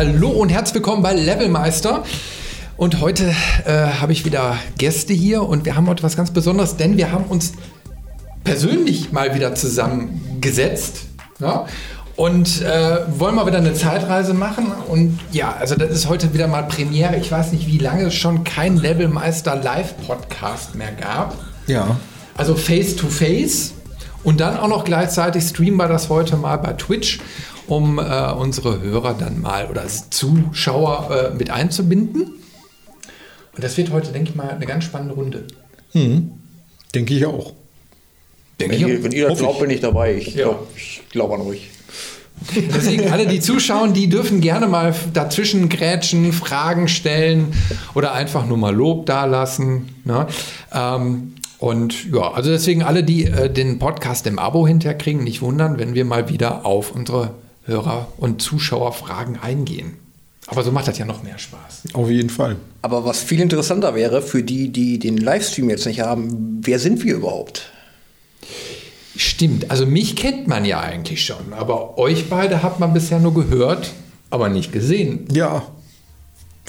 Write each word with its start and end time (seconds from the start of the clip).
Hallo 0.00 0.30
und 0.30 0.48
herzlich 0.48 0.76
willkommen 0.76 1.02
bei 1.02 1.12
Levelmeister. 1.12 2.04
Und 2.78 3.02
heute 3.02 3.34
äh, 3.66 3.70
habe 4.00 4.12
ich 4.12 4.24
wieder 4.24 4.56
Gäste 4.78 5.12
hier 5.12 5.42
und 5.42 5.66
wir 5.66 5.76
haben 5.76 5.86
heute 5.88 6.02
was 6.02 6.16
ganz 6.16 6.30
Besonderes, 6.30 6.78
denn 6.78 6.96
wir 6.96 7.12
haben 7.12 7.24
uns 7.24 7.52
persönlich 8.42 9.12
mal 9.12 9.34
wieder 9.34 9.54
zusammengesetzt 9.54 11.02
ja, 11.38 11.66
und 12.16 12.62
äh, 12.62 13.00
wollen 13.18 13.34
mal 13.34 13.46
wieder 13.46 13.58
eine 13.58 13.74
Zeitreise 13.74 14.32
machen. 14.32 14.72
Und 14.88 15.18
ja, 15.32 15.54
also 15.60 15.74
das 15.74 15.90
ist 15.90 16.08
heute 16.08 16.32
wieder 16.32 16.48
mal 16.48 16.62
Premiere. 16.62 17.16
Ich 17.16 17.30
weiß 17.30 17.52
nicht, 17.52 17.66
wie 17.66 17.76
lange 17.76 18.04
es 18.04 18.14
schon 18.14 18.42
kein 18.42 18.78
Levelmeister 18.78 19.54
Live-Podcast 19.54 20.76
mehr 20.76 20.92
gab. 20.92 21.36
Ja. 21.66 21.98
Also 22.38 22.54
face 22.54 22.96
to 22.96 23.06
face. 23.06 23.74
Und 24.22 24.40
dann 24.40 24.56
auch 24.56 24.68
noch 24.68 24.84
gleichzeitig 24.84 25.44
streamen 25.44 25.76
wir 25.76 25.88
das 25.88 26.08
heute 26.08 26.38
mal 26.38 26.56
bei 26.56 26.72
Twitch 26.72 27.20
um 27.70 27.98
äh, 27.98 28.32
unsere 28.32 28.80
Hörer 28.80 29.14
dann 29.14 29.40
mal 29.40 29.66
oder 29.68 29.84
Zuschauer 29.86 31.32
äh, 31.32 31.36
mit 31.36 31.50
einzubinden. 31.50 32.22
Und 33.54 33.64
das 33.64 33.76
wird 33.76 33.90
heute, 33.90 34.12
denke 34.12 34.30
ich 34.30 34.36
mal, 34.36 34.50
eine 34.50 34.66
ganz 34.66 34.84
spannende 34.84 35.14
Runde. 35.14 35.46
Hm. 35.92 36.32
Denke 36.94 37.14
ich 37.14 37.26
auch. 37.26 37.52
Denke 38.58 38.74
wenn, 38.74 38.82
ich 38.82 38.88
ihr, 38.88 39.04
wenn 39.04 39.12
ihr 39.12 39.28
das 39.28 39.38
glaubt, 39.38 39.60
bin 39.60 39.70
ich 39.70 39.80
dabei. 39.80 40.14
Ich 40.14 40.34
ja. 40.34 40.44
glaube 40.44 40.66
glaub 41.10 41.32
an 41.32 41.42
euch. 41.42 41.70
Deswegen 42.74 43.12
alle, 43.12 43.26
die 43.26 43.40
zuschauen, 43.40 43.92
die 43.92 44.08
dürfen 44.08 44.40
gerne 44.40 44.66
mal 44.66 44.94
dazwischen 45.12 45.68
grätschen, 45.68 46.32
Fragen 46.32 46.88
stellen 46.88 47.52
oder 47.94 48.12
einfach 48.12 48.46
nur 48.46 48.56
mal 48.56 48.74
Lob 48.74 49.06
dalassen. 49.06 49.94
Ne? 50.04 50.26
Ähm, 50.72 51.34
und 51.58 52.10
ja, 52.12 52.32
also 52.32 52.50
deswegen 52.50 52.82
alle, 52.82 53.04
die 53.04 53.26
äh, 53.26 53.52
den 53.52 53.78
Podcast 53.78 54.26
im 54.26 54.38
Abo 54.38 54.66
hinterkriegen, 54.66 55.22
nicht 55.22 55.42
wundern, 55.42 55.78
wenn 55.78 55.94
wir 55.94 56.06
mal 56.06 56.30
wieder 56.30 56.64
auf 56.64 56.92
unsere 56.92 57.34
Hörer- 57.70 58.08
und 58.16 58.42
Zuschauerfragen 58.42 59.38
eingehen. 59.40 59.96
Aber 60.46 60.64
so 60.64 60.72
macht 60.72 60.88
das 60.88 60.98
ja 60.98 61.04
noch 61.04 61.22
mehr 61.22 61.38
Spaß. 61.38 61.84
Auf 61.92 62.10
jeden 62.10 62.30
Fall. 62.30 62.56
Aber 62.82 63.04
was 63.04 63.20
viel 63.22 63.40
interessanter 63.40 63.94
wäre 63.94 64.20
für 64.20 64.42
die, 64.42 64.70
die 64.70 64.98
den 64.98 65.16
Livestream 65.16 65.70
jetzt 65.70 65.86
nicht 65.86 66.00
haben, 66.00 66.60
wer 66.62 66.80
sind 66.80 67.04
wir 67.04 67.14
überhaupt? 67.14 67.70
Stimmt, 69.16 69.70
also 69.70 69.86
mich 69.86 70.16
kennt 70.16 70.48
man 70.48 70.64
ja 70.64 70.80
eigentlich 70.80 71.24
schon, 71.24 71.52
aber 71.52 71.98
euch 71.98 72.28
beide 72.28 72.62
hat 72.62 72.80
man 72.80 72.92
bisher 72.92 73.20
nur 73.20 73.34
gehört, 73.34 73.92
aber 74.30 74.48
nicht 74.48 74.72
gesehen. 74.72 75.26
Ja, 75.32 75.62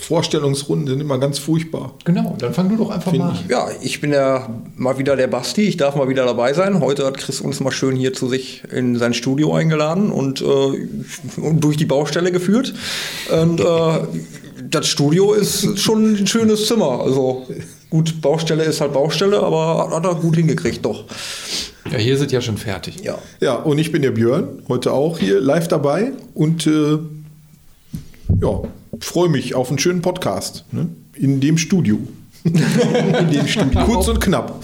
Vorstellungsrunden 0.01 0.87
sind 0.87 0.99
immer 0.99 1.17
ganz 1.19 1.39
furchtbar. 1.39 1.93
Genau, 2.05 2.35
dann 2.39 2.53
fang 2.53 2.69
du 2.69 2.75
doch 2.75 2.89
einfach 2.89 3.11
Find 3.11 3.23
mal 3.23 3.31
an. 3.31 3.39
Ja, 3.47 3.69
ich 3.81 4.01
bin 4.01 4.11
ja 4.11 4.49
mal 4.75 4.97
wieder 4.97 5.15
der 5.15 5.27
Basti. 5.27 5.61
Ich 5.61 5.77
darf 5.77 5.95
mal 5.95 6.09
wieder 6.09 6.25
dabei 6.25 6.53
sein. 6.53 6.81
Heute 6.81 7.05
hat 7.05 7.17
Chris 7.17 7.39
uns 7.39 7.59
mal 7.59 7.71
schön 7.71 7.95
hier 7.95 8.13
zu 8.13 8.27
sich 8.27 8.63
in 8.71 8.97
sein 8.97 9.13
Studio 9.13 9.53
eingeladen 9.53 10.11
und, 10.11 10.41
äh, 10.41 10.87
durch 11.53 11.77
die 11.77 11.85
Baustelle 11.85 12.31
geführt. 12.31 12.73
Und 13.31 13.59
äh, 13.59 13.99
das 14.69 14.87
Studio 14.87 15.33
ist 15.33 15.79
schon 15.79 16.15
ein 16.15 16.27
schönes 16.27 16.67
Zimmer. 16.67 17.01
Also 17.01 17.45
gut, 17.89 18.21
Baustelle 18.21 18.63
ist 18.63 18.81
halt 18.81 18.93
Baustelle, 18.93 19.41
aber 19.41 19.89
hat 19.91 20.05
er 20.05 20.15
gut 20.15 20.35
hingekriegt 20.35 20.83
doch. 20.83 21.05
Ja, 21.91 21.97
hier 21.97 22.17
sind 22.17 22.31
ja 22.31 22.41
schon 22.41 22.57
fertig. 22.57 23.03
Ja. 23.03 23.17
Ja, 23.39 23.55
und 23.55 23.77
ich 23.77 23.91
bin 23.91 24.01
der 24.01 24.11
Björn, 24.11 24.63
heute 24.67 24.93
auch 24.93 25.17
hier 25.19 25.39
live 25.39 25.67
dabei 25.67 26.11
und 26.33 26.67
äh, 26.67 26.97
ja, 28.41 28.61
freue 29.05 29.29
mich 29.29 29.55
auf 29.55 29.69
einen 29.69 29.79
schönen 29.79 30.01
Podcast 30.01 30.65
ne? 30.71 30.89
in 31.15 31.39
dem 31.41 31.57
Studio. 31.57 31.99
in 32.43 33.31
dem 33.31 33.47
Studio. 33.47 33.81
Kurz 33.85 34.07
und 34.07 34.19
knapp. 34.19 34.63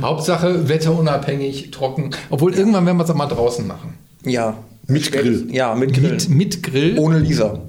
Hauptsache 0.00 0.68
wetterunabhängig, 0.68 1.70
trocken. 1.70 2.10
Obwohl 2.30 2.54
irgendwann 2.54 2.86
werden 2.86 2.96
wir 2.96 3.04
es 3.04 3.10
auch 3.10 3.14
mal 3.14 3.26
draußen 3.26 3.66
machen. 3.66 3.94
Ja. 4.24 4.56
Mit 4.86 5.12
Grill. 5.12 5.48
Ja, 5.50 5.74
mit 5.74 5.94
Grill. 5.94 6.12
Mit, 6.12 6.28
mit 6.28 6.62
Grill. 6.62 6.98
Ohne 6.98 7.18
Lisa. 7.18 7.60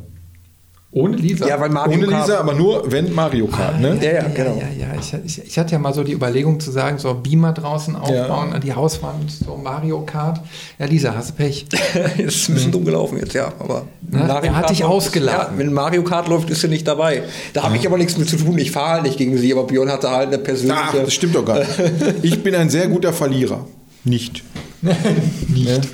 Ohne 0.95 1.17
Lisa? 1.17 1.45
Ja, 1.45 1.59
weil 1.59 1.69
Mario 1.69 1.97
Ohne 1.97 2.07
Kart. 2.07 2.25
Lisa, 2.25 2.39
aber 2.39 2.53
nur 2.53 2.89
wenn 2.89 3.13
Mario 3.13 3.47
Kart, 3.47 3.73
ah, 3.75 3.79
ne? 3.79 3.97
Ja, 4.01 4.11
ja, 4.11 4.13
ja 4.13 4.27
genau. 4.33 4.55
Ja, 4.55 4.87
ja, 4.87 4.87
Ich, 4.97 5.13
ich, 5.25 5.45
ich, 5.45 5.59
hatte 5.59 5.73
ja 5.73 5.79
mal 5.79 5.93
so 5.93 6.05
die 6.05 6.13
Überlegung 6.13 6.57
zu 6.61 6.71
sagen, 6.71 6.99
so 6.99 7.13
Beamer 7.13 7.51
draußen 7.51 7.97
aufbauen, 7.97 8.53
an 8.53 8.61
die 8.61 8.73
Hauswand, 8.73 9.29
so 9.29 9.57
Mario 9.61 10.03
Kart. 10.05 10.39
Ja, 10.79 10.85
Lisa, 10.85 11.13
hast 11.13 11.31
du 11.31 11.33
Pech. 11.33 11.65
ist 12.17 12.47
ein 12.47 12.55
bisschen 12.55 12.71
dumm 12.71 12.85
gelaufen 12.85 13.17
jetzt, 13.19 13.33
ja. 13.33 13.51
Aber 13.59 13.83
Na, 14.09 14.39
er 14.39 14.55
hat 14.55 14.69
dich 14.69 14.85
ausgeladen. 14.85 15.55
Ja, 15.55 15.59
wenn 15.59 15.73
Mario 15.73 16.01
Kart 16.01 16.29
läuft, 16.29 16.49
ist 16.49 16.61
sie 16.61 16.69
nicht 16.69 16.87
dabei. 16.87 17.23
Da 17.51 17.63
habe 17.63 17.75
ich 17.75 17.85
aber 17.85 17.97
nichts 17.97 18.17
mit 18.17 18.29
zu 18.29 18.37
tun. 18.37 18.57
Ich 18.57 18.71
fahre 18.71 18.91
halt 18.91 19.03
nicht 19.03 19.17
gegen 19.17 19.37
sie, 19.37 19.51
aber 19.51 19.65
Björn 19.65 19.91
hatte 19.91 20.09
halt 20.09 20.27
eine 20.27 20.37
persönliche... 20.37 20.81
Ach, 20.81 20.93
das 20.93 21.13
stimmt 21.13 21.35
doch 21.35 21.43
gar 21.43 21.59
nicht. 21.59 21.69
ich 22.21 22.41
bin 22.41 22.55
ein 22.55 22.69
sehr 22.69 22.87
guter 22.87 23.11
Verlierer. 23.11 23.67
Nicht. 24.05 24.45
nicht. 25.49 25.89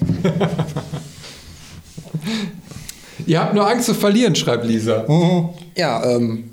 Ihr 3.26 3.40
habt 3.40 3.54
nur 3.54 3.68
Angst 3.68 3.86
zu 3.86 3.94
verlieren, 3.94 4.36
schreibt 4.36 4.66
Lisa. 4.66 5.06
Mhm. 5.08 5.50
Ja, 5.76 6.04
ähm. 6.06 6.44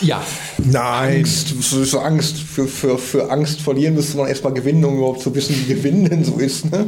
Ja. 0.00 0.22
Nein. 0.58 1.18
Angst, 1.18 1.54
so 1.60 1.98
Angst. 2.00 2.38
Für, 2.38 2.66
für, 2.66 2.98
für 2.98 3.30
Angst 3.30 3.60
verlieren 3.60 3.94
müsste 3.94 4.16
man 4.16 4.28
erstmal 4.28 4.52
gewinnen, 4.52 4.84
um 4.84 4.96
überhaupt 4.96 5.20
zu 5.20 5.34
wissen, 5.34 5.54
wie 5.56 5.72
Gewinnen 5.72 6.08
denn 6.08 6.24
so 6.24 6.38
ist. 6.38 6.70
Ne? 6.70 6.86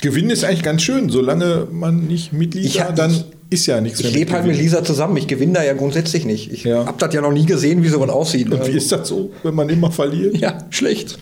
Gewinnen 0.00 0.30
ist 0.30 0.44
eigentlich 0.44 0.62
ganz 0.62 0.82
schön, 0.82 1.08
solange 1.08 1.66
man 1.72 2.06
nicht 2.06 2.32
mit 2.32 2.54
Lisa, 2.54 2.84
hab, 2.84 2.96
dann 2.96 3.24
ist 3.50 3.66
ja 3.66 3.80
nichts 3.80 4.00
mehr. 4.00 4.10
Ich 4.10 4.16
lebe 4.16 4.32
halt 4.32 4.46
mit 4.46 4.56
Lisa 4.56 4.84
zusammen, 4.84 5.16
ich 5.16 5.26
gewinne 5.26 5.54
da 5.54 5.64
ja 5.64 5.72
grundsätzlich 5.72 6.24
nicht. 6.24 6.52
Ich 6.52 6.64
ja. 6.64 6.86
habe 6.86 6.98
das 6.98 7.12
ja 7.14 7.20
noch 7.20 7.32
nie 7.32 7.46
gesehen, 7.46 7.82
wie 7.82 7.88
sowas 7.88 8.10
aussieht. 8.10 8.50
Und 8.52 8.66
wie 8.66 8.76
ist 8.76 8.92
das 8.92 9.08
so, 9.08 9.32
wenn 9.42 9.54
man 9.54 9.68
immer 9.68 9.90
verliert? 9.90 10.36
Ja, 10.36 10.66
schlecht. 10.70 11.18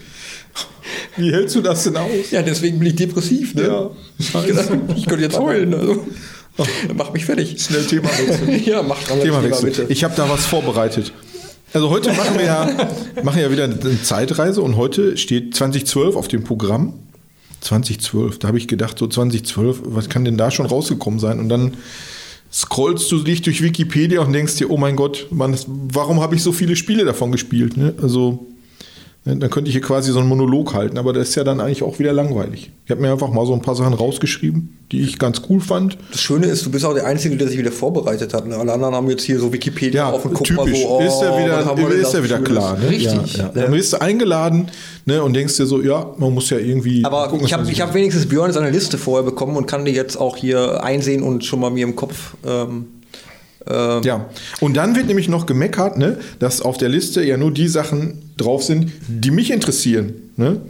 Wie 1.16 1.32
hältst 1.32 1.54
du 1.56 1.62
das 1.62 1.84
denn 1.84 1.96
aus? 1.96 2.30
Ja, 2.30 2.42
deswegen 2.42 2.78
bin 2.78 2.88
ich 2.88 2.96
depressiv. 2.96 3.54
Ne? 3.54 3.62
Ja, 3.62 3.90
ich, 4.18 4.28
ich 4.96 5.06
könnte 5.06 5.24
jetzt 5.24 5.38
heulen. 5.38 5.72
Also. 5.74 6.06
Mach 6.94 7.12
mich 7.12 7.24
fertig. 7.24 7.60
Schnell 7.60 7.84
Thema 7.84 8.08
wechseln. 8.08 8.64
ja, 8.64 8.82
mach 8.82 9.02
dran. 9.02 9.20
Thema 9.20 9.42
wechseln. 9.42 9.86
Ich 9.88 10.04
habe 10.04 10.14
da 10.16 10.28
was 10.28 10.46
vorbereitet. 10.46 11.12
Also 11.72 11.90
heute 11.90 12.12
machen 12.12 12.38
wir 12.38 12.44
ja, 12.44 12.88
machen 13.22 13.40
ja 13.40 13.50
wieder 13.50 13.64
eine 13.64 14.02
Zeitreise 14.02 14.62
und 14.62 14.76
heute 14.76 15.16
steht 15.16 15.54
2012 15.54 16.16
auf 16.16 16.28
dem 16.28 16.44
Programm. 16.44 16.94
2012, 17.60 18.38
da 18.38 18.48
habe 18.48 18.58
ich 18.58 18.68
gedacht, 18.68 18.98
so 18.98 19.06
2012, 19.06 19.80
was 19.84 20.08
kann 20.08 20.24
denn 20.24 20.36
da 20.36 20.50
schon 20.50 20.66
rausgekommen 20.66 21.18
sein? 21.18 21.40
Und 21.40 21.48
dann 21.48 21.74
scrollst 22.52 23.10
du 23.10 23.18
dich 23.22 23.42
durch 23.42 23.62
Wikipedia 23.62 24.20
und 24.20 24.32
denkst 24.32 24.56
dir, 24.56 24.70
oh 24.70 24.76
mein 24.76 24.94
Gott, 24.94 25.26
man, 25.30 25.56
warum 25.66 26.20
habe 26.20 26.36
ich 26.36 26.42
so 26.42 26.52
viele 26.52 26.76
Spiele 26.76 27.04
davon 27.04 27.32
gespielt? 27.32 27.76
Ne? 27.76 27.94
Also 28.00 28.46
dann 29.26 29.50
könnte 29.50 29.68
ich 29.68 29.74
hier 29.74 29.82
quasi 29.82 30.12
so 30.12 30.20
einen 30.20 30.28
Monolog 30.28 30.72
halten, 30.72 30.98
aber 30.98 31.12
das 31.12 31.30
ist 31.30 31.34
ja 31.34 31.42
dann 31.42 31.60
eigentlich 31.60 31.82
auch 31.82 31.98
wieder 31.98 32.12
langweilig. 32.12 32.70
Ich 32.84 32.92
habe 32.92 33.00
mir 33.00 33.10
einfach 33.10 33.28
mal 33.28 33.44
so 33.44 33.54
ein 33.54 33.60
paar 33.60 33.74
Sachen 33.74 33.92
rausgeschrieben, 33.92 34.78
die 34.92 35.02
ich 35.02 35.18
ganz 35.18 35.42
cool 35.50 35.58
fand. 35.60 35.98
Das 36.12 36.20
Schöne 36.20 36.46
ist, 36.46 36.64
du 36.64 36.70
bist 36.70 36.84
auch 36.84 36.94
der 36.94 37.06
Einzige, 37.06 37.36
der 37.36 37.48
sich 37.48 37.58
wieder 37.58 37.72
vorbereitet 37.72 38.32
hat. 38.32 38.46
Ne? 38.46 38.56
Alle 38.56 38.72
anderen 38.72 38.94
haben 38.94 39.10
jetzt 39.10 39.24
hier 39.24 39.40
so 39.40 39.52
Wikipedia 39.52 40.02
ja, 40.02 40.10
auf 40.12 40.24
und 40.24 40.32
gucken 40.32 40.54
mal 40.54 40.68
so, 40.68 40.88
oh, 40.88 41.00
ist 41.00 41.20
ja 41.20 41.36
wieder, 41.76 41.92
ist 42.00 42.14
ja 42.14 42.22
wieder 42.22 42.38
klar. 42.38 42.78
Ne? 42.78 42.88
Richtig. 42.88 43.36
Ja, 43.36 43.44
ja. 43.46 43.48
Dann 43.52 43.72
wirst 43.72 43.94
du 43.94 44.00
eingeladen 44.00 44.70
ne, 45.06 45.20
und 45.20 45.34
denkst 45.34 45.56
dir 45.56 45.66
so, 45.66 45.82
ja, 45.82 46.08
man 46.18 46.32
muss 46.32 46.48
ja 46.50 46.58
irgendwie. 46.58 47.04
Aber 47.04 47.26
gucken, 47.28 47.46
ich 47.46 47.52
habe 47.52 47.68
hab 47.68 47.94
wenigstens 47.94 48.28
Björn 48.28 48.52
seine 48.52 48.70
Liste 48.70 48.96
vorher 48.96 49.24
bekommen 49.24 49.56
und 49.56 49.66
kann 49.66 49.84
die 49.84 49.92
jetzt 49.92 50.16
auch 50.16 50.36
hier 50.36 50.84
einsehen 50.84 51.24
und 51.24 51.44
schon 51.44 51.58
mal 51.58 51.70
mir 51.70 51.82
im 51.82 51.96
Kopf 51.96 52.36
ähm, 52.46 52.86
ähm 53.68 54.02
ja, 54.04 54.26
und 54.60 54.76
dann 54.76 54.94
wird 54.94 55.08
nämlich 55.08 55.28
noch 55.28 55.46
gemeckert, 55.46 55.98
ne, 55.98 56.18
dass 56.38 56.60
auf 56.60 56.78
der 56.78 56.90
Liste 56.90 57.24
ja 57.24 57.36
nur 57.36 57.50
die 57.50 57.66
Sachen 57.66 58.25
drauf 58.36 58.62
sind, 58.62 58.92
die 59.08 59.30
mich 59.30 59.50
interessieren. 59.50 60.30
Ne? 60.36 60.60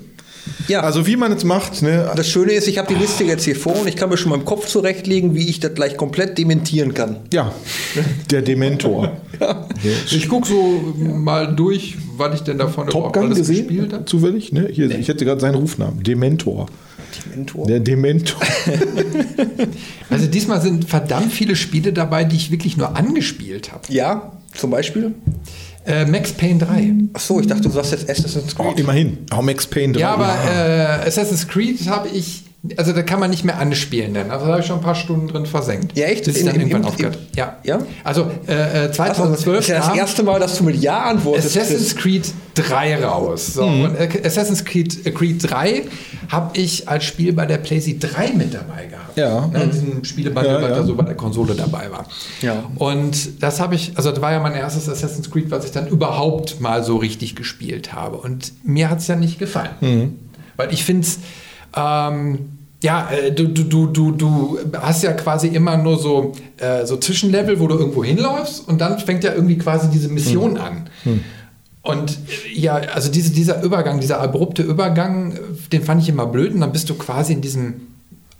Ja. 0.69 0.81
Also 0.81 1.07
wie 1.07 1.17
man 1.17 1.33
es 1.33 1.45
macht. 1.45 1.83
Ne? 1.83 2.11
Das 2.15 2.29
Schöne 2.29 2.53
ist, 2.53 2.69
ich 2.69 2.79
habe 2.79 2.93
die 2.93 2.99
Liste 2.99 3.25
jetzt 3.25 3.45
hier 3.45 3.57
vor 3.57 3.81
und 3.81 3.89
ich 3.89 3.97
kann 3.97 4.09
mir 4.09 4.17
schon 4.17 4.31
mal 4.31 4.37
im 4.37 4.45
Kopf 4.45 4.67
zurechtlegen, 4.67 5.35
wie 5.35 5.49
ich 5.49 5.61
das 5.61 5.75
gleich 5.75 5.97
komplett 5.97 6.39
dementieren 6.39 6.95
kann. 6.95 7.17
Ja, 7.33 7.53
der 8.31 8.43
Dementor. 8.43 9.17
ja. 9.41 9.67
Ich 10.11 10.29
gucke 10.29 10.49
so 10.49 10.95
mal 10.99 11.55
durch, 11.55 11.97
was 12.17 12.35
ich 12.37 12.41
denn 12.43 12.59
davon 12.59 12.89
Top 12.89 13.13
Gun 13.13 13.25
alles 13.25 13.39
gesehen, 13.39 13.69
gespielt 13.69 13.93
habe. 13.93 14.05
Zufällig, 14.05 14.53
ne? 14.53 14.69
Hier, 14.71 14.89
nee. 14.89 14.97
ich 14.97 15.09
hätte 15.09 15.25
gerade 15.25 15.41
seinen 15.41 15.57
Rufnamen. 15.57 16.03
Dementor. 16.03 16.67
Dementor? 17.25 17.67
Der 17.67 17.81
Dementor. 17.81 18.41
also 20.11 20.27
diesmal 20.27 20.61
sind 20.61 20.89
verdammt 20.89 21.33
viele 21.33 21.57
Spiele 21.57 21.93
dabei, 21.93 22.25
die 22.25 22.37
ich 22.37 22.51
wirklich 22.51 22.77
nur 22.77 22.97
angespielt 22.97 23.73
habe. 23.73 23.83
Ja, 23.89 24.33
zum 24.55 24.71
Beispiel? 24.71 25.15
Äh, 25.87 26.05
Max 26.07 26.33
Payne 26.33 26.59
3. 26.59 26.93
Achso, 27.13 27.39
ich 27.41 27.47
dachte, 27.47 27.63
du 27.63 27.71
sagst 27.71 27.93
jetzt 27.93 28.11
Assassin's 28.11 28.55
Creed. 28.57 28.67
Oh, 28.67 28.75
immerhin. 28.77 29.19
Auch 29.31 29.43
Max 29.43 29.67
Payne 29.67 29.93
3. 29.93 30.01
Ja, 30.01 30.15
aber 30.15 30.27
ja. 30.27 31.03
Äh, 31.03 31.07
Assassin's 31.07 31.47
Creed 31.47 31.89
habe 31.89 32.09
ich 32.09 32.43
also 32.77 32.93
da 32.93 33.03
kann 33.03 33.21
man 33.21 33.31
nicht 33.31 33.45
mehr 33.45 33.59
anspielen, 33.59 34.15
denn 34.15 34.31
also 34.31 34.47
da 34.47 34.53
habe 34.53 34.61
ich 34.61 34.67
schon 34.67 34.77
ein 34.79 34.83
paar 34.83 34.95
Stunden 34.95 35.29
drin 35.29 35.47
versenkt. 35.47 35.97
Ja, 35.97 36.07
echt? 36.07 36.25
Bis 36.25 36.37
In- 36.39 36.47
dann 36.47 36.55
im- 36.57 36.61
irgendwann 36.63 36.83
im- 36.83 36.89
aufgehört. 36.89 37.19
Ja. 37.37 37.57
Ja? 37.65 37.79
Also 38.05 38.31
äh, 38.49 38.87
äh, 38.87 38.93
2012 38.93 39.61
ist 39.61 39.69
ja 39.69 39.79
das 39.79 39.97
erste 39.97 40.23
Mal, 40.23 40.41
dass 40.41 40.59
du 40.59 40.65
mit 40.65 40.77
Ja 40.77 41.03
antwortest. 41.05 41.57
Assassin's 41.57 41.95
Creed 41.97 42.33
3 42.55 43.05
raus. 43.05 43.47
So, 43.55 43.67
Mhm. 43.67 43.85
und 43.85 43.95
äh, 43.97 44.09
Assassin's 44.25 44.65
Creed, 44.65 45.07
äh, 45.07 45.11
Creed 45.11 45.39
3 45.51 45.83
habe 46.29 46.59
ich 46.59 46.89
als 46.89 47.05
Spiel 47.05 47.33
bei 47.33 47.47
der 47.47 47.59
PlayStation 47.59 48.01
3 48.01 48.33
mit 48.33 48.53
dabei 48.55 48.87
gehabt. 48.87 49.17
Ja. 49.17 49.47
Ne, 49.47 49.69
diesen 49.69 50.05
Spielebundle, 50.05 50.53
Ja, 50.53 50.63
was 50.63 50.71
ja. 50.71 50.77
da 50.77 50.85
so 50.85 50.95
bei 50.95 51.05
der 51.05 51.15
Konsole 51.15 51.55
dabei 51.55 51.91
war. 51.91 52.07
Ja. 52.43 52.65
Und 52.77 53.43
das 53.43 53.61
habe 53.61 53.75
ich, 53.75 53.93
also 53.97 54.11
das 54.11 54.21
war 54.21 54.33
ja 54.33 54.41
mein 54.41 54.55
erstes 54.55 54.89
Assassin's 54.89 55.31
Creed, 55.31 55.51
was 55.51 55.65
ich 55.65 55.71
dann 55.73 55.87
überhaupt 55.89 56.61
mal 56.61 56.83
so 56.83 56.97
richtig 56.97 57.37
gespielt 57.37 57.93
habe. 57.93 58.17
Und 58.17 58.53
mir 58.65 58.91
hat 58.91 58.99
es 58.99 59.07
ja 59.07 59.17
nicht 59.17 59.39
gefallen. 59.39 59.71
Mhm. 59.81 60.19
Weil 60.57 60.73
ich 60.73 60.85
finde 60.85 61.03
es, 61.07 61.19
ähm, 61.77 62.56
ja, 62.87 63.11
äh, 63.11 63.33
du, 63.33 63.49
du, 63.49 63.65
du, 63.65 63.87
du, 63.91 64.13
du 64.13 64.59
hast 64.81 65.03
ja 65.03 65.13
quasi 65.13 65.49
immer 65.49 65.77
nur 65.77 65.99
so, 65.99 66.33
äh, 66.59 66.87
so 66.87 66.97
Zwischenlevel, 66.97 67.59
wo 67.59 67.67
du 67.67 67.77
irgendwo 67.77 68.05
hinläufst 68.05 68.69
und 68.69 68.81
dann 68.81 68.99
fängt 69.01 69.25
ja 69.25 69.33
irgendwie 69.35 69.59
quasi 69.59 69.89
diese 69.91 70.09
Mission 70.09 70.53
Mhm. 70.53 70.57
an. 70.61 70.91
Und 71.83 72.11
äh, 72.13 72.59
ja, 72.59 72.75
also 72.77 73.11
diese, 73.11 73.31
dieser 73.33 73.63
Übergang, 73.63 73.99
dieser 73.99 74.21
abrupte 74.21 74.63
Übergang, 74.63 75.33
äh, 75.33 75.39
den 75.73 75.83
fand 75.83 76.01
ich 76.03 76.09
immer 76.09 76.27
blöd 76.27 76.55
und 76.55 76.61
dann 76.61 76.71
bist 76.73 76.89
du 76.89 76.95
quasi 76.95 77.33
in 77.33 77.41
diesem 77.41 77.75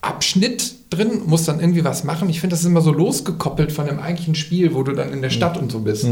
Abschnitt 0.01 0.76
drin, 0.91 1.23
musst 1.27 1.49
dann 1.49 1.59
irgendwie 1.61 1.85
was 1.85 2.05
machen. 2.05 2.29
Ich 2.31 2.41
finde, 2.41 2.55
das 2.55 2.61
ist 2.61 2.67
immer 2.67 2.81
so 2.81 2.93
losgekoppelt 2.93 3.73
von 3.73 3.87
dem 3.87 3.99
eigentlichen 3.99 4.35
Spiel, 4.37 4.73
wo 4.75 4.83
du 4.85 4.93
dann 4.93 5.13
in 5.13 5.21
der 5.21 5.31
Stadt 5.31 5.59
und 5.59 5.73
so 5.73 5.81
bist. 5.81 6.07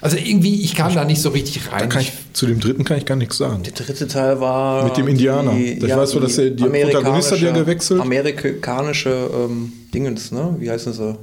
Also 0.00 0.16
irgendwie, 0.16 0.60
ich 0.62 0.74
kam 0.74 0.92
da 0.94 1.04
nicht 1.04 1.20
so 1.22 1.28
richtig 1.30 1.62
Da 1.70 1.76
rein. 1.76 1.88
kann 1.88 2.02
ich, 2.02 2.12
zu 2.32 2.46
dem 2.46 2.58
dritten 2.58 2.82
kann 2.84 2.98
ich 2.98 3.06
gar 3.06 3.14
nichts 3.16 3.36
sagen. 3.38 3.62
Der 3.62 3.72
dritte 3.72 4.08
Teil 4.08 4.40
war. 4.40 4.84
Mit 4.84 4.96
dem 4.96 5.06
Indianer. 5.08 5.56
Ich 5.56 5.82
weiß 5.82 6.10
so, 6.10 6.20
dass 6.20 6.36
der- 6.36 6.50
der 6.50 6.66
Protagonist 6.66 7.30
hat 7.32 7.38
ja 7.40 7.50
amerikanische- 7.50 7.64
gewechselt. 7.64 8.00
Amerikanische 8.00 9.30
ähm, 9.32 9.72
Dingens, 9.94 10.32
ne? 10.32 10.56
Wie 10.58 10.70
heißen 10.70 10.92
sie? 10.92 11.16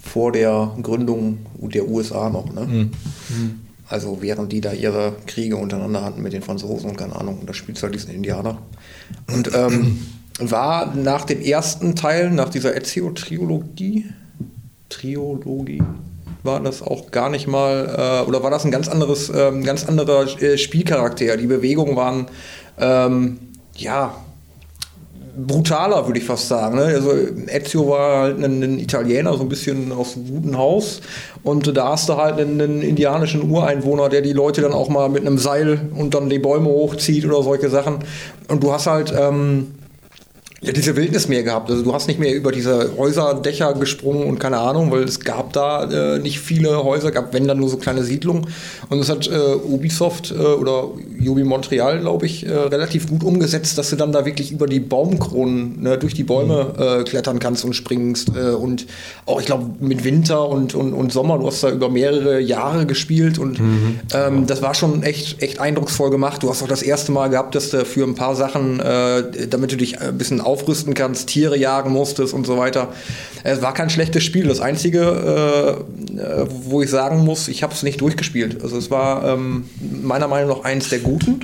Vor 0.00 0.32
der 0.32 0.72
Gründung 0.82 1.38
der 1.58 1.88
USA 1.88 2.28
noch, 2.28 2.52
ne? 2.52 2.66
Mhm. 2.66 2.90
Also 3.88 4.18
während 4.20 4.52
die 4.52 4.60
da 4.60 4.72
ihre 4.72 5.14
Kriege 5.26 5.56
untereinander 5.56 6.02
hatten 6.04 6.22
mit 6.22 6.32
den 6.32 6.42
Franzosen 6.42 6.90
und 6.90 6.96
keine 6.96 7.14
Ahnung, 7.16 7.38
und 7.40 7.48
da 7.48 7.54
spielt 7.54 7.82
halt 7.82 7.94
diesen 7.94 8.12
Indianer. 8.12 8.58
Und 9.32 9.50
ähm, 9.54 9.98
war 10.50 10.94
nach 10.94 11.24
den 11.24 11.42
ersten 11.42 11.94
Teilen, 11.94 12.34
nach 12.34 12.48
dieser 12.48 12.76
Ezio-Triologie, 12.76 14.06
Triologie, 14.88 15.82
war 16.42 16.60
das 16.60 16.82
auch 16.82 17.10
gar 17.10 17.30
nicht 17.30 17.46
mal, 17.46 18.22
äh, 18.24 18.28
oder 18.28 18.42
war 18.42 18.50
das 18.50 18.64
ein 18.64 18.70
ganz 18.70 18.88
anderes, 18.88 19.30
ähm, 19.34 19.62
ganz 19.62 19.86
anderer 19.86 20.26
äh, 20.42 20.58
Spielcharakter? 20.58 21.36
Die 21.36 21.46
Bewegungen 21.46 21.96
waren, 21.96 22.26
ähm, 22.78 23.38
ja, 23.76 24.14
brutaler, 25.36 26.06
würde 26.06 26.18
ich 26.18 26.26
fast 26.26 26.48
sagen. 26.48 26.76
Ne? 26.76 26.84
Also 26.84 27.12
Ezio 27.46 27.88
war 27.88 28.22
halt 28.22 28.42
ein, 28.42 28.62
ein 28.62 28.78
Italiener, 28.78 29.34
so 29.34 29.42
ein 29.42 29.48
bisschen 29.48 29.92
aus 29.92 30.16
einem 30.16 30.28
guten 30.28 30.58
Haus. 30.58 31.00
Und 31.42 31.74
da 31.76 31.90
hast 31.90 32.08
du 32.08 32.16
halt 32.16 32.38
einen, 32.38 32.60
einen 32.60 32.82
indianischen 32.82 33.50
Ureinwohner, 33.50 34.08
der 34.08 34.20
die 34.20 34.32
Leute 34.32 34.60
dann 34.60 34.72
auch 34.72 34.88
mal 34.88 35.08
mit 35.08 35.26
einem 35.26 35.38
Seil 35.38 35.80
und 35.96 36.14
dann 36.14 36.28
die 36.28 36.38
Bäume 36.38 36.68
hochzieht 36.68 37.24
oder 37.24 37.42
solche 37.42 37.70
Sachen. 37.70 37.98
Und 38.48 38.62
du 38.62 38.72
hast 38.72 38.86
halt 38.86 39.12
ähm, 39.16 39.74
ja, 40.64 40.70
diese 40.70 40.94
Wildnis 40.94 41.26
mehr 41.26 41.42
gehabt. 41.42 41.70
Also 41.70 41.82
du 41.82 41.92
hast 41.92 42.06
nicht 42.06 42.20
mehr 42.20 42.32
über 42.32 42.52
diese 42.52 42.92
Häuserdächer 42.96 43.74
gesprungen 43.74 44.28
und 44.28 44.38
keine 44.38 44.58
Ahnung, 44.58 44.92
weil 44.92 45.02
es 45.02 45.18
gab 45.18 45.52
da 45.52 46.14
äh, 46.14 46.18
nicht 46.20 46.38
viele 46.38 46.84
Häuser, 46.84 47.10
gab 47.10 47.32
wenn 47.32 47.48
dann 47.48 47.58
nur 47.58 47.68
so 47.68 47.78
kleine 47.78 48.04
Siedlungen. 48.04 48.46
Und 48.88 48.98
das 49.00 49.08
hat 49.08 49.26
äh, 49.26 49.54
Ubisoft 49.56 50.30
äh, 50.30 50.34
oder 50.34 50.84
Ubi 51.20 51.42
Montreal, 51.42 51.98
glaube 51.98 52.26
ich, 52.26 52.46
äh, 52.46 52.52
relativ 52.52 53.08
gut 53.08 53.24
umgesetzt, 53.24 53.76
dass 53.76 53.90
du 53.90 53.96
dann 53.96 54.12
da 54.12 54.24
wirklich 54.24 54.52
über 54.52 54.68
die 54.68 54.78
Baumkronen 54.78 55.82
ne, 55.82 55.98
durch 55.98 56.14
die 56.14 56.22
Bäume 56.22 56.74
äh, 56.78 57.02
klettern 57.02 57.40
kannst 57.40 57.64
und 57.64 57.74
springst. 57.74 58.30
Äh, 58.36 58.50
und 58.50 58.86
auch, 59.26 59.40
ich 59.40 59.46
glaube, 59.46 59.68
mit 59.80 60.04
Winter 60.04 60.48
und, 60.48 60.76
und, 60.76 60.92
und 60.92 61.12
Sommer, 61.12 61.38
du 61.38 61.48
hast 61.48 61.64
da 61.64 61.70
über 61.70 61.88
mehrere 61.88 62.38
Jahre 62.38 62.86
gespielt 62.86 63.38
und 63.38 63.60
ähm, 64.14 64.46
das 64.46 64.62
war 64.62 64.74
schon 64.74 65.02
echt, 65.02 65.42
echt 65.42 65.58
eindrucksvoll 65.58 66.10
gemacht. 66.10 66.44
Du 66.44 66.50
hast 66.50 66.62
auch 66.62 66.68
das 66.68 66.82
erste 66.82 67.10
Mal 67.10 67.30
gehabt, 67.30 67.56
dass 67.56 67.70
du 67.70 67.84
für 67.84 68.04
ein 68.04 68.14
paar 68.14 68.36
Sachen, 68.36 68.78
damit 68.78 69.72
du 69.72 69.76
dich 69.76 70.00
ein 70.00 70.16
bisschen 70.18 70.40
aufrüsten 70.52 70.94
kannst, 70.94 71.28
Tiere 71.28 71.56
jagen 71.56 71.92
musstest 71.92 72.34
und 72.34 72.46
so 72.46 72.58
weiter. 72.58 72.92
Es 73.44 73.62
war 73.62 73.74
kein 73.74 73.90
schlechtes 73.90 74.22
Spiel. 74.22 74.46
Das 74.46 74.60
Einzige, 74.60 75.86
äh, 76.16 76.20
äh, 76.20 76.46
wo 76.64 76.82
ich 76.82 76.90
sagen 76.90 77.24
muss, 77.24 77.48
ich 77.48 77.62
habe 77.62 77.72
es 77.72 77.82
nicht 77.82 78.00
durchgespielt. 78.00 78.62
Also 78.62 78.76
es 78.76 78.90
war 78.90 79.24
ähm, 79.24 79.64
meiner 80.02 80.28
Meinung 80.28 80.58
nach 80.58 80.64
eins 80.64 80.88
der 80.88 81.00
guten. 81.00 81.40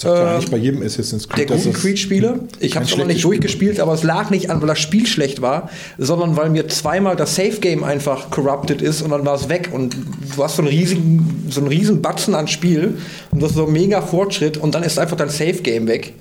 Sagt 0.00 0.16
ja 0.16 0.24
Äh, 0.30 0.34
eigentlich 0.36 0.50
bei 0.50 0.56
jedem 0.58 0.82
Assassin's 0.82 1.26
Der 1.26 1.34
Creed. 1.36 1.50
dass 1.50 1.58
guten 1.62 1.72
das- 1.72 1.82
Creed-Spiele. 1.82 2.40
Ich 2.60 2.76
habe 2.76 2.84
es 2.86 2.92
aber 2.92 3.04
nicht 3.04 3.20
schlechtes 3.20 3.20
Spiel 3.20 3.30
durchgespielt, 3.30 3.80
aber 3.80 3.94
es 3.94 4.02
lag 4.04 4.30
nicht 4.30 4.48
an, 4.48 4.60
weil 4.60 4.68
das 4.68 4.78
Spiel 4.78 5.06
schlecht 5.06 5.42
war, 5.42 5.70
sondern 5.98 6.36
weil 6.36 6.50
mir 6.50 6.68
zweimal 6.68 7.16
das 7.16 7.34
Safe-Game 7.34 7.82
einfach 7.82 8.30
corrupted 8.30 8.80
ist 8.80 9.02
und 9.02 9.10
dann 9.10 9.26
war 9.26 9.34
es 9.34 9.48
weg. 9.48 9.70
Und 9.72 9.96
du 10.36 10.44
hast 10.44 10.56
so 10.56 10.62
einen 10.62 10.68
riesigen, 10.68 11.46
so 11.50 11.60
einen 11.60 11.68
riesen 11.68 12.00
Batzen 12.00 12.34
an 12.36 12.46
Spiel 12.46 12.96
und 13.32 13.42
das 13.42 13.50
ist 13.50 13.56
so 13.56 13.66
ein 13.66 13.72
mega 13.72 14.00
Fortschritt 14.00 14.56
und 14.56 14.74
dann 14.74 14.84
ist 14.84 14.98
einfach 14.98 15.16
dein 15.16 15.30
Safe-Game 15.30 15.88
weg. 15.88 16.12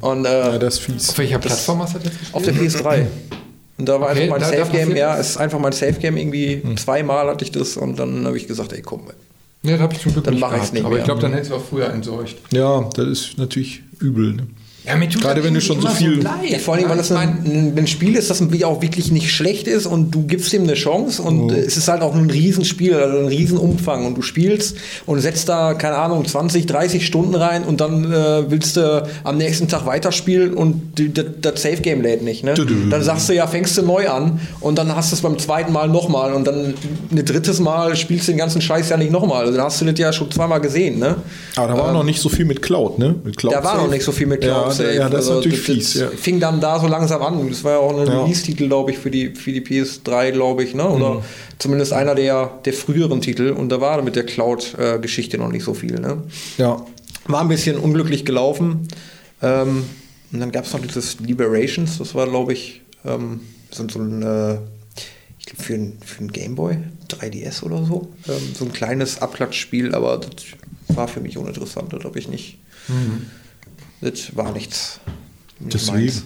Und 0.00 0.26
äh, 0.26 0.28
Ja, 0.52 0.58
das 0.58 0.74
ist 0.74 0.80
fies. 0.80 1.08
Auf 1.08 1.18
welcher 1.18 1.38
Plattform 1.38 1.80
hast 1.82 1.94
du 1.94 1.98
das 2.00 2.12
jetzt 2.20 2.34
auf 2.34 2.42
der 2.42 2.54
PS3. 2.54 3.06
Und 3.78 3.88
da 3.88 4.00
war 4.00 4.10
Okay, 4.10 4.22
einfach 4.24 4.38
mein 4.38 4.40
Safe-Game, 4.40 4.68
passiert 4.88 4.98
ja, 4.98 5.10
was? 5.14 5.20
es 5.20 5.30
ist 5.30 5.36
einfach 5.38 5.58
mein 5.58 5.72
Safe-Game 5.72 6.16
irgendwie. 6.16 6.62
Zweimal 6.76 7.26
hatte 7.28 7.44
ich 7.44 7.50
das 7.50 7.76
und 7.76 7.98
dann 7.98 8.26
habe 8.26 8.36
ich 8.36 8.46
gesagt, 8.46 8.72
ey, 8.72 8.82
komm. 8.82 9.02
Ja, 9.66 9.72
das 9.72 9.80
habe 9.82 9.94
ich 9.94 10.00
zum 10.00 10.12
Glück 10.12 10.24
Dann 10.24 10.34
nicht 10.34 10.42
gehabt, 10.48 10.72
nicht 10.72 10.84
Aber 10.84 10.92
ich 10.94 10.98
mehr. 10.98 11.04
glaube, 11.04 11.20
dann 11.20 11.32
hätte 11.32 11.46
ich 11.48 11.52
auch 11.52 11.64
früher 11.64 11.90
entsorgt. 11.90 12.36
Ja, 12.52 12.88
das 12.94 13.06
ist 13.08 13.38
natürlich 13.38 13.82
übel. 13.98 14.34
Ne? 14.34 14.46
Ja, 14.86 14.94
mir 14.94 15.08
tut 15.08 15.22
Gerade 15.22 15.42
wenn 15.42 15.54
du 15.54 15.60
schon 15.60 15.80
so 15.80 15.88
viel- 15.88 16.22
leid. 16.22 16.48
Ja, 16.48 16.58
vor 16.58 16.74
allem, 16.74 16.88
weil 16.88 16.96
das 16.96 17.10
ein, 17.10 17.74
ein, 17.76 17.86
Spiel 17.88 18.14
ist, 18.14 18.30
das 18.30 18.40
auch 18.62 18.82
wirklich 18.82 19.10
nicht 19.10 19.32
schlecht 19.32 19.66
ist 19.66 19.86
und 19.86 20.14
du 20.14 20.22
gibst 20.22 20.52
ihm 20.52 20.62
eine 20.62 20.74
Chance 20.74 21.22
und 21.22 21.50
äh, 21.50 21.58
es 21.58 21.76
ist 21.76 21.88
halt 21.88 22.02
auch 22.02 22.14
ein 22.14 22.30
Riesenspiel, 22.30 22.94
also 22.94 23.18
ein 23.18 23.26
Riesenumfang 23.26 24.06
und 24.06 24.16
du 24.16 24.22
spielst 24.22 24.76
und 25.04 25.20
setzt 25.20 25.48
da, 25.48 25.74
keine 25.74 25.96
Ahnung, 25.96 26.24
20, 26.24 26.66
30 26.66 27.04
Stunden 27.04 27.34
rein 27.34 27.64
und 27.64 27.80
dann 27.80 28.04
äh, 28.12 28.50
willst 28.50 28.76
du 28.76 29.06
am 29.24 29.38
nächsten 29.38 29.66
Tag 29.66 29.86
weiterspielen 29.86 30.54
und 30.54 30.92
das, 31.40 31.62
Safe 31.62 31.80
Game 31.82 32.02
lädt 32.02 32.22
nicht. 32.22 32.44
Ne? 32.44 32.54
Dann 32.90 33.02
sagst 33.02 33.28
du 33.28 33.34
ja, 33.34 33.46
fängst 33.46 33.76
du 33.78 33.82
neu 33.82 34.08
an 34.08 34.40
und 34.60 34.78
dann 34.78 34.94
hast 34.94 35.10
du 35.10 35.16
es 35.16 35.22
beim 35.22 35.38
zweiten 35.38 35.72
Mal 35.72 35.88
nochmal 35.88 36.34
und 36.34 36.46
dann 36.46 36.74
ein 37.10 37.24
drittes 37.24 37.58
Mal 37.60 37.96
spielst 37.96 38.28
du 38.28 38.32
den 38.32 38.38
ganzen 38.38 38.60
Scheiß 38.60 38.90
ja 38.90 38.96
nicht 38.96 39.10
nochmal. 39.10 39.46
Also 39.46 39.56
dann 39.56 39.64
hast 39.64 39.80
du 39.80 39.84
das 39.86 39.98
ja 39.98 40.12
schon 40.12 40.30
zweimal 40.30 40.60
gesehen. 40.60 40.98
Ne? 40.98 41.16
Aber 41.56 41.68
da 41.68 41.78
war 41.78 41.92
noch 41.92 42.04
nicht 42.04 42.20
so 42.20 42.28
viel 42.28 42.44
mit 42.44 42.62
Cloud, 42.62 42.98
ne? 42.98 43.16
Mit 43.24 43.36
Cloud 43.36 43.54
Da 43.54 43.64
war 43.64 43.78
noch 43.78 43.90
nicht 43.90 44.04
so 44.04 44.12
viel 44.12 44.26
mit 44.26 44.42
Cloud 44.42 44.68
Ja, 44.75 44.75
Save. 44.76 44.94
ja 44.94 45.08
das 45.08 45.24
ist 45.24 45.28
Also 45.30 45.34
natürlich 45.40 45.60
fies. 45.60 45.94
Ja. 45.94 46.08
Fing 46.08 46.40
dann 46.40 46.60
da 46.60 46.78
so 46.80 46.86
langsam 46.86 47.22
an. 47.22 47.48
Das 47.48 47.64
war 47.64 47.72
ja 47.72 47.78
auch 47.78 47.98
ein 47.98 48.06
Ja. 48.06 48.22
Release-Titel, 48.22 48.68
glaube 48.68 48.90
ich, 48.92 48.98
für 48.98 49.10
die, 49.10 49.34
für 49.34 49.52
die 49.52 49.60
PS3, 49.60 50.32
glaube 50.32 50.64
ich, 50.64 50.74
ne? 50.74 50.84
Mhm. 50.84 50.90
Oder 50.90 51.22
zumindest 51.58 51.92
einer 51.92 52.14
der, 52.14 52.58
der 52.64 52.72
früheren 52.72 53.20
Titel. 53.20 53.50
Und 53.50 53.68
da 53.70 53.80
war 53.80 54.00
mit 54.02 54.16
der 54.16 54.24
Cloud-Geschichte 54.26 55.38
noch 55.38 55.50
nicht 55.50 55.64
so 55.64 55.74
viel, 55.74 55.98
ne? 56.00 56.22
ja. 56.58 56.84
War 57.28 57.40
ein 57.40 57.48
bisschen 57.48 57.76
unglücklich 57.76 58.24
gelaufen. 58.24 58.86
Ähm, 59.42 59.84
und 60.32 60.40
dann 60.40 60.52
gab 60.52 60.64
es 60.64 60.72
noch 60.72 60.80
dieses 60.80 61.18
Liberations, 61.20 61.98
das 61.98 62.14
war, 62.14 62.26
glaube 62.28 62.52
ich, 62.52 62.82
ähm, 63.04 63.40
so, 63.70 63.84
so 63.88 63.98
ein, 63.98 64.22
äh, 64.22 64.54
ich 65.38 65.46
glaube, 65.46 65.62
für 65.62 65.74
ein, 65.74 65.98
für 66.04 66.22
ein 66.24 66.30
Gameboy, 66.32 66.76
3DS 67.08 67.64
oder 67.64 67.84
so. 67.84 68.12
Ähm, 68.28 68.34
so 68.56 68.64
ein 68.64 68.72
kleines 68.72 69.20
Abklatschspiel, 69.22 69.94
aber 69.94 70.18
das 70.18 70.96
war 70.96 71.08
für 71.08 71.20
mich 71.20 71.36
uninteressant, 71.36 71.92
das 71.92 72.04
habe 72.04 72.18
ich 72.18 72.28
nicht. 72.28 72.58
Das 74.00 74.36
war 74.36 74.52
nichts. 74.52 75.00
nicht 75.58 75.74
Deswegen, 75.74 75.98
meins. 75.98 76.22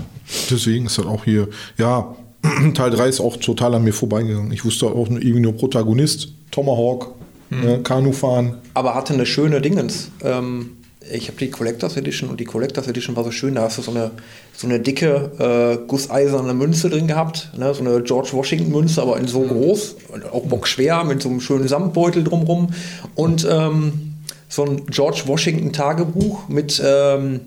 deswegen 0.51 0.87
ist 0.87 0.99
das 0.99 1.07
auch 1.07 1.25
hier, 1.25 1.49
ja, 1.79 2.15
Teil 2.75 2.91
3 2.91 3.09
ist 3.09 3.21
auch 3.21 3.37
total 3.37 3.75
an 3.75 3.85
mir 3.85 3.93
vorbeigegangen. 3.93 4.51
Ich 4.53 4.65
wusste 4.65 4.87
auch 4.87 5.09
nur, 5.09 5.21
irgendwie 5.21 5.41
nur 5.41 5.57
Protagonist, 5.57 6.29
Tomahawk, 6.51 7.15
ne, 7.51 7.81
Kanu 7.83 8.13
fahren. 8.13 8.59
aber 8.75 8.95
hatte 8.95 9.15
eine 9.15 9.27
schöne 9.27 9.61
Dingens. 9.61 10.11
Ähm, 10.23 10.77
ich 11.13 11.29
habe 11.29 11.39
die 11.39 11.51
Collectors 11.51 11.97
Edition 11.97 12.31
und 12.31 12.41
die 12.41 12.45
Collectors 12.45 12.87
Edition 12.87 13.17
war 13.17 13.25
so 13.25 13.31
schön, 13.31 13.55
da 13.55 13.63
hast 13.63 13.79
du 13.79 13.83
so 13.83 13.91
eine, 13.91 14.11
so 14.55 14.67
eine 14.67 14.81
dicke 14.81 15.79
äh, 15.83 15.87
gusseiserne 15.87 16.55
Münze 16.55 16.91
drin 16.91 17.07
gehabt, 17.07 17.51
ne? 17.57 17.73
so 17.75 17.81
eine 17.81 18.03
George 18.03 18.31
Washington 18.33 18.71
Münze, 18.71 19.03
aber 19.03 19.19
in 19.19 19.27
so 19.27 19.41
groß, 19.41 19.97
und 20.13 20.27
auch 20.27 20.45
bockschwer 20.45 21.05
mit 21.05 21.23
so 21.23 21.29
einem 21.29 21.41
schönen 21.41 21.69
Samtbeutel 21.69 22.23
drumrum 22.23 22.73
und 23.15 23.47
ähm, 23.51 24.15
so 24.49 24.65
ein 24.65 24.87
George 24.87 25.23
Washington 25.27 25.73
Tagebuch 25.73 26.49
mit 26.49 26.81
ähm, 26.85 27.41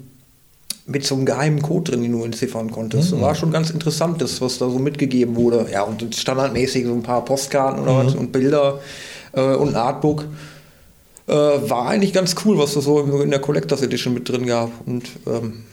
mit 0.86 1.06
so 1.06 1.16
einem 1.16 1.26
geheimen 1.26 1.62
Code 1.62 1.92
drin, 1.92 2.04
den 2.04 2.12
du 2.12 2.24
entziffern 2.24 2.72
konntest. 2.72 3.14
Das 3.14 3.22
war 3.22 3.36
schon 3.36 3.52
ganz 3.52 3.70
interessant, 3.70 4.22
das, 4.22 4.42
was 4.42 4.58
da 4.58 4.70
so 4.70 4.80
mitgegeben 4.80 5.36
wurde. 5.36 5.68
Ja, 5.72 5.84
und 5.84 6.14
standardmäßig 6.14 6.86
so 6.86 6.94
ein 6.94 7.04
paar 7.04 7.24
Postkarten 7.24 7.82
oder 7.82 8.06
was 8.06 8.16
und 8.16 8.32
Bilder 8.32 8.80
äh, 9.32 9.56
und 9.56 9.70
ein 9.70 9.76
Artbook. 9.76 10.26
Äh, 11.28 11.34
war 11.34 11.88
eigentlich 11.88 12.12
ganz 12.12 12.36
cool, 12.44 12.58
was 12.58 12.74
das 12.74 12.84
so 12.84 13.00
in 13.00 13.30
der 13.30 13.40
Collectors 13.40 13.82
Edition 13.82 14.14
mit 14.14 14.28
drin 14.28 14.46
gab. 14.46 14.72
Und 14.86 15.10
ähm, 15.26 15.64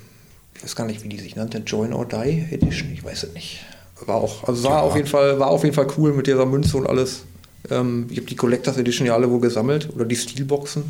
ich 0.54 0.62
weiß 0.62 0.76
gar 0.76 0.86
nicht, 0.86 1.02
wie 1.02 1.08
die 1.08 1.18
sich 1.18 1.34
nannte, 1.34 1.58
Join 1.58 1.92
or 1.92 2.06
Die 2.06 2.46
Edition, 2.52 2.90
ich 2.92 3.04
weiß 3.04 3.24
es 3.24 3.34
nicht. 3.34 3.60
War 4.06 4.16
auch, 4.16 4.46
also 4.46 4.64
war 4.64 4.82
auf 4.82 4.94
jeden 4.94 5.08
Fall, 5.08 5.38
war 5.40 5.48
auf 5.48 5.64
jeden 5.64 5.74
Fall 5.74 5.88
cool 5.98 6.12
mit 6.12 6.26
dieser 6.26 6.46
Münze 6.46 6.76
und 6.76 6.86
alles. 6.86 7.22
Ähm, 7.68 8.06
ich 8.10 8.18
habe 8.18 8.26
die 8.26 8.36
Collectors 8.36 8.78
Edition 8.78 9.06
ja 9.06 9.14
alle 9.14 9.30
wohl 9.30 9.40
gesammelt 9.40 9.88
oder 9.94 10.04
die 10.04 10.16
Steelboxen. 10.16 10.84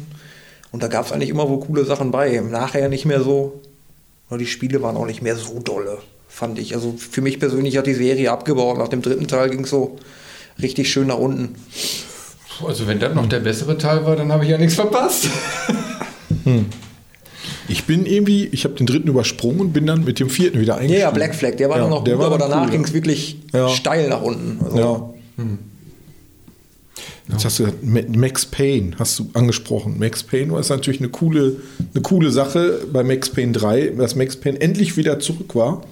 Und 0.73 0.83
da 0.83 0.89
gab 0.89 1.07
es 1.07 1.13
eigentlich 1.13 1.31
immer 1.31 1.49
wohl 1.49 1.61
coole 1.61 1.85
Sachen 1.85 2.11
bei. 2.11 2.41
Nachher 2.41 2.89
nicht 2.89 3.07
mehr 3.07 3.23
so. 3.23 3.61
Nur 4.31 4.39
die 4.39 4.47
Spiele 4.47 4.81
waren 4.83 4.97
auch 4.97 5.07
nicht 5.07 5.23
mehr 5.23 5.37
so 5.37 5.59
dolle, 5.59 5.99
fand 6.29 6.59
ich. 6.59 6.75
Also 6.75 6.95
für 6.97 7.21
mich 7.21 7.41
persönlich 7.41 7.77
hat 7.77 7.87
die 7.87 7.95
Serie 7.95 8.31
abgebaut. 8.31 8.79
Nach 8.79 8.89
dem 8.89 9.03
dritten 9.03 9.27
Teil 9.27 9.51
ging 9.51 9.65
es 9.65 9.71
so 9.71 9.99
richtig 10.63 10.91
schön 10.91 11.09
nach 11.09 11.19
unten. 11.19 11.57
Also 12.67 12.87
wenn 12.87 13.01
das 13.01 13.15
noch 13.15 13.27
der 13.29 13.41
bessere 13.41 13.77
Teil 13.77 14.05
war, 14.07 14.15
dann 14.17 14.31
habe 14.31 14.45
ich 14.45 14.51
ja 14.51 14.59
nichts 14.59 14.75
verpasst. 14.75 15.29
Ich 17.69 17.85
bin 17.85 18.05
irgendwie, 18.07 18.47
ich 18.47 18.65
habe 18.65 18.75
den 18.75 18.87
dritten 18.87 19.09
übersprungen 19.09 19.61
und 19.61 19.73
bin 19.73 19.87
dann 19.87 20.05
mit 20.05 20.19
dem 20.21 20.29
vierten 20.31 20.61
wieder 20.61 20.75
Ja, 20.75 20.79
eingestiegen. 20.81 21.01
ja, 21.03 21.11
Black 21.11 21.35
Flag, 21.35 21.57
der 21.57 21.69
war 21.69 21.77
Ja, 21.77 21.83
dann 21.83 21.91
noch 21.91 22.05
der 22.05 22.15
gut, 22.15 22.21
war 22.25 22.33
aber 22.33 22.39
danach 22.39 22.65
cool, 22.65 22.71
ging 22.71 22.81
ja. 22.83 22.87
es 22.87 22.93
wirklich 22.93 23.37
Ja. 23.53 23.69
steil 23.69 24.09
nach 24.09 24.23
unten. 24.23 24.59
Also, 24.65 24.79
Ja. 24.79 25.45
Jetzt 27.33 27.45
hast 27.45 27.59
du 27.59 27.65
gesagt, 27.65 28.17
Max 28.17 28.47
Payne 28.47 28.93
hast 28.99 29.19
du 29.19 29.27
angesprochen. 29.35 29.97
Max 29.99 30.23
Payne 30.23 30.53
war 30.53 30.61
natürlich 30.69 31.01
eine 31.01 31.09
coole, 31.11 31.57
eine 31.95 32.03
coole 32.03 32.31
Sache 32.31 32.81
bei 32.93 33.03
Max 33.05 33.31
Payne 33.31 33.53
3, 33.53 33.89
dass 33.99 34.17
Max 34.17 34.37
Payne 34.37 34.61
endlich 34.61 34.97
wieder 34.97 35.19
zurück 35.21 35.55
war. 35.55 35.83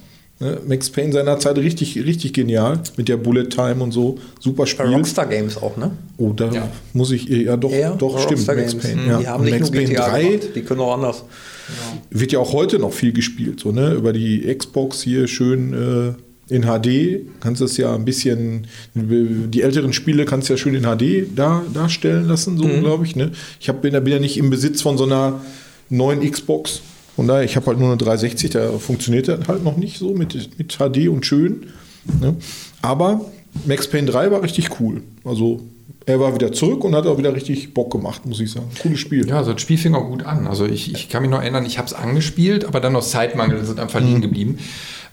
Ne? 0.41 0.59
Max 0.69 0.89
Payne 0.91 1.13
seinerzeit 1.13 1.59
richtig, 1.59 1.97
richtig 1.97 2.33
genial 2.33 2.81
mit 2.97 3.09
der 3.09 3.17
Bullet 3.17 3.47
Time 3.47 3.83
und 3.83 3.91
so. 3.91 4.19
Super 4.39 4.63
Bei 4.63 4.67
Spiel. 4.67 4.87
Rockstar 4.87 5.27
Games 5.27 5.57
auch, 5.57 5.77
ne? 5.77 5.91
Oh, 6.17 6.33
da 6.33 6.49
Ja. 6.53 6.69
muss 6.93 7.11
ich, 7.11 7.27
ja 7.29 7.57
doch, 7.57 7.73
Ja, 7.73 7.91
doch 7.95 8.19
stimmt. 8.21 8.33
Rockstar 8.39 8.55
Max 8.57 8.71
Games. 8.73 8.85
Payne. 8.87 9.03
Mhm. 9.03 9.09
Ja. 9.09 9.19
Die 9.19 9.27
haben 9.27 9.41
Und 9.41 9.45
nicht 9.47 9.59
Max 9.59 9.71
nur 9.71 9.81
Payne 9.81 9.89
GTA 9.95 10.09
3 10.11 10.23
gemacht, 10.23 10.49
die 10.55 10.63
können 10.63 10.81
auch 10.81 10.95
anders. 10.95 11.25
wird 12.11 12.33
ja 12.33 12.39
auch 12.39 12.53
heute 12.53 12.79
noch 12.79 12.93
viel 12.93 13.13
gespielt, 13.13 13.61
so, 13.61 13.73
ne? 13.73 13.95
Über 13.95 14.13
die 14.13 14.43
Xbox 14.57 15.03
hier 15.03 15.27
schön 15.27 15.73
äh, 15.73 16.13
in 16.49 16.63
HD. 16.63 17.27
Kannst 17.41 17.61
es 17.61 17.77
ja 17.77 17.95
ein 17.95 18.05
bisschen, 18.05 18.67
die 18.95 19.63
älteren 19.63 19.93
Spiele 19.93 20.25
kannst 20.25 20.49
du 20.49 20.55
ja 20.55 20.57
schön 20.59 20.75
in 20.75 20.83
HD 20.83 21.27
da, 21.35 21.63
darstellen 21.73 22.27
lassen, 22.27 22.57
so 22.57 22.65
glaube 22.67 23.05
ich, 23.05 23.17
ne? 23.17 23.33
Ich 23.61 23.69
hab, 23.69 23.83
bin, 23.83 23.93
da 23.93 24.01
bin 24.01 24.13
ja 24.13 24.19
nicht 24.19 24.39
im 24.39 24.51
Besitz 24.51 24.83
von 24.83 24.99
so 24.99 25.05
einer 25.05 25.41
neuen 25.91 26.29
Xbox. 26.29 26.81
Von 27.17 27.27
daher, 27.27 27.45
ich 27.45 27.57
habe 27.57 27.67
halt 27.67 27.79
nur 27.79 27.89
eine 27.89 27.97
360, 27.97 28.51
da 28.51 28.73
funktioniert 28.79 29.29
das 29.29 29.49
halt 29.49 29.65
noch 29.65 29.77
nicht 29.77 29.99
so 29.99 30.15
mit, 30.15 30.59
mit 30.59 30.79
HD 30.79 31.09
und 31.09 31.27
schön. 31.27 31.67
Ne? 32.21 32.37
Aber 32.81 33.25
Max 33.67 33.89
Payne 33.89 34.11
3 34.11 34.31
war 34.31 34.43
richtig 34.43 34.81
cool. 34.81 35.03
Also 35.25 35.61
er 36.09 36.19
war 36.21 36.35
wieder 36.35 36.53
zurück 36.53 36.85
und 36.85 36.95
hat 36.97 37.07
auch 37.07 37.19
wieder 37.19 37.35
richtig 37.35 37.75
Bock 37.75 37.93
gemacht, 37.93 38.25
muss 38.27 38.41
ich 38.41 38.51
sagen. 38.51 38.69
Cooles 38.83 38.99
Spiel. 38.99 39.29
Ja, 39.29 39.37
also 39.39 39.53
das 39.53 39.63
Spiel 39.63 39.79
fing 39.79 39.95
auch 39.95 40.07
gut 40.09 40.25
an. 40.25 40.47
Also 40.47 40.65
ich, 40.67 40.93
ich 40.93 41.09
kann 41.09 41.23
mich 41.23 41.31
noch 41.31 41.41
erinnern, 41.43 41.65
ich 41.67 41.79
habe 41.79 41.87
es 41.87 41.93
angespielt, 41.95 42.65
aber 42.65 42.81
dann 42.81 42.97
aus 42.97 43.11
Zeitmangel 43.11 43.59
es 43.59 43.77
einfach 43.79 44.01
liegen 44.01 44.21
geblieben. 44.23 44.59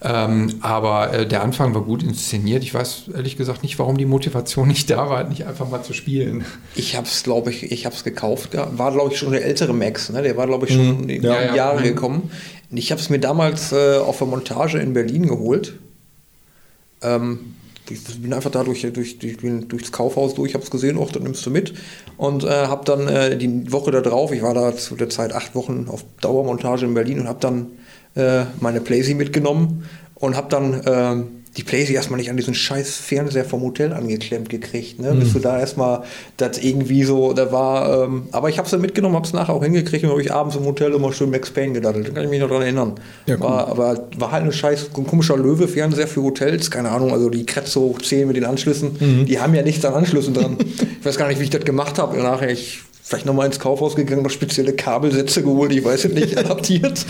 Ähm, 0.01 0.55
aber 0.61 1.13
äh, 1.13 1.27
der 1.27 1.41
Anfang 1.41 1.73
war 1.73 1.81
gut 1.81 2.03
inszeniert. 2.03 2.63
Ich 2.63 2.73
weiß 2.73 3.09
ehrlich 3.15 3.37
gesagt 3.37 3.63
nicht, 3.63 3.79
warum 3.79 3.97
die 3.97 4.05
Motivation 4.05 4.67
nicht 4.67 4.89
da 4.89 5.09
war, 5.09 5.23
nicht 5.23 5.45
einfach 5.47 5.69
mal 5.69 5.83
zu 5.83 5.93
spielen. 5.93 6.45
Ich 6.75 6.95
habe 6.95 7.07
es, 7.07 7.23
glaube 7.23 7.49
ich, 7.49 7.71
ich 7.71 7.85
habe 7.85 7.95
es 7.95 8.03
gekauft. 8.03 8.51
War, 8.53 8.91
glaube 8.91 9.11
ich, 9.13 9.17
schon 9.19 9.31
der 9.31 9.43
ältere 9.45 9.73
Max. 9.73 10.09
Ne? 10.11 10.21
Der 10.21 10.37
war, 10.37 10.47
glaube 10.47 10.67
ich, 10.67 10.73
schon 10.73 11.07
in 11.09 11.21
die 11.21 11.25
Ja, 11.27 11.41
ja. 11.41 11.55
Jahre 11.55 11.79
Mhm. 11.79 11.83
gekommen. 11.83 12.31
Ich 12.71 12.91
habe 12.91 13.01
es 13.01 13.09
mir 13.09 13.19
damals 13.19 13.71
äh, 13.71 13.97
auf 13.97 14.17
der 14.19 14.27
Montage 14.27 14.79
in 14.79 14.93
Berlin 14.93 15.27
geholt. 15.27 15.75
Ähm, 17.01 17.54
ich 17.89 18.21
bin 18.21 18.33
einfach 18.33 18.51
da 18.51 18.63
durch, 18.63 18.81
durch, 18.81 19.19
durch, 19.19 19.37
durchs 19.67 19.91
Kaufhaus 19.91 20.33
durch, 20.35 20.53
habe 20.53 20.63
es 20.63 20.71
gesehen, 20.71 20.97
auch 20.97 21.11
dann 21.11 21.23
nimmst 21.23 21.45
du 21.45 21.49
mit. 21.49 21.73
Und 22.17 22.43
äh, 22.43 22.49
habe 22.49 22.85
dann 22.85 23.07
äh, 23.07 23.37
die 23.37 23.71
Woche 23.71 23.91
da 23.91 24.01
drauf, 24.01 24.31
ich 24.31 24.41
war 24.41 24.53
da 24.53 24.75
zu 24.75 24.95
der 24.95 25.09
Zeit 25.09 25.33
acht 25.33 25.55
Wochen 25.55 25.87
auf 25.89 26.03
Dauermontage 26.21 26.85
in 26.85 26.93
Berlin 26.93 27.19
und 27.19 27.27
habe 27.27 27.39
dann 27.39 27.71
äh, 28.15 28.45
meine 28.59 28.81
Playsee 28.81 29.13
mitgenommen 29.13 29.87
und 30.15 30.35
habe 30.35 30.49
dann 30.49 30.73
äh, 30.73 31.23
die 31.57 31.63
Playsee 31.63 31.93
erstmal 31.93 32.19
nicht 32.19 32.29
an 32.29 32.37
diesen 32.37 32.53
scheiß 32.53 32.97
Fernseher 32.97 33.45
vom 33.45 33.61
Hotel 33.61 33.93
angeklemmt 33.93 34.49
gekriegt. 34.49 34.99
Ne? 34.99 35.13
Bis 35.13 35.31
du 35.33 35.39
da 35.39 35.59
erstmal 35.59 36.03
das 36.37 36.57
irgendwie 36.57 37.03
so, 37.03 37.31
da 37.33 37.51
war, 37.51 38.03
ähm, 38.03 38.27
aber 38.31 38.49
ich 38.49 38.57
habe 38.57 38.67
sie 38.67 38.77
mitgenommen, 38.77 39.15
habe 39.15 39.25
es 39.25 39.31
nachher 39.33 39.53
auch 39.53 39.63
hingekriegt 39.63 40.03
und 40.03 40.09
habe 40.11 40.21
ich 40.21 40.33
abends 40.33 40.55
im 40.57 40.65
Hotel 40.65 40.93
immer 40.93 41.13
schön 41.13 41.29
Max 41.29 41.49
Payne 41.51 41.73
gedaddelt. 41.73 42.09
Da 42.09 42.11
kann 42.11 42.23
ich 42.25 42.29
mich 42.29 42.41
noch 42.41 42.49
dran 42.49 42.61
erinnern. 42.61 42.93
Ja, 43.25 43.35
cool. 43.35 43.41
war, 43.41 43.67
aber 43.69 44.07
war 44.17 44.31
halt 44.31 44.43
ein 44.43 44.51
scheiß 44.51 44.89
ein 44.97 45.07
komischer 45.07 45.37
Löwe-Fernseher 45.37 46.07
für 46.07 46.23
Hotels, 46.23 46.69
keine 46.69 46.89
Ahnung, 46.91 47.11
also 47.13 47.29
die 47.29 47.45
Kretze 47.45 47.79
hoch 47.79 48.01
10 48.01 48.27
mit 48.27 48.35
den 48.35 48.45
Anschlüssen, 48.45 48.91
Mhm. 48.99 49.25
die 49.25 49.39
haben 49.39 49.55
ja 49.55 49.61
nichts 49.61 49.83
an 49.85 49.93
Anschlüssen 49.93 50.33
dran. 50.33 50.57
ich 50.99 51.05
weiß 51.05 51.17
gar 51.17 51.27
nicht, 51.27 51.39
wie 51.39 51.45
ich 51.45 51.49
das 51.49 51.63
gemacht 51.63 51.97
habe. 51.99 52.17
Nachher 52.17 52.49
ich 52.49 52.81
vielleicht 53.07 53.27
nochmal 53.27 53.45
ins 53.45 53.59
Kaufhaus 53.59 53.95
gegangen, 53.95 54.23
noch 54.23 54.31
spezielle 54.31 54.73
Kabelsätze 54.73 55.43
geholt, 55.43 55.71
ich 55.71 55.85
weiß 55.85 56.05
es 56.05 56.13
nicht, 56.13 56.35
adaptiert. 56.39 57.05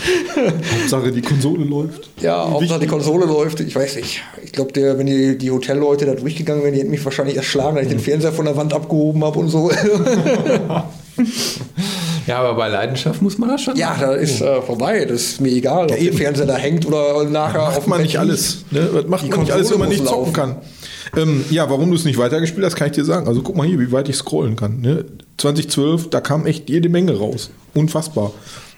Hauptsache 0.78 1.10
die 1.10 1.22
Konsole 1.22 1.64
läuft. 1.64 2.10
Ja, 2.20 2.50
Hauptsache 2.50 2.80
die 2.80 2.86
Konsole 2.86 3.24
läuft. 3.24 3.60
Ich 3.60 3.74
weiß 3.74 3.96
nicht. 3.96 4.22
Ich 4.44 4.52
glaube, 4.52 4.74
wenn 4.74 5.06
die, 5.06 5.38
die 5.38 5.50
Hotelleute 5.50 6.04
da 6.04 6.14
durchgegangen 6.14 6.62
wären, 6.62 6.74
die 6.74 6.80
hätten 6.80 6.90
mich 6.90 7.02
wahrscheinlich 7.02 7.36
erschlagen, 7.38 7.76
weil 7.76 7.84
ich 7.84 7.88
den 7.88 7.98
Fernseher 7.98 8.32
von 8.32 8.44
der 8.44 8.56
Wand 8.58 8.74
abgehoben 8.74 9.24
habe 9.24 9.38
und 9.38 9.48
so. 9.48 9.70
Ja, 12.26 12.40
aber 12.40 12.54
bei 12.56 12.68
Leidenschaft 12.68 13.22
muss 13.22 13.38
man 13.38 13.50
das 13.50 13.62
schon. 13.62 13.76
ja, 13.76 13.96
da 13.98 14.12
ist 14.12 14.40
äh, 14.40 14.60
vorbei. 14.60 15.04
Das 15.04 15.22
ist 15.22 15.40
mir 15.40 15.52
egal, 15.52 15.82
ob 15.82 15.88
der 15.88 16.00
eben. 16.00 16.16
Fernseher 16.16 16.46
da 16.46 16.56
hängt 16.56 16.84
oder 16.84 17.22
nachher 17.22 17.60
Macht 17.60 17.84
dem 17.84 17.88
man 17.88 18.02
nicht 18.02 18.18
alles. 18.18 18.64
Ne? 18.72 18.90
Das 18.92 19.06
macht 19.06 19.24
Die 19.24 19.30
man 19.30 19.40
nicht 19.40 19.52
alles, 19.52 19.70
wenn 19.70 19.78
man 19.78 19.88
nicht 19.88 20.04
zocken 20.04 20.32
kann. 20.32 20.56
Ähm, 21.16 21.44
ja, 21.50 21.70
warum 21.70 21.88
du 21.88 21.96
es 21.96 22.04
nicht 22.04 22.18
weitergespielt 22.18 22.66
hast, 22.66 22.74
kann 22.74 22.88
ich 22.88 22.94
dir 22.94 23.04
sagen. 23.04 23.28
Also 23.28 23.42
guck 23.42 23.56
mal 23.56 23.64
hier, 23.64 23.78
wie 23.78 23.92
weit 23.92 24.08
ich 24.08 24.16
scrollen 24.16 24.56
kann. 24.56 24.80
Ne? 24.80 25.04
2012, 25.38 26.10
da 26.10 26.20
kam 26.20 26.46
echt 26.46 26.68
jede 26.70 26.88
Menge 26.88 27.16
raus. 27.16 27.50
Unfassbar. 27.74 28.32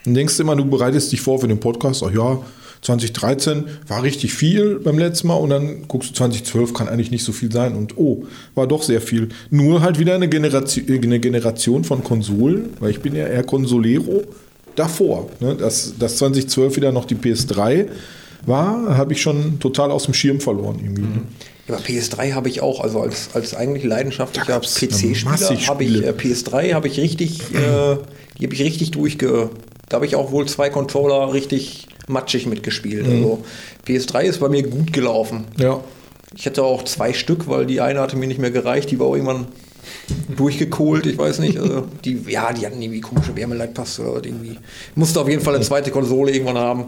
Dann 0.05 0.13
denkst 0.13 0.37
du 0.37 0.43
immer, 0.43 0.55
du 0.55 0.65
bereitest 0.65 1.11
dich 1.11 1.21
vor 1.21 1.39
für 1.39 1.47
den 1.47 1.59
Podcast. 1.59 2.03
Ach 2.03 2.13
ja, 2.13 2.39
2013 2.81 3.65
war 3.87 4.03
richtig 4.03 4.33
viel 4.33 4.79
beim 4.79 4.97
letzten 4.97 5.27
Mal 5.27 5.35
und 5.35 5.49
dann 5.49 5.87
guckst 5.87 6.11
du 6.11 6.13
2012, 6.15 6.73
kann 6.73 6.87
eigentlich 6.87 7.11
nicht 7.11 7.23
so 7.23 7.31
viel 7.31 7.51
sein. 7.51 7.75
Und 7.75 7.97
oh, 7.97 8.25
war 8.55 8.67
doch 8.67 8.83
sehr 8.83 9.01
viel. 9.01 9.29
Nur 9.49 9.81
halt 9.81 9.99
wieder 9.99 10.15
eine 10.15 10.29
Generation, 10.29 10.85
eine 10.87 11.19
Generation 11.19 11.83
von 11.83 12.03
Konsolen, 12.03 12.69
weil 12.79 12.91
ich 12.91 13.01
bin 13.01 13.15
ja 13.15 13.27
eher 13.27 13.43
Konsolero 13.43 14.23
davor. 14.75 15.29
Ne? 15.39 15.55
Dass, 15.55 15.93
dass 15.97 16.17
2012 16.17 16.77
wieder 16.77 16.91
noch 16.91 17.05
die 17.05 17.15
PS3 17.15 17.87
war, 18.45 18.97
habe 18.97 19.13
ich 19.13 19.21
schon 19.21 19.59
total 19.59 19.91
aus 19.91 20.05
dem 20.05 20.13
Schirm 20.13 20.39
verloren 20.39 20.79
irgendwie. 20.81 21.01
ne? 21.01 21.21
Ja, 21.69 21.75
aber 21.75 21.83
PS3 21.83 22.33
habe 22.33 22.49
ich 22.49 22.61
auch, 22.61 22.81
also 22.81 23.01
als, 23.01 23.29
als 23.33 23.53
eigentlich 23.53 23.83
leidenschaftlicher 23.83 24.59
PC-Spieler 24.59 25.67
habe 25.67 25.83
ich 25.83 26.03
äh, 26.03 26.09
PS3 26.09 26.73
habe 26.73 26.87
ich 26.87 26.99
richtig, 26.99 27.41
äh, 27.53 27.97
die 28.39 28.45
habe 28.45 28.53
ich 28.53 28.61
richtig 28.61 28.91
durchge. 28.91 29.49
Da 29.87 29.95
habe 29.95 30.05
ich 30.05 30.15
auch 30.15 30.31
wohl 30.31 30.47
zwei 30.47 30.69
Controller 30.69 31.33
richtig 31.33 31.87
matschig 32.07 32.47
mitgespielt. 32.47 33.07
Mhm. 33.07 33.13
Also 33.13 33.43
PS3 33.87 34.23
ist 34.23 34.39
bei 34.39 34.49
mir 34.49 34.63
gut 34.63 34.93
gelaufen. 34.93 35.45
Ja. 35.57 35.81
Ich 36.35 36.45
hatte 36.45 36.63
auch 36.63 36.83
zwei 36.83 37.13
Stück, 37.13 37.47
weil 37.47 37.65
die 37.65 37.81
eine 37.81 38.01
hatte 38.01 38.15
mir 38.15 38.27
nicht 38.27 38.39
mehr 38.39 38.51
gereicht, 38.51 38.91
die 38.91 38.99
war 38.99 39.07
auch 39.07 39.15
irgendwann 39.15 39.47
durchgekohlt, 40.35 41.05
ich 41.05 41.17
weiß 41.17 41.39
nicht. 41.39 41.59
Also 41.59 41.87
die, 42.05 42.19
ja, 42.27 42.53
die 42.53 42.65
hatten 42.65 42.81
irgendwie 42.81 43.01
komische 43.01 43.35
Wärmeleitpaste 43.35 44.03
oder 44.03 44.25
irgendwie. 44.25 44.57
Musste 44.95 45.21
auf 45.21 45.27
jeden 45.27 45.41
Fall 45.41 45.55
eine 45.55 45.63
zweite 45.63 45.91
Konsole 45.91 46.31
irgendwann 46.31 46.57
haben. 46.57 46.85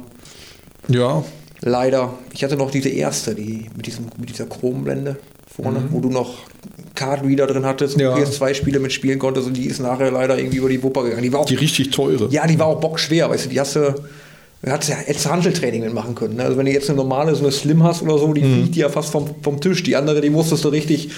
Ja. 0.87 1.23
Leider. 1.63 2.13
Ich 2.33 2.43
hatte 2.43 2.57
noch 2.57 2.71
diese 2.71 2.89
erste, 2.89 3.35
die 3.35 3.69
mit, 3.75 3.85
diesem, 3.85 4.05
mit 4.17 4.29
dieser 4.29 4.45
Chromblende 4.47 5.17
vorne, 5.47 5.83
wo 5.91 5.99
du 5.99 6.09
noch 6.09 6.39
Card 6.95 7.23
Reader 7.23 7.45
drin 7.47 7.65
hattest 7.65 7.95
und 7.95 8.01
Ja. 8.01 8.15
PS2-Spiele 8.15 8.79
mitspielen 8.79 9.19
konntest 9.19 9.47
und 9.47 9.55
die 9.57 9.65
ist 9.65 9.79
nachher 9.79 10.11
leider 10.11 10.37
irgendwie 10.37 10.57
über 10.57 10.69
die 10.69 10.81
Wupper 10.81 11.03
gegangen. 11.03 11.21
Die 11.23 11.31
war 11.33 11.41
auch, 11.41 11.45
Die 11.45 11.55
richtig 11.55 11.91
teure. 11.91 12.27
ja, 12.31 12.47
die 12.47 12.57
war 12.57 12.67
auch 12.67 12.79
bockschwer, 12.79 13.29
weißt 13.29 13.45
du, 13.45 13.49
die 13.49 13.59
hast 13.59 13.75
du. 13.75 13.93
Du 14.63 14.69
hast 14.71 14.87
ja 14.89 14.97
jetzt 15.07 15.27
Handeltraining 15.27 15.81
mitmachen 15.81 16.13
können. 16.13 16.35
Ne? 16.35 16.43
Also 16.43 16.55
wenn 16.55 16.67
du 16.67 16.71
jetzt 16.71 16.87
eine 16.87 16.97
normale, 16.97 17.33
so 17.33 17.41
eine 17.41 17.51
Slim 17.51 17.81
hast 17.81 18.03
oder 18.03 18.19
so, 18.19 18.31
die 18.31 18.41
Mhm. 18.43 18.53
fliegt 18.61 18.75
dir 18.75 18.81
ja 18.81 18.89
fast 18.89 19.09
vom, 19.09 19.25
vom 19.41 19.59
Tisch. 19.59 19.81
Die 19.81 19.95
andere, 19.95 20.21
die 20.21 20.29
musstest 20.29 20.63
du 20.63 20.67
richtig 20.69 21.09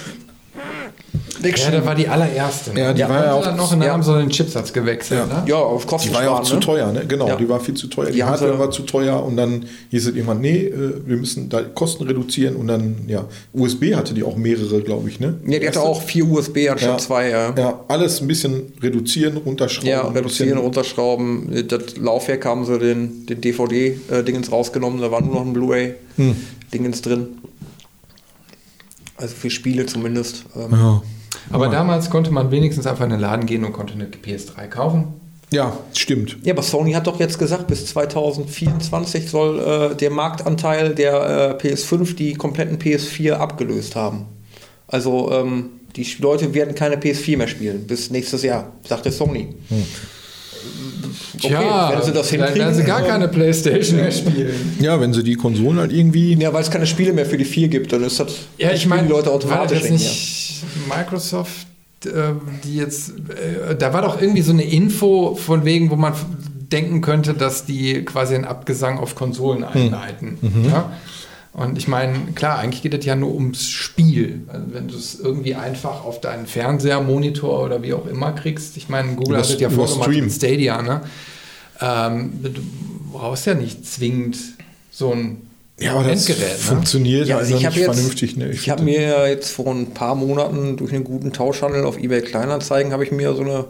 Ja, 1.43 1.49
wegschieben. 1.49 1.73
da 1.79 1.85
war 1.85 1.95
die 1.95 2.07
allererste. 2.07 2.71
Ja, 2.75 2.93
die 2.93 3.01
war 3.01 3.25
ja 3.25 3.33
auch- 3.33 3.55
noch 3.55 3.71
und 3.73 3.81
ja. 3.81 3.91
haben 3.93 4.01
sie 4.03 4.17
den 4.17 4.29
Chipsatz 4.29 4.71
gewechselt. 4.73 5.19
Ja. 5.29 5.41
Ne? 5.41 5.43
Ja, 5.47 5.55
auf 5.57 5.85
Kosten 5.85 6.09
Die 6.09 6.15
war 6.15 6.23
ja 6.23 6.29
auch 6.29 6.35
sparen, 6.37 6.45
zu 6.47 6.53
ne? 6.55 6.59
teuer, 6.61 6.91
ne? 6.91 7.05
Genau, 7.07 7.27
Ja. 7.27 7.35
die 7.35 7.47
war 7.49 7.59
viel 7.59 7.73
zu 7.75 7.87
teuer. 7.87 8.07
Die, 8.07 8.13
Die 8.13 8.23
Hardware 8.23 8.57
war 8.59 8.71
zu 8.71 8.83
teuer 8.83 9.23
und 9.23 9.35
dann 9.37 9.65
hieß 9.91 10.07
es 10.07 10.15
irgendwann, 10.15 10.41
nee, 10.41 10.65
äh, 10.65 10.93
wir 11.05 11.17
müssen 11.17 11.49
da 11.49 11.61
Kosten 11.61 12.03
reduzieren 12.05 12.55
und 12.55 12.67
dann, 12.67 12.95
ja, 13.07 13.25
USB 13.53 13.95
hatte 13.95 14.13
die 14.13 14.23
auch 14.23 14.35
mehrere, 14.37 14.81
glaube 14.81 15.09
ich, 15.09 15.19
ne? 15.19 15.35
Ja, 15.45 15.59
die 15.59 15.67
hatte 15.67 15.81
auch 15.81 16.01
vier 16.01 16.25
USB 16.29 16.69
anstatt 16.69 16.89
Ja. 16.91 16.97
zwei. 16.97 17.29
Ja. 17.29 17.53
Ja, 17.57 17.79
alles 17.87 18.21
ein 18.21 18.27
bisschen 18.27 18.73
reduzieren, 18.81 19.37
runterschrauben. 19.37 19.89
Ja, 19.89 20.07
reduzieren, 20.07 20.57
runterschrauben. 20.57 21.67
Das 21.67 21.97
Laufwerk 21.97 22.45
haben 22.45 22.65
sie 22.65 22.79
den, 22.79 23.25
den 23.25 23.41
DVD-Dingens 23.41 24.51
rausgenommen, 24.51 25.01
da 25.01 25.11
war 25.11 25.21
nur 25.21 25.35
noch 25.35 25.41
ein 25.45 25.53
Blu-ray-Dingens 25.53 27.01
drin. 27.01 27.27
Also 29.17 29.35
für 29.35 29.49
Spiele 29.49 29.85
zumindest. 29.85 30.43
Ähm, 30.55 30.71
Ja. 30.71 31.01
Aber 31.51 31.67
damals 31.67 32.09
konnte 32.09 32.31
man 32.31 32.51
wenigstens 32.51 32.87
einfach 32.87 33.03
in 33.05 33.11
den 33.11 33.19
Laden 33.19 33.45
gehen 33.45 33.63
und 33.65 33.73
konnte 33.73 33.93
eine 33.93 34.05
PS3 34.05 34.67
kaufen. 34.67 35.13
ja, 35.51 35.77
stimmt. 35.93 36.37
Ja, 36.43 36.53
aber 36.53 36.63
Sony 36.63 36.93
hat 36.93 37.07
doch 37.07 37.19
jetzt 37.19 37.37
gesagt, 37.39 37.67
bis 37.67 37.85
2024 37.87 39.29
soll 39.29 39.91
äh, 39.91 39.95
der 39.95 40.09
Marktanteil 40.09 40.95
der 40.95 41.57
äh, 41.61 41.67
PS5 41.67 42.15
die 42.15 42.33
kompletten 42.33 42.77
PS4 42.79 43.33
abgelöst 43.33 43.95
haben. 43.95 44.25
Also 44.87 45.31
ähm, 45.31 45.69
die 45.95 46.07
Leute 46.19 46.53
werden 46.53 46.73
keine 46.75 46.95
PS4 46.97 47.37
mehr 47.37 47.47
spielen 47.47 47.85
bis 47.85 48.09
nächstes 48.09 48.43
Jahr, 48.43 48.71
sagte 48.87 49.11
Sony. 49.11 49.49
Okay, 51.43 51.53
wenn 51.53 52.01
sie 52.01 52.11
das 52.13 52.29
dann 52.29 52.39
hinkriegen, 52.39 52.59
werden 52.59 52.75
sie 52.75 52.83
gar 52.83 53.01
keine 53.01 53.27
Playstation 53.27 53.97
mehr 53.97 54.11
spielen. 54.11 54.77
Ja, 54.79 54.99
wenn 54.99 55.13
sie 55.13 55.23
die 55.23 55.35
Konsolen 55.35 55.77
halt 55.77 55.91
irgendwie. 55.91 56.35
Ja, 56.35 56.53
weil 56.53 56.61
es 56.61 56.71
keine 56.71 56.87
Spiele 56.87 57.13
mehr 57.13 57.25
für 57.25 57.37
die 57.37 57.45
4 57.45 57.67
gibt, 57.67 57.91
dann 57.91 58.03
ist 58.03 58.19
das 58.19 58.33
Ja, 58.57 58.71
ich 58.71 58.85
meine, 58.87 59.03
die 59.03 59.09
Leute 59.09 59.27
war 59.27 59.37
das 59.37 59.45
automatisch 59.45 59.89
nicht. 59.89 60.42
Microsoft, 60.87 61.67
äh, 62.05 62.33
die 62.63 62.75
jetzt, 62.75 63.13
äh, 63.29 63.75
da 63.75 63.93
war 63.93 64.01
doch 64.01 64.21
irgendwie 64.21 64.41
so 64.41 64.51
eine 64.51 64.63
Info 64.63 65.35
von 65.35 65.65
wegen, 65.65 65.89
wo 65.89 65.95
man 65.95 66.13
denken 66.71 67.01
könnte, 67.01 67.33
dass 67.33 67.65
die 67.65 68.03
quasi 68.03 68.35
einen 68.35 68.45
Abgesang 68.45 68.97
auf 68.97 69.15
Konsolen 69.15 69.63
einleiten. 69.63 70.37
Ja? 70.67 70.91
Und 71.53 71.77
ich 71.77 71.87
meine, 71.87 72.31
klar, 72.33 72.57
eigentlich 72.57 72.81
geht 72.81 72.95
es 72.95 73.05
ja 73.05 73.15
nur 73.15 73.33
ums 73.35 73.69
Spiel. 73.69 74.41
Also 74.47 74.65
wenn 74.71 74.87
du 74.87 74.95
es 74.95 75.19
irgendwie 75.19 75.53
einfach 75.53 76.03
auf 76.03 76.19
deinen 76.19 76.47
Fernseher, 76.47 76.99
Monitor 77.01 77.63
oder 77.63 77.83
wie 77.83 77.93
auch 77.93 78.07
immer 78.07 78.31
kriegst. 78.31 78.75
Ich 78.75 78.89
meine, 78.89 79.13
Google 79.13 79.37
hat 79.37 79.45
es 79.45 79.59
ja 79.59 79.69
vorgemacht 79.69 80.09
Stream. 80.09 80.25
mit 80.25 80.33
Stadia, 80.33 80.81
ne? 80.81 81.01
Ähm, 81.79 82.39
du 82.41 82.61
brauchst 83.11 83.45
ja 83.45 83.53
nicht 83.53 83.85
zwingend 83.85 84.37
so 84.89 85.11
ein 85.11 85.41
Ja, 85.79 85.93
aber 85.93 86.03
das 86.03 86.27
Endgerät. 86.29 86.51
Ne? 86.51 86.57
funktioniert 86.57 87.27
Ja, 87.27 87.35
halt 87.35 87.45
also 87.45 87.57
ich 87.57 87.65
habe 87.65 87.75
nicht 87.75 87.85
jetzt, 87.85 87.95
vernünftig. 87.95 88.37
Ne? 88.37 88.49
ich 88.51 88.61
find 88.61 88.71
habe 88.71 88.83
mir 88.83 89.01
ja 89.01 89.27
jetzt 89.27 89.51
vor 89.51 89.73
ein 89.73 89.87
paar 89.93 90.15
Monaten 90.15 90.77
durch 90.77 90.93
einen 90.93 91.03
guten 91.03 91.33
Tauschhandel 91.33 91.83
auf 91.85 91.97
eBay 91.97 92.21
Kleinanzeigen 92.21 92.93
habe 92.93 93.03
ich 93.03 93.11
mir 93.11 93.33
so 93.33 93.41
eine 93.41 93.65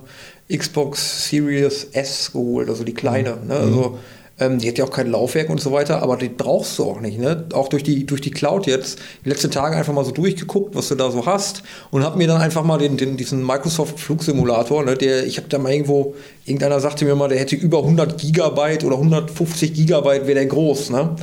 Xbox 0.55 1.29
Series 1.29 1.87
S 1.93 2.31
geholt, 2.33 2.69
also 2.69 2.83
die 2.83 2.93
kleine. 2.93 3.37
Mhm. 3.41 3.47
Ne? 3.47 3.55
Also 3.55 3.97
ähm, 4.39 4.59
die 4.59 4.67
hat 4.67 4.77
ja 4.77 4.85
auch 4.85 4.91
kein 4.91 5.11
Laufwerk 5.11 5.49
und 5.49 5.61
so 5.61 5.71
weiter, 5.71 6.01
aber 6.01 6.17
die 6.17 6.29
brauchst 6.29 6.79
du 6.79 6.83
auch 6.83 6.99
nicht. 6.99 7.19
Ne? 7.19 7.45
Auch 7.53 7.67
durch 7.67 7.83
die, 7.83 8.05
durch 8.05 8.19
die 8.21 8.31
Cloud 8.31 8.65
jetzt. 8.65 8.99
Die 9.23 9.29
letzten 9.29 9.51
Tage 9.51 9.75
einfach 9.75 9.93
mal 9.93 10.03
so 10.03 10.11
durchgeguckt, 10.11 10.75
was 10.75 10.89
du 10.89 10.95
da 10.95 11.11
so 11.11 11.25
hast 11.25 11.63
und 11.91 12.03
habe 12.03 12.17
mir 12.17 12.27
dann 12.27 12.41
einfach 12.41 12.63
mal 12.63 12.79
den, 12.79 12.97
den, 12.97 13.15
diesen 13.15 13.45
Microsoft 13.45 13.99
Flugsimulator, 13.99 14.83
ne? 14.83 14.95
der, 14.95 15.25
ich 15.25 15.37
habe 15.37 15.47
da 15.49 15.59
mal 15.59 15.71
irgendwo, 15.71 16.15
irgendeiner 16.45 16.79
sagte 16.79 17.05
mir 17.05 17.15
mal, 17.15 17.29
der 17.29 17.39
hätte 17.39 17.55
über 17.55 17.79
100 17.79 18.17
Gigabyte 18.17 18.83
oder 18.83 18.95
150 18.95 19.73
Gigabyte, 19.73 20.27
wäre 20.27 20.35
der 20.35 20.47
groß. 20.47 20.89
Ne? 20.89 21.15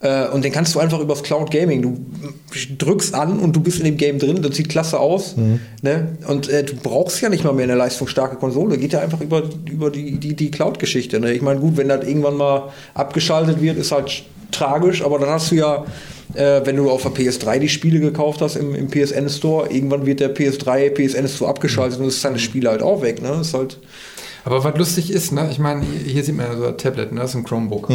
Äh, 0.00 0.28
und 0.28 0.44
den 0.44 0.52
kannst 0.52 0.74
du 0.74 0.80
einfach 0.80 0.98
übers 0.98 1.22
Cloud 1.22 1.50
Gaming. 1.50 1.82
Du 1.82 1.98
drückst 2.78 3.14
an 3.14 3.38
und 3.38 3.54
du 3.54 3.60
bist 3.60 3.78
in 3.78 3.84
dem 3.84 3.96
Game 3.96 4.18
drin. 4.18 4.40
Das 4.42 4.56
sieht 4.56 4.68
klasse 4.68 4.98
aus. 4.98 5.34
Ne? 5.82 6.16
Und 6.26 6.48
äh, 6.48 6.64
du 6.64 6.74
brauchst 6.76 7.20
ja 7.20 7.28
nicht 7.28 7.44
mal 7.44 7.52
mehr 7.52 7.64
eine 7.64 7.74
leistungsstarke 7.74 8.36
Konsole. 8.36 8.78
Geht 8.78 8.94
ja 8.94 9.00
einfach 9.00 9.20
über, 9.20 9.42
über 9.70 9.90
die, 9.90 10.18
die, 10.18 10.34
die 10.34 10.50
Cloud-Geschichte. 10.50 11.20
Ne? 11.20 11.32
Ich 11.34 11.42
meine, 11.42 11.60
gut, 11.60 11.76
wenn 11.76 11.88
das 11.88 12.06
irgendwann 12.06 12.36
mal 12.36 12.70
abgeschaltet 12.94 13.60
wird, 13.60 13.76
ist 13.76 13.92
halt 13.92 14.24
tragisch. 14.50 15.04
Aber 15.04 15.18
dann 15.18 15.28
hast 15.28 15.50
du 15.50 15.56
ja, 15.56 15.84
äh, 16.34 16.62
wenn 16.64 16.76
du 16.76 16.90
auf 16.90 17.02
der 17.02 17.12
PS3 17.12 17.58
die 17.58 17.68
Spiele 17.68 18.00
gekauft 18.00 18.40
hast 18.40 18.56
im, 18.56 18.74
im 18.74 18.88
PSN 18.88 19.28
Store, 19.28 19.70
irgendwann 19.70 20.06
wird 20.06 20.20
der 20.20 20.34
PS3, 20.34 20.94
PSN 20.94 21.28
Store 21.28 21.50
abgeschaltet 21.50 22.00
und 22.00 22.08
ist 22.08 22.24
deine 22.24 22.38
Spiele 22.38 22.70
halt 22.70 22.82
auch 22.82 23.02
weg. 23.02 23.20
Ne? 23.20 23.38
Ist 23.42 23.52
halt. 23.52 23.78
Aber 24.44 24.64
was 24.64 24.76
lustig 24.76 25.10
ist, 25.12 25.32
ne, 25.32 25.48
ich 25.50 25.58
meine, 25.58 25.82
hier, 26.04 26.24
sieht 26.24 26.36
man 26.36 26.46
ja 26.46 26.56
so 26.56 26.66
ein 26.66 26.76
Tablet, 26.78 27.12
ne, 27.12 27.20
das 27.20 27.30
ist 27.30 27.36
ein 27.36 27.44
Chromebook. 27.44 27.88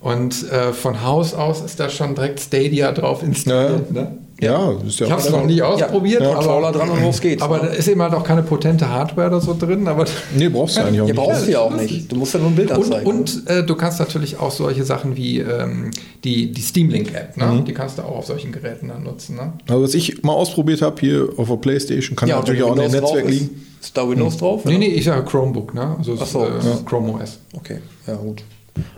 Und 0.00 0.50
äh, 0.52 0.72
von 0.72 1.02
Haus 1.02 1.34
aus 1.34 1.62
ist 1.62 1.80
da 1.80 1.88
schon 1.88 2.14
direkt 2.14 2.40
Stadia 2.40 2.92
drauf 2.92 3.22
installiert. 3.22 3.86
Ja. 3.92 4.02
Ne? 4.02 4.18
Ja, 4.38 4.72
ist 4.86 5.00
ja 5.00 5.06
Ich 5.06 5.12
habe 5.12 5.22
es 5.22 5.30
noch 5.30 5.46
nie 5.46 5.62
ausprobiert, 5.62 6.20
Ja, 6.20 6.34
Controller 6.34 6.70
dran 6.70 6.90
und 6.90 7.02
los 7.02 7.22
geht's. 7.22 7.42
aber 7.42 7.56
ne? 7.62 7.68
da 7.68 7.72
ist 7.72 7.88
eben 7.88 8.02
halt 8.02 8.12
auch 8.12 8.22
keine 8.22 8.42
potente 8.42 8.88
Hardware 8.88 9.28
oder 9.28 9.40
so 9.40 9.56
drin. 9.58 9.88
Aber 9.88 10.04
Nee, 10.36 10.50
brauchst 10.50 10.76
du 10.76 10.82
eigentlich 10.82 11.00
auch 11.00 11.06
Ja, 11.08 11.14
nicht. 11.14 11.16
brauchst 11.16 11.46
du 11.46 11.50
ja 11.52 11.60
auch 11.60 11.74
nicht. 11.74 12.12
Du 12.12 12.16
musst 12.16 12.34
ja 12.34 12.40
nur 12.40 12.50
ein 12.50 12.54
Bild 12.54 12.70
und 12.72 12.76
anzeigen. 12.84 13.06
und 13.06 13.42
äh, 13.48 13.64
du 13.64 13.74
kannst 13.74 13.98
natürlich 13.98 14.38
auch 14.38 14.50
solche 14.50 14.84
Sachen 14.84 15.16
wie 15.16 15.38
ähm, 15.40 15.90
die, 16.22 16.52
die 16.52 16.60
Steam 16.60 16.90
Link 16.90 17.14
App, 17.14 17.36
ne? 17.38 17.64
die 17.66 17.72
kannst 17.72 17.96
du 17.96 18.02
auch 18.02 18.16
auf 18.18 18.26
solchen 18.26 18.52
Geräten 18.52 18.88
dann 18.88 19.02
nutzen. 19.04 19.36
Ne? 19.36 19.54
Also 19.68 19.82
was 19.82 19.94
ich 19.94 20.22
mal 20.22 20.34
ausprobiert 20.34 20.82
habe 20.82 20.96
hier 21.00 21.30
auf 21.38 21.48
der 21.48 21.56
Playstation, 21.56 22.14
kann 22.14 22.28
Ja, 22.28 22.36
natürlich 22.36 22.62
und 22.62 22.68
auch 22.78 22.84
an 22.84 22.90
dem 22.90 23.00
Netzwerk 23.00 23.28
liegen. 23.28 23.65
Ist 23.80 23.96
da 23.96 24.08
Windows 24.08 24.36
drauf? 24.36 24.64
Nee, 24.64 24.72
oder? 24.72 24.78
nee, 24.78 24.86
ich 24.88 25.04
sage 25.04 25.24
Chromebook, 25.24 25.74
ne? 25.74 25.96
also 25.98 26.16
Ach 26.20 26.26
so, 26.26 26.44
ist, 26.44 26.64
äh, 26.64 26.68
ja. 26.68 26.76
Chrome 26.84 27.14
OS. 27.14 27.38
Okay, 27.54 27.78
ja 28.06 28.14
gut. 28.14 28.42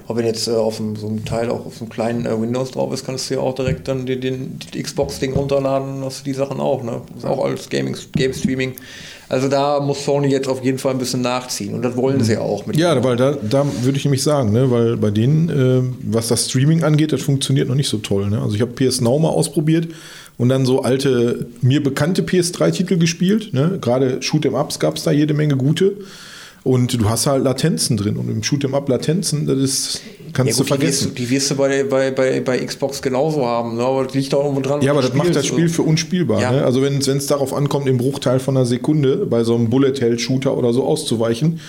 Aber 0.06 0.18
wenn 0.18 0.26
jetzt 0.26 0.48
äh, 0.48 0.52
auf 0.52 0.80
einem, 0.80 0.96
so 0.96 1.06
einem 1.06 1.24
Teil 1.24 1.50
auch 1.50 1.66
auf 1.66 1.76
so 1.76 1.84
einem 1.84 1.90
kleinen 1.90 2.26
äh, 2.26 2.40
Windows 2.40 2.70
drauf 2.72 2.92
ist, 2.92 3.04
kannst 3.04 3.30
du 3.30 3.34
ja 3.34 3.40
auch 3.40 3.54
direkt 3.54 3.86
dann 3.88 4.06
den, 4.06 4.20
den, 4.20 4.58
den 4.58 4.82
Xbox-Ding 4.82 5.34
runterladen, 5.34 6.02
hast 6.04 6.20
du 6.20 6.24
die 6.24 6.32
Sachen 6.32 6.60
auch, 6.60 6.82
ne? 6.82 7.02
Ist 7.16 7.26
auch 7.26 7.44
alles 7.44 7.68
Gaming, 7.68 7.96
Game 8.12 8.32
Streaming. 8.32 8.72
Also 9.28 9.48
da 9.48 9.78
muss 9.80 10.04
Sony 10.04 10.28
jetzt 10.28 10.48
auf 10.48 10.64
jeden 10.64 10.78
Fall 10.78 10.92
ein 10.92 10.98
bisschen 10.98 11.20
nachziehen 11.20 11.74
und 11.74 11.82
das 11.82 11.94
wollen 11.96 12.24
sie 12.24 12.38
auch 12.38 12.64
mit. 12.64 12.78
Ja, 12.78 13.02
weil 13.04 13.16
da, 13.16 13.32
da 13.32 13.66
würde 13.82 13.98
ich 13.98 14.04
nämlich 14.04 14.22
sagen, 14.22 14.52
ne, 14.52 14.70
weil 14.70 14.96
bei 14.96 15.10
denen, 15.10 15.50
äh, 15.50 16.10
was 16.10 16.28
das 16.28 16.48
Streaming 16.48 16.82
angeht, 16.82 17.12
das 17.12 17.20
funktioniert 17.20 17.68
noch 17.68 17.74
nicht 17.74 17.90
so 17.90 17.98
toll. 17.98 18.30
Ne? 18.30 18.40
Also 18.40 18.54
ich 18.54 18.62
habe 18.62 18.72
PS 18.72 19.02
Now 19.02 19.18
mal 19.18 19.28
ausprobiert 19.28 19.88
und 20.38 20.48
dann 20.48 20.64
so 20.64 20.82
alte, 20.82 21.46
mir 21.60 21.82
bekannte 21.82 22.22
PS3-Titel 22.22 22.96
gespielt. 22.96 23.52
Ne? 23.52 23.78
Gerade 23.80 24.20
Shoot'em 24.20 24.58
Ups 24.58 24.78
gab 24.78 24.96
es 24.96 25.02
da 25.02 25.10
jede 25.10 25.34
Menge 25.34 25.56
gute. 25.56 25.96
Und 26.64 27.00
du 27.00 27.08
hast 27.08 27.26
halt 27.26 27.44
Latenzen 27.44 27.96
drin. 27.96 28.16
Und 28.16 28.28
im 28.28 28.42
Shoot'em 28.42 28.74
Up 28.74 28.88
Latenzen, 28.88 29.46
das 29.46 29.58
ist, 29.58 30.00
kannst 30.32 30.58
Ja, 30.58 30.64
du 30.64 30.68
gut, 30.70 30.80
die, 30.80 30.86
wirst, 30.86 31.00
vergessen. 31.02 31.08
du- 31.08 31.14
die 31.14 31.30
wirst 31.30 31.50
du 31.50 31.54
bei, 31.56 31.82
bei, 31.84 32.10
bei, 32.10 32.40
bei 32.40 32.58
Xbox 32.58 33.00
genauso 33.00 33.46
haben, 33.46 33.76
ne? 33.76 33.82
aber 33.84 34.04
das 34.04 34.14
liegt 34.14 34.34
auch 34.34 34.42
irgendwo 34.44 34.60
dran. 34.60 34.82
Ja, 34.82 34.90
aber 34.92 35.00
das 35.02 35.14
macht 35.14 35.34
das 35.34 35.46
Spiel 35.46 35.68
für 35.68 35.82
unspielbar. 35.82 36.40
Ja. 36.40 36.50
Ne? 36.52 36.64
Also 36.64 36.82
wenn 36.82 36.98
es 36.98 37.26
darauf 37.26 37.54
ankommt, 37.54 37.88
im 37.88 37.96
Bruchteil 37.96 38.38
von 38.38 38.56
einer 38.56 38.66
Sekunde 38.66 39.24
bei 39.26 39.44
so 39.44 39.54
einem 39.54 39.70
Bullet-Hell-Shooter 39.70 40.56
oder 40.58 40.72
so 40.72 40.84
auszuweichen 40.84 41.60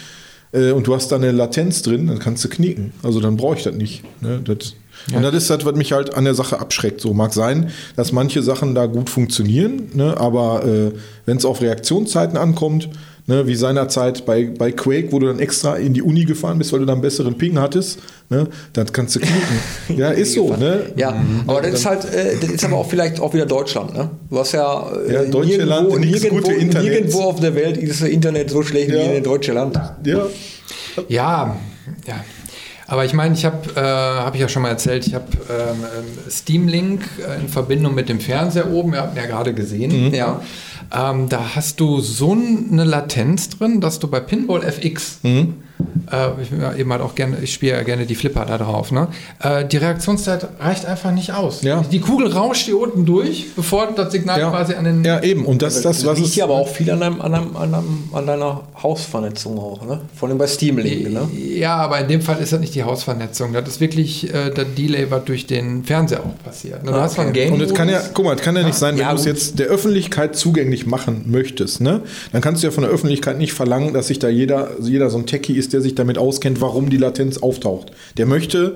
äh, 0.51 0.71
und 0.71 0.85
du 0.87 0.93
hast 0.95 1.11
da 1.11 1.15
eine 1.15 1.31
Latenz 1.31 1.81
drin, 1.81 2.07
dann 2.07 2.19
kannst 2.19 2.43
du 2.43 2.49
knicken. 2.49 2.91
Also 3.01 3.19
dann 3.21 3.37
brauche 3.37 3.55
ich 3.57 3.63
das 3.63 3.75
nicht. 3.75 4.03
Ne? 4.21 4.41
Das, 4.43 4.73
Und 5.13 5.23
das 5.23 5.33
ist 5.33 5.49
das, 5.49 5.65
was 5.65 5.75
mich 5.75 5.91
halt 5.91 6.13
an 6.15 6.25
der 6.25 6.35
Sache 6.35 6.59
abschreckt. 6.59 7.01
So 7.01 7.13
mag 7.13 7.33
sein, 7.33 7.69
dass 7.95 8.11
manche 8.11 8.43
Sachen 8.43 8.75
da 8.75 8.85
gut 8.85 9.09
funktionieren, 9.09 9.89
ne? 9.93 10.15
aber 10.17 10.65
äh, 10.65 10.91
wenn 11.25 11.37
es 11.37 11.45
auf 11.45 11.61
Reaktionszeiten 11.61 12.37
ankommt, 12.37 12.89
Ne, 13.29 13.45
wie 13.45 13.53
seinerzeit 13.53 14.25
bei, 14.25 14.45
bei 14.45 14.71
Quake, 14.71 15.11
wo 15.11 15.19
du 15.19 15.27
dann 15.27 15.37
extra 15.37 15.75
in 15.75 15.93
die 15.93 16.01
Uni 16.01 16.25
gefahren 16.25 16.57
bist, 16.57 16.73
weil 16.73 16.79
du 16.79 16.87
dann 16.87 16.93
einen 16.95 17.03
besseren 17.03 17.37
Ping 17.37 17.59
hattest. 17.59 17.99
Ne, 18.31 18.47
dann 18.73 18.91
kannst 18.91 19.15
du 19.15 19.19
knicken. 19.19 19.59
ja, 19.99 20.09
ist 20.09 20.33
so. 20.33 20.55
Ne? 20.55 20.93
Ja, 20.95 21.13
aber 21.45 21.61
das 21.61 21.73
ist 21.75 21.85
halt, 21.85 22.05
äh, 22.11 22.37
das 22.41 22.49
ist 22.49 22.65
aber 22.65 22.77
auch 22.77 22.89
vielleicht 22.89 23.19
auch 23.19 23.31
wieder 23.35 23.45
Deutschland, 23.45 23.93
ne? 23.93 24.09
Du 24.31 24.39
hast 24.39 24.53
ja, 24.53 24.91
äh, 25.07 25.13
Ja, 25.13 25.21
nirgendwo, 25.25 26.37
gute 26.37 26.53
Internet. 26.53 26.91
nirgendwo 26.91 27.21
auf 27.21 27.39
der 27.39 27.53
Welt 27.53 27.77
ist 27.77 28.01
das 28.01 28.09
Internet 28.09 28.49
so 28.49 28.63
schlecht 28.63 28.89
Ja. 28.89 28.95
wie 29.11 29.17
in 29.17 29.23
Deutschland. 29.23 29.79
Ja. 30.05 30.25
Ja, 31.07 31.55
ja. 32.07 32.15
Aber 32.89 33.05
ich 33.05 33.13
meine, 33.13 33.35
ich 33.35 33.45
habe, 33.45 33.69
äh, 33.75 33.81
habe 33.81 34.35
ich 34.35 34.41
ja 34.41 34.49
schon 34.49 34.63
mal 34.63 34.69
erzählt, 34.69 35.05
ich 35.05 35.13
habe 35.13 35.27
ähm, 35.47 35.83
ähm, 35.83 36.31
Steam 36.31 36.67
Link 36.67 37.03
äh, 37.19 37.39
in 37.39 37.47
Verbindung 37.47 37.93
mit 37.93 38.09
dem 38.09 38.19
Fernseher 38.19 38.71
oben, 38.71 38.93
wir 38.93 39.01
hatten 39.01 39.15
ja 39.15 39.27
gerade 39.27 39.53
gesehen. 39.53 40.11
Ja. 40.11 40.41
Ähm, 40.91 41.29
da 41.29 41.55
hast 41.55 41.79
du 41.79 41.99
so 42.01 42.31
eine 42.31 42.83
Latenz 42.83 43.49
drin, 43.49 43.79
dass 43.79 43.99
du 43.99 44.07
bei 44.07 44.19
Pinball 44.19 44.63
FX, 44.63 45.19
äh, 46.11 46.41
ich, 46.41 46.49
ja 46.59 46.73
eben 46.75 46.91
halt 46.91 47.01
auch 47.01 47.15
gerne, 47.15 47.37
ich 47.41 47.53
spiele 47.53 47.73
ja 47.73 47.83
gerne 47.83 48.05
die 48.05 48.15
Flipper 48.15 48.45
da 48.45 48.57
drauf, 48.57 48.91
ne? 48.91 49.07
Äh, 49.41 49.65
die 49.65 49.77
Reaktionszeit 49.77 50.47
reicht 50.59 50.85
einfach 50.85 51.11
nicht 51.11 51.33
aus. 51.33 51.61
Ja. 51.61 51.83
Die 51.91 51.99
Kugel 51.99 52.31
rauscht 52.31 52.65
hier 52.65 52.79
unten 52.79 53.05
durch, 53.05 53.47
bevor 53.55 53.87
das 53.95 54.11
Signal 54.11 54.39
Ja. 54.39 54.49
quasi 54.49 54.73
an 54.73 54.83
den. 54.85 55.03
ja, 55.03 55.21
eben. 55.21 55.45
Und 55.45 55.61
das 55.61 55.75
ist 55.77 55.85
das, 55.85 56.05
was 56.05 56.17
liegt 56.19 56.35
ja 56.35 56.45
aber 56.45 56.55
auch 56.55 56.67
viel 56.67 56.89
an, 56.91 56.99
deinem, 56.99 57.21
an, 57.21 57.31
deinem, 57.31 57.55
an, 57.55 57.71
deinem, 57.71 58.03
an 58.11 58.25
deiner 58.27 58.61
Hausvernetzung 58.81 59.57
auch, 59.59 59.85
ne? 59.85 60.01
Vor 60.15 60.29
allem 60.29 60.37
bei 60.37 60.47
Steam 60.47 60.77
Link, 60.77 61.11
ne? 61.11 61.29
Ja, 61.33 61.75
aber 61.77 61.99
in 61.99 62.07
dem 62.07 62.21
Fall 62.21 62.39
ist 62.39 62.51
das 62.53 62.59
nicht 62.59 62.75
die 62.75 62.83
Hausvernetzung. 62.83 63.53
Das 63.53 63.67
ist 63.67 63.79
wirklich 63.79 64.33
äh, 64.33 64.49
das 64.51 64.65
Delay, 64.77 65.09
was 65.11 65.25
durch 65.25 65.45
den 65.47 65.83
Fernseher 65.83 66.21
auch 66.21 66.43
passiert. 66.43 66.83
Ne, 66.83 66.91
Du 66.91 66.97
Ah, 66.97 67.01
hast 67.03 67.17
okay. 67.19 67.31
Game 67.31 67.53
Und 67.53 67.61
es 67.61 67.73
kann 67.73 67.87
ja, 67.89 68.01
guck 68.13 68.25
mal, 68.25 68.35
es 68.35 68.41
kann 68.41 68.55
ja 68.55 68.63
nicht 68.63 68.75
sein, 68.77 68.95
wenn 68.95 69.01
Ja, 69.01 69.11
du 69.11 69.19
es 69.19 69.25
jetzt 69.25 69.59
der 69.59 69.67
Öffentlichkeit 69.67 70.35
zugänglich 70.35 70.85
machen 70.85 71.25
möchtest, 71.27 71.81
ne? 71.81 72.01
Dann 72.31 72.41
kannst 72.41 72.63
du 72.63 72.67
ja 72.67 72.71
von 72.71 72.83
der 72.83 72.91
Öffentlichkeit 72.91 73.37
nicht 73.37 73.53
verlangen, 73.53 73.93
dass 73.93 74.07
sich 74.07 74.19
da 74.19 74.27
jeder, 74.29 74.69
jeder 74.81 75.09
so 75.09 75.17
ein 75.17 75.25
Techie 75.25 75.53
ist, 75.57 75.68
der 75.69 75.81
sich 75.81 75.95
damit 75.95 76.17
auskennt, 76.17 76.61
warum 76.61 76.89
die 76.89 76.97
Latenz 76.97 77.37
auftaucht. 77.37 77.91
Der 78.17 78.25
möchte, 78.25 78.75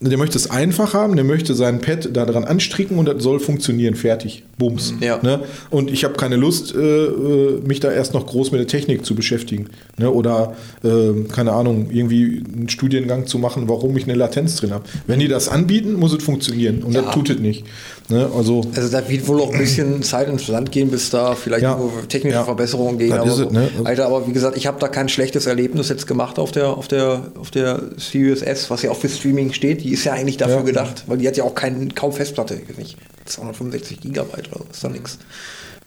der 0.00 0.18
möchte 0.18 0.36
es 0.36 0.50
einfach 0.50 0.94
haben, 0.94 1.14
der 1.14 1.24
möchte 1.24 1.54
sein 1.54 1.80
Pad 1.80 2.08
da 2.12 2.24
dran 2.26 2.44
anstricken 2.44 2.98
und 2.98 3.06
das 3.06 3.22
soll 3.22 3.38
funktionieren, 3.38 3.94
fertig. 3.94 4.42
Bums. 4.58 4.94
Ja. 5.00 5.18
Ne? 5.22 5.40
Und 5.70 5.90
ich 5.90 6.04
habe 6.04 6.14
keine 6.14 6.36
Lust, 6.36 6.74
äh, 6.74 6.78
äh, 6.78 7.60
mich 7.64 7.80
da 7.80 7.90
erst 7.90 8.14
noch 8.14 8.26
groß 8.26 8.52
mit 8.52 8.60
der 8.60 8.66
Technik 8.68 9.04
zu 9.04 9.14
beschäftigen. 9.14 9.66
Ne? 9.98 10.10
Oder, 10.10 10.54
äh, 10.84 11.24
keine 11.32 11.52
Ahnung, 11.52 11.88
irgendwie 11.92 12.42
einen 12.52 12.68
Studiengang 12.68 13.26
zu 13.26 13.38
machen, 13.38 13.68
warum 13.68 13.96
ich 13.96 14.04
eine 14.04 14.14
Latenz 14.14 14.56
drin 14.56 14.72
habe. 14.72 14.84
Wenn 15.06 15.18
die 15.20 15.28
das 15.28 15.48
anbieten, 15.48 15.94
muss 15.94 16.12
es 16.12 16.22
funktionieren. 16.22 16.82
Und 16.82 16.92
Ja. 16.94 17.02
das 17.02 17.14
tut 17.14 17.30
es 17.30 17.38
nicht. 17.38 17.64
Ne? 18.12 18.30
Also, 18.36 18.60
Also 18.76 18.88
da 18.90 19.08
wird 19.08 19.26
wohl 19.26 19.40
auch 19.40 19.52
ein 19.52 19.58
bisschen 19.58 20.02
Zeit 20.02 20.28
ins 20.28 20.46
Land 20.48 20.70
gehen, 20.70 20.90
bis 20.90 21.08
da 21.10 21.34
vielleicht 21.34 21.62
Ja. 21.62 21.76
nur 21.76 21.90
technische 22.08 22.36
Ja. 22.36 22.44
Verbesserungen 22.44 22.98
gehen. 22.98 23.12
Aber, 23.14 23.26
es, 23.26 23.38
ne? 23.50 23.70
Alter, 23.84 24.06
aber 24.06 24.26
wie 24.28 24.32
gesagt, 24.32 24.56
ich 24.56 24.66
habe 24.66 24.78
da 24.78 24.88
kein 24.88 25.08
schlechtes 25.08 25.46
Erlebnis 25.46 25.88
jetzt 25.88 26.06
gemacht 26.06 26.38
auf 26.38 26.52
der, 26.52 26.68
auf 26.76 26.88
der, 26.88 27.32
auf 27.40 27.50
der 27.50 27.80
Series 27.96 28.42
S, 28.42 28.70
was 28.70 28.82
ja 28.82 28.90
auch 28.90 28.96
für 28.98 29.08
Streaming 29.08 29.52
steht. 29.52 29.82
Die 29.82 29.92
ist 29.92 30.04
ja 30.04 30.12
eigentlich 30.12 30.36
dafür 30.36 30.56
Ja. 30.58 30.62
gedacht, 30.62 31.04
weil 31.06 31.18
die 31.18 31.26
hat 31.26 31.36
ja 31.36 31.44
auch 31.44 31.54
kein, 31.54 31.94
kaum 31.94 32.12
Festplatte. 32.12 32.60
Nicht, 32.76 32.96
265 33.24 34.00
Gigabyte 34.00 34.48
oder 34.52 34.58
so, 34.60 34.66
ist 34.70 34.84
da 34.84 34.88
nichts. 34.90 35.18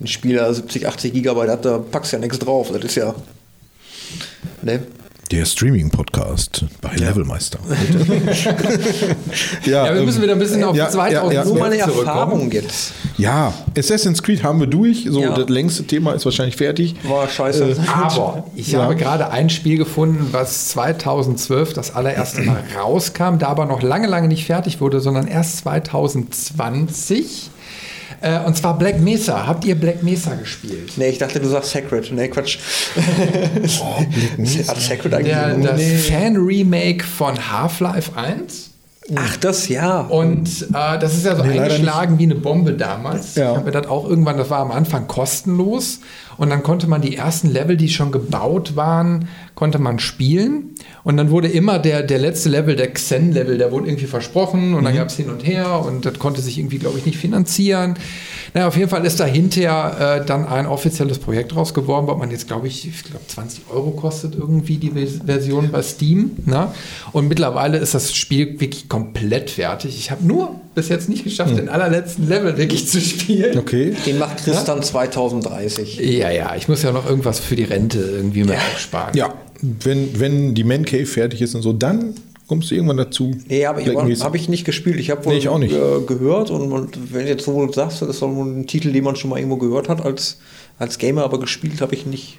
Ein 0.01 0.07
Spieler 0.07 0.53
70, 0.53 0.87
80 0.87 1.13
Gigabyte 1.13 1.49
hat, 1.49 1.63
da 1.65 1.77
packst 1.77 2.11
ja 2.11 2.19
nichts 2.19 2.39
drauf. 2.39 2.69
Das 2.73 2.83
ist 2.83 2.95
ja. 2.95 3.13
Ne? 4.61 4.79
Der 5.31 5.45
Streaming-Podcast 5.45 6.65
bei 6.81 6.93
Levelmeister. 6.95 7.59
Ja, 9.65 9.93
wir 9.93 10.03
müssen 10.03 10.21
wieder 10.21 10.33
ein 10.33 10.39
bisschen 10.39 10.63
auf 10.63 10.75
ja, 10.75 10.89
2000 10.89 11.33
ja, 11.33 11.39
ja. 11.41 11.45
Nur 11.45 11.57
mal 11.57 11.65
eine 11.71 11.77
zurückkommen. 11.81 12.07
Erfahrung 12.07 12.51
jetzt. 12.51 12.93
Ja, 13.17 13.51
Assassin's 13.77 14.21
Creed 14.21 14.43
haben 14.43 14.59
wir 14.59 14.67
durch. 14.67 15.07
So, 15.09 15.21
Ja. 15.21 15.33
das 15.35 15.49
längste 15.49 15.83
Thema 15.85 16.13
ist 16.13 16.25
wahrscheinlich 16.25 16.55
fertig. 16.55 16.95
War 17.03 17.27
scheiße. 17.27 17.71
Äh, 17.71 17.75
Aber 17.93 18.45
ich 18.55 18.71
Ja. 18.71 18.83
habe 18.83 18.95
gerade 18.95 19.29
ein 19.31 19.49
Spiel 19.49 19.77
gefunden, 19.77 20.27
was 20.31 20.67
2012 20.69 21.73
das 21.73 21.95
allererste 21.95 22.41
Mal 22.43 22.63
rauskam, 22.77 23.37
da 23.39 23.47
aber 23.47 23.65
noch 23.65 23.81
lange, 23.81 24.07
lange 24.07 24.27
nicht 24.27 24.45
fertig 24.45 24.79
wurde, 24.81 24.99
sondern 25.01 25.27
erst 25.27 25.57
2020. 25.57 27.49
Äh, 28.21 28.39
und 28.39 28.55
zwar 28.57 28.77
Black 28.77 28.99
Mesa. 28.99 29.45
Habt 29.47 29.65
ihr 29.65 29.75
Black 29.75 30.03
Mesa 30.03 30.35
gespielt? 30.35 30.93
Nee, 30.97 31.09
ich 31.09 31.17
dachte, 31.17 31.39
du 31.39 31.47
sagst 31.47 31.71
Sacred. 31.71 32.11
Nee, 32.11 32.27
Quatsch. 32.29 32.57
Oh, 33.81 34.03
Black 34.03 34.37
Mesa. 34.37 34.71
Hat 34.71 34.81
Sacred 34.81 35.13
eigentlich 35.13 35.27
Der, 35.33 35.45
einen- 35.47 35.63
das 35.63 35.77
Nee. 35.77 35.97
Fan-Remake 35.97 37.03
von 37.03 37.51
Half-Life 37.51 38.11
1. 38.15 38.71
Ach, 39.13 39.37
das 39.37 39.67
ja. 39.69 39.99
Und 40.01 40.67
äh, 40.73 40.97
das 40.99 41.15
ist 41.15 41.25
ja 41.25 41.35
so 41.35 41.43
Nee, 41.43 41.59
eingeschlagen 41.59 42.17
wie 42.17 42.23
eine 42.23 42.33
Bombe 42.35 42.73
damals. 42.73 43.35
Ja. 43.35 43.51
Ich 43.51 43.57
habe 43.57 43.65
mir 43.65 43.71
das 43.71 43.85
auch 43.87 44.09
irgendwann, 44.09 44.37
das 44.37 44.49
war 44.49 44.59
am 44.59 44.71
Anfang 44.71 45.07
kostenlos. 45.07 45.99
Und 46.37 46.49
dann 46.49 46.63
konnte 46.63 46.87
man 46.87 47.01
die 47.01 47.15
ersten 47.15 47.49
Level, 47.49 47.77
die 47.77 47.87
schon 47.87 48.11
gebaut 48.11 48.75
waren, 48.75 49.29
konnte 49.53 49.79
man 49.79 49.99
spielen. 49.99 50.71
Und 51.05 51.15
dann 51.15 51.29
wurde 51.29 51.47
immer 51.47 51.79
der, 51.79 52.03
der 52.03 52.17
letzte 52.19 52.49
Level, 52.49 52.75
der 52.75 52.91
Xen-Level, 52.91 53.57
der 53.57 53.71
wurde 53.71 53.87
irgendwie 53.87 54.05
versprochen. 54.07 54.73
Und 54.73 54.83
dann 54.83 54.95
gab 54.95 55.07
es 55.07 55.15
hin 55.15 55.29
und 55.29 55.45
her. 55.47 55.79
Und 55.85 56.05
das 56.05 56.19
konnte 56.19 56.41
sich 56.41 56.57
irgendwie, 56.57 56.79
glaube 56.79 56.97
ich, 56.97 57.05
nicht 57.05 57.17
finanzieren. 57.17 57.93
Naja, 58.53 58.67
auf 58.67 58.75
jeden 58.75 58.89
Fall 58.89 59.05
ist 59.05 59.19
dahinter 59.19 60.17
äh, 60.21 60.25
dann 60.25 60.45
ein 60.47 60.65
offizielles 60.65 61.19
Projekt 61.19 61.55
rausgeworden, 61.55 62.07
was 62.09 62.17
man 62.17 62.31
jetzt, 62.31 62.47
glaube 62.47 62.67
ich, 62.67 62.85
ich 62.87 63.03
glaube 63.03 63.25
20 63.27 63.65
Euro 63.73 63.91
kostet 63.91 64.35
irgendwie 64.35 64.77
die 64.77 64.91
Vers- 64.91 65.19
Version 65.25 65.69
bei 65.71 65.81
Steam. 65.83 66.31
Ne? 66.45 66.67
Und 67.13 67.27
mittlerweile 67.29 67.77
ist 67.77 67.93
das 67.93 68.13
Spiel 68.13 68.59
wirklich 68.59 68.89
komplett 68.95 69.49
fertig. 69.49 69.97
Ich 69.97 70.09
habe 70.09 70.25
nur 70.25 70.55
bis 70.73 70.89
jetzt 70.89 71.09
nicht 71.09 71.23
geschafft, 71.23 71.57
den 71.57 71.67
allerletzten 71.67 72.27
Level 72.29 72.57
wirklich 72.57 72.87
zu 72.87 73.01
spielen. 73.01 73.57
Okay. 73.57 73.93
Den 74.05 74.19
macht 74.19 74.37
Chris 74.37 74.63
dann 74.63 74.81
2030. 74.81 75.97
Ja, 75.97 76.29
ja, 76.31 76.55
ich 76.55 76.67
muss 76.67 76.81
ja 76.81 76.91
noch 76.91 77.05
irgendwas 77.05 77.39
für 77.39 77.55
die 77.55 77.65
Rente 77.65 77.99
irgendwie 77.99 78.43
mehr 78.45 78.59
aufsparen. 78.73 79.15
Ja, 79.17 79.33
wenn, 79.61 80.19
wenn 80.19 80.53
die 80.53 80.63
Man 80.63 80.85
Cave 80.85 81.05
fertig 81.05 81.41
ist 81.41 81.55
und 81.55 81.61
so, 81.61 81.73
dann 81.73 82.15
kommst 82.47 82.71
du 82.71 82.75
irgendwann 82.75 82.97
dazu. 82.97 83.35
Nee, 83.47 83.65
habe 83.65 83.81
ich, 83.81 84.23
hab 84.23 84.35
ich 84.35 84.47
nicht 84.47 84.63
gespielt. 84.63 84.99
Ich 84.99 85.09
habe 85.09 85.25
wohl 85.25 85.33
Nee, 85.33 85.39
ich 85.39 85.49
auch 85.49 85.59
nicht. 85.59 85.73
Äh, 85.73 86.01
gehört 86.05 86.51
und, 86.51 86.71
und 86.71 87.13
wenn 87.13 87.27
jetzt 87.27 87.43
so 87.43 87.53
wo 87.53 87.65
du 87.65 87.73
sagst, 87.73 88.01
das 88.01 88.09
ist 88.09 88.21
doch 88.21 88.29
ein 88.29 88.65
Titel, 88.67 88.93
den 88.93 89.03
man 89.03 89.15
schon 89.15 89.29
mal 89.29 89.39
irgendwo 89.39 89.57
gehört 89.57 89.89
hat 89.89 90.05
als, 90.05 90.37
als 90.79 90.97
Gamer, 90.99 91.23
aber 91.23 91.39
gespielt 91.39 91.81
habe 91.81 91.95
ich 91.95 92.05
nicht. 92.05 92.37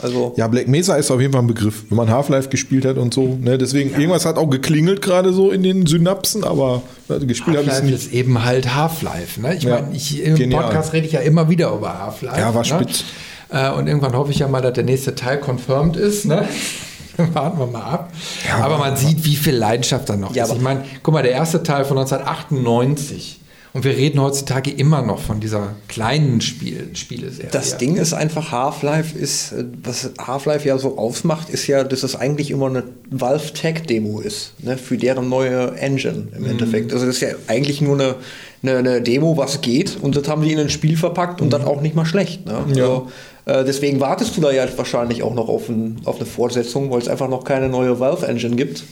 Also 0.00 0.32
Ja, 0.36 0.46
Black 0.48 0.68
Mesa 0.68 0.94
ist 0.96 1.10
auf 1.10 1.20
jeden 1.20 1.32
Fall 1.32 1.42
ein 1.42 1.46
Begriff, 1.48 1.84
wenn 1.88 1.96
man 1.96 2.08
Half-Life 2.10 2.48
gespielt 2.48 2.84
hat 2.84 2.96
und 2.98 3.12
so. 3.12 3.36
Ne? 3.40 3.58
Deswegen, 3.58 3.90
irgendwas 3.90 4.24
hat 4.26 4.36
auch 4.36 4.48
geklingelt 4.48 5.02
gerade 5.02 5.32
so 5.32 5.50
in 5.50 5.62
den 5.62 5.86
Synapsen, 5.86 6.44
aber 6.44 6.82
äh, 7.08 7.18
gespielt 7.26 7.56
habe 7.56 7.66
ich 7.66 7.72
es 7.72 7.74
Half-Life 7.76 7.84
nicht. 7.94 8.06
ist 8.06 8.12
eben 8.12 8.44
halt 8.44 8.74
Half-Life. 8.74 9.40
Ne? 9.40 9.56
Ich 9.56 9.64
Ja, 9.64 9.80
meine, 9.80 9.96
ich, 9.96 10.22
im 10.22 10.36
genial. 10.36 10.62
Podcast 10.64 10.92
rede 10.92 11.06
ich 11.06 11.12
ja 11.12 11.20
immer 11.20 11.48
wieder 11.48 11.72
über 11.72 11.98
Half-Life. 11.98 12.38
Ja, 12.40 12.54
war 12.54 12.62
ne? 12.62 12.64
spitz. 12.66 13.04
Äh, 13.50 13.70
und 13.72 13.86
irgendwann 13.86 14.12
hoffe 14.14 14.30
ich 14.30 14.38
ja 14.40 14.48
mal, 14.48 14.60
dass 14.60 14.74
der 14.74 14.84
nächste 14.84 15.14
Teil 15.14 15.38
confirmed 15.38 15.96
ist. 15.96 16.26
Ne? 16.26 16.46
Warten 17.32 17.58
wir 17.58 17.66
mal 17.66 17.82
ab. 17.82 18.12
Ja, 18.46 18.64
aber 18.64 18.78
man 18.78 18.94
sieht, 18.96 19.24
wie 19.24 19.34
viel 19.34 19.54
Leidenschaft 19.56 20.08
da 20.08 20.16
noch 20.16 20.34
Ja, 20.36 20.44
ist. 20.44 20.52
Ich 20.52 20.60
meine, 20.60 20.84
guck 21.02 21.14
mal, 21.14 21.22
der 21.24 21.32
erste 21.32 21.62
Teil 21.64 21.84
von 21.84 21.98
1998. 21.98 23.37
Und 23.78 23.84
wir 23.84 23.96
reden 23.96 24.20
heutzutage 24.20 24.72
immer 24.72 25.02
noch 25.02 25.20
von 25.20 25.38
dieser 25.38 25.76
kleinen 25.86 26.40
Spiel 26.40 26.90
Spieleserie. 26.94 27.52
das 27.52 27.78
Ding 27.78 27.94
ist 27.94 28.12
einfach, 28.12 28.50
Half-Life 28.50 29.16
ist, 29.16 29.52
äh, 29.52 29.66
was 29.84 30.10
Half-Life 30.18 30.66
ja 30.66 30.76
so 30.78 30.98
ausmacht, 30.98 31.48
ist 31.48 31.68
ja, 31.68 31.84
dass 31.84 32.02
es 32.02 32.16
eigentlich 32.16 32.50
immer 32.50 32.66
eine 32.66 32.82
Valve 33.08 33.52
Tech 33.52 33.82
Demo 33.82 34.18
ist, 34.18 34.54
ne, 34.58 34.76
für 34.78 34.96
deren 34.98 35.28
neue 35.28 35.76
Engine 35.76 36.26
im 36.36 36.46
Endeffekt. 36.46 36.92
Also 36.92 37.06
das 37.06 37.14
ist 37.14 37.20
ja 37.20 37.28
eigentlich 37.46 37.80
nur 37.80 37.94
eine, 37.94 38.16
eine, 38.64 38.78
eine 38.78 39.00
Demo, 39.00 39.36
was 39.36 39.60
geht 39.60 39.96
und 40.02 40.16
das 40.16 40.26
haben 40.26 40.42
die 40.42 40.50
in 40.50 40.58
ein 40.58 40.70
Spiel 40.70 40.96
verpackt 40.96 41.40
und 41.40 41.52
dann 41.52 41.62
auch 41.62 41.80
nicht 41.80 41.94
mal 41.94 42.04
schlecht. 42.04 42.46
Ne? 42.46 42.56
Also, 42.68 43.10
äh, 43.44 43.64
deswegen 43.64 44.00
wartest 44.00 44.36
du 44.36 44.40
da 44.40 44.50
ja 44.50 44.66
wahrscheinlich 44.76 45.22
auch 45.22 45.34
noch 45.34 45.48
auf, 45.48 45.68
ein, 45.68 46.00
auf 46.04 46.16
eine 46.16 46.26
Fortsetzung, 46.26 46.90
weil 46.90 47.00
es 47.00 47.06
einfach 47.06 47.28
noch 47.28 47.44
keine 47.44 47.68
neue 47.68 48.00
Valve 48.00 48.26
Engine 48.26 48.56
gibt. 48.56 48.82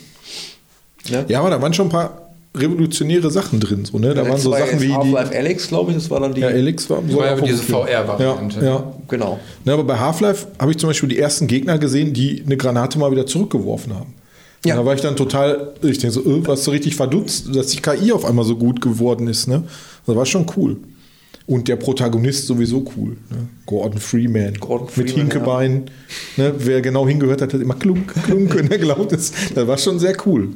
Ne? 1.10 1.24
Ja, 1.26 1.40
aber 1.40 1.50
da 1.50 1.60
waren 1.60 1.74
schon 1.74 1.88
ein 1.88 1.90
paar 1.90 2.25
revolutionäre 2.58 3.30
Sachen 3.30 3.60
drin. 3.60 3.84
So, 3.84 3.98
ne? 3.98 4.14
Da 4.14 4.22
waren 4.22 4.32
Jetzt 4.32 4.42
so 4.42 4.50
war 4.50 4.58
Sachen 4.58 4.80
wie 4.80 4.88
die. 4.88 4.92
Half-Life 4.92 5.36
Alex, 5.36 5.68
glaube 5.68 5.90
ich, 5.90 5.96
das 5.96 6.10
war 6.10 6.20
dann 6.20 6.34
die. 6.34 6.40
Ja, 6.40 6.50
Elix 6.50 6.88
war, 6.90 6.98
war 7.14 7.26
ja 7.26 7.40
diese. 7.40 7.62
VR-Variante. 7.62 8.60
Ja, 8.60 8.66
ja. 8.66 8.92
Genau. 9.08 9.38
Ne, 9.64 9.72
aber 9.72 9.84
bei 9.84 9.98
Half-Life 9.98 10.46
habe 10.58 10.70
ich 10.70 10.78
zum 10.78 10.88
Beispiel 10.88 11.08
die 11.08 11.18
ersten 11.18 11.46
Gegner 11.46 11.78
gesehen, 11.78 12.12
die 12.12 12.42
eine 12.44 12.56
Granate 12.56 12.98
mal 12.98 13.10
wieder 13.10 13.26
zurückgeworfen 13.26 13.94
haben. 13.94 14.14
Ja. 14.64 14.74
Und 14.74 14.80
da 14.80 14.86
war 14.86 14.94
ich 14.94 15.00
dann 15.00 15.16
total, 15.16 15.74
ich 15.82 15.98
denke 15.98 16.12
so, 16.12 16.20
äh, 16.22 16.46
was 16.46 16.64
so 16.64 16.70
richtig 16.70 16.96
verdutzt, 16.96 17.54
dass 17.54 17.68
die 17.68 17.80
KI 17.80 18.12
auf 18.12 18.24
einmal 18.24 18.44
so 18.44 18.56
gut 18.56 18.80
geworden 18.80 19.28
ist. 19.28 19.46
Ne? 19.46 19.62
Das 20.06 20.16
war 20.16 20.26
schon 20.26 20.46
cool. 20.56 20.78
Und 21.46 21.68
der 21.68 21.76
Protagonist 21.76 22.46
sowieso 22.46 22.84
cool. 22.96 23.16
Ne? 23.30 23.48
Gordon 23.66 24.00
Freeman. 24.00 24.54
Gordon 24.54 24.88
Mit 24.96 25.10
Freeman, 25.10 25.30
Hinkebein. 25.30 25.84
Ne? 26.36 26.54
Wer 26.58 26.80
genau 26.80 27.06
hingehört 27.06 27.42
hat, 27.42 27.54
hat 27.54 27.60
immer 27.60 27.74
klunk, 27.74 28.14
klunk, 28.24 28.56
wenn 28.56 28.70
er 28.70 28.78
glaubt 28.86 29.12
ist. 29.12 29.32
Das 29.54 29.66
war 29.68 29.78
schon 29.78 30.00
sehr 30.00 30.16
cool. 30.26 30.48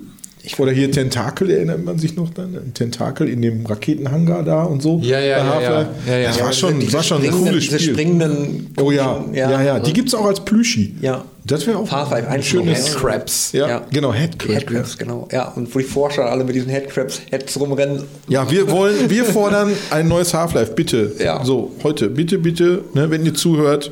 Oder 0.58 0.72
hier 0.72 0.90
Tentakel, 0.90 1.50
erinnert 1.50 1.84
man 1.84 1.98
sich 1.98 2.16
noch 2.16 2.30
dann? 2.30 2.54
Ein 2.56 2.72
Tentakel 2.74 3.28
in 3.28 3.42
dem 3.42 3.66
Raketenhangar 3.66 4.42
da 4.42 4.62
und 4.64 4.82
so. 4.82 4.98
Ja, 5.02 5.18
ja, 5.20 5.38
ja, 5.38 5.60
ja. 5.60 5.88
Ja, 6.06 6.18
ja. 6.18 6.28
Das 6.28 6.38
Ja, 6.38 6.44
war 6.44 6.52
schon, 6.52 6.80
Diese 6.80 6.92
war 6.94 7.02
schon 7.02 7.22
ein 7.22 7.30
cooles 7.30 7.64
diese 7.64 7.78
Spiel. 7.78 7.92
springenden. 7.94 8.74
Oh 8.80 8.90
ja, 8.90 9.22
ja, 9.32 9.62
ja. 9.62 9.78
Die 9.80 9.92
gibt 9.92 10.08
es 10.08 10.14
auch 10.14 10.24
als 10.24 10.40
Plüschi. 10.44 10.94
Ja. 11.00 11.24
Das 11.44 11.66
wäre 11.66 11.78
auch 11.78 11.90
Half-Life 11.90 12.26
ein 12.28 12.34
1 12.36 12.46
schönes. 12.46 12.92
noch, 12.94 13.00
Crabs. 13.00 13.52
Ja, 13.52 13.68
Ja. 13.68 13.82
genau, 13.92 14.12
Headcrab. 14.12 14.54
Headcrabs, 14.56 14.96
genau. 14.98 15.26
Ja, 15.32 15.48
und 15.48 15.74
wo 15.74 15.78
die 15.78 15.84
Forscher 15.84 16.24
alle 16.30 16.44
mit 16.44 16.54
diesen 16.54 16.68
Headcrabs-Heads 16.70 17.58
rumrennen. 17.60 18.02
Ja, 18.28 18.50
wir 18.50 18.70
wollen, 18.70 19.08
wir 19.10 19.24
fordern 19.24 19.72
ein 19.90 20.08
neues 20.08 20.32
Half-Life, 20.34 20.72
bitte. 20.72 21.12
Ja. 21.18 21.44
So, 21.44 21.72
heute, 21.82 22.08
bitte, 22.08 22.38
bitte, 22.38 22.84
ne, 22.94 23.10
wenn 23.10 23.24
ihr 23.24 23.34
zuhört, 23.34 23.90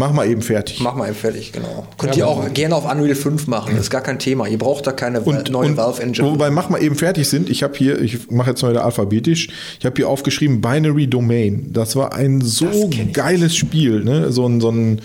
mach 0.00 0.12
mal 0.12 0.26
eben 0.28 0.40
fertig. 0.42 0.80
Mach 0.80 0.94
mal 0.96 1.06
eben 1.06 1.14
fertig, 1.14 1.52
genau. 1.52 1.86
Könnt 1.98 2.16
ihr 2.16 2.26
auch 2.26 2.52
gerne 2.52 2.74
auf 2.74 2.90
Unreal 2.90 3.14
5 3.14 3.46
machen, 3.46 3.76
ist 3.76 3.90
gar 3.90 4.00
kein 4.00 4.18
Thema. 4.18 4.48
Ihr 4.48 4.58
braucht 4.58 4.86
da 4.86 4.92
keine 4.92 5.20
Und, 5.20 5.50
neue 5.50 5.68
und 5.68 5.76
Valve 5.76 6.02
Engine. 6.02 6.26
wobei, 6.28 6.50
mach 6.50 6.70
mal 6.70 6.82
eben 6.82 6.96
fertig 6.96 7.28
sind. 7.28 7.48
Ich 7.50 7.62
habe 7.62 7.76
hier, 7.76 8.00
ich 8.00 8.30
mache 8.30 8.50
jetzt 8.50 8.62
mal 8.62 8.70
wieder 8.70 8.84
alphabetisch. 8.84 9.48
Ich 9.78 9.84
habe 9.84 9.94
hier 9.96 10.08
aufgeschrieben 10.08 10.60
Binary 10.60 11.06
Domain. 11.06 11.70
Das 11.72 11.94
war 11.96 12.14
ein 12.14 12.40
so 12.40 12.90
geiles 13.12 13.54
Spiel. 13.54 14.02
Ne? 14.02 14.32
So 14.32 14.46
ein, 14.48 14.60
so 14.60 14.70
ein 14.70 15.00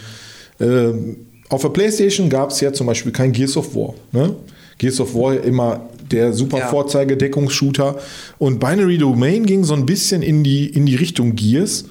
ähm, 0.60 1.18
auf 1.50 1.62
der 1.62 1.70
PlayStation 1.70 2.30
gab 2.30 2.50
es 2.52 2.62
ja 2.62 2.74
zum 2.74 2.88
Beispiel 2.88 3.12
kein 3.12 3.32
Gears 3.32 3.58
of 3.58 3.76
War. 3.76 3.94
Ne? 4.14 4.34
Gears 4.78 5.00
of 5.00 5.14
War 5.14 5.40
immer 5.44 5.82
der 6.12 6.34
super 6.34 6.60
Ja. 6.60 6.68
Vorzeigedeckungsshooter. 6.68 7.98
Und 8.38 8.60
Binary 8.60 8.98
Domain 8.98 9.46
ging 9.46 9.64
so 9.64 9.74
ein 9.74 9.86
bisschen 9.86 10.22
in 10.22 10.44
die, 10.44 10.68
in 10.68 10.86
die 10.86 10.96
Richtung 10.96 11.36
Gears. 11.36 11.86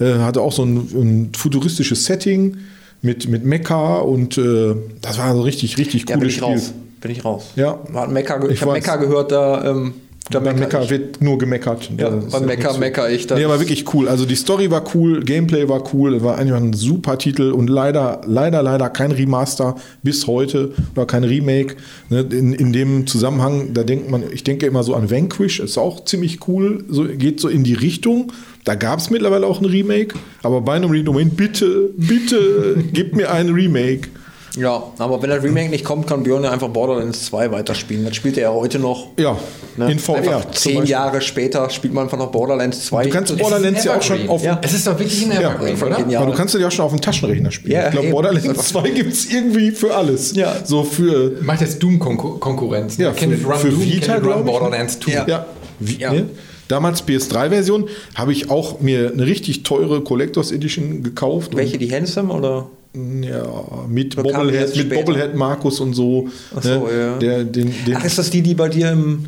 Äh, 0.00 0.14
hatte 0.20 0.40
auch 0.40 0.52
so 0.52 0.62
ein, 0.64 0.76
ein 0.76 1.30
futuristisches 1.36 2.04
Setting 2.04 2.56
mit, 3.02 3.28
mit 3.28 3.44
Mecha 3.44 3.96
und 3.98 4.38
äh, 4.38 4.74
das 5.00 5.18
war 5.18 5.34
so 5.34 5.42
richtig, 5.42 5.76
richtig 5.78 6.02
ja, 6.08 6.16
bin 6.16 6.20
cooles 6.20 6.32
ich 6.34 6.38
Spiel. 6.40 6.48
raus. 6.54 6.72
Bin 7.00 7.10
ich 7.12 7.24
raus. 7.24 7.46
Ja. 7.56 7.78
Ge- 7.92 8.46
Ich 8.46 8.50
ich 8.54 8.62
habe. 8.62 8.72
Mecha 8.72 8.96
gehört, 8.96 9.30
da, 9.32 9.64
ähm, 9.70 9.94
da 10.30 10.40
Beim 10.40 10.58
mecker 10.58 10.82
ich. 10.82 10.90
wird 10.90 11.22
nur 11.22 11.38
gemeckert. 11.38 11.90
Ja, 11.96 12.10
Das 12.10 12.32
beim 12.32 12.44
Mecker 12.44 12.74
so. 12.74 12.78
mecker 12.80 13.08
ich 13.08 13.26
dann. 13.28 13.38
Nee, 13.38 13.44
aber 13.44 13.60
wirklich 13.60 13.94
cool. 13.94 14.08
Also 14.08 14.26
die 14.26 14.34
Story 14.34 14.70
war 14.70 14.84
cool, 14.94 15.20
Gameplay 15.24 15.68
war 15.68 15.82
cool, 15.94 16.22
war 16.22 16.36
einfach 16.36 16.56
ein 16.58 16.74
super 16.74 17.16
Titel 17.16 17.52
und 17.52 17.70
leider, 17.70 18.20
leider, 18.26 18.62
leider 18.62 18.90
kein 18.90 19.10
Remaster 19.12 19.76
bis 20.02 20.26
heute 20.26 20.72
oder 20.94 21.06
kein 21.06 21.24
Remake. 21.24 21.76
Ne, 22.10 22.20
In, 22.30 22.52
in 22.52 22.72
dem 22.74 23.06
Zusammenhang, 23.06 23.72
da 23.72 23.84
denkt 23.84 24.10
man, 24.10 24.22
ich 24.30 24.44
denke 24.44 24.66
immer 24.66 24.82
so 24.82 24.94
an 24.94 25.10
Vanquish, 25.10 25.60
ist 25.60 25.78
auch 25.78 26.04
ziemlich 26.04 26.46
cool, 26.46 26.84
so, 26.90 27.04
geht 27.04 27.40
so 27.40 27.48
in 27.48 27.64
die 27.64 27.74
Richtung. 27.74 28.32
Da 28.68 28.74
gab 28.74 28.98
es 28.98 29.08
mittlerweile 29.08 29.46
auch 29.46 29.60
ein 29.62 29.64
Remake, 29.64 30.14
aber 30.42 30.60
Binary 30.60 31.02
Domain, 31.02 31.30
bitte, 31.30 31.88
bitte, 31.96 32.76
gib 32.92 33.16
mir 33.16 33.30
ein 33.32 33.48
Remake. 33.48 34.10
Ja, 34.56 34.82
aber 34.98 35.22
wenn 35.22 35.30
das 35.30 35.42
Remake 35.42 35.70
nicht 35.70 35.84
kommt, 35.84 36.06
kann 36.06 36.22
Björn 36.22 36.42
ja 36.44 36.50
einfach 36.50 36.68
Borderlands 36.68 37.24
2 37.26 37.50
weiterspielen. 37.52 38.04
Das 38.04 38.14
spielt 38.16 38.36
er 38.36 38.42
ja 38.44 38.52
heute 38.52 38.78
noch. 38.78 39.08
Ja, 39.18 39.38
Ne? 39.76 39.92
in 39.92 39.98
VR. 40.00 40.16
Einfach 40.16 40.50
zehn. 40.50 40.84
Jahre 40.84 41.20
später 41.20 41.70
spielt 41.70 41.94
man 41.94 42.04
einfach 42.04 42.18
noch 42.18 42.30
Borderlands 42.32 42.84
2. 42.86 43.04
Du 43.04 43.10
kannst 43.10 43.38
Borderlands 43.38 43.84
ja 43.84 43.96
auch 43.96 44.02
schon 44.02 44.28
auf, 44.28 44.42
Ja. 44.42 44.58
Es 44.62 44.72
ist 44.74 44.86
doch 44.86 44.98
wirklich 44.98 45.24
ein 45.24 45.32
Ja, 45.40 45.52
Evergreen, 45.54 45.80
oder? 45.80 46.18
Aber 46.20 46.26
du 46.32 46.36
kannst 46.36 46.54
ja 46.54 46.66
auch 46.66 46.70
schon 46.72 46.84
auf 46.84 46.90
dem 46.90 47.00
Taschenrechner 47.00 47.50
spielen. 47.52 47.72
Ja, 47.72 47.86
ich 47.86 47.92
glaube. 47.92 48.08
Borderlands 48.10 48.68
2 48.68 48.90
gibt 48.90 49.12
es 49.12 49.32
irgendwie 49.32 49.70
für 49.70 49.94
alles. 49.94 50.34
Ja. 50.34 50.56
So 50.64 50.82
für. 50.82 51.36
Macht 51.40 51.60
jetzt 51.62 51.82
Doom-Konkurrenz. 51.82 52.96
Ja, 52.98 53.12
Can 53.12 53.34
für- 53.36 53.46
run 53.46 53.58
für 53.58 53.68
Doom, 53.70 53.80
Vita, 53.82 54.16
run 54.16 54.40
ich. 54.40 54.44
Borderlands 54.44 54.98
2. 55.00 55.12
Ja. 55.12 55.26
Ja. 55.28 55.46
Wie, 55.78 55.98
Ja. 56.00 56.12
Ne? 56.12 56.26
Damals 56.68 57.02
PS3-Version 57.06 57.88
habe 58.14 58.32
ich 58.32 58.50
auch 58.50 58.80
mir 58.80 59.10
eine 59.12 59.26
richtig 59.26 59.62
teure 59.62 60.02
Collectors 60.02 60.52
Edition 60.52 61.02
gekauft. 61.02 61.56
Welche, 61.56 61.78
die 61.78 61.90
Handsome 61.92 62.32
oder? 62.32 62.68
Ja, 62.94 63.44
mit 63.88 64.16
Bobblehead, 64.16 64.74
mit? 64.76 64.88
Bobblehead 64.90 65.34
Markus 65.34 65.80
und 65.80 65.94
so. 65.94 66.28
Ach 66.56 66.62
so, 66.62 66.86
ne? 66.86 66.98
ja. 66.98 67.18
Der, 67.18 67.44
den, 67.44 67.72
den, 67.86 67.96
Ach, 67.96 68.04
ist 68.04 68.18
das 68.18 68.30
die, 68.30 68.42
die 68.42 68.54
bei 68.54 68.68
dir 68.68 68.90
im, 68.92 69.24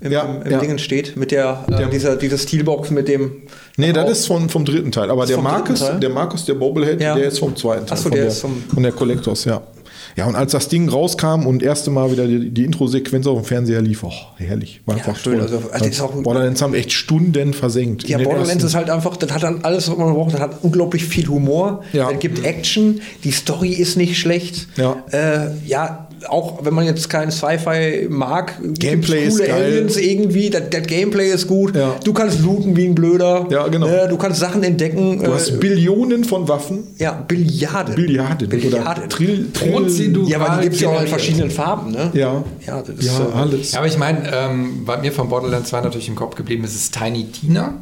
im, 0.00 0.12
Ja, 0.12 0.22
im, 0.22 0.42
im 0.42 0.50
ja. 0.52 0.58
Dingen 0.58 0.78
steht? 0.78 1.16
Mit 1.16 1.30
der, 1.30 1.64
äh, 1.68 1.76
Der- 1.76 1.86
dieser, 1.88 2.16
dieser 2.16 2.38
Steelbox 2.38 2.90
mit 2.90 3.08
dem. 3.08 3.32
Nee, 3.76 3.92
das 3.92 4.10
ist 4.10 4.26
von, 4.26 4.48
vom 4.48 4.64
dritten 4.64 4.92
Teil. 4.92 5.10
Aber 5.10 5.24
der 5.26 5.38
Markus, 5.38 5.82
der 6.00 6.10
Markus, 6.10 6.44
der 6.44 6.54
Bobblehead, 6.54 7.00
Ja. 7.00 7.14
der 7.14 7.28
ist 7.28 7.38
vom 7.38 7.56
zweiten 7.56 7.86
Teil. 7.86 7.94
Ach 7.94 7.96
so, 7.96 8.02
von 8.04 8.12
der 8.12 8.20
der, 8.22 8.28
ist 8.30 8.40
vom- 8.40 8.62
von 8.72 8.82
der 8.82 8.92
Collectors, 8.92 9.44
ja. 9.46 9.62
Ja, 10.16 10.26
und 10.26 10.34
als 10.34 10.52
das 10.52 10.68
Ding 10.68 10.88
rauskam 10.88 11.46
und 11.46 11.62
erste 11.62 11.90
Mal 11.90 12.10
wieder 12.10 12.26
die, 12.26 12.50
die 12.50 12.64
Intro-Sequenz 12.64 13.26
auf 13.26 13.38
dem 13.40 13.44
Fernseher 13.44 13.80
lief, 13.82 14.02
oh, 14.04 14.12
herrlich. 14.36 14.80
War 14.86 14.96
Ja, 14.96 15.04
einfach 15.04 15.16
schön. 15.20 15.34
toll. 15.34 15.42
Also, 15.42 15.62
das 15.72 15.86
ist 15.86 16.00
auch- 16.00 16.12
Borderlands 16.22 16.60
haben 16.62 16.74
echt 16.74 16.92
Stunden 16.92 17.52
versenkt. 17.54 18.08
Ja, 18.08 18.18
Borderlands 18.18 18.50
ersten- 18.50 18.66
ist 18.66 18.74
halt 18.74 18.90
einfach, 18.90 19.16
das 19.16 19.30
hat 19.32 19.42
dann 19.42 19.64
alles, 19.64 19.90
was 19.90 19.96
man 19.96 20.12
braucht. 20.12 20.34
Das 20.34 20.40
hat 20.40 20.58
unglaublich 20.62 21.04
viel 21.04 21.28
Humor. 21.28 21.82
Ja. 21.92 22.10
Es 22.10 22.18
gibt 22.18 22.44
Action. 22.44 23.00
Die 23.24 23.30
Story 23.30 23.70
ist 23.70 23.96
nicht 23.96 24.18
schlecht. 24.18 24.66
Ja. 24.76 24.96
Äh, 25.12 25.50
ja, 25.66 26.07
auch 26.28 26.64
wenn 26.64 26.74
man 26.74 26.84
jetzt 26.86 27.08
kein 27.08 27.30
Sci-Fi 27.30 28.06
mag, 28.08 28.54
Gameplay 28.78 29.22
gibt's 29.24 29.38
ist 29.40 29.46
geil. 29.46 29.62
Aliens 29.64 29.96
irgendwie, 29.96 30.50
das, 30.50 30.62
das 30.70 30.82
Gameplay 30.86 31.30
ist 31.30 31.46
gut. 31.46 31.76
Ja. 31.76 31.94
Du 32.04 32.12
kannst 32.12 32.40
looten 32.40 32.76
wie 32.76 32.86
ein 32.86 32.94
Blöder. 32.94 33.46
Ja, 33.50 33.68
genau. 33.68 33.86
Ne, 33.86 34.06
Du 34.08 34.16
kannst 34.16 34.40
Sachen 34.40 34.62
entdecken. 34.62 35.22
Du 35.22 35.32
hast 35.32 35.60
Billionen 35.60 36.24
von 36.24 36.48
Waffen. 36.48 36.84
ja, 36.98 37.12
Billiarden. 37.12 37.94
Billiarden. 37.94 38.48
Billiarden. 38.48 39.04
Oder 39.04 39.08
Trill, 39.08 39.48
Trill. 39.52 39.72
Prozedur- 39.72 40.28
Ja, 40.28 40.40
aber 40.40 40.56
die 40.56 40.62
gibt 40.64 40.74
es 40.74 40.80
ja 40.80 40.88
auch 40.88 41.00
in 41.00 41.06
verschiedenen 41.08 41.50
Farben, 41.50 41.92
ne? 41.92 42.10
Ja. 42.14 42.42
Ja, 42.66 42.80
das 42.82 42.96
ist, 42.98 43.04
Ja, 43.06 43.26
äh, 43.28 43.32
alles. 43.32 43.72
Ja, 43.72 43.78
aber 43.78 43.86
ich 43.88 43.98
meine, 43.98 44.22
ähm, 44.32 44.82
was 44.84 45.00
mir 45.02 45.12
von 45.12 45.28
Borderlands 45.28 45.68
2 45.70 45.80
natürlich 45.82 46.08
im 46.08 46.14
Kopf 46.16 46.34
geblieben 46.34 46.64
ist, 46.64 46.74
ist 46.74 46.94
Tiny 46.98 47.24
Tina. 47.26 47.74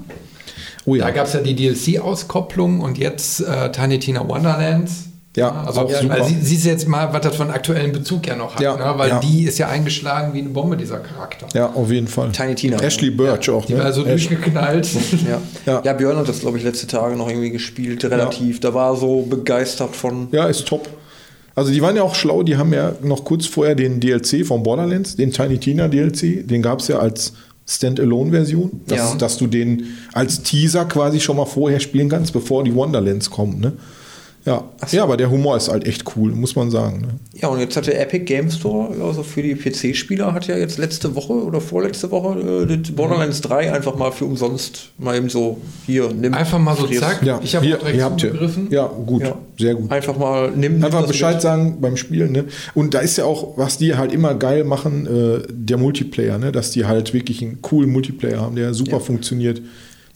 Oh 0.85 0.94
ja. 0.94 1.05
Da 1.07 1.11
gab 1.11 1.27
es 1.27 1.33
ja 1.33 1.40
die 1.40 1.55
DLC-Auskopplung 1.57 2.81
und 2.81 2.99
jetzt 2.99 3.40
äh, 3.40 3.72
Tiny 3.72 3.99
Tina 3.99 4.27
Wonderlands. 4.29 5.05
Ja, 5.37 5.62
also 5.66 5.83
auch 5.83 5.90
super. 5.90 6.14
Also, 6.14 6.29
sie, 6.31 6.40
siehst 6.40 6.64
jetzt 6.64 6.88
mal, 6.88 7.12
was 7.12 7.20
das 7.20 7.37
für 7.37 7.42
einen 7.42 7.53
aktuellen 7.53 7.92
Bezug 7.92 8.27
ja 8.27 8.35
noch 8.35 8.55
hat, 8.55 8.61
Ja, 8.62 8.75
ne? 8.77 8.99
weil 8.99 9.11
ja. 9.11 9.20
die 9.20 9.44
ist 9.44 9.59
ja 9.59 9.68
eingeschlagen 9.68 10.33
wie 10.35 10.38
eine 10.40 10.49
Bombe, 10.49 10.77
dieser 10.77 10.99
Charakter. 10.99 11.46
Ja, 11.55 11.66
auf 11.75 11.90
jeden 11.90 12.09
Fall. 12.09 12.33
Tiny 12.33 12.55
Tina. 12.55 12.79
Ashley 12.83 13.11
Birch 13.11 13.49
auch. 13.51 13.64
Die 13.66 13.75
Ne? 13.75 13.85
war 13.85 13.92
so 13.92 14.05
Ash- 14.05 14.27
durchgeknallt. 14.29 14.88
Ja. 15.29 15.40
Ja. 15.66 15.83
Ja. 15.85 15.92
Björn 15.92 16.16
hat 16.16 16.29
das, 16.29 16.40
glaube 16.40 16.59
ich, 16.59 16.64
letzte 16.64 16.87
Tage 16.87 17.14
noch 17.16 17.29
irgendwie 17.29 17.51
gespielt, 17.51 18.05
relativ. 18.07 18.61
Da 18.61 18.72
war 18.75 18.92
er 18.92 18.96
so 18.96 19.22
begeistert 19.22 19.94
von. 19.94 20.29
Ja, 20.33 20.46
ist 20.46 20.66
top. 20.66 20.88
Also 21.55 21.70
die 21.72 21.81
waren 21.83 21.96
ja 21.96 22.03
auch 22.03 22.14
schlau, 22.14 22.42
die 22.42 22.57
haben 22.57 22.72
ja 22.72 22.92
noch 23.03 23.25
kurz 23.25 23.46
vorher 23.46 23.75
den 23.75 24.01
DLC 24.01 24.44
von 24.46 24.62
Borderlands, 24.62 25.16
den 25.16 25.33
Tiny 25.33 25.59
Tina 25.59 25.88
DLC, 25.88 26.46
den 26.46 26.61
gab 26.62 26.81
es 26.81 26.88
ja 26.88 26.99
als 26.99 27.33
Standalone-Version, 27.68 28.81
dass, 28.87 28.99
Ja. 28.99 29.14
dass 29.16 29.38
du 29.38 29.46
den 29.46 29.85
als 30.12 30.42
Teaser 30.42 30.85
quasi 30.87 31.20
schon 31.20 31.37
mal 31.37 31.46
vorher 31.46 31.81
spielen 31.81 32.09
kannst, 32.09 32.33
bevor 32.33 32.64
die 32.64 32.75
Wonderlands 32.75 33.31
kommen. 33.31 33.61
Ne? 33.61 33.72
Ja. 34.46 34.62
ja, 34.92 35.02
aber 35.02 35.16
der 35.16 35.28
Humor 35.28 35.56
ist 35.56 35.68
halt 35.68 35.87
echt 35.87 36.04
cool, 36.16 36.30
muss 36.30 36.54
man 36.54 36.70
sagen. 36.70 37.00
Ne? 37.00 37.09
Ja, 37.35 37.48
und 37.48 37.59
jetzt 37.59 37.76
hat 37.76 37.88
der 37.88 38.00
Epic 38.00 38.24
Game 38.24 38.48
Store, 38.50 38.94
also 39.04 39.24
für 39.24 39.42
die 39.42 39.56
PC-Spieler, 39.56 40.32
hat 40.32 40.46
ja 40.46 40.56
jetzt 40.56 40.78
letzte 40.78 41.16
Woche 41.16 41.32
oder 41.32 41.61
vorletzte 41.61 42.11
Woche 42.12 42.66
äh, 42.70 42.76
Borderlands 42.92 43.40
3 43.40 43.72
einfach 43.72 43.96
mal 43.96 44.12
für 44.12 44.24
umsonst 44.24 44.90
mal 44.98 45.16
eben 45.16 45.28
so, 45.28 45.61
hier, 45.85 46.11
nimm. 46.12 46.32
Einfach 46.32 46.61
mal 46.61 46.76
so 46.76 46.87
zack. 46.87 47.22
Ja, 47.24 47.40
Ich 47.42 47.56
habe 47.56 47.66
hier, 47.66 47.76
direkt 47.78 48.00
habt 48.02 48.22
ihr. 48.22 48.28
zugegriffen. 48.30 48.68
Ja, 48.70 48.87
gut, 48.87 49.22
Ja. 49.22 49.37
sehr 49.59 49.74
gut. 49.74 49.90
Einfach 49.90 50.16
mal, 50.16 50.52
nimm. 50.54 50.82
Einfach 50.85 51.04
Bescheid 51.06 51.35
mit. 51.35 51.42
sagen 51.42 51.78
beim 51.80 51.96
Spielen. 51.96 52.30
Ne? 52.30 52.44
Und 52.74 52.94
da 52.94 53.00
ist 53.00 53.18
ja 53.18 53.24
auch, 53.24 53.59
was 53.59 53.78
die 53.78 53.96
halt 53.96 54.12
immer 54.12 54.35
geil 54.37 54.62
machen, 54.62 55.06
äh, 55.06 55.42
der 55.50 55.76
Multiplayer, 55.76 56.38
ne? 56.38 56.52
dass 56.52 56.70
die 56.70 56.85
halt 56.87 57.12
wirklich 57.12 57.42
einen 57.42 57.62
coolen 57.62 57.90
Multiplayer 57.90 58.40
haben, 58.40 58.54
der 58.54 58.74
super 58.74 59.00
funktioniert. 59.00 59.61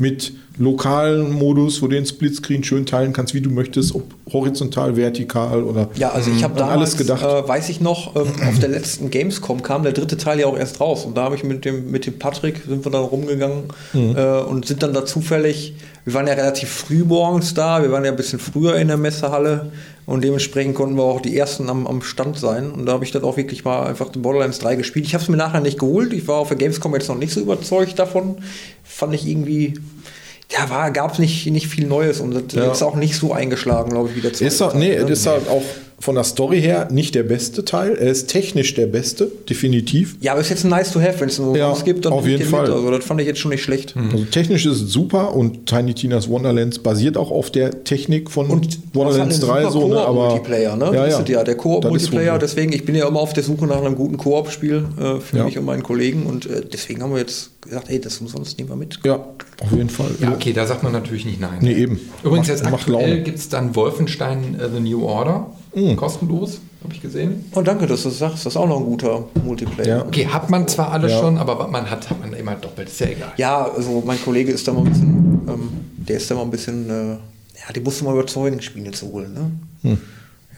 Mit 0.00 0.32
lokalen 0.58 1.30
Modus, 1.32 1.80
wo 1.80 1.86
du 1.86 1.94
den 1.94 2.04
Splitscreen 2.06 2.64
schön 2.64 2.84
teilen 2.84 3.12
kannst, 3.12 3.32
wie 3.34 3.40
du 3.40 3.50
möchtest, 3.50 3.94
ob 3.94 4.02
horizontal, 4.32 4.96
vertikal 4.96 5.62
oder 5.62 5.88
Ja, 5.96 6.10
also 6.10 6.30
ich 6.30 6.42
habe 6.44 6.54
an 6.54 6.58
damals, 6.60 6.76
alles 6.76 6.96
gedacht. 6.96 7.22
Äh, 7.22 7.48
weiß 7.48 7.68
ich 7.70 7.80
noch, 7.80 8.14
ähm, 8.16 8.28
auf 8.48 8.58
der 8.58 8.68
letzten 8.68 9.10
Gamescom 9.10 9.62
kam 9.62 9.82
der 9.82 9.92
dritte 9.92 10.16
Teil 10.16 10.40
ja 10.40 10.46
auch 10.46 10.56
erst 10.58 10.80
raus. 10.80 11.04
Und 11.04 11.16
da 11.16 11.22
habe 11.24 11.36
ich 11.36 11.44
mit 11.44 11.64
dem, 11.64 11.90
mit 11.90 12.06
dem 12.06 12.18
Patrick, 12.18 12.62
sind 12.68 12.84
wir 12.84 12.90
dann 12.92 13.02
rumgegangen 13.04 13.64
Mhm. 13.92 14.16
äh, 14.16 14.40
und 14.40 14.66
sind 14.66 14.82
dann 14.82 14.92
da 14.92 15.04
zufällig, 15.06 15.74
wir 16.04 16.14
waren 16.14 16.26
ja 16.26 16.34
relativ 16.34 16.68
früh 16.68 17.04
morgens 17.04 17.54
da, 17.54 17.82
wir 17.82 17.90
waren 17.92 18.04
ja 18.04 18.10
ein 18.10 18.16
bisschen 18.16 18.38
früher 18.38 18.76
in 18.76 18.88
der 18.88 18.96
Messehalle 18.96 19.70
und 20.06 20.24
dementsprechend 20.24 20.74
konnten 20.74 20.96
wir 20.96 21.04
auch 21.04 21.20
die 21.20 21.36
Ersten 21.36 21.68
am, 21.68 21.86
am 21.86 22.02
Stand 22.02 22.38
sein. 22.38 22.70
Und 22.70 22.86
da 22.86 22.92
habe 22.92 23.04
ich 23.04 23.10
dann 23.12 23.22
auch 23.22 23.36
wirklich 23.36 23.64
mal 23.64 23.86
einfach 23.86 24.08
Borderlands 24.10 24.58
3 24.58 24.76
gespielt. 24.76 25.06
Ich 25.06 25.14
habe 25.14 25.22
es 25.22 25.28
mir 25.28 25.36
nachher 25.36 25.60
nicht 25.60 25.78
geholt, 25.78 26.12
ich 26.12 26.26
war 26.28 26.36
auf 26.38 26.48
der 26.48 26.56
Gamescom 26.56 26.92
jetzt 26.94 27.08
noch 27.08 27.18
nicht 27.18 27.32
so 27.32 27.40
überzeugt 27.40 27.98
davon. 27.98 28.36
Fand 29.00 29.14
ich 29.14 29.26
irgendwie... 29.26 29.74
Ja, 30.52 30.68
gab 30.90 31.12
es 31.14 31.18
nicht, 31.18 31.46
nicht 31.46 31.68
viel 31.68 31.86
Neues 31.86 32.20
und 32.20 32.34
das 32.34 32.42
Ja. 32.52 32.70
ist 32.70 32.82
auch 32.82 32.96
nicht 32.96 33.14
so 33.16 33.32
eingeschlagen, 33.32 33.90
glaube 33.90 34.10
ich, 34.10 34.16
wie 34.16 34.20
der 34.20 34.32
zweite 34.32 34.44
Ist 34.46 34.58
Teil, 34.58 34.76
nee, 34.76 34.96
ne? 34.98 35.10
ist 35.10 35.26
halt 35.26 35.48
auch 35.48 35.62
von 36.00 36.14
der 36.14 36.24
Story 36.24 36.60
her 36.62 36.88
nicht 36.90 37.14
der 37.14 37.22
beste 37.22 37.64
Teil. 37.64 37.94
Er 37.94 38.10
ist 38.10 38.28
technisch 38.28 38.74
der 38.74 38.86
beste, 38.86 39.30
definitiv. 39.48 40.16
Ja, 40.20 40.32
aber 40.32 40.40
ist 40.40 40.48
jetzt 40.48 40.64
ein 40.64 40.70
nice 40.70 40.90
to 40.92 41.00
have, 41.00 41.20
wenn 41.20 41.28
es 41.28 41.38
nur 41.38 41.56
Ja, 41.56 41.70
was 41.70 41.84
gibt, 41.84 42.06
dann 42.06 42.12
auf 42.14 42.26
jeden 42.26 42.38
den 42.38 42.46
mit. 42.50 42.56
Fall. 42.56 42.72
Also 42.72 42.90
das 42.90 43.04
fand 43.04 43.20
ich 43.20 43.26
jetzt 43.26 43.38
schon 43.38 43.50
nicht 43.50 43.62
schlecht. 43.62 43.94
Also 44.10 44.24
technisch 44.24 44.64
ist 44.66 44.80
es 44.80 44.90
super 44.92 45.34
und 45.36 45.66
Tiny 45.66 45.92
Tina's 45.94 46.28
Wonderlands 46.28 46.78
basiert 46.78 47.16
auch 47.18 47.30
auf 47.30 47.50
der 47.50 47.84
Technik 47.84 48.30
von 48.30 48.48
Und 48.48 48.78
Wonderlands 48.94 49.40
das 49.40 49.48
hat 49.48 49.56
3 49.56 49.60
einen 49.62 49.70
so, 49.72 49.88
ne? 49.88 50.00
Aber 50.00 50.30
Multiplayer, 50.30 50.76
ne? 50.76 50.86
Ja, 50.86 51.06
ja. 51.06 51.22
ja 51.22 51.44
der 51.44 51.54
Koop-Multiplayer. 51.56 52.32
so. 52.34 52.38
Deswegen, 52.38 52.72
ich 52.72 52.84
bin 52.84 52.94
ja 52.94 53.06
immer 53.06 53.20
auf 53.20 53.34
der 53.34 53.42
Suche 53.42 53.66
nach 53.66 53.78
einem 53.82 53.94
guten 53.94 54.16
Koop-Spiel 54.16 54.84
äh, 54.98 55.20
für 55.20 55.36
Ja. 55.36 55.44
mich 55.44 55.58
und 55.58 55.66
meinen 55.66 55.82
Kollegen 55.82 56.22
und 56.24 56.46
äh, 56.46 56.62
deswegen 56.72 57.02
haben 57.02 57.12
wir 57.12 57.18
jetzt 57.20 57.50
gesagt, 57.60 57.90
ey, 57.90 58.00
das 58.00 58.18
umsonst 58.18 58.56
nehmen 58.56 58.70
wir 58.70 58.76
mit. 58.76 58.98
Ja, 59.04 59.16
auf 59.16 59.70
jeden 59.76 59.90
Fall. 59.90 60.08
Ja, 60.20 60.32
okay, 60.32 60.54
da 60.54 60.66
sagt 60.66 60.82
man 60.82 60.92
natürlich 60.92 61.26
nicht 61.26 61.40
nein. 61.40 61.58
Nee, 61.60 61.74
eben. 61.74 62.00
Übrigens, 62.24 62.48
Macht- 62.48 62.58
jetzt 62.58 62.66
aktuell 62.72 63.22
gibt 63.22 63.38
es 63.38 63.50
dann 63.50 63.76
Wolfenstein 63.76 64.58
äh, 64.58 64.68
The 64.74 64.80
New 64.80 65.04
Order. 65.04 65.50
Mhm. 65.74 65.96
Kostenlos, 65.96 66.60
habe 66.82 66.92
ich 66.94 67.00
gesehen. 67.00 67.44
Oh, 67.54 67.62
danke, 67.62 67.86
dass 67.86 68.02
du 68.02 68.08
das 68.08 68.18
sagst. 68.18 68.44
Das 68.46 68.52
ist 68.54 68.56
auch 68.56 68.66
noch 68.68 68.78
ein 68.78 68.84
guter 68.84 69.24
Multiplayer. 69.44 69.98
Ja. 69.98 70.04
Okay, 70.06 70.26
hat 70.26 70.50
man 70.50 70.66
zwar 70.66 70.90
alles 70.92 71.12
Ja. 71.12 71.20
schon, 71.20 71.38
aber 71.38 71.58
was 71.58 71.70
man 71.70 71.88
hat, 71.90 72.10
hat 72.10 72.18
man 72.20 72.32
immer 72.32 72.54
doppelt. 72.56 72.88
Ist 72.88 73.00
ja 73.00 73.06
egal. 73.08 73.32
Ja, 73.36 73.64
also 73.70 74.02
mein 74.04 74.20
Kollege 74.22 74.50
ist 74.52 74.66
da 74.66 74.72
mal 74.72 74.80
ein 74.84 74.90
bisschen, 74.92 75.40
ähm, 75.48 75.68
der 75.96 76.16
ist 76.16 76.30
da 76.30 76.34
mal 76.34 76.42
ein 76.42 76.50
bisschen, 76.50 76.90
äh, 76.90 77.12
ja, 77.12 77.72
die 77.74 77.80
musste 77.80 78.04
mal 78.04 78.14
überzeugen, 78.14 78.60
Spiele 78.62 78.90
zu 78.90 79.12
holen, 79.12 79.34
ne? 79.82 79.98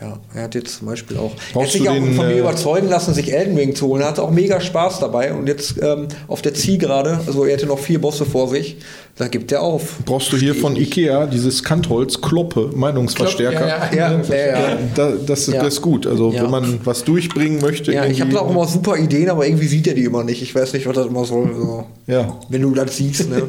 Ja, 0.02 0.18
er 0.34 0.42
hat 0.42 0.54
jetzt 0.56 0.78
zum 0.78 0.88
Beispiel 0.88 1.16
auch, 1.16 1.30
er 1.54 1.62
hat 1.62 1.70
sich 1.70 1.88
auch 1.88 1.94
den, 1.94 2.14
von 2.14 2.26
mir 2.26 2.34
äh, 2.34 2.38
überzeugen 2.40 2.88
lassen, 2.88 3.14
sich 3.14 3.32
Elden 3.32 3.56
Ring 3.56 3.76
zu 3.76 3.86
holen. 3.86 4.02
Er 4.02 4.08
hatte 4.08 4.22
auch 4.24 4.32
mega 4.32 4.60
Spaß 4.60 4.98
dabei 4.98 5.32
und 5.32 5.46
jetzt 5.46 5.76
ähm, 5.80 6.08
auf 6.26 6.42
der 6.42 6.54
Zielgerade, 6.54 7.20
also 7.24 7.44
er 7.44 7.56
hatte 7.56 7.66
noch 7.66 7.78
vier 7.78 8.00
Bosse 8.00 8.24
vor 8.24 8.48
sich, 8.48 8.78
da 9.16 9.28
gibt 9.28 9.52
er 9.52 9.62
auf. 9.62 9.98
Brauchst 10.04 10.32
du 10.32 10.36
hier 10.36 10.56
von 10.56 10.74
Ikea 10.74 11.26
dieses 11.26 11.62
Kantholz, 11.62 12.20
Kloppe, 12.20 12.70
Meinungsverstärker. 12.74 13.68
Ja, 13.68 13.90
Ja, 13.94 14.20
ja, 14.28 14.36
ja. 14.70 14.78
Da, 14.96 15.12
das, 15.24 15.46
Ja. 15.46 15.62
das 15.62 15.74
ist 15.74 15.82
gut. 15.82 16.04
Also 16.08 16.32
Ja. 16.32 16.42
wenn 16.42 16.50
man 16.50 16.80
was 16.82 17.04
durchbringen 17.04 17.60
möchte. 17.60 17.92
Ja, 17.92 18.04
ich 18.04 18.20
habe 18.20 18.32
da 18.32 18.40
auch 18.40 18.50
immer 18.50 18.66
super 18.66 18.96
Ideen, 18.96 19.30
aber 19.30 19.46
irgendwie 19.46 19.68
sieht 19.68 19.86
er 19.86 19.94
die 19.94 20.04
immer 20.04 20.24
nicht. 20.24 20.42
Ich 20.42 20.52
weiß 20.52 20.72
nicht, 20.72 20.86
was 20.86 20.96
das 20.96 21.06
immer 21.06 21.24
soll. 21.24 21.46
Also, 21.46 21.84
Ja. 22.08 22.40
Wenn 22.48 22.62
du 22.62 22.74
das 22.74 22.96
siehst, 22.96 23.30
ne? 23.30 23.42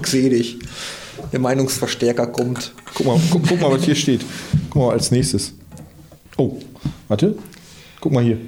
ich 0.00 0.06
sehe 0.06 0.30
dich. 0.30 0.58
Der 1.32 1.40
Meinungsverstärker 1.40 2.26
kommt. 2.28 2.72
Guck 2.94 3.06
mal, 3.06 3.20
guck, 3.30 3.42
guck 3.46 3.60
mal, 3.60 3.70
was 3.70 3.84
hier 3.84 3.94
steht. 3.94 4.22
Guck 4.70 4.82
mal 4.82 4.92
als 4.92 5.10
nächstes. 5.10 5.52
Oh, 6.36 6.56
warte. 7.08 7.34
Guck 8.00 8.12
mal 8.12 8.24
hier. 8.24 8.38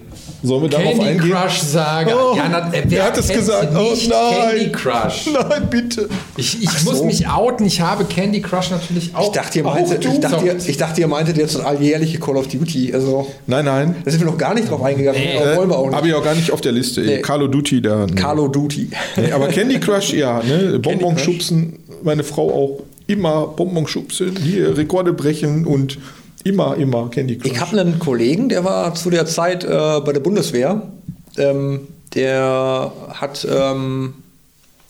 Sollen 0.42 0.62
wir 0.62 0.70
darauf 0.70 0.84
Candy 0.94 1.04
eingehen? 1.08 1.30
Crush 1.30 1.58
Saga. 1.60 2.14
Oh, 2.16 2.34
ja, 2.34 2.48
na, 2.48 2.72
wer 2.86 3.04
hat 3.04 3.18
es 3.18 3.28
gesagt? 3.28 3.68
Oh 3.76 3.92
nein. 4.08 4.48
Candy 4.48 4.72
Crush. 4.72 5.26
Nein, 5.32 5.68
bitte. 5.68 6.08
Ich, 6.38 6.62
ich 6.62 6.68
Ach 6.70 6.84
muss 6.84 6.98
so. 6.98 7.04
mich 7.04 7.28
outen. 7.28 7.66
Ich 7.66 7.80
habe 7.82 8.06
Candy 8.06 8.40
Crush 8.40 8.70
natürlich 8.70 9.14
auch. 9.14 9.26
Ich 9.26 9.32
dachte, 9.32 9.58
ihr 9.58 9.64
meintet, 9.64 10.04
ich 10.06 10.20
dachte, 10.20 10.46
ihr, 10.46 10.56
ich 10.56 10.76
dachte, 10.78 11.00
ihr 11.02 11.06
meintet 11.06 11.36
jetzt 11.36 11.54
das 11.56 11.64
alljährliche 11.64 12.18
Call 12.18 12.36
of 12.38 12.48
Duty. 12.48 12.94
Also, 12.94 13.26
Nein, 13.46 13.66
nein. 13.66 13.96
da 14.04 14.10
sind 14.10 14.20
wir 14.20 14.26
noch 14.26 14.38
gar 14.38 14.54
nicht 14.54 14.70
drauf 14.70 14.82
eingegangen. 14.82 15.20
aber 15.38 15.56
wollen 15.56 15.68
wir 15.70 15.78
auch 15.78 15.92
Habe 15.92 15.96
nicht. 16.06 16.06
ich 16.08 16.14
auch 16.14 16.24
gar 16.24 16.34
nicht 16.34 16.50
auf 16.50 16.60
der 16.62 16.72
Liste. 16.72 17.02
Nee. 17.02 17.18
Call 17.20 17.42
of 17.42 17.50
Duty 17.50 17.82
da. 17.82 18.06
nee. 18.06 18.14
Call 18.14 18.38
of 18.38 18.52
Duty. 18.52 18.88
Nee, 19.18 19.32
aber 19.32 19.48
Candy 19.48 19.78
Crush, 19.80 20.14
ja, 20.14 20.42
ne? 20.42 20.78
Bonbon 20.78 21.18
schubsen, 21.18 21.78
meine 22.02 22.24
Frau 22.24 22.50
auch 22.50 22.82
immer 23.06 23.48
Bonbon 23.48 23.86
schubsen, 23.86 24.34
hier 24.42 24.78
Rekorde 24.78 25.12
brechen 25.12 25.66
und 25.66 25.98
immer, 26.44 26.76
immer 26.76 27.08
Candy 27.10 27.38
Crush. 27.38 27.52
Ich 27.52 27.60
habe 27.60 27.78
einen 27.78 27.98
Kollegen, 27.98 28.48
der 28.48 28.64
war 28.64 28.94
zu 28.94 29.10
der 29.10 29.26
Zeit 29.26 29.64
äh, 29.64 30.00
bei 30.04 30.12
der 30.12 30.20
Bundeswehr. 30.20 30.82
Ähm, 31.38 31.88
der 32.14 32.92
hat, 33.08 33.46
ähm, 33.50 34.14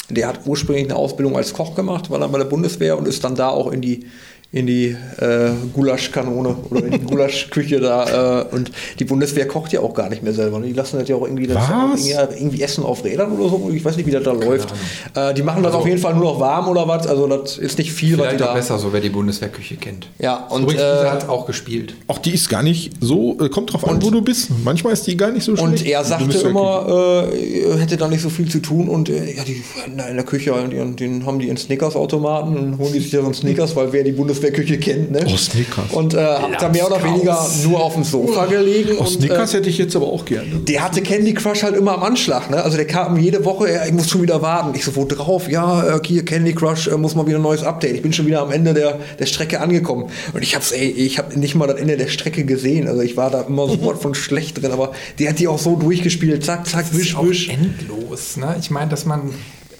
der 0.08 0.28
hat 0.28 0.40
ursprünglich 0.44 0.86
eine 0.86 0.96
Ausbildung 0.96 1.36
als 1.36 1.52
Koch 1.52 1.74
gemacht, 1.74 2.10
war 2.10 2.18
dann 2.18 2.32
bei 2.32 2.38
der 2.38 2.46
Bundeswehr 2.46 2.98
und 2.98 3.06
ist 3.06 3.22
dann 3.24 3.36
da 3.36 3.48
auch 3.48 3.70
in 3.70 3.80
die 3.80 4.06
in 4.52 4.66
die 4.66 4.94
äh, 5.18 5.50
Gulaschkanone 5.72 6.54
oder 6.70 6.84
in 6.84 6.90
die 6.92 6.98
Gulaschküche 7.06 7.80
da. 7.80 8.42
Äh, 8.42 8.54
und 8.54 8.70
die 8.98 9.04
Bundeswehr 9.04 9.48
kocht 9.48 9.72
ja 9.72 9.80
auch 9.80 9.94
gar 9.94 10.10
nicht 10.10 10.22
mehr 10.22 10.34
selber. 10.34 10.58
Ne? 10.58 10.66
Die 10.66 10.72
lassen 10.74 10.98
das 10.98 11.08
ja 11.08 11.16
auch 11.16 11.22
irgendwie, 11.22 11.46
das 11.46 11.56
auch 11.56 11.70
irgendwie, 11.94 12.10
ja, 12.10 12.28
irgendwie 12.30 12.62
Essen 12.62 12.84
auf 12.84 13.02
Rädern 13.04 13.32
oder 13.32 13.48
so. 13.48 13.70
Ich 13.74 13.84
weiß 13.84 13.96
nicht, 13.96 14.06
wie 14.06 14.10
das 14.10 14.22
da 14.24 14.32
läuft. 14.32 14.72
Äh, 15.14 15.32
die 15.34 15.42
machen 15.42 15.62
das 15.62 15.72
auf 15.74 15.86
jeden 15.86 15.98
Fall 15.98 16.14
nur 16.14 16.24
noch 16.24 16.38
warm 16.40 16.68
oder 16.68 16.86
was. 16.86 17.06
Also 17.06 17.26
das 17.26 17.56
ist 17.56 17.78
nicht 17.78 17.92
viel, 17.92 18.18
was 18.18 18.30
die 18.32 18.36
da. 18.36 18.52
besser, 18.52 18.78
so 18.78 18.92
wer 18.92 19.00
die 19.00 19.08
Bundeswehrküche 19.08 19.76
kennt. 19.76 20.08
Ja, 20.18 20.46
und, 20.48 20.64
Übrigens, 20.64 20.82
äh, 20.82 21.08
hat 21.08 21.28
auch 21.28 21.46
gespielt. 21.46 21.94
auch 22.08 22.18
die 22.18 22.34
ist 22.34 22.48
gar 22.50 22.62
nicht 22.62 22.92
so, 23.00 23.38
äh, 23.40 23.48
kommt 23.48 23.72
drauf 23.72 23.88
an, 23.88 24.02
wo 24.02 24.10
du 24.10 24.20
bist. 24.22 24.50
Manchmal 24.64 24.92
ist 24.92 25.06
die 25.06 25.16
gar 25.16 25.30
nicht 25.30 25.44
so 25.44 25.56
schlecht. 25.56 25.68
Und 25.82 25.86
er 25.86 26.04
sagte 26.04 26.36
immer, 26.38 26.86
äh, 27.32 27.70
er 27.70 27.78
hätte 27.78 27.96
da 27.96 28.06
nicht 28.06 28.20
so 28.22 28.28
viel 28.28 28.48
zu 28.50 28.58
tun 28.60 28.88
und 28.88 29.08
äh, 29.08 29.34
ja, 29.34 29.44
die 29.44 29.62
in 29.86 29.96
der- 29.96 30.08
in 30.10 30.16
der 30.16 30.24
Küche, 30.26 30.52
die, 30.70 30.96
den 30.96 31.24
haben 31.24 31.38
die 31.38 31.48
einen 31.48 31.56
Snickers-Automaten 31.56 32.56
und 32.56 32.78
holen 32.78 32.92
die 32.92 33.00
sich 33.00 33.10
da 33.12 33.18
so 33.20 33.24
einen 33.24 33.34
Snickers, 33.34 33.74
weil 33.76 33.92
wer 33.92 34.04
die 34.04 34.18
Bundeswehrküche 34.42 34.78
kennt, 34.78 35.10
ne? 35.10 35.24
Oh, 35.26 35.36
Snickers. 35.36 35.92
Und 35.92 36.14
äh, 36.14 36.18
hat 36.18 36.60
da 36.60 36.68
mehr 36.68 36.86
oder 36.86 37.02
weniger 37.02 37.38
nur 37.64 37.82
auf 37.82 37.94
dem 37.94 38.04
Sofa 38.04 38.46
gelegen. 38.46 38.96
Oh, 38.98 39.02
und, 39.02 39.08
Snickers 39.08 39.54
äh, 39.54 39.58
hätte 39.58 39.70
ich 39.70 39.78
jetzt 39.78 39.94
aber 39.96 40.06
auch 40.06 40.24
gerne. 40.24 40.56
der 40.56 40.82
hatte 40.82 41.02
Candy 41.02 41.34
Crush 41.34 41.62
halt 41.62 41.76
immer 41.76 41.94
am 41.94 42.02
Anschlag, 42.02 42.50
ne? 42.50 42.62
Also 42.62 42.76
der 42.76 42.86
kam 42.86 43.18
jede 43.18 43.44
Woche, 43.44 43.72
ja, 43.72 43.86
ich 43.86 43.92
muss 43.92 44.08
schon 44.08 44.22
wieder 44.22 44.42
warten. 44.42 44.74
Ich 44.74 44.84
so, 44.84 44.96
wo 44.96 45.04
drauf? 45.04 45.48
Ja, 45.48 45.96
äh, 45.96 46.00
hier 46.04 46.24
Candy 46.24 46.54
Crush, 46.54 46.88
äh, 46.88 46.96
muss 46.96 47.14
mal 47.14 47.26
wieder 47.26 47.38
ein 47.38 47.42
neues 47.42 47.62
Update. 47.62 47.94
Ich 47.94 48.02
bin 48.02 48.12
schon 48.12 48.26
wieder 48.26 48.42
am 48.42 48.50
Ende 48.50 48.74
der, 48.74 48.98
der 49.18 49.26
Strecke 49.26 49.60
angekommen. 49.60 50.06
Und 50.32 50.42
ich 50.42 50.54
hab's, 50.54 50.72
ey, 50.72 50.88
ich 50.88 51.18
habe 51.18 51.38
nicht 51.38 51.54
mal 51.54 51.66
das 51.66 51.78
Ende 51.78 51.96
der 51.96 52.08
Strecke 52.08 52.44
gesehen. 52.44 52.88
Also 52.88 53.02
ich 53.02 53.16
war 53.16 53.30
da 53.30 53.42
immer 53.42 53.68
so 53.68 53.78
was 53.84 53.98
von 54.02 54.14
schlecht 54.14 54.62
drin, 54.62 54.72
aber 54.72 54.92
der 55.18 55.30
hat 55.30 55.38
die 55.38 55.48
auch 55.48 55.58
so 55.58 55.76
durchgespielt. 55.76 56.44
Zack, 56.44 56.66
zack, 56.66 56.86
wisch, 56.92 57.16
wisch. 57.20 57.48
endlos. 57.48 58.36
Ne? 58.36 58.56
Ich 58.60 58.70
meine, 58.70 58.90
dass 58.90 59.04
man 59.04 59.30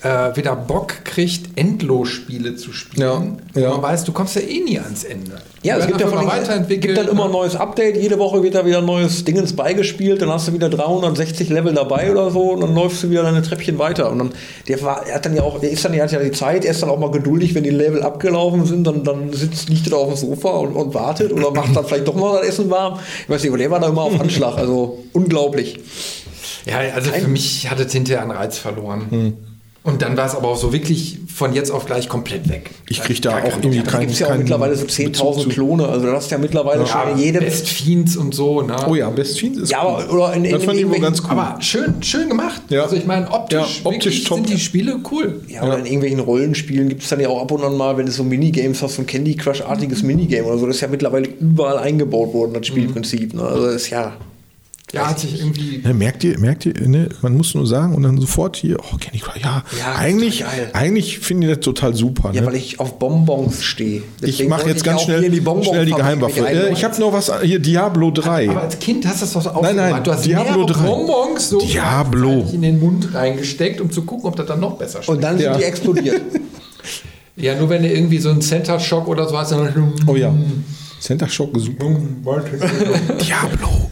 äh, 0.03 0.35
wieder 0.37 0.57
Bock 0.57 1.05
kriegt, 1.05 1.57
Endlosspiele 1.57 2.57
zu 2.57 2.73
spielen. 2.73 3.41
Ja, 3.55 3.61
ja. 3.61 3.71
Man 3.71 3.83
weiß, 3.83 4.05
du 4.05 4.13
kommst 4.13 4.35
ja 4.35 4.43
eh 4.43 4.61
nie 4.61 4.79
ans 4.79 5.05
Ende. 5.05 5.41
Ja, 5.63 5.77
es 5.77 5.87
gibt 5.87 6.01
ja 6.01 6.09
von 6.09 6.27
weiterentwickelt. 6.27 6.83
gibt 6.83 6.99
dann 6.99 7.09
immer 7.09 7.27
ein 7.27 7.31
neues 7.31 7.55
Update. 7.55 7.97
Jede 7.97 8.19
Woche 8.19 8.43
wird 8.43 8.57
da 8.57 8.67
wieder 8.67 8.79
ein 8.79 8.85
neues 8.85 9.25
Dingens 9.25 9.55
beigespielt. 9.55 10.21
Dann 10.21 10.29
hast 10.31 10.49
du 10.49 10.53
wieder 10.53 10.69
360 10.69 11.49
Level 11.51 11.73
dabei 11.73 12.11
oder 12.11 12.31
so 12.33 12.53
und 12.53 12.63
dann 12.63 12.75
läufst 12.75 13.05
du 13.05 13.11
wieder 13.11 13.23
deine 13.23 13.43
Treppchen 13.43 13.79
weiter. 13.79 14.11
Und 14.11 14.19
dann, 14.19 14.31
der 14.67 14.83
war, 14.83 15.07
er 15.07 15.17
hat 15.17 15.27
dann 15.27 15.37
ja 15.37 15.43
auch, 15.43 15.61
der 15.61 15.71
ist 15.71 15.85
dann, 15.85 15.93
der 15.93 16.03
hat 16.03 16.11
ja 16.11 16.19
die 16.19 16.33
Zeit, 16.33 16.65
er 16.65 16.73
ist 16.73 16.83
dann 16.83 16.91
auch 16.91 16.99
mal 16.99 17.13
geduldig, 17.13 17.55
wenn 17.55 17.63
die 17.63 17.71
Level 17.71 18.03
abgelaufen 18.03 18.67
sind, 18.67 18.85
dann, 18.87 19.05
dann 19.05 19.33
sitzt, 19.33 19.69
liegt 19.69 19.87
er 19.87 19.93
da 19.93 19.97
auf 19.99 20.09
dem 20.09 20.17
Sofa 20.17 20.51
und, 20.51 20.75
und 20.75 20.95
wartet 20.95 21.33
oder 21.33 21.53
macht 21.53 21.77
dann 21.77 21.85
vielleicht 21.85 22.09
doch 22.09 22.17
mal 22.17 22.39
das 22.39 22.49
Essen 22.49 22.69
warm. 22.71 22.99
Ich 23.23 23.31
weiß 23.31 23.43
nicht, 23.43 23.51
aber 23.51 23.59
der 23.59 23.71
war 23.71 23.79
da 23.79 23.89
immer 23.89 24.03
auf 24.03 24.21
Anschlag. 24.21 24.59
Also 24.59 24.99
unglaublich. 25.13 25.79
Ja, 26.67 26.79
also 26.95 27.11
für 27.13 27.29
mich 27.29 27.71
hat 27.71 27.79
es 27.79 27.93
hinterher 27.93 28.23
einen 28.23 28.31
Reiz 28.33 28.59
verloren. 28.59 29.07
Hm. 29.11 29.52
Und 29.85 30.01
dann 30.01 30.17
war 30.17 30.27
es 30.27 30.37
aber 30.37 30.47
auch 30.49 30.57
so 30.57 30.73
wirklich 30.73 31.19
von 31.27 31.53
jetzt 31.55 31.71
auf 31.73 31.87
gleich 31.87 32.09
komplett 32.09 32.49
weg. 32.49 32.71
Ich 32.89 33.01
krieg 33.03 33.21
da 33.21 33.31
Gar 33.31 33.39
auch 33.39 33.43
keinen 33.51 33.63
irgendwie 33.65 33.79
Bock. 33.79 33.87
Da 33.87 33.91
keinen- 33.91 34.01
gibt 34.03 34.13
es 34.13 34.19
ja 34.21 34.27
auch 34.27 34.31
keinen 34.31 34.39
mittlerweile 34.43 34.77
so 34.77 34.83
Bezug 34.85 35.07
10.000 35.07 35.43
zu. 35.43 35.49
Klone. 35.49 35.89
Also 35.89 36.07
da 36.07 36.13
hast 36.13 36.31
du 36.31 36.35
ja 36.37 36.41
mittlerweile 36.41 36.83
Ja, 36.83 36.87
schon 36.87 37.13
in 37.13 37.19
jedem. 37.19 37.41
Best 37.43 37.69
Fiends 37.69 38.17
und 38.17 38.33
so. 38.33 38.63
Ne? 38.63 38.77
Oh 38.89 38.95
ja, 38.95 39.11
Best 39.11 39.41
Fiends 39.41 39.59
ist 39.59 39.71
Ja, 39.73 39.85
cool. 39.85 40.05
aber- 40.05 40.13
oder 40.13 40.35
in- 40.35 40.45
in- 40.45 40.53
das 40.53 40.63
fand 40.63 40.77
ich 40.77 40.83
in 40.85 40.91
wohl 40.91 41.01
ganz 41.01 41.21
cool. 41.25 41.31
Aber 41.31 41.61
schön, 41.61 41.95
schön 42.01 42.29
gemacht. 42.29 42.63
Ja. 42.69 42.85
Also 42.85 42.95
ich 42.95 43.07
meine, 43.07 43.29
optisch, 43.29 43.81
Ja, 43.83 43.91
optisch 43.91 44.23
top, 44.23 44.37
sind 44.39 44.51
die. 44.51 44.59
Spiele 44.59 45.01
cool. 45.11 45.41
Ja, 45.49 45.65
oder 45.65 45.79
in 45.81 45.87
irgendwelchen 45.87 46.21
Rollenspielen 46.21 46.89
gibt 46.89 47.03
es 47.03 47.09
dann 47.09 47.19
ja 47.19 47.29
auch 47.29 47.41
ab 47.43 47.51
und 47.51 47.65
an 47.65 47.77
mal, 47.77 47.97
wenn 47.97 48.07
du 48.07 48.13
so 48.13 48.23
Minigames 48.23 48.81
hast, 48.83 48.95
so 48.95 49.03
ein 49.03 49.07
Candy 49.07 49.35
Crush-artiges 49.35 50.05
Minigame 50.05 50.47
oder 50.47 50.59
so, 50.59 50.67
das 50.67 50.77
ist 50.77 50.83
ja 50.83 50.89
mittlerweile 50.89 51.27
überall 51.41 51.79
eingebaut 51.79 52.33
worden, 52.35 52.53
das 52.55 52.69
Spielprinzip. 52.69 53.35
Ne? 53.35 53.43
Also 53.43 53.65
das 53.67 53.75
ist 53.75 53.91
ja. 53.91 54.13
Ja, 54.93 55.09
hat 55.09 55.19
sich 55.21 55.41
irgendwie. 55.41 55.79
Ne, 55.83 55.95
merkt 55.95 56.23
ihr, 56.23 56.39
merkt 56.39 56.67
ihr, 56.67 56.75
ne, 56.87 57.09
man 57.23 57.35
muss 57.35 57.55
nur 57.55 57.67
sagen 57.67 57.95
und 57.95 58.03
dann 58.03 58.19
sofort 58.21 58.57
hier, 58.57 58.77
oh, 58.79 58.97
Candy 58.99 59.21
Crush, 59.21 59.41
ja, 59.43 59.65
Ja, 59.79 59.95
eigentlich, 59.97 60.45
eigentlich 60.75 61.19
finde 61.21 61.47
ich 61.47 61.55
das 61.55 61.65
total 61.65 61.95
super. 61.95 62.31
Ja, 62.35 62.43
ne? 62.43 62.47
weil 62.49 62.57
ich 62.57 62.79
auf 62.79 62.99
Bonbons 62.99 63.65
stehe. 63.65 64.03
ich 64.21 64.47
mache 64.47 64.69
jetzt 64.69 64.85
ganz 64.85 65.03
schnell, 65.03 65.21
schnell 65.63 65.87
die 65.87 65.93
Geheimwaffe. 65.93 66.47
Äh, 66.47 66.73
ich 66.75 66.85
habe 66.85 67.01
noch 67.01 67.13
was, 67.13 67.33
hier 67.43 67.59
Diablo 67.59 68.11
3. 68.11 68.51
Aber 68.51 68.63
als 68.63 68.79
Kind 68.79 69.07
hast 69.07 69.23
du 69.23 69.25
das 69.25 69.33
doch 69.33 69.43
so 69.43 69.63
Nein, 69.63 69.77
nein, 69.77 69.85
aufgemacht. 69.95 70.07
Du 70.07 70.13
hast 70.13 70.25
Diablo 70.27 70.67
mehrere 70.67 70.73
3. 70.75 70.87
Bonbons 70.87 71.49
so 71.49 71.61
Diablo. 71.61 72.47
in 72.53 72.61
den 72.61 72.79
Mund 72.79 73.15
reingesteckt, 73.15 73.81
um 73.81 73.91
zu 73.91 74.03
gucken, 74.03 74.27
ob 74.27 74.37
das 74.37 74.47
dann 74.47 74.61
noch 74.61 74.77
besser 74.77 75.03
schmeckt. 75.03 75.09
Und 75.09 75.21
dann 75.23 75.39
Ja. 75.39 75.53
sind 75.53 75.63
die 75.63 75.67
explodiert. 75.67 76.21
ja, 77.37 77.55
nur 77.59 77.71
wenn 77.71 77.83
du 77.83 77.89
irgendwie 77.91 78.19
so 78.19 78.29
einen 78.29 78.43
Center 78.43 78.79
Shock 78.79 79.09
oder 79.09 79.27
so 79.27 79.39
hast, 79.39 79.53
dann. 79.53 79.95
oh 80.07 80.17
ja, 80.17 80.35
Center 81.01 81.29
Shock 81.29 81.59
super. 81.59 81.87
Diablo. 83.21 83.91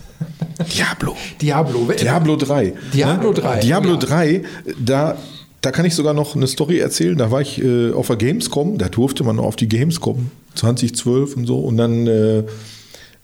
Diablo. 0.75 1.17
Diablo. 1.41 1.89
Diablo 1.93 2.37
3. 2.37 2.73
Diablo 2.93 3.33
3, 3.33 3.61
Diablo 3.61 3.93
ja. 3.93 3.99
3, 3.99 4.43
da, 4.79 5.17
da 5.61 5.71
kann 5.71 5.85
ich 5.85 5.95
sogar 5.95 6.15
noch 6.15 6.35
eine 6.37 6.47
Story 6.47 6.79
erzählen. 6.79 7.17
Da 7.17 7.31
war 7.31 7.41
ich 7.41 7.63
äh, 7.63 7.93
auf 7.93 8.07
der 8.07 8.17
Gamescom, 8.17 8.79
da 8.79 8.89
durfte 8.89 9.25
man 9.25 9.39
auf 9.39 9.57
die 9.57 9.69
Gamescom 9.69 10.31
2012 10.55 11.37
und 11.37 11.47
so. 11.47 11.59
Und 11.59 11.77
dann 11.77 12.07
äh, 12.07 12.45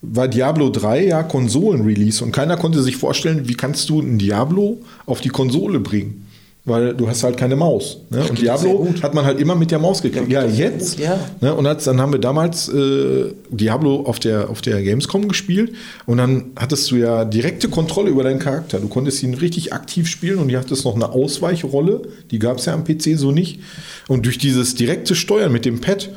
war 0.02 0.28
Diablo 0.28 0.70
3 0.70 1.06
ja 1.06 1.22
Konsolen-Release 1.22 2.22
und 2.22 2.32
keiner 2.32 2.56
konnte 2.56 2.82
sich 2.82 2.96
vorstellen, 2.96 3.48
wie 3.48 3.54
kannst 3.54 3.88
du 3.88 4.00
ein 4.00 4.18
Diablo 4.18 4.78
auf 5.06 5.20
die 5.20 5.30
Konsole 5.30 5.80
bringen. 5.80 6.25
Weil 6.68 6.94
du 6.94 7.08
hast 7.08 7.22
halt 7.22 7.36
keine 7.36 7.54
Maus. 7.54 7.98
Ne? 8.10 8.24
Und 8.28 8.40
Diablo 8.40 8.88
hat 9.00 9.14
man 9.14 9.24
halt 9.24 9.38
immer 9.38 9.54
mit 9.54 9.70
der 9.70 9.78
Maus 9.78 10.02
gekriegt. 10.02 10.28
Ja, 10.28 10.44
jetzt. 10.44 10.98
ja. 10.98 11.16
Ne? 11.40 11.54
Und 11.54 11.64
als, 11.64 11.84
dann 11.84 12.00
haben 12.00 12.12
wir 12.12 12.18
damals 12.18 12.68
äh, 12.68 13.32
Diablo 13.50 14.00
auf 14.00 14.18
der, 14.18 14.50
auf 14.50 14.62
der 14.62 14.82
Gamescom 14.82 15.28
gespielt 15.28 15.72
und 16.06 16.18
dann 16.18 16.46
hattest 16.56 16.90
du 16.90 16.96
ja 16.96 17.24
direkte 17.24 17.68
Kontrolle 17.68 18.10
über 18.10 18.24
deinen 18.24 18.40
Charakter. 18.40 18.80
Du 18.80 18.88
konntest 18.88 19.22
ihn 19.22 19.34
richtig 19.34 19.72
aktiv 19.72 20.08
spielen 20.08 20.38
und 20.38 20.48
du 20.48 20.58
hattest 20.58 20.84
noch 20.84 20.96
eine 20.96 21.10
Ausweichrolle, 21.10 22.02
die 22.32 22.40
gab 22.40 22.58
es 22.58 22.64
ja 22.64 22.74
am 22.74 22.82
PC 22.82 23.16
so 23.16 23.30
nicht. 23.30 23.60
Und 24.08 24.26
durch 24.26 24.38
dieses 24.38 24.74
direkte 24.74 25.14
Steuern 25.14 25.52
mit 25.52 25.66
dem 25.66 25.80
Pad 25.80 26.10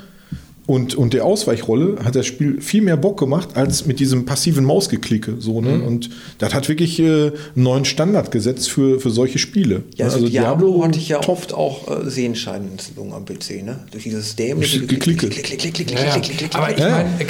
und, 0.69 0.93
und 0.95 1.13
der 1.13 1.25
Ausweichrolle 1.25 1.97
hat 2.03 2.15
das 2.15 2.27
Spiel 2.27 2.61
viel 2.61 2.81
mehr 2.83 2.95
Bock 2.95 3.19
gemacht 3.19 3.49
als 3.55 3.87
mit 3.87 3.99
diesem 3.99 4.25
passiven 4.25 4.63
Mausgeklicke. 4.65 5.35
So, 5.39 5.61
Mhm. 5.61 5.67
ne? 5.67 5.83
Und 5.83 6.09
das 6.37 6.53
hat 6.53 6.69
wirklich 6.69 6.99
äh, 6.99 7.03
einen 7.05 7.33
neuen 7.55 7.85
Standard 7.85 8.29
gesetzt 8.31 8.69
für, 8.69 8.99
für 8.99 9.09
solche 9.09 9.39
Spiele. 9.39 9.81
Ja, 9.95 10.05
also, 10.05 10.27
Diablo, 10.29 10.83
hatte 10.83 10.99
ich 10.99 11.09
ja 11.09 11.27
oft 11.27 11.53
auch 11.53 11.87
äh, 12.05 12.09
Sehenschadenentzündung 12.09 13.13
am 13.13 13.25
PC, 13.25 13.63
ne? 13.63 13.79
Durch 13.91 14.03
dieses 14.03 14.35
dämliche 14.35 14.85
Geklicke. 14.85 15.29
Klick, 15.29 16.51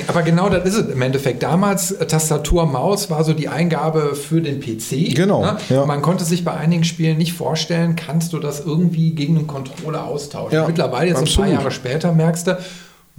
Aber, 0.08 0.22
genau 0.24 0.50
das 0.50 0.66
ist 0.66 0.76
es 0.76 0.94
im 0.94 1.02
Endeffekt. 1.02 1.42
Damals 1.44 1.92
äh, 1.92 2.06
Tastatur, 2.06 2.66
Maus 2.66 3.10
war 3.10 3.24
so 3.24 3.34
die 3.34 3.48
Eingabe 3.48 4.16
für 4.16 4.42
den 4.42 4.60
PC. 4.60 5.16
Genau, 5.16 5.42
Ne? 5.44 5.58
ja. 5.70 5.86
Man 5.86 6.02
konnte 6.02 6.26
sich 6.26 6.44
bei 6.44 6.54
einigen 6.54 6.84
Spielen 6.84 7.18
nicht 7.18 7.34
vorstellen, 7.34 7.96
kannst 7.96 8.34
du 8.34 8.40
das 8.40 8.66
irgendwie 8.66 9.12
gegen 9.12 9.38
einen 9.38 9.48
Controller 9.48 10.06
austauschen. 10.06 10.54
Ja, 10.56 10.68
Mittlerweile, 10.68 11.10
jetzt 11.12 11.20
ein 11.26 11.34
paar 11.36 11.48
Jahre 11.48 11.72
später, 11.72 12.12
merkst 12.14 12.48
du, 12.48 12.58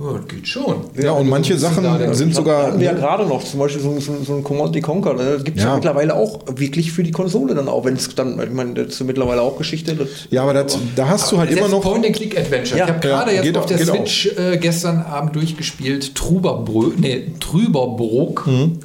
oh, 0.00 0.12
das 0.16 0.28
geht 0.28 0.48
schon. 0.48 0.76
Ja, 1.00 1.12
und 1.12 1.28
manche 1.28 1.52
bist 1.54 1.64
du 1.64 1.68
Sachen 1.68 1.84
da 1.84 2.14
sind 2.14 2.34
sogar. 2.34 2.68
hatten 2.68 2.78
wir 2.80 2.86
ja 2.86 2.92
gerade 2.94 3.26
noch, 3.26 3.44
zum 3.44 3.60
Beispiel 3.60 3.82
so, 3.82 3.98
so, 4.00 4.12
so 4.24 4.34
ein 4.34 4.42
Command 4.44 4.80
Conquer, 4.82 5.14
ne? 5.14 5.34
das 5.34 5.44
gibt 5.44 5.58
es 5.58 5.62
ja. 5.64 5.70
Ja. 5.70 5.74
mittlerweile 5.76 6.14
auch 6.14 6.40
wirklich 6.56 6.92
für 6.92 7.02
die 7.02 7.10
Konsole 7.10 7.54
dann 7.54 7.68
auch, 7.68 7.84
wenn 7.84 7.94
es 7.94 8.14
dann, 8.14 8.40
ich 8.42 8.50
meine, 8.50 8.74
das 8.74 8.94
ist 8.94 9.04
mittlerweile 9.04 9.42
auch 9.42 9.58
Geschichte. 9.58 9.94
Das, 9.94 10.08
Ja, 10.30 10.42
aber 10.42 10.54
das, 10.54 10.78
da 10.96 11.08
hast 11.08 11.30
du 11.32 11.38
halt 11.38 11.50
immer 11.50 11.68
noch. 11.68 11.82
Point-and-Click-Adventure. 11.82 12.78
Ja, 12.78 12.84
ich 12.86 12.92
habe 12.92 13.08
ja, 13.08 13.14
gerade 13.18 13.32
jetzt 13.32 13.42
geht 13.42 13.56
auf 13.56 13.64
auch- 13.64 13.68
der 13.68 13.78
geht. 13.78 13.86
Switch 13.86 14.26
äh, 14.38 14.56
gestern 14.58 14.98
Abend 15.02 15.36
durchgespielt, 15.36 16.14
Truberbrö 16.14 16.90
nee, 16.96 17.32
Trüberbrook. 17.40 18.46
Mhm, 18.46 18.78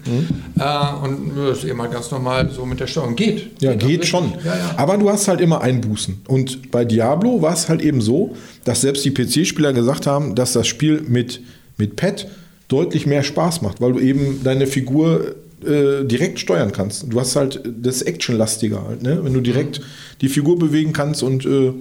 Äh, 0.58 0.62
und 1.06 1.38
ja, 1.38 1.50
das 1.50 1.60
ist 1.60 1.64
eben 1.66 1.82
halt 1.82 1.92
ganz 1.92 2.12
normal 2.12 2.50
so 2.56 2.66
mit 2.66 2.80
der 2.80 2.88
Steuerung. 2.88 3.16
Geht. 3.16 3.62
Ja, 3.62 3.74
geht 3.74 3.90
wirklich. 3.90 4.10
schon. 4.10 4.34
Ja, 4.44 4.52
ja. 4.56 4.58
Aber 4.78 4.98
du 4.98 5.10
hast 5.10 5.28
halt 5.28 5.42
immer 5.42 5.62
Einbußen. 5.62 6.22
Und 6.28 6.72
bei 6.72 6.86
Diablo 6.86 7.42
war 7.42 7.54
es 7.54 7.68
halt 7.70 7.82
eben 7.82 8.02
so, 8.02 8.36
dass 8.66 8.82
selbst 8.82 9.06
die 9.06 9.12
PC-Spieler 9.12 9.72
gesagt 9.72 10.06
haben, 10.06 10.36
dass 10.36 10.52
das 10.52 10.68
Spiel 10.68 11.02
mit, 11.08 11.40
mit 11.78 11.96
Pad 11.96 12.28
deutlich 12.68 13.06
mehr 13.06 13.24
Spaß 13.24 13.62
macht, 13.62 13.80
weil 13.80 13.94
du 13.94 14.00
eben 14.00 14.42
deine 14.44 14.68
Figur 14.68 15.36
äh, 15.66 16.04
direkt 16.04 16.40
steuern 16.40 16.72
kannst. 16.72 17.06
Du 17.12 17.20
hast 17.20 17.36
halt 17.36 17.62
das 17.82 18.02
Actionlastiger 18.02 18.84
halt, 18.88 19.04
ne? 19.04 19.24
wenn 19.24 19.34
du 19.34 19.42
direkt 19.42 19.82
die 20.22 20.30
Figur 20.30 20.60
bewegen 20.60 20.92
kannst 20.92 21.24
und 21.24 21.46
äh, 21.46 21.74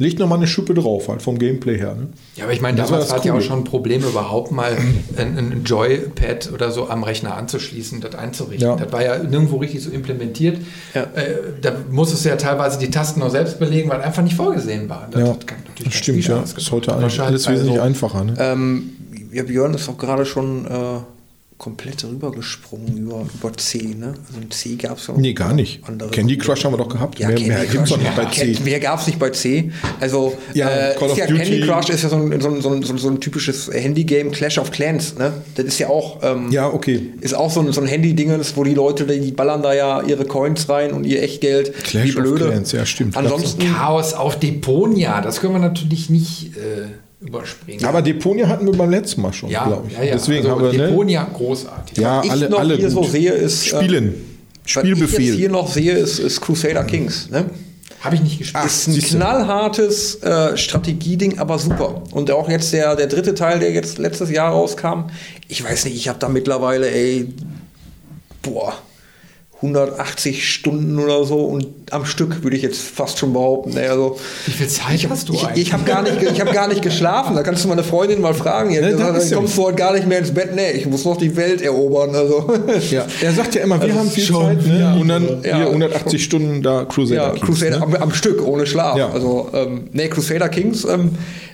legt 0.00 0.18
nochmal 0.18 0.38
eine 0.38 0.46
Schippe 0.46 0.72
drauf, 0.72 1.08
halt 1.08 1.20
vom 1.20 1.38
Gameplay 1.38 1.76
her. 1.78 1.94
Ne? 1.94 2.08
Ja, 2.34 2.44
aber 2.44 2.54
ich 2.54 2.62
meine, 2.62 2.78
Das 2.78 2.90
war 2.90 2.98
damals 2.98 3.08
das 3.08 3.12
war 3.12 3.18
es 3.18 3.24
ja 3.26 3.34
auch 3.34 3.40
schon 3.42 3.58
ein 3.60 3.64
Problem, 3.64 4.02
überhaupt 4.02 4.50
mal 4.50 4.74
ein, 5.16 5.38
ein 5.38 5.62
Joypad 5.64 6.50
oder 6.54 6.70
so 6.70 6.88
am 6.88 7.04
Rechner 7.04 7.36
anzuschließen, 7.36 8.00
das 8.00 8.14
einzurichten. 8.14 8.66
Ja. 8.66 8.76
Das 8.76 8.90
war 8.92 9.04
ja 9.04 9.18
nirgendwo 9.18 9.58
richtig 9.58 9.82
so 9.82 9.90
implementiert. 9.90 10.56
Ja. 10.94 11.02
Äh, 11.14 11.34
da 11.60 11.72
musstest 11.90 12.24
du 12.24 12.30
ja 12.30 12.36
teilweise 12.36 12.78
die 12.78 12.90
Tasten 12.90 13.20
noch 13.20 13.30
selbst 13.30 13.58
belegen, 13.58 13.90
weil 13.90 14.00
einfach 14.00 14.22
nicht 14.22 14.36
vorgesehen 14.36 14.88
war. 14.88 15.06
Das 15.10 15.20
Ja, 15.20 15.28
hat 15.28 15.44
natürlich 15.46 15.84
das 15.84 15.94
stimmt, 15.94 16.26
ja. 16.26 16.40
ausgemacht. 16.40 16.58
Ist 16.58 16.72
heute 16.72 16.94
alles 16.94 17.18
wesentlich 17.48 17.72
also- 17.72 17.82
einfacher. 17.82 18.24
Ne? 18.24 18.34
ähm, 18.38 18.90
ja, 19.32 19.42
Björn 19.42 19.74
ist 19.74 19.88
auch 19.90 19.98
gerade 19.98 20.24
schon 20.24 20.64
äh, 20.64 20.70
komplett 21.60 22.02
rübergesprungen 22.04 22.96
über, 22.96 23.26
über 23.34 23.52
C, 23.56 23.94
ne? 23.96 24.14
Also 24.26 24.40
in 24.40 24.50
C 24.50 24.76
gab 24.76 24.96
es 24.96 25.06
ja 25.06 25.12
noch 25.12 25.20
Nee, 25.20 25.34
gar 25.34 25.52
nicht. 25.52 25.80
andere- 25.86 26.10
Candy 26.10 26.38
Crush 26.38 26.64
haben 26.64 26.72
wir 26.72 26.78
doch 26.78 26.88
gehabt. 26.88 27.18
Ja, 27.18 27.28
mehr 27.28 27.36
Candy 27.36 27.50
mehr 27.50 27.60
gibt's 27.66 27.76
Crush, 27.76 27.90
doch 27.90 27.98
nicht 27.98 28.16
bei 28.16 28.24
C. 28.24 28.56
Mehr 28.64 28.80
gab 28.80 28.98
es 29.00 29.06
nicht 29.06 29.18
bei 29.18 29.30
C. 29.30 29.70
Also 30.00 30.36
Ja, 30.54 30.68
äh, 30.70 30.94
Call 30.94 31.06
ist 31.08 31.12
of 31.12 31.18
ja, 31.18 31.26
Duty. 31.26 31.42
Candy 31.42 31.60
Crush 31.60 31.90
ist 31.90 32.02
ja 32.02 32.08
so 32.08 32.16
ein, 32.16 32.40
so 32.40 32.48
ein, 32.48 32.60
so 32.62 32.70
ein, 32.70 32.82
so 32.82 32.92
ein, 32.94 32.98
so 32.98 33.08
ein 33.10 33.20
typisches 33.20 33.70
Handygame, 33.72 34.30
Clash 34.30 34.56
of 34.58 34.70
Clans. 34.70 35.16
Ne? 35.18 35.32
Das 35.54 35.66
ist 35.66 35.78
ja 35.78 35.88
auch 35.88 36.18
ähm, 36.22 36.50
Ja, 36.50 36.66
okay. 36.72 37.12
ist 37.20 37.34
auch 37.34 37.50
so 37.50 37.60
ein, 37.60 37.70
so 37.72 37.80
ein 37.82 37.86
Handy-Dingens, 37.86 38.56
wo 38.56 38.64
die 38.64 38.74
Leute, 38.74 39.06
die 39.06 39.20
die 39.20 39.32
ballern 39.32 39.62
da 39.62 39.74
ja 39.74 40.02
ihre 40.02 40.24
Coins 40.24 40.66
rein 40.70 40.92
und 40.92 41.04
ihr 41.04 41.22
Echtgeld. 41.22 41.74
Clash 41.84 42.08
wie 42.08 42.12
blöde. 42.12 42.44
of 42.46 42.50
Clans, 42.52 42.72
ja, 42.72 42.86
stimmt. 42.86 43.16
Ansonsten 43.16 43.62
Chaos 43.74 44.14
auf 44.14 44.38
Deponia, 44.38 45.20
das 45.20 45.40
können 45.40 45.52
wir 45.52 45.60
natürlich 45.60 46.08
nicht 46.08 46.56
äh, 46.56 46.86
überspringen. 47.20 47.84
Aber 47.84 48.02
Deponia 48.02 48.48
hatten 48.48 48.66
wir 48.66 48.72
beim 48.72 48.90
letzten 48.90 49.22
Mal 49.22 49.32
schon, 49.32 49.50
ja, 49.50 49.66
glaube 49.66 49.88
ich. 49.88 49.96
ja, 49.96 50.02
ja. 50.02 50.12
Deswegen 50.14 50.46
also 50.46 50.50
haben 50.50 50.72
wir, 50.72 50.78
ne? 50.78 50.88
Deponia 50.88 51.24
großartig. 51.24 51.98
Ja, 51.98 52.22
ich 52.24 52.30
alle, 52.30 52.48
noch 52.48 52.58
alle 52.60 52.76
hier 52.76 52.90
gut. 52.90 53.04
so 53.04 53.10
sehe, 53.10 53.32
ist, 53.32 53.66
äh, 53.66 53.68
Spielen. 53.68 54.14
was 54.14 54.14
ich 54.14 54.20
jetzt 54.62 54.70
Spielbefehl. 54.70 55.34
hier 55.34 55.50
noch 55.50 55.70
sehe, 55.70 55.92
ist, 55.92 56.18
ist 56.18 56.40
Crusader 56.40 56.84
Kings. 56.84 57.28
Ne? 57.30 57.46
Habe 58.00 58.14
ich 58.14 58.22
nicht 58.22 58.38
gespielt. 58.38 58.64
ist 58.64 58.86
ein 58.88 58.98
knallhartes 58.98 60.22
äh, 60.22 60.56
Strategieding, 60.56 61.38
aber 61.38 61.58
super. 61.58 62.02
Und 62.12 62.30
auch 62.30 62.48
jetzt 62.48 62.72
der, 62.72 62.96
der 62.96 63.08
dritte 63.08 63.34
Teil, 63.34 63.58
der 63.58 63.72
jetzt 63.72 63.98
letztes 63.98 64.30
Jahr 64.30 64.52
rauskam, 64.52 65.10
ich 65.48 65.62
weiß 65.62 65.84
nicht, 65.84 65.96
ich 65.96 66.08
habe 66.08 66.18
da 66.18 66.28
mittlerweile, 66.30 66.90
ey, 66.90 67.28
boah, 68.40 68.72
180 69.62 70.48
Stunden 70.52 70.98
oder 70.98 71.24
so 71.24 71.44
und 71.44 71.66
am 71.90 72.06
Stück 72.06 72.42
würde 72.42 72.56
ich 72.56 72.62
jetzt 72.62 72.80
fast 72.80 73.18
schon 73.18 73.32
behaupten. 73.34 73.74
Ne? 73.74 73.90
Also, 73.90 74.16
Wie 74.46 74.52
viel 74.52 74.68
Zeit 74.68 75.06
hast 75.10 75.28
du 75.28 75.34
ich, 75.34 75.44
eigentlich? 75.46 75.66
ich 75.66 75.72
habe 75.74 75.84
gar, 75.84 76.02
nicht 76.02 76.22
ich 76.22 76.40
hab 76.40 76.52
gar 76.52 76.66
nicht 76.68 76.80
geschlafen. 76.80 77.36
Da 77.36 77.42
kannst 77.42 77.64
du 77.64 77.68
meine 77.68 77.82
Freundin 77.82 78.20
mal 78.22 78.32
fragen. 78.32 78.70
Ja, 78.70 78.80
Ne, 78.80 78.92
dann 78.96 79.20
ja- 79.20 79.36
kommst 79.36 79.56
du 79.58 79.62
heute 79.64 79.76
gar 79.76 79.92
nicht 79.92 80.06
mehr 80.06 80.18
ins 80.20 80.32
Bett. 80.32 80.54
Nee, 80.54 80.70
ich 80.72 80.86
muss 80.86 81.04
noch 81.04 81.16
die 81.18 81.36
Welt 81.36 81.60
erobern. 81.60 82.14
Also. 82.14 82.50
Ja, 82.90 83.04
er 83.20 83.32
sagt 83.32 83.54
ja 83.54 83.62
immer, 83.62 83.80
wir 83.82 83.94
haben 83.94 84.10
viel 84.10 84.24
schon 84.24 84.58
Zeit, 84.60 84.66
ne? 84.66 84.96
und 85.00 85.08
dann 85.08 85.42
Ja. 85.44 85.56
hier 85.56 85.68
180 85.70 86.24
Stunden 86.24 86.62
da 86.62 86.84
Crusader 86.86 87.22
Ja, 87.22 87.30
Kings, 87.30 87.46
Crusader 87.46 87.78
ne? 87.78 87.82
am, 87.82 87.94
am 87.94 88.12
Stück, 88.14 88.46
ohne 88.46 88.66
Schlaf. 88.66 88.96
Ja. 88.96 89.10
Also, 89.10 89.48
ähm, 89.52 89.88
nee, 89.92 90.08
Crusader 90.08 90.48
Kings, 90.48 90.84
ähm, 90.84 91.10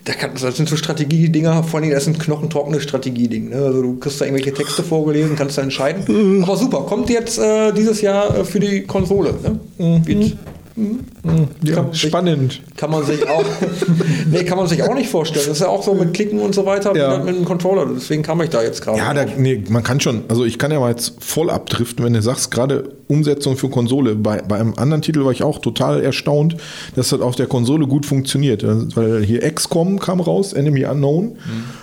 da 0.07 0.13
kann, 0.15 0.31
das 0.41 0.57
sind 0.57 0.69
so 0.69 0.77
Strategiedinger, 0.77 1.63
vor 1.65 1.81
allem 1.81 1.91
das 1.91 2.05
sind 2.05 2.19
knochentrockene 2.21 2.81
Strategiedinge. 2.81 3.51
Ne? 3.51 3.57
Also 3.57 3.83
du 3.83 3.97
kriegst 3.99 4.21
da 4.21 4.25
irgendwelche 4.25 4.55
Texte 4.55 4.83
vorgelesen, 4.83 5.37
kannst 5.37 5.59
da 5.59 5.63
Mhm. 5.63 5.67
entscheiden. 5.67 6.43
Aber 6.45 6.57
super, 6.57 6.83
kommt 6.83 7.11
jetzt 7.11 7.39
äh, 7.39 7.73
dieses 7.73 8.01
Jahr 8.01 8.39
äh, 8.39 8.45
für 8.45 8.61
die 8.61 8.83
Konsole. 8.83 9.35
Ne? 9.43 9.61
Mhm. 9.79 10.07
Wird 10.07 10.37
Ja, 10.77 11.75
Kann 11.75 11.85
man 11.85 11.93
sich- 11.93 12.03
spannend. 12.03 12.63
Kann 12.77 12.91
man 12.91 13.05
sich 13.05 13.27
auch, 13.29 13.45
nee, 14.31 14.45
kann 14.45 14.59
man 14.59 14.67
sich 14.67 14.83
auch 14.83 14.95
nicht 14.95 15.09
vorstellen. 15.09 15.47
Das 15.47 15.57
ist 15.57 15.63
ja 15.63 15.69
auch 15.69 15.83
so 15.83 15.95
mit 15.95 16.13
Klicken 16.13 16.39
und 16.39 16.55
so 16.55 16.67
weiter 16.67 16.95
Ja. 16.95 17.17
mit, 17.17 17.27
mit 17.27 17.37
dem 17.37 17.45
Controller. 17.47 17.87
Deswegen 17.95 18.23
kam 18.23 18.41
ich 18.43 18.51
da 18.51 18.63
jetzt 18.63 18.83
gerade. 18.83 18.99
Ja, 18.99 19.15
da, 19.15 19.25
nee, 19.39 19.63
man 19.71 19.83
kann 19.83 20.01
schon, 20.01 20.25
also 20.29 20.45
ich 20.45 20.59
kann 20.59 20.71
ja 20.71 20.79
mal 20.79 20.91
jetzt 20.91 21.15
voll 21.21 21.49
abdriften, 21.51 22.05
wenn 22.05 22.13
du 22.13 22.21
sagst, 22.21 22.51
gerade 22.51 22.91
Umsetzung 23.09 23.57
für 23.57 23.69
Konsole. 23.71 24.17
Bei, 24.17 24.43
bei 24.43 24.57
einem 24.61 24.75
anderen 24.77 25.01
Titel 25.01 25.25
war 25.25 25.33
ich 25.33 25.43
auch 25.43 25.61
total 25.61 26.03
erstaunt, 26.03 26.57
dass 26.95 27.09
das 27.11 27.21
auf 27.21 27.37
der 27.37 27.47
Konsole 27.47 27.87
gut 27.87 28.05
funktioniert. 28.05 28.63
Also, 28.65 28.89
Weil 28.97 29.25
hier 29.25 29.41
XCOM 29.51 29.99
kam 29.99 30.21
raus, 30.21 30.53
Enemy 30.53 30.85
Unknown. 30.85 31.37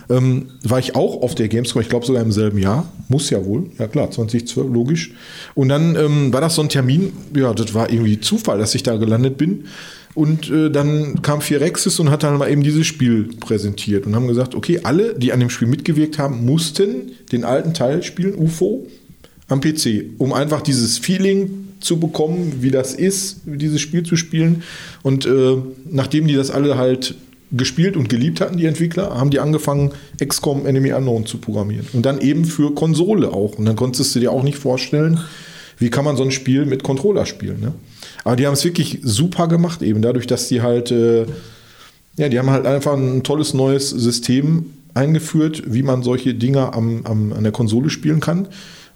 Ähm, 0.10 0.48
war 0.64 0.80
ich 0.80 0.96
auch 0.96 1.22
auf 1.22 1.34
der 1.34 1.48
Gamescom, 1.48 1.82
ich 1.82 1.90
glaube 1.90 2.06
sogar 2.06 2.22
im 2.22 2.32
selben 2.32 2.58
Jahr. 2.60 2.86
Muss 3.08 3.30
ja 3.30 3.44
wohl, 3.46 3.68
ja 3.80 3.88
klar, 3.88 4.12
2012, 4.12 4.68
logisch. 4.72 5.12
Und 5.56 5.70
dann 5.70 5.96
ähm, 5.96 6.34
war 6.34 6.42
das 6.42 6.56
so 6.56 6.62
ein 6.62 6.70
Termin, 6.70 7.14
ja, 7.36 7.54
das 7.54 7.74
war 7.74 7.90
irgendwie 7.90 8.20
Zufall, 8.20 8.60
dass 8.60 8.76
ich 8.76 8.83
da 8.84 8.98
gelandet 8.98 9.38
bin. 9.38 9.66
Und 10.16 10.50
äh, 10.52 10.70
dann 10.70 11.22
kam 11.24 11.42
Firexis 11.42 12.00
und 12.00 12.12
hat 12.12 12.24
dann 12.24 12.38
mal 12.38 12.52
eben 12.52 12.62
dieses 12.62 12.86
Spiel 12.86 13.30
präsentiert 13.40 14.06
und 14.06 14.16
haben 14.16 14.28
gesagt, 14.28 14.54
okay, 14.54 14.82
alle, 14.84 15.16
die 15.18 15.34
an 15.34 15.40
dem 15.40 15.50
Spiel 15.50 15.68
mitgewirkt 15.68 16.20
haben, 16.20 16.46
mussten 16.46 17.14
den 17.32 17.44
alten 17.44 17.74
Teil 17.74 18.04
spielen, 18.04 18.36
UFO, 18.36 18.88
am 19.48 19.60
PC, 19.60 20.12
um 20.20 20.34
einfach 20.34 20.62
dieses 20.62 21.00
Feeling 21.00 21.68
zu 21.80 22.00
bekommen, 22.00 22.58
wie 22.62 22.72
das 22.72 22.94
ist, 22.94 23.42
dieses 23.46 23.82
Spiel 23.82 24.04
zu 24.04 24.16
spielen. 24.16 24.64
Und 25.02 25.26
äh, 25.26 25.58
nachdem 25.90 26.28
die 26.28 26.36
das 26.36 26.52
alle 26.52 26.78
halt 26.78 27.16
gespielt 27.52 27.96
und 27.98 28.10
geliebt 28.10 28.42
hatten, 28.42 28.58
die 28.58 28.66
Entwickler, 28.66 29.16
haben 29.16 29.30
die 29.30 29.40
angefangen, 29.40 29.92
XCOM 30.24 30.66
Enemy 30.66 30.94
Unknown 30.94 31.26
zu 31.26 31.38
programmieren. 31.38 31.88
Und 31.94 32.06
dann 32.06 32.20
eben 32.22 32.46
für 32.46 32.74
Konsole 32.74 33.32
auch. 33.32 33.58
Und 33.58 33.66
dann 33.66 33.76
konntest 33.76 34.16
du 34.16 34.20
dir 34.20 34.32
auch 34.32 34.44
nicht 34.44 34.58
vorstellen, 34.58 35.20
wie 35.78 35.90
kann 35.90 36.06
man 36.06 36.18
so 36.18 36.24
ein 36.24 36.32
Spiel 36.32 36.66
mit 36.66 36.84
Controller 36.84 37.26
spielen. 37.26 37.60
Ne? 37.60 37.74
Aber 38.24 38.36
die 38.36 38.46
haben 38.48 38.54
es 38.54 38.64
wirklich 38.64 39.00
super 39.04 39.48
gemacht, 39.48 39.82
eben 39.82 40.02
dadurch, 40.02 40.28
dass 40.28 40.48
die 40.48 40.62
halt, 40.62 40.92
äh, 40.92 41.26
ja, 42.18 42.30
die 42.30 42.40
haben 42.40 42.50
halt 42.50 42.66
einfach 42.66 42.94
ein 42.94 43.24
tolles 43.24 43.54
neues 43.54 43.90
System 43.90 44.66
eingeführt, 44.94 45.64
wie 45.66 45.84
man 45.84 46.04
solche 46.04 46.34
Dinger 46.34 46.74
am, 46.74 47.06
am, 47.06 47.34
an 47.34 47.44
der 47.44 47.52
Konsole 47.52 47.90
spielen 47.90 48.20
kann, 48.20 48.48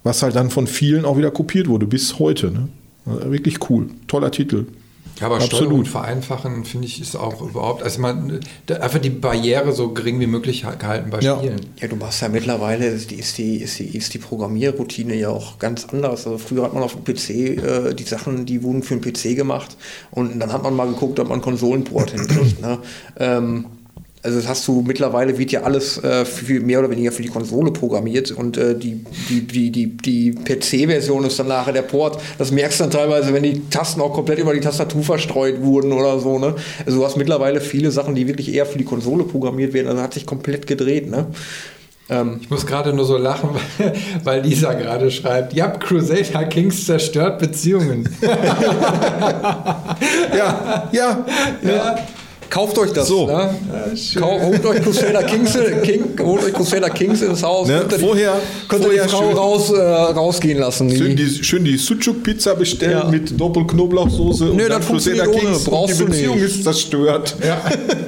was 0.02 0.22
halt 0.22 0.36
dann 0.36 0.50
von 0.50 0.66
vielen 0.66 1.04
auch 1.04 1.18
wieder 1.18 1.30
kopiert 1.30 1.68
wurde, 1.68 1.86
bis 1.86 2.18
heute. 2.18 2.50
Ne? 2.50 2.68
Wirklich 3.04 3.70
cool. 3.70 3.88
Toller 4.06 4.30
Titel. 4.30 4.66
Ja, 5.20 5.26
aber 5.26 5.36
Absolut. 5.36 5.64
Steuerung 5.64 5.84
vereinfachen, 5.84 6.64
finde 6.64 6.86
ich, 6.86 7.00
ist 7.00 7.16
auch 7.16 7.40
überhaupt, 7.42 7.82
also 7.82 8.00
man, 8.00 8.40
einfach 8.68 8.98
die 8.98 9.10
Barriere 9.10 9.72
so 9.72 9.92
gering 9.92 10.20
wie 10.20 10.26
möglich 10.26 10.64
gehalten 10.78 11.10
bei 11.10 11.20
Ja. 11.20 11.36
Spielen. 11.36 11.60
Ja, 11.80 11.88
du 11.88 11.96
machst 11.96 12.22
ja 12.22 12.28
mittlerweile, 12.28 12.86
ist 12.86 13.10
die, 13.10 13.16
ist 13.16 13.38
die, 13.38 13.56
ist 13.56 13.78
die, 13.78 13.96
ist 13.96 14.14
die 14.14 14.18
Programmierroutine 14.18 15.14
ja 15.14 15.30
auch 15.30 15.58
ganz 15.58 15.86
anders. 15.86 16.26
Also 16.26 16.38
früher 16.38 16.62
hat 16.64 16.74
man 16.74 16.82
auf 16.82 16.94
dem 16.94 17.04
PC 17.04 17.30
äh, 17.30 17.94
die 17.94 18.04
Sachen, 18.04 18.46
die 18.46 18.62
wurden 18.62 18.82
für 18.82 18.96
den 18.96 19.00
PC 19.00 19.36
gemacht 19.36 19.76
und 20.10 20.38
dann 20.38 20.52
hat 20.52 20.62
man 20.62 20.74
mal 20.76 20.86
geguckt, 20.86 21.18
ob 21.18 21.28
man 21.28 21.40
Konsolenport 21.40 22.10
hinkriegt. 22.12 22.60
Ne? 22.60 22.78
Ähm, 23.18 23.66
also 24.22 24.38
das 24.38 24.48
hast 24.48 24.66
du 24.66 24.82
mittlerweile 24.82 25.38
wird 25.38 25.52
ja 25.52 25.62
alles 25.62 26.02
äh, 26.02 26.24
für, 26.24 26.60
mehr 26.60 26.80
oder 26.80 26.90
weniger 26.90 27.12
für 27.12 27.22
die 27.22 27.28
Konsole 27.28 27.70
programmiert 27.70 28.30
und 28.32 28.56
äh, 28.56 28.76
die, 28.76 29.04
die, 29.28 29.46
die, 29.46 29.70
die, 29.70 29.96
die 29.96 30.30
PC-Version 30.32 31.24
ist 31.24 31.38
dann 31.38 31.48
nachher 31.48 31.72
der 31.72 31.82
Port. 31.82 32.20
Das 32.36 32.50
merkst 32.50 32.80
du 32.80 32.84
dann 32.84 32.90
teilweise, 32.90 33.32
wenn 33.32 33.44
die 33.44 33.68
Tasten 33.70 34.00
auch 34.00 34.12
komplett 34.12 34.38
über 34.38 34.54
die 34.54 34.60
Tastatur 34.60 35.02
verstreut 35.02 35.62
wurden 35.62 35.92
oder 35.92 36.18
so. 36.18 36.38
Ne? 36.38 36.56
Also 36.84 36.98
du 36.98 37.04
hast 37.04 37.16
mittlerweile 37.16 37.60
viele 37.60 37.90
Sachen, 37.90 38.14
die 38.14 38.26
wirklich 38.26 38.52
eher 38.52 38.66
für 38.66 38.78
die 38.78 38.84
Konsole 38.84 39.24
programmiert 39.24 39.72
werden. 39.72 39.88
Also 39.88 40.02
hat 40.02 40.14
sich 40.14 40.26
komplett 40.26 40.66
gedreht. 40.66 41.08
Ne? 41.08 41.26
Ähm, 42.10 42.40
Ich 42.42 42.50
muss 42.50 42.66
gerade 42.66 42.92
nur 42.92 43.04
so 43.04 43.18
lachen, 43.18 43.50
weil, 43.78 43.92
weil 44.24 44.40
Lisa 44.42 44.72
gerade 44.72 45.10
schreibt, 45.10 45.52
ja, 45.52 45.68
Crusader 45.68 46.44
Kings 46.46 46.86
zerstört 46.86 47.38
Beziehungen. 47.38 48.08
Ja, 50.36 50.88
ja, 50.92 51.26
ja. 51.62 51.98
Kauft 52.50 52.78
euch 52.78 52.92
das. 52.92 53.08
So. 53.08 53.26
Ne? 53.26 53.50
Kau- 54.18 54.40
holt 54.40 54.64
euch 54.64 54.82
Crusader 54.82 55.22
Kings, 55.22 55.56
King, 55.82 56.04
holt 56.22 56.44
euch 56.44 56.52
Crusader 56.54 56.88
Kings 56.90 57.20
ins 57.20 57.42
Haus. 57.42 57.68
Ne, 57.68 57.82
ihr 57.82 57.96
die- 57.96 58.02
vorher- 58.04 58.40
könnt 58.68 58.84
ihr 58.84 58.90
die 58.90 58.96
vorher 58.96 59.08
Frau 59.08 59.30
raus, 59.32 59.70
äh, 59.70 59.80
rausgehen 59.80 60.58
lassen. 60.58 60.90
Schön 60.90 61.14
Die, 61.14 61.28
schön 61.44 61.64
die 61.64 61.76
Sucuk-Pizza 61.76 62.54
bestellen 62.54 62.98
Ja. 63.04 63.08
mit 63.08 63.38
Doppelknoblauchsoße 63.38 64.44
Nö, 64.46 64.50
und 64.64 64.68
das 64.70 64.84
funktioniert 64.86 65.28
ohne. 65.28 65.58
Brauchst 65.64 65.68
und 65.70 65.88
die 65.92 65.98
du 65.98 66.06
Beziehung 66.06 66.36
nicht. 66.40 66.44
ist 66.56 66.64
zerstört. 66.64 67.36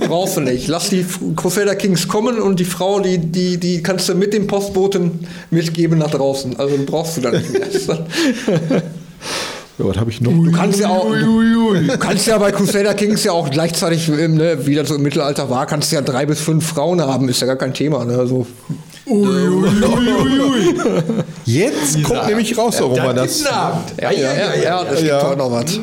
brauchst 0.08 0.36
du 0.38 0.40
nicht. 0.40 0.68
Lass 0.68 0.88
die 0.88 1.04
Crusader 1.36 1.74
Kings 1.74 2.08
kommen 2.08 2.38
und 2.40 2.58
die 2.60 2.64
Frau, 2.64 3.00
die, 3.00 3.18
die, 3.18 3.58
die 3.58 3.82
kannst 3.82 4.08
du 4.08 4.14
mit 4.14 4.32
dem 4.32 4.46
Postboten 4.46 5.20
mitgeben 5.50 5.98
nach 5.98 6.10
draußen. 6.10 6.58
Also 6.58 6.76
brauchst 6.86 7.18
du 7.18 7.20
da 7.20 7.30
nicht 7.30 7.52
mehr. 7.52 7.60
Ja, 9.80 9.86
was 9.88 9.96
habe 9.96 10.10
ich 10.10 10.20
noch? 10.20 10.30
Du 10.30 10.52
kannst 10.52 10.78
ja 10.78 10.88
auch, 10.90 11.10
du 11.10 11.98
kannst 11.98 12.26
ja 12.26 12.36
bei 12.36 12.52
Crusader 12.52 12.92
Kings 12.92 13.24
ja 13.24 13.32
auch 13.32 13.50
gleichzeitig, 13.50 14.08
ähm, 14.10 14.34
ne, 14.34 14.58
wie 14.66 14.74
das 14.74 14.88
so 14.88 14.96
im 14.96 15.02
Mittelalter 15.02 15.48
war, 15.48 15.64
kannst 15.66 15.90
du 15.90 15.96
ja 15.96 16.02
drei 16.02 16.26
bis 16.26 16.38
fünf 16.40 16.66
Frauen 16.66 17.00
haben, 17.00 17.30
ist 17.30 17.40
ja 17.40 17.46
gar 17.46 17.56
kein 17.56 17.72
Thema. 17.72 18.04
Ne? 18.04 18.18
Also, 18.18 18.46
Jetzt 21.46 22.02
kommt 22.04 22.26
nämlich 22.28 22.56
raus, 22.58 22.76
warum 22.80 22.96
wir 22.96 23.14
das. 23.14 23.42
ja, 23.42 23.82
ja, 24.00 24.10
ja, 24.12 24.54
ja, 24.62 24.84
das 24.84 25.02
Ja. 25.02 25.18
gibt 25.18 25.28
heute 25.30 25.38
noch 25.38 25.50
was. 25.50 25.80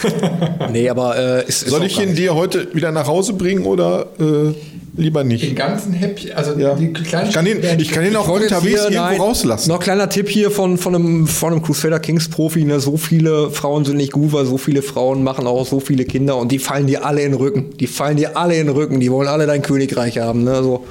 nee, 0.72 0.88
aber 0.88 1.16
äh, 1.16 1.48
ist, 1.48 1.62
ist 1.64 1.70
Soll 1.70 1.84
ich 1.84 2.00
ihn 2.00 2.14
dir 2.14 2.34
heute 2.34 2.72
wieder 2.74 2.92
nach 2.92 3.06
Hause 3.08 3.32
bringen 3.32 3.64
oder 3.64 4.06
äh, 4.20 4.54
lieber 4.98 5.22
Den 5.22 5.28
nicht? 5.28 5.56
ganzen 5.56 5.92
Häppchen, 5.92 6.32
also 6.32 6.58
Ja. 6.58 6.74
die 6.74 6.92
kleinen 6.92 7.28
Ich 7.28 7.34
kann 7.34 7.46
ihn, 7.46 7.60
ich 7.78 7.90
kann 7.90 8.04
ihn 8.04 8.16
auch 8.16 8.28
unterwegs 8.28 8.82
irgendwo 8.82 9.00
nein, 9.02 9.20
rauslassen. 9.20 9.68
Noch 9.70 9.80
kleiner 9.80 10.08
Tipp 10.08 10.28
hier 10.28 10.50
von, 10.50 10.76
von, 10.76 10.94
einem, 10.94 11.26
von 11.26 11.52
einem 11.52 11.62
Crusader 11.62 12.00
Kings 12.00 12.28
Profi. 12.28 12.64
Ne? 12.64 12.80
So 12.80 12.96
viele 12.96 13.50
Frauen 13.50 13.84
sind 13.84 13.96
nicht 13.96 14.12
gut, 14.12 14.32
weil 14.32 14.44
so 14.44 14.58
viele 14.58 14.82
Frauen 14.82 15.22
machen 15.24 15.46
auch 15.46 15.66
so 15.66 15.80
viele 15.80 16.04
Kinder 16.04 16.36
und 16.36 16.52
die 16.52 16.58
fallen 16.58 16.86
dir 16.86 17.04
alle 17.06 17.22
in 17.22 17.32
den 17.32 17.40
Rücken. 17.40 17.70
Die 17.78 17.86
fallen 17.86 18.16
dir 18.16 18.36
alle 18.36 18.56
in 18.58 18.66
den 18.66 18.76
Rücken. 18.76 19.00
Die 19.00 19.10
wollen 19.10 19.28
alle 19.28 19.46
dein 19.46 19.62
Königreich 19.62 20.18
haben. 20.18 20.44
Ne? 20.44 20.52
Also, 20.54 20.84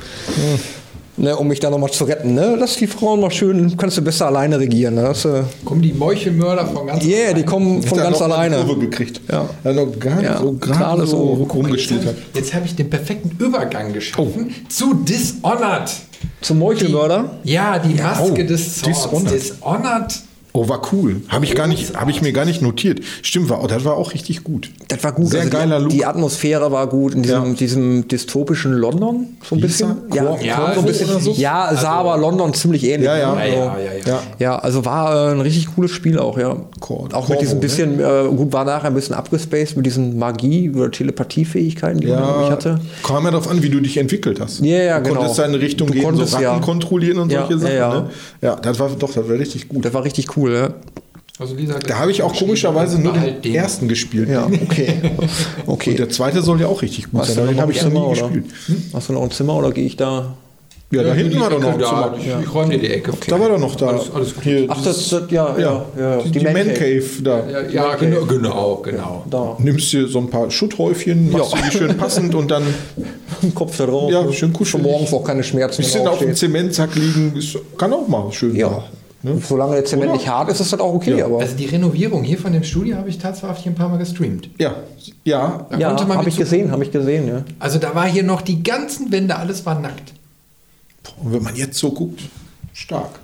ne, 1.18 1.36
um 1.36 1.48
mich 1.48 1.60
da 1.60 1.70
nochmal 1.70 1.92
zu 1.92 2.04
retten. 2.06 2.34
Ne? 2.34 2.56
Lass 2.60 2.76
die 2.78 2.88
Frauen 2.88 3.20
mal 3.20 3.32
schön, 3.32 3.76
kannst 3.78 3.98
du 3.98 4.02
besser 4.02 4.28
alleine 4.28 4.60
regieren. 4.60 4.96
Ne? 4.96 5.04
Das, 5.04 5.26
äh, 5.26 5.44
kommen 5.66 5.82
die 5.82 5.94
Meuchelmörder 5.94 6.66
von 6.68 6.88
ganz 6.88 7.04
yeah, 7.04 7.34
die 7.34 7.44
kommen 7.44 7.82
von 7.84 7.98
Hat 8.00 8.06
ganz 8.06 8.22
alleine. 8.22 8.58
Kurve 8.58 8.80
gekriegt. 8.82 9.22
Ja. 9.32 9.50
Hat 9.64 9.76
noch 9.76 10.00
gar 10.00 10.22
Ja, 10.24 10.40
so 10.40 10.54
gerade 10.54 11.06
so 11.06 11.36
so. 11.38 11.44
rumgeschlittert. 11.44 12.16
Jetzt 12.34 12.54
habe 12.54 12.66
ich 12.66 12.76
den 12.76 12.90
perfekten 12.90 13.36
Übergang 13.44 13.94
geschaffen 13.94 14.54
zu 14.70 14.94
Dishonored. 14.94 15.92
Zum 16.42 16.60
Meuchelmörder? 16.60 17.40
Ja, 17.44 17.78
die 17.80 17.94
Maske 18.02 18.32
Oh, 18.32 18.48
des 18.48 18.82
Zorns. 18.82 18.98
Dishonored. 18.98 19.32
Dishonored. 19.34 20.14
Oh, 20.60 20.68
war 20.68 20.82
cool. 20.92 21.18
Habe 21.28 21.46
ich 21.46 21.54
gar 21.54 21.68
nicht, 21.68 21.96
habe 21.96 22.10
ich 22.10 22.24
mir 22.24 22.32
gar 22.34 22.44
nicht 22.46 22.64
notiert. 22.64 23.02
Stimmt, 23.22 23.48
war, 23.50 23.68
das 23.68 23.86
war 23.86 23.96
auch 23.96 24.14
richtig 24.14 24.44
gut. 24.44 24.72
Das 24.88 25.04
war 25.04 25.12
gut. 25.12 25.28
Sehr 25.28 25.42
also 25.42 25.52
geiler 25.52 25.78
die, 25.78 25.84
Look. 25.84 25.92
Die 25.94 26.06
Atmosphäre 26.06 26.72
war 26.72 26.88
gut 26.88 27.14
in 27.14 27.22
diesem, 27.22 27.46
Ja. 27.50 27.54
diesem 27.54 28.08
dystopischen 28.08 28.74
London, 28.74 29.38
so 29.44 29.54
ein 29.56 29.60
Hieß 29.60 29.68
bisschen. 29.68 29.96
Ja, 30.14 30.24
Cor- 30.24 30.42
Ja, 30.42 30.72
so 30.74 30.80
ein 30.80 30.86
bisschen. 30.88 31.10
oder 31.12 31.20
so? 31.20 31.32
ja 31.34 31.70
sah 31.76 31.92
aber 31.92 32.18
London 32.18 32.56
ziemlich 32.56 32.84
ähnlich. 32.86 33.06
Ja, 33.06 33.18
ja. 33.18 33.36
ne? 33.36 33.48
Ja, 33.50 33.56
ja, 33.56 33.70
Also, 33.72 33.82
ja, 34.10 34.14
ja. 34.14 34.20
Ja. 34.40 34.56
Also 34.58 34.84
war 34.84 35.28
äh, 35.30 35.32
ein 35.34 35.42
richtig 35.42 35.68
cooles 35.76 35.92
Spiel 35.92 36.18
auch, 36.18 36.40
ja. 36.40 36.56
Cor- 36.80 37.08
auch 37.14 37.28
mit 37.30 37.40
diesem 37.40 37.60
Corvo, 37.60 37.62
bisschen, 37.62 38.00
äh, 38.00 38.28
gut, 38.36 38.52
war 38.52 38.66
nachher 38.66 38.88
ein 38.88 38.96
bisschen 38.96 39.14
abgespaced 39.16 39.78
mit 39.78 39.86
diesen 39.86 40.18
Magie- 40.18 40.72
oder 40.72 40.90
Telepathiefähigkeiten, 40.90 42.00
die 42.02 42.08
man 42.08 42.18
Ja, 42.20 42.30
irgendwie 42.32 42.52
hatte. 42.52 42.80
kam 43.04 43.24
ja 43.26 43.32
darauf 43.32 43.48
an, 43.48 43.62
wie 43.62 43.70
du 43.70 43.80
dich 43.80 43.98
entwickelt 43.98 44.40
hast. 44.40 44.62
Ja, 44.62 44.78
ja, 44.78 44.98
du 44.98 45.04
genau. 45.10 45.18
konntest 45.20 45.40
deine 45.40 45.60
Richtung 45.60 45.88
Du 45.88 45.94
gehen, 45.94 46.02
so 46.02 46.08
konntest, 46.10 46.34
Ratten 46.34 46.44
ja. 46.44 46.60
kontrollieren 46.60 47.20
und 47.20 47.32
Ja, 47.32 47.42
solche 47.46 47.60
Sachen. 47.60 47.74
ja, 47.76 47.94
ja. 47.94 48.02
Ne? 48.02 48.10
ja, 48.42 48.56
das 48.56 48.80
war 48.80 48.90
doch, 48.98 49.14
das 49.14 49.28
war 49.30 49.38
richtig 49.38 49.68
gut. 49.70 49.86
Das 49.86 49.94
war 49.94 50.04
richtig 50.04 50.36
cool, 50.36 50.47
ja. 50.50 50.74
Also 51.40 51.54
Lisa 51.56 51.76
hat 51.76 51.88
Da 51.88 52.00
habe 52.00 52.10
ich 52.12 52.24
auch 52.24 52.36
komischerweise 52.36 53.00
nur 53.00 53.20
Halt 53.20 53.46
den 53.46 53.54
ersten 53.54 53.88
gespielt. 53.88 54.28
Ja, 54.30 54.48
okay. 54.64 54.94
Und 55.66 55.74
okay. 55.74 55.94
der 55.94 56.10
zweite 56.10 56.42
soll 56.42 56.60
ja 56.60 56.68
auch 56.68 56.82
richtig 56.82 57.12
gut 57.12 57.22
Hast 57.22 57.36
sein, 57.36 57.48
den 57.48 57.62
habe 57.62 57.72
ein 57.72 57.78
ich 57.78 57.84
noch 57.84 57.92
nie 57.92 58.00
oder? 58.00 58.22
gespielt. 58.30 58.46
Hm? 58.66 58.84
Hast 58.94 59.10
du 59.10 59.14
noch 59.14 59.22
ein 59.22 59.32
Zimmer 59.32 59.56
oder 59.56 59.72
gehe 59.72 59.86
ich 59.86 59.96
da? 59.96 60.36
Ja, 60.90 61.04
da 61.04 61.14
hinten 61.14 61.38
war 61.42 61.50
doch 61.50 61.60
noch 61.60 61.74
ein 61.74 61.80
Zimmer. 61.80 62.16
Ich, 62.18 62.48
ich 62.48 62.54
räume 62.54 62.72
dir 62.72 62.80
die 62.80 62.90
Ecke. 62.94 63.12
Da 63.28 63.40
war 63.40 63.50
doch 63.50 63.60
noch 63.60 63.76
da. 63.76 63.88
Alles, 63.88 64.10
alles 64.12 64.34
gut. 64.34 64.44
Hier, 64.46 64.66
Ach, 64.70 64.82
das, 64.82 65.10
das 65.10 65.24
ja, 65.30 65.56
ja, 65.60 65.86
ja, 65.98 66.16
ja, 66.18 66.22
die, 66.24 66.32
die 66.32 66.46
Man 66.46 66.74
Cave 66.74 67.04
da. 67.22 67.46
ja, 67.50 67.62
ja 67.70 67.96
genau, 67.96 68.26
genau, 68.26 68.76
genau. 68.78 69.26
Da. 69.30 69.58
Nimmst 69.60 69.92
dir 69.92 70.08
so 70.08 70.20
ein 70.20 70.30
paar 70.30 70.50
Schutthäufchen, 70.50 71.30
machst 71.30 71.54
Ja. 71.54 71.62
die 71.62 71.78
schön 71.78 71.98
passend 71.98 72.34
und 72.36 72.50
dann 72.50 72.64
Kopf 73.54 73.78
da 73.78 73.86
drauf. 73.86 74.10
Ja, 74.10 74.32
schön 74.32 74.54
kuschelig. 74.54 74.72
Schon 74.72 74.82
morgens 74.82 75.14
auch 75.14 75.26
keine 75.26 75.44
Schmerzen 75.44 75.82
bisschen 75.84 76.02
wenn 76.02 76.08
auf 76.08 76.20
dem. 76.20 76.34
Zementsack 76.34 76.96
liegen. 76.96 77.34
Kann 77.78 77.92
auch 77.92 78.08
mal 78.08 78.32
schön 78.32 78.56
Ja. 78.56 78.86
Ne? 79.36 79.42
Solange 79.48 79.74
der 79.76 79.86
Zement 79.86 80.10
Oder? 80.10 80.18
nicht 80.18 80.28
hart 80.28 80.50
ist, 80.50 80.60
ist 80.60 80.72
das 80.74 80.80
auch 80.80 80.94
okay. 80.94 81.18
Ja. 81.18 81.26
Aber 81.26 81.40
Also 81.40 81.56
die 81.56 81.66
Renovierung 81.66 82.24
hier 82.24 82.38
von 82.38 82.54
dem 82.54 82.64
Studio 82.64 82.98
habe 82.98 83.10
ich 83.10 83.18
tatsächlich 83.18 83.66
ein 83.68 83.76
paar 83.76 83.90
Mal 83.90 83.98
gestreamt. 83.98 84.50
Ja, 84.58 84.76
ja. 85.24 85.66
Da 85.70 85.78
ja, 85.78 85.90
habe 86.16 86.28
ich 86.30 86.36
so- 86.36 86.40
gesehen, 86.42 86.72
habe 86.72 86.84
ich 86.84 86.92
gesehen, 86.92 87.28
ja. 87.28 87.44
Also 87.60 87.80
da 87.80 87.94
war 87.96 88.08
hier 88.08 88.24
noch 88.24 88.42
die 88.42 88.64
ganzen 88.64 89.12
Wände, 89.12 89.36
alles 89.36 89.66
war 89.66 89.80
nackt. 89.80 90.14
Und 91.24 91.34
wenn 91.34 91.44
man 91.44 91.56
jetzt 91.56 91.78
so 91.78 91.92
guckt, 91.92 92.22
stark. 92.74 93.20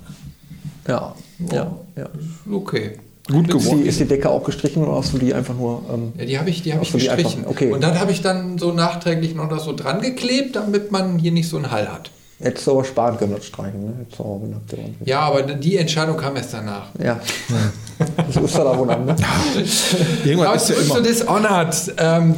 Ja, 0.88 1.16
ja, 1.52 1.72
ja. 1.96 2.10
Okay. 2.52 2.98
Gut 3.32 3.48
Ist 3.48 3.54
die, 3.54 3.58
geworden. 3.60 3.86
ist 3.86 4.00
die 4.02 4.06
Decke 4.06 4.30
auch 4.30 4.44
gestrichen 4.44 4.84
oder 4.84 4.98
hast 4.98 5.14
du 5.14 5.18
die 5.18 5.34
einfach 5.34 5.56
nur. 5.56 5.82
Ähm, 5.94 6.12
Ja, 6.18 6.26
die 6.26 6.40
habe 6.40 6.50
ich, 6.50 6.62
die 6.62 6.74
habe 6.74 6.84
ich 6.84 6.92
die 6.92 6.98
gestrichen. 6.98 7.40
einfach- 7.40 7.52
okay. 7.52 7.72
Und 7.72 7.82
dann 7.82 7.98
habe 7.98 8.12
ich 8.12 8.22
dann 8.22 8.58
so 8.58 8.74
nachträglich 8.74 9.34
noch 9.34 9.48
das 9.48 9.64
so 9.64 9.74
dran 9.74 10.02
geklebt, 10.02 10.58
damit 10.58 10.92
man 10.92 11.18
hier 11.20 11.32
nicht 11.32 11.48
so 11.48 11.56
einen 11.56 11.72
Hall 11.72 11.88
hat. 11.90 12.12
Hättest 12.44 12.68
du 12.68 12.72
aber 12.72 12.84
sparen 12.84 13.18
können, 13.18 13.34
das 13.36 13.46
Streichen. 13.46 13.86
Ne? 13.86 13.94
Der 14.18 14.78
Wand. 14.78 14.96
Ja, 15.06 15.20
aber 15.22 15.42
die 15.44 15.78
Entscheidung 15.78 16.18
kam 16.18 16.36
erst 16.36 16.54
danach. 16.54 16.88
Ja. 17.02 17.20
So 18.32 18.42
ist 18.42 18.56
er 18.56 18.66
da 18.66 18.78
wohl 18.78 18.90
an, 18.90 19.06
ne? 19.06 19.16
Irgendwann 20.26 20.48
Aber 20.48 20.56
ist 20.58 20.70
ja 20.70 20.76
immer. 20.76 21.02
Dishonored. 21.02 21.94
Ähm, 21.98 22.36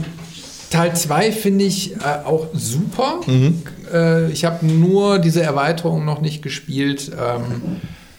Teil 0.69 0.95
2 0.95 1.31
finde 1.31 1.65
ich 1.65 1.95
äh, 1.95 1.99
auch 2.25 2.47
super. 2.53 3.21
Mhm. 3.25 3.61
Äh, 3.91 4.29
ich 4.31 4.45
habe 4.45 4.65
nur 4.65 5.19
diese 5.19 5.41
Erweiterung 5.41 6.05
noch 6.05 6.21
nicht 6.21 6.41
gespielt, 6.41 7.11
ähm, 7.13 7.77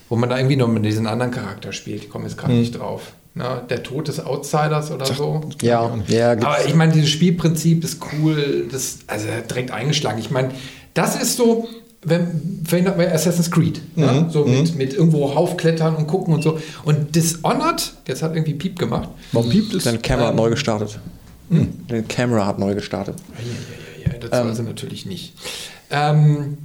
wo 0.09 0.16
man 0.16 0.28
da 0.30 0.37
irgendwie 0.39 0.57
noch 0.57 0.68
mit 0.68 0.84
diesem 0.84 1.07
anderen 1.07 1.30
Charakter 1.32 1.72
spielt. 1.72 2.05
Ich 2.05 2.11
komme 2.11 2.24
jetzt 2.24 2.37
Mhm. 2.37 2.41
gerade 2.41 2.53
nicht 2.55 2.78
drauf. 2.78 3.12
Na, 3.34 3.57
der 3.68 3.82
Tod 3.82 4.09
des 4.09 4.24
Outsiders 4.24 4.91
oder 4.91 5.05
so. 5.05 5.43
Ja, 5.61 5.95
ja. 6.09 6.32
Aber 6.32 6.64
ich 6.66 6.74
meine, 6.74 6.93
dieses 6.95 7.11
Spielprinzip 7.11 7.84
ist 7.84 8.01
cool, 8.12 8.66
das 8.72 9.01
also 9.09 9.26
direkt 9.49 9.70
eingeschlagen. 9.72 10.18
Ich 10.18 10.30
meine, 10.30 10.53
das 10.97 11.21
ist 11.21 11.37
so, 11.37 11.69
wenn, 12.03 12.63
wenn 12.69 12.85
bei 12.85 13.13
Assassin's 13.13 13.51
Creed? 13.51 13.81
Mhm. 13.97 14.31
so 14.31 14.45
mit, 14.45 14.75
mit 14.77 14.95
irgendwo 14.95 15.27
raufklettern 15.27 15.97
und 15.97 16.07
gucken 16.07 16.35
und 16.35 16.43
so. 16.43 16.59
Und 16.85 17.15
Dishonored, 17.15 17.93
jetzt 18.07 18.23
hat 18.23 18.35
irgendwie 18.35 18.55
Piep 18.55 18.79
gemacht. 18.79 19.09
Warum 19.33 19.51
piept 19.51 19.75
es? 19.75 19.85
Dein 19.85 20.01
Camera 20.03 20.29
hat 20.29 20.37
neu 20.37 20.51
gestartet. 20.51 20.99
Deine 21.89 22.03
Camera 22.05 22.47
hat 22.47 22.59
neu 22.59 22.75
gestartet. 22.75 23.17
Ja, 24.05 24.13
ja, 24.13 24.19
das 24.19 24.41
soll 24.41 24.55
sie 24.55 24.63
natürlich 24.63 25.07
nicht. 25.07 25.35
Ähm, 25.91 26.59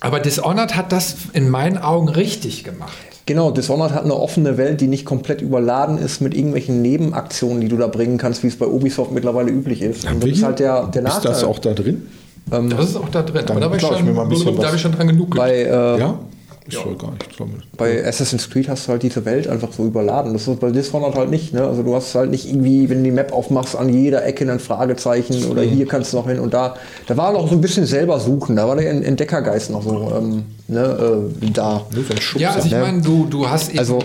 aber 0.00 0.20
Dishonored 0.20 0.76
hat 0.76 0.92
das 0.92 1.16
in 1.32 1.48
meinen 1.48 1.78
Augen 1.78 2.08
richtig 2.08 2.64
gemacht. 2.64 2.96
Genau, 3.26 3.50
Dishonored 3.50 3.92
hat 3.92 4.04
eine 4.04 4.14
offene 4.14 4.56
Welt, 4.56 4.80
die 4.80 4.86
nicht 4.86 5.04
komplett 5.04 5.40
überladen 5.40 5.98
ist 5.98 6.20
mit 6.20 6.34
irgendwelchen 6.34 6.80
Nebenaktionen, 6.82 7.60
die 7.60 7.68
du 7.68 7.76
da 7.76 7.88
bringen 7.88 8.18
kannst, 8.18 8.42
wie 8.42 8.48
es 8.48 8.56
bei 8.56 8.66
Ubisoft 8.66 9.10
mittlerweile 9.12 9.50
üblich 9.50 9.82
ist. 9.82 10.04
Und 10.04 10.22
das 10.22 10.30
ist 10.30 10.42
halt 10.42 10.58
der, 10.60 10.86
der 10.86 11.02
ist 11.02 11.08
Nachteil. 11.08 11.32
das 11.32 11.42
auch 11.42 11.58
da 11.58 11.72
drin? 11.72 12.06
Das 12.48 12.88
ist 12.90 12.96
auch 12.96 13.08
da 13.08 13.22
drin. 13.22 13.44
Aber 13.48 13.60
da 13.60 13.66
habe 13.66 13.76
ich, 13.76 13.80
klar, 13.80 13.92
ich 13.92 13.98
schon- 13.98 14.06
mir 14.06 14.12
mal 14.14 14.22
ein 14.22 14.28
bisschen 14.28 14.52
da 14.54 14.58
was- 14.58 14.66
hab 14.66 14.74
ich 14.74 14.80
schon 14.80 14.92
dran 14.92 15.08
genug. 15.08 15.34
bei, 15.36 15.52
äh, 15.62 15.98
Ja? 15.98 16.18
Ich 16.68 16.74
soll 16.74 16.96
gar 16.96 17.12
nicht. 17.12 17.28
Soll 17.38 17.46
bei 17.76 18.04
Assassin's 18.04 18.50
Creed 18.50 18.68
hast 18.68 18.88
du 18.88 18.90
halt 18.92 19.02
diese 19.04 19.24
Welt 19.24 19.46
einfach 19.46 19.68
so 19.72 19.84
überladen. 19.84 20.32
Das 20.32 20.48
ist 20.48 20.58
bei 20.58 20.70
Dishonored 20.72 21.14
halt 21.14 21.30
nicht. 21.30 21.54
Ne? 21.54 21.64
Also 21.64 21.84
du 21.84 21.94
hast 21.94 22.12
halt 22.16 22.30
nicht 22.32 22.48
irgendwie, 22.48 22.90
wenn 22.90 22.98
du 22.98 23.04
die 23.04 23.10
Map 23.12 23.32
aufmachst, 23.32 23.76
an 23.76 23.88
jeder 23.88 24.24
Ecke 24.26 24.50
ein 24.50 24.58
Fragezeichen 24.58 25.44
oder 25.48 25.62
hier 25.62 25.86
kannst 25.86 26.12
du 26.12 26.16
noch 26.16 26.26
hin 26.28 26.40
und 26.40 26.52
da. 26.54 26.74
Da 27.06 27.16
war 27.16 27.32
noch 27.32 27.48
so 27.48 27.54
ein 27.54 27.60
bisschen 27.60 27.86
selber 27.86 28.18
suchen. 28.18 28.56
Da 28.56 28.66
war 28.66 28.74
der 28.74 28.90
Entdeckergeist 28.90 29.70
noch 29.70 29.84
so 29.84 30.12
ähm, 30.18 30.42
ne, 30.66 31.28
äh, 31.40 31.50
da. 31.52 31.82
Ja, 32.36 32.50
also 32.50 32.66
ich 32.66 32.72
ne? 32.72 32.80
meine, 32.80 33.00
du, 33.00 33.26
du 33.30 33.48
hast 33.48 33.68
eben, 33.70 33.78
Also- 33.78 34.00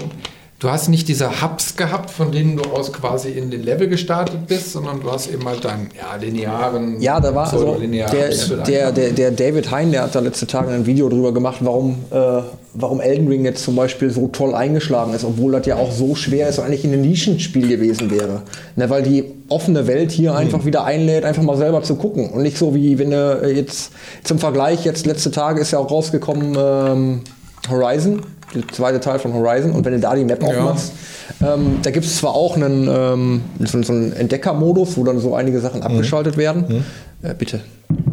du 0.62 0.70
hast 0.70 0.90
nicht 0.90 1.08
diese 1.08 1.42
Hubs 1.42 1.76
gehabt, 1.76 2.12
von 2.12 2.32
denen 2.32 2.56
du 2.56 2.64
aus 2.70 2.94
quasi 2.94 3.32
in 3.32 3.50
den 3.50 3.64
Level 3.64 3.90
gestartet 3.90 4.46
bist, 4.48 4.72
sondern 4.72 5.02
du 5.02 5.12
hast 5.12 5.28
eben 5.28 5.44
halt 5.44 5.66
deinen 5.66 5.90
ja, 5.98 6.16
linearen, 6.16 7.02
Ja, 7.02 7.20
da 7.20 7.34
war 7.34 7.52
also 7.52 7.78
der, 7.80 8.62
der, 8.62 8.92
der, 8.92 9.12
der 9.12 9.32
David 9.32 9.72
Hein, 9.72 9.92
der 9.92 10.04
hat 10.04 10.14
da 10.14 10.20
letzte 10.20 10.46
Tage 10.46 10.72
ein 10.72 10.86
Video 10.86 11.10
drüber 11.10 11.34
gemacht, 11.34 11.58
warum, 11.62 11.98
äh, 12.12 12.42
warum 12.76 13.02
Elden 13.02 13.28
Ring 13.28 13.44
jetzt 13.44 13.64
zum 13.64 13.76
Beispiel 13.76 14.12
so 14.12 14.28
toll 14.28 14.54
eingeschlagen 14.54 15.16
ist, 15.16 15.26
obwohl 15.26 15.52
das 15.52 15.66
ja 15.66 15.78
auch 15.78 15.92
so 15.92 16.14
schwer 16.14 16.48
ist 16.48 16.60
und 16.60 16.66
eigentlich 16.66 16.84
ein 16.84 17.02
Nischenspiel 17.02 17.68
gewesen 17.68 18.12
wäre. 18.12 18.44
Ne, 18.76 18.88
weil 18.92 19.02
die 19.02 19.24
offene 19.50 19.88
Welt 19.88 20.12
hier 20.12 20.36
einfach 20.36 20.64
wieder 20.66 20.86
einlädt, 20.86 21.26
einfach 21.26 21.44
mal 21.44 21.58
selber 21.58 21.82
zu 21.82 21.96
gucken. 21.96 22.30
Und 22.30 22.44
nicht 22.44 22.60
so 22.60 22.76
wie 22.76 23.00
wenn 23.00 23.10
du 23.10 23.42
äh, 23.44 23.52
jetzt 23.52 23.94
zum 24.24 24.38
Vergleich, 24.38 24.86
jetzt 24.86 25.08
letzte 25.08 25.32
Tage 25.32 25.60
ist 25.60 25.72
ja 25.72 25.80
auch 25.80 25.90
rausgekommen 25.90 26.56
ähm, 26.56 27.22
Horizon, 27.70 28.22
der 28.54 28.68
zweite 28.72 29.00
Teil 29.00 29.20
von 29.20 29.34
Horizon. 29.34 29.72
Und 29.72 29.86
wenn 29.86 29.94
du 29.94 30.00
da 30.00 30.16
die 30.16 30.26
Map 30.26 30.44
aufmachst, 30.44 30.94
ähm, 31.42 31.80
da 31.82 31.92
gibt 31.92 32.06
es 32.06 32.18
zwar 32.18 32.34
auch 32.34 32.56
einen, 32.56 32.88
ähm, 32.90 33.42
so, 33.60 33.82
so 33.82 33.94
einen 33.94 34.14
Entdeckermodus, 34.14 34.98
wo 34.98 35.04
dann 35.04 35.20
so 35.20 35.36
einige 35.36 35.60
Sachen 35.60 35.84
abgeschaltet 35.84 36.38
werden. 36.38 36.84
Äh, 37.22 37.34
bitte. 37.36 37.62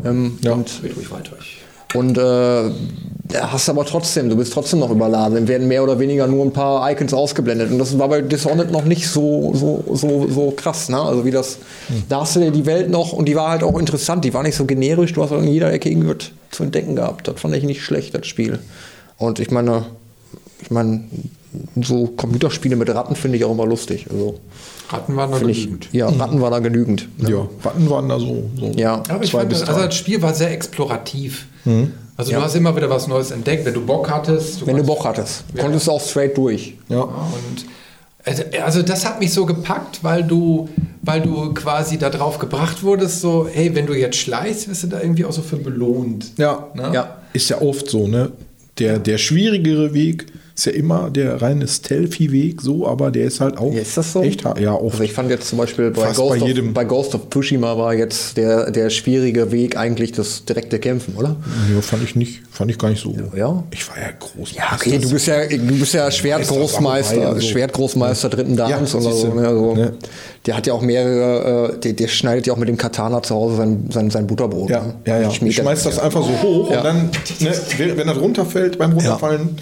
Ähm, 0.05 0.39
Und, 0.45 0.81
Red 0.83 0.97
ruhig 0.97 1.11
weiter. 1.11 1.33
Und 1.95 2.19
äh, 2.19 2.21
da 2.21 3.53
hast 3.53 3.69
du 3.69 3.73
aber 3.73 3.85
trotzdem, 3.85 4.29
du 4.29 4.37
bist 4.37 4.53
trotzdem 4.53 4.81
noch 4.81 4.91
überladen. 4.91 5.35
Dann 5.35 5.49
werden 5.49 5.69
mehr 5.69 5.83
oder 5.83 5.99
weniger 5.99 6.27
nur 6.27 6.45
ein 6.45 6.53
paar 6.53 6.91
Icons 6.91 7.15
ausgeblendet. 7.15 7.71
Und 7.71 7.79
das 7.79 7.99
war 7.99 8.09
bei 8.09 8.21
Dishonored 8.21 8.71
noch 8.71 8.85
nicht 8.85 9.09
so, 9.09 9.53
so, 9.55 9.85
so, 9.95 10.29
so 10.29 10.51
krass. 10.51 10.89
Ne? 10.89 11.01
Also 11.01 11.25
wie 11.25 11.31
das, 11.31 11.59
da 12.09 12.21
hast 12.21 12.37
du 12.37 12.41
dir 12.41 12.51
die 12.51 12.67
Welt 12.67 12.91
noch 12.91 13.13
und 13.13 13.27
die 13.27 13.37
war 13.37 13.51
halt 13.51 13.63
auch 13.63 13.79
interessant. 13.79 14.25
Die 14.25 14.35
war 14.35 14.43
nicht 14.43 14.57
so 14.57 14.67
generisch. 14.67 15.13
Du 15.15 15.23
hast 15.23 15.31
halt 15.31 15.43
in 15.43 15.49
jeder 15.49 15.73
Ecke 15.73 15.89
irgendwas 15.89 16.31
zu 16.51 16.63
entdecken 16.63 16.97
gehabt. 16.97 17.29
Das 17.29 17.41
fand 17.41 17.55
ich 17.55 17.65
nicht 17.65 17.83
schlecht, 17.83 18.15
das 18.15 18.27
Spiel. 18.27 18.59
Und 19.17 19.41
ich 19.41 19.51
meine, 19.51 19.87
ich 20.69 20.73
meine, 20.75 21.01
so 21.83 22.09
Computerspiele 22.09 22.77
mit 22.77 22.91
Ratten 22.91 23.17
finde 23.17 23.39
ich 23.39 23.45
auch 23.45 23.53
immer 23.53 23.65
lustig. 23.65 24.07
Also, 24.11 24.39
Ratten 24.91 25.17
waren 25.17 25.31
noch 25.31 25.39
finde 25.39 25.53
ich, 25.53 25.63
genügend. 25.65 25.89
ja, 25.93 26.09
Ratten 26.09 26.43
war 26.43 26.51
da 26.51 26.59
genügend. 26.59 27.09
Ne? 27.17 27.31
Ja, 27.31 27.49
Watten 27.63 27.89
waren 27.89 28.07
da 28.11 28.19
so. 28.21 28.51
so 28.55 28.67
Ja. 28.77 29.03
Aber 29.09 29.25
ich 29.25 29.31
zwei 29.31 29.39
fand, 29.39 29.49
bis 29.49 29.63
also 29.63 29.81
das 29.81 29.95
Spiel 29.95 30.21
war 30.21 30.35
sehr 30.35 30.51
explorativ. 30.51 31.47
Also 32.19 32.33
du 32.33 32.43
hast 32.43 32.55
immer 32.55 32.77
wieder 32.77 32.91
was 32.91 33.09
Neues 33.09 33.31
entdeckt, 33.31 33.65
wenn 33.65 33.73
du 33.73 33.81
Bock 33.87 34.11
hattest. 34.11 34.67
Wenn 34.67 34.77
du 34.77 34.83
Bock 34.85 35.07
hattest, 35.07 35.45
Ja. 35.55 35.63
konntest 35.63 35.87
du 35.87 35.93
auch 35.93 36.01
straight 36.03 36.37
durch. 36.37 36.75
Ja. 36.91 37.01
Und 37.03 37.65
also, 38.25 38.43
also 38.63 38.83
das 38.83 39.07
hat 39.07 39.19
mich 39.19 39.33
so 39.33 39.47
gepackt, 39.47 40.01
weil 40.05 40.23
du, 40.25 40.69
weil 41.01 41.23
du 41.23 41.55
quasi 41.55 41.97
darauf 41.97 42.39
gebracht 42.39 42.83
wurdest, 42.83 43.23
so, 43.23 43.49
hey, 43.51 43.75
wenn 43.75 43.87
du 43.87 43.95
jetzt 43.95 44.19
schleichst, 44.19 44.69
wirst 44.69 44.83
du 44.83 44.89
da 44.89 45.01
irgendwie 45.01 45.25
auch 45.25 45.33
so 45.33 45.41
für 45.41 45.57
belohnt. 45.57 46.33
Ja. 46.37 46.67
Ne? 46.75 46.91
Ja. 46.93 47.17
Ist 47.33 47.49
ja 47.49 47.63
oft 47.63 47.89
so, 47.89 48.07
ne? 48.07 48.33
Der, 48.79 48.99
der 48.99 49.17
schwierigere 49.19 49.95
Weg 49.95 50.27
ist 50.59 50.65
ja 50.65 50.73
immer 50.73 51.09
der 51.09 51.41
reine 51.41 51.69
Stealthy-Weg, 51.69 52.61
so, 52.61 52.87
aber 52.89 53.13
der 53.13 53.27
ist 53.27 53.41
halt 53.41 53.59
auch 53.59 53.73
Ja, 53.73 53.81
ist 53.81 53.97
das 53.97 54.13
so? 54.13 54.23
echt 54.23 54.45
hart. 54.45 54.59
Ja, 54.59 54.73
oft. 54.75 54.95
Also 54.95 55.05
ich 55.05 55.13
fand 55.13 55.31
jetzt 55.31 55.49
zum 55.49 55.57
Beispiel 55.59 55.93
bei 55.93 56.07
Ghost, 56.13 56.17
bei 56.17 56.41
of, 56.43 56.49
jedem. 56.49 56.75
bei 56.75 56.85
Ghost 56.85 57.15
of 57.15 57.31
Tsushima 57.31 57.79
war 57.79 57.95
jetzt 57.95 58.37
der, 58.37 58.71
der 58.73 58.91
schwierige 58.91 59.53
Weg 59.53 59.77
eigentlich 59.77 60.11
das 60.11 60.45
direkte 60.45 60.81
Kämpfen, 60.81 61.15
oder? 61.17 61.37
ja, 61.73 61.81
fand 61.81 62.03
ich 62.03 62.17
nicht, 62.17 62.41
fand 62.51 62.73
ich 62.73 62.79
gar 62.79 62.91
nicht 62.91 63.01
so. 63.01 63.15
Ja. 63.37 63.63
Ich 63.71 63.89
war 63.89 63.99
ja 63.99 64.09
groß. 64.19 64.53
Ja, 64.53 64.65
okay, 64.75 64.99
du 64.99 65.09
bist 65.11 65.29
ja, 65.29 65.47
du 65.47 65.79
bist 65.79 65.95
ja 65.95 66.11
Schwertgroßmeister, 66.11 67.35
so. 67.35 67.41
Schwertgroßmeister 67.41 68.29
dritten 68.29 68.57
Dans 68.57 68.93
Ja, 68.93 68.99
oder 68.99 69.13
so. 69.13 69.29
Ne, 69.35 69.47
also 69.47 69.75
Ne. 69.75 69.93
Der 70.47 70.57
hat 70.57 70.67
ja 70.67 70.73
auch 70.73 70.83
mehrere, 70.83 71.75
äh, 71.75 71.79
der, 71.79 71.93
der 71.93 72.09
schneidet 72.09 72.47
ja 72.49 72.53
auch 72.53 72.57
mit 72.59 72.69
dem 72.69 72.77
Katana 72.79 73.23
zu 73.23 73.35
Hause 73.35 73.57
sein, 73.57 73.87
sein, 73.93 74.11
sein 74.11 74.27
Butterbrot. 74.27 74.71
Ja, 74.71 74.83
ne? 74.83 74.95
ja, 75.07 75.21
ja. 75.21 75.31
Schmeißt 75.31 75.87
das. 75.87 75.99
einfach 75.99 76.23
so 76.23 76.31
hoch 76.43 76.71
und 76.71 76.85
dann, 76.85 77.11
ne, 77.41 77.53
wenn 77.77 77.97
wenn 77.97 78.07
das 78.09 78.19
runterfällt 78.19 78.79
beim 78.79 78.93
Runterfallen, 78.93 79.57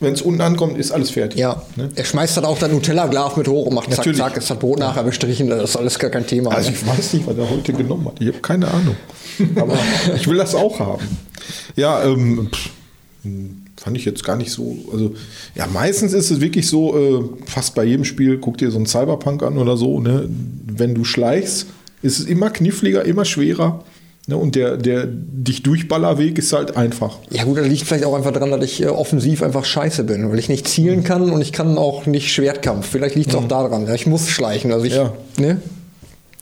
wenn 0.00 0.12
es 0.12 0.22
unten 0.22 0.40
ankommt, 0.40 0.76
ist 0.78 0.92
alles 0.92 1.10
fertig. 1.10 1.38
Ja, 1.38 1.62
Ne? 1.76 1.90
er 1.94 2.04
schmeißt 2.04 2.36
dann 2.36 2.44
auch 2.44 2.58
dann 2.58 2.70
Nutella-Glas 2.72 3.36
mit 3.36 3.48
hoch 3.48 3.66
und 3.66 3.74
macht 3.74 3.88
zack, 3.90 3.98
Natürlich. 3.98 4.18
zack, 4.18 4.36
ist 4.36 4.50
das 4.50 4.58
Brot 4.58 4.78
nachher 4.78 5.02
bestrichen, 5.04 5.48
das 5.48 5.70
ist 5.70 5.76
alles 5.76 5.98
gar 5.98 6.10
kein 6.10 6.26
Thema. 6.26 6.50
Also 6.52 6.70
ne? 6.70 6.76
ich 6.76 6.86
weiß 6.86 7.12
nicht, 7.14 7.26
was 7.26 7.36
er 7.36 7.48
heute 7.48 7.72
genommen 7.72 8.06
hat. 8.06 8.20
Ich 8.20 8.28
habe 8.28 8.38
keine 8.40 8.68
Ahnung. 8.68 8.96
Aber 9.56 9.78
ich 10.14 10.26
will 10.28 10.36
das 10.36 10.54
auch 10.54 10.78
haben. 10.80 11.06
Ja, 11.76 12.02
ähm, 12.04 12.48
pff, 12.52 12.70
fand 13.76 13.96
ich 13.96 14.04
jetzt 14.04 14.24
gar 14.24 14.36
nicht 14.36 14.50
so. 14.50 14.76
Also, 14.92 15.14
ja, 15.54 15.66
meistens 15.66 16.12
ist 16.12 16.30
es 16.30 16.40
wirklich 16.40 16.68
so, 16.68 16.96
äh, 16.96 17.24
fast 17.46 17.74
bei 17.74 17.84
jedem 17.84 18.04
Spiel, 18.04 18.38
guck 18.38 18.58
dir 18.58 18.70
so 18.70 18.76
einen 18.78 18.86
Cyberpunk 18.86 19.42
an 19.42 19.58
oder 19.58 19.76
so, 19.76 20.00
ne? 20.00 20.28
Wenn 20.66 20.94
du 20.94 21.04
schleichst, 21.04 21.66
ist 22.02 22.18
es 22.18 22.26
immer 22.26 22.50
kniffliger, 22.50 23.04
immer 23.04 23.24
schwerer. 23.24 23.84
Ne? 24.28 24.36
Und 24.36 24.54
der, 24.56 24.76
der 24.76 25.06
dich 25.06 25.62
durchballerweg 25.62 26.38
ist 26.38 26.52
halt 26.52 26.76
einfach. 26.76 27.18
Ja 27.30 27.44
gut, 27.44 27.58
das 27.58 27.66
liegt 27.68 27.84
vielleicht 27.84 28.04
auch 28.04 28.14
einfach 28.14 28.32
daran, 28.32 28.50
dass 28.50 28.64
ich 28.64 28.82
äh, 28.82 28.86
offensiv 28.88 29.42
einfach 29.42 29.64
scheiße 29.64 30.02
bin, 30.04 30.30
weil 30.30 30.38
ich 30.38 30.48
nicht 30.48 30.66
zielen 30.66 31.04
kann 31.04 31.30
und 31.30 31.40
ich 31.40 31.52
kann 31.52 31.78
auch 31.78 32.06
nicht 32.06 32.32
Schwertkampf. 32.32 32.86
Vielleicht 32.88 33.14
liegt 33.14 33.30
es 33.30 33.34
auch 33.36 33.46
daran. 33.46 33.86
Ja, 33.86 33.94
ich 33.94 34.06
muss 34.06 34.28
schleichen, 34.28 34.72
also 34.72 34.84
ich, 34.84 34.94
Ja. 34.94 35.12
ne? 35.38 35.60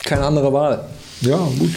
Keine 0.04 0.24
andere 0.24 0.52
Wahl. 0.52 0.84
Ja, 1.20 1.36
gut. 1.58 1.70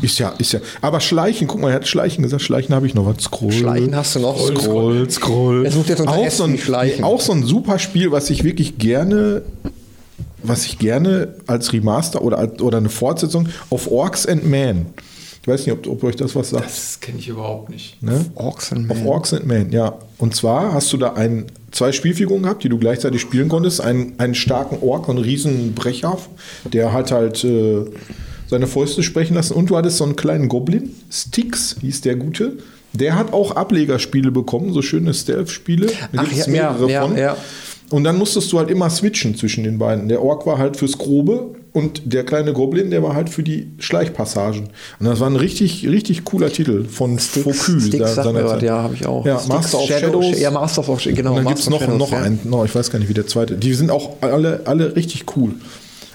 Ist 0.00 0.18
ja, 0.20 0.28
ist 0.38 0.52
ja. 0.52 0.60
Aber 0.80 1.00
Schleichen, 1.00 1.48
guck 1.48 1.60
mal, 1.60 1.70
er 1.70 1.76
hat 1.76 1.88
Schleichen 1.88 2.22
gesagt. 2.22 2.42
Schleichen 2.42 2.72
habe 2.74 2.86
ich 2.86 2.94
noch 2.94 3.04
was. 3.04 3.24
Scroll. 3.24 3.50
Schleichen 3.52 3.96
hast 3.96 4.14
du 4.14 4.20
noch. 4.20 4.38
Scroll, 4.38 5.10
scroll. 5.10 5.64
Er 5.66 5.72
sucht 5.72 5.88
jetzt 5.88 6.00
unter 6.00 6.12
auch, 6.12 6.24
S 6.24 6.36
so 6.36 6.44
ein, 6.44 6.56
Schleichen. 6.56 7.02
auch 7.04 7.20
so 7.20 7.32
ein 7.32 7.42
super 7.42 7.78
Spiel, 7.80 8.12
was 8.12 8.30
ich 8.30 8.44
wirklich 8.44 8.78
gerne, 8.78 9.42
was 10.42 10.66
ich 10.66 10.78
gerne 10.78 11.34
als 11.46 11.72
Remaster 11.72 12.22
oder, 12.22 12.50
oder 12.60 12.78
eine 12.78 12.88
Fortsetzung 12.88 13.48
auf 13.70 13.90
Orcs 13.90 14.26
and 14.26 14.48
Man. 14.48 14.86
Ich 15.42 15.48
weiß 15.48 15.66
nicht, 15.66 15.72
ob, 15.72 15.86
ob 15.86 16.04
euch 16.04 16.16
das 16.16 16.34
was 16.34 16.50
sagt. 16.50 16.66
Das 16.66 17.00
kenne 17.00 17.18
ich 17.18 17.28
überhaupt 17.28 17.70
nicht. 17.70 18.02
Ne? 18.02 18.26
Orks 18.34 18.72
and 18.72 18.90
Auf 18.90 18.98
Man. 18.98 19.06
Orcs 19.06 19.32
and 19.32 19.46
Man, 19.46 19.70
ja. 19.72 19.98
Und 20.18 20.34
zwar 20.34 20.74
hast 20.74 20.92
du 20.92 20.98
da 20.98 21.14
ein, 21.14 21.46
zwei 21.70 21.92
Spielfiguren 21.92 22.42
gehabt, 22.42 22.64
die 22.64 22.68
du 22.68 22.78
gleichzeitig 22.78 23.20
spielen 23.20 23.48
konntest. 23.48 23.80
Einen, 23.80 24.14
einen 24.18 24.34
starken 24.34 24.78
Ork, 24.82 25.08
einen 25.08 25.18
riesen 25.18 25.74
Brecher, 25.74 26.18
der 26.72 26.92
hat 26.92 27.12
halt 27.12 27.44
äh, 27.44 27.84
seine 28.46 28.66
Fäuste 28.66 29.02
sprechen 29.02 29.34
lassen. 29.34 29.54
Und 29.54 29.70
du 29.70 29.76
hattest 29.76 29.96
so 29.96 30.04
einen 30.04 30.16
kleinen 30.16 30.48
Goblin, 30.48 30.90
Styx 31.10 31.76
hieß 31.80 32.02
der 32.02 32.16
Gute. 32.16 32.58
Der 32.92 33.16
hat 33.16 33.32
auch 33.32 33.54
Ablegerspiele 33.54 34.30
bekommen, 34.30 34.72
so 34.72 34.82
schöne 34.82 35.12
Stealth-Spiele. 35.12 35.86
Da 36.12 36.24
Ach, 36.26 36.32
ja, 36.32 36.46
mehrere 36.46 36.90
ja, 36.90 37.02
von. 37.02 37.16
ja. 37.16 37.36
Und 37.90 38.04
dann 38.04 38.18
musstest 38.18 38.52
du 38.52 38.58
halt 38.58 38.70
immer 38.70 38.90
switchen 38.90 39.34
zwischen 39.34 39.64
den 39.64 39.78
beiden. 39.78 40.08
Der 40.08 40.22
Ork 40.22 40.46
war 40.46 40.58
halt 40.58 40.76
fürs 40.76 40.98
Grobe 40.98 41.54
und 41.72 42.12
der 42.12 42.24
kleine 42.24 42.52
Goblin, 42.52 42.90
der 42.90 43.02
war 43.02 43.14
halt 43.14 43.30
für 43.30 43.42
die 43.42 43.70
Schleichpassagen. 43.78 44.68
Und 45.00 45.06
das 45.06 45.20
war 45.20 45.30
ein 45.30 45.36
richtig, 45.36 45.88
richtig 45.88 46.24
cooler 46.24 46.50
Titel 46.50 46.84
von 46.84 47.18
Focus. 47.18 47.84
Sticks 47.86 48.16
mir 48.16 48.44
was, 48.44 48.62
ja, 48.62 48.82
habe 48.82 48.94
ich 48.94 49.06
auch. 49.06 49.24
Ja, 49.24 49.38
Sticks 49.38 49.54
Master 49.54 49.78
of 49.78 49.86
Shadows. 49.86 50.38
Ja, 50.38 50.50
Master 50.50 50.88
of 50.88 51.00
Shadows, 51.00 51.16
genau. 51.16 51.30
Und 51.30 51.36
dann 51.36 51.46
gibt 51.46 51.60
es 51.60 51.70
noch, 51.70 51.80
Shadows, 51.80 51.98
noch 51.98 52.12
ja. 52.12 52.22
einen, 52.22 52.40
no, 52.44 52.64
ich 52.64 52.74
weiß 52.74 52.90
gar 52.90 52.98
nicht, 52.98 53.08
wie 53.08 53.14
der 53.14 53.26
zweite. 53.26 53.54
Die 53.56 53.72
sind 53.74 53.90
auch 53.90 54.16
alle, 54.20 54.62
alle 54.64 54.94
richtig 54.94 55.24
cool. 55.36 55.54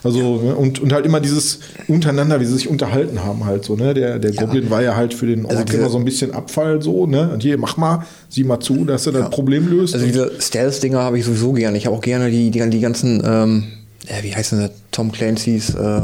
Also, 0.04 0.42
ne, 0.42 0.56
und, 0.56 0.80
und 0.82 0.92
halt 0.92 1.06
immer 1.06 1.20
dieses 1.22 1.60
untereinander, 1.88 2.40
wie 2.42 2.46
sie 2.46 2.54
sich 2.54 2.70
unterhalten 2.70 3.24
haben 3.24 3.46
halt 3.46 3.64
so, 3.64 3.76
ne? 3.76 3.94
Der, 3.94 4.20
der 4.20 4.32
Goblin 4.34 4.70
war 4.70 4.82
ja 4.82 4.96
halt 4.96 5.14
für 5.14 5.26
den 5.28 5.46
Ork 5.46 5.52
Also 5.54 5.64
diese- 5.66 5.78
immer 5.78 5.90
so 5.90 5.98
ein 5.98 6.06
bisschen 6.06 6.34
Abfall 6.34 6.82
so, 6.82 7.06
ne? 7.08 7.30
Und 7.34 7.42
hier, 7.42 7.58
mach 7.58 7.78
mal, 7.78 8.06
sieh 8.30 8.44
mal 8.44 8.60
zu, 8.60 8.84
dass 8.86 9.06
er 9.06 9.14
das 9.14 9.30
Problem 9.30 9.68
löst. 9.70 9.94
Also 9.94 10.06
diese 10.06 10.32
Stealth-Dinger 10.40 11.00
habe 11.00 11.18
ich 11.20 11.26
sowieso 11.26 11.54
gerne. 11.54 11.78
Ich 11.78 11.86
habe 11.86 11.96
auch 11.96 12.02
gerne 12.02 12.30
die, 12.30 12.52
die, 12.52 12.70
die 12.70 12.80
ganzen, 12.82 13.24
ähm, 13.26 13.64
äh, 14.08 14.24
wie 14.24 14.36
heißt 14.36 14.52
denn 14.52 14.60
das? 14.60 14.72
Tom 14.92 15.12
Clancy's 15.12 15.74
äh, 15.76 16.02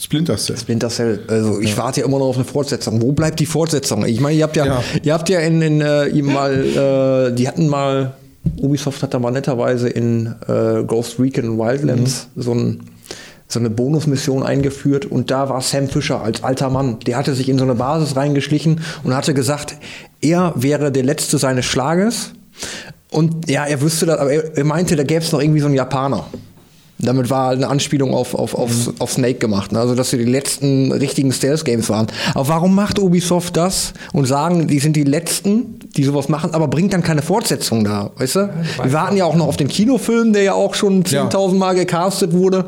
Splinter 0.00 0.36
Cell. 0.36 0.56
Splinter 0.56 0.88
Cell. 0.88 1.20
Also 1.26 1.60
ich 1.60 1.76
warte 1.76 2.00
ja 2.00 2.06
immer 2.06 2.20
noch 2.20 2.26
auf 2.26 2.36
eine 2.36 2.44
Fortsetzung. 2.44 3.02
Wo 3.02 3.10
bleibt 3.12 3.40
die 3.40 3.46
Fortsetzung? 3.46 4.06
Ich 4.06 4.20
meine, 4.20 4.36
ihr 4.38 4.44
habt 4.44 4.56
ja, 4.56 4.64
Ja. 4.64 4.82
ihr 5.02 5.12
habt 5.12 5.28
ja 5.28 5.40
in, 5.40 5.60
in 5.60 5.80
äh, 5.80 6.06
ihm 6.06 6.26
mal, 6.32 6.52
äh, 7.30 7.34
die 7.34 7.48
hatten 7.48 7.66
mal, 7.66 8.14
Ubisoft 8.62 9.02
hat 9.02 9.12
da 9.12 9.18
mal 9.18 9.32
netterweise 9.32 9.88
in 9.88 10.34
äh, 10.46 10.84
Ghost 10.84 11.18
Recon 11.18 11.58
Wildlands 11.58 12.28
so 12.36 12.54
ein 12.54 12.80
so 13.48 13.58
eine 13.58 13.70
Bonusmission 13.70 14.42
eingeführt 14.42 15.06
und 15.06 15.30
da 15.30 15.48
war 15.48 15.62
Sam 15.62 15.88
Fisher 15.88 16.22
als 16.22 16.44
alter 16.44 16.68
Mann. 16.68 17.00
Der 17.00 17.16
hatte 17.16 17.34
sich 17.34 17.48
in 17.48 17.58
so 17.58 17.64
eine 17.64 17.74
Basis 17.74 18.14
reingeschlichen 18.14 18.82
und 19.02 19.14
hatte 19.14 19.32
gesagt, 19.32 19.76
er 20.20 20.52
wäre 20.54 20.92
der 20.92 21.02
Letzte 21.02 21.38
seines 21.38 21.64
Schlages. 21.64 22.32
Und 23.10 23.48
ja, 23.48 23.64
er 23.64 23.80
wüsste 23.80 24.04
das, 24.04 24.18
aber 24.18 24.30
er, 24.30 24.56
er 24.56 24.64
meinte, 24.64 24.96
da 24.96 25.02
gäbe 25.02 25.24
es 25.24 25.32
noch 25.32 25.40
irgendwie 25.40 25.60
so 25.60 25.66
einen 25.66 25.74
Japaner. 25.74 26.26
Damit 27.00 27.30
war 27.30 27.50
eine 27.50 27.68
Anspielung 27.68 28.12
auf, 28.12 28.34
auf, 28.34 28.54
auf, 28.54 28.70
auf 28.98 29.12
Snake 29.12 29.34
gemacht. 29.34 29.70
Ne? 29.70 29.78
Also, 29.78 29.94
dass 29.94 30.10
sie 30.10 30.18
die 30.18 30.24
letzten 30.24 30.90
richtigen 30.90 31.30
Stealth-Games 31.32 31.88
waren. 31.90 32.08
Aber 32.34 32.48
warum 32.48 32.74
macht 32.74 32.98
Ubisoft 32.98 33.56
das 33.56 33.92
und 34.12 34.24
sagen, 34.26 34.66
die 34.66 34.80
sind 34.80 34.96
die 34.96 35.04
Letzten, 35.04 35.78
die 35.96 36.02
sowas 36.02 36.28
machen, 36.28 36.54
aber 36.54 36.66
bringt 36.66 36.92
dann 36.92 37.02
keine 37.04 37.22
Fortsetzung 37.22 37.84
da? 37.84 38.10
Weißt 38.16 38.34
du? 38.36 38.50
Wir 38.82 38.92
warten 38.92 39.16
ja 39.16 39.26
auch 39.26 39.36
noch 39.36 39.46
auf 39.46 39.56
den 39.56 39.68
Kinofilm, 39.68 40.32
der 40.32 40.42
ja 40.42 40.54
auch 40.54 40.74
schon 40.74 41.04
Ja. 41.06 41.28
10.000 41.28 41.54
Mal 41.54 41.74
gecastet 41.74 42.32
wurde. 42.32 42.64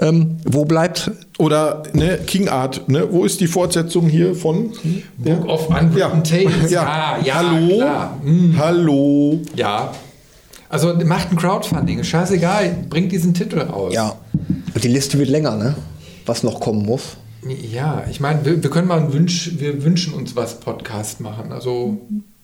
Ähm, 0.00 0.38
wo 0.44 0.64
bleibt 0.64 1.12
Oder 1.38 1.84
ne, 1.92 2.18
King 2.26 2.48
Art, 2.48 2.88
ne? 2.88 3.06
Wo 3.10 3.24
ist 3.24 3.40
die 3.40 3.46
Fortsetzung 3.46 4.08
hier 4.08 4.34
von? 4.34 4.72
Book 5.18 5.46
of 5.46 5.68
Unwritten 5.68 6.24
Tales. 6.24 6.70
Ja, 6.70 7.16
ja, 7.24 7.34
Hallo? 7.34 7.76
klar. 7.76 8.18
Hm, 8.24 8.54
Hallo? 8.58 9.40
ja. 9.54 9.92
Also 10.68 10.94
macht 11.04 11.30
ein 11.32 11.36
Crowdfunding, 11.36 11.98
ist 11.98 12.08
scheißegal, 12.08 12.76
bringt 12.90 13.10
diesen 13.12 13.32
Titel 13.34 13.58
raus. 13.60 13.94
Ja. 13.94 14.16
Und 14.74 14.84
die 14.84 14.88
Liste 14.88 15.18
wird 15.18 15.28
länger, 15.30 15.56
ne? 15.56 15.74
Was 16.26 16.42
noch 16.42 16.60
kommen 16.60 16.84
muss. 16.84 17.16
Ja, 17.72 18.04
ich 18.10 18.20
meine, 18.20 18.44
wir, 18.44 18.62
wir 18.62 18.68
können 18.70 18.88
mal 18.88 18.98
einen 18.98 19.12
Wünsch, 19.12 19.52
wir 19.58 19.82
wünschen 19.84 20.12
uns 20.12 20.36
was 20.36 20.60
Podcast 20.60 21.20
machen. 21.20 21.52
Also 21.52 21.98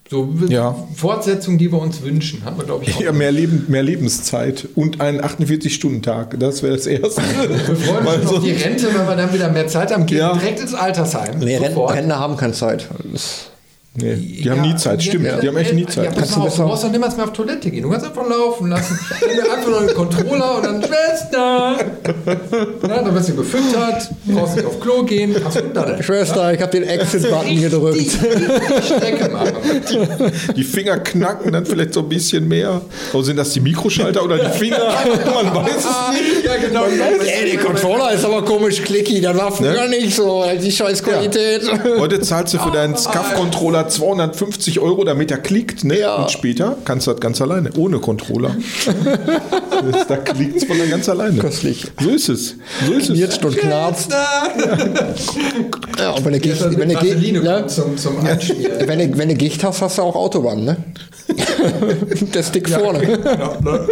so 0.08 0.32
Ja. 0.48 0.74
Fortsetzungen, 0.94 1.58
die 1.58 1.70
wir 1.72 1.80
uns 1.80 2.02
wünschen, 2.02 2.44
haben 2.44 2.56
wir, 2.56 2.64
glaube 2.64 2.84
ich, 2.84 2.94
auch. 2.96 3.00
Ja, 3.00 3.12
mehr, 3.12 3.32
Leben, 3.32 3.64
mehr 3.68 3.82
Lebenszeit 3.82 4.68
und 4.74 5.00
einen 5.00 5.20
48-Stunden-Tag. 5.20 6.38
Das 6.40 6.62
wäre 6.62 6.76
das 6.76 6.86
Erste. 6.86 7.20
Wir 7.66 7.76
freuen 7.76 8.06
Weil 8.06 8.20
uns 8.20 8.30
auf 8.32 8.42
die 8.44 8.52
Rente, 8.52 8.86
wenn 8.94 9.06
wir 9.06 9.16
dann 9.16 9.32
wieder 9.34 9.50
mehr 9.50 9.66
Zeit 9.66 9.92
haben, 9.92 10.06
gehen 10.06 10.18
Ja. 10.18 10.32
direkt 10.34 10.60
ins 10.60 10.74
Altersheim. 10.74 11.38
Nee. 11.40 11.56
Rentner 11.56 12.18
haben 12.18 12.36
keine 12.36 12.52
Zeit. 12.52 12.88
Das 13.12 13.46
Nee, 13.96 14.16
die 14.16 14.50
haben 14.50 14.62
nie 14.62 14.74
Zeit, 14.74 15.00
stimmt. 15.04 15.24
Die 15.40 15.46
haben 15.46 15.56
echt 15.56 15.72
nie 15.72 15.86
Zeit. 15.86 16.06
Ja, 16.06 16.10
Kannst 16.10 16.34
du 16.34 16.40
auf, 16.40 16.46
du 16.46 16.50
besser- 16.50 16.64
brauchst 16.64 16.82
doch 16.82 16.90
niemals 16.90 17.16
mehr 17.16 17.26
auf 17.26 17.32
Toilette 17.32 17.70
gehen. 17.70 17.84
Du 17.84 17.90
kannst 17.90 18.04
einfach 18.04 18.28
laufen 18.28 18.68
lassen. 18.68 18.98
Nimm 19.20 19.36
dir 19.36 19.52
einfach 19.52 19.68
nur 19.70 19.78
einen 19.80 19.94
Controller 19.94 20.56
und 20.56 20.64
dann 20.64 20.82
Schwester. 20.82 21.76
Na, 22.82 23.02
dann 23.02 23.14
wirst 23.14 23.28
du 23.28 23.36
gefüttert, 23.36 24.10
brauchst 24.26 24.56
nicht 24.56 24.66
auf 24.66 24.80
Klo 24.80 25.04
gehen, 25.04 25.36
hast 25.44 25.62
da 25.72 26.02
Schwester, 26.02 26.52
ich 26.52 26.60
habe 26.60 26.72
den 26.72 26.82
Exit-Button 26.82 27.60
gedrückt. 27.60 27.98
Die 28.00 28.84
Strecke 28.84 29.28
machen. 29.30 29.52
Die 30.56 30.64
Finger 30.64 30.98
knacken 30.98 31.52
dann 31.52 31.64
vielleicht 31.64 31.94
so 31.94 32.00
ein 32.00 32.08
bisschen 32.08 32.48
mehr. 32.48 32.80
Oder 33.12 33.22
sind 33.24 33.36
das 33.36 33.50
die 33.52 33.60
Mikroschalter 33.60 34.24
oder 34.24 34.38
die 34.38 34.58
Finger? 34.58 34.78
Man 35.34 35.54
weiß 35.54 35.70
es 35.76 35.84
nicht. 36.20 36.44
Ja, 36.44 36.56
genau. 36.56 36.84
Ey, 36.86 37.52
der 37.52 37.60
Controller 37.64 38.12
ist 38.12 38.24
aber 38.24 38.44
komisch 38.44 38.82
clicky. 38.82 39.20
Das 39.20 39.36
war 39.36 39.52
früher 39.52 39.86
nicht 39.86 40.16
so. 40.16 40.44
Die 40.60 40.72
scheiß 40.72 41.00
Qualität. 41.02 41.62
Heute 41.98 42.20
zahlst 42.20 42.54
du 42.54 42.58
für 42.58 42.72
deinen 42.72 42.96
SCAF-Controller 43.88 43.88
250 43.90 44.80
Euro, 44.80 45.04
damit 45.04 45.30
er 45.30 45.38
klickt. 45.38 45.84
Ne? 45.84 45.98
Ja. 46.00 46.16
Und 46.16 46.30
später 46.30 46.76
kannst 46.84 47.06
du 47.06 47.12
das 47.12 47.20
ganz 47.20 47.40
alleine, 47.40 47.70
ohne 47.76 47.98
Controller. 47.98 48.54
Da 50.08 50.16
klickt 50.16 50.56
es 50.56 50.64
von 50.64 50.78
dann 50.78 50.88
ganz 50.88 51.08
alleine. 51.08 51.38
Köstlich. 51.38 51.86
So 52.00 52.08
ist 52.08 52.28
es. 52.28 52.54
So 52.86 52.92
ist 52.94 53.10
es. 53.10 53.16
Knirscht 53.18 53.44
und 53.44 53.56
knarzt. 53.56 54.10
Ja, 55.98 56.10
und 56.12 56.24
wenn 56.24 56.32
du 56.32 56.40
Gicht, 56.40 56.78
Wenn 56.78 56.88
du 56.88 56.96
Gicht, 56.96 57.42
ne? 57.42 57.66
zum, 57.66 57.96
zum 57.96 58.22
wenn 58.22 58.38
du, 58.98 59.18
wenn 59.18 59.28
du 59.28 59.34
Gicht 59.34 59.62
hast, 59.64 59.82
hast 59.82 59.98
du 59.98 60.02
auch 60.02 60.14
Autobahn, 60.16 60.64
ne? 60.64 60.76
Der 62.34 62.42
Stick 62.42 62.68
vorne. 62.68 63.00
Genau, 63.00 63.56
ne? 63.60 63.86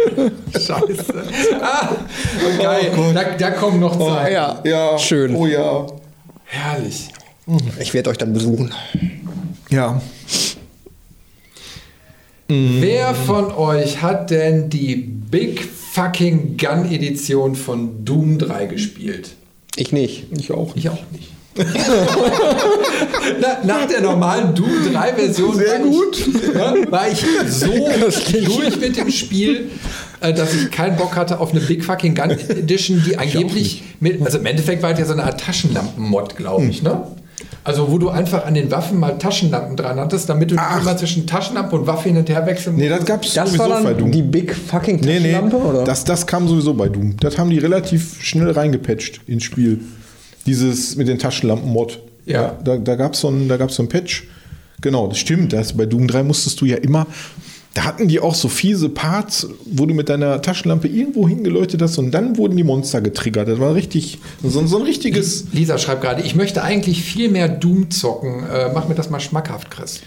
Scheiße. 0.53 1.23
Ah, 1.61 1.89
geil. 2.59 2.91
da, 3.13 3.23
da 3.37 3.51
kommen 3.51 3.79
noch 3.79 3.97
Zeiten. 3.99 4.33
Ja, 4.33 4.59
Ja. 4.63 4.97
schön. 4.97 5.35
Oh 5.35 5.45
ja. 5.45 5.85
Herrlich. 6.45 7.09
Ich 7.79 7.93
werde 7.93 8.09
euch 8.09 8.17
dann 8.17 8.33
besuchen. 8.33 8.73
Ja. 9.73 9.99
Wer 12.47 13.15
von 13.15 13.51
euch 13.51 14.03
hat 14.03 14.29
denn 14.29 14.69
die 14.69 14.95
Big 14.95 15.63
Fucking 15.63 16.57
Gun 16.57 16.91
Edition 16.91 17.55
von 17.55 18.05
Doom 18.05 18.37
3 18.37 18.67
gespielt? 18.67 19.31
Ich 19.75 19.91
nicht. 19.91 20.27
Ich 20.37 20.51
auch. 20.51 20.75
Ich 20.75 20.89
auch 20.89 21.01
nicht. 21.11 21.29
Na, 23.41 23.63
nach 23.63 23.87
der 23.87 24.01
normalen 24.01 24.53
Doom 24.53 24.91
3 24.91 25.13
Version 25.13 25.55
Sehr 25.55 25.79
war 25.79 25.87
gut. 25.87 26.19
Ich, 26.19 26.53
ja, 26.53 26.91
war 26.91 27.07
ich 27.09 27.25
so 27.49 27.67
durch 28.45 28.79
mit 28.79 28.95
dem 28.95 29.09
Spiel, 29.09 29.71
äh, 30.19 30.33
dass 30.33 30.53
ich 30.53 30.69
keinen 30.69 30.97
Bock 30.97 31.15
hatte 31.15 31.39
auf 31.39 31.49
eine 31.49 31.61
Big 31.61 31.83
Fucking 31.83 32.13
Gun 32.13 32.29
Edition, 32.29 33.01
die 33.03 33.17
angeblich 33.17 33.81
mit, 33.99 34.21
also 34.23 34.37
im 34.37 34.45
Endeffekt 34.45 34.83
war 34.83 34.91
es 34.91 34.99
ja 34.99 35.05
so 35.05 35.13
eine 35.13 35.23
Art 35.23 35.39
Taschenlampen-Mod, 35.39 36.35
glaube 36.35 36.65
ich, 36.65 36.83
ne? 36.83 37.07
Also 37.63 37.91
wo 37.91 37.97
du 37.97 38.09
einfach 38.09 38.45
an 38.45 38.53
den 38.53 38.69
Waffen 38.71 38.99
mal 38.99 39.17
Taschenlampen 39.17 39.75
dran 39.75 39.99
hattest, 39.99 40.27
damit 40.29 40.51
du 40.51 40.55
Ach. 40.57 40.81
immer 40.81 40.95
zwischen 40.97 41.25
Taschenlampe 41.27 41.75
und 41.75 41.87
Waffe 41.87 42.09
hin 42.09 42.17
und 42.17 42.29
her 42.29 42.45
wechseln 42.45 42.75
Nee, 42.75 42.89
das 42.89 43.05
gab 43.05 43.23
es 43.23 43.33
Das 43.33 43.49
sowieso 43.51 43.69
war 43.69 43.81
bei 43.83 43.89
dann 43.91 43.97
Doom. 43.99 44.11
die 44.11 44.21
Big 44.21 44.53
fucking 44.55 44.97
Nee, 45.01 45.19
nee, 45.19 45.31
Taschenlampe, 45.33 45.57
oder? 45.57 45.83
Das, 45.83 46.03
das 46.03 46.25
kam 46.27 46.47
sowieso 46.47 46.73
bei 46.73 46.89
Doom. 46.89 47.15
Das 47.19 47.37
haben 47.37 47.49
die 47.49 47.59
relativ 47.59 48.21
schnell 48.21 48.51
reingepatcht 48.51 49.21
ins 49.27 49.43
Spiel. 49.43 49.79
Dieses 50.45 50.95
mit 50.95 51.07
den 51.07 51.19
Taschenlampen-Mod. 51.19 51.99
Ja. 52.25 52.57
Da, 52.63 52.77
da 52.77 52.95
gab 52.95 53.13
es 53.13 53.21
so, 53.21 53.29
ein- 53.29 53.47
da 53.47 53.57
gab's 53.57 53.75
so 53.75 53.83
ein 53.83 53.89
Patch. 53.89 54.23
Genau, 54.81 55.07
das 55.07 55.17
stimmt. 55.17 55.53
Das, 55.53 55.71
bei 55.73 55.85
Doom 55.85 56.07
3 56.07 56.23
musstest 56.23 56.59
du 56.59 56.65
ja 56.65 56.75
immer. 56.77 57.07
Da 57.73 57.85
hatten 57.85 58.07
die 58.07 58.19
auch 58.19 58.35
so 58.35 58.49
fiese 58.49 58.87
Parts, 58.89 59.47
wo 59.65 59.87
du 59.87 59.95
mit 59.95 60.07
deiner 60.07 60.41
Taschenlampe 60.43 60.87
irgendwo 60.87 61.27
hingeleuchtet 61.27 61.81
hast 61.81 61.97
und 61.97 62.11
dann 62.11 62.37
wurden 62.37 62.55
die 62.55 62.63
Monster 62.63 63.01
getriggert. 63.01 63.47
Das 63.47 63.59
war 63.59 63.73
richtig, 63.73 64.19
so, 64.43 64.65
so 64.67 64.77
ein 64.77 64.83
richtiges. 64.83 65.45
Lisa 65.53 65.79
schreibt 65.79 66.01
gerade, 66.03 66.21
ich 66.21 66.35
möchte 66.35 66.61
eigentlich 66.63 67.01
viel 67.01 67.29
mehr 67.29 67.47
Doom 67.49 67.89
zocken. 67.89 68.43
Äh, 68.47 68.69
mach 68.73 68.87
mir 68.87 68.93
das 68.95 69.09
mal 69.09 69.19
schmackhaft, 69.19 69.71
Chris. 69.71 70.01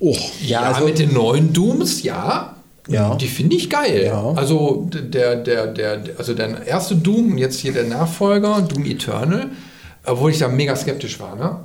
Oh, 0.00 0.16
Ja, 0.44 0.62
also- 0.62 0.84
mit 0.86 0.98
den 0.98 1.12
neuen 1.14 1.52
Dooms, 1.52 2.02
ja. 2.02 2.56
Ja. 2.88 3.14
Die 3.14 3.28
finde 3.28 3.56
ich 3.56 3.70
geil. 3.70 4.02
Ja. 4.04 4.32
Also 4.32 4.90
der, 4.92 5.36
der, 5.36 5.66
der, 5.68 5.98
der- 5.98 6.18
also 6.18 6.34
der 6.34 6.66
erste 6.66 6.96
Doom 6.96 7.32
und 7.32 7.38
jetzt 7.38 7.60
hier 7.60 7.72
der 7.72 7.84
Nachfolger, 7.84 8.60
Doom 8.60 8.84
Eternal, 8.84 9.50
obwohl 10.04 10.32
ich 10.32 10.38
da 10.38 10.48
mega 10.48 10.76
skeptisch 10.76 11.18
war, 11.20 11.34
ne? 11.36 11.60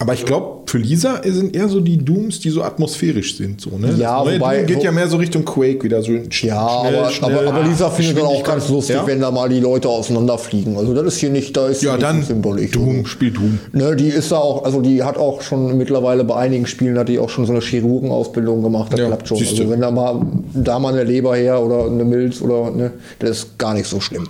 Aber 0.00 0.12
ich 0.12 0.24
glaube, 0.26 0.62
für 0.66 0.78
Lisa 0.78 1.20
sind 1.24 1.54
eher 1.54 1.68
so 1.68 1.80
die 1.80 1.96
Dooms, 1.98 2.40
die 2.40 2.50
so 2.50 2.62
atmosphärisch 2.64 3.36
sind. 3.36 3.60
So, 3.60 3.78
ne? 3.78 3.94
Ja, 3.96 4.16
das 4.18 4.24
neue 4.26 4.40
wobei- 4.40 4.56
Doom 4.58 4.66
geht 4.66 4.82
ja 4.82 4.90
mehr 4.90 5.06
so 5.08 5.16
Richtung 5.18 5.44
Quake 5.44 5.84
wieder. 5.84 6.02
So 6.02 6.10
sch- 6.10 6.46
Ja, 6.46 6.68
schnell, 6.80 6.96
aber, 6.98 7.10
schnell, 7.10 7.38
aber, 7.48 7.48
aber 7.54 7.62
Lisa 7.68 7.88
findet 7.90 8.18
dann 8.18 8.24
auch 8.26 8.42
ganz 8.42 8.68
lustig, 8.68 8.96
Ja? 8.96 9.06
wenn 9.06 9.20
da 9.20 9.30
mal 9.30 9.48
die 9.48 9.60
Leute 9.60 9.88
auseinanderfliegen. 9.88 10.76
Also 10.76 10.94
das 10.94 11.04
ist 11.04 11.18
hier 11.18 11.30
nicht, 11.30 11.56
da 11.56 11.68
ist 11.68 11.80
Ja, 11.82 11.92
nicht 11.92 12.02
dann 12.02 12.24
zimperlich. 12.24 12.72
Doom, 12.72 13.06
spiel 13.06 13.30
Doom. 13.30 13.60
Ne, 13.72 13.94
die 13.94 14.08
ist 14.08 14.32
da 14.32 14.36
auch, 14.38 14.64
also 14.64 14.80
die 14.80 15.04
hat 15.04 15.16
auch 15.16 15.42
schon 15.42 15.78
mittlerweile 15.78 16.24
bei 16.24 16.34
einigen 16.36 16.66
Spielen 16.66 16.98
hat 16.98 17.08
die 17.08 17.20
auch 17.20 17.30
schon 17.30 17.46
so 17.46 17.52
eine 17.52 17.60
Chirurgenausbildung 17.62 18.62
gemacht. 18.64 18.92
Das 18.92 18.98
Ja, 18.98 19.06
klappt 19.06 19.28
schon. 19.28 19.38
siehste. 19.38 19.60
Also 19.60 19.70
wenn 19.70 19.80
da 19.80 19.92
mal 19.92 20.20
da 20.54 20.80
mal 20.80 20.92
eine 20.92 21.04
Leber 21.04 21.36
her 21.36 21.62
oder 21.62 21.86
eine 21.86 22.04
Milz 22.04 22.40
oder 22.42 22.72
ne, 22.72 22.90
das 23.20 23.30
ist 23.30 23.58
gar 23.58 23.74
nicht 23.74 23.86
so 23.86 24.00
schlimm. 24.00 24.26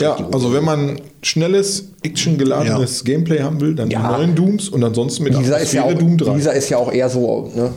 Ja, 0.00 0.16
also 0.32 0.52
wenn 0.52 0.64
man 0.64 1.00
schnelles, 1.22 1.88
actiongeladenes 2.04 3.04
Gameplay 3.04 3.40
haben 3.40 3.60
will, 3.60 3.74
dann 3.74 3.90
Ja. 3.90 4.00
die 4.12 4.18
neuen 4.18 4.34
Dooms 4.34 4.68
und 4.68 4.82
ansonsten 4.84 5.24
mit 5.24 5.36
Lisa 5.36 5.56
ist, 5.56 5.72
ja 5.72 5.82
auch, 5.84 5.94
Doom 5.94 6.16
3. 6.18 6.34
Lisa 6.36 6.50
ist 6.52 6.68
ja 6.70 6.78
auch 6.78 6.92
eher 6.92 7.08
so, 7.08 7.50
ne? 7.54 7.70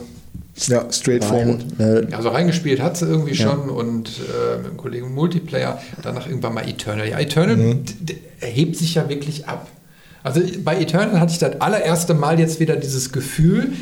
ja, 0.66 0.84
straightforward. 0.90 1.78
Ne, 1.78 2.08
Also 2.12 2.30
reingespielt 2.30 2.80
hat 2.82 2.96
sie 2.96 3.06
irgendwie 3.06 3.34
schon 3.34 3.68
und 3.70 4.08
äh, 4.08 4.56
mit 4.58 4.66
dem 4.72 4.76
Kollegen 4.76 5.14
Multiplayer, 5.14 5.80
danach 6.02 6.26
irgendwann 6.26 6.54
mal 6.54 6.68
Eternal. 6.68 7.08
Ja, 7.08 7.18
Eternal 7.20 7.56
Mhm. 7.56 7.84
erhebt 8.40 8.76
sich 8.76 8.94
ja 8.96 9.08
wirklich 9.08 9.46
ab. 9.46 9.68
Also 10.24 10.40
bei 10.64 10.80
Eternal 10.80 11.20
hatte 11.20 11.32
ich 11.32 11.38
das 11.38 11.60
allererste 11.60 12.12
Mal 12.14 12.38
jetzt 12.40 12.58
wieder 12.60 12.76
dieses 12.76 13.12
Gefühl, 13.12 13.72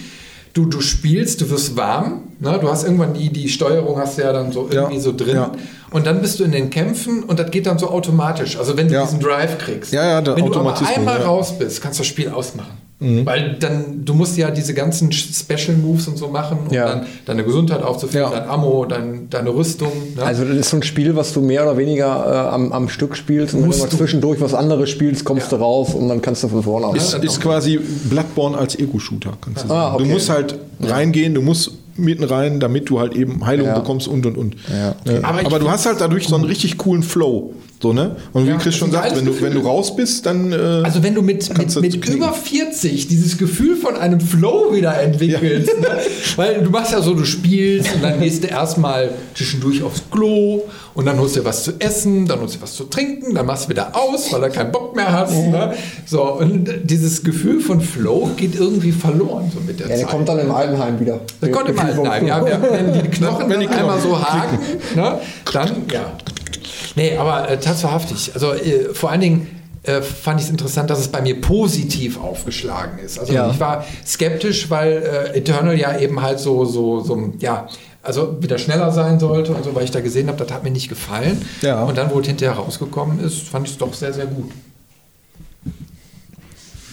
du, 0.56 0.64
du 0.64 0.80
spielst, 0.80 1.40
du 1.42 1.50
wirst 1.50 1.76
warm, 1.76 2.22
ne? 2.40 2.58
du 2.60 2.68
hast 2.70 2.84
irgendwann 2.84 3.12
die, 3.14 3.30
die 3.30 3.48
Steuerung 3.48 3.98
hast 3.98 4.16
du 4.16 4.22
ja 4.22 4.32
dann 4.32 4.52
so 4.52 4.68
irgendwie 4.70 4.96
Ja, 4.96 5.00
so 5.00 5.12
drin 5.14 5.36
ja. 5.36 5.52
und 5.90 6.06
dann 6.06 6.20
bist 6.22 6.40
du 6.40 6.44
in 6.44 6.52
den 6.52 6.70
Kämpfen 6.70 7.22
und 7.24 7.38
das 7.38 7.50
geht 7.50 7.66
dann 7.66 7.78
so 7.78 7.90
automatisch. 7.90 8.58
Also 8.58 8.76
wenn 8.76 8.88
du 8.88 8.94
Ja. 8.94 9.04
diesen 9.04 9.20
Drive 9.20 9.58
kriegst. 9.58 9.92
Ja, 9.92 10.04
ja, 10.04 10.20
der 10.22 10.36
wenn 10.36 10.46
du 10.46 10.54
aber 10.54 10.74
einmal 10.86 11.20
raus 11.22 11.58
bist, 11.58 11.82
kannst 11.82 11.98
du 11.98 12.00
das 12.02 12.08
Spiel 12.08 12.30
ausmachen. 12.30 12.85
Weil 12.98 13.56
dann, 13.60 14.06
du 14.06 14.14
musst 14.14 14.38
ja 14.38 14.50
diese 14.50 14.72
ganzen 14.72 15.12
Special 15.12 15.76
Moves 15.76 16.08
und 16.08 16.16
so 16.16 16.28
machen, 16.28 16.58
um 16.66 16.74
Ja. 16.74 16.86
dann 16.88 17.06
deine 17.26 17.44
Gesundheit 17.44 17.82
aufzufüllen, 17.82 18.30
Ja. 18.32 18.40
dein 18.40 18.48
Ammo, 18.48 18.86
dein, 18.86 19.28
deine 19.28 19.54
Rüstung. 19.54 19.92
Ne? 20.16 20.22
Also 20.22 20.44
das 20.46 20.56
ist 20.56 20.70
so 20.70 20.78
ein 20.78 20.82
Spiel, 20.82 21.14
was 21.14 21.34
du 21.34 21.42
mehr 21.42 21.64
oder 21.64 21.76
weniger 21.76 22.06
äh, 22.06 22.54
am, 22.54 22.72
am 22.72 22.88
Stück 22.88 23.14
spielst 23.14 23.52
und 23.52 23.60
wenn 23.60 23.66
Musst 23.66 23.82
du 23.92 23.96
zwischendurch 23.98 24.40
was 24.40 24.54
anderes 24.54 24.88
spielst, 24.88 25.26
kommst 25.26 25.52
du 25.52 25.56
raus 25.56 25.92
und 25.92 26.08
dann 26.08 26.22
kannst 26.22 26.42
du 26.44 26.48
von 26.48 26.62
vorne 26.62 26.86
an. 26.86 26.96
Ist, 26.96 27.12
ist 27.12 27.38
quasi 27.40 27.78
Bloodborne 28.08 28.56
als 28.56 28.78
Ego-Shooter, 28.78 29.34
kannst 29.42 29.64
du 29.64 29.68
sagen. 29.68 29.78
Ah, 29.78 29.94
okay. 29.94 30.04
Du 30.04 30.10
musst 30.10 30.30
halt 30.30 30.58
reingehen, 30.80 31.34
du 31.34 31.42
musst 31.42 31.72
mitten 31.98 32.24
rein, 32.24 32.60
damit 32.60 32.88
du 32.90 33.00
halt 33.00 33.14
eben 33.14 33.44
Heilung 33.46 33.68
Ja. 33.68 33.78
bekommst 33.78 34.06
und 34.08 34.24
und 34.26 34.36
und. 34.38 34.56
Ja, 34.70 34.94
Ne? 35.10 35.20
Aber 35.22 35.40
Aber, 35.46 35.58
du 35.58 35.70
hast 35.70 35.84
halt 35.86 36.00
dadurch 36.00 36.28
so 36.28 36.34
einen 36.34 36.44
richtig 36.44 36.76
coolen 36.78 37.02
Flow. 37.02 37.52
So, 37.82 37.92
ne? 37.92 38.16
Und 38.32 38.46
wie 38.46 38.50
Ja, 38.50 38.56
Chris 38.56 38.74
schon 38.74 38.90
sagt, 38.90 39.14
wenn 39.16 39.26
du, 39.26 39.40
wenn 39.42 39.52
du 39.52 39.60
raus 39.60 39.94
bist, 39.94 40.24
dann. 40.24 40.50
Äh, 40.50 40.56
Also 40.56 41.02
wenn 41.02 41.14
du 41.14 41.20
mit, 41.22 41.56
mit, 41.58 41.80
mit 41.80 42.06
über 42.08 42.32
40 42.32 43.06
dieses 43.08 43.36
Gefühl 43.36 43.76
von 43.76 43.96
einem 43.96 44.18
Flow 44.18 44.72
wieder 44.74 44.98
entwickelst, 45.00 45.78
ne? 45.80 45.86
weil 46.36 46.62
du 46.62 46.70
machst 46.70 46.92
ja 46.92 47.02
so, 47.02 47.12
du 47.14 47.24
spielst 47.24 47.94
und 47.94 48.02
dann 48.02 48.18
gehst 48.20 48.42
du 48.42 48.48
erstmal 48.48 49.10
zwischendurch 49.34 49.82
aufs 49.82 50.02
Klo 50.10 50.62
und 50.94 51.04
dann 51.04 51.18
holst 51.20 51.36
du 51.36 51.40
dir 51.40 51.46
was 51.46 51.64
zu 51.64 51.72
essen, 51.78 52.26
dann 52.26 52.40
holst 52.40 52.54
du 52.54 52.58
dir 52.58 52.62
was 52.64 52.74
zu 52.74 52.84
trinken, 52.84 53.34
dann 53.34 53.44
machst 53.44 53.66
du 53.66 53.68
wieder 53.68 53.94
aus, 53.94 54.32
weil 54.32 54.40
du 54.40 54.50
keinen 54.50 54.72
Bock 54.72 54.96
mehr 54.96 55.12
hast. 55.12 55.34
Ne? 55.34 55.74
So, 56.06 56.22
und 56.38 56.68
dieses 56.84 57.22
Gefühl 57.22 57.60
von 57.60 57.82
Flow 57.82 58.30
geht 58.38 58.54
irgendwie 58.58 58.92
verloren 58.92 59.52
so 59.52 59.60
mit 59.60 59.78
der 59.80 59.88
Ja, 59.88 59.96
der 59.96 60.04
Zeit. 60.04 60.08
kommt 60.14 60.28
dann 60.30 60.38
im 60.38 60.50
Altenheim 60.50 60.98
wieder. 60.98 61.20
Das 61.42 61.50
kommt 61.50 61.68
im 61.68 61.78
Altenheim, 61.78 62.26
ja. 62.26 62.42
Wenn 62.70 62.92
die 62.94 63.08
Knochen 63.10 63.50
Wenn 63.50 63.60
die 63.60 63.66
dann 63.66 63.74
einmal 63.80 64.00
so 64.00 64.08
Knochen 64.08 64.24
haken, 64.24 64.58
ne, 64.94 65.18
dann, 65.52 65.68
ja. 65.92 66.12
Nee, 66.96 67.16
aber 67.16 67.48
äh, 67.48 67.58
tatsächlich. 67.60 68.32
Also 68.34 68.52
äh, 68.52 68.92
vor 68.94 69.10
allen 69.10 69.20
Dingen 69.20 69.60
äh, 69.84 70.02
fand 70.02 70.40
ich 70.40 70.46
es 70.46 70.50
interessant, 70.50 70.90
dass 70.90 70.98
es 70.98 71.08
bei 71.08 71.20
mir 71.22 71.40
positiv 71.40 72.18
aufgeschlagen 72.18 72.98
ist. 72.98 73.18
Also 73.20 73.32
Ja. 73.32 73.50
ich 73.50 73.60
war 73.60 73.84
skeptisch, 74.04 74.68
weil 74.70 74.92
äh, 75.34 75.38
Eternal 75.38 75.78
ja 75.78 75.96
eben 75.98 76.20
halt 76.22 76.40
so, 76.40 76.64
so, 76.64 77.00
so, 77.04 77.32
ja, 77.38 77.68
also 78.02 78.40
wieder 78.42 78.58
schneller 78.58 78.90
sein 78.92 79.18
sollte 79.20 79.52
und 79.52 79.64
so, 79.64 79.74
weil 79.74 79.84
ich 79.84 79.90
da 79.90 80.00
gesehen 80.00 80.28
habe, 80.28 80.42
das 80.44 80.52
hat 80.54 80.64
mir 80.64 80.70
nicht 80.70 80.88
gefallen. 80.88 81.44
Ja. 81.60 81.82
Und 81.84 81.98
dann, 81.98 82.10
wo 82.12 82.20
es 82.20 82.26
hinterher 82.26 82.54
rausgekommen 82.56 83.18
ist, 83.24 83.42
fand 83.42 83.66
ich 83.66 83.72
es 83.74 83.78
doch 83.78 83.92
sehr, 83.94 84.12
sehr 84.12 84.26
gut. 84.26 84.50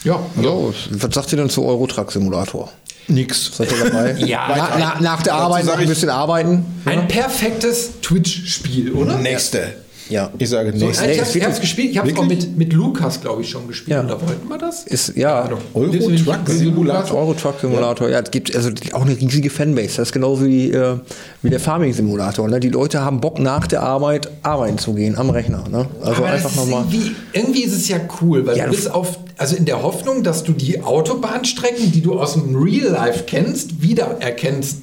Ja, 0.04 0.20
Ja, 0.42 0.52
was 0.92 1.14
sagt 1.16 1.32
ihr 1.32 1.38
denn 1.38 1.50
zu 1.50 1.64
Eurotruck 1.64 2.12
Simulator? 2.12 2.70
nix. 3.08 3.52
Seid 3.58 3.70
ihr 3.72 3.90
dabei? 3.90 4.14
Ja, 4.20 4.46
na, 4.48 4.70
na, 4.80 5.02
nach 5.02 5.22
der 5.24 5.34
Arbeit 5.36 5.66
noch 5.66 5.78
ein 5.78 5.88
bisschen 5.88 6.10
arbeiten. 6.10 6.66
ein 6.86 7.08
perfektes 7.08 8.00
Twitch-Spiel, 8.02 8.94
oder? 8.94 9.18
Nächste. 9.18 9.76
Ja. 10.10 10.30
Ich 10.38 10.50
sage 10.50 10.72
So, 10.78 10.86
nächste. 10.86 11.06
ich 11.12 11.34
Nee, 11.36 11.42
habe 11.42 11.54
es 11.54 11.62
gespielt, 11.62 11.92
ich 11.92 11.98
habe 11.98 12.12
es 12.12 12.18
auch 12.18 12.26
mit, 12.26 12.58
mit 12.58 12.74
Lukas, 12.74 13.22
glaube 13.22 13.42
ich, 13.42 13.50
schon 13.50 13.68
gespielt. 13.68 13.96
Ja. 13.96 14.02
Und 14.02 14.10
da 14.10 14.22
wollten 14.22 14.48
wir 14.48 14.58
das? 14.58 14.84
Ist, 14.84 15.16
ja, 15.16 15.50
Euro-Truck 15.74 16.48
Simulator. 16.48 17.18
Euro 17.18 17.34
Truck 17.34 17.56
Simulator, 17.62 18.10
ja, 18.10 18.20
es 18.20 18.32
gibt 18.32 18.56
also 18.56 18.70
auch 18.94 19.02
eine 19.06 19.18
riesige 19.20 19.50
Fanbase. 19.50 19.98
Das 19.98 20.10
ist 20.10 20.12
genauso 20.14 20.46
wie, 20.46 20.72
äh, 20.72 20.98
wie 21.42 21.50
der 21.50 21.60
Farming 21.60 21.94
Simulator. 21.94 22.48
Ne? 22.48 22.60
Die 22.60 22.70
Leute 22.70 23.02
haben 23.02 23.22
Bock 23.22 23.40
nach 23.40 23.68
der 23.68 23.82
Arbeit 23.84 24.30
arbeiten 24.44 24.78
zu 24.78 24.94
gehen 24.94 25.18
am 25.18 25.30
Rechner. 25.30 25.64
Ne? 25.70 25.88
Also 26.02 26.18
Aber 26.24 26.28
einfach 26.32 26.56
nochmal. 26.56 26.84
irgendwie, 26.90 27.12
irgendwie 27.34 27.64
ist 27.64 27.74
es 27.74 27.88
ja 27.88 27.98
cool, 28.22 28.46
weil 28.46 28.58
Ja, 28.58 28.66
du 28.66 28.72
bist 28.72 28.92
auf, 28.92 29.20
also 29.38 29.56
in 29.56 29.66
der 29.66 29.82
Hoffnung, 29.84 30.24
dass 30.24 30.44
du 30.44 30.52
die 30.52 30.82
Autobahnstrecken, 30.82 31.92
die 31.92 32.02
du 32.02 32.20
aus 32.20 32.34
dem 32.34 32.56
Real 32.56 32.92
Life 32.92 33.24
kennst, 33.26 33.82
wieder 33.82 34.18
erkennst. 34.20 34.80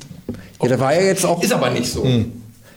Ja, 0.63 0.69
da 0.69 0.79
war 0.81 0.95
ja 0.95 1.03
jetzt 1.03 1.25
auch, 1.25 1.43
Ist 1.43 1.53
aber 1.53 1.71
nicht 1.71 1.91
so. 1.91 2.07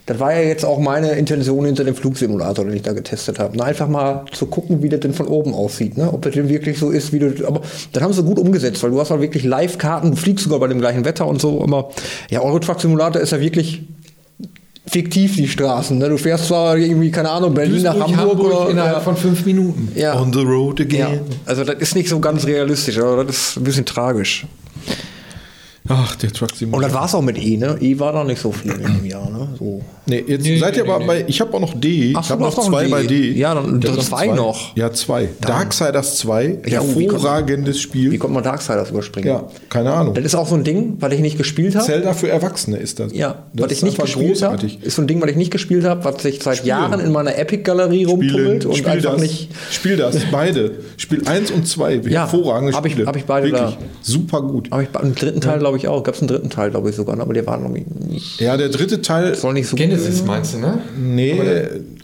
Das 0.06 0.20
war 0.20 0.34
ja 0.34 0.40
jetzt 0.40 0.64
auch 0.66 0.78
meine 0.78 1.12
Intention 1.12 1.64
hinter 1.64 1.84
dem 1.84 1.94
Flugsimulator, 1.94 2.64
den 2.64 2.74
ich 2.74 2.82
da 2.82 2.92
getestet 2.92 3.38
habe. 3.38 3.56
Na, 3.56 3.64
einfach 3.64 3.88
mal 3.88 4.26
zu 4.32 4.46
gucken, 4.46 4.82
wie 4.82 4.90
das 4.90 5.00
denn 5.00 5.14
von 5.14 5.26
oben 5.26 5.54
aussieht. 5.54 5.96
Ne? 5.96 6.12
Ob 6.12 6.20
das 6.22 6.34
denn 6.34 6.48
wirklich 6.48 6.78
so 6.78 6.90
ist, 6.90 7.12
wie 7.12 7.20
du. 7.20 7.46
Aber 7.46 7.62
das 7.92 8.02
haben 8.02 8.12
sie 8.12 8.22
gut 8.22 8.38
umgesetzt, 8.38 8.82
weil 8.82 8.90
du 8.90 9.00
hast 9.00 9.10
halt 9.10 9.22
wirklich 9.22 9.44
Live-Karten, 9.44 10.10
du 10.10 10.16
fliegst 10.16 10.44
sogar 10.44 10.60
bei 10.60 10.68
dem 10.68 10.78
gleichen 10.78 11.06
Wetter 11.06 11.26
und 11.26 11.40
so. 11.40 11.62
Aber 11.62 11.90
ja, 12.28 12.40
Euro 12.40 12.58
Truck 12.58 12.80
Simulator 12.80 13.22
ist 13.22 13.30
ja 13.30 13.40
wirklich 13.40 13.82
fiktiv 14.86 15.36
die 15.36 15.48
Straßen. 15.48 15.96
Ne? 15.96 16.10
Du 16.10 16.18
fährst 16.18 16.48
zwar 16.48 16.76
irgendwie, 16.76 17.10
keine 17.10 17.30
Ahnung, 17.30 17.54
Berlin 17.54 17.82
nach 17.82 17.94
Duisburg, 17.94 18.16
Hamburg, 18.16 18.40
oder 18.40 18.70
innerhalb 18.70 18.96
ja. 18.96 19.00
von 19.00 19.16
fünf 19.16 19.46
Minuten. 19.46 19.90
Ja. 19.94 20.20
On 20.20 20.30
the 20.32 20.42
road 20.42 20.82
again. 20.82 20.98
ja. 20.98 21.20
Also 21.46 21.64
das 21.64 21.76
ist 21.76 21.94
nicht 21.94 22.10
so 22.10 22.20
ganz 22.20 22.46
realistisch, 22.46 22.98
aber 22.98 23.24
das 23.24 23.36
ist 23.36 23.56
ein 23.56 23.64
bisschen 23.64 23.86
tragisch. 23.86 24.46
Ach, 25.86 26.16
der 26.16 26.32
Truck 26.32 26.48
Und 26.50 26.56
Simulator. 26.58 26.88
das 26.88 26.94
war 26.98 27.04
es 27.04 27.14
auch 27.14 27.20
mit 27.20 27.36
E, 27.36 27.58
ne? 27.58 27.76
E 27.78 27.98
war 27.98 28.10
da 28.14 28.24
nicht 28.24 28.40
so 28.40 28.50
viel 28.52 28.70
in 28.72 28.80
dem 28.82 29.04
Jahr, 29.04 29.28
ne? 29.30 29.48
So. 29.58 29.82
Nee, 30.06 30.24
jetzt 30.26 30.42
Nee, 30.44 30.56
seid 30.58 30.78
ihr 30.78 30.84
nee, 30.84 30.88
aber 30.90 30.98
nee, 31.00 31.06
bei. 31.06 31.24
Ich 31.28 31.38
habe 31.42 31.52
auch 31.54 31.60
noch 31.60 31.78
D. 31.78 32.14
Ach 32.16 32.22
ich 32.24 32.30
habe 32.30 32.42
noch 32.42 32.58
zwei 32.58 32.84
ein 32.84 32.90
bei 32.90 33.02
D. 33.02 33.32
D. 33.32 33.38
Ja, 33.38 33.54
dann- 33.54 33.80
Ich 33.82 33.90
dann 33.90 34.00
zwei 34.00 34.26
noch. 34.28 34.74
Ja, 34.76 34.90
zwei. 34.92 35.28
Darksiders 35.42 36.16
2. 36.18 36.58
Ja, 36.66 36.80
oh, 36.80 36.84
wie 36.98 37.06
kommt- 37.06 37.22
hervorragendes 37.22 37.76
Wie 37.76 37.80
Spiel. 37.80 38.18
konnte 38.18 38.32
man 38.34 38.42
Darksiders 38.44 38.90
überspringen? 38.90 39.28
Ja, 39.28 39.44
keine 39.68 39.92
Ahnung. 39.92 40.14
Das 40.14 40.24
ist 40.24 40.34
auch 40.34 40.48
so 40.48 40.54
ein 40.54 40.64
Ding, 40.64 40.96
weil 41.00 41.12
ich 41.12 41.20
nicht 41.20 41.36
gespielt 41.36 41.74
habe. 41.74 41.84
Zelda 41.84 42.14
für 42.14 42.30
Erwachsene 42.30 42.78
ist 42.78 42.98
das. 43.00 43.12
Ja, 43.12 43.44
das 43.52 43.66
was 43.66 43.72
ich 43.72 43.82
nicht 43.82 43.92
einfach 44.00 44.04
gespielt 44.04 44.40
habe, 44.42 44.66
ist 44.82 44.96
so 44.96 45.02
ein 45.02 45.06
Ding, 45.06 45.20
was 45.20 45.28
ich 45.30 45.36
nicht 45.36 45.50
gespielt 45.50 45.84
habe, 45.84 46.02
was 46.04 46.22
sich 46.22 46.42
seit 46.42 46.56
Spielen. 46.58 46.68
Jahren 46.68 47.00
in 47.00 47.12
meiner 47.12 47.36
Epic-Galerie 47.36 48.04
rumtummelt 48.04 48.62
Spielen, 48.62 48.66
und 48.68 48.76
spiel 48.78 48.88
einfach 48.90 49.12
das. 49.12 49.20
nicht. 49.20 49.50
Spiel 49.70 49.96
das, 49.98 50.16
beide. 50.32 50.70
Spiel 50.96 51.22
1 51.28 51.50
und 51.50 51.68
2. 51.68 51.96
Ja, 52.08 52.22
hervorragende 52.30 52.74
hab 52.74 52.86
ich- 52.86 52.92
Spiele. 52.92 53.06
hab 53.06 53.16
ich 53.16 53.24
beide 53.24 53.48
Wirklich 53.48 53.74
da. 53.74 53.78
Super 54.00 54.40
gut. 54.40 54.68
Aber 54.70 54.82
ich 54.82 54.88
im 55.02 55.14
dritten 55.14 55.40
Teil, 55.42 55.58
glaube 55.58 55.73
ich, 55.76 55.88
auch. 55.88 56.02
Gab 56.02 56.14
es 56.14 56.20
einen 56.20 56.28
dritten 56.28 56.50
Teil, 56.50 56.70
glaube 56.70 56.90
ich 56.90 56.96
sogar, 56.96 57.18
aber 57.18 57.34
der 57.34 57.46
war 57.46 57.56
noch 57.58 57.68
nicht. 57.70 58.40
Ja, 58.40 58.56
der 58.56 58.68
dritte 58.68 59.02
Teil. 59.02 59.34
Soll 59.34 59.54
nicht 59.54 59.68
so 59.68 59.76
Genesis 59.76 60.24
meinst 60.24 60.54
du, 60.54 60.58
ne? 60.58 60.78
Nee, 60.98 61.40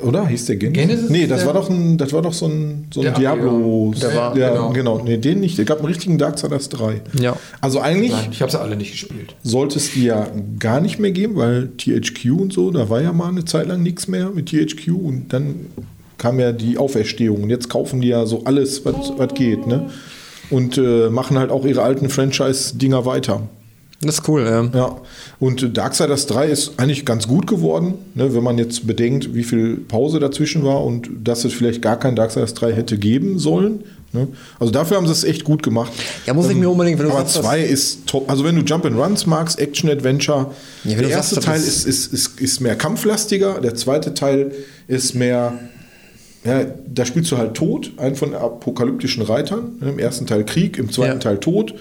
oder? 0.01 0.27
Hieß 0.27 0.47
der 0.47 0.57
Genesis? 0.57 0.87
Genesis 0.87 1.11
nee, 1.11 1.27
das 1.27 1.39
der- 1.41 1.47
war 1.49 1.55
doch 1.55 1.69
ein, 1.71 1.99
das 1.99 2.13
war 2.13 2.23
doch 2.23 2.33
so 2.33 2.47
ein, 2.47 2.87
so 2.93 3.01
ein 3.01 3.05
Der 3.05 3.13
Diablo. 3.13 3.93
Der 4.01 4.15
war- 4.15 4.37
ja, 4.37 4.51
genau. 4.51 4.71
genau. 4.73 5.03
Nee, 5.05 5.17
den 5.19 5.41
nicht. 5.41 5.59
Der 5.59 5.65
gab 5.65 5.79
einen 5.79 5.87
richtigen 5.89 6.19
Darksiders 6.19 6.69
3. 6.71 7.01
Ja. 7.21 7.37
Also 7.61 7.81
eigentlich 7.81 8.13
Nein, 8.13 8.29
ich 8.33 8.41
habe 8.43 8.51
sie 8.51 8.61
alle 8.61 8.77
nicht 8.77 8.93
gespielt. 8.93 9.35
sollte 9.43 9.79
es 9.79 9.93
die 9.93 10.05
ja 10.05 10.27
gar 10.59 10.81
nicht 10.81 10.99
mehr 10.99 11.11
geben, 11.11 11.37
weil 11.37 11.69
THQ 11.77 12.31
und 12.41 12.53
so, 12.53 12.71
da 12.71 12.89
war 12.89 13.01
ja 13.03 13.13
mal 13.13 13.29
eine 13.29 13.45
Zeit 13.45 13.67
lang 13.69 13.83
nichts 13.83 14.09
mehr 14.09 14.31
mit 14.31 14.47
THQ 14.47 14.89
und 14.93 15.33
dann 15.33 15.55
kam 16.19 16.39
ja 16.39 16.53
die 16.53 16.77
Auferstehung 16.77 17.43
und 17.45 17.51
jetzt 17.51 17.71
kaufen 17.71 18.01
die 18.03 18.09
ja 18.09 18.27
so 18.27 18.45
alles, 18.45 18.85
was 18.85 19.13
was 19.17 19.33
geht, 19.35 19.67
ne? 19.67 19.89
Und 20.51 20.77
äh, 20.79 21.09
machen 21.11 21.39
halt 21.39 21.51
auch 21.51 21.65
ihre 21.65 21.83
alten 21.83 22.09
Franchise-Dinger 22.11 23.07
weiter. 23.07 23.43
Das 24.03 24.15
ist 24.19 24.29
cool, 24.29 24.43
ja. 24.47 24.65
Ja, 24.75 24.97
und 25.41 25.77
Darksiders 25.77 26.27
3 26.27 26.47
ist 26.49 26.73
eigentlich 26.79 27.05
ganz 27.05 27.29
gut 27.29 27.47
geworden, 27.47 27.95
ne, 28.15 28.35
wenn 28.35 28.43
man 28.43 28.57
jetzt 28.57 28.87
bedenkt, 28.87 29.35
wie 29.35 29.45
viel 29.45 29.77
Pause 29.77 30.19
dazwischen 30.21 30.65
war 30.65 30.83
und 30.85 31.11
dass 31.23 31.45
es 31.45 31.53
vielleicht 31.53 31.83
gar 31.83 31.99
kein 31.99 32.17
Darksiders 32.17 32.55
3 32.55 32.73
hätte 32.73 32.97
geben 32.97 33.39
sollen. 33.39 33.81
Ne? 34.13 34.29
Also 34.59 34.73
dafür 34.73 34.97
haben 34.97 35.07
sie 35.07 35.13
es 35.13 35.23
echt 35.23 35.45
gut 35.45 35.63
gemacht. 35.63 35.93
Ja, 36.27 36.33
muss 36.35 36.49
ich 36.49 36.57
mir 36.57 36.71
unbedingt, 36.71 36.99
wenn 36.99 37.07
du 37.07 37.13
Aber 37.13 37.21
sagst, 37.21 37.37
dass- 37.37 37.43
2 37.45 37.61
ist 37.61 38.07
top. 38.07 38.29
Also 38.31 38.43
wenn 38.45 38.57
du 38.57 38.63
Jump 38.63 38.87
and 38.87 38.97
Runs 38.97 39.27
magst, 39.27 39.59
Action 39.61 39.91
Adventure, 39.91 40.51
Ja, 40.85 40.97
der 40.97 41.11
erste 41.11 41.35
sagst, 41.37 41.47
Teil 41.47 41.61
ist- 41.61 41.85
ist, 41.87 42.13
ist, 42.13 42.41
ist, 42.41 42.61
mehr 42.61 42.77
kampflastiger, 42.77 43.61
der 43.61 43.75
zweite 43.75 44.15
Teil 44.15 44.53
ist 44.89 45.15
mehr 45.15 45.53
ja, 46.43 46.65
da 46.89 47.05
spielst 47.05 47.31
du 47.33 47.37
halt 47.37 47.53
Tod, 47.53 47.93
einen 47.99 48.17
von 48.17 48.35
apokalyptischen 48.35 49.23
Reitern. 49.23 49.73
ne, 49.79 49.91
Im 49.91 49.99
ersten 49.99 50.27
Teil 50.27 50.43
Krieg, 50.47 50.79
im 50.79 50.91
zweiten 50.91 51.13
Ja. 51.13 51.19
Teil 51.19 51.37
Tod. 51.39 51.75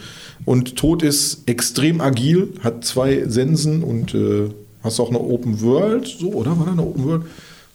Und 0.46 0.76
Tod 0.78 1.04
ist 1.04 1.44
extrem 1.48 2.02
agil, 2.02 2.50
hat 2.62 2.84
zwei 2.86 3.28
Sensen 3.28 3.84
und 3.84 4.14
äh, 4.16 4.50
hast 4.84 5.00
auch 5.00 5.10
eine 5.10 5.20
Open 5.20 5.62
World, 5.62 6.08
so, 6.08 6.32
oder? 6.34 6.58
War 6.58 6.66
da 6.66 6.72
eine 6.72 6.82
Open 6.84 7.04
World? 7.06 7.24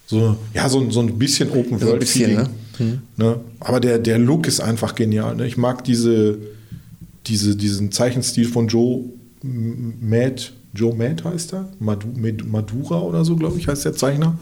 So, 0.07 0.37
ja, 0.55 0.69
so, 0.69 0.81
ein- 0.81 0.91
so 0.91 1.01
ein 1.01 1.19
bisschen 1.19 1.51
Open 1.51 1.79
So 1.79 1.85
ein 1.87 1.91
World 1.93 2.01
bisschen, 2.01 2.31
Feeling. 2.31 2.49
ne? 2.79 3.01
Ne? 3.17 3.41
Aber 3.61 3.81
der, 3.81 3.99
der 3.99 4.19
Look 4.19 4.47
ist 4.47 4.61
einfach 4.61 4.95
genial. 4.95 5.37
Ne? 5.37 5.47
Ich 5.47 5.57
mag 5.57 5.85
diese, 5.85 6.39
diese, 7.27 7.57
diesen 7.57 7.93
Zeichenstil 7.93 8.47
von 8.47 8.69
Joe 8.69 9.05
M- 9.43 9.95
Mad. 10.01 10.51
Joe 10.75 10.95
Mad 10.95 11.23
heißt 11.25 11.53
er? 11.55 11.69
Madu, 11.79 12.09
Madura 12.51 13.01
oder 13.01 13.25
so, 13.25 13.37
glaube 13.37 13.59
ich, 13.59 13.69
heißt 13.69 13.85
der 13.85 13.93
Zeichner. 13.95 14.37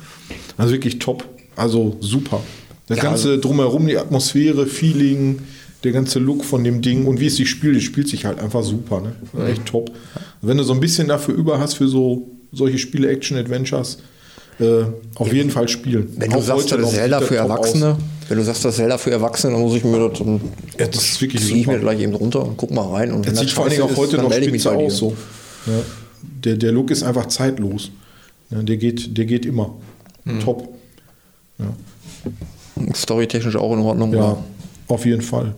Also 0.57 0.73
wirklich 0.73 0.99
top. 0.99 1.25
Also 1.57 1.97
super. 2.01 2.41
Das 2.87 2.97
Ja, 2.99 3.05
ganze 3.05 3.39
drumherum, 3.39 3.87
die 3.87 3.99
Atmosphäre, 3.99 4.66
Feeling, 4.66 5.41
der 5.85 5.93
ganze 5.93 6.18
Look 6.18 6.45
von 6.45 6.62
dem 6.64 6.80
Ding 6.83 7.07
und 7.07 7.20
wie 7.20 7.26
es 7.26 7.37
sich 7.37 7.51
spielt, 7.51 7.76
es 7.76 7.83
spielt 7.83 8.09
sich 8.09 8.24
halt 8.24 8.39
einfach 8.39 8.62
super. 8.62 9.01
Ne? 9.01 9.49
Echt 9.49 9.66
top. 9.66 9.91
Wenn 10.41 10.57
du 10.59 10.64
so 10.64 10.72
ein 10.72 10.80
bisschen 10.80 11.09
dafür 11.09 11.35
über 11.35 11.59
hast 11.59 11.74
für 11.74 11.89
so 11.89 12.28
solche 12.53 12.78
Spiele, 12.78 13.09
Action-Adventures, 13.09 13.99
äh, 14.61 14.85
auf 15.14 15.33
jeden 15.33 15.51
Fall 15.51 15.68
spielen. 15.68 16.12
Wenn 16.16 16.30
du 16.30 16.37
Auch 16.37 16.43
sagst, 16.43 16.70
das 16.72 16.91
Zelda 16.91 17.20
für 17.20 17.37
Erwachsene, 17.37 17.93
aus. 17.93 17.99
wenn 18.28 18.39
du 18.39 18.45
sagst, 18.45 18.64
das 18.64 18.76
Zelda 18.76 18.99
für 18.99 19.11
Erwachsene, 19.11 19.55
dann 19.55 19.62
muss 19.62 19.74
ich 19.74 19.83
mir 19.85 20.09
das, 20.09 20.18
dann 20.18 20.41
Ja, 20.78 20.87
das 20.87 21.03
ist 21.05 21.20
wirklich 21.20 21.43
ziehe 21.43 21.61
ich 21.61 21.66
mir 21.66 21.78
gleich 21.78 22.01
eben 22.01 22.14
runter 22.14 22.45
und 22.45 22.57
guck 22.57 22.70
mal 22.70 22.87
rein. 22.89 23.12
Und 23.12 23.26
Das 23.26 23.39
sieht 23.39 23.51
vor 23.51 23.64
allen 23.64 23.72
Dingen 23.72 23.83
scheiße 23.89 23.95
auch 23.95 23.99
heute 23.99 24.18
noch 24.18 24.33
spitze 24.33 24.70
aus. 24.72 24.97
So. 24.99 25.16
Ja. 25.66 25.72
Der, 26.45 26.57
der 26.57 26.72
Look 26.72 26.91
ist 26.91 27.03
einfach 27.03 27.26
zeitlos. 27.26 27.91
Ja, 28.51 28.62
der, 28.62 28.76
geht, 28.76 29.16
der 29.16 29.24
geht 29.24 29.47
immer. 29.47 29.74
Mhm. 30.24 30.41
Top. 30.41 30.68
Ja. 31.59 31.66
Storytechnisch 32.95 33.57
auch 33.57 33.72
in 33.72 33.80
Ordnung. 33.80 34.12
ja, 34.12 34.37
auf 34.89 35.05
jeden 35.07 35.22
Fall. 35.22 35.55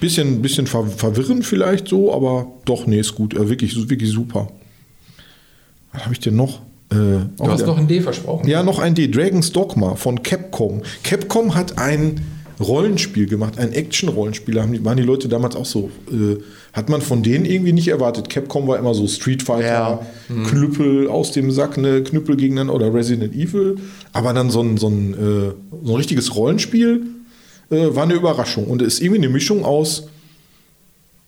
Bisschen, 0.00 0.42
bisschen 0.42 0.66
ver 0.66 0.86
verwirrend 0.86 1.44
vielleicht 1.44 1.88
so, 1.88 2.14
aber 2.14 2.46
doch, 2.64 2.86
nee, 2.86 3.00
ist 3.00 3.14
gut. 3.16 3.34
Äh, 3.34 3.48
wirklich, 3.48 3.74
wirklich 3.88 4.10
super. 4.10 4.48
Was 5.92 6.04
habe 6.04 6.14
ich 6.14 6.20
denn 6.20 6.36
noch? 6.36 6.60
Äh, 6.90 6.94
Du 6.94 7.28
auch 7.38 7.48
hast 7.48 7.58
wieder- 7.62 7.66
noch 7.72 7.78
ein 7.78 7.88
D 7.88 8.00
versprochen. 8.00 8.48
ja, 8.48 8.62
noch 8.62 8.78
ein 8.78 8.94
D. 8.94 9.08
Dragon's 9.08 9.50
Dogma 9.52 9.96
von 9.96 10.22
Capcom. 10.22 10.82
Capcom 11.02 11.54
hat 11.54 11.78
ein, 11.78 12.20
Rollenspiel 12.60 13.26
gemacht, 13.26 13.56
ein 13.58 13.72
Action-Rollenspiel. 13.72 14.54
Da 14.56 14.66
waren 14.84 14.96
die 14.96 15.04
Leute 15.04 15.28
damals 15.28 15.54
auch 15.54 15.64
so. 15.64 15.90
Äh, 16.10 16.38
hat 16.72 16.88
man 16.88 17.00
von 17.02 17.22
denen 17.22 17.44
irgendwie 17.44 17.72
nicht 17.72 17.86
erwartet. 17.88 18.28
Capcom 18.30 18.66
war 18.66 18.78
immer 18.78 18.94
so 18.94 19.06
Street 19.06 19.42
Fighter, 19.44 19.66
Ja. 19.66 20.00
Knüppel 20.48 21.08
aus 21.08 21.30
dem 21.32 21.50
Sack, 21.52 21.76
ne, 21.78 22.02
Knüppel 22.02 22.36
gegeneinander 22.36 22.74
oder 22.74 22.92
Resident 22.92 23.32
Evil. 23.34 23.76
Aber 24.12 24.32
dann 24.32 24.50
so 24.50 24.60
ein, 24.60 24.76
so 24.76 24.88
ein, 24.88 25.14
äh, 25.14 25.52
so 25.84 25.92
ein 25.92 25.96
richtiges 25.96 26.34
Rollenspiel 26.34 27.02
äh, 27.70 27.94
war 27.94 28.04
eine 28.04 28.14
Überraschung. 28.14 28.66
Und 28.66 28.82
es 28.82 28.94
ist 28.94 29.00
irgendwie 29.00 29.22
eine 29.22 29.28
Mischung 29.28 29.64
aus 29.64 30.04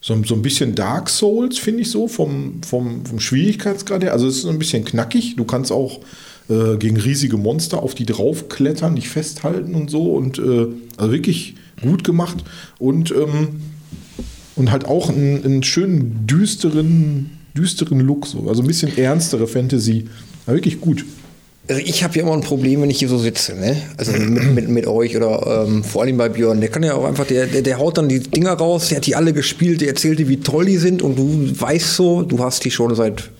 so, 0.00 0.22
so 0.24 0.34
ein 0.34 0.42
bisschen 0.42 0.74
Dark 0.74 1.10
Souls, 1.10 1.58
finde 1.58 1.82
ich 1.82 1.90
so, 1.90 2.08
vom, 2.08 2.62
vom, 2.62 3.04
vom 3.04 3.20
Schwierigkeitsgrad 3.20 4.02
her. 4.02 4.12
Also 4.12 4.26
es 4.26 4.38
ist 4.38 4.46
ein 4.46 4.58
bisschen 4.58 4.84
knackig. 4.84 5.36
Du 5.36 5.44
kannst 5.44 5.70
auch 5.70 6.00
äh, 6.48 6.76
gegen 6.78 6.96
riesige 6.96 7.36
Monster 7.36 7.82
auf 7.82 7.94
die 7.94 8.06
draufklettern, 8.06 8.96
dich 8.96 9.08
festhalten 9.08 9.74
und 9.74 9.90
so. 9.90 10.12
Und 10.12 10.38
äh, 10.38 10.68
also 10.96 11.12
wirklich 11.12 11.54
gut 11.82 12.04
gemacht. 12.04 12.38
Und, 12.78 13.10
ähm, 13.10 13.60
und 14.56 14.70
halt 14.70 14.86
auch 14.86 15.10
einen, 15.10 15.44
einen 15.44 15.62
schönen 15.62 16.26
düsteren, 16.26 17.30
düsteren 17.54 18.00
Look. 18.00 18.26
So. 18.26 18.48
Also 18.48 18.62
ein 18.62 18.66
bisschen 18.66 18.96
ernstere 18.96 19.46
Fantasy. 19.46 20.06
Aber 20.46 20.56
wirklich 20.56 20.80
gut. 20.80 21.04
Also 21.70 21.82
ich 21.84 22.02
habe 22.02 22.16
ja 22.16 22.22
immer 22.22 22.32
ein 22.32 22.40
Problem, 22.40 22.82
wenn 22.82 22.90
ich 22.90 22.98
hier 22.98 23.08
so 23.08 23.16
sitze, 23.16 23.54
ne? 23.54 23.80
Also 23.96 24.10
mit, 24.10 24.52
mit, 24.52 24.68
mit 24.68 24.86
euch 24.88 25.16
oder 25.16 25.66
ähm, 25.68 25.84
vor 25.84 26.02
allem 26.02 26.16
bei 26.16 26.28
Björn. 26.28 26.60
Der 26.60 26.68
kann 26.68 26.82
ja 26.82 26.94
auch 26.94 27.04
einfach, 27.04 27.24
der, 27.26 27.46
der, 27.46 27.62
der 27.62 27.78
haut 27.78 27.96
dann 27.96 28.08
die 28.08 28.18
Dinger 28.18 28.54
raus, 28.54 28.88
der 28.88 28.96
hat 28.96 29.06
die 29.06 29.14
alle 29.14 29.32
gespielt, 29.32 29.80
der 29.80 29.86
erzählt 29.86 30.18
dir, 30.18 30.28
wie 30.28 30.40
toll 30.40 30.64
die 30.64 30.78
sind 30.78 31.00
und 31.00 31.16
du 31.16 31.48
weißt 31.60 31.94
so, 31.94 32.22
du 32.22 32.42
hast 32.42 32.64
die 32.64 32.72
schon 32.72 32.92
seit 32.96 33.30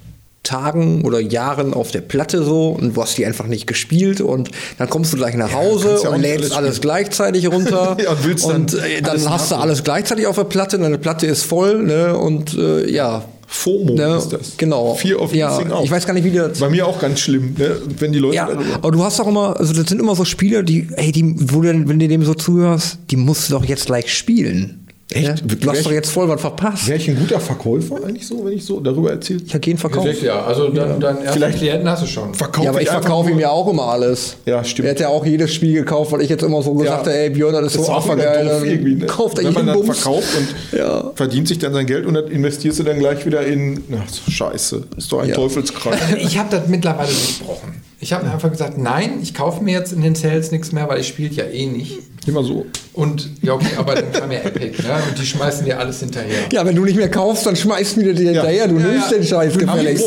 Tagen 0.44 1.04
oder 1.04 1.18
Jahren 1.18 1.74
auf 1.74 1.90
der 1.90 2.02
Platte 2.02 2.44
so 2.44 2.68
und 2.68 2.96
du 2.96 3.02
hast 3.02 3.18
die 3.18 3.26
einfach 3.26 3.48
nicht 3.48 3.66
gespielt 3.66 4.20
und 4.20 4.52
dann 4.78 4.88
kommst 4.88 5.12
du 5.12 5.16
gleich 5.16 5.34
nach 5.34 5.52
Hause 5.52 5.98
ja 6.02 6.08
auch 6.08 6.14
und 6.14 6.22
lädst 6.22 6.52
alles 6.52 6.52
alles 6.52 6.80
gleichzeitig 6.80 7.50
runter 7.50 7.96
Ja, 8.02 8.12
und 8.12 8.24
willst 8.24 8.46
dann 8.46 8.62
und 8.62 8.74
äh, 8.74 9.02
dann 9.02 9.28
hast 9.28 9.50
du 9.50 9.56
alles 9.56 9.82
gleichzeitig 9.82 10.28
auf 10.28 10.36
der 10.36 10.44
Platte, 10.44 10.78
deine 10.78 10.98
Platte 10.98 11.26
ist 11.26 11.42
voll 11.42 11.82
ne? 11.82 12.16
und 12.16 12.56
äh, 12.56 12.88
ja. 12.88 13.24
FOMO 13.52 13.94
Ne, 13.94 14.16
ist 14.16 14.28
das. 14.28 14.56
Genau. 14.56 14.94
Fear 14.94 15.20
of 15.20 15.34
ja, 15.34 15.50
Missing 15.50 15.72
Out. 15.72 15.84
Ich 15.84 15.90
weiß 15.90 16.06
gar 16.06 16.14
nicht, 16.14 16.22
wie 16.24 16.30
das 16.30 16.60
Bei 16.60 16.68
mir 16.70 16.86
auch 16.86 17.00
ganz 17.00 17.18
schlimm, 17.18 17.54
ne? 17.58 17.76
wenn 17.98 18.12
die 18.12 18.20
Leute 18.20 18.36
ja, 18.36 18.48
aber 18.74 18.92
du 18.92 19.02
hast 19.02 19.18
doch 19.18 19.26
immer, 19.26 19.58
also 19.58 19.72
das 19.74 19.88
sind 19.88 20.00
immer 20.00 20.14
so 20.14 20.24
Spiele, 20.24 20.62
die, 20.62 20.86
ey, 20.96 21.10
die, 21.10 21.34
wo 21.52 21.60
du, 21.60 21.66
denn- 21.68 21.88
wenn 21.88 21.98
du 21.98 22.06
dem 22.06 22.22
so 22.24 22.34
zuhörst, 22.34 22.98
die 23.10 23.16
musst 23.16 23.48
du 23.50 23.54
doch 23.54 23.64
jetzt 23.64 23.86
gleich 23.86 24.14
spielen. 24.14 24.79
Echt? 25.12 25.26
Ja? 25.26 25.34
Du 25.34 25.70
hast 25.70 25.84
doch 25.86 25.90
jetzt 25.92 26.10
voll 26.10 26.28
was 26.28 26.40
verpasst. 26.40 26.86
Wäre 26.86 26.98
ich 26.98 27.08
ein 27.08 27.16
guter 27.18 27.40
Verkäufer 27.40 27.96
eigentlich 28.04 28.26
so, 28.26 28.44
wenn 28.44 28.52
ich 28.52 28.64
so 28.64 28.78
darüber 28.80 29.10
erzähle? 29.10 29.40
Ich 29.44 29.52
habe 29.54 29.66
jeden 29.66 29.78
verkauft. 29.78 30.06
Gesagt, 30.06 30.22
ja, 30.24 30.44
also 30.44 30.68
dann, 30.68 31.00
dann 31.00 31.16
ersten 31.18 31.32
Vielleicht- 31.32 31.58
Klienten 31.58 31.90
hast 31.90 32.02
du 32.02 32.06
schon. 32.06 32.32
Verkaufe 32.34 32.64
Ja, 32.64 32.70
aber 32.70 32.80
ich 32.82 32.88
verkaufe 32.88 33.30
ihm 33.30 33.38
ja 33.40 33.50
auch 33.50 33.66
immer 33.68 33.84
alles. 33.84 34.36
Ja, 34.46 34.62
stimmt. 34.62 34.86
Er 34.86 34.90
hat 34.92 35.00
ja 35.00 35.08
auch 35.08 35.26
jedes 35.26 35.52
Spiel 35.52 35.74
gekauft, 35.74 36.12
weil 36.12 36.22
ich 36.22 36.28
jetzt 36.28 36.42
immer 36.44 36.62
so 36.62 36.74
gesagt 36.74 37.06
habe, 37.06 37.14
ey, 37.16 37.30
Björn, 37.30 37.52
das 37.54 37.74
ist 37.74 37.76
Das 37.78 37.86
so 37.86 38.64
irgendwie, 38.64 38.94
ne? 38.94 39.06
Kauft 39.06 39.38
er 39.38 39.44
Wenn 39.44 39.52
man 39.54 39.66
jeden 39.66 39.78
dann 39.78 39.86
Bums. 39.86 39.98
verkauft 39.98 40.28
und 40.38 40.48
Ja. 40.78 41.10
verdient 41.14 41.48
sich 41.48 41.58
dann 41.58 41.72
sein 41.72 41.86
Geld 41.86 42.06
und 42.06 42.14
dann 42.14 42.28
investierst 42.28 42.78
du 42.78 42.82
dann 42.84 42.98
gleich 42.98 43.26
wieder 43.26 43.44
in. 43.44 43.82
Ach, 43.92 44.08
so 44.08 44.30
scheiße. 44.30 44.84
Ist 44.96 45.10
doch 45.10 45.20
ein 45.22 45.30
Ja. 45.30 45.34
Teufelskreis. 45.34 45.98
Ich 46.18 46.38
habe 46.38 46.48
das 46.56 46.68
mittlerweile 46.68 47.08
durchbrochen. 47.08 47.74
Ich 48.02 48.14
habe 48.14 48.30
einfach 48.30 48.50
gesagt, 48.50 48.78
nein, 48.78 49.18
ich 49.22 49.34
kaufe 49.34 49.62
mir 49.62 49.72
jetzt 49.72 49.92
in 49.92 50.00
den 50.00 50.14
Sales 50.14 50.50
nichts 50.52 50.72
mehr, 50.72 50.88
weil 50.88 51.00
ich 51.00 51.08
spiele 51.08 51.34
ja 51.34 51.44
eh 51.44 51.66
nicht. 51.66 51.98
Immer 52.26 52.42
so. 52.42 52.66
Und 52.94 53.28
ja, 53.42 53.52
okay, 53.54 53.76
aber 53.78 53.94
dann 53.94 54.10
kam 54.12 54.30
ja 54.32 54.38
Epic, 54.40 54.82
ne? 54.82 54.88
Und 55.08 55.18
die 55.18 55.24
schmeißen 55.26 55.64
dir 55.64 55.78
alles 55.78 56.00
hinterher. 56.00 56.38
Ja, 56.52 56.64
wenn 56.66 56.76
du 56.76 56.84
nicht 56.84 56.96
mehr 56.96 57.10
kaufst, 57.10 57.46
dann 57.46 57.56
schmeißt 57.56 57.98
mir 57.98 58.14
dir 58.14 58.32
hinterher. 58.32 58.68
Du 58.68 58.78
Ja, 58.78 58.86
nimmst 58.86 59.10
ja. 59.10 59.18
den 59.18 59.26
Scheiß 59.26 59.58
gefälligst. 59.58 60.06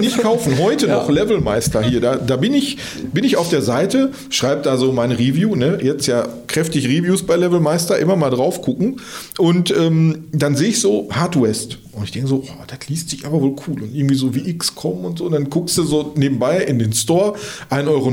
Nicht 0.00 0.18
kaufen. 0.18 0.58
Heute 0.58 0.86
noch 0.88 1.08
Levelmeister 1.08 1.82
hier. 1.82 2.00
Da, 2.00 2.16
da 2.16 2.36
bin, 2.36 2.54
ich, 2.54 2.78
bin 3.12 3.24
ich 3.24 3.36
auf 3.36 3.48
der 3.48 3.62
Seite, 3.62 4.10
schreibe 4.30 4.62
da 4.62 4.76
so 4.76 4.92
meine 4.92 5.14
Review. 5.18 5.54
Ne? 5.56 5.78
Jetzt 5.82 6.06
ja 6.06 6.26
kräftig 6.46 6.86
Reviews 6.86 7.24
bei 7.24 7.36
Levelmeister, 7.36 7.98
immer 7.98 8.16
mal 8.16 8.30
drauf 8.30 8.62
gucken. 8.62 9.00
Und 9.38 9.70
ähm, 9.70 10.28
dann 10.32 10.56
sehe 10.56 10.70
ich 10.70 10.80
so 10.80 11.08
Hard 11.12 11.40
West. 11.40 11.78
Und 11.92 12.04
ich 12.04 12.10
denke 12.10 12.28
so, 12.28 12.42
oh, 12.46 12.64
das 12.66 12.88
liest 12.88 13.10
sich 13.10 13.26
aber 13.26 13.40
wohl 13.40 13.54
cool. 13.66 13.82
Und 13.82 13.94
irgendwie 13.94 14.14
so 14.14 14.34
wie 14.34 14.56
XCOM 14.56 15.04
und 15.04 15.18
so. 15.18 15.26
Und 15.26 15.32
dann 15.32 15.50
guckst 15.50 15.76
du 15.76 15.82
so 15.82 16.12
nebenbei 16.16 16.62
in 16.64 16.78
den 16.78 16.92
Store, 16.92 17.36
1,99 17.70 17.88
Euro. 17.88 18.10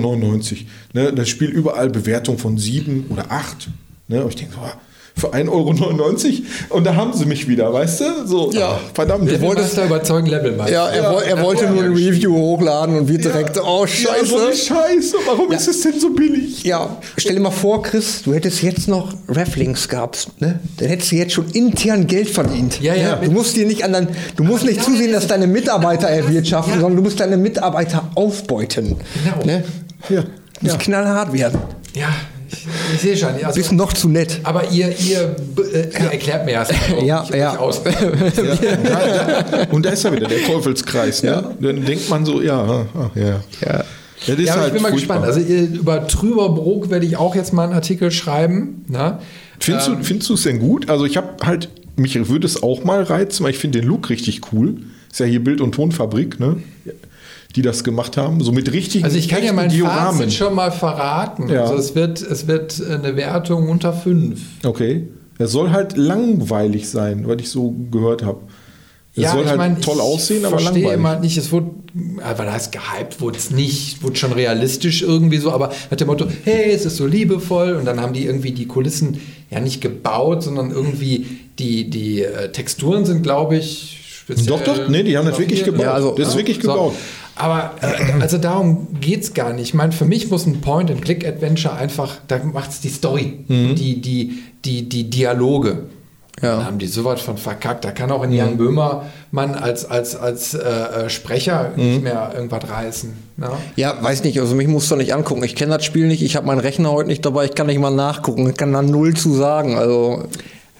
Ne? 0.93 1.13
Das 1.13 1.29
Spiel 1.29 1.49
überall 1.49 1.89
Bewertung 1.89 2.37
von 2.37 2.57
7 2.57 3.05
oder 3.09 3.31
8. 3.31 3.69
Ne? 4.09 4.23
Und 4.23 4.29
ich 4.29 4.35
denke 4.35 4.55
so, 4.55 4.59
oh, 4.61 4.71
für 5.19 5.33
1,99 5.33 5.49
Euro. 5.49 6.77
Und 6.77 6.85
da 6.85 6.95
haben 6.95 7.13
sie 7.13 7.25
mich 7.25 7.47
wieder, 7.47 7.71
weißt 7.73 8.01
du? 8.01 8.05
So, 8.27 8.51
Ja. 8.51 8.69
ah, 8.69 8.79
verdammt. 8.93 9.29
Levelmeister 9.29 9.85
überzeugen 9.85 10.27
Levelmeister. 10.27 10.73
Ja, 10.73 10.87
er, 10.89 11.11
woll- 11.13 11.23
er 11.23 11.41
wollte 11.41 11.69
nur 11.69 11.83
ein 11.83 11.91
Review 11.93 12.33
hochladen 12.35 12.95
und 12.97 13.07
wir 13.07 13.17
direkt, 13.17 13.57
oh 13.59 13.85
Ja, 13.85 14.25
so 14.25 14.37
scheiße. 14.37 14.55
Scheiße, 14.67 15.15
warum 15.27 15.51
ist 15.51 15.67
es 15.67 15.81
denn 15.81 15.99
so 15.99 16.11
billig? 16.11 16.63
Ja, 16.63 16.97
stell 17.17 17.35
dir 17.35 17.41
mal 17.41 17.51
vor, 17.51 17.81
Chris, 17.83 18.21
du 18.23 18.33
hättest 18.33 18.61
jetzt 18.63 18.87
noch 18.87 19.13
Rafflings 19.27 19.87
gehabt, 19.89 20.27
ne? 20.39 20.59
Dann 20.77 20.87
hättest 20.87 21.11
du 21.11 21.15
jetzt 21.15 21.33
schon 21.33 21.49
intern 21.51 22.07
Geld 22.07 22.29
verdient. 22.29 22.79
Ja, 22.81 22.95
ja. 22.95 23.15
Du 23.17 23.31
musst 23.31 23.55
dir 23.55 23.65
nicht 23.65 23.83
an 23.83 23.93
dein, 23.93 24.07
du 24.35 24.43
musst 24.43 24.65
nicht 24.65 24.83
zusehen, 24.83 25.11
dass 25.11 25.27
deine 25.27 25.47
Mitarbeiter 25.47 26.07
erwirtschaften, 26.07 26.73
sondern 26.79 26.95
du 26.97 27.01
musst 27.03 27.19
deine 27.19 27.37
Mitarbeiter 27.37 28.09
aufbeuten. 28.15 28.95
Genau. 29.23 29.45
Ne? 29.45 29.63
Ja. 30.09 30.21
Du 30.21 30.65
musst 30.65 30.79
knallhart 30.79 31.33
werden. 31.33 31.59
Ja, 31.93 32.07
ich, 32.93 33.01
sehe 33.01 33.17
schon. 33.17 33.29
Du 33.39 33.45
Also, 33.45 33.59
bist 33.59 33.71
noch 33.71 33.93
zu 33.93 34.09
nett. 34.09 34.39
aber 34.43 34.69
ihr, 34.71 34.87
ihr, 34.99 35.35
äh, 35.73 35.77
ihr 36.03 36.11
erklärt 36.11 36.45
mir 36.45 36.51
erst 36.51 36.71
mal, 36.91 37.03
Ja, 37.05 37.23
ich 37.29 37.35
ja. 37.35 37.53
euch 37.53 37.57
aus. 37.59 37.81
Ja, 37.85 37.93
da, 38.83 39.67
und 39.71 39.85
da 39.85 39.89
ist 39.91 40.05
er 40.05 40.13
wieder, 40.13 40.27
der 40.27 40.43
Teufelskreis. 40.43 41.23
Ne? 41.23 41.55
Dann 41.59 41.85
denkt 41.85 42.09
man 42.09 42.25
so, 42.25 42.41
ja, 42.41 42.61
ah, 42.61 43.11
ja. 43.15 43.25
Ja. 43.25 43.83
Ja, 44.27 44.35
das 44.35 44.39
ist 44.39 44.45
Ja, 44.47 44.53
aber 44.53 44.61
halt 44.63 44.67
ich 44.69 44.73
bin 44.73 44.81
mal 44.83 44.89
furchtbar. 44.91 45.21
gespannt. 45.21 45.47
Also 45.47 45.75
über 45.79 46.07
Trüberbrook 46.07 46.89
werde 46.89 47.05
ich 47.05 47.15
auch 47.15 47.35
jetzt 47.35 47.53
mal 47.53 47.63
einen 47.63 47.73
Artikel 47.73 48.11
schreiben. 48.11 48.83
Ne? 48.89 49.19
Findest 49.59 49.87
Ähm, 49.87 49.97
du 49.99 50.03
findest 50.03 50.29
du 50.29 50.33
es 50.33 50.43
denn 50.43 50.59
gut? 50.59 50.89
Also 50.89 51.05
ich 51.05 51.15
habe 51.15 51.45
halt, 51.45 51.69
mich 51.95 52.15
würde 52.29 52.45
es 52.45 52.61
auch 52.61 52.83
mal 52.83 53.01
reizen, 53.03 53.43
weil 53.45 53.51
ich 53.51 53.57
finde 53.59 53.79
den 53.79 53.87
Look 53.87 54.09
richtig 54.09 54.41
cool. 54.51 54.75
Ist 55.09 55.21
ja 55.21 55.25
hier 55.25 55.41
Bild- 55.43 55.61
und 55.61 55.71
Tonfabrik, 55.73 56.37
ne? 56.39 56.57
Die 57.55 57.61
das 57.63 57.83
gemacht 57.83 58.15
haben. 58.15 58.41
So 58.43 58.51
mit 58.51 58.71
richtigen 58.71 59.03
Also 59.05 59.17
ich 59.17 59.27
kann 59.27 59.43
ja 59.43 59.53
mein 59.53 59.69
Dioramen. 59.69 60.19
Fazit 60.19 60.33
schon 60.33 60.53
mal 60.53 60.71
verraten. 60.71 61.49
Ja. 61.49 61.63
Also 61.63 61.75
es 61.75 61.95
wird, 61.95 62.21
es 62.21 62.45
wird 62.47 62.79
eine 62.87 63.15
Wertung 63.15 63.69
unter 63.69 63.91
5. 63.91 64.39
Okay. 64.63 65.07
Es 65.39 65.51
soll 65.51 65.71
halt 65.71 65.97
langweilig 65.97 66.89
sein, 66.89 67.27
was 67.27 67.37
ich 67.39 67.49
so 67.49 67.73
gehört 67.91 68.23
habe. 68.23 68.41
Es 69.15 69.31
soll 69.31 69.45
halt 69.47 69.81
toll 69.83 69.99
aussehen, 69.99 70.45
aber 70.45 70.57
Ich 70.57 70.63
verstehe 70.63 70.83
langweilig. 70.83 70.99
immer 70.99 71.19
nicht, 71.19 71.37
es 71.37 71.51
wurde, 71.51 71.71
aber 72.23 72.45
da 72.45 72.55
ist 72.55 72.71
gehypt, 72.71 73.19
wurde 73.19 73.37
es 73.37 73.49
nicht, 73.51 74.03
wurde 74.03 74.15
schon 74.15 74.31
realistisch 74.31 75.01
irgendwie 75.01 75.37
so, 75.37 75.51
aber 75.51 75.71
mit 75.89 75.99
dem 75.99 76.07
Motto, 76.07 76.27
hey, 76.43 76.71
es 76.71 76.85
ist 76.85 76.97
so 76.97 77.05
liebevoll 77.07 77.73
und 77.73 77.85
dann 77.85 77.99
haben 77.99 78.13
die 78.13 78.25
irgendwie 78.25 78.51
die 78.51 78.67
Kulissen 78.67 79.19
ja 79.49 79.59
nicht 79.59 79.81
gebaut, 79.81 80.43
sondern 80.43 80.71
irgendwie 80.71 81.25
die, 81.57 81.89
die 81.89 82.21
äh, 82.23 82.51
Texturen 82.51 83.05
sind, 83.05 83.23
glaube 83.23 83.57
ich, 83.57 83.99
speziell. 84.21 84.45
Doch, 84.47 84.63
doch, 84.63 84.87
nee, 84.89 85.03
die 85.03 85.17
haben 85.17 85.27
das 85.27 85.39
wirklich 85.39 85.63
gebaut. 85.63 85.81
Ja, 85.81 85.93
also- 85.93 86.15
das 86.15 86.29
ist 86.29 86.37
wirklich 86.37 86.59
gebaut. 86.59 86.93
Aber 87.39 87.71
äh, 87.81 88.21
also 88.21 88.37
darum 88.37 88.87
geht 88.99 89.23
es 89.23 89.33
gar 89.33 89.53
nicht. 89.53 89.69
Ich 89.69 89.73
meine, 89.73 89.91
für 89.93 90.05
mich 90.05 90.29
muss 90.29 90.45
ein 90.45 90.61
Point-and-Click-Adventure 90.61 91.73
einfach, 91.75 92.17
da 92.27 92.39
macht 92.43 92.69
es 92.71 92.81
die 92.81 92.89
Story, 92.89 93.39
Mhm. 93.47 93.75
die, 93.75 94.01
die, 94.01 94.43
die, 94.65 94.87
die 94.89 95.09
Dialoge. 95.09 95.83
Ja. 96.41 96.55
Dann 96.57 96.65
haben 96.65 96.79
die 96.79 96.87
sowas 96.87 97.19
von 97.21 97.37
verkackt. 97.37 97.83
Da 97.83 97.91
kann 97.91 98.11
auch 98.11 98.21
ein 98.21 98.31
Jan 98.31 98.55
Böhmermann 98.57 99.55
als, 99.55 99.83
als, 99.89 100.15
als 100.15 100.53
äh, 100.53 100.59
äh, 100.59 101.09
Sprecher 101.09 101.71
Mhm. 101.75 101.83
nicht 101.83 102.03
mehr 102.03 102.31
irgendwas 102.35 102.69
reißen. 102.69 103.13
Ne? 103.37 103.49
Ja, 103.75 103.97
weiß 104.01 104.23
nicht, 104.23 104.39
also 104.39 104.55
mich 104.55 104.67
musst 104.69 104.89
du 104.91 104.95
nicht 104.95 105.13
angucken. 105.13 105.43
Ich 105.43 105.55
kenne 105.55 105.75
das 105.75 105.83
Spiel 105.85 106.07
nicht, 106.07 106.21
ich 106.21 106.35
habe 106.37 106.45
meinen 106.47 106.59
Rechner 106.61 106.91
heute 106.91 107.07
nicht 107.09 107.25
dabei, 107.25 107.45
ich 107.45 107.55
kann 107.55 107.67
nicht 107.67 107.79
mal 107.79 107.89
nachgucken, 107.89 108.49
ich 108.49 108.55
kann 108.55 108.71
da 108.71 108.81
null 108.81 109.15
zu 109.15 109.33
sagen. 109.33 109.77
Also, 109.77 110.23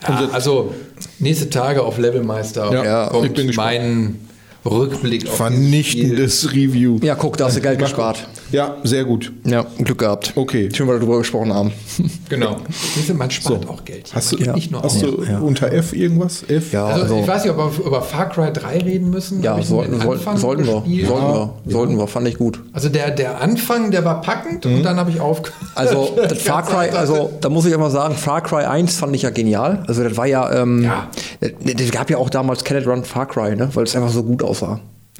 Ja, 0.08 0.28
also 0.32 0.72
nächste 1.18 1.50
Tage 1.50 1.82
auf 1.82 1.98
Levelmeister 1.98 2.72
Ja, 2.72 2.84
Ja, 2.84 3.06
kommt 3.08 3.26
ich 3.26 3.32
bin 3.34 3.46
gespannt. 3.48 3.68
mein 3.78 4.20
Rückblick 4.64 5.28
auf 5.28 5.36
dieses 5.48 5.86
Spiel. 5.86 6.06
Vernichtendes 6.08 6.52
Review. 6.52 6.98
ja, 7.02 7.14
guck, 7.14 7.36
da 7.36 7.46
hast 7.46 7.56
du 7.56 7.60
Geld 7.60 7.78
gespart. 7.78 8.26
Ja, 8.52 8.76
sehr 8.82 9.04
gut. 9.04 9.32
Ja, 9.44 9.64
Glück 9.78 9.98
gehabt. 9.98 10.32
Okay. 10.34 10.68
Schön, 10.72 10.86
weil 10.88 10.96
wir 10.96 11.00
darüber 11.00 11.18
gesprochen 11.18 11.52
haben. 11.54 11.72
Genau. 12.28 12.58
Siehst 12.94 13.08
du, 13.08 13.14
man 13.14 13.28
spart 13.28 13.68
auch 13.68 13.84
Geld. 13.84 14.08
Hast 14.14 14.30
du, 14.30 14.36
Man 14.36 14.44
gibt 14.44 14.54
nicht 14.56 14.70
nur 14.70 14.82
hast 14.82 15.02
du 15.02 15.08
unter 15.42 15.72
F 15.72 15.92
irgendwas? 15.92 16.44
F? 16.46 16.72
Ja, 16.72 16.86
Also, 16.86 17.02
also, 17.02 17.18
ich 17.20 17.26
weiß 17.26 17.42
nicht, 17.44 17.52
ob 17.56 17.78
wir 17.78 17.86
über 17.86 18.02
Far 18.02 18.28
Cry 18.28 18.52
3 18.52 18.78
reden 18.78 19.10
müssen. 19.10 19.42
ja 19.42 19.60
sollten, 19.60 20.00
sollten, 20.00 20.36
sollten 20.36 20.66
wir. 20.66 20.80
gespielt. 20.82 21.08
Sollten 21.08 21.26
wir. 21.26 21.54
Sollten 21.66 21.98
wir, 21.98 22.06
fand 22.06 22.28
ich 22.28 22.38
gut. 22.38 22.60
Also 22.72 22.88
der, 22.88 23.10
der 23.10 23.40
Anfang, 23.40 23.90
der 23.90 24.04
war 24.04 24.20
packend 24.20 24.64
und 24.64 24.84
dann 24.84 24.96
habe 24.96 25.10
ich 25.10 25.20
aufgehört. 25.20 25.58
Also 25.74 26.16
das 26.28 26.38
Far 26.42 26.62
Cry, 26.64 26.90
also 26.96 27.30
da 27.40 27.48
muss 27.48 27.66
ich 27.66 27.72
immer 27.72 27.90
sagen, 27.90 28.14
Far 28.14 28.42
Cry 28.42 28.64
1 28.64 28.94
fand 28.96 29.14
ich 29.16 29.22
ja 29.22 29.30
genial. 29.30 29.82
Also 29.88 30.04
das 30.04 30.16
war 30.16 30.26
ja, 30.26 30.62
ähm, 30.62 30.84
Ja. 30.84 31.08
das 31.40 31.90
gab 31.90 32.10
ja 32.10 32.18
auch 32.18 32.30
damals 32.30 32.62
Can 32.62 32.76
It 32.78 32.86
Run 32.86 33.02
Far 33.04 33.26
Cry, 33.26 33.56
ne? 33.56 33.68
weil 33.74 33.84
es 33.84 33.96
einfach 33.96 34.10
so 34.10 34.22
gut 34.22 34.42
aussah. 34.44 34.49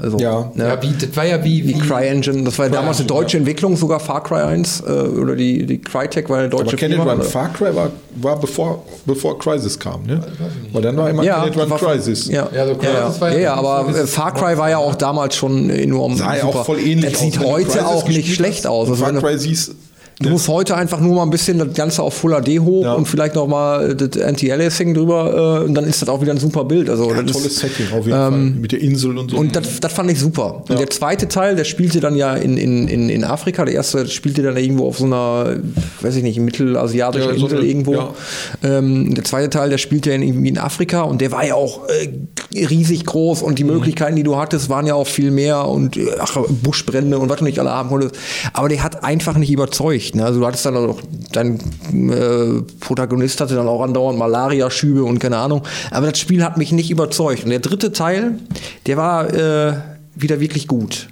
Also, 0.03 0.19
Ja. 0.19 0.51
ne? 0.55 0.65
Ja, 0.67 0.83
wie, 0.83 0.93
das 0.99 1.15
war 1.15 1.27
ja 1.27 1.45
wie, 1.45 1.61
Die 1.61 1.69
wie 1.75 1.79
CryEngine, 1.79 2.45
das 2.45 2.59
war 2.59 2.67
ja 2.67 2.73
damals 2.73 2.99
eine 3.01 3.07
deutsche 3.07 3.37
Entwicklung, 3.37 3.77
sogar 3.77 4.01
Far 4.01 4.23
Cry 4.23 4.41
1 4.41 4.81
äh, 4.81 4.91
oder 4.93 5.37
die, 5.37 5.67
die 5.67 5.79
Crytek 5.79 6.31
war 6.31 6.39
eine 6.39 6.49
deutsche 6.49 6.69
Aber 6.69 6.77
Can 6.79 6.91
It 6.93 6.97
Firma, 6.97 7.13
Run? 7.13 7.23
Far 7.23 7.53
Cry 7.53 7.77
war, 7.77 7.91
war 8.17 8.41
bevor, 8.41 8.83
bevor 9.05 9.39
Crisis 9.39 9.79
kam, 9.79 10.05
ne? 10.05 10.23
Weil 10.73 10.81
dann 10.83 10.97
war 10.97 11.11
immer 11.11 11.23
Ja, 11.23 11.41
Can 11.41 11.49
It 11.49 11.59
Run 11.59 11.69
war- 11.71 11.79
Crisis. 11.79 12.29
Ja, 12.29 12.49
Ja, 12.55 12.65
so 12.65 12.73
ja, 12.73 12.79
Crisis 12.79 13.17
ja, 13.17 13.21
war 13.21 13.29
ja 13.31 13.35
ja, 13.35 13.41
ja, 13.43 13.55
aber 13.55 13.93
Far 14.07 14.33
Cry 14.33 14.57
war 14.57 14.71
ja 14.71 14.79
auch 14.79 14.95
damals 14.95 15.37
schon 15.37 15.69
enorm. 15.69 16.17
Sah 16.17 16.35
ja 16.35 16.45
auch 16.45 16.53
super. 16.53 16.65
voll 16.65 16.79
ähnlich 16.81 17.13
Das 17.13 17.15
aus. 17.17 17.21
sieht 17.21 17.39
heute 17.41 17.87
auch 17.87 18.09
nicht 18.09 18.35
schlecht 18.35 18.67
aus. 18.67 18.89
Also 18.89 19.05
Far 19.05 19.13
Cry 19.13 19.39
siehst, 19.39 19.75
Du 20.23 20.29
musst 20.29 20.49
heute 20.49 20.77
einfach 20.77 21.01
nur 21.01 21.15
mal 21.15 21.23
ein 21.23 21.31
bisschen 21.31 21.59
das 21.59 21.73
Ganze 21.73 22.03
auf 22.03 22.13
Full 22.13 22.33
HD 22.43 22.61
hoch 22.61 22.85
Ja. 22.85 22.93
und 22.93 23.07
vielleicht 23.09 23.37
noch 23.37 23.47
mal 23.47 23.95
das 23.95 24.21
Anti-Aliasing 24.23 24.93
drüber 24.93 25.63
äh, 25.63 25.65
und 25.65 25.73
dann 25.73 25.85
ist 25.85 26.03
das 26.03 26.11
auch 26.11 26.21
wieder 26.21 26.33
ein 26.33 26.39
super 26.39 26.65
Bild. 26.67 26.91
Also 26.91 27.09
Ja, 27.11 27.23
das 27.23 27.33
tolles 27.33 27.47
ist, 27.53 27.59
Setting 27.61 27.87
auf 27.87 28.05
jeden 28.07 28.11
Fall. 28.19 28.31
Mit 28.33 28.73
der 28.73 28.83
Insel 28.83 29.17
und 29.17 29.31
so. 29.31 29.39
und 29.39 29.57
das, 29.57 29.81
das 29.81 29.91
fand 29.95 30.11
ich 30.11 30.21
super. 30.21 30.63
Und 30.69 30.79
der 30.79 30.91
zweite 30.91 31.27
Teil, 31.27 31.57
der 31.57 31.65
spielte 31.65 32.01
dann 32.01 32.17
ja 32.17 32.35
in, 32.35 32.59
in, 32.59 32.87
in, 32.87 33.09
in 33.09 33.25
Afrika. 33.25 33.65
Der 33.65 33.75
erste 33.75 34.07
spielte 34.09 34.43
dann 34.43 34.59
irgendwo 34.59 34.89
auf 34.89 34.99
so 34.99 35.07
einer, 35.07 35.57
weiß 36.03 36.15
ich 36.17 36.23
nicht, 36.23 36.39
mittelasiatischen 36.39 37.31
Ja, 37.33 37.39
so 37.39 37.45
Insel 37.47 37.59
eine- 37.61 37.67
irgendwo. 37.67 37.95
ja. 37.95 38.11
Ähm, 38.63 39.15
der 39.15 39.25
zweite 39.25 39.49
Teil, 39.49 39.71
der 39.71 39.79
spielte 39.79 40.11
ja 40.11 40.17
irgendwie 40.17 40.51
in 40.51 40.59
Afrika 40.59 41.01
und 41.01 41.23
der 41.23 41.33
war 41.33 41.47
ja 41.47 41.55
auch 41.55 41.81
äh, 41.89 42.67
riesig 42.67 43.07
groß 43.07 43.41
und 43.41 43.59
die 43.59 43.65
Mhm. 43.65 43.71
Möglichkeiten, 43.71 44.17
die 44.17 44.23
du 44.23 44.37
hattest, 44.37 44.69
waren 44.69 44.87
ja 44.87 44.95
auch 44.97 45.07
viel 45.07 45.31
mehr 45.31 45.67
und 45.67 45.97
äh, 45.97 46.09
ach, 46.19 46.37
Buschbrände 46.63 47.19
und 47.19 47.31
was 47.31 47.39
du 47.39 47.45
nicht 47.45 47.59
alle 47.59 47.71
haben 47.71 47.89
konntest. 47.89 48.17
Aber 48.53 48.69
der 48.69 48.83
hat 48.83 49.03
einfach 49.03 49.39
nicht 49.39 49.51
überzeugt. 49.51 50.10
Ne? 50.15 50.25
Also 50.25 50.41
du 50.41 50.47
hattest 50.47 50.67
dann 50.67 50.77
auch, 50.77 51.01
dein 51.33 51.59
äh, 51.93 52.63
Protagonist 52.81 53.41
hatte 53.41 53.55
dann 53.55 53.69
auch 53.69 53.83
andauernd 53.83 54.19
Malaria-Schübe 54.19 55.05
und 55.05 55.19
keine 55.19 55.39
Ahnung. 55.39 55.63
Aber 55.91 56.11
das 56.11 56.19
Spiel 56.19 56.45
hat 56.45 56.57
mich 56.57 56.73
nicht 56.73 56.91
überzeugt. 56.91 57.45
Und 57.45 57.51
der 57.51 57.61
dritte 57.61 57.93
Teil, 57.93 58.39
der 58.87 58.97
war 58.97 59.33
äh, 59.33 59.75
wieder 60.15 60.41
wirklich 60.41 60.67
gut. 60.67 61.09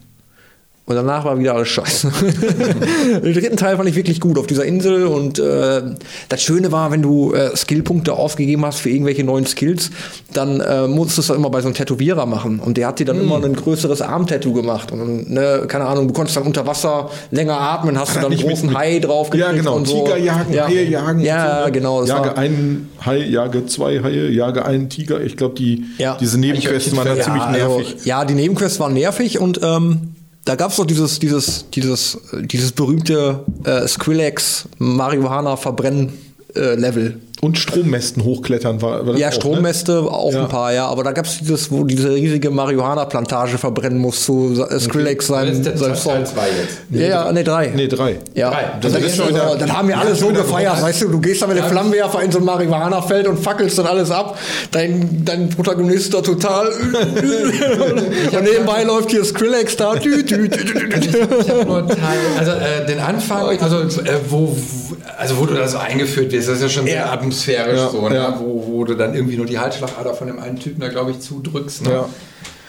Und 0.89 0.95
danach 0.97 1.25
war 1.27 1.39
wieder 1.39 1.55
alles 1.55 1.69
scheiße. 1.69 2.11
Den 3.23 3.35
dritten 3.35 3.57
Teil 3.59 3.77
fand 3.77 3.89
ich 3.91 3.95
wirklich 3.95 4.21
gut 4.21 4.39
auf 4.39 4.47
dieser 4.47 4.65
Insel. 4.65 5.05
Und 5.07 5.39
äh, 5.39 5.83
das 6.31 6.43
Schöne 6.43 6.73
war, 6.73 6.91
wenn 6.91 7.03
du 7.03 7.35
äh, 7.35 7.55
Skillpunkte 7.55 8.15
ausgegeben 8.15 8.65
hast 8.65 8.79
für 8.81 8.89
irgendwelche 8.89 9.23
neuen 9.23 9.45
Skills, 9.45 9.91
dann 10.33 10.61
äh, 10.61 10.87
musstest 10.89 11.29
du 11.29 11.33
das 11.33 11.39
immer 11.39 11.51
bei 11.51 11.61
so 11.61 11.67
einem 11.69 11.75
Tätowierer 11.75 12.25
machen. 12.25 12.59
Und 12.59 12.79
der 12.79 12.87
hat 12.87 12.99
dir 13.01 13.05
dann 13.05 13.21
immer 13.21 13.37
ein 13.45 13.55
größeres 13.55 14.01
Armtattoo 14.01 14.55
gemacht. 14.55 14.91
Und 14.91 15.31
ne, 15.31 15.65
keine 15.69 15.85
Ahnung, 15.85 16.09
du 16.09 16.15
konntest 16.15 16.39
dann 16.39 16.45
unter 16.45 16.67
Wasser 16.67 17.11
länger 17.31 17.61
atmen, 17.61 17.99
hast 17.99 18.17
du 18.17 18.21
dann 18.21 18.33
einen 18.33 18.41
mit- 18.41 18.49
großen 18.49 18.69
mit- 18.71 18.79
Hai 18.79 18.99
drauf 18.99 19.29
ja, 19.35 19.53
genau. 19.53 19.77
und 19.77 19.87
so. 19.87 20.05
Tiger 20.05 20.17
jagen, 20.17 20.53
ja. 20.55 20.67
Haie 20.67 20.85
jagen. 20.85 21.21
Ja, 21.21 21.59
so, 21.61 21.67
ne? 21.67 21.73
genau. 21.73 22.05
Jage 22.05 22.29
war, 22.31 22.39
einen 22.39 22.89
Hai, 23.05 23.19
jage 23.19 23.67
zwei 23.67 24.03
Haie, 24.03 24.31
jage 24.31 24.65
einen 24.65 24.89
Tiger. 24.89 25.21
Ich 25.21 25.37
glaube, 25.37 25.55
die, 25.57 25.85
Ja. 25.99 26.17
diese 26.19 26.39
Nebenquests 26.41 26.97
waren 26.97 27.07
dann 27.09 27.21
ziemlich 27.21 27.47
nervig. 27.49 27.87
Also, 27.95 28.05
ja, 28.09 28.25
die 28.25 28.35
Nebenquests 28.35 28.81
waren 28.81 28.95
nervig 28.95 29.39
und 29.39 29.61
ähm, 29.63 30.15
da 30.49 30.55
gab 30.55 30.71
es 30.71 30.79
doch 30.79 30.87
dieses, 30.87 31.19
dieses, 31.19 31.69
dieses, 31.69 32.19
dieses 32.33 32.73
berühmte 32.73 33.45
äh, 33.65 33.87
Skrillex 33.87 34.67
Marihuana 34.79 35.59
verbrennen 35.59 36.11
äh, 36.57 36.75
Level. 36.75 37.21
Und 37.41 37.57
Strommästen 37.59 38.25
hochklettern 38.25 38.83
war, 38.83 39.07
war 39.07 39.13
das 39.13 39.21
Ja, 39.21 39.29
auch, 39.29 39.33
Strommäste 39.33 40.01
auch 40.01 40.33
Ja. 40.33 40.43
ein 40.43 40.49
paar, 40.49 40.73
ja, 40.73 40.87
aber 40.87 41.05
da 41.05 41.13
gab 41.13 41.25
es 41.25 41.39
dieses, 41.39 41.71
wo 41.71 41.85
diese 41.85 42.13
riesige 42.13 42.51
Marihuana-Plantage 42.51 43.59
verbrennen 43.59 43.99
muss 43.99 44.25
zu 44.25 44.67
äh, 44.69 44.79
Skrillex 44.81 45.27
Das 45.29 45.37
sein, 45.37 45.63
sein 45.65 45.77
Teil 45.79 45.97
Song. 45.97 46.25
zwei 46.27 46.49
jetzt. 46.49 46.79
Ja, 46.91 47.07
ja, 47.27 47.33
nee, 47.33 47.45
drei. 47.45 47.67
Ne? 47.69 47.73
Nee, 47.77 47.87
drei. 47.89 48.17
Ja, 48.35 48.51
Drei. 48.51 48.65
das, 48.81 48.93
Das 48.93 49.01
ist 49.03 49.07
ist 49.09 49.17
schon 49.17 49.27
schon 49.27 49.35
wieder- 49.37 49.57
dann 49.57 49.77
haben 49.77 49.87
wir 49.89 49.99
alle 49.99 50.15
so 50.15 50.29
gefeiert, 50.29 50.75
groß. 50.75 50.83
weißt 50.83 51.03
du, 51.03 51.09
du 51.09 51.21
gehst 51.21 51.41
da 51.43 51.47
mit 51.47 51.59
dem 51.59 51.65
Flammenwerfer 51.67 52.23
in 52.23 52.33
so 52.33 52.39
ein 52.39 52.45
Marihuana-Feld 52.45 53.29
und 53.29 53.39
fackelst 53.39 53.79
dann 53.79 53.87
alles 53.87 54.11
ab. 54.11 54.37
Dein, 54.73 55.23
dein 55.25 55.49
Protagonist 55.49 56.13
da 56.15 56.21
total. 56.21 56.69
und 58.33 58.45
nebenbei 58.45 58.83
läuft 58.85 59.11
hier 59.11 59.25
Skrillex 59.25 59.77
da. 59.77 59.95
Dü, 59.95 60.23
dü, 60.25 60.49
dü, 60.49 60.49
dü, 60.49 60.89
dü, 60.89 60.89
dü. 61.01 61.09
Ich 61.41 61.51
habe 61.51 61.65
nur 61.67 61.87
Teil, 61.89 61.99
also 62.39 62.51
äh, 62.53 62.87
den 62.87 62.99
Anfang, 63.01 63.59
also 63.61 63.79
äh, 63.81 64.19
wo, 64.29 64.57
also 65.17 65.39
wo 65.39 65.47
du 65.47 65.55
da 65.55 65.67
so 65.69 65.79
eingeführt 65.79 66.33
wirst, 66.33 66.49
das 66.49 66.57
ist 66.57 66.63
ja 66.63 66.69
schon 66.69 66.85
sehr 66.87 66.95
Ja. 66.97 67.07
Atmosphärisch 67.29 67.79
Ja, 67.79 67.89
so, 67.91 68.09
ne? 68.09 68.15
ja. 68.15 68.39
wo, 68.41 68.65
wo 68.67 68.85
du 68.85 68.95
dann 68.95 69.15
irgendwie 69.15 69.37
nur 69.37 69.47
die 69.47 69.59
Halsschlagader 69.59 70.15
von 70.15 70.27
dem 70.27 70.39
einen 70.39 70.59
Typen 70.59 70.81
da, 70.81 70.89
glaube 70.89 71.11
ich, 71.13 71.21
zudrückst. 71.21 71.83
Ne? 71.85 71.91
Ja. 71.93 72.09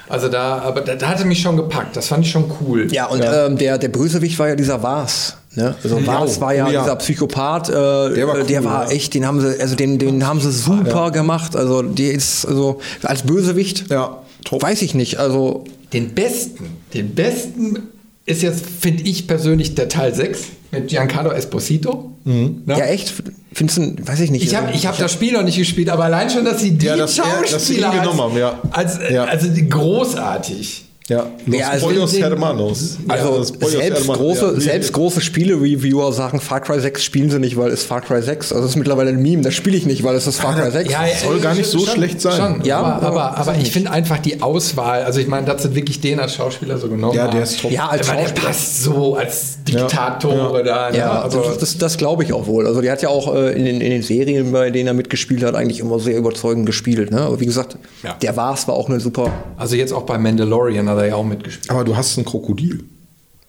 Also 0.07 0.28
da, 0.28 0.60
aber 0.60 0.82
da, 0.82 0.95
da 0.95 1.07
hatte 1.07 1.26
mich 1.26 1.39
schon 1.41 1.55
gepackt, 1.55 1.95
das 1.95 2.07
fand 2.07 2.26
ich 2.26 2.32
schon 2.32 2.51
cool. 2.62 2.91
Ja, 2.91 3.05
und 3.07 3.22
Ähm, 3.24 3.57
der, 3.57 3.78
der 3.78 3.89
Bösewicht 3.89 4.39
war 4.39 4.49
ja 4.49 4.55
dieser 4.55 4.82
Vars. 4.82 5.38
Ne? 5.55 5.76
Also 5.84 6.05
Vars 6.05 6.41
war 6.41 6.53
ja, 6.53 6.68
ja. 6.70 6.82
dieser 6.82 6.95
Psychopath, 6.95 7.70
äh, 7.70 7.74
Der 7.74 8.28
war 8.28 8.38
äh, 8.39 8.43
der 8.43 8.62
cool, 8.62 8.66
war 8.66 8.86
ja. 8.86 8.91
echt, 8.91 9.14
den 9.14 9.26
haben 9.28 9.39
sie, 9.39 9.60
also 9.62 9.76
den, 9.76 9.99
den 9.99 10.26
haben 10.26 10.39
sie 10.39 10.51
super 10.51 11.12
gemacht. 11.12 11.55
Also 11.55 11.84
der 11.84 12.12
ist, 12.14 12.45
also 12.47 12.80
als 13.03 13.22
Bösewicht, 13.24 13.89
Ja, 13.91 14.18
top. 14.45 14.64
weiß 14.64 14.82
ich 14.82 14.95
nicht. 14.95 15.18
Also 15.20 15.64
Den 15.93 16.16
besten, 16.16 16.78
den 16.93 17.14
besten 17.14 17.89
ist 18.30 18.41
jetzt, 18.43 18.63
finde 18.65 19.03
ich 19.03 19.27
persönlich, 19.27 19.75
der 19.75 19.89
Teil 19.89 20.13
6 20.13 20.39
mit 20.71 20.88
Giancarlo 20.88 21.32
Esposito. 21.32 22.11
Mhm. 22.25 22.63
Ne? 22.65 22.77
ja 22.77 22.86
echt, 22.86 23.13
findest 23.53 23.77
du, 23.80 23.95
weiß 24.07 24.19
ich 24.19 24.30
nicht. 24.32 24.43
Ich 24.43 24.55
habe 24.55 24.71
ich 24.73 24.86
hab 24.86 24.97
das 24.97 25.11
Spiel 25.11 25.34
noch 25.34 25.43
nicht 25.43 25.57
gespielt, 25.57 25.89
aber 25.89 26.05
allein 26.05 26.30
schon, 26.30 26.45
dass 26.45 26.61
sie 26.61 26.71
die 26.77 26.86
Ja, 26.86 26.95
dass 26.95 27.17
er- 27.17 27.23
dass 27.25 27.65
sie 27.67 27.73
ihn 27.75 27.80
Schauspieler 27.82 27.91
genommen 28.03 28.21
haben, 28.21 28.38
ja. 28.38 28.61
als, 28.71 28.99
als 28.99 29.11
Ja. 29.11 29.23
also 29.25 29.47
die 29.49 29.67
großartig. 29.67 30.86
Ja, 31.10 31.28
Los 31.45 31.60
Ja, 31.60 31.70
also 31.70 31.88
Pollos 31.88 32.12
den- 32.12 32.24
Hermanos. 32.24 32.97
Also 33.07 33.30
Ja, 33.32 33.36
Los 33.38 33.51
Pollos 33.51 33.72
selbst, 33.72 33.99
Hermanos, 34.01 34.18
große, 34.18 34.53
ja. 34.53 34.60
selbst 34.62 34.93
große 34.93 35.22
Spiele-Reviewer 35.22 36.14
sagen, 36.14 36.39
Far 36.39 36.62
Cry 36.62 36.80
6 36.80 37.03
spielen 37.03 37.30
sie 37.30 37.39
nicht, 37.39 37.57
weil 37.57 37.72
es 37.72 37.84
Far 37.84 38.01
Cry 38.01 38.22
6. 38.22 38.51
Also 38.51 38.62
das 38.64 38.72
ist 38.72 38.76
mittlerweile 38.78 39.10
ein 39.10 39.22
Meme, 39.22 39.41
das 39.41 39.53
spiele 39.55 39.76
ich 39.76 39.86
nicht, 39.86 40.03
weil 40.03 40.16
es 40.16 40.28
ist 40.28 40.39
Far 40.39 40.55
Cry 40.55 40.72
6. 40.72 40.93
soll 41.24 41.39
gar 41.39 41.55
nicht 41.55 41.66
so 41.70 41.80
schlecht 41.86 42.22
sein. 42.22 42.38
Schon, 42.57 42.64
Ja, 42.66 42.80
aber, 42.82 43.07
aber, 43.07 43.38
aber- 43.38 43.55
ich 43.60 43.72
finde 43.72 43.91
einfach 43.91 44.20
die 44.20 44.41
Auswahl, 44.41 45.03
also 45.03 45.20
ich 45.20 45.28
meine, 45.28 45.47
dass 45.47 45.64
sie 45.64 45.74
wirklich 45.76 45.99
den 45.99 46.20
als 46.20 46.36
Schauspieler 46.36 46.78
so 46.78 46.88
genommen 46.88 47.16
Ja, 47.16 47.28
der 47.28 47.41
ist 47.43 47.60
top. 47.62 47.72
Ja, 47.72 47.88
als 47.89 48.07
Weil 48.07 48.26
der 48.26 48.32
passt 48.34 48.84
so 48.84 49.16
als 49.16 49.57
Diktator 49.68 50.57
Ja. 50.60 50.64
da. 50.64 50.91
ne? 50.91 50.97
Ja, 50.97 51.22
also, 51.24 51.41
das, 51.41 51.57
das, 51.57 51.78
das 51.80 51.97
glaube 51.97 52.24
ich 52.24 52.34
auch 52.34 52.45
wohl. 52.45 52.68
Also 52.68 52.82
der 52.82 52.91
hat 52.91 53.01
ja 53.01 53.10
auch 53.10 53.34
äh, 53.34 53.51
in, 53.57 53.66
den, 53.66 53.82
in 53.82 53.89
den 53.89 54.03
Serien, 54.03 54.51
bei 54.51 54.70
denen 54.70 54.88
er 54.88 54.93
mitgespielt 54.93 55.43
hat, 55.43 55.55
eigentlich 55.55 55.80
immer 55.80 55.99
sehr 55.99 56.18
überzeugend 56.18 56.66
gespielt. 56.68 57.10
Ne? 57.12 57.22
Aber 57.22 57.39
wie 57.39 57.45
gesagt, 57.45 57.78
Ja. 58.03 58.14
der 58.22 58.36
Vars 58.38 58.68
war 58.68 58.76
auch 58.76 58.89
eine 58.89 58.99
super. 58.99 59.32
also 59.57 59.76
jetzt 59.76 59.91
auch 59.91 60.03
bei 60.03 60.18
Mandalorian 60.20 60.88
hat 60.88 60.98
er 60.99 61.07
ja 61.09 61.15
auch 61.15 61.25
mitgespielt. 61.25 61.69
Aber 61.69 61.83
du 61.83 61.95
hast 61.95 62.17
ein 62.17 62.25
Krokodil 62.25 62.83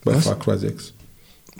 bei 0.04 0.14
Was? 0.14 0.24
Far 0.24 0.38
Cry 0.38 0.58
6. 0.58 0.94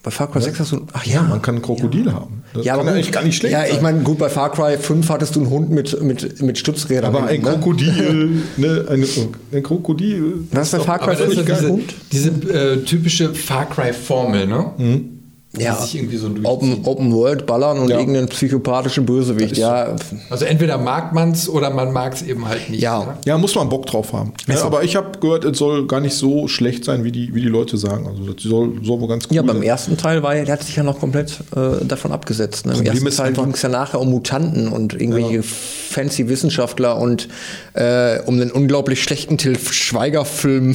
Bei 0.03 0.11
Far 0.11 0.31
Cry 0.33 0.41
6 0.41 0.61
hast 0.61 0.73
du. 0.73 0.87
Ach 0.95 1.05
ja, 1.05 1.23
Man 1.23 1.43
kann 1.43 1.57
ein 1.57 1.63
Krokodil 1.63 2.11
haben. 2.13 2.43
Das 2.55 2.65
ja, 2.65 2.73
kann 2.73 2.81
aber 2.81 2.91
gut. 2.91 2.97
eigentlich 2.97 3.13
gar 3.13 3.23
nicht 3.23 3.37
schlecht 3.37 3.53
Ja, 3.53 3.65
ich 3.67 3.75
sein. 3.75 3.83
meine, 3.83 4.01
gut, 4.01 4.19
bei 4.19 4.31
Far 4.31 4.51
Cry 4.51 4.79
5 4.79 5.09
hattest 5.11 5.37
du 5.37 5.41
einen 5.41 5.51
Hund 5.51 5.71
mit, 5.71 6.01
mit, 6.03 6.41
mit 6.41 6.59
Stützrädern. 6.59 7.15
Aber 7.15 7.27
ein 7.27 7.43
ne? 7.43 7.51
Krokodil, 7.51 8.43
ne, 8.57 8.87
ein, 8.89 9.05
ein 9.53 9.63
Krokodil. 9.63 10.47
Was 10.53 10.73
ist 10.73 10.79
bei 10.79 10.85
Far 10.85 10.99
Cry 10.99 11.05
Aber 11.05 11.13
das 11.17 11.29
ist 11.29 11.35
5 11.35 11.49
ja 11.49 11.55
geil? 11.55 11.81
diese, 12.11 12.31
diese 12.33 12.53
äh, 12.53 12.83
typische 12.85 13.35
Far 13.35 13.69
Cry-Formel, 13.69 14.47
ne? 14.47 14.73
Die 14.79 15.20
Ja. 15.59 15.75
sich 15.75 15.97
irgendwie 15.97 16.17
so. 16.17 16.31
Open, 16.45 16.85
Open 16.85 17.13
World 17.13 17.45
ballern 17.45 17.79
und 17.81 17.89
Ja. 17.89 17.99
irgendeinen 17.99 18.29
psychopathischen 18.29 19.05
Bösewicht. 19.05 19.57
Ja, 19.57 19.97
Also 20.31 20.45
entweder 20.45 20.79
mag 20.79 21.13
man 21.13 21.33
es 21.33 21.49
oder 21.49 21.71
man 21.71 21.93
mag 21.93 22.13
es 22.15 22.23
eben 22.23 22.47
halt 22.47 22.71
nicht. 22.71 22.81
Ja. 22.81 23.19
Ja, 23.25 23.37
muss 23.37 23.57
man 23.57 23.69
Bock 23.69 23.87
drauf 23.87 24.13
haben. 24.13 24.33
Ja, 24.47 24.63
aber 24.63 24.85
ich 24.85 24.95
habe 24.95 25.19
gehört, 25.19 25.45
es 25.45 25.59
soll 25.59 25.89
gar 25.89 26.01
nicht 26.01 26.15
so 26.15 26.47
schlecht 26.47 26.85
sein, 26.85 27.03
wie 27.03 27.11
die, 27.11 27.35
wie 27.35 27.41
die 27.41 27.49
Leute 27.49 27.79
sagen. 27.79 28.07
Also 28.07 28.33
das 28.33 28.43
soll, 28.45 28.75
soll 28.85 29.01
wohl 29.01 29.09
ganz 29.09 29.25
cool 29.29 29.35
Ja, 29.37 29.43
beim 29.43 29.57
sein. 29.57 29.65
ersten 29.65 29.97
Teil 29.97 30.23
war 30.23 30.37
ja, 30.37 30.45
der 30.45 30.53
hat 30.55 30.63
sich 30.63 30.77
ja 30.77 30.85
noch 30.85 31.01
komplett 31.01 31.41
äh, 31.57 31.85
davon 31.85 32.13
abgesetzt. 32.13 32.67
Ne? 32.67 32.73
Im 32.73 32.79
Problem 32.79 32.93
ersten 32.95 33.09
ist 33.09 33.17
Teil 33.17 33.33
ging 33.33 33.51
es 33.53 33.63
ja 33.63 33.69
nachher 33.69 34.01
um 34.01 34.09
Mutanten 34.11 34.69
und 34.69 34.95
irgendwelche 34.95 35.43
fancy 35.43 36.29
Wissenschaftler 36.29 36.97
und 36.97 37.27
äh, 37.75 38.21
um 38.25 38.39
den 38.39 38.53
unglaublich 38.53 39.03
schlechten 39.03 39.37
Till 39.37 39.59
Schweiger-Film. 39.59 40.75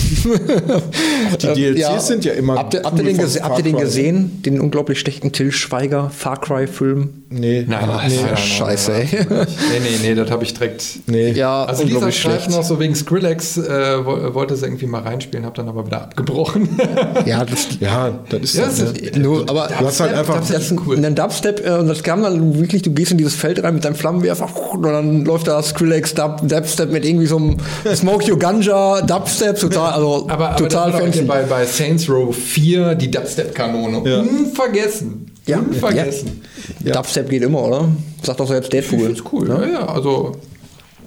die 1.42 1.48
DLCs 1.74 2.08
sind 2.08 2.26
ja 2.26 2.34
immer 2.34 2.56
Habt 2.56 2.74
ihr, 2.74 2.84
habt 2.84 2.98
ihr 2.98 3.04
cool 3.06 3.08
den, 3.14 3.18
gese 3.18 3.42
habt 3.42 3.58
ihr 3.60 3.64
den 3.64 3.78
gesehen? 3.78 4.42
Den 4.44 4.65
unglaublich 4.66 5.00
schlechten 5.00 5.32
Till 5.32 5.52
Schweiger 5.52 6.10
Far 6.10 6.42
Cry-Film? 6.42 7.25
Nee, 7.28 7.66
Nein, 7.68 7.88
nein, 7.88 8.08
nee, 8.08 8.16
nein, 8.18 8.26
nein, 8.28 8.38
scheiße, 8.38 8.92
nein, 8.92 9.08
ey. 9.12 9.26
Nee, 9.26 9.80
nee, 9.80 9.98
nee, 10.10 10.16
das 10.16 10.30
habe 10.30 10.44
ich 10.44 10.54
direkt. 10.54 10.86
nee. 11.08 11.32
Ja, 11.32 11.64
Also 11.66 11.82
dieser 11.84 11.96
unglaublich 11.96 12.20
Streifen 12.20 12.40
schlecht. 12.42 12.58
noch 12.58 12.64
so 12.64 12.80
wegen 12.80 12.94
Skrillex 12.94 13.58
äh, 13.58 14.06
wo- 14.06 14.34
wollte 14.36 14.56
sie 14.56 14.66
irgendwie 14.66 14.86
mal 14.86 15.02
reinspielen, 15.02 15.44
habe 15.44 15.56
dann 15.56 15.68
aber 15.68 15.86
wieder 15.88 16.04
abgebrochen. 16.04 16.70
Ja, 17.26 17.44
das, 17.44 17.68
Ja, 17.80 18.20
das 18.30 18.42
ist 18.42 18.56
Ja, 18.56 18.66
das. 18.66 18.78
ne? 18.80 18.90
ist- 19.00 19.16
Nur, 19.18 19.50
aber 19.50 19.70
Du 19.80 19.86
hast 19.88 20.00
halt 20.00 20.14
einfach- 20.14 20.36
Dubstep 20.36 20.56
das 20.58 20.72
ist 20.72 20.78
cool. 20.86 21.04
ein 21.04 21.16
Dubstep 21.16 21.66
äh, 21.66 21.72
und 21.80 21.88
das 21.88 22.04
kam 22.04 22.22
dann 22.22 22.60
wirklich, 22.60 22.84
du 22.84 22.92
gehst 22.92 23.12
in 23.12 23.18
dieses 23.18 23.34
Feld 23.34 23.64
rein 23.64 23.74
mit 23.74 23.84
deinem 23.86 23.96
Flammenwerfer 23.96 24.48
und 24.74 24.84
dann 24.84 25.26
läuft 25.26 25.48
da 25.48 25.62
Skrillex 25.64 26.14
Dub, 26.14 26.48
Dubstep 26.48 26.92
mit 26.92 27.06
irgendwie 27.06 27.26
so 27.26 27.38
einem 27.38 27.58
Smoke 27.96 28.30
Your 28.32 28.38
Ganja 28.38 29.02
Dubstep, 29.02 29.60
total, 29.60 29.94
also 29.94 30.28
Aber, 30.30 30.50
aber 30.50 30.56
total 30.58 30.92
fancy. 30.94 31.24
bei, 31.24 31.42
bei 31.44 31.66
Saints 31.66 32.08
Row 32.08 32.34
4 32.36 32.94
die 32.96 33.10
Dubstep-Kanone. 33.10 34.08
Ja. 34.10 34.20
Unvergessen. 34.20 35.32
Ja. 35.48 35.60
Unvergessen. 35.60 36.42
Dubstep 36.84 37.30
geht 37.30 37.44
immer, 37.44 37.64
oder? 37.64 37.90
Sagt 38.24 38.40
doch 38.40 38.48
selbst 38.48 38.74
Deadpool. 38.74 39.00
finde 39.00 39.14
es 39.14 39.24
cool. 39.32 39.48
Ja, 39.50 39.66
ja, 39.68 39.86
also. 39.88 40.36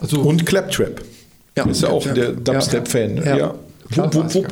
also 0.00 0.20
Und 0.20 0.46
Claptrap. 0.46 1.02
Ja. 1.56 1.64
Ist 1.64 1.82
ja 1.82 1.88
auch 1.88 2.04
Ja. 2.06 2.12
der 2.14 2.32
Dubstep-Fan. 2.32 3.16
Ja. 3.16 3.36
Ja. 3.36 3.54
Wupp, 3.96 4.14
wupp, 4.14 4.34
wupp. 4.34 4.46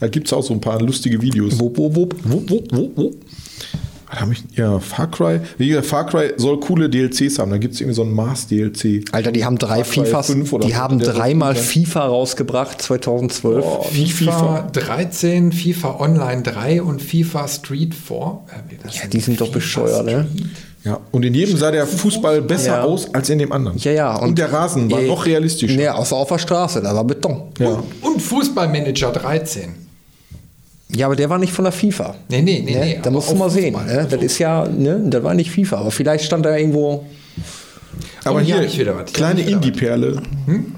Da 0.00 0.08
gibt 0.08 0.26
es 0.26 0.32
auch 0.32 0.42
so 0.42 0.52
ein 0.54 0.60
paar 0.60 0.80
lustige 0.80 1.20
Videos. 1.20 1.58
Wupp, 1.58 1.78
wupp, 1.78 1.94
wupp. 1.96 2.14
Wupp, 2.24 2.50
wupp, 2.50 2.72
wupp, 2.72 2.96
wupp. 2.96 3.16
Was 4.10 4.20
hab 4.20 4.32
ich, 4.32 4.42
ja, 4.56 4.78
Far 4.80 5.08
Cry. 5.10 5.40
Wie 5.56 5.68
gesagt, 5.68 5.86
Far 5.86 6.06
Cry 6.06 6.32
soll 6.36 6.58
coole 6.60 6.88
DLCs 6.90 7.38
haben. 7.38 7.50
Da 7.52 7.58
gibt 7.58 7.74
es 7.74 7.80
irgendwie 7.80 7.94
so 7.94 8.02
ein 8.02 8.12
Mars-DLC. 8.12 9.04
Alter, 9.12 9.30
die 9.30 9.44
haben 9.44 9.56
drei 9.56 9.84
FIFAs, 9.84 10.26
5 10.26 10.52
oder 10.52 10.66
die 10.66 10.74
haben 10.74 10.98
dreimal. 10.98 11.54
FIFA 11.54 12.06
rausgebracht 12.06 12.82
2012. 12.82 13.64
Oh, 13.64 13.82
FIFA, 13.84 14.68
13, 14.72 15.52
FIFA 15.52 16.00
Online 16.00 16.42
3 16.42 16.82
und 16.82 17.00
FIFA 17.00 17.46
Street 17.46 17.94
4. 17.94 18.16
Äh, 18.16 18.86
Ja, 18.90 19.06
die 19.06 19.20
sind 19.20 19.40
doch 19.40 19.46
FIFA 19.46 19.54
bescheuert, 19.58 20.06
ne? 20.06 20.26
Ja, 20.82 20.98
und 21.10 21.24
in 21.24 21.34
jedem 21.34 21.56
sah 21.58 21.70
der 21.70 21.86
Fußball 21.86 22.40
besser 22.42 22.78
Ja. 22.78 22.82
aus 22.84 23.12
als 23.14 23.28
in 23.28 23.38
dem 23.38 23.52
anderen. 23.52 23.76
Ja, 23.78 23.92
ja. 23.92 24.16
Und, 24.16 24.38
der 24.38 24.50
Rasen 24.52 24.90
war 24.90 25.00
äh, 25.00 25.06
noch 25.06 25.26
realistischer. 25.26 25.76
Nee, 25.76 25.88
außer 25.88 26.16
auf 26.16 26.28
der 26.28 26.38
Straße, 26.38 26.80
da 26.82 26.94
war 26.94 27.04
Beton. 27.04 27.42
Ja. 27.58 27.82
Und 28.00 28.20
Fußballmanager 28.22 29.12
13. 29.12 29.74
Ja, 30.94 31.06
aber 31.06 31.16
der 31.16 31.30
war 31.30 31.38
nicht 31.38 31.52
von 31.52 31.64
der 31.64 31.72
FIFA. 31.72 32.14
Nee, 32.28 32.42
nee, 32.42 32.62
nee, 32.64 32.72
Ne? 32.74 32.80
nee. 32.80 32.98
da 33.02 33.10
musst 33.10 33.30
du 33.30 33.34
mal 33.36 33.50
sehen. 33.50 33.74
Fußball. 33.74 33.96
Ne? 34.02 34.06
Das 34.10 34.22
ist 34.22 34.38
ja, 34.38 34.66
ne? 34.68 35.00
das 35.06 35.22
war 35.22 35.34
nicht 35.34 35.50
FIFA, 35.50 35.78
aber 35.78 35.90
vielleicht 35.90 36.24
stand 36.24 36.44
da 36.44 36.56
irgendwo. 36.56 37.04
Aber 38.24 38.36
Oh, 38.36 38.40
hier 38.40 38.60
hier, 38.62 38.84
kleine 39.12 39.40
Indie-Perle. 39.42 40.20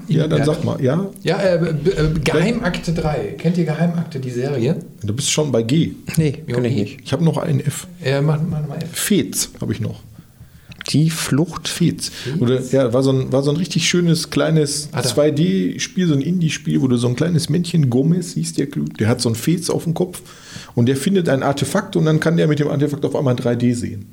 Ja, 0.07 0.27
dann 0.27 0.43
sag 0.45 0.63
mal, 0.63 0.81
ja, 0.81 1.07
Ja, 1.23 1.37
äh, 1.39 1.55
äh, 1.55 2.19
Geheimakte 2.23 2.93
3. 2.93 3.35
Kennt 3.37 3.57
ihr 3.57 3.65
Geheimakte, 3.65 4.19
die 4.19 4.29
Serie? 4.31 4.77
du 5.03 5.13
bist 5.13 5.29
schon 5.29 5.51
bei 5.51 5.61
G. 5.63 5.91
Nee, 6.17 6.43
Jo, 6.47 6.55
kenn 6.55 6.65
ich 6.65 6.75
nicht. 6.75 6.99
Ich 7.03 7.11
habe 7.11 7.23
noch 7.23 7.37
einen 7.37 7.59
F. 7.59 7.87
Äh, 8.03 8.21
mach, 8.21 8.39
mach 8.49 8.65
mal 8.67 8.77
F. 8.77 8.89
Fez 8.93 9.49
habe 9.59 9.73
ich 9.73 9.81
noch. 9.81 9.99
Die 10.89 11.09
Flucht. 11.09 11.67
Fez. 11.67 12.11
Oder, 12.39 12.61
ja, 12.71 12.91
war 12.93 13.03
so, 13.03 13.11
ein, 13.11 13.31
war 13.31 13.41
so 13.43 13.51
ein 13.51 13.57
richtig 13.57 13.87
schönes 13.87 14.29
kleines 14.29 14.89
Ah, 14.91 15.01
da. 15.01 15.09
2D-Spiel, 15.09 16.07
so 16.07 16.13
ein 16.13 16.21
Indie-Spiel, 16.21 16.81
wo 16.81 16.87
du 16.87 16.97
so 16.97 17.07
ein 17.07 17.15
kleines 17.15 17.49
Männchen, 17.49 17.89
Gomez 17.89 18.33
hieß 18.33 18.53
der, 18.53 18.67
der 18.99 19.07
hat 19.07 19.21
so 19.21 19.29
ein 19.29 19.35
Fez 19.35 19.69
auf 19.69 19.83
dem 19.85 19.93
Kopf 19.93 20.21
und 20.75 20.87
der 20.87 20.95
findet 20.97 21.29
ein 21.29 21.43
Artefakt 21.43 21.95
und 21.95 22.05
dann 22.05 22.19
kann 22.19 22.37
der 22.37 22.47
mit 22.47 22.59
dem 22.59 22.67
Artefakt 22.67 23.05
auf 23.05 23.15
einmal 23.15 23.35
3D 23.35 23.73
sehen. 23.75 24.07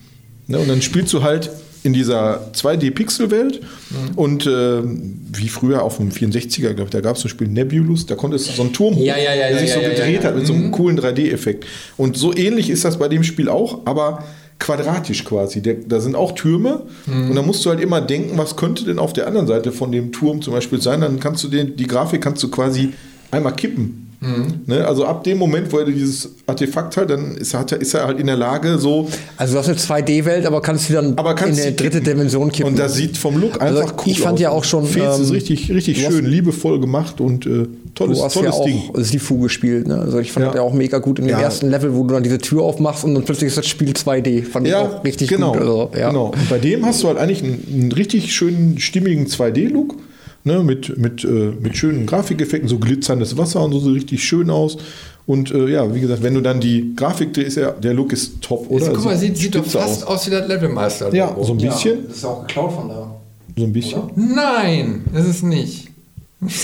Ne? 0.46 0.58
Und 0.58 0.68
dann 0.68 0.80
spielst 0.82 1.12
du 1.12 1.22
halt 1.22 1.50
in 1.82 1.92
dieser 1.94 2.50
2D-Pixel-Welt 2.52 3.60
Mhm. 3.90 4.18
und 4.18 4.46
äh, 4.46 4.82
wie 4.84 5.48
früher 5.48 5.82
auf 5.82 5.96
dem 5.96 6.10
64er, 6.10 6.74
glaube 6.74 6.84
ich, 6.84 6.90
da 6.90 7.00
gab 7.00 7.16
es 7.16 7.22
zum 7.22 7.30
Beispiel 7.30 7.48
Nebulus, 7.48 8.04
da 8.06 8.14
konntest 8.14 8.48
du 8.48 8.52
so 8.52 8.62
einen 8.62 8.72
Turm 8.72 8.94
hoch, 8.96 9.02
Ja, 9.04 9.16
ja, 9.16 9.34
ja, 9.34 9.48
der 9.48 9.58
sich 9.58 9.72
so 9.72 9.80
gedreht 9.80 10.22
hat 10.24 10.36
mit 10.36 10.46
so 10.46 10.52
Mhm. 10.52 10.62
einem 10.64 10.70
coolen 10.72 10.98
3D-Effekt. 10.98 11.64
Und 11.96 12.16
so 12.16 12.34
ähnlich 12.36 12.68
ist 12.70 12.84
das 12.84 12.98
bei 12.98 13.08
dem 13.08 13.24
Spiel 13.24 13.48
auch, 13.48 13.86
aber 13.86 14.24
quadratisch 14.60 15.24
quasi. 15.24 15.60
Der, 15.62 15.74
da 15.74 15.98
sind 16.00 16.14
auch 16.14 16.32
Türme 16.32 16.82
Mhm. 17.06 17.30
und 17.30 17.34
da 17.36 17.42
musst 17.42 17.64
du 17.64 17.70
halt 17.70 17.80
immer 17.80 18.00
denken, 18.00 18.38
was 18.38 18.54
könnte 18.56 18.84
denn 18.84 18.98
auf 19.00 19.12
der 19.12 19.26
anderen 19.26 19.46
Seite 19.48 19.72
von 19.72 19.90
dem 19.90 20.12
Turm 20.12 20.40
zum 20.42 20.52
Beispiel 20.54 20.80
sein. 20.80 21.00
Dann 21.00 21.18
kannst 21.18 21.42
du 21.42 21.48
den, 21.48 21.74
die 21.76 21.86
Grafik 21.88 22.20
kannst 22.22 22.42
du 22.44 22.50
quasi 22.50 22.90
einmal 23.32 23.54
kippen. 23.56 24.09
Mhm. 24.20 24.60
Ne? 24.66 24.86
Also 24.86 25.06
ab 25.06 25.24
dem 25.24 25.38
Moment, 25.38 25.72
wo 25.72 25.78
er 25.78 25.86
dieses 25.86 26.28
Artefakt 26.46 26.96
hat, 26.98 27.08
dann 27.08 27.36
ist 27.38 27.54
er, 27.54 27.64
ist 27.80 27.94
er 27.94 28.06
halt 28.06 28.18
in 28.20 28.26
der 28.26 28.36
Lage, 28.36 28.78
so. 28.78 29.08
Also 29.38 29.54
du 29.54 29.58
hast 29.60 29.68
eine 29.68 29.78
2D-Welt, 29.78 30.44
aber 30.44 30.60
kannst 30.60 30.90
du 30.90 30.92
dann 30.92 31.14
Aber 31.16 31.34
kannst 31.34 31.58
in 31.58 31.64
eine 31.66 31.70
sie 31.70 31.76
dritte. 31.76 32.00
Dimension 32.02 32.52
kippen. 32.52 32.72
Und 32.72 32.78
das 32.78 32.96
sieht 32.96 33.16
vom 33.16 33.40
Look 33.40 33.60
Also 33.62 33.78
einfach 33.80 33.94
cool 33.98 34.12
ich 34.12 34.20
fand 34.20 34.34
aus. 34.34 34.40
ja 34.40 34.50
auch 34.50 34.64
schon, 34.64 34.84
Fez 34.86 35.18
ist 35.18 35.28
ähm, 35.28 35.34
richtig, 35.34 35.70
richtig 35.70 35.98
du 36.00 36.06
hast- 36.06 36.12
schön, 36.14 36.26
liebevoll 36.26 36.78
gemacht 36.80 37.20
und 37.20 37.46
äh, 37.46 37.66
tolles, 37.94 38.18
Du 38.18 38.24
hast 38.24 38.34
tolles 38.34 38.54
ja 38.56 38.60
auch 38.60 38.64
Ding. 38.66 38.82
Sifu 38.94 39.38
gespielt, 39.38 39.88
ne? 39.88 39.98
Also 39.98 40.18
ich 40.18 40.32
fand 40.32 40.44
Ja. 40.44 40.52
das 40.52 40.56
ja 40.56 40.62
auch 40.62 40.74
mega 40.74 40.98
gut 40.98 41.18
in 41.18 41.24
dem 41.26 41.30
Ja. 41.32 41.40
ersten 41.40 41.70
Level, 41.70 41.94
wo 41.94 42.02
du 42.04 42.12
dann 42.12 42.22
diese 42.22 42.38
Tür 42.38 42.62
aufmachst 42.62 43.04
und 43.04 43.14
dann 43.14 43.24
plötzlich 43.24 43.48
ist 43.48 43.56
das 43.56 43.66
Spiel 43.66 43.92
2D. 43.94 44.42
Fand 44.42 44.66
ich 44.68 44.74
auch 44.74 45.02
richtig 45.02 45.30
genau, 45.30 45.52
gut. 45.52 45.60
Also, 45.62 45.90
ja. 45.98 46.08
genau. 46.10 46.26
Und 46.26 46.50
bei 46.50 46.58
dem 46.58 46.84
hast 46.84 47.02
du 47.02 47.08
halt 47.08 47.16
eigentlich 47.16 47.42
einen, 47.42 47.66
einen 47.72 47.92
richtig 47.92 48.34
schönen, 48.34 48.78
stimmigen 48.78 49.26
2D-Look. 49.28 49.94
Ne, 50.42 50.62
mit, 50.62 50.96
mit, 50.96 51.22
äh, 51.22 51.52
mit 51.60 51.76
schönen 51.76 52.06
Grafikeffekten, 52.06 52.66
so 52.68 52.78
glitzerndes 52.78 53.36
Wasser 53.36 53.62
und 53.62 53.72
so, 53.72 53.80
sieht 53.80 53.94
richtig 53.96 54.24
schön 54.24 54.48
aus. 54.48 54.78
Und 55.26 55.50
äh, 55.52 55.68
ja, 55.68 55.94
wie 55.94 56.00
gesagt, 56.00 56.22
wenn 56.22 56.34
du 56.34 56.40
dann 56.40 56.60
die 56.60 56.94
Grafik 56.96 57.34
drehst, 57.34 57.58
ja, 57.58 57.72
der 57.72 57.92
Look 57.92 58.12
ist 58.12 58.40
top, 58.40 58.70
oder? 58.70 58.86
Jetzt, 58.86 58.94
guck 58.94 59.04
mal, 59.04 59.16
sieht, 59.16 59.36
sieht 59.36 59.54
doch 59.54 59.64
fast 59.64 60.06
aus, 60.06 60.26
wie 60.26 60.30
das 60.30 60.48
Levelmeister. 60.48 61.14
Ja, 61.14 61.36
so 61.40 61.52
ein 61.52 61.58
bisschen. 61.58 62.08
Das 62.08 62.16
ist 62.16 62.24
auch 62.24 62.46
geklaut 62.46 62.72
von 62.72 62.88
da. 62.88 63.14
So 63.56 63.64
ein 63.64 63.72
bisschen. 63.72 64.02
Nein, 64.16 65.04
das 65.12 65.26
ist 65.26 65.42
nicht. 65.42 65.88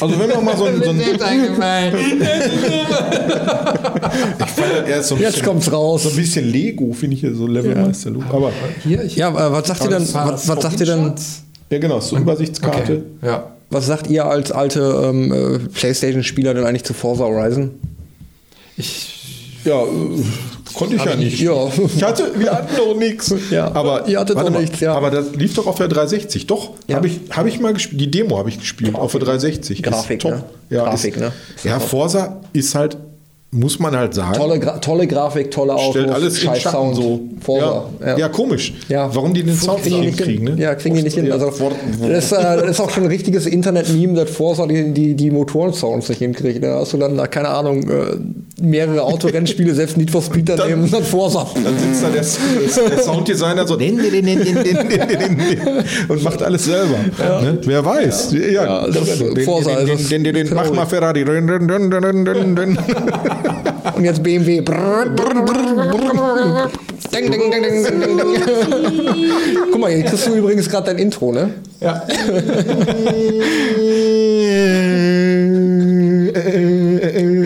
Also 0.01 0.19
wenn 0.19 0.31
man 0.31 0.43
mal 0.43 0.57
so 0.57 0.65
ein, 0.65 0.83
so 0.83 0.89
ein 0.89 0.99
ich 1.01 1.07
fand, 1.19 1.23
er 4.87 5.01
ist 5.01 5.09
so 5.09 5.15
ein 5.17 5.21
Jetzt 5.21 5.33
bisschen, 5.35 5.47
kommt's 5.47 5.71
raus. 5.71 6.05
so 6.05 6.09
ein 6.09 6.17
bisschen 6.17 6.51
Lego, 6.51 6.95
finde 6.95 7.15
ich 7.15 7.21
hier 7.21 7.35
so 7.35 7.47
Levelmeister-Look. 7.47 8.25
Aber 8.33 8.53
Hier, 8.83 9.05
ich 9.05 9.17
Ja, 9.17 9.29
äh, 9.29 9.53
was 9.53 9.69
sagt 9.69 9.85
ihr 9.85 9.91
war 9.91 10.33
Was, 10.33 10.49
was 10.49 10.63
sagt 10.63 10.81
ihr? 10.81 10.87
Screenshot. 10.87 11.21
ja, 11.71 11.79
genau, 11.79 12.01
so 12.01 12.17
Übersichtskarte. 12.17 13.05
Okay. 13.21 13.27
Ja. 13.27 13.56
Was 13.71 13.87
sagt 13.87 14.09
ihr 14.09 14.25
als 14.27 14.53
alte 14.53 14.81
ähm, 15.05 15.33
äh, 15.33 15.59
PlayStation-Spieler 15.59 16.55
denn 16.55 16.65
eigentlich 16.65 16.85
zu 16.85 16.95
Forza 16.95 17.25
Horizon? 17.25 17.73
Ich, 18.77 19.13
Ja, 19.65 19.83
äh, 19.83 19.87
konnte 20.75 20.95
ich 20.97 21.05
ja 21.05 21.13
ich 21.13 21.19
nicht. 21.19 21.41
Ja. 21.41 21.69
Ich 21.97 22.03
hatte, 22.03 22.33
wir 22.37 22.53
hatten 22.53 22.77
noch 22.77 22.95
nichts. 22.97 23.35
Ja, 23.51 23.73
aber 23.75 24.07
ihr 24.07 24.21
hattet 24.21 24.37
mal, 24.37 24.51
nichts, 24.51 24.79
ja. 24.81 24.95
Aber 24.95 25.11
das 25.11 25.33
lief 25.35 25.55
doch 25.55 25.67
auf 25.67 25.77
der 25.77 25.89
360. 25.89 26.47
Doch, 26.47 26.71
Ja. 26.87 26.97
habe 26.97 27.09
ich, 27.09 27.21
hab 27.31 27.47
ich 27.47 27.59
mal 27.59 27.73
gespielt. 27.73 28.01
Die 28.01 28.11
Demo 28.11 28.39
habe 28.39 28.49
ich 28.51 28.59
gespielt 28.61 28.95
auf 28.95 29.11
der 29.13 29.21
360. 29.23 29.83
Grafik, 29.83 30.19
ist 30.19 30.23
top. 30.23 30.33
ne? 30.33 30.45
Ja, 30.71 30.85
Grafik, 30.85 31.17
ist, 31.17 31.21
ne? 31.21 31.33
Ja, 31.65 31.81
Forza 31.81 32.41
ist 32.53 32.75
halt, 32.77 32.97
muss 33.53 33.79
man 33.79 33.97
halt 33.97 34.13
sagen. 34.13 34.35
Tolle, 34.35 34.59
Gra 34.59 34.79
tolle 34.79 35.07
Grafik, 35.07 35.51
tolle 35.51 35.75
Aufruf, 35.75 35.93
Stellt 35.93 36.11
alles 36.11 36.41
scheiß 36.41 36.65
in 36.65 36.71
Sound. 36.71 36.97
So. 36.97 37.21
Ja, 37.49 37.85
ja. 38.05 38.19
ja, 38.19 38.29
komisch. 38.29 38.75
Ja. 38.89 39.15
Warum 39.15 39.33
die 39.35 39.45
den 39.45 39.55
Sound 39.55 39.83
kriegen 39.83 40.01
nicht 40.01 40.19
hinkriegen? 40.19 40.57
Ne? 40.57 40.63
Ja, 40.63 40.75
kriegen 40.75 40.97
die 40.97 41.03
nicht 41.03 41.15
hin. 41.15 41.31
Also, 41.31 41.47
das, 41.47 42.33
äh, 42.33 42.37
das, 42.39 42.71
ist 42.71 42.81
auch 42.81 42.91
schon 42.91 43.05
ein 43.05 43.09
richtiges 43.09 43.47
Internet-Meme, 43.47 44.15
dass 44.15 44.31
Forza 44.31 44.67
die, 44.67 44.93
die, 44.93 45.15
die 45.15 45.31
Motoren-Sounds 45.31 46.09
nicht 46.09 46.19
hinkriegt. 46.19 46.63
Da 46.63 46.81
hast 46.81 46.93
du 46.93 46.99
dann, 46.99 47.17
keine 47.31 47.49
Ahnung, 47.49 47.89
mehrere 48.61 49.03
Autorennspiele, 49.03 49.75
selbst 49.75 49.97
Need 49.97 50.11
for 50.11 50.23
Speed 50.23 50.49
dann, 50.49 50.69
nehmen 50.69 50.83
und 50.85 50.93
dann 50.93 51.05
Forza. 51.05 51.47
Dann 51.55 51.79
sitzt 51.79 52.03
da 52.03 52.09
der, 52.09 52.25
der 52.91 52.99
Sounddesigner 52.99 53.67
so 53.67 53.75
und 56.09 56.23
macht 56.25 56.43
alles 56.43 56.65
selber. 56.65 56.97
Ne? 57.43 57.59
Wer 57.65 57.85
weiß. 57.85 58.35
Ja. 58.51 58.87
Forza. 59.45 59.71
Mach 60.53 60.73
mal 60.73 60.87
Ferrari. 60.87 61.25
Und 63.97 64.05
jetzt 64.05 64.23
BMW. 64.23 64.61
Brrr, 64.61 65.07
brrr, 65.07 65.43
brrr. 65.43 66.71
Ding, 67.15 67.31
ding, 67.31 67.51
ding, 67.51 67.63
ding, 67.63 67.83
ding, 67.83 68.01
ding, 68.01 68.17
ding. 68.19 68.43
Guck 69.73 69.81
mal, 69.81 69.91
jetzt 69.91 70.11
kriegst 70.11 70.27
du 70.27 70.35
übrigens 70.35 70.69
gerade 70.69 70.87
dein 70.89 70.99
Intro, 70.99 71.33
ne? 71.33 71.55
ja. 71.81 72.03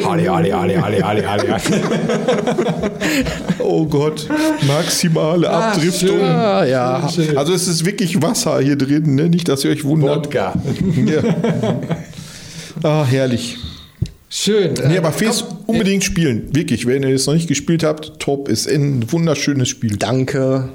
Ali, 0.08 0.28
Ali, 0.28 0.52
Ali, 0.52 0.76
Ali, 0.76 1.02
Ali, 1.02 1.24
Ali. 1.24 1.44
Oh 3.60 3.86
Gott, 3.86 4.26
maximale 4.66 5.48
Abdriftung. 5.48 6.20
Ah, 6.20 6.64
ja. 6.64 7.08
Also 7.36 7.54
es 7.54 7.68
ist 7.68 7.84
wirklich 7.84 8.20
Wasser 8.20 8.60
hier 8.60 8.76
drin, 8.76 9.14
ne? 9.14 9.28
nicht, 9.28 9.48
dass 9.48 9.64
ihr 9.64 9.70
euch 9.70 9.84
wundert. 9.84 10.26
Wodka. 10.26 10.54
Ja. 11.06 11.22
Ah, 12.82 13.04
herrlich. 13.04 13.56
Schön. 14.32 14.74
Nee, 14.86 14.94
Äh, 14.94 14.98
aber 14.98 15.10
Fes 15.12 15.44
unbedingt 15.66 16.04
spielen. 16.04 16.54
Wirklich, 16.54 16.86
wenn 16.86 17.02
ihr 17.02 17.14
es 17.14 17.26
noch 17.26 17.34
nicht 17.34 17.48
gespielt 17.48 17.82
habt, 17.82 18.18
top. 18.20 18.48
Ist 18.48 18.68
ein 18.68 19.10
wunderschönes 19.10 19.68
Spiel. 19.68 19.96
Danke. 19.96 20.68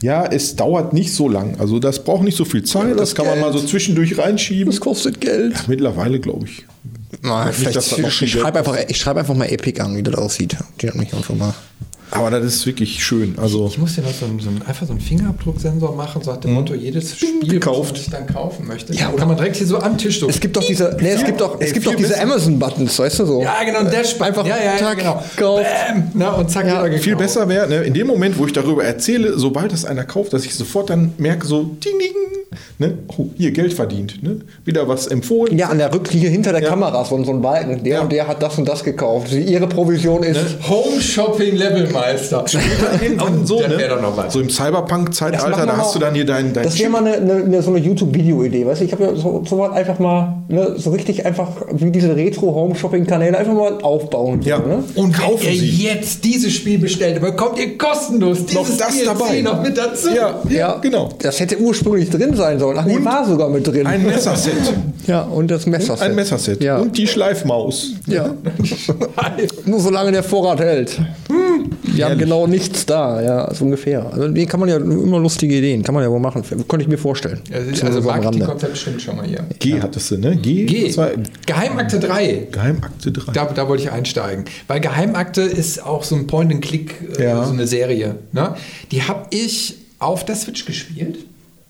Ja, 0.00 0.24
es 0.26 0.54
dauert 0.56 0.92
nicht 0.92 1.12
so 1.12 1.28
lang. 1.28 1.56
Also 1.58 1.78
das 1.80 2.04
braucht 2.04 2.22
nicht 2.22 2.36
so 2.36 2.44
viel 2.44 2.62
Zeit. 2.64 2.90
das 2.92 2.96
das 2.96 3.14
kann 3.16 3.26
man 3.26 3.40
mal 3.40 3.52
so 3.52 3.58
Geld. 3.58 3.70
zwischendurch 3.70 4.16
reinschieben. 4.18 4.66
Das 4.66 4.80
kostet 4.80 5.20
Geld. 5.20 5.68
Mittlerweile, 5.68 6.20
glaube 6.20 6.46
ich. 6.46 6.64
Na, 7.22 7.50
vielleicht, 7.52 7.76
ich 7.76 8.32
schreibe 8.32 8.44
Geld 8.44 8.56
einfach, 8.58 8.78
ich 8.88 8.96
schreib 8.96 9.16
einfach 9.16 9.34
mal 9.34 9.46
Epic 9.46 9.80
an, 9.80 9.96
wie 9.96 10.02
das 10.02 10.14
aussieht. 10.14 10.56
Die 10.80 10.88
hat 10.88 10.94
mich 10.94 11.12
einfach 11.12 11.34
mal. 11.34 11.54
Aber 12.14 12.30
das 12.30 12.44
ist 12.44 12.66
wirklich 12.66 13.02
schön. 13.02 13.34
Also 13.40 13.68
Ich 13.68 13.78
muss 13.78 13.94
dir 13.94 14.02
noch 14.02 14.12
so 14.12 14.26
einen, 14.26 14.38
so 14.38 14.50
einfach 14.66 14.86
so 14.86 14.92
einen 14.92 15.00
Fingerabdrucksensor 15.00 15.96
machen, 15.96 16.22
so 16.22 16.30
nach 16.30 16.40
dem 16.40 16.52
Motto, 16.52 16.74
jedes 16.74 17.16
Spiel, 17.16 17.40
gekauft. 17.48 17.94
was 17.94 18.00
ich 18.02 18.10
dann 18.10 18.26
kaufen 18.26 18.66
möchte. 18.66 18.92
Ja, 18.92 19.10
Ja, 19.10 19.16
kann 19.16 19.28
man 19.28 19.36
direkt 19.36 19.56
hier 19.56 19.66
so 19.66 19.78
am 19.78 19.96
Tisch 19.96 20.20
so. 20.20 20.28
Es 20.28 20.38
gibt 20.38 20.56
doch 20.56 20.64
diese, 20.64 20.96
nee, 21.00 21.08
es 21.10 21.24
gibt 21.24 21.40
doch, 21.40 21.58
es 21.60 21.72
gibt 21.72 21.86
doch 21.86 21.94
diese. 21.94 22.20
Amazon-Buttons, 22.20 22.98
weißt 22.98 23.18
du 23.20 23.26
so? 23.26 23.42
ja, 23.42 23.54
genau, 23.64 23.78
ein 23.80 23.90
Dash 23.90 24.20
Einfach 24.20 24.46
ja, 24.46 24.56
ja, 24.58 24.64
ja, 24.74 24.78
tack, 24.78 24.98
genau. 25.36 25.56
Bam, 25.56 26.10
na, 26.14 26.32
und 26.32 26.50
zack, 26.50 26.64
gekauft. 26.66 27.02
viel 27.02 27.16
besser 27.16 27.48
wäre, 27.48 27.66
ne, 27.68 27.76
in 27.82 27.94
dem 27.94 28.06
Moment, 28.06 28.38
wo 28.38 28.46
ich 28.46 28.52
darüber 28.52 28.84
erzähle, 28.84 29.38
sobald 29.38 29.72
das 29.72 29.84
einer 29.84 30.04
kauft, 30.04 30.32
dass 30.32 30.44
ich 30.44 30.54
sofort 30.54 30.90
dann 30.90 31.12
merke, 31.18 31.46
so 31.46 31.62
ding, 31.64 31.98
ding, 31.98 32.12
ne, 32.78 32.98
oh, 33.16 33.26
hier 33.36 33.50
Geld 33.50 33.72
verdient, 33.72 34.22
ne, 34.22 34.36
wieder 34.64 34.86
was 34.86 35.06
empfohlen. 35.06 35.56
Ja, 35.58 35.68
an 35.70 35.78
der 35.78 35.92
Rücklinie 35.92 36.28
hinter 36.28 36.52
der 36.52 36.62
Ja. 36.62 36.68
Kamera 36.68 37.04
so, 37.04 37.22
so 37.24 37.32
ein 37.32 37.40
Balken. 37.42 37.82
Der 37.82 37.94
Ja. 37.94 38.00
und 38.02 38.12
der 38.12 38.28
hat 38.28 38.42
das 38.42 38.58
und 38.58 38.68
das 38.68 38.84
gekauft. 38.84 39.32
Ihre 39.32 39.66
Provision 39.66 40.22
ist. 40.22 40.40
Home 40.68 41.00
Shopping 41.00 41.56
Levelmeister. 42.02 42.44
Irgendwann 43.02 43.46
so, 43.46 43.60
das 43.60 43.68
ne? 43.68 44.30
so 44.30 44.40
im 44.40 44.50
Cyberpunk-Zeitalter, 44.50 45.66
da 45.66 45.76
hast 45.76 45.94
du 45.94 45.98
dann 45.98 46.14
hier 46.14 46.26
dein, 46.26 46.52
dein 46.52 46.64
Das 46.64 46.78
wäre 46.78 46.90
mal 46.90 47.06
eine, 47.06 47.42
eine, 47.44 47.62
so 47.62 47.70
eine 47.70 47.80
YouTube-Video-Idee, 47.80 48.66
weißt 48.66 48.80
du? 48.80 48.84
Ich 48.84 48.92
habe 48.92 49.04
ja 49.04 49.14
so, 49.14 49.42
so 49.48 49.58
was 49.58 49.72
einfach 49.72 49.98
mal, 49.98 50.42
ne, 50.48 50.74
so 50.76 50.90
richtig 50.90 51.24
einfach 51.26 51.48
wie 51.72 51.90
diese 51.90 52.14
Retro-Home-Shopping-Kanäle 52.14 53.36
einfach 53.36 53.54
mal 53.54 53.78
aufbauen. 53.82 54.42
Ja. 54.42 54.58
So, 54.58 54.68
ne? 54.68 54.84
Und 54.94 55.12
Kaufen 55.12 55.46
wenn 55.46 55.54
ihr 55.54 55.60
Sie. 55.60 55.84
jetzt 55.84 56.24
dieses 56.24 56.52
Spiel 56.52 56.78
bestellt, 56.78 57.20
bekommt 57.20 57.58
ihr 57.58 57.78
kostenlos 57.78 58.44
dieses 58.46 58.54
Noch 58.54 58.78
das 58.78 58.94
DLC 58.94 59.06
dabei. 59.06 59.40
noch 59.40 59.62
mit 59.62 59.76
dazu. 59.76 60.08
Ja, 60.14 60.40
ja, 60.48 60.78
genau. 60.78 61.10
Das 61.20 61.40
hätte 61.40 61.58
ursprünglich 61.58 62.10
drin 62.10 62.34
sein 62.34 62.58
sollen. 62.58 62.78
Ach 62.78 62.84
nee, 62.84 62.96
Und 62.96 63.04
war 63.04 63.24
sogar 63.26 63.48
mit 63.48 63.66
drin. 63.66 63.86
Ein 63.86 64.04
Messerset. 64.04 64.54
ja, 65.06 65.22
und 65.22 65.50
das 65.50 65.66
Messerset. 65.66 66.06
Ein 66.06 66.14
Messerset. 66.14 66.62
Ja. 66.62 66.78
Und 66.78 66.96
die 66.96 67.06
Schleifmaus. 67.06 67.92
ja. 68.06 68.30
Nur 69.64 69.80
solange 69.80 70.12
der 70.12 70.22
Vorrat 70.22 70.60
hält. 70.60 70.98
Wir 71.82 72.06
haben 72.08 72.18
genau 72.18 72.46
nichts 72.46 72.86
da, 72.86 73.20
ja, 73.22 73.54
so 73.54 73.64
ungefähr. 73.64 74.06
Also, 74.12 74.28
nee, 74.28 74.46
kann 74.46 74.60
man 74.60 74.68
ja 74.68 74.76
immer 74.76 75.18
lustige 75.18 75.56
Ideen, 75.56 75.82
kann 75.82 75.94
man 75.94 76.02
ja 76.04 76.10
wohl 76.10 76.20
machen. 76.20 76.42
Könnte 76.42 76.82
ich 76.82 76.88
mir 76.88 76.98
vorstellen. 76.98 77.40
Also, 77.52 77.86
also. 77.86 78.00
Marketingkonzept 78.02 78.76
stimmt 78.78 79.02
schon 79.02 79.16
mal 79.16 79.26
hier. 79.26 79.44
G 79.58 79.80
hattest 79.80 80.10
du, 80.10 80.18
ne? 80.18 80.36
G? 80.36 80.64
G. 80.64 80.94
Geheimakte 81.46 81.98
3. 82.00 82.48
Geheimakte 82.50 83.12
3. 83.12 83.32
Da, 83.32 83.44
da 83.46 83.68
wollte 83.68 83.82
ich 83.84 83.90
einsteigen. 83.90 84.44
Weil 84.68 84.80
Geheimakte 84.80 85.42
ist 85.42 85.84
auch 85.84 86.04
so 86.04 86.14
ein 86.16 86.26
Point-and-Click, 86.26 87.18
äh, 87.18 87.24
Ja. 87.24 87.44
so 87.44 87.52
eine 87.52 87.66
Serie. 87.66 88.16
Ne? 88.32 88.54
Die 88.90 89.02
habe 89.02 89.26
ich 89.30 89.76
auf 89.98 90.24
der 90.24 90.36
Switch 90.36 90.64
gespielt. 90.64 91.18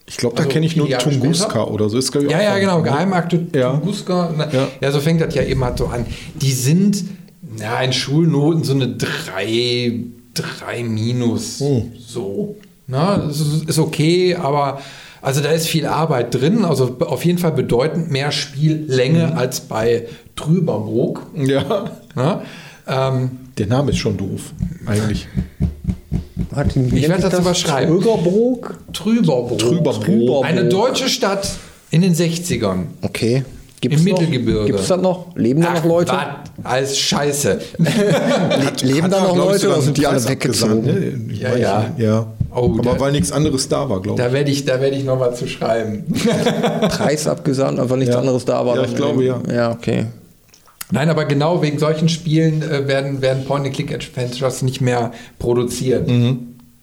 Ich 0.06 0.16
glaube, 0.16 0.35
da 0.36 0.43
Also 0.43 0.52
kenne 0.52 0.66
ich 0.66 0.77
nur 0.77 0.89
Tunguska 0.90 1.64
oder 1.64 1.89
so. 1.89 1.97
Ist, 1.97 2.14
ich, 2.14 2.31
Ja, 2.31 2.43
ja, 2.43 2.59
genau. 2.59 2.82
Geheimakte 2.82 3.47
Ja. 3.55 3.70
Tunguska. 3.73 4.35
Ja. 4.52 4.69
Ja. 4.81 4.90
so 4.93 5.01
fängt 5.01 5.20
das 5.20 5.35
ja 5.35 5.43
eben 5.43 5.64
halt 5.64 5.78
so 5.78 5.86
an. 5.86 6.05
Die 6.35 6.52
sind 6.52 7.05
ja, 7.61 7.81
in 7.81 7.93
Schulnoten 7.93 8.65
so 8.65 8.73
eine 8.74 8.89
3, 8.89 10.01
3 10.35 10.83
minus. 10.85 11.61
Hm. 11.61 11.93
So. 11.99 12.57
Na, 12.87 13.16
das 13.19 13.41
ist, 13.41 13.69
ist 13.69 13.79
okay, 13.79 14.35
aber 14.35 14.81
also 15.20 15.41
da 15.41 15.51
ist 15.51 15.69
viel 15.69 15.87
Arbeit 15.87 16.35
drin. 16.35 16.65
Also 16.65 16.97
auf 17.01 17.24
jeden 17.24 17.39
Fall 17.39 17.53
bedeutend 17.53 18.11
mehr 18.11 18.33
Spiellänge 18.33 19.31
Hm. 19.31 19.39
als 19.39 19.61
bei 19.61 20.07
Trüberbrook. 20.37 21.27
Ja. 21.37 21.91
Na? 22.15 22.43
Ähm, 22.89 23.31
Der 23.59 23.66
Name 23.66 23.91
ist 23.93 23.99
schon 23.99 24.16
doof, 24.16 24.53
eigentlich. 24.87 25.29
Ich 26.95 27.09
werde 27.09 27.23
das 27.31 27.39
überschreiben. 27.39 27.95
Trögerbrook? 28.01 28.79
Trüberbrook. 28.93 29.59
Trüberbrook. 29.59 30.05
Trüberbrook. 30.05 30.45
Eine 30.45 30.66
deutsche 30.66 31.09
Stadt 31.09 31.49
in 31.91 32.03
den 32.03 32.15
60ern. 32.15 32.87
Okay. 33.01 33.45
Gibt's 33.83 33.99
Im 33.99 34.05
noch? 34.13 34.21
Mittelgebirge. 34.21 34.67
Gibt 34.67 34.79
es 34.81 34.87
das 34.89 35.01
noch? 35.03 35.37
Leben 35.37 35.61
da 35.61 35.75
noch 35.75 35.85
Leute? 35.85 36.13
was? 36.13 36.65
Alles 36.65 36.97
Scheiße. 36.99 37.59
Le 37.79 37.93
leben 38.83 39.11
da 39.11 39.21
noch 39.21 39.37
Leute 39.37 39.69
oder 39.69 39.83
sind 39.83 39.99
die 39.99 40.07
alle 40.07 40.17
abgesagt, 40.19 40.45
weggezogen? 40.45 41.27
ne? 41.27 41.35
Ja, 41.35 41.57
ja. 41.57 41.89
nicht. 41.89 41.99
ja. 41.99 42.27
Oh, 42.55 42.71
Aber 42.79 42.83
der- 42.83 43.01
weil 43.01 43.13
nichts 43.13 43.33
anderes 43.33 43.69
da 43.69 43.89
war, 43.91 44.01
glaube 44.01 44.21
ich. 44.21 44.27
Da 44.27 44.33
werde 44.33 44.51
ich, 44.51 44.65
da 44.65 44.81
werde 44.81 44.97
ich 44.97 45.05
noch 45.05 45.19
mal 45.19 45.35
zu 45.35 45.49
schreiben. 45.49 46.05
Preis 46.89 47.27
abgesandt, 47.27 47.81
einfach 47.81 47.97
nichts 47.97 48.15
Ja. 48.15 48.21
anderes 48.21 48.45
da 48.45 48.65
war. 48.65 48.77
Ja, 48.77 48.85
ich 48.85 48.95
glaube, 48.95 49.25
ja. 49.25 49.41
Ja, 49.53 49.71
okay. 49.73 50.07
Nein, 50.93 51.09
aber 51.09 51.25
genau 51.25 51.61
wegen 51.63 51.79
solchen 51.79 52.09
Spielen 52.09 52.63
äh, 52.63 52.87
werden, 52.87 53.21
werden 53.23 53.45
Point-and-Click-Adventures 53.47 54.63
nicht 54.63 54.81
mehr 54.81 55.11
produziert. 55.39 56.09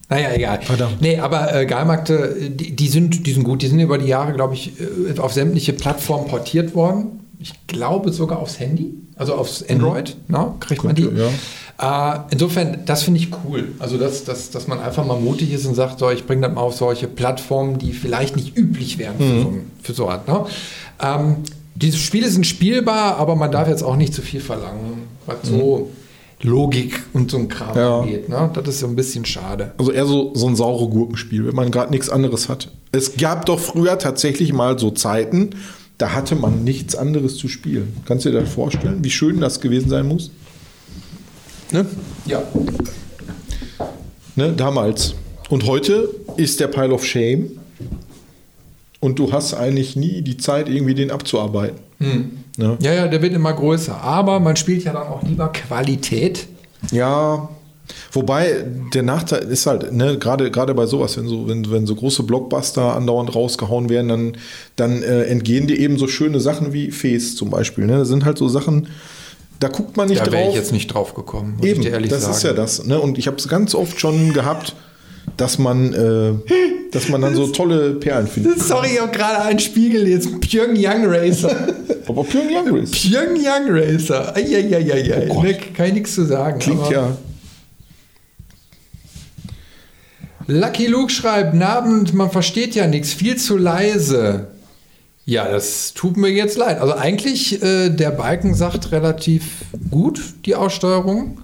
Naja, 0.09 0.33
egal. 0.33 0.59
Verdammt. 0.61 1.01
Nee, 1.01 1.19
aber 1.19 1.53
äh, 1.53 1.65
Geilmärkte, 1.65 2.35
äh, 2.39 2.49
die, 2.49 2.75
die, 2.75 2.87
sind, 2.87 3.27
die 3.27 3.31
sind 3.31 3.43
gut. 3.43 3.61
Die 3.61 3.67
sind 3.67 3.79
über 3.79 3.97
die 3.97 4.07
Jahre, 4.07 4.33
glaube 4.33 4.55
ich, 4.55 4.73
äh, 4.79 5.19
auf 5.19 5.33
sämtliche 5.33 5.73
Plattformen 5.73 6.27
portiert 6.27 6.73
worden. 6.75 7.19
Ich 7.39 7.53
glaube 7.67 8.11
sogar 8.11 8.39
aufs 8.39 8.59
Handy, 8.59 8.95
also 9.15 9.35
aufs 9.35 9.63
Android. 9.69 10.17
Na, 10.27 10.55
kriegt 10.59 10.83
man 10.83 10.95
die. 10.95 11.03
Könnte, 11.03 11.29
Äh, 11.81 12.19
insofern, 12.31 12.79
das 12.85 13.03
finde 13.03 13.21
ich 13.21 13.29
cool. 13.45 13.69
Also, 13.79 13.97
dass, 13.97 14.25
dass, 14.25 14.49
dass 14.49 14.67
man 14.67 14.81
einfach 14.81 15.05
mal 15.05 15.17
mutig 15.17 15.53
ist 15.53 15.65
und 15.65 15.75
sagt, 15.75 15.99
so, 15.99 16.09
ich 16.09 16.25
bringe 16.27 16.41
das 16.45 16.53
mal 16.53 16.59
auf 16.61 16.75
solche 16.75 17.07
Plattformen, 17.07 17.77
die 17.77 17.93
vielleicht 17.93 18.35
nicht 18.35 18.57
üblich 18.57 18.97
wären 18.97 19.15
für, 19.17 19.41
so, 19.41 19.53
für 19.81 19.93
so. 19.93 20.09
Ne? 20.09 20.45
Ähm, 21.01 21.35
diese 21.75 21.97
Spiele 21.97 22.29
sind 22.29 22.45
spielbar, 22.45 23.15
aber 23.15 23.37
man 23.37 23.51
darf 23.51 23.69
jetzt 23.69 23.83
auch 23.83 23.95
nicht 23.95 24.13
zu 24.13 24.21
viel 24.21 24.41
verlangen, 24.41 25.03
was 25.25 25.37
so 25.43 25.89
Logik 26.41 27.01
und 27.13 27.29
so 27.31 27.37
ein 27.37 27.47
Kram 27.49 27.75
Ja. 27.77 27.99
angeht. 28.01 28.29
Ne? 28.29 28.49
Das 28.53 28.67
ist 28.67 28.79
so 28.79 28.87
ein 28.87 28.95
bisschen 28.95 29.25
schade. 29.25 29.73
Also 29.77 29.91
eher 29.91 30.05
so, 30.05 30.31
so 30.35 30.47
ein 30.47 30.55
saure 30.55 30.87
Gurkenspiel, 30.87 31.45
wenn 31.45 31.55
man 31.55 31.69
gerade 31.71 31.91
nichts 31.91 32.09
anderes 32.09 32.47
hat. 32.49 32.69
Es 32.91 33.17
gab 33.17 33.45
doch 33.45 33.59
früher 33.59 33.99
tatsächlich 33.99 34.53
mal 34.53 34.79
so 34.79 34.91
Zeiten, 34.91 35.49
da 35.97 36.13
hatte 36.13 36.35
man 36.35 36.63
nichts 36.63 36.95
anderes 36.95 37.35
zu 37.35 37.49
spielen. 37.49 37.93
Kannst 38.05 38.25
du 38.25 38.31
dir 38.31 38.39
das 38.41 38.49
vorstellen, 38.53 39.03
wie 39.03 39.09
schön 39.09 39.41
das 39.41 39.59
gewesen 39.59 39.89
sein 39.89 40.07
muss? 40.07 40.31
Ne? 41.71 41.85
Ja. 42.25 42.41
Ne, 44.35 44.53
damals. 44.53 45.15
Und 45.49 45.65
heute 45.65 46.09
ist 46.37 46.59
der 46.61 46.67
Pile 46.67 46.93
of 46.93 47.05
Shame 47.05 47.51
und 49.01 49.19
du 49.19 49.31
hast 49.33 49.53
eigentlich 49.53 49.95
nie 49.97 50.21
die 50.21 50.37
Zeit, 50.37 50.69
irgendwie 50.69 50.93
den 50.93 51.11
abzuarbeiten. 51.11 51.79
Ne? 51.99 52.77
Ja, 52.81 52.93
ja, 52.93 53.07
der 53.07 53.21
wird 53.21 53.33
immer 53.33 53.53
größer. 53.53 54.01
Aber 54.01 54.39
man 54.39 54.55
spielt 54.55 54.83
ja 54.83 54.93
dann 54.93 55.07
auch 55.07 55.21
lieber 55.23 55.49
Qualität. 55.49 56.47
Ja, 56.91 57.49
wobei 58.13 58.65
der 58.93 59.03
Nachteil 59.03 59.43
ist 59.43 59.65
halt, 59.65 59.91
ne, 59.91 60.17
gerade 60.17 60.49
gerade 60.51 60.73
bei 60.73 60.85
sowas, 60.85 61.17
wenn 61.17 61.27
so, 61.27 61.47
wenn, 61.47 61.69
wenn 61.71 61.85
so 61.85 61.95
große 61.95 62.23
Blockbuster 62.23 62.95
andauernd 62.95 63.35
rausgehauen 63.35 63.89
werden, 63.89 64.07
dann, 64.07 64.37
dann 64.77 65.03
äh, 65.03 65.23
entgehen 65.23 65.67
dir 65.67 65.77
eben 65.77 65.97
so 65.97 66.07
schöne 66.07 66.39
Sachen 66.39 66.71
wie 66.73 66.91
Fes 66.91 67.35
zum 67.35 67.49
Beispiel. 67.49 67.85
Ne? 67.85 67.97
Das 67.97 68.07
sind 68.07 68.23
halt 68.25 68.37
so 68.37 68.47
Sachen, 68.47 68.87
da 69.59 69.67
guckt 69.67 69.97
man 69.97 70.07
nicht 70.07 70.21
Da 70.25 70.31
wäre 70.31 70.43
drauf. 70.43 70.53
ich 70.53 70.59
jetzt 70.59 70.71
nicht 70.71 70.87
drauf 70.87 71.13
gekommen, 71.15 71.55
muss 71.57 71.65
Eben, 71.65 71.81
ich 71.81 71.87
dir 71.87 71.93
ehrlich 71.93 72.09
das 72.11 72.21
sagen. 72.21 72.33
ist 72.35 72.43
ja 72.43 72.53
das. 72.53 72.85
Ne? 72.85 72.99
Und 72.99 73.17
ich 73.17 73.27
habe 73.27 73.35
es 73.37 73.47
ganz 73.49 73.75
oft 73.75 73.99
schon 73.99 74.31
gehabt, 74.33 74.73
dass 75.39 75.57
man, 75.57 75.93
äh, 75.93 76.33
dass 76.91 77.09
man 77.09 77.21
dann 77.21 77.35
so 77.35 77.47
tolle 77.47 77.93
Perlen 77.93 78.27
findet. 78.27 78.61
Sorry, 78.61 78.89
ich 78.93 79.01
habe 79.01 79.11
gerade 79.11 79.43
ein 79.43 79.59
Spiel 79.59 79.91
gelesen. 79.91 80.39
Pyongyang 80.39 81.05
Racer. 81.05 81.67
Aber 82.07 82.23
Pyongyang 82.23 82.75
ist. 82.75 82.93
Pyongyang 82.93 83.67
Racer. 83.69 84.35
Eieieiei. 84.35 85.29
Oh 85.29 85.41
ne, 85.41 85.55
kann 85.75 85.87
ich 85.87 85.93
nichts 85.93 86.15
zu 86.15 86.25
sagen. 86.25 86.59
Klingt 86.59 86.89
ja. 86.89 87.15
Lucky 90.47 90.87
Luke 90.87 91.11
schreibt, 91.11 91.61
Abend, 91.61 92.13
man 92.15 92.31
versteht 92.31 92.73
ja 92.73 92.87
nichts, 92.87 93.13
viel 93.13 93.37
zu 93.37 93.55
leise. 93.55 94.47
Ja, 95.25 95.47
das 95.47 95.93
tut 95.93 96.17
mir 96.17 96.29
jetzt 96.29 96.57
leid. 96.57 96.81
Also 96.81 96.95
eigentlich, 96.95 97.61
äh, 97.61 97.89
der 97.89 98.09
Balken 98.09 98.55
sagt 98.55 98.91
relativ 98.91 99.43
gut, 99.91 100.19
die 100.45 100.55
Aussteuerung. 100.55 101.39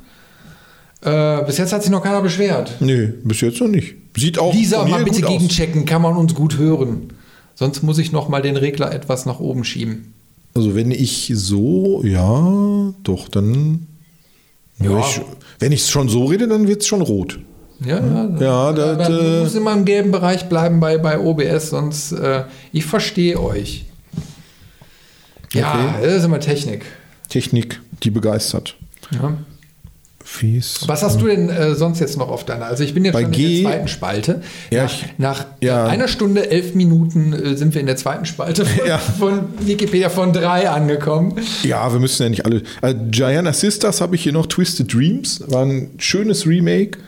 Äh, 1.06 1.44
bis 1.46 1.58
jetzt 1.58 1.72
hat 1.72 1.84
sich 1.84 1.92
noch 1.92 2.02
keiner 2.04 2.22
beschwert. 2.22 2.76
Nee, 2.80 3.14
bis 3.24 3.42
jetzt 3.42 3.62
noch 3.62 3.68
nicht. 3.68 3.94
Sieht 4.18 4.40
auch 4.40 4.54
Lisa, 4.54 4.86
mal 4.86 5.04
bitte 5.04 5.22
gut 5.22 5.26
aus. 5.26 5.32
gegenchecken, 5.34 5.86
kann 5.86 6.02
man 6.02 6.16
uns 6.18 6.34
gut 6.34 6.58
hören. 6.58 7.14
Sonst 7.54 7.84
muss 7.84 7.98
ich 8.00 8.12
noch 8.12 8.28
mal 8.28 8.42
den 8.42 8.58
Regler 8.58 8.92
etwas 8.92 9.26
nach 9.26 9.40
oben 9.40 9.64
schieben. 9.64 10.14
Also 10.56 10.74
wenn 10.76 10.92
ich 10.92 11.32
so, 11.36 12.02
ja, 12.04 12.94
doch, 13.04 13.30
dann. 13.30 13.88
Ja. 14.80 14.90
Wenn 14.90 15.00
ich, 15.00 15.22
wenn 15.60 15.72
ich 15.72 15.86
schon 15.86 16.10
so 16.10 16.26
rede, 16.26 16.48
dann 16.48 16.68
wird 16.68 16.82
es 16.82 16.88
schon 16.88 17.02
rot. 17.02 17.40
Ja, 17.86 18.00
ja, 18.00 18.30
Ja, 18.40 18.74
das, 18.74 19.10
äh, 19.10 19.12
du 19.12 19.40
musst 19.44 19.56
immer 19.56 19.74
im 19.74 19.86
gelben 19.86 20.12
Bereich 20.12 20.48
bleiben 20.50 20.80
bei, 20.80 20.98
bei 20.98 21.20
OBS, 21.20 21.70
sonst 21.72 22.14
äh, 22.14 22.44
ich 22.72 22.86
verstehe 22.86 23.40
euch. 23.42 23.86
Ja, 25.54 25.72
Okay. 25.74 26.04
das 26.06 26.14
ist 26.16 26.24
immer 26.26 26.40
Technik. 26.40 26.86
Technik, 27.30 27.82
die 28.04 28.12
begeistert. 28.12 28.76
Ja. 29.12 29.38
Fies. 30.36 30.82
Was 30.88 31.02
hast 31.04 31.22
du 31.22 31.28
denn 31.28 31.50
äh, 31.50 31.76
sonst 31.76 32.00
jetzt 32.00 32.18
noch 32.18 32.30
auf 32.30 32.46
deiner? 32.46 32.66
Also 32.66 32.84
ich 32.84 32.94
bin 32.94 33.04
jetzt 33.06 33.14
Bei 33.14 33.24
schon 33.24 33.32
G- 33.32 33.58
in 33.58 33.64
der 33.64 33.72
zweiten 33.72 33.88
Spalte. 33.88 34.42
Ja, 34.70 34.84
nach 34.84 34.92
ich- 34.94 35.06
nach 35.18 35.46
ja. 35.62 35.86
einer 35.88 36.08
Stunde, 36.08 36.50
elf 36.52 36.76
Minuten 36.76 37.34
äh, 37.34 37.56
sind 37.58 37.74
wir 37.74 37.82
in 37.82 37.88
der 37.88 37.96
zweiten 37.96 38.26
Spalte 38.26 38.66
von, 38.66 38.88
Ja. 38.88 38.98
von 39.00 39.40
Wikipedia 39.62 40.10
von 40.10 40.34
drei 40.34 40.70
angekommen. 40.70 41.34
Ja, 41.64 41.92
wir 41.92 42.00
müssen 42.00 42.24
ja 42.24 42.30
nicht 42.30 42.46
alle. 42.46 42.62
Also 42.82 42.98
Gianna 43.10 43.54
Sisters 43.54 44.02
habe 44.02 44.16
ich 44.16 44.24
hier 44.24 44.34
noch. 44.34 44.46
Twisted 44.46 44.94
Dreams 44.94 45.44
war 45.48 45.64
ein 45.66 45.92
schönes 45.98 46.46
Remake. 46.46 47.00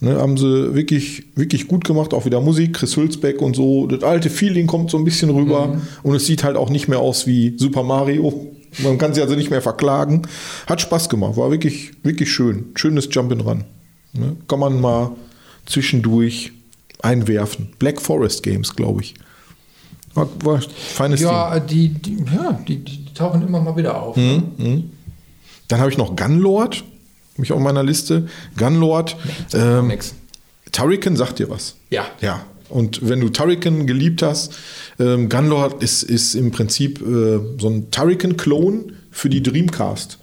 Ne, 0.00 0.16
haben 0.16 0.36
sie 0.36 0.74
wirklich, 0.74 1.26
wirklich 1.36 1.68
gut 1.68 1.84
gemacht. 1.84 2.12
Auch 2.12 2.24
wieder 2.24 2.40
Musik, 2.40 2.74
Chris 2.74 2.96
Hülsbeck 2.96 3.40
und 3.40 3.54
so. 3.54 3.86
Das 3.86 4.02
alte 4.02 4.30
Feeling 4.30 4.66
kommt 4.66 4.90
so 4.90 4.98
ein 4.98 5.04
bisschen 5.04 5.30
rüber. 5.30 5.76
Und 6.02 6.16
es 6.16 6.26
sieht 6.26 6.42
halt 6.42 6.56
auch 6.56 6.70
nicht 6.70 6.88
mehr 6.88 6.98
aus 6.98 7.28
wie 7.28 7.54
Super 7.56 7.84
Mario. 7.84 8.48
Man 8.78 8.98
kann 8.98 9.14
sie 9.14 9.20
also 9.22 9.34
nicht 9.34 9.50
mehr 9.50 9.62
verklagen. 9.62 10.22
Hat 10.66 10.80
Spaß 10.80 11.08
gemacht. 11.08 11.36
War 11.36 11.50
wirklich, 11.50 11.92
wirklich 12.02 12.32
schön. 12.32 12.72
Schönes 12.74 13.10
Jump'n'Run. 13.10 13.64
Ne, 14.14 14.36
kann 14.48 14.58
man 14.58 14.80
mal 14.80 15.12
zwischendurch 15.66 16.52
einwerfen. 17.00 17.72
Black 17.78 18.00
Forest 18.00 18.42
Games, 18.42 18.74
glaube 18.74 19.02
ich. 19.02 19.14
War, 20.14 20.28
war 20.44 20.60
feines. 20.60 21.20
Ja, 21.20 21.58
die, 21.58 21.88
die, 21.88 22.24
ja 22.34 22.52
die, 22.66 22.84
die 22.84 23.14
tauchen 23.14 23.46
immer 23.46 23.60
mal 23.60 23.76
wieder 23.76 24.00
auf. 24.00 24.16
Mhm. 24.16 24.90
Dann 25.68 25.80
habe 25.80 25.90
ich 25.90 25.96
noch 25.96 26.16
Gunlord, 26.16 26.84
habe 27.34 27.44
ich 27.44 27.52
auf 27.52 27.60
meiner 27.60 27.82
Liste. 27.82 28.28
Gunlord. 28.56 29.16
Ähm, 29.54 29.88
Nix. 29.88 30.14
Turrican 30.70 31.16
sagt 31.16 31.38
dir 31.38 31.48
was. 31.48 31.76
Ja. 31.90 32.06
Ja. 32.20 32.44
Und 32.72 33.08
wenn 33.08 33.20
du 33.20 33.28
Turrican 33.28 33.86
geliebt 33.86 34.22
hast, 34.22 34.54
ähm, 34.98 35.28
Gunlord 35.28 35.82
ist, 35.82 36.02
ist 36.02 36.34
im 36.34 36.50
Prinzip 36.50 37.00
äh, 37.00 37.38
so 37.58 37.68
ein 37.68 37.90
Turrican-Klon 37.90 38.92
für 39.10 39.28
die 39.28 39.42
Dreamcast. 39.42 40.18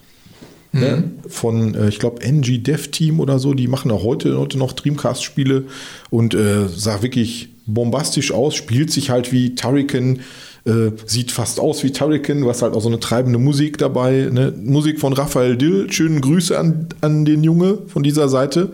Ne? 0.71 1.11
Von, 1.27 1.73
äh, 1.73 1.89
ich 1.89 1.99
glaube, 1.99 2.21
NG 2.21 2.59
Dev 2.59 2.89
Team 2.89 3.19
oder 3.19 3.39
so, 3.39 3.53
die 3.53 3.67
machen 3.67 3.89
auch 3.89 4.03
heute, 4.03 4.38
heute 4.38 4.57
noch 4.57 4.73
Dreamcast-Spiele 4.73 5.65
und 6.11 6.35
äh, 6.35 6.67
sah 6.67 7.01
wirklich 7.01 7.49
bombastisch 7.65 8.31
aus, 8.31 8.55
spielt 8.55 8.91
sich 8.91 9.09
halt 9.09 9.31
wie 9.31 9.55
Turrican, 9.55 10.19
äh, 10.65 10.91
sieht 11.05 11.31
fast 11.31 11.59
aus 11.59 11.84
wie 11.84 11.91
Turrican, 11.91 12.45
was 12.45 12.61
halt 12.61 12.76
auch 12.76 12.81
so 12.81 12.89
eine 12.89 12.99
treibende 12.99 13.39
Musik 13.39 13.80
dabei. 13.80 14.30
Ne? 14.31 14.53
Musik 14.57 14.99
von 14.99 15.13
Raphael 15.13 15.57
Dill, 15.57 15.91
schönen 15.91 16.21
Grüße 16.21 16.57
an, 16.57 16.88
an 17.01 17.26
den 17.26 17.43
Junge 17.43 17.80
von 17.88 18.03
dieser 18.03 18.30
Seite. 18.30 18.71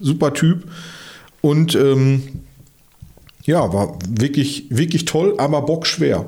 Super 0.00 0.32
Typ. 0.32 0.64
Und 1.42 1.74
ähm, 1.74 2.22
ja, 3.44 3.72
war 3.72 3.98
wirklich, 4.08 4.66
wirklich 4.70 5.04
toll, 5.04 5.34
aber 5.38 5.62
bockschwer. 5.62 6.26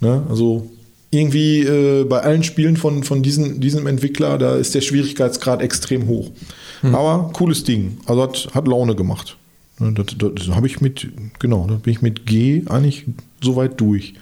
Ne? 0.00 0.24
Also 0.28 0.70
irgendwie 1.10 1.60
äh, 1.60 2.04
bei 2.04 2.20
allen 2.20 2.42
Spielen 2.42 2.76
von, 2.76 3.02
von 3.02 3.22
diesen, 3.22 3.60
diesem 3.60 3.86
Entwickler, 3.86 4.38
da 4.38 4.56
ist 4.56 4.74
der 4.74 4.80
Schwierigkeitsgrad 4.80 5.60
extrem 5.62 6.06
hoch. 6.06 6.30
Aber 6.82 7.30
cooles 7.34 7.64
Ding. 7.64 7.98
Also 8.06 8.22
hat, 8.22 8.48
hat 8.54 8.66
Laune 8.66 8.94
gemacht. 8.94 9.36
Ne, 9.78 9.92
Das, 9.92 10.06
das 10.16 10.48
habe 10.48 10.66
ich 10.66 10.80
mit, 10.80 11.08
genau, 11.38 11.66
da 11.68 11.74
bin 11.74 11.92
ich 11.92 12.02
mit 12.02 12.26
G 12.26 12.62
eigentlich 12.68 13.06
soweit 13.42 13.80
durch. 13.80 14.14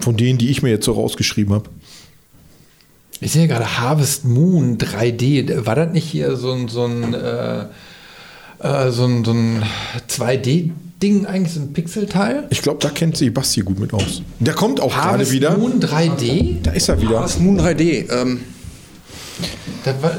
Von 0.00 0.16
denen, 0.16 0.38
die 0.38 0.50
ich 0.50 0.62
mir 0.62 0.70
jetzt 0.70 0.84
so 0.84 0.92
rausgeschrieben 0.92 1.54
habe. 1.54 1.70
Ich 3.20 3.32
sehe 3.32 3.46
gerade 3.46 3.78
Harvest 3.78 4.24
Moon 4.24 4.78
3D. 4.78 5.64
War 5.64 5.76
das 5.76 5.92
nicht 5.92 6.04
hier 6.04 6.36
so 6.36 6.52
ein, 6.52 6.68
so 6.68 6.84
ein, 6.84 7.14
äh, 7.14 7.66
äh, 8.62 8.90
so 8.90 9.04
ein, 9.04 9.24
so 9.24 9.32
ein 9.32 9.62
2D-Ding, 10.08 11.26
eigentlich 11.26 11.54
so 11.54 11.60
ein 11.60 11.72
Pixelteil? 11.72 12.46
Ich 12.50 12.62
glaube, 12.62 12.78
da 12.80 12.90
kennt 12.90 13.16
sich 13.16 13.32
Basti 13.32 13.60
gut 13.60 13.78
mit 13.78 13.92
aus. 13.92 14.22
Der 14.38 14.54
kommt 14.54 14.80
auch 14.80 14.92
gerade 14.92 15.08
Harvest 15.10 15.32
wieder. 15.32 15.56
Moon 15.56 15.80
3D? 15.80 16.62
Da 16.62 16.72
ist 16.72 16.88
er 16.88 17.00
wieder. 17.00 17.20
Das 17.20 17.38
Moon 17.38 17.60
3D. 17.60 18.10
Ähm, 18.12 18.40
Das 19.84 20.00
war, 20.00 20.12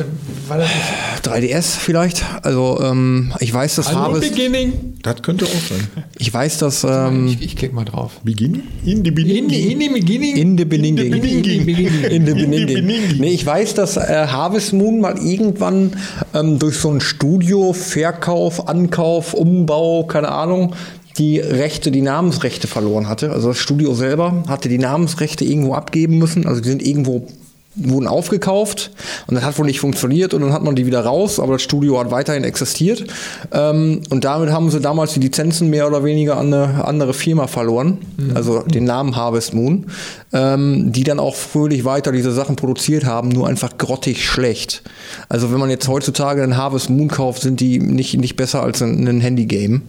war 0.48 0.58
das 0.58 0.68
nicht 0.68 1.26
3DS 1.26 1.78
vielleicht. 1.78 2.26
Also 2.42 2.80
ähm, 2.82 3.32
ich 3.40 3.54
weiß, 3.54 3.76
dass 3.76 3.90
Hallo, 3.90 4.00
Harvest. 4.00 4.30
Beginning? 4.32 4.96
Das 5.02 5.22
könnte 5.22 5.46
auch 5.46 5.50
sein. 5.50 5.88
Ich 6.18 6.34
weiß, 6.34 6.58
dass 6.58 6.84
ähm, 6.84 7.28
ich, 7.28 7.42
ich 7.42 7.56
klick 7.56 7.74
mal 7.74 7.86
drauf. 7.86 8.20
Beginn? 8.24 8.64
In 8.86 9.04
die 9.04 9.10
In, 9.10 9.50
in 9.50 9.80
the 9.80 9.90
beginning? 9.90 10.36
in 10.36 10.58
the 10.58 10.66
beginning. 10.66 10.98
In 10.98 11.14
the 11.14 11.20
beginning. 11.20 11.68
In 11.68 12.06
the 12.06 12.16
In 12.16 12.26
the 12.26 12.34
beginning. 12.34 12.66
beginning. 12.68 13.20
Nee, 13.20 13.30
ich 13.30 13.46
weiß, 13.46 13.74
dass 13.76 13.98
äh, 13.98 14.28
Harvest 14.28 14.74
Moon 14.74 15.00
mal 15.00 15.18
irgendwann 15.18 15.92
ähm, 16.34 16.60
durch 16.60 16.78
so 16.78 16.90
ein 16.92 17.00
Studio, 17.00 17.74
Verkauf, 17.74 18.68
Ankauf, 18.68 19.34
Umbau, 19.34 20.04
keine 20.06 20.30
Ahnung, 20.30 20.76
die 21.18 21.40
Rechte, 21.40 21.92
die 21.92 22.02
Namensrechte 22.02 22.68
verloren 22.68 23.08
hatte. 23.08 23.32
Also 23.32 23.50
das 23.50 23.60
Studio 23.60 23.94
selber 23.94 24.44
hatte 24.48 24.68
die 24.68 24.80
Namensrechte 24.80 25.46
irgendwo 25.46 25.74
abgeben 25.74 26.18
müssen. 26.18 26.48
Also 26.48 26.60
die 26.62 26.70
sind 26.70 26.86
irgendwo 26.86 27.28
wurden 27.76 28.08
aufgekauft 28.08 28.92
und 29.28 29.36
das 29.36 29.44
hat 29.44 29.58
wohl 29.58 29.66
nicht 29.66 29.80
funktioniert 29.80 30.34
und 30.34 30.42
dann 30.42 30.54
hat 30.54 30.64
man 30.64 30.76
die 30.76 30.86
wieder 30.86 31.02
raus, 31.02 31.40
aber 31.40 31.54
das 31.54 31.64
Studio 31.64 32.00
hat 32.00 32.12
weiterhin 32.12 32.44
existiert 32.44 33.06
ähm, 33.52 34.02
und 34.10 34.24
damit 34.24 34.52
haben 34.52 34.70
sie 34.70 34.80
damals 34.80 35.14
die 35.14 35.20
Lizenzen 35.20 35.70
mehr 35.70 35.88
oder 35.88 36.04
weniger 36.04 36.38
an 36.38 36.54
eine 36.54 36.86
andere 36.86 37.14
Firma 37.14 37.48
verloren, 37.48 38.00
also 38.36 38.60
den 38.62 38.84
Namen 38.84 39.16
Harvest 39.16 39.54
Moon, 39.54 39.88
ähm, 40.34 40.92
die 40.92 41.04
dann 41.04 41.20
auch 41.20 41.36
fröhlich 41.36 41.86
weiter 41.86 42.12
diese 42.12 42.32
Sachen 42.32 42.56
produziert 42.56 43.06
haben, 43.06 43.30
nur 43.30 43.48
einfach 43.48 43.78
grottig 43.78 44.26
schlecht. 44.26 44.84
Also 45.30 45.52
wenn 45.52 45.60
man 45.60 45.70
jetzt 45.70 45.88
heutzutage 45.88 46.44
einen 46.44 46.58
Harvest 46.58 46.90
Moon 46.90 47.08
kauft, 47.08 47.42
sind 47.42 47.60
die 47.60 47.80
nicht, 47.80 48.18
nicht 48.18 48.36
besser 48.36 48.64
als 48.64 48.82
ein, 48.82 49.08
ein 49.08 49.22
Handy-Game. 49.22 49.84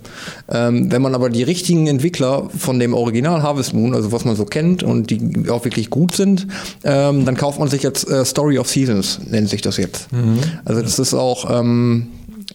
Ähm, 0.51 0.93
wenn 0.93 1.03
man 1.03 1.15
aber 1.15 1.31
die 1.31 1.43
richtigen 1.43 1.87
Entwickler 1.87 2.49
von 2.57 2.79
dem 2.79 2.95
Original 2.95 3.43
Harvest 3.43 3.75
Moon, 3.75 3.95
also 3.95 4.13
was 4.13 4.25
man 4.25 4.37
so 4.37 4.45
kennt 4.45 4.83
und 4.83 5.11
die 5.11 5.51
auch 5.51 5.65
wirklich 5.65 5.91
gut 5.91 6.15
sind, 6.15 6.47
ähm, 6.85 7.25
dann 7.25 7.37
kauft 7.37 7.59
man 7.59 7.69
sich 7.75 7.83
jetzt 7.83 8.09
äh, 8.09 8.25
Story 8.25 8.59
of 8.59 8.69
Seasons, 8.69 9.21
nennt 9.29 9.49
sich 9.49 9.63
das 9.63 9.77
jetzt. 9.77 10.09
Also 10.65 10.83
das 10.83 10.99
ist 10.99 11.15
auch, 11.15 11.51
ähm, 11.51 12.09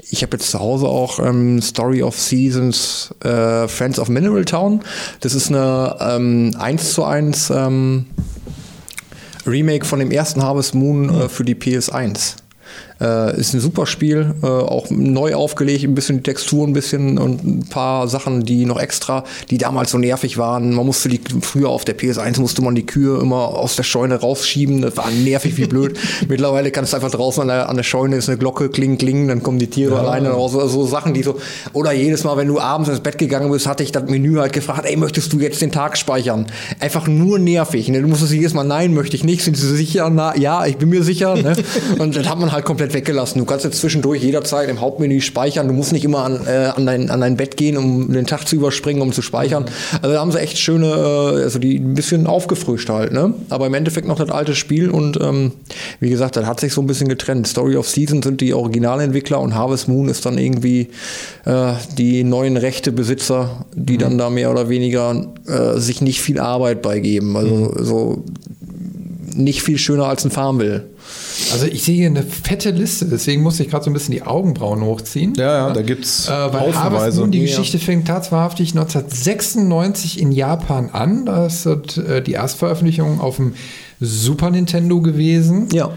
ich 0.09 0.23
habe 0.23 0.37
jetzt 0.37 0.49
zu 0.49 0.59
Hause 0.59 0.87
auch 0.87 1.19
ähm, 1.19 1.61
Story 1.61 2.01
of 2.01 2.19
Seasons 2.19 3.13
äh, 3.23 3.67
Friends 3.67 3.99
of 3.99 4.09
Mineral 4.09 4.45
Town. 4.45 4.81
Das 5.19 5.35
ist 5.35 5.49
eine 5.49 5.95
ähm, 5.99 6.55
1 6.57 6.93
zu 6.93 7.03
1 7.03 7.49
ähm, 7.51 8.05
Remake 9.45 9.85
von 9.85 9.99
dem 9.99 10.11
ersten 10.11 10.43
Harvest 10.43 10.75
Moon 10.75 11.09
äh, 11.09 11.29
für 11.29 11.43
die 11.43 11.55
PS1. 11.55 12.35
Äh, 13.01 13.39
ist 13.39 13.53
ein 13.53 13.61
super 13.61 13.85
Spiel, 13.85 14.35
äh, 14.43 14.45
auch 14.45 14.89
neu 14.89 15.35
aufgelegt, 15.35 15.83
ein 15.85 15.95
bisschen 15.95 16.17
die 16.17 16.23
Textur, 16.23 16.67
ein 16.67 16.73
bisschen 16.73 17.17
und 17.17 17.45
ein 17.45 17.65
paar 17.69 18.07
Sachen, 18.09 18.43
die 18.43 18.65
noch 18.65 18.79
extra, 18.79 19.23
die 19.49 19.57
damals 19.57 19.91
so 19.91 19.97
nervig 19.97 20.37
waren. 20.37 20.73
Man 20.73 20.85
musste 20.85 21.07
die 21.07 21.21
früher 21.41 21.69
auf 21.69 21.85
der 21.85 21.97
PS1 21.97 22.39
musste 22.41 22.61
man 22.61 22.75
die 22.75 22.85
Kühe 22.85 23.19
immer 23.19 23.49
aus 23.57 23.77
der 23.77 23.83
Scheune 23.83 24.15
rausschieben. 24.15 24.81
Das 24.81 24.97
war 24.97 25.09
nervig 25.11 25.55
wie 25.57 25.65
blöd. 25.65 25.97
Mittlerweile 26.27 26.71
kannst 26.71 26.91
du 26.91 26.97
einfach 26.97 27.11
draußen 27.11 27.43
an 27.43 27.47
der, 27.47 27.69
an 27.69 27.77
der 27.77 27.83
Scheune 27.83 28.17
ist 28.17 28.27
eine 28.27 28.37
Glocke, 28.37 28.69
kling, 28.69 28.97
kling, 28.97 29.29
dann 29.29 29.43
kommen 29.43 29.59
die 29.59 29.67
Tiere 29.67 29.97
alleine 29.97 30.31
raus. 30.31 30.51
So, 30.51 30.67
so 30.67 30.85
Sachen, 30.85 31.13
die 31.13 31.23
so. 31.23 31.39
Oder 31.71 31.93
jedes 31.93 32.25
Mal, 32.25 32.35
wenn 32.35 32.47
du 32.47 32.59
abends 32.59 32.89
ins 32.89 32.99
Bett 32.99 33.17
gegangen 33.17 33.49
bist, 33.49 33.65
hatte 33.65 33.83
ich 33.83 33.93
das 33.93 34.09
Menü 34.09 34.37
halt 34.39 34.51
gefragt, 34.51 34.85
ey, 34.85 34.97
möchtest 34.97 35.31
du 35.31 35.39
jetzt 35.39 35.61
den 35.61 35.71
Tag 35.71 35.97
speichern? 35.97 36.47
Einfach 36.79 37.07
nur 37.07 37.39
nervig. 37.39 37.87
Ne? 37.87 38.01
Du 38.01 38.07
musstest 38.07 38.33
jedes 38.33 38.53
Mal, 38.53 38.65
nein, 38.65 38.93
möchte 38.93 39.15
ich 39.15 39.23
nicht. 39.23 39.43
Sind 39.43 39.55
Sie 39.55 39.75
sicher? 39.75 40.09
Na, 40.09 40.35
ja, 40.35 40.65
ich 40.65 40.77
bin 40.77 40.89
mir 40.89 41.03
sicher. 41.03 41.35
Ne? 41.35 41.55
Und 41.97 42.15
das 42.15 42.27
hat 42.27 42.39
man 42.39 42.51
halt 42.51 42.65
komplett 42.65 42.88
weggelassen. 42.93 43.39
Du 43.39 43.45
kannst 43.45 43.65
jetzt 43.65 43.79
zwischendurch 43.79 44.23
jederzeit 44.23 44.69
im 44.69 44.81
Hauptmenü 44.81 45.21
speichern. 45.21 45.67
Du 45.67 45.73
musst 45.73 45.91
nicht 45.91 46.05
immer 46.05 46.23
an, 46.23 46.47
äh, 46.47 46.71
an, 46.75 46.85
dein, 46.85 47.09
an 47.09 47.21
dein 47.21 47.37
Bett 47.37 47.57
gehen, 47.57 47.77
um 47.77 48.11
den 48.11 48.25
Tag 48.25 48.47
zu 48.47 48.55
überspringen, 48.55 49.01
um 49.01 49.11
zu 49.11 49.21
speichern. 49.21 49.65
Also 50.01 50.13
da 50.13 50.19
haben 50.21 50.31
sie 50.31 50.39
echt 50.39 50.57
schöne, 50.57 50.87
äh, 50.87 51.43
also 51.43 51.59
die 51.59 51.77
ein 51.77 51.93
bisschen 51.93 52.27
aufgefrischt 52.27 52.89
halt. 52.89 53.11
Ne? 53.11 53.33
Aber 53.49 53.67
im 53.67 53.73
Endeffekt 53.73 54.07
noch 54.07 54.17
das 54.17 54.29
alte 54.29 54.55
Spiel 54.55 54.89
und 54.89 55.19
ähm, 55.21 55.53
wie 55.99 56.09
gesagt, 56.09 56.35
das 56.35 56.45
hat 56.45 56.59
sich 56.59 56.73
so 56.73 56.81
ein 56.81 56.87
bisschen 56.87 57.07
getrennt. 57.07 57.47
Story 57.47 57.75
of 57.75 57.87
Season 57.89 58.21
sind 58.21 58.41
die 58.41 58.53
Originalentwickler 58.53 59.39
und 59.39 59.55
Harvest 59.55 59.87
Moon 59.87 60.09
ist 60.09 60.25
dann 60.25 60.37
irgendwie 60.37 60.89
äh, 61.45 61.73
die 61.97 62.23
neuen 62.23 62.57
Rechtebesitzer, 62.57 63.65
die 63.73 63.97
dann 63.97 64.17
da 64.17 64.29
mehr 64.29 64.51
oder 64.51 64.69
weniger 64.69 65.27
äh, 65.47 65.79
sich 65.79 66.01
nicht 66.01 66.21
viel 66.21 66.39
Arbeit 66.39 66.81
beigeben. 66.81 67.35
Also 67.35 67.73
so 67.77 68.23
nicht 69.35 69.63
viel 69.63 69.77
schöner 69.77 70.05
als 70.05 70.25
ein 70.25 70.31
Farmville. 70.31 70.85
Also 71.51 71.65
ich 71.65 71.83
sehe 71.83 71.95
hier 71.95 72.07
eine 72.07 72.23
fette 72.23 72.71
Liste, 72.71 73.05
deswegen 73.05 73.41
musste 73.43 73.63
ich 73.63 73.69
gerade 73.69 73.83
so 73.85 73.89
ein 73.89 73.93
bisschen 73.93 74.13
die 74.13 74.21
Augenbrauen 74.23 74.81
hochziehen. 74.81 75.33
Ja, 75.35 75.67
ja, 75.67 75.73
da 75.73 75.81
gibt 75.81 76.05
es 76.05 76.27
Äh, 76.27 76.31
weil 76.31 76.75
Harvest. 76.75 77.17
Moon, 77.17 77.31
die 77.31 77.39
Ja. 77.39 77.45
Geschichte 77.45 77.79
fängt 77.79 78.07
tatsächlich 78.07 78.71
1996 78.75 80.19
in 80.19 80.31
Japan 80.31 80.89
an. 80.91 81.25
Das 81.25 81.65
ist 81.65 81.97
äh, 81.97 82.21
die 82.21 82.33
Erstveröffentlichung 82.33 83.19
auf 83.19 83.37
dem 83.37 83.53
Super 83.99 84.49
Nintendo 84.49 85.01
gewesen. 85.01 85.67
Ja. 85.73 85.91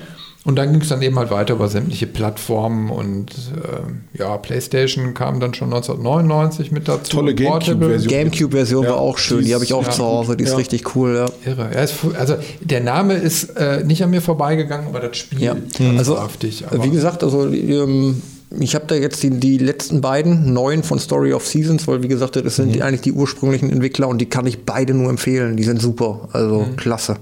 Und 0.44 0.56
dann 0.56 0.73
ging 0.73 0.81
es 0.82 0.89
dann 0.89 1.01
eben 1.02 1.16
halt 1.20 1.31
weiter 1.31 1.55
über 1.55 1.69
sämtliche 1.69 2.09
Plattformen 2.09 2.90
und 2.90 3.31
äh, 3.31 4.19
ja, 4.19 4.36
PlayStation 4.39 5.14
kam 5.14 5.39
dann 5.39 5.55
schon 5.55 5.73
1999 5.73 6.73
mit 6.73 6.89
dazu. 6.89 7.19
Tolle 7.19 7.32
Portable. 7.35 7.77
Gamecube-Version. 7.78 8.10
Gamecube-Version 8.10 8.85
Ja, 8.85 8.90
war 8.90 8.97
auch 8.98 9.19
schön, 9.19 9.39
die 9.39 9.44
die 9.44 9.55
habe 9.55 9.62
ich 9.62 9.73
auch 9.73 9.86
ist- 9.86 9.93
zu 9.97 10.02
Hause, 10.05 10.36
die 10.36 10.43
ist 10.43 10.51
ja. 10.51 10.56
richtig 10.56 10.97
cool, 10.97 11.14
ja. 11.14 11.48
Irre. 11.51 11.69
Ist, 11.81 11.94
also 12.19 12.35
der 12.60 12.81
Name 12.81 13.14
ist 13.14 13.56
äh, 13.56 13.85
nicht 13.85 14.02
an 14.02 14.10
mir 14.10 14.20
vorbeigegangen, 14.20 14.89
aber 14.89 14.98
das 14.98 15.16
Spiel 15.16 15.40
Ja, 15.43 15.52
ist 15.78 15.81
also 15.98 16.19
haftig. 16.19 16.64
Aber 16.69 16.82
wie 16.82 16.90
gesagt, 16.90 17.23
also 17.23 17.47
ähm, 17.47 18.20
ich 18.59 18.74
habe 18.74 18.87
da 18.87 18.95
jetzt 18.95 19.23
die, 19.23 19.31
die 19.31 19.59
letzten 19.59 20.01
beiden 20.01 20.53
neuen 20.53 20.83
von 20.83 20.99
Story 20.99 21.33
of 21.33 21.47
Seasons, 21.47 21.87
weil 21.89 22.03
wie 22.03 22.09
gesagt, 22.09 22.37
das 22.37 22.57
sind 22.57 22.74
die, 22.74 22.83
eigentlich 22.83 23.01
die 23.01 23.12
ursprünglichen 23.12 23.70
Entwickler 23.70 24.09
und 24.09 24.19
die 24.19 24.27
kann 24.27 24.47
ich 24.47 24.65
beide 24.65 24.95
nur 24.95 25.11
empfehlen. 25.11 25.57
Die 25.57 25.65
sind 25.65 25.81
super, 25.81 26.29
also 26.33 26.66
klasse. 26.77 27.16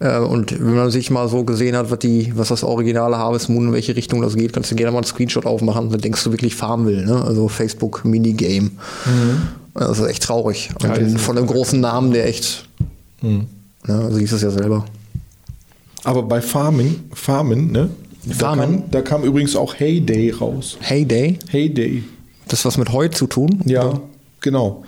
Äh, 0.00 0.18
und 0.18 0.58
wenn 0.58 0.74
man 0.74 0.90
sich 0.90 1.10
mal 1.10 1.28
so 1.28 1.44
gesehen 1.44 1.76
hat, 1.76 1.90
was 1.90 1.98
die, 1.98 2.32
was 2.36 2.48
das 2.48 2.64
originale 2.64 3.18
Harvest 3.18 3.48
Moon 3.48 3.68
in 3.68 3.72
welche 3.72 3.96
Richtung 3.96 4.22
das 4.22 4.34
geht, 4.36 4.52
kannst 4.52 4.70
du 4.70 4.76
gerne 4.76 4.92
mal 4.92 4.98
einen 4.98 5.06
Screenshot 5.06 5.46
aufmachen. 5.46 5.90
Dann 5.90 6.00
denkst 6.00 6.22
du 6.24 6.30
wirklich 6.32 6.54
Farmville, 6.54 7.04
ne? 7.04 7.24
Also 7.24 7.48
Facebook 7.48 8.04
Minigame. 8.04 8.70
Das 9.74 9.98
ist 9.98 10.06
echt 10.06 10.22
traurig. 10.22 10.70
Ja, 10.82 10.94
von 11.18 11.38
einem 11.38 11.46
großen 11.46 11.80
Namen, 11.80 12.12
der 12.12 12.26
echt. 12.26 12.68
Ne, 13.86 13.94
also 13.94 14.18
hieß 14.18 14.32
es 14.32 14.42
ja 14.42 14.50
selber. 14.50 14.84
Aber 16.04 16.22
bei 16.22 16.40
Farming, 16.40 17.00
Farmen, 17.12 17.70
ne? 17.70 17.90
Da 18.38 18.54
kam, 18.56 18.82
da 18.90 19.00
kam 19.02 19.24
übrigens 19.24 19.56
auch 19.56 19.74
Heyday 19.78 20.30
raus. 20.30 20.76
Heyday, 20.80 21.38
Heyday. 21.50 22.02
das 22.48 22.64
was 22.64 22.76
mit 22.78 22.92
heute 22.92 23.16
zu 23.16 23.26
tun? 23.26 23.60
Ja, 23.64 23.88
Oder? 23.88 24.00
genau. 24.40 24.84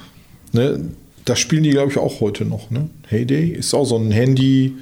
Ne? 0.52 0.80
Das 1.24 1.38
spielen 1.38 1.62
die, 1.62 1.70
glaube 1.70 1.90
ich, 1.92 1.98
auch 1.98 2.20
heute 2.20 2.44
noch. 2.44 2.70
Ne? 2.70 2.88
Heyday 3.08 3.50
ist 3.50 3.72
auch 3.74 3.84
so 3.84 3.96
ein 3.96 4.10
Handy, 4.10 4.72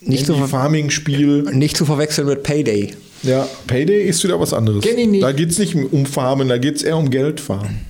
Nicht 0.00 0.26
so- 0.26 0.34
Handy-Farming-Spiel. 0.34 1.42
Nicht 1.52 1.76
zu 1.76 1.84
verwechseln 1.84 2.26
mit 2.28 2.42
Payday. 2.42 2.94
Ja, 3.22 3.46
Payday 3.66 4.04
ist 4.08 4.24
wieder 4.24 4.40
was 4.40 4.54
anderes. 4.54 4.82
Kenn 4.82 4.96
ich 4.98 5.08
nicht. 5.08 5.22
Da 5.22 5.32
geht 5.32 5.50
es 5.50 5.58
nicht 5.58 5.74
um 5.74 6.06
Farmen, 6.06 6.48
da 6.48 6.56
geht 6.58 6.76
es 6.76 6.82
eher 6.82 6.96
um 6.96 7.10
Geld 7.10 7.38
farmen. 7.40 7.80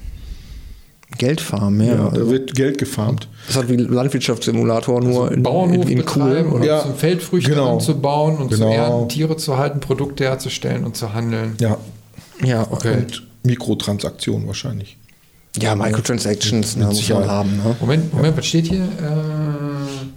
Geldfarm, 1.21 1.81
ja. 1.81 1.95
Ja, 1.95 2.09
da 2.11 2.29
wird 2.29 2.55
Geld 2.55 2.79
gefarmt. 2.79 3.29
das 3.47 3.57
hat 3.57 3.69
wie 3.69 3.75
ein 3.75 3.89
Landwirtschaftssimulator, 3.93 5.01
nur 5.03 5.31
in, 5.31 5.43
Bauernhof 5.43 5.85
in, 5.85 5.91
in 5.93 5.99
betreiben 5.99 6.51
oder 6.53 6.65
Ja, 6.65 6.81
zum 6.83 6.95
Feldfrüchte 6.97 7.51
genau. 7.51 7.75
anzubauen 7.75 8.39
und 8.39 8.51
zu 8.53 8.59
Genau. 8.59 8.73
ernten, 8.73 9.09
Tiere 9.11 9.37
zu 9.37 9.57
halten, 9.59 9.81
Produkte 9.81 10.25
herzustellen 10.25 10.85
und 10.85 10.97
zu 10.97 11.13
handeln. 11.13 11.55
Ja, 11.61 11.77
Ja, 12.45 12.67
Okay. 12.71 12.97
und 12.97 13.27
Mikrotransaktionen 13.45 14.47
wahrscheinlich. 14.47 14.97
ja 15.61 15.75
Microtransactions 15.77 16.77
ne, 16.77 16.87
muss 16.87 17.09
man 17.09 17.29
haben. 17.29 17.57
Ne? 17.57 17.77
Moment, 17.81 18.13
Moment, 18.15 18.37
was 18.37 18.47
steht 18.47 18.67
hier? 18.69 18.83
Äh, 18.85 20.09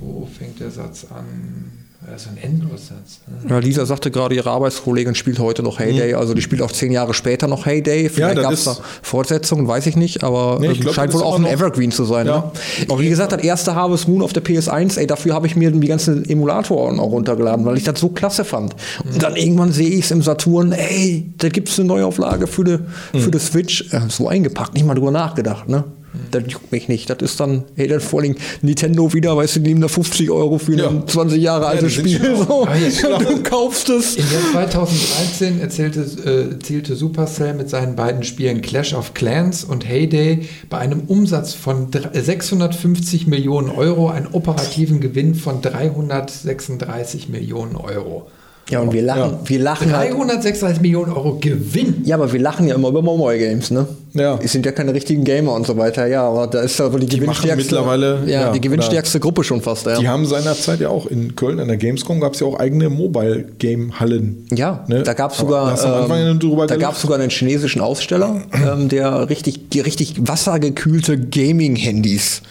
wo 0.00 0.26
fängt 0.26 0.58
der 0.60 0.70
Satz 0.70 1.06
an? 1.10 1.79
Das 2.08 2.22
ist 2.22 2.28
ein 2.28 2.38
Endlossatz. 2.42 3.20
Ne? 3.26 3.50
Ja, 3.50 3.58
Lisa 3.58 3.84
sagte 3.84 4.10
gerade, 4.10 4.34
ihre 4.34 4.50
Arbeitskollegin 4.50 5.14
spielt 5.14 5.38
heute 5.38 5.62
noch 5.62 5.78
Heyday, 5.78 6.14
also 6.14 6.32
die 6.32 6.40
spielt 6.40 6.62
auch 6.62 6.72
zehn 6.72 6.92
Jahre 6.92 7.12
später 7.12 7.46
noch 7.46 7.66
Heyday. 7.66 8.08
Vielleicht 8.08 8.38
das 8.38 8.42
gab 8.42 8.52
es 8.54 8.64
da 8.64 8.76
Fortsetzungen, 9.02 9.68
weiß 9.68 9.86
ich 9.86 9.96
nicht, 9.96 10.24
aber 10.24 10.58
Nee, 10.60 10.68
ich 10.68 10.78
ähm, 10.78 10.80
glaub, 10.84 10.94
scheint 10.94 11.12
wohl 11.12 11.22
auch 11.22 11.38
ein 11.38 11.44
Evergreen 11.44 11.92
zu 11.92 12.04
sein. 12.04 12.26
Ja. 12.26 12.38
Ne? 12.38 12.52
Aber 12.88 13.00
wie 13.00 13.08
gesagt, 13.10 13.32
das 13.32 13.42
erste 13.42 13.74
Harvest 13.74 14.08
Moon 14.08 14.22
auf 14.22 14.32
der 14.32 14.42
PS1, 14.42 14.98
ey, 14.98 15.06
dafür 15.06 15.34
habe 15.34 15.46
ich 15.46 15.56
mir 15.56 15.70
die 15.70 15.86
ganzen 15.88 16.24
Emulatoren 16.28 16.98
auch 16.98 17.10
runtergeladen, 17.10 17.66
weil 17.66 17.76
ich 17.76 17.84
das 17.84 18.00
so 18.00 18.08
klasse 18.08 18.44
fand. 18.44 18.74
Und 19.04 19.22
dann 19.22 19.36
irgendwann 19.36 19.70
sehe 19.72 19.90
ich 19.90 20.06
es 20.06 20.10
im 20.10 20.22
Saturn, 20.22 20.72
ey, 20.72 21.30
da 21.36 21.50
gibt 21.50 21.68
es 21.68 21.78
eine 21.78 21.88
Neuauflage 21.88 22.46
für 22.46 22.64
die, 22.64 22.78
Mhm. 23.12 23.20
für 23.20 23.30
die 23.30 23.38
Switch. 23.38 23.92
Äh, 23.92 24.00
so 24.08 24.26
eingepackt, 24.26 24.72
nicht 24.72 24.86
mal 24.86 24.94
drüber 24.94 25.10
nachgedacht, 25.10 25.68
ne? 25.68 25.84
Das 26.32 26.42
juckt 26.48 26.72
mich 26.72 26.88
nicht. 26.88 27.08
Das 27.08 27.18
ist 27.20 27.38
dann, 27.38 27.64
hey, 27.76 27.86
dann 27.86 28.00
vor 28.00 28.20
allem 28.20 28.34
Nintendo 28.62 29.12
wieder, 29.14 29.36
weißt 29.36 29.56
du, 29.56 29.60
die 29.60 29.68
nehmen 29.68 29.80
da 29.80 29.86
50 29.88 30.28
Euro 30.30 30.58
für 30.58 30.74
Ja. 30.76 30.88
ein 30.88 31.06
20 31.06 31.40
Jahre 31.40 31.66
altes 31.66 31.92
Spiel. 31.92 32.20
So. 32.48 32.66
Jetzt- 32.82 33.02
Du 33.04 33.42
kaufst 33.44 33.88
es. 33.90 34.16
Im 34.16 34.24
Jahr 34.54 34.68
2013 34.68 35.60
erzählte, 35.60 36.00
äh, 36.24 36.50
erzielte 36.52 36.96
Supercell 36.96 37.54
mit 37.54 37.70
seinen 37.70 37.94
beiden 37.96 38.24
Spielen 38.24 38.60
Clash 38.60 38.92
of 38.94 39.14
Clans 39.14 39.62
und 39.64 39.88
Heyday 39.88 40.48
bei 40.68 40.78
einem 40.78 41.02
Umsatz 41.06 41.54
von 41.54 41.90
dr- 41.90 42.10
650 42.12 43.26
Millionen 43.28 43.70
Euro 43.70 44.08
einen 44.08 44.26
operativen 44.32 45.00
Gewinn 45.00 45.34
von 45.36 45.60
336 45.62 47.28
Millionen 47.28 47.76
Euro. 47.76 48.26
Ja, 48.68 48.80
und 48.80 48.92
wir 48.92 49.02
lachen, 49.02 49.38
wir 49.46 49.58
lachen 49.58 49.92
halt. 49.96 50.12
336 50.12 50.80
Millionen 50.80 51.12
Euro 51.12 51.38
Gewinn. 51.40 52.02
Ja, 52.04 52.16
aber 52.16 52.32
wir 52.32 52.40
lachen 52.40 52.68
ja 52.68 52.74
immer 52.76 52.88
über 52.88 53.02
Mobile 53.02 53.38
Games, 53.38 53.70
ne? 53.70 53.86
Ja. 54.12 54.38
Es 54.42 54.52
sind 54.52 54.66
ja 54.66 54.72
keine 54.72 54.92
richtigen 54.92 55.24
Gamer 55.24 55.52
und 55.54 55.66
so 55.66 55.76
weiter, 55.76 56.06
ja, 56.06 56.22
aber 56.28 56.46
da 56.48 56.60
ist 56.62 56.80
aber 56.80 56.98
die, 56.98 57.06
machen 57.06 57.20
gewinnstärkste, 57.20 57.56
mittlerweile- 57.76 58.18
ja, 58.26 58.40
ja, 58.40 58.52
die 58.52 58.60
gewinnstärkste 58.60 59.20
Gruppe 59.20 59.44
schon 59.44 59.60
fast, 59.62 59.86
ja. 59.86 59.98
Die 59.98 60.08
haben 60.08 60.26
seinerzeit 60.26 60.80
ja 60.80 60.88
auch 60.88 61.06
in 61.06 61.36
Köln 61.36 61.60
an 61.60 61.68
der 61.68 61.76
Gamescom 61.76 62.20
gab 62.20 62.34
es 62.34 62.40
ja 62.40 62.46
auch 62.46 62.58
eigene 62.58 62.88
Mobile-Game-Hallen. 62.88 64.46
Ja, 64.52 64.84
Ne? 64.88 65.02
da 65.02 65.12
gab 65.14 65.32
es 65.32 65.38
sogar, 65.38 65.72
ähm, 66.10 66.66
da 66.66 66.76
gab's 66.76 67.02
sogar 67.02 67.18
einen 67.18 67.30
chinesischen 67.30 67.80
Aussteller, 67.80 68.42
ähm, 68.52 68.88
der 68.88 69.28
richtig, 69.28 69.68
die 69.70 69.80
richtig 69.80 70.14
wassergekühlte 70.18 71.18
Gaming-Handys 71.18 72.42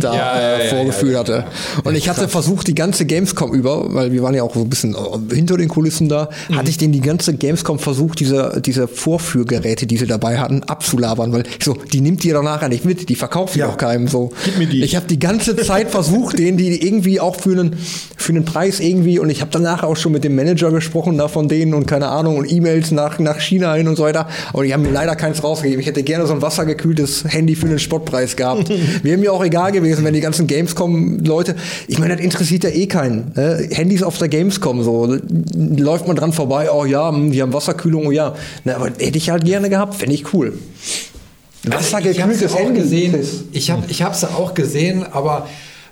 da 0.00 0.14
Ja, 0.14 0.40
ja, 0.40 0.56
äh, 0.58 0.64
ja, 0.68 0.74
vorgeführt 0.74 1.12
ja, 1.12 1.18
hatte. 1.20 1.44
Und 1.84 1.94
ich 1.94 2.08
hatte 2.08 2.28
versucht, 2.28 2.66
die 2.68 2.74
ganze 2.74 3.04
Gamescom 3.06 3.52
über, 3.54 3.92
weil 3.94 4.12
wir 4.12 4.22
waren 4.22 4.34
ja 4.34 4.42
auch 4.42 4.54
so 4.54 4.60
ein 4.62 4.68
bisschen 4.70 4.94
äh, 4.94 5.34
hinter 5.34 5.56
den 5.56 5.68
Kulissen 5.68 6.08
da, 6.08 6.28
Mhm. 6.48 6.56
hatte 6.56 6.70
ich 6.70 6.78
denen 6.78 6.92
die 6.92 7.00
ganze 7.00 7.34
Gamescom 7.34 7.78
versucht, 7.78 8.20
diese, 8.20 8.60
diese 8.64 8.88
Vorführgeräte, 8.88 9.86
die 9.86 9.96
sie 9.96 10.06
dabei 10.06 10.38
hatten, 10.38 10.62
abzulabern, 10.64 11.32
weil 11.32 11.44
ich 11.58 11.64
so, 11.64 11.74
die 11.92 12.00
nimmt 12.00 12.24
ihr 12.24 12.34
doch 12.34 12.42
nachher 12.42 12.68
nicht 12.68 12.84
mit, 12.84 13.08
die 13.08 13.14
verkauft 13.14 13.56
ihr 13.56 13.60
Ja. 13.60 13.66
doch 13.68 13.76
keinem 13.76 14.08
so. 14.08 14.30
Gib 14.44 14.58
mir 14.58 14.66
die. 14.66 14.82
Ich 14.82 14.96
habe 14.96 15.06
die 15.06 15.18
ganze 15.18 15.56
Zeit 15.56 15.90
versucht, 15.90 16.38
denen 16.38 16.56
die 16.58 16.86
irgendwie 16.86 17.20
auch 17.20 17.36
für 17.36 17.50
einen, 17.52 17.76
für 18.16 18.32
einen 18.32 18.44
Preis 18.44 18.80
irgendwie 18.80 19.18
und 19.18 19.30
ich 19.30 19.40
habe 19.40 19.50
danach 19.52 19.82
auch 19.82 19.96
schon 19.96 20.12
mit 20.12 20.24
dem 20.24 20.34
Manager 20.36 20.70
gesprochen 20.70 21.18
da 21.18 21.28
von 21.28 21.48
denen 21.48 21.74
und 21.74 21.86
keine 21.86 22.08
Ahnung 22.08 22.36
und 22.36 22.50
E-Mails 22.50 22.90
nach, 22.90 23.18
nach 23.18 23.40
China 23.40 23.74
hin 23.74 23.88
und 23.88 23.96
so 23.96 24.02
weiter. 24.04 24.28
Und 24.52 24.64
die 24.64 24.72
haben 24.74 24.82
mir 24.82 24.90
leider 24.90 25.16
keins 25.16 25.42
rausgegeben. 25.42 25.80
Ich 25.80 25.86
hätte 25.86 26.02
gerne 26.02 26.26
so 26.26 26.34
ein 26.34 26.42
wassergekühltes 26.42 27.24
Handy 27.28 27.54
für 27.54 27.66
einen 27.66 27.78
Spottpreis 27.78 28.36
gehabt. 28.36 28.68
Wäre 29.02 29.16
mir 29.18 29.32
auch 29.32 29.44
egal 29.44 29.72
gewesen, 29.72 29.87
wenn 30.04 30.14
die 30.14 30.20
ganzen 30.20 30.46
Gamescom-Leute, 30.46 31.56
ich 31.86 31.98
meine, 31.98 32.16
das 32.16 32.24
interessiert 32.24 32.64
ja 32.64 32.70
eh 32.70 32.86
keinen. 32.86 33.32
Ne? 33.34 33.68
Handys 33.72 34.02
auf 34.02 34.18
der 34.18 34.28
Gamescom 34.28 34.82
so, 34.82 35.16
läuft 35.54 36.06
man 36.06 36.16
dran 36.16 36.32
vorbei, 36.32 36.70
oh 36.70 36.84
ja, 36.84 37.10
hm, 37.10 37.32
die 37.32 37.42
haben 37.42 37.52
Wasserkühlung, 37.52 38.06
oh 38.06 38.10
ja. 38.10 38.34
Na, 38.64 38.76
aber 38.76 38.86
hätte 38.86 39.18
ich 39.18 39.30
halt 39.30 39.44
gerne 39.44 39.70
gehabt, 39.70 39.94
fände 39.94 40.14
ich 40.14 40.32
cool. 40.34 40.54
ich 41.64 41.72
Wassergekühltes 41.72 42.42
es 42.42 42.52
auch 42.52 42.58
Handy 42.58 42.80
gesehen. 42.80 43.14
Ich 43.52 43.70
habe 43.70 43.84
ich 43.88 44.02
hab's 44.02 44.24
auch 44.24 44.54
gesehen, 44.54 45.04
aber 45.10 45.48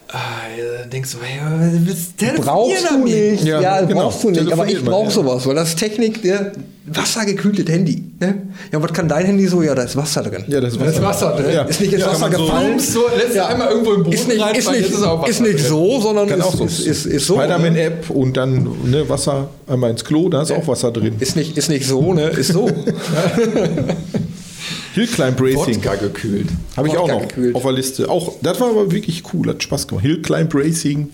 äh, 0.08 0.88
denkst 0.88 1.12
du, 1.12 1.18
hey, 1.20 1.40
willst 1.84 2.20
du 2.20 2.40
Brauchst 2.40 2.90
du 2.90 2.98
nicht. 3.04 3.44
Ja, 3.44 3.60
Ja, 3.60 3.80
genau. 3.82 4.02
brauchst 4.02 4.22
du 4.22 4.30
nicht. 4.30 4.52
Aber 4.52 4.66
ich 4.66 4.84
brauche 4.84 5.06
ja. 5.06 5.10
sowas, 5.10 5.46
weil 5.46 5.56
das 5.56 5.70
ist 5.70 5.78
Technik, 5.78 6.22
der 6.22 6.52
wassergekühltes 6.86 7.68
Handy. 7.68 8.04
Ne? 8.20 8.42
Ja, 8.72 8.80
was 8.80 8.92
kann 8.92 9.08
dein 9.08 9.26
Handy 9.26 9.48
so? 9.48 9.62
Ja, 9.62 9.74
da 9.74 9.82
ist 9.82 9.96
Wasser 9.96 10.22
drin. 10.22 10.44
Ja, 10.46 10.60
das 10.60 10.74
ist 10.74 10.80
Das 10.80 10.94
ist 10.94 11.02
Wasser 11.02 11.34
drin. 11.34 11.52
Ja. 11.52 11.62
Ist 11.62 11.80
nicht 11.80 11.92
ins 11.92 12.02
Ja, 12.02 12.12
Wasser 12.12 12.30
gefallen. 12.30 12.78
So, 12.78 13.00
lässt 13.16 13.34
du 13.34 13.44
einmal 13.46 13.70
irgendwo 13.70 13.94
im 13.94 14.04
Boden 14.04 14.14
ist 14.14 14.28
nicht, 14.28 14.36
ist 14.36 14.42
reinfallen, 14.44 14.80
nicht, 14.82 14.92
ist 14.92 15.02
auch 15.02 15.22
Wasser 15.22 15.30
ist 15.30 15.40
nicht 15.40 15.58
so, 15.58 16.00
sondern 16.00 16.28
Kann 16.28 16.38
ist, 16.38 16.44
auch 16.46 16.54
so. 16.54 16.64
ist, 16.64 16.86
ist, 16.86 17.06
ist 17.06 17.26
so. 17.26 17.34
Spider-Man-App 17.34 18.10
und 18.10 18.36
dann 18.36 18.68
ne, 18.84 19.08
Wasser 19.08 19.48
einmal 19.66 19.90
ins 19.90 20.04
Klo, 20.04 20.28
da 20.28 20.42
ist 20.42 20.52
auch 20.52 20.68
Wasser 20.68 20.92
drin. 20.92 21.16
Ist 21.18 21.34
nicht, 21.34 21.58
ist 21.58 21.68
nicht 21.68 21.86
so, 21.86 22.12
ne? 22.14 22.28
Ist 22.28 22.52
so. 22.52 22.70
Hill 24.94 25.06
Climb 25.06 25.40
Racing 25.40 25.76
Wodka 25.76 25.94
gekühlt. 25.96 26.48
habe 26.76 26.88
ich 26.88 26.96
auch 26.96 27.02
Wodka 27.02 27.14
noch 27.14 27.28
gekühlt. 27.28 27.54
auf 27.54 27.62
der 27.62 27.72
Liste. 27.72 28.08
Auch, 28.08 28.34
das 28.42 28.60
war 28.60 28.70
aber 28.70 28.90
wirklich 28.90 29.22
cool, 29.32 29.48
hat 29.48 29.62
Spaß 29.62 29.86
gemacht. 29.88 30.04
Hill 30.04 30.22
Climb 30.22 30.54
Racing. 30.54 31.08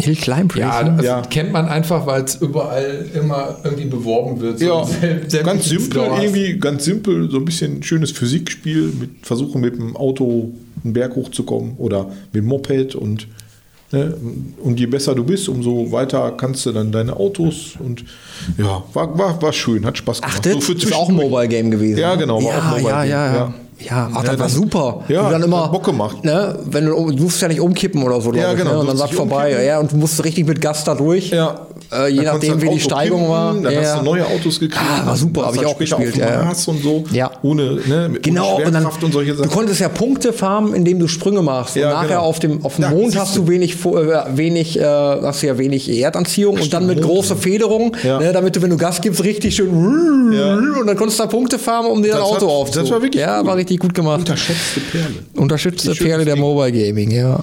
Hill 0.00 0.16
Climb 0.16 0.56
Ja, 0.56 0.70
Racing. 0.78 0.96
das 0.96 1.06
Ja. 1.06 1.22
kennt 1.22 1.52
man 1.52 1.66
einfach, 1.68 2.06
weil 2.06 2.24
es 2.24 2.36
überall 2.36 3.04
immer 3.14 3.58
irgendwie 3.62 3.84
beworben 3.86 4.40
wird. 4.40 4.58
So 4.58 4.64
Ja, 4.64 5.42
ganz 5.42 5.66
simpel, 5.68 5.90
Stores. 6.02 6.22
irgendwie 6.22 6.58
ganz 6.58 6.84
simpel, 6.84 7.30
so 7.30 7.36
ein 7.38 7.44
bisschen 7.44 7.82
schönes 7.82 8.10
Physikspiel 8.12 8.92
mit 8.98 9.10
Versuchen 9.22 9.60
mit 9.60 9.76
dem 9.76 9.96
Auto 9.96 10.52
einen 10.82 10.94
Berg 10.94 11.14
hochzukommen 11.14 11.74
oder 11.76 12.06
mit 12.32 12.42
dem 12.42 12.46
Moped 12.46 12.94
und 12.94 13.26
ne, 13.92 14.14
und 14.62 14.78
je 14.80 14.86
besser 14.86 15.14
du 15.14 15.22
bist, 15.24 15.48
umso 15.48 15.90
weiter 15.92 16.32
kannst 16.36 16.66
du 16.66 16.72
dann 16.72 16.90
deine 16.92 17.14
Autos 17.16 17.74
und 17.78 18.04
ja, 18.58 18.82
war, 18.92 19.16
war, 19.18 19.40
war 19.40 19.52
schön, 19.52 19.84
hat 19.86 19.96
Spaß 19.98 20.20
gemacht. 20.20 20.36
Ach, 20.38 20.40
das 20.40 20.64
für 20.64 20.72
ist 20.72 20.92
auch 20.92 21.08
ein. 21.08 21.14
Mobile 21.14 21.48
Game 21.48 21.70
gewesen. 21.70 21.98
Ja, 21.98 22.14
genau, 22.16 22.42
war 22.42 22.52
Ja, 22.52 22.58
auch 22.58 22.64
Mobile 22.78 22.88
ja, 22.88 23.00
Game, 23.02 23.10
ja, 23.10 23.26
ja. 23.26 23.34
ja. 23.34 23.54
Ja, 23.84 24.10
ach, 24.12 24.16
Ja, 24.22 24.30
das 24.30 24.38
war 24.38 24.46
das- 24.46 24.54
super. 24.54 25.04
ja, 25.08 25.22
du 25.24 25.30
dann 25.32 25.40
hat 25.40 25.46
immer, 25.48 25.68
Bock 25.68 25.84
gemacht. 25.84 26.24
Ne, 26.24 26.56
wenn 26.66 26.86
du, 26.86 27.10
du 27.10 27.22
musst 27.24 27.42
ja 27.42 27.48
nicht 27.48 27.60
umkippen 27.60 28.02
oder 28.04 28.20
so, 28.20 28.32
Ja, 28.32 28.52
ich, 28.52 28.58
genau, 28.58 28.74
Ne? 28.74 28.78
Und 28.80 28.86
dann 28.88 28.96
sagt 28.96 29.12
vorbei. 29.14 29.46
umkippen. 29.46 29.66
Ja, 29.66 29.80
und 29.80 29.90
du 29.92 29.96
musst 29.96 30.22
richtig 30.24 30.46
mit 30.46 30.60
Gas 30.60 30.84
da 30.84 30.94
durch. 30.94 31.30
Ja. 31.30 31.66
Äh, 31.92 32.08
je 32.08 32.22
nachdem, 32.22 32.58
du 32.58 32.62
wie 32.66 32.70
die 32.74 32.80
Steigung 32.80 33.28
war. 33.28 33.52
pimpen, 33.52 33.64
Dann 33.64 33.74
ja, 33.74 33.80
hast 33.82 34.00
du 34.00 34.04
neue 34.04 34.26
Autos 34.26 34.58
gekriegt. 34.60 34.80
Ah, 34.82 35.06
war 35.06 35.16
super, 35.16 35.42
Hast 35.46 35.56
hab 35.56 35.62
ich 35.62 35.66
auch 35.66 35.78
gespielt, 35.78 36.16
ja. 36.16 36.42
Mars 36.44 36.66
und 36.68 36.82
so. 36.82 37.04
Ja. 37.12 37.30
Ohne, 37.42 37.78
ne, 37.86 38.08
mit 38.10 38.22
Genau, 38.22 38.56
ohne 38.56 38.66
und 38.66 38.72
dann, 38.72 38.86
und 38.86 39.12
solche 39.12 39.32
du 39.32 39.36
Sachen. 39.38 39.50
konntest 39.50 39.80
ja 39.80 39.88
Punkte 39.88 40.32
farmen, 40.32 40.74
indem 40.74 40.98
du 40.98 41.08
Sprünge 41.08 41.42
machst. 41.42 41.76
Ja, 41.76 41.88
und 41.88 41.94
nachher 41.94 42.08
genau. 42.08 42.20
auf 42.22 42.38
dem, 42.38 42.64
auf 42.64 42.76
dem 42.76 42.82
Ja, 42.84 42.90
Mond 42.90 43.16
hast 43.18 43.36
du. 43.36 43.42
du 43.42 43.48
wenig, 43.48 43.74
äh, 43.84 44.36
wenig, 44.36 44.78
äh, 44.78 44.82
hast 44.84 45.42
du 45.42 45.46
ja 45.48 45.58
wenig 45.58 45.90
Erdanziehung 45.90 46.58
und 46.58 46.72
dann 46.72 46.86
mit 46.86 46.96
Mond, 47.00 47.08
großer 47.08 47.36
Federung, 47.36 47.94
ne, 48.02 48.30
damit 48.32 48.56
du, 48.56 48.62
wenn 48.62 48.70
du 48.70 48.76
Gas 48.76 49.00
gibst, 49.00 49.22
richtig 49.24 49.54
schön 49.56 49.70
und 49.72 50.86
dann 50.86 50.96
konntest 50.96 51.18
du 51.18 51.24
da 51.24 51.28
Punkte 51.28 51.58
farmen, 51.58 51.90
um 51.90 52.02
dir 52.02 52.12
Das 52.12 52.20
Auto 52.22 52.46
aufzubauen. 52.46 52.68
das 52.74 52.90
war 52.90 53.02
wirklich 53.02 53.20
Ja, 53.22 53.38
gut. 53.40 53.46
war 53.48 53.56
richtig 53.56 53.78
gut 53.80 53.94
gemacht. 53.94 54.20
Unterschätzte 54.20 54.80
Perle. 54.80 55.94
Schöne 55.94 56.08
Perle 56.08 56.24
der. 56.24 56.36
Mobile 56.36 56.72
Gaming, 56.72 57.10
ja. 57.10 57.40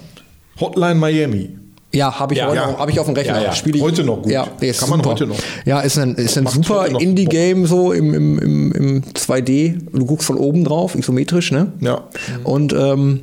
Hotline 0.60 0.96
Miami. 0.96 1.50
Ja, 1.92 2.20
habe 2.20 2.34
ich, 2.34 2.40
Ja, 2.40 2.48
heute 2.48 2.56
ja. 2.58 2.78
hab 2.78 2.90
ich 2.90 3.00
auf 3.00 3.08
dem 3.08 3.16
Rechner. 3.16 3.38
Ja, 3.38 3.44
ja. 3.46 3.52
Spiel 3.54 3.76
ich, 3.76 3.82
Heute 3.82 4.04
noch 4.04 4.22
gut. 4.22 4.32
Ja, 4.32 4.44
Kann 4.44 4.90
man 4.90 5.00
super. 5.00 5.10
heute 5.10 5.26
noch. 5.28 5.38
Ja, 5.66 5.80
ist 5.82 5.98
ein, 5.98 6.16
ist 6.16 6.38
ein 6.38 6.46
super 6.46 6.88
Indie-Game 6.88 7.66
so 7.66 7.92
im, 7.94 8.14
im, 8.14 8.40
im, 8.40 8.72
im 8.74 9.04
2D. 9.04 9.80
Du 9.92 10.06
guckst 10.06 10.28
von 10.28 10.38
oben 10.38 10.64
drauf, 10.64 10.94
isometrisch, 10.96 11.52
ne? 11.52 11.72
Ja. 11.82 12.04
Und 12.44 12.74
ähm, 12.74 13.22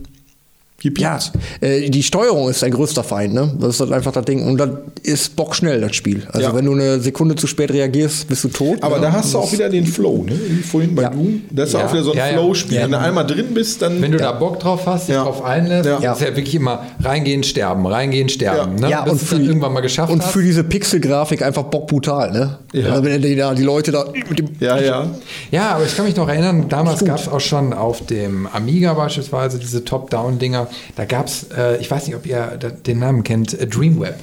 Gib 0.86 1.00
ja, 1.00 1.18
äh, 1.60 1.90
die 1.90 2.04
Steuerung 2.04 2.48
ist 2.48 2.62
dein 2.62 2.70
größter 2.70 3.02
Feind, 3.02 3.34
ne? 3.34 3.52
Das 3.58 3.70
ist 3.74 3.80
halt 3.80 3.90
einfach 3.90 4.12
das 4.12 4.24
Ding. 4.24 4.46
Und 4.46 4.56
das 4.56 4.68
ist 5.02 5.34
bockschnell, 5.34 5.80
das 5.80 5.96
Spiel. 5.96 6.22
Also 6.28 6.46
Ja. 6.46 6.54
wenn 6.54 6.64
du 6.64 6.74
eine 6.74 7.00
Sekunde 7.00 7.34
zu 7.34 7.48
spät 7.48 7.72
reagierst, 7.72 8.28
bist 8.28 8.44
du 8.44 8.48
tot. 8.48 8.80
Aber 8.84 8.96
ne? 8.96 9.02
da 9.02 9.12
hast 9.14 9.34
du 9.34 9.38
auch 9.38 9.50
wieder 9.50 9.68
den 9.68 9.84
Flow, 9.84 10.22
ne? 10.22 10.38
Wie 10.48 10.62
vorhin 10.62 10.94
bei 10.94 11.02
Ja. 11.02 11.10
Doom. 11.10 11.42
Das 11.50 11.70
ist 11.70 11.72
Ja. 11.74 11.86
auch 11.86 11.92
wieder 11.92 12.04
so 12.04 12.12
ein. 12.12 12.34
Flow-Spiel. 12.34 12.76
Ja. 12.76 12.84
Wenn 12.84 12.92
du 12.92 12.98
einmal 13.00 13.26
drin 13.26 13.46
bist, 13.52 13.82
dann. 13.82 14.00
Wenn 14.00 14.12
du 14.12 14.18
da 14.18 14.30
Bock 14.30 14.60
drauf 14.60 14.86
hast, 14.86 15.08
dich 15.08 15.16
Ja. 15.16 15.24
drauf 15.24 15.44
einlässt, 15.44 15.86
Ja. 16.00 16.12
ist 16.12 16.20
ja 16.20 16.28
wirklich 16.36 16.54
immer 16.54 16.84
reingehen, 17.02 17.42
sterben, 17.42 17.84
reingehen, 17.84 18.28
sterben. 18.28 18.78
Ja. 18.78 18.84
Ne? 18.86 18.90
Ja, 18.90 19.00
Bis 19.02 19.12
und 19.14 19.18
für, 19.22 19.34
dann 19.34 19.44
irgendwann 19.46 19.72
mal 19.72 19.80
geschafft 19.80 20.12
und 20.12 20.22
hast. 20.22 20.30
für 20.30 20.42
diese 20.42 20.62
Pixel-Grafik 20.62 21.42
einfach 21.42 21.64
bockbrutal, 21.64 22.30
ne? 22.30 22.58
Ja. 22.72 22.90
Also 22.90 23.02
wenn 23.04 23.20
die, 23.20 23.34
da, 23.34 23.54
die 23.54 23.64
Leute 23.64 23.90
da 23.90 24.04
mit 24.28 24.38
dem 24.38 24.50
ja, 24.60 24.78
ja. 24.80 25.06
Ja, 25.50 25.70
aber 25.72 25.84
ich 25.84 25.96
kann 25.96 26.06
mich 26.06 26.14
noch 26.14 26.28
erinnern, 26.28 26.66
damals 26.68 27.04
gab 27.04 27.18
es 27.18 27.26
auch 27.28 27.40
schon 27.40 27.72
auf 27.72 28.06
dem 28.06 28.46
Amiga 28.46 28.94
beispielsweise 28.94 29.58
diese 29.58 29.84
Top-Down-Dinger. 29.84 30.68
Da 30.96 31.04
gab 31.04 31.26
es, 31.26 31.46
äh, 31.56 31.76
ich 31.78 31.90
weiß 31.90 32.06
nicht, 32.06 32.16
ob 32.16 32.26
ihr 32.26 32.56
da- 32.58 32.70
den 32.70 32.98
Namen 32.98 33.22
kennt, 33.22 33.58
äh, 33.58 33.66
Dreamweb. 33.66 34.14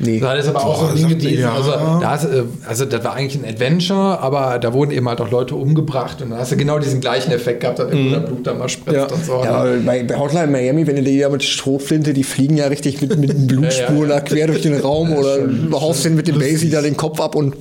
Nee. 0.00 0.20
Das 0.20 0.44
ist 0.44 0.48
aber 0.50 0.64
auch 0.64 0.78
so 0.78 0.86
Boah, 0.86 0.90
ein 0.92 0.96
Ding 1.08 1.18
gewesen. 1.18 1.40
ja. 1.40 1.52
Also, 1.54 1.70
da 1.72 2.14
ist, 2.14 2.24
äh, 2.24 2.44
also 2.68 2.84
das 2.84 3.02
war 3.02 3.14
eigentlich 3.14 3.42
ein 3.42 3.48
Adventure, 3.52 4.20
aber 4.20 4.60
da 4.60 4.72
wurden 4.72 4.92
eben 4.92 5.08
halt 5.08 5.20
auch 5.20 5.28
Leute 5.28 5.56
umgebracht 5.56 6.22
und 6.22 6.30
dann 6.30 6.38
hast 6.38 6.52
du 6.52 6.56
genau 6.56 6.78
diesen 6.78 7.00
gleichen 7.00 7.32
Effekt 7.32 7.62
gehabt, 7.62 7.80
dass 7.80 7.90
irgendwo 7.90 8.10
der 8.14 8.20
Blut 8.20 8.46
da 8.46 8.54
mal 8.54 8.68
spritzt 8.68 8.94
Ja. 8.96 9.06
und 9.06 9.24
so. 9.24 9.42
Ja, 9.42 9.50
aber 9.56 9.76
bei, 9.78 10.04
bei 10.04 10.16
Hotline 10.16 10.46
Miami, 10.46 10.86
wenn 10.86 10.94
du 10.94 11.02
die 11.02 11.18
da 11.18 11.28
mit 11.28 11.42
Schrotflinte, 11.42 12.12
die 12.14 12.22
fliegen 12.22 12.56
ja 12.56 12.68
richtig 12.68 13.00
mit, 13.00 13.18
mit 13.18 13.46
Blutspuren 13.48 14.02
Ja, 14.08 14.14
ja. 14.14 14.14
da 14.14 14.20
quer 14.20 14.46
durch 14.46 14.62
den 14.62 14.78
Raum 14.78 15.12
oder 15.14 15.38
du 15.38 15.80
haust 15.80 16.04
den 16.04 16.14
mit 16.14 16.28
dem 16.28 16.38
Basie 16.38 16.70
da 16.70 16.80
den 16.80 16.96
Kopf 16.96 17.20
ab 17.20 17.34
und. 17.34 17.56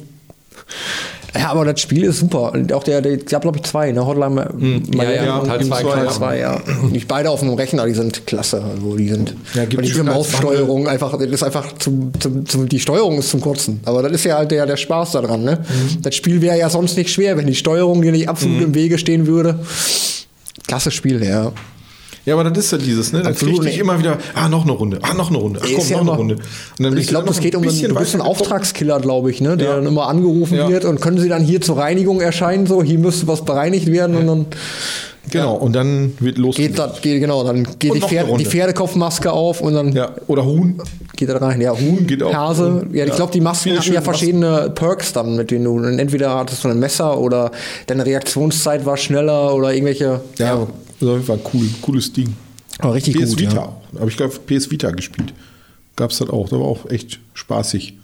Ja, 1.38 1.50
aber 1.50 1.66
das 1.66 1.80
Spiel 1.80 2.04
ist 2.04 2.20
super. 2.20 2.54
Und 2.54 2.72
auch 2.74 2.84
der, 2.84 3.02
der 3.02 3.18
habe 3.18 3.42
glaube 3.42 3.58
ich 3.58 3.64
zwei, 3.64 3.92
ne? 3.92 4.06
Hotline 4.06 4.50
Miami 4.58 4.88
Ja, 4.96 5.12
ja, 5.26 5.38
und 5.38 5.48
Teil 5.48 5.66
zwei, 5.66 5.84
Teil 5.84 6.02
klar. 6.02 6.14
zwei, 6.14 6.40
ja. 6.40 6.62
Nicht 6.92 7.08
beide 7.08 7.30
auf 7.30 7.42
dem 7.42 7.54
Rechner, 7.54 7.86
die 7.86 7.94
sind 7.94 8.26
klasse. 8.26 8.64
Also 8.64 8.96
die 8.96 9.10
sind. 9.10 9.36
Ja, 9.54 9.70
schon 9.70 10.08
als 10.08 10.16
Maussteuerung 10.16 10.88
einfach, 10.88 11.18
das 11.18 11.28
ist 11.28 11.44
einfach 11.44 11.78
zum, 11.78 12.12
zum, 12.20 12.46
zum, 12.46 12.70
die 12.70 12.80
Steuerung 12.80 13.20
ist 13.20 13.30
zum 13.30 13.42
Kotzen. 13.42 13.80
Aber 13.86 14.02
das 14.04 14.12
ist 14.14 14.26
ja 14.26 14.38
halt 14.38 14.52
der, 14.52 14.66
der 14.66 14.78
Spaß 14.78 15.12
daran, 15.12 15.44
ne? 15.44 15.60
Mhm. 15.60 16.02
Das 16.02 16.16
Spiel 16.16 16.42
wäre 16.42 16.58
ja 16.58 16.70
sonst 16.70 16.98
nicht 16.98 17.12
schwer, 17.12 17.38
wenn 17.38 17.48
die 17.48 17.56
Steuerung 17.56 18.02
dir 18.02 18.12
nicht 18.12 18.30
absolut 18.30 18.62
im 18.62 18.74
Wege 18.74 18.98
stehen 18.98 19.28
würde. 19.28 19.60
Klasse 20.68 20.92
Spiel, 20.92 21.24
ja. 21.24 21.52
Ja, 22.28 22.34
aber 22.34 22.44
das 22.50 22.66
ist 22.66 22.72
ja 22.74 22.78
dieses, 22.78 23.14
ne? 23.14 23.20
Dann 23.22 23.32
Absolut 23.32 23.62
krieg 23.62 23.72
ich 23.72 23.80
immer 23.80 23.98
wieder, 24.00 24.18
ah, 24.36 24.50
noch 24.50 24.64
eine 24.64 24.74
Runde, 24.74 25.00
ah, 25.02 25.14
noch 25.14 25.30
eine 25.30 25.38
Runde, 25.38 25.62
ach 25.64 25.68
komm, 25.74 25.88
ja 25.88 26.04
noch 26.04 26.20
eine 26.20 26.36
Runde. 26.36 27.00
Ich 27.00 27.08
glaube, 27.08 27.26
noch 27.26 27.40
geht 27.40 27.56
um 27.56 27.64
einen, 27.64 27.96
bisschen. 27.96 28.20
Auftragskiller, 28.22 29.00
glaube 29.00 29.32
ich, 29.32 29.40
ne? 29.40 29.56
der 29.56 29.70
Ja. 29.70 29.76
dann 29.78 29.86
immer 29.86 30.10
angerufen 30.10 30.56
Ja. 30.58 30.68
wird 30.68 30.84
und 30.84 31.00
können 31.00 31.20
sie 31.20 31.30
dann 31.30 31.42
hier 31.42 31.62
zur 31.62 31.78
Reinigung 31.78 32.20
erscheinen, 32.20 32.68
so 32.68 32.84
hier 32.84 33.00
müsste 33.00 33.28
was 33.30 33.46
bereinigt 33.46 33.90
werden 33.90 34.18
und 34.18 34.28
dann 34.28 34.46
Genau, 35.30 35.56
und 35.56 35.74
dann 35.74 36.14
wird 36.20 36.38
los. 36.38 36.56
geht 36.58 36.78
das, 36.78 37.02
geht, 37.02 37.20
genau, 37.22 37.46
dann 37.46 37.66
geht 37.80 37.94
die, 37.96 38.02
Pferde, 38.02 38.36
die 38.38 38.46
Pferdekopfmaske 38.46 39.32
auf 39.32 39.62
und 39.62 39.74
dann 39.74 39.94
Ja, 39.94 40.12
oder 40.28 40.46
Huhn. 40.46 40.82
geht 41.16 41.30
das 41.30 41.42
rein. 41.42 41.62
Ja, 41.62 41.72
Huhn, 41.78 42.08
Geht 42.08 42.24
auch. 42.24 42.34
Hase. 42.34 42.88
Ja, 42.94 43.06
ich 43.06 43.16
glaube, 43.16 43.32
die 43.32 43.42
Masken 43.42 43.64
Viele 43.70 43.80
hatten 43.80 43.94
ja 43.94 44.02
verschiedene 44.02 44.70
Perks 44.76 45.14
dann, 45.14 45.36
mit 45.38 45.52
denen 45.52 45.64
du 45.66 45.80
entweder 45.82 46.36
hattest 46.36 46.64
du 46.66 46.68
ein 46.70 46.80
Messer 46.80 47.18
oder 47.20 47.52
deine 47.88 48.06
Reaktionszeit 48.06 48.86
war 48.86 48.98
schneller 48.98 49.54
oder 49.56 49.74
irgendwelche. 49.74 50.20
Ja, 50.38 50.68
das 51.00 51.28
war 51.28 51.36
ein 51.36 51.42
cool, 51.54 51.68
cooles 51.82 52.12
Ding. 52.14 52.34
aber 52.80 52.94
richtig 52.94 53.16
PS 53.18 53.30
gut. 53.32 53.40
Vita. 53.42 53.74
Ja. 53.94 54.00
Habe 54.00 54.10
ich 54.10 54.18
glaube 54.18 54.34
PS 54.46 54.70
Vita 54.72 54.92
gespielt. 54.92 55.34
Gab 55.96 56.12
es 56.12 56.18
das 56.20 56.30
auch. 56.30 56.50
Das 56.50 56.60
war 56.60 56.66
auch 56.66 56.90
echt 56.90 57.20
spaßig. 57.34 57.96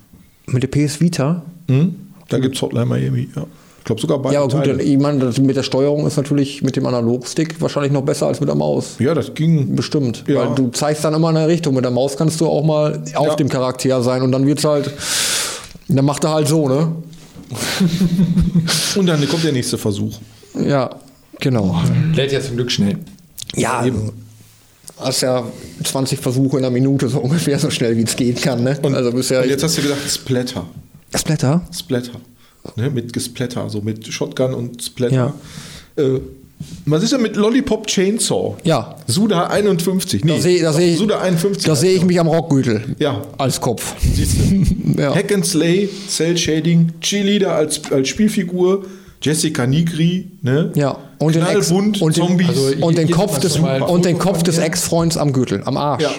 Mit 0.48 0.64
der 0.64 0.68
PS 0.68 0.99
Vita. 0.99 1.44
Hm? 1.70 1.95
Da 2.30 2.40
gibt 2.40 2.56
es 2.56 2.61
Hotline 2.61 2.86
Miami, 2.86 3.30
ja. 3.36 3.45
Ich 3.80 3.86
glaube 3.86 3.99
sogar 3.99 4.18
beide 4.20 4.36
Ja, 4.36 4.44
aber 4.44 4.53
gut, 4.56 4.64
Teile. 4.65 4.82
ich 4.82 4.98
meine, 4.98 5.26
mit 5.41 5.56
der 5.57 5.64
Steuerung 5.64 6.07
ist 6.07 6.15
natürlich 6.15 6.61
mit 6.64 6.78
dem 6.78 6.86
Analogstick 6.86 7.60
wahrscheinlich 7.61 7.91
noch 7.91 8.02
besser 8.03 8.28
als 8.28 8.40
mit 8.40 8.48
der 8.48 8.56
Maus. 8.56 8.95
Ja, 8.99 9.14
das 9.14 9.34
ging. 9.34 9.76
Bestimmt. 9.76 10.24
Ja. 10.26 10.36
Weil 10.48 10.56
du 10.56 10.70
zeigst 10.70 11.03
dann 11.03 11.14
immer 11.14 11.30
in 11.32 11.38
eine 11.38 11.48
Richtung. 11.49 11.74
Mit 11.76 11.84
der 11.84 11.91
Maus 11.91 12.15
kannst 12.15 12.40
du 12.40 12.48
auch 12.48 12.64
mal 12.64 13.03
auf 13.15 13.28
Ja. 13.28 13.36
dem 13.36 13.49
Charakter 13.49 14.02
sein 14.02 14.22
und 14.22 14.32
dann 14.32 14.45
wird's 14.48 14.64
halt. 14.64 14.90
Dann 15.90 16.06
macht 16.06 16.24
er 16.24 16.32
halt 16.34 16.48
so, 16.48 16.68
ne? 16.70 16.94
Und 18.95 19.06
dann 19.06 19.28
kommt 19.28 19.44
der 19.44 19.52
nächste 19.52 19.78
Versuch. 19.78 20.18
Ja. 20.65 20.90
Genau. 21.39 21.81
Lädt 22.15 22.31
ja 22.31 22.41
zum 22.41 22.55
Glück 22.55 22.72
schnell. 22.72 22.97
Ja, 23.55 23.80
also, 23.80 24.14
hast 24.99 25.22
ja 25.22 25.43
20 25.84 26.19
Versuche 26.19 26.57
in 26.57 26.65
einer 26.65 26.72
Minute, 26.73 27.10
so 27.10 27.19
ungefähr 27.22 27.60
so 27.60 27.69
schnell 27.69 27.97
wie 27.97 28.03
es 28.03 28.15
gehen 28.15 28.35
kann. 28.35 28.64
Ne? 28.64 28.77
Und, 28.81 28.95
also 28.95 29.11
bisher 29.11 29.41
und 29.43 29.49
jetzt 29.49 29.64
hast 29.64 29.77
du 29.77 29.81
gesagt 29.81 30.01
Splatter. 30.10 30.65
Splatter? 31.15 31.61
Splatter. 31.72 32.19
Ne, 32.77 32.89
mit 32.89 33.11
Gesplatter, 33.11 33.69
so 33.69 33.81
mit 33.81 34.07
Shotgun 34.07 34.53
und 34.53 34.81
Splatter. 34.81 35.34
Ja. 35.97 36.03
Äh, 36.03 36.22
was 36.85 37.03
ist 37.03 37.11
denn 37.11 37.22
mit 37.22 37.35
Lollipop 37.35 37.88
Chainsaw? 37.88 38.55
Ja. 38.64 38.95
Suda 39.05 39.47
51. 39.47 40.23
Nee, 40.23 40.35
Da 40.38 40.41
sehe 40.41 40.72
seh, 40.73 40.95
Suda 40.95 41.19
51. 41.19 41.65
da 41.65 41.76
sehe 41.76 41.93
ich 41.93 42.05
mich 42.05 42.18
am 42.19 42.27
Rockgürtel. 42.27 42.95
Ja. 42.99 43.22
Als 43.38 43.60
Kopf. 43.60 43.95
Siehst 44.01 44.38
du? 44.39 44.64
Ja. 44.95 45.15
Hack 45.15 45.34
and 45.34 45.43
Slay, 45.43 45.89
Cell 46.07 46.38
Shading, 46.38 46.91
Cheerleader 47.01 47.55
als, 47.55 47.81
als 47.91 48.07
Spielfigur, 48.10 48.85
Jessica 49.23 49.65
Nigri, 49.65 50.27
ne? 50.43 50.72
Ja. 50.76 50.99
Und 51.23 51.35
den, 51.35 51.45
Ex 51.45 51.71
und 51.71 52.01
den, 52.01 52.13
Zombies. 52.13 52.49
Also, 52.49 52.73
und 52.85 52.97
den 52.97 53.11
Kopf 53.11 53.39
des, 53.39 53.57
und 53.57 54.05
den 54.05 54.17
Kopf 54.17 54.43
des. 54.43 54.57
Ex-Freunds 54.57 55.17
am 55.17 55.33
Gürtel, 55.33 55.61
am 55.65 55.77
Arsch. 55.77 56.03
Ja. 56.03 56.11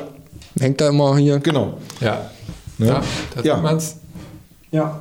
Hängt 0.61 0.81
da 0.81 0.89
immer 0.89 1.17
hier. 1.17 1.39
genau. 1.39 1.79
Ja. 2.01 2.31
Ne? 2.79 2.87
Ja, 2.87 3.03
da 3.35 3.43
Ja. 3.43 3.57
man's. 3.59 3.97
Ja. 4.71 5.01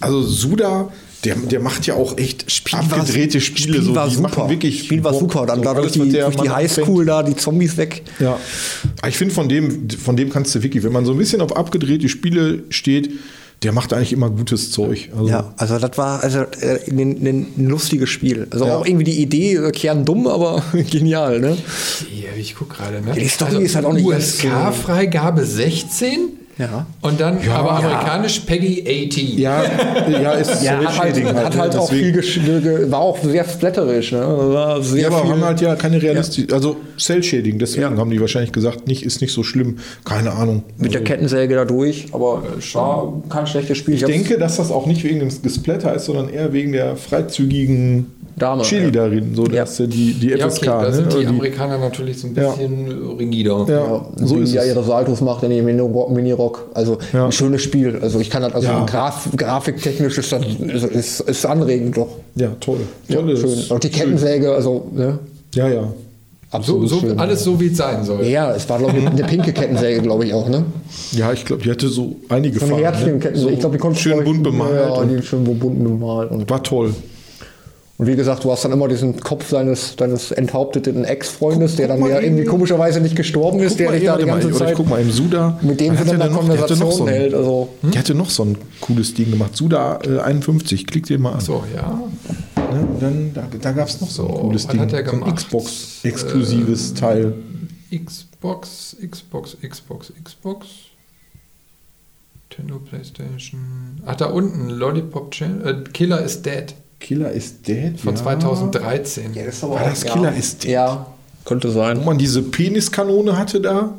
Also 0.00 0.22
Suda, 0.22 0.88
der, 1.24 1.36
der 1.36 1.60
macht 1.60 1.86
ja 1.86 1.94
auch 1.94 2.18
echt 2.18 2.46
abgedrehte 2.72 3.40
Spiele. 3.40 3.74
Spiel 3.74 3.82
so, 3.82 3.94
war 3.94 4.08
die 4.08 4.16
super. 4.16 4.28
machen 4.28 4.50
wirklich 4.50 4.84
Spiel 4.84 5.02
war 5.02 5.14
super. 5.14 5.46
Dann 5.46 5.58
So 5.58 5.64
da 5.64 5.74
durch 5.74 5.96
alles, 5.98 6.10
die, 6.12 6.18
durch 6.18 6.36
die 6.36 6.50
Highschool 6.50 7.06
da, 7.06 7.22
die 7.22 7.36
Zombies 7.36 7.76
weg. 7.76 8.02
Ja. 8.18 8.38
Aber 8.98 9.08
Ich 9.08 9.16
finde, 9.16 9.32
von 9.34 9.48
dem, 9.48 9.88
von 9.90 10.16
dem 10.16 10.30
kannst 10.30 10.54
du 10.54 10.62
wirklich, 10.62 10.82
wenn 10.84 10.92
man 10.92 11.04
so 11.06 11.12
ein 11.12 11.18
bisschen 11.18 11.40
auf 11.40 11.56
abgedrehte 11.56 12.08
Spiele 12.08 12.64
steht, 12.70 13.10
der 13.62 13.72
macht 13.72 13.92
eigentlich 13.94 14.12
immer 14.12 14.28
gutes 14.28 14.70
Zeug. 14.72 15.08
Also, 15.16 15.28
Ja, 15.28 15.54
also 15.56 15.78
das 15.78 15.96
war 15.96 16.22
also 16.22 16.40
äh, 16.40 16.80
ein, 16.90 16.98
ein, 16.98 17.26
ein 17.56 17.66
lustiges 17.68 18.10
Spiel. 18.10 18.46
Also 18.50 18.66
Ja. 18.66 18.76
auch 18.76 18.84
irgendwie 18.86 19.04
die 19.04 19.22
Idee, 19.22 19.54
äh, 19.54 19.70
kerndumm, 19.70 20.26
aber 20.26 20.62
genial, 20.90 21.40
ne? 21.40 21.56
Ja, 22.14 22.28
ich 22.38 22.54
guck 22.54 22.70
gerade, 22.76 23.00
ne? 23.00 23.12
Die 23.14 23.26
Story 23.28 23.64
ist 23.64 23.74
halt 23.74 23.86
auch 23.86 23.92
nicht 23.94 24.04
USK-Freigabe 24.06 25.44
16 25.44 26.28
Ja. 26.56 26.86
und 27.00 27.20
dann 27.20 27.38
aber 27.50 27.72
amerikanisch 27.72 28.40
Peggy 28.40 28.84
18. 29.10 29.38
ja, 29.38 29.64
ja, 30.08 30.32
ist 30.34 30.62
Ja, 30.62 30.78
hat 30.78 30.98
halt, 31.00 31.16
Shading 31.16 31.34
hat 31.34 31.56
halt 31.56 31.72
ne? 31.74 31.80
auch 31.80 31.90
Deswegen- 31.90 32.22
viel, 32.22 32.90
war 32.92 33.00
auch 33.00 33.18
sehr 33.22 33.44
splatterisch, 33.44 34.12
ne? 34.12 34.20
War 34.20 34.80
sehr 34.82 35.02
Ja, 35.02 35.08
aber 35.08 35.22
viel, 35.22 35.30
haben 35.32 35.44
halt 35.44 35.60
ja 35.60 35.74
keine 35.74 36.00
realistisch, 36.00 36.46
also 36.52 36.76
Cell 36.98 37.22
Shading, 37.24 37.58
deswegen 37.58 37.82
Ja. 37.94 37.96
haben 37.98 38.10
die 38.10 38.20
wahrscheinlich 38.20 38.52
gesagt, 38.52 38.86
nicht, 38.86 39.02
ist 39.04 39.20
nicht 39.20 39.32
so 39.32 39.42
schlimm. 39.42 39.78
Keine 40.04 40.30
Ahnung. 40.32 40.62
mit 40.78 40.94
der 40.94 41.02
Kettensäge 41.02 41.54
da 41.56 41.64
durch, 41.64 42.06
aber 42.12 42.42
war 42.74 43.22
kein 43.28 43.46
schlechtes 43.48 43.78
Spiel. 43.78 43.94
Ich 43.94 44.04
denke, 44.04 44.38
dass 44.38 44.56
das 44.56 44.70
auch 44.70 44.86
nicht 44.86 45.02
wegen 45.02 45.20
des 45.20 45.42
Gesplatter 45.42 45.92
ist, 45.94 46.04
sondern 46.04 46.28
eher 46.28 46.52
wegen 46.52 46.70
der 46.72 46.96
freizügigen 46.96 48.06
Dame, 48.36 48.62
Chili 48.62 48.86
ja. 48.86 48.90
darin, 48.90 49.34
so 49.34 49.44
Ja. 49.46 49.62
dass 49.62 49.76
du 49.76 49.86
die, 49.86 50.14
die 50.14 50.28
Ja, 50.30 50.48
FSK, 50.48 50.62
okay, 50.68 50.84
da 50.86 50.92
sind 50.92 51.04
ne? 51.06 51.10
die 51.12 51.16
Oder 51.18 51.28
Amerikaner 51.28 51.78
natürlich 51.78 52.18
so 52.20 52.26
ein 52.26 52.34
Ja. 52.34 52.50
bisschen 52.50 53.16
rigider. 53.18 53.64
ja, 53.68 53.74
Ja, 53.74 54.06
so 54.26 54.36
wie 54.38 54.42
ist 54.42 54.54
ja 54.54 54.62
es. 54.62 54.68
ihre 54.68 54.82
Saltos 54.82 55.20
macht 55.20 55.42
in 55.44 55.50
dem 55.50 55.64
Mini-Rock. 55.64 56.10
Mini-Rock. 56.10 56.66
Also 56.74 56.98
Ja. 57.12 57.26
ein 57.26 57.32
schönes 57.32 57.62
Spiel. 57.62 57.98
Also 58.02 58.18
ich 58.18 58.30
kann 58.30 58.42
das, 58.42 58.52
also 58.54 58.66
Ja. 58.66 58.84
Graf, 58.86 59.28
grafiktechnisch 59.36 60.18
ist 60.18 60.32
das 60.32 60.42
ist, 60.44 60.84
ist, 60.84 61.20
ist 61.20 61.46
anregend 61.46 61.96
doch. 61.96 62.08
Ja, 62.34 62.48
toll. 62.60 62.78
Ja, 63.08 63.16
Tolles- 63.20 63.40
schön. 63.40 63.58
Und 63.74 63.84
die 63.84 63.88
Kettensäge, 63.90 64.52
also 64.52 64.88
ne, 64.94 65.18
Ja, 65.54 65.68
ja. 65.68 65.82
So, 65.82 66.56
absolut 66.58 66.88
so, 66.88 67.00
schön. 67.00 67.18
alles 67.18 67.42
so, 67.42 67.58
wie 67.60 67.66
es 67.68 67.76
sein 67.76 68.04
soll. 68.04 68.24
Ja, 68.26 68.52
es 68.54 68.68
war 68.68 68.78
glaube 68.78 68.96
ich 68.98 69.04
eine 69.06 69.24
pinke 69.24 69.52
Kettensäge, 69.52 70.00
glaube 70.02 70.24
ich 70.24 70.32
auch, 70.34 70.48
ne? 70.48 70.64
Ja, 71.12 71.32
ich 71.32 71.44
glaube, 71.44 71.62
die 71.62 71.70
hatte 71.70 71.88
so 71.88 72.14
einige 72.28 72.60
So 72.60 72.66
Farben. 72.66 72.82
Ne? 72.82 73.18
Kettensäge. 73.18 73.52
ich 73.52 73.58
glaube, 73.60 73.76
die 73.76 73.80
konnte 73.80 73.98
schön 73.98 74.22
bunt 74.24 74.42
bemalt. 74.44 74.72
Ja, 74.74 75.04
die 75.04 75.20
schön 75.22 75.42
bunt 75.44 75.60
bemalt. 75.82 76.30
Und, 76.30 76.48
war 76.50 76.62
toll. 76.62 76.94
Und 77.96 78.08
wie 78.08 78.16
gesagt, 78.16 78.42
du 78.42 78.50
hast 78.50 78.64
dann 78.64 78.72
immer 78.72 78.88
diesen 78.88 79.20
Kopf 79.20 79.50
deines, 79.50 79.94
deines 79.94 80.32
enthaupteten 80.32 81.04
Ex-Freundes, 81.04 81.76
der 81.76 81.86
dann 81.86 82.00
mal 82.00 82.10
ja 82.10 82.16
eben. 82.16 82.26
irgendwie 82.38 82.44
komischerweise 82.44 83.00
nicht 83.00 83.14
gestorben 83.14 83.60
ist, 83.60 83.78
der 83.78 83.90
mal, 83.90 83.98
dich 83.98 84.06
da 84.08 84.16
die 84.16 84.24
mal, 84.24 84.32
ganze 84.32 84.50
ich 84.50 84.56
Zeit 84.56 84.74
guck 84.74 84.88
mal 84.88 85.00
im 85.00 85.12
Suda. 85.12 85.58
mit 85.62 85.78
dem 85.80 85.96
hat 85.96 86.08
so 86.08 86.14
Konversation 86.16 87.08
ein, 87.08 87.14
hält. 87.14 87.34
Also, 87.34 87.68
Der 87.82 88.00
hatte 88.00 88.14
noch 88.14 88.30
so 88.30 88.44
ein 88.44 88.58
cooles 88.80 89.14
Ding 89.14 89.30
gemacht. 89.30 89.56
Suda 89.56 90.00
äh, 90.04 90.18
51, 90.18 90.88
klick 90.88 91.06
dir 91.06 91.20
mal 91.20 91.34
an. 91.34 91.40
So, 91.40 91.62
ja. 91.72 92.02
Ne? 92.72 92.88
Dann, 92.98 93.30
da 93.32 93.46
da 93.60 93.70
gab 93.70 93.86
es 93.86 94.00
noch 94.00 94.10
so 94.10 94.24
ein 94.24 94.28
So, 94.28 94.34
cooles 94.40 94.64
was 94.64 94.72
Ding. 94.72 94.80
hat 94.80 94.90
der 94.92 95.04
so 95.04 95.12
ein 95.12 95.20
gemacht? 95.20 95.36
Xbox-exklusives 95.36 96.94
Teil. 96.94 97.34
Xbox, 97.92 98.96
Xbox, 99.08 99.56
Xbox, 99.62 100.12
Xbox. 100.24 100.66
Nintendo, 102.50 102.80
Playstation. 102.80 104.00
Ach, 104.04 104.16
da 104.16 104.26
unten, 104.26 104.68
Lollipop 104.68 105.30
Channel. 105.30 105.84
Äh, 105.86 105.90
Killer 105.92 106.22
is 106.22 106.42
Dead 106.42 106.74
Killer 107.04 107.30
is 107.32 107.60
Dead. 107.60 108.00
von 108.00 108.14
ja. 108.16 108.22
2013. 108.22 109.34
ja, 109.34 109.44
das 109.44 109.56
ist 109.56 109.64
aber 109.64 109.74
War 109.74 109.84
das. 109.90 110.04
Killer 110.06 110.34
is 110.34 110.56
Dead? 110.56 110.70
Ja, 110.72 111.06
könnte 111.44 111.70
sein. 111.70 111.98
Wo 112.00 112.04
man 112.04 112.16
diese 112.16 112.40
Peniskanone 112.42 113.36
hatte 113.36 113.60
da. 113.60 113.92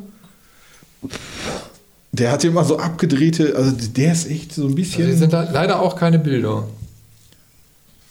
Der 2.12 2.32
hatte 2.32 2.48
immer 2.48 2.64
so 2.64 2.80
abgedrehte, 2.80 3.56
also 3.56 3.72
der 3.72 4.14
ist 4.14 4.28
echt 4.32 4.54
so 4.54 4.62
ein 4.64 4.66
Also, 4.66 4.76
bisschen. 4.76 5.06
hier 5.06 5.16
sind 5.18 5.34
da 5.34 5.44
leider 5.52 5.82
auch 5.82 5.96
keine 5.96 6.18
Bilder. 6.18 6.64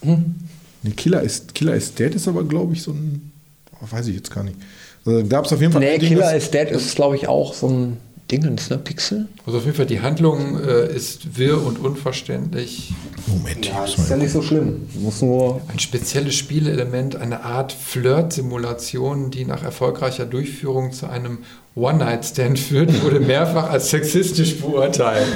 Nee, 0.02 0.90
Killer 0.96 1.22
ist, 1.22 1.54
Killer 1.54 1.74
ist 1.74 1.98
Dead 1.98 2.14
ist 2.14 2.28
aber, 2.28 2.44
glaube 2.44 2.74
ich, 2.74 2.82
so 2.82 2.92
ein. 2.92 3.32
oh, 3.80 3.86
weiß 3.90 4.06
ich 4.08 4.14
jetzt 4.16 4.30
gar 4.30 4.44
nicht. 4.44 4.56
Also, 5.04 5.22
da 5.22 5.26
gab 5.26 5.46
es 5.46 5.52
auf 5.52 5.60
jeden 5.60 5.72
Fall. 5.72 5.80
Nee, 5.82 5.98
Ding, 5.98 6.08
Killer 6.10 6.32
das- 6.32 6.44
is 6.44 6.50
Dead 6.50 6.68
ist, 6.70 6.94
glaube 6.94 7.16
ich, 7.16 7.26
auch 7.26 7.52
so 7.54 7.68
ein 7.68 7.96
Dingens, 8.30 8.70
ne? 8.70 8.78
Pixel? 8.78 9.28
Also 9.46 9.58
auf 9.58 9.64
jeden 9.64 9.76
Fall, 9.76 9.86
die 9.86 10.00
Handlung 10.00 10.58
äh, 10.58 10.94
ist 10.94 11.38
wirr 11.38 11.62
und 11.62 11.78
unverständlich. 11.78 12.92
Moment, 13.26 13.66
Ja, 13.66 13.84
ist 13.84 14.08
ja 14.08 14.16
nicht 14.16 14.32
so 14.32 14.40
schlimm. 14.40 14.88
Du 14.94 15.00
musst 15.00 15.22
nur. 15.22 15.60
Ein 15.68 15.78
spezielles 15.78 16.34
Spielelement, 16.34 17.16
eine 17.16 17.44
Art 17.44 17.72
Flirt-Simulation, 17.72 19.30
die 19.30 19.44
nach 19.44 19.62
erfolgreicher 19.62 20.24
Durchführung 20.24 20.92
zu 20.92 21.06
einem 21.08 21.38
One-Night-Stand 21.74 22.58
führt, 22.58 23.02
wurde 23.02 23.20
mehrfach 23.20 23.68
als 23.68 23.90
sexistisch 23.90 24.58
beurteilt. 24.58 25.26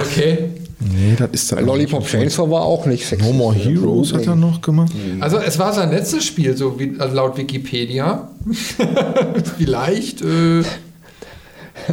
Okay. 0.00 0.50
Nee, 0.80 1.14
das 1.16 1.30
ist 1.32 1.52
dann. 1.52 1.64
Lollipop 1.64 2.06
Chainsaw 2.06 2.50
war 2.50 2.62
auch 2.62 2.84
nicht 2.86 3.06
sexy. 3.06 3.24
No 3.24 3.32
More 3.32 3.54
Heroes 3.54 4.12
hat 4.12 4.26
er 4.26 4.34
noch 4.36 4.60
gemacht. 4.60 4.92
Also 5.20 5.38
es 5.38 5.58
war 5.58 5.72
sein 5.72 5.90
letztes 5.90 6.24
Spiel, 6.24 6.56
so 6.56 6.78
wie, 6.78 6.94
also 6.98 7.14
laut 7.14 7.36
Wikipedia. 7.36 8.28
Vielleicht 9.56 10.22
äh, 10.22 10.62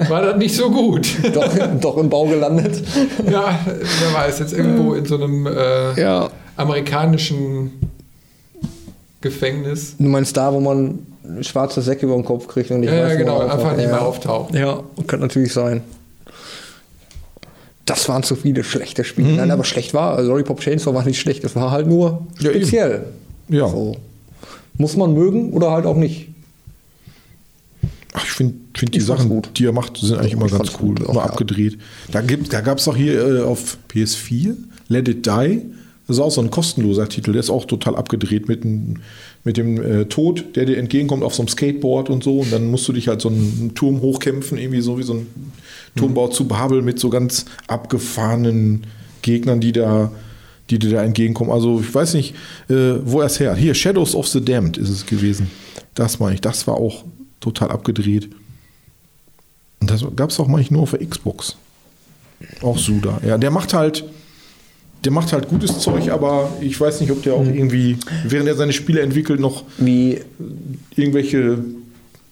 war 0.10 0.22
das 0.22 0.38
nicht 0.38 0.56
so 0.56 0.70
gut. 0.72 1.08
Doch, 1.34 1.50
doch 1.80 1.98
im 1.98 2.10
Bau 2.10 2.26
gelandet. 2.26 2.82
ja, 3.30 3.60
wer 3.66 4.14
weiß, 4.14 4.40
jetzt 4.40 4.54
irgendwo 4.54 4.94
in 4.94 5.06
so 5.06 5.16
einem 5.16 5.48
äh, 5.48 6.00
Ja. 6.02 6.30
amerikanischen 6.58 7.72
Gefängnis. 9.22 9.96
Du 9.98 10.06
meinst 10.10 10.36
da, 10.36 10.52
wo 10.54 10.60
man 10.60 11.00
schwarze 11.42 11.82
Säcke 11.82 12.06
über 12.06 12.16
den 12.16 12.26
Kopf 12.26 12.48
kriegt 12.48 12.72
und 12.72 12.84
ich 12.84 12.90
Ja, 12.90 12.96
ja, 12.96 13.06
weiß, 13.10 13.18
genau, 13.18 13.40
einfach 13.40 13.76
nicht 13.76 13.86
ja. 13.86 13.92
mehr 13.92 14.02
auftaucht. 14.06 14.54
Ja, 14.54 14.82
kann 15.08 15.20
natürlich 15.20 15.54
sein. 15.54 15.82
Das 17.86 18.08
waren 18.10 18.24
zu 18.24 18.36
viele 18.36 18.64
schlechte 18.64 19.04
Spiele. 19.04 19.34
Nein, 19.34 19.52
aber 19.52 19.64
schlecht 19.64 19.94
war. 19.94 20.16
Also 20.16 20.32
Lollipop 20.32 20.60
Chainsaw 20.60 20.94
war 20.94 21.04
nicht 21.04 21.20
schlecht. 21.20 21.44
Es 21.44 21.56
war 21.56 21.72
halt 21.72 21.88
nur 21.88 22.26
Ja, 22.40 22.50
speziell. 22.52 23.06
Ja. 23.50 23.68
So. 23.68 23.96
Muss 24.78 24.96
man 24.96 25.14
mögen 25.14 25.52
oder 25.54 25.72
halt 25.72 25.86
auch 25.86 25.96
nicht. 25.98 26.30
Ach, 28.14 28.24
ich 28.26 28.32
finde 28.32 28.56
find 28.76 28.94
die 28.94 29.00
Sachen, 29.00 29.30
gut. 29.30 29.52
die 29.58 29.66
er 29.66 29.72
macht, 29.72 29.98
sind 29.98 30.18
eigentlich 30.18 30.34
immer 30.34 30.48
ich 30.48 30.52
ganz 30.52 30.72
cool. 30.82 30.96
gut, 30.96 31.06
auch, 31.06 31.10
immer 31.14 31.22
ja. 31.22 31.30
abgedreht. 31.30 31.78
Da, 32.12 32.22
gibt, 32.22 32.52
da 32.52 32.62
gab 32.62 32.78
es 32.80 32.88
auch 32.88 32.96
hier 32.98 33.38
äh, 33.38 33.42
auf 33.42 33.78
PS4 33.94 34.54
Let 34.90 35.08
It 35.08 35.26
Die. 35.26 35.62
Das 36.08 36.18
ist 36.18 36.22
auch 36.22 36.32
so 36.32 36.42
ein 36.42 36.52
kostenloser 36.52 37.08
Titel. 37.08 37.32
Der 37.32 37.40
ist 37.40 37.50
auch 37.50 37.64
total 37.66 37.96
abgedreht 37.96 38.50
mit, 38.50 38.66
dem- 38.66 38.96
mit 39.46 39.56
dem 39.56 39.82
äh, 39.82 40.06
Tod, 40.06 40.56
der 40.58 40.66
dir 40.66 40.78
entgegenkommt 40.78 41.24
auf 41.24 41.34
so 41.36 41.42
einem 41.42 41.48
Skateboard 41.48 42.10
und 42.10 42.22
so. 42.24 42.40
Und 42.40 42.52
dann 42.52 42.70
musst 42.70 42.86
du 42.88 42.92
dich 42.94 43.08
halt 43.08 43.22
so 43.22 43.30
einen 43.30 43.72
Turm 43.76 44.02
hochkämpfen, 44.02 44.58
irgendwie 44.58 44.82
so 44.82 44.98
wie 44.98 45.04
so 45.04 45.14
ein 45.14 45.28
Turmbau 45.96 46.28
zu 46.28 46.48
Babel 46.50 46.82
mit 46.82 47.00
so 47.00 47.10
ganz 47.10 47.46
abgefahrenen 47.68 48.84
Gegnern, 49.22 49.60
die 49.62 49.72
da 49.72 50.12
die 50.70 50.80
dir 50.80 50.92
da 50.92 51.04
entgegenkommen. 51.04 51.52
Also 51.52 51.82
ich 51.82 51.94
weiß 51.94 52.14
nicht, 52.14 52.34
äh, 52.70 52.94
wo 53.04 53.20
er 53.20 53.26
es 53.26 53.40
her. 53.42 53.56
Hier, 53.56 53.74
Shadows 53.74 54.16
of 54.16 54.28
the 54.28 54.44
Damned 54.44 54.78
ist 54.78 54.90
es 54.90 55.06
gewesen. 55.06 55.48
Das 55.96 56.20
meine 56.20 56.36
ich. 56.36 56.42
Das 56.42 56.66
war 56.66 56.76
auch 56.76 57.04
total 57.42 57.72
abgedreht. 57.72 58.30
Und 59.82 59.90
das 59.90 60.06
gab 60.16 60.30
es 60.30 60.40
auch 60.40 60.48
manchmal 60.48 60.78
nur 60.78 60.84
auf 60.84 60.92
der 60.92 61.06
Xbox. 61.06 61.58
Auch 62.62 62.78
Suda. 62.78 63.20
Ja, 63.26 63.38
der 63.38 63.52
macht 63.52 63.74
halt, 63.74 64.04
der 65.04 65.12
macht 65.12 65.34
halt 65.34 65.50
gutes 65.50 65.80
Zeug, 65.80 66.10
aber 66.10 66.52
ich 66.62 66.80
weiß 66.80 67.02
nicht, 67.02 67.12
ob 67.12 67.22
der 67.24 67.34
auch 67.34 67.46
irgendwie, 67.46 67.98
während 68.26 68.48
er 68.48 68.56
seine 68.56 68.74
Spiele 68.74 69.02
entwickelt, 69.02 69.40
noch 69.40 69.64
Wie 69.78 70.20
irgendwelche 70.96 71.64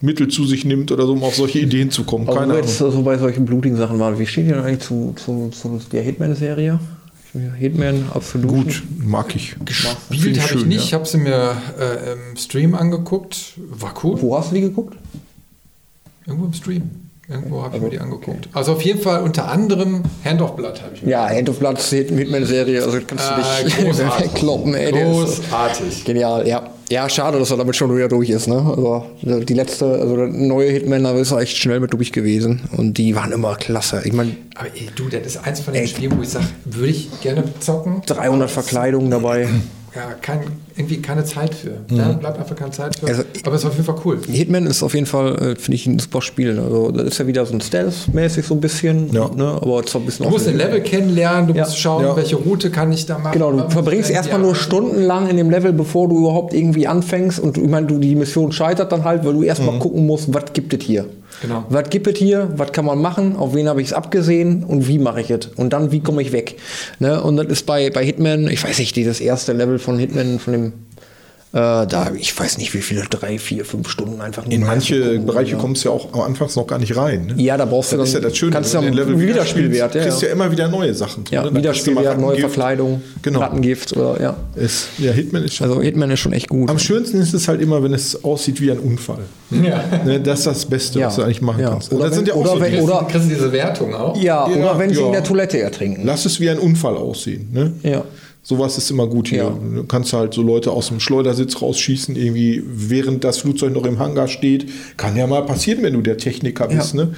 Mittel 0.01 0.29
zu 0.29 0.45
sich 0.45 0.63
nimmt 0.63 0.91
oder 0.91 1.05
so, 1.05 1.11
um 1.13 1.23
auf 1.23 1.35
solche 1.35 1.59
Ideen 1.59 1.91
zu 1.91 2.03
kommen. 2.05 2.27
also 2.27 2.39
Keine 2.39 2.53
wo 2.53 2.57
Ahnung. 2.57 2.67
jetzt 2.67 2.77
so 2.77 3.01
bei 3.01 3.17
solchen 3.17 3.45
blutigen 3.45 3.77
Sachen 3.77 3.99
waren. 3.99 4.17
Wie 4.17 4.25
steht 4.25 4.47
ihr 4.47 4.63
eigentlich 4.63 4.79
zu, 4.79 5.13
zu, 5.17 5.49
zu 5.49 5.81
der 5.91 6.03
Hitman-Serie? 6.03 6.79
Hitman 7.33 8.09
absolut. 8.13 8.49
Gut, 8.49 8.83
mag 8.97 9.35
ich. 9.35 9.55
Gespielt 9.63 9.97
habe 9.97 10.15
ich 10.15 10.47
schön, 10.47 10.67
nicht. 10.67 10.77
ja. 10.77 10.83
Ich 10.83 10.93
habe 10.93 11.05
sie 11.05 11.17
mir 11.17 11.61
äh, 11.79 12.13
im 12.13 12.37
Stream 12.37 12.73
angeguckt. 12.73 13.53
War 13.57 13.93
cool. 14.03 14.19
Wo 14.21 14.37
hast 14.37 14.51
du 14.51 14.55
die 14.55 14.61
geguckt? 14.61 14.97
Irgendwo 16.25 16.45
im 16.45 16.53
Stream. 16.53 17.08
Irgendwo 17.29 17.61
habe 17.61 17.77
ich 17.77 17.83
mir 17.83 17.89
die 17.91 17.99
angeguckt. 17.99 18.49
Also 18.53 18.71
auf 18.73 18.81
jeden 18.81 18.99
Fall 19.01 19.21
unter 19.21 19.49
anderem 19.51 20.01
Hand 20.25 20.41
of 20.41 20.55
Blood 20.55 20.81
habe 20.81 20.95
ich 20.95 21.03
mir 21.03 21.11
Ja, 21.11 21.29
Hand 21.29 21.47
of 21.47 21.59
Blood 21.59 21.79
Hitman-Serie, 21.79 22.83
also 22.83 22.97
kannst 23.05 23.29
du 23.29 23.33
Äh, 23.35 23.65
dich 23.65 23.77
großartig. 23.85 24.25
wegkloppen, 24.33 24.73
ey. 24.73 24.91
der 24.91 25.11
ist- 25.11 25.17
Großartig. 25.41 26.05
Genial, 26.05 26.47
ja. 26.47 26.69
Ja, 26.89 27.07
schade, 27.07 27.37
dass 27.37 27.51
er 27.51 27.57
damit 27.57 27.75
schon 27.75 27.95
wieder 27.95 28.07
durch 28.07 28.31
ist, 28.31 28.47
ne? 28.47 28.55
Also 29.23 29.39
die 29.41 29.53
letzte, 29.53 29.85
also 29.85 30.15
der 30.15 30.25
neue 30.27 30.71
Hitman, 30.71 31.03
da 31.03 31.11
ist 31.11 31.31
er 31.31 31.37
echt 31.41 31.55
schnell 31.55 31.79
mit 31.79 31.93
durch 31.93 32.11
gewesen. 32.11 32.61
Und 32.75 32.97
die 32.97 33.15
waren 33.15 33.31
immer 33.31 33.53
klasse. 33.57 34.01
Ich 34.05 34.13
meine, 34.13 34.31
Aber 34.55 34.69
ey, 34.75 34.89
du, 34.95 35.07
das 35.07 35.21
ist 35.27 35.37
eins 35.45 35.59
von 35.59 35.75
den 35.75 35.83
Ey. 35.83 35.87
Spielen, 35.87 36.17
wo 36.17 36.23
ich 36.23 36.29
sage, 36.29 36.45
würde 36.65 36.87
ich 36.87 37.09
gerne 37.21 37.43
zocken. 37.59 38.01
300 38.07 38.49
Verkleidungen 38.49 39.11
dabei. 39.11 39.47
Ja, 39.95 40.13
kein, 40.21 40.41
irgendwie 40.77 41.01
keine 41.01 41.23
Zeit 41.23 41.53
für. 41.55 41.71
Da 41.87 42.09
bleibt 42.13 42.37
einfach 42.37 42.55
keine 42.55 42.71
Zeit 42.71 42.95
für. 42.97 43.07
Also, 43.07 43.23
Aber 43.43 43.55
es 43.55 43.61
ist 43.61 43.67
auf 43.67 43.73
jeden 43.73 43.85
Fall 43.85 43.95
cool. 44.05 44.19
Hitman 44.29 44.67
ist 44.67 44.83
auf 44.83 44.93
jeden 44.93 45.07
Fall, 45.07 45.35
äh, 45.35 45.55
finde 45.55 45.73
ich, 45.75 45.87
ein 45.87 45.97
super 45.97 46.21
Spiel. 46.21 46.59
Also 46.59 46.91
das 46.91 47.05
ist 47.07 47.17
ja 47.17 47.25
wieder 47.27 47.45
so 47.45 47.53
ein 47.55 47.61
Stealth-mäßig 47.61 48.45
so 48.45 48.53
ein 48.53 48.61
bisschen, 48.61 49.11
Ja. 49.11 49.29
ne? 49.35 49.57
aber 49.61 49.83
zwar 49.85 50.01
ein 50.01 50.05
bisschen 50.05 50.25
Du 50.25 50.31
musst 50.31 50.45
den 50.47 50.57
Level 50.57 50.81
kennenlernen, 50.81 51.47
du 51.47 51.53
Ja. 51.55 51.63
musst 51.63 51.79
schauen, 51.79 52.03
Ja. 52.03 52.15
welche 52.15 52.35
Route 52.35 52.69
kann 52.69 52.91
ich 52.91 53.05
da 53.07 53.17
machen. 53.17 53.33
Genau, 53.33 53.51
du 53.51 53.69
verbringst 53.69 54.09
erstmal 54.11 54.39
nur 54.41 54.55
stundenlang 54.55 55.27
in 55.29 55.37
dem 55.37 55.49
Level, 55.49 55.73
bevor 55.73 56.07
du 56.07 56.19
überhaupt 56.19 56.53
irgendwie 56.53 56.85
anfängst. 56.87 57.39
Und 57.39 57.57
ich 57.57 57.67
meine, 57.67 57.87
du, 57.87 57.97
die 57.97 58.15
Mission 58.15 58.51
scheitert 58.51 58.91
dann 58.91 59.03
halt, 59.03 59.25
weil 59.25 59.33
du 59.33 59.43
erstmal 59.43 59.79
gucken 59.79 60.05
musst, 60.05 60.31
was 60.33 60.53
gibt 60.53 60.73
es 60.73 60.83
hier. 60.85 61.05
Genau. 61.41 61.65
Was 61.69 61.89
gibt 61.89 62.07
es 62.07 62.17
hier, 62.17 62.49
was 62.55 62.71
kann 62.71 62.85
man 62.85 63.01
machen, 63.01 63.35
auf 63.35 63.53
wen 63.53 63.67
habe 63.67 63.81
ich 63.81 63.87
es 63.87 63.93
abgesehen 63.93 64.63
und 64.63 64.87
wie 64.87 64.99
mache 64.99 65.21
ich 65.21 65.29
es. 65.29 65.47
Und 65.55 65.73
dann, 65.73 65.91
wie 65.91 66.01
komme 66.01 66.21
ich 66.21 66.31
weg. 66.31 66.57
Ne? 66.99 67.21
Und 67.21 67.37
das 67.37 67.47
ist 67.47 67.65
bei, 67.65 67.89
bei 67.89 68.03
Hitman, 68.03 68.47
ich 68.47 68.63
weiß 68.63 68.79
nicht, 68.79 68.95
dieses 68.95 69.21
erste 69.21 69.53
Level 69.53 69.79
von 69.79 69.97
Hitman, 69.97 70.39
von 70.39 70.53
dem, 70.53 70.73
äh, 71.51 71.57
da, 71.87 72.11
ich 72.15 72.37
weiß 72.39 72.59
nicht, 72.59 72.73
wie 72.75 72.81
viele, 72.81 73.01
drei, 73.09 73.39
vier, 73.39 73.65
fünf 73.65 73.89
Stunden 73.89 74.21
einfach 74.21 74.45
nur 74.45 74.53
In 74.53 74.61
manche 74.61 75.01
gucken, 75.01 75.25
Bereiche 75.25 75.51
ja. 75.53 75.57
kommst 75.57 75.83
du 75.83 75.89
ja 75.89 75.95
auch 75.95 76.13
am 76.13 76.21
Anfang 76.21 76.47
noch 76.55 76.67
gar 76.67 76.77
nicht 76.77 76.95
rein. 76.95 77.25
Ne? 77.35 77.41
Ja, 77.41 77.57
da 77.57 77.65
brauchst 77.65 77.91
du 77.91 77.97
das 77.97 78.09
ist 78.09 78.13
ja 78.13 78.19
dann- 78.19 78.29
das 78.29 78.37
Schöne. 78.37 78.51
kannst 78.51 78.73
du 78.73 78.77
den 78.79 78.85
dann 78.87 78.93
Level 78.93 79.19
wieder 79.19 79.33
Wiederspielwert, 79.33 79.95
ja, 79.95 80.01
kriegst 80.03 80.21
ja. 80.21 80.27
ja 80.27 80.33
immer 80.35 80.51
wieder 80.51 80.67
neue 80.67 80.93
Sachen. 80.93 81.23
Ja, 81.31 81.39
ne? 81.39 81.45
Dann 81.45 81.53
du 81.55 81.59
Wiederspielwert, 81.61 82.19
neue. 82.19 82.39
Verkleidung, 82.39 83.01
Genau. 83.23 83.39
Rattengift 83.39 83.97
oder 83.97 84.21
ja. 84.21 84.37
Es, 84.55 84.89
ja, 84.99 85.11
Hitman 85.11 85.43
ist 85.43 85.55
schon. 85.55 85.67
Also 85.69 85.81
Hitman 85.81 86.11
ist 86.11 86.19
schon 86.19 86.33
echt 86.33 86.49
gut. 86.49 86.69
am 86.69 86.77
schönsten 86.77 87.19
ist 87.19 87.33
es 87.33 87.47
halt 87.47 87.61
immer, 87.61 87.81
wenn 87.81 87.93
es 87.95 88.23
aussieht 88.23 88.61
wie 88.61 88.69
ein 88.71 88.79
Unfall. 88.79 89.19
Ja. 89.49 89.83
Ne, 90.05 90.19
das 90.19 90.39
ist 90.39 90.45
das 90.47 90.65
Beste, 90.65 90.99
Ja. 90.99 91.07
was 91.07 91.15
du 91.15 91.23
eigentlich 91.23 91.41
machen 91.41 91.61
Ja. 91.61 91.71
kannst. 91.71 91.91
Oder 91.91 92.03
das 92.03 92.11
wenn- 92.11 92.15
sind 92.17 92.27
ja 92.27 92.33
auch 92.35 92.41
oder 92.41 92.49
so 92.51 92.61
wenn- 92.61 92.79
oder- 92.81 93.07
Kriegst 93.09 93.25
du 93.27 93.33
diese 93.33 93.51
Wertung 93.51 93.95
auch? 93.95 94.15
ja, 94.15 94.47
Ja, 94.47 94.55
oder 94.55 94.77
wenn 94.77 94.93
sie 94.93 95.01
in 95.01 95.11
der 95.13 95.23
Toilette 95.23 95.59
ertrinken. 95.59 96.03
Lass 96.05 96.25
es 96.25 96.39
wie 96.39 96.49
ein 96.49 96.59
Unfall 96.59 96.95
aussehen. 96.95 97.49
Ne? 97.51 97.73
Ja. 97.81 98.03
Sowas 98.49 98.79
ist 98.79 98.89
immer 98.89 99.05
gut 99.05 99.27
hier. 99.27 99.43
Ja. 99.43 99.49
Du 99.75 99.83
kannst 99.83 100.11
halt 100.11 100.33
so 100.33 100.41
Leute 100.41 100.71
aus 100.71 100.87
dem 100.87 100.99
Schleudersitz 100.99 101.61
rausschießen, 101.61 102.15
irgendwie 102.15 102.63
während 102.65 103.23
das 103.23 103.37
Flugzeug 103.37 103.71
noch 103.75 103.85
im 103.85 103.99
Hangar 103.99 104.27
steht. 104.27 104.65
Kann 104.97 105.15
ja 105.15 105.27
mal 105.27 105.45
passieren, 105.45 105.83
wenn 105.83 105.93
du 105.93 106.01
der 106.01 106.17
Techniker 106.17 106.67
bist. 106.67 106.95
Ne? 106.95 107.13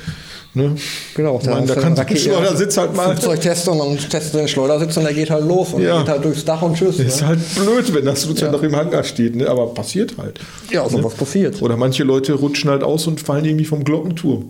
Ne? 0.53 0.75
Genau, 1.15 1.39
Ich 1.41 1.47
meine, 1.47 1.65
da 1.67 1.75
kann 1.75 1.97
ein 1.97 2.17
Schleudersitz 2.17 2.75
halt 2.75 2.93
mal. 2.97 3.11
Flugzeug 3.15 3.39
testen 3.39 3.71
und 3.71 3.79
dann 3.79 4.09
testet 4.09 4.41
den 4.41 4.49
Schleudersitz 4.49 4.97
und 4.97 5.03
der 5.05 5.13
geht 5.13 5.29
halt 5.29 5.45
los 5.47 5.73
und 5.73 5.81
Ja. 5.81 5.93
der 5.93 5.99
geht 5.99 6.09
halt 6.09 6.25
durchs 6.25 6.43
Dach 6.43 6.61
und 6.63 6.75
tschüss. 6.75 6.99
Ist 6.99 7.21
Ne? 7.21 7.27
halt 7.27 7.39
blöd, 7.55 7.93
wenn 7.95 8.03
das 8.03 8.25
Flugzeug 8.25 8.47
Ja. 8.47 8.51
noch 8.51 8.63
im 8.63 8.75
Hangar 8.75 9.05
steht, 9.05 9.33
ne? 9.33 9.47
aber 9.47 9.67
passiert 9.73 10.15
halt. 10.17 10.37
Ja, 10.69 10.89
so 10.89 11.01
was 11.01 11.13
passiert. 11.13 11.61
Oder 11.61 11.77
manche 11.77 12.03
Leute 12.03 12.33
rutschen 12.33 12.69
halt 12.69 12.83
aus 12.83 13.07
und 13.07 13.21
fallen 13.21 13.45
irgendwie 13.45 13.63
vom 13.63 13.85
Glockenturm. 13.85 14.47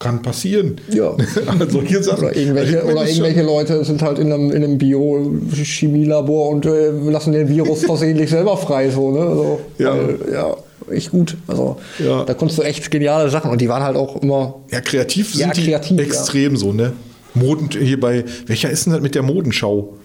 Kann 0.00 0.22
passieren. 0.22 0.76
Ja. 0.90 1.14
also 1.60 1.82
hier 1.82 2.02
Sachen. 2.02 2.24
Oder 2.24 2.34
irgendwelche, 2.36 2.82
oder 2.84 3.06
irgendwelche 3.06 3.42
Leute 3.42 3.84
sind 3.84 4.00
halt 4.02 4.18
in 4.18 4.32
einem, 4.32 4.50
in 4.50 4.64
einem 4.64 4.78
Bio-Chemielabor 4.78 6.48
und 6.48 6.66
äh, 6.66 6.88
lassen 6.90 7.32
den 7.32 7.48
Virus 7.48 7.84
versehentlich 7.84 8.30
selber 8.30 8.56
frei. 8.56 8.90
So, 8.90 9.10
ne? 9.12 9.20
also, 9.20 9.60
Ja. 9.78 9.92
Weil, 9.94 10.18
ja, 10.32 10.56
echt 10.90 11.10
gut. 11.10 11.36
Also 11.46 11.76
Ja. 11.98 12.24
da 12.24 12.34
konntest 12.34 12.58
du 12.58 12.62
echt 12.62 12.90
geniale 12.90 13.28
Sachen 13.30 13.50
und 13.50 13.60
die 13.60 13.68
waren 13.68 13.82
halt 13.82 13.96
auch 13.96 14.20
immer. 14.22 14.60
Ja, 14.70 14.80
kreativ 14.80 15.32
sind 15.34 15.40
Ja, 15.40 15.50
die 15.52 15.64
kreativ, 15.66 15.98
ja. 15.98 16.04
extrem 16.04 16.56
so, 16.56 16.72
ne? 16.72 16.92
Moden, 17.34 17.68
hier 17.78 18.00
bei, 18.00 18.24
welcher 18.46 18.70
ist 18.70 18.86
denn 18.86 18.94
das 18.94 19.02
mit 19.02 19.14
der 19.14 19.22
Modenschau? 19.22 19.98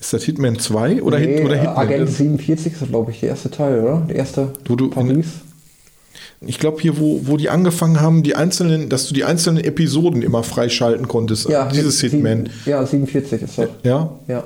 Ist 0.00 0.12
das 0.12 0.24
Hitman 0.24 0.58
2 0.58 1.02
oder, 1.02 1.18
Nee, 1.20 1.36
Hit, 1.36 1.44
oder 1.44 1.54
Hitman? 1.56 1.76
Agent 1.76 2.04
ne? 2.06 2.10
47 2.10 2.72
ist, 2.72 2.88
glaube 2.88 3.12
ich, 3.12 3.20
der 3.20 3.28
erste 3.30 3.50
Teil, 3.50 3.80
oder? 3.80 4.02
Der 4.08 4.16
erste 4.16 4.48
Wo 4.66 4.74
du- 4.74 4.90
Paris. 4.90 5.26
Ich 6.40 6.58
glaube 6.58 6.80
hier, 6.82 6.98
wo, 6.98 7.20
wo 7.24 7.36
die 7.36 7.48
angefangen 7.48 8.00
haben, 8.00 8.22
die 8.22 8.34
einzelnen, 8.34 8.88
dass 8.88 9.06
du 9.08 9.14
die 9.14 9.24
einzelnen 9.24 9.64
Episoden 9.64 10.22
immer 10.22 10.42
freischalten 10.42 11.08
konntest. 11.08 11.48
dieses 11.72 11.98
sieben- 12.00 12.16
Hitman. 12.16 12.48
Ja, 12.66 12.84
47 12.84 13.42
ist 13.42 13.58
das. 13.58 13.68
Ja. 13.82 14.10
Ja. 14.28 14.44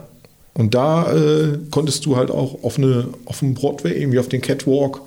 Und 0.54 0.74
da 0.74 1.12
äh, 1.12 1.58
konntest 1.70 2.04
du 2.06 2.16
halt 2.16 2.30
auch 2.30 2.62
auf 2.64 2.78
eine 2.78 3.08
auf 3.26 3.38
dem 3.40 3.54
Broadway, 3.54 3.92
irgendwie 4.00 4.18
auf 4.18 4.28
den 4.28 4.40
Catwalk. 4.40 5.00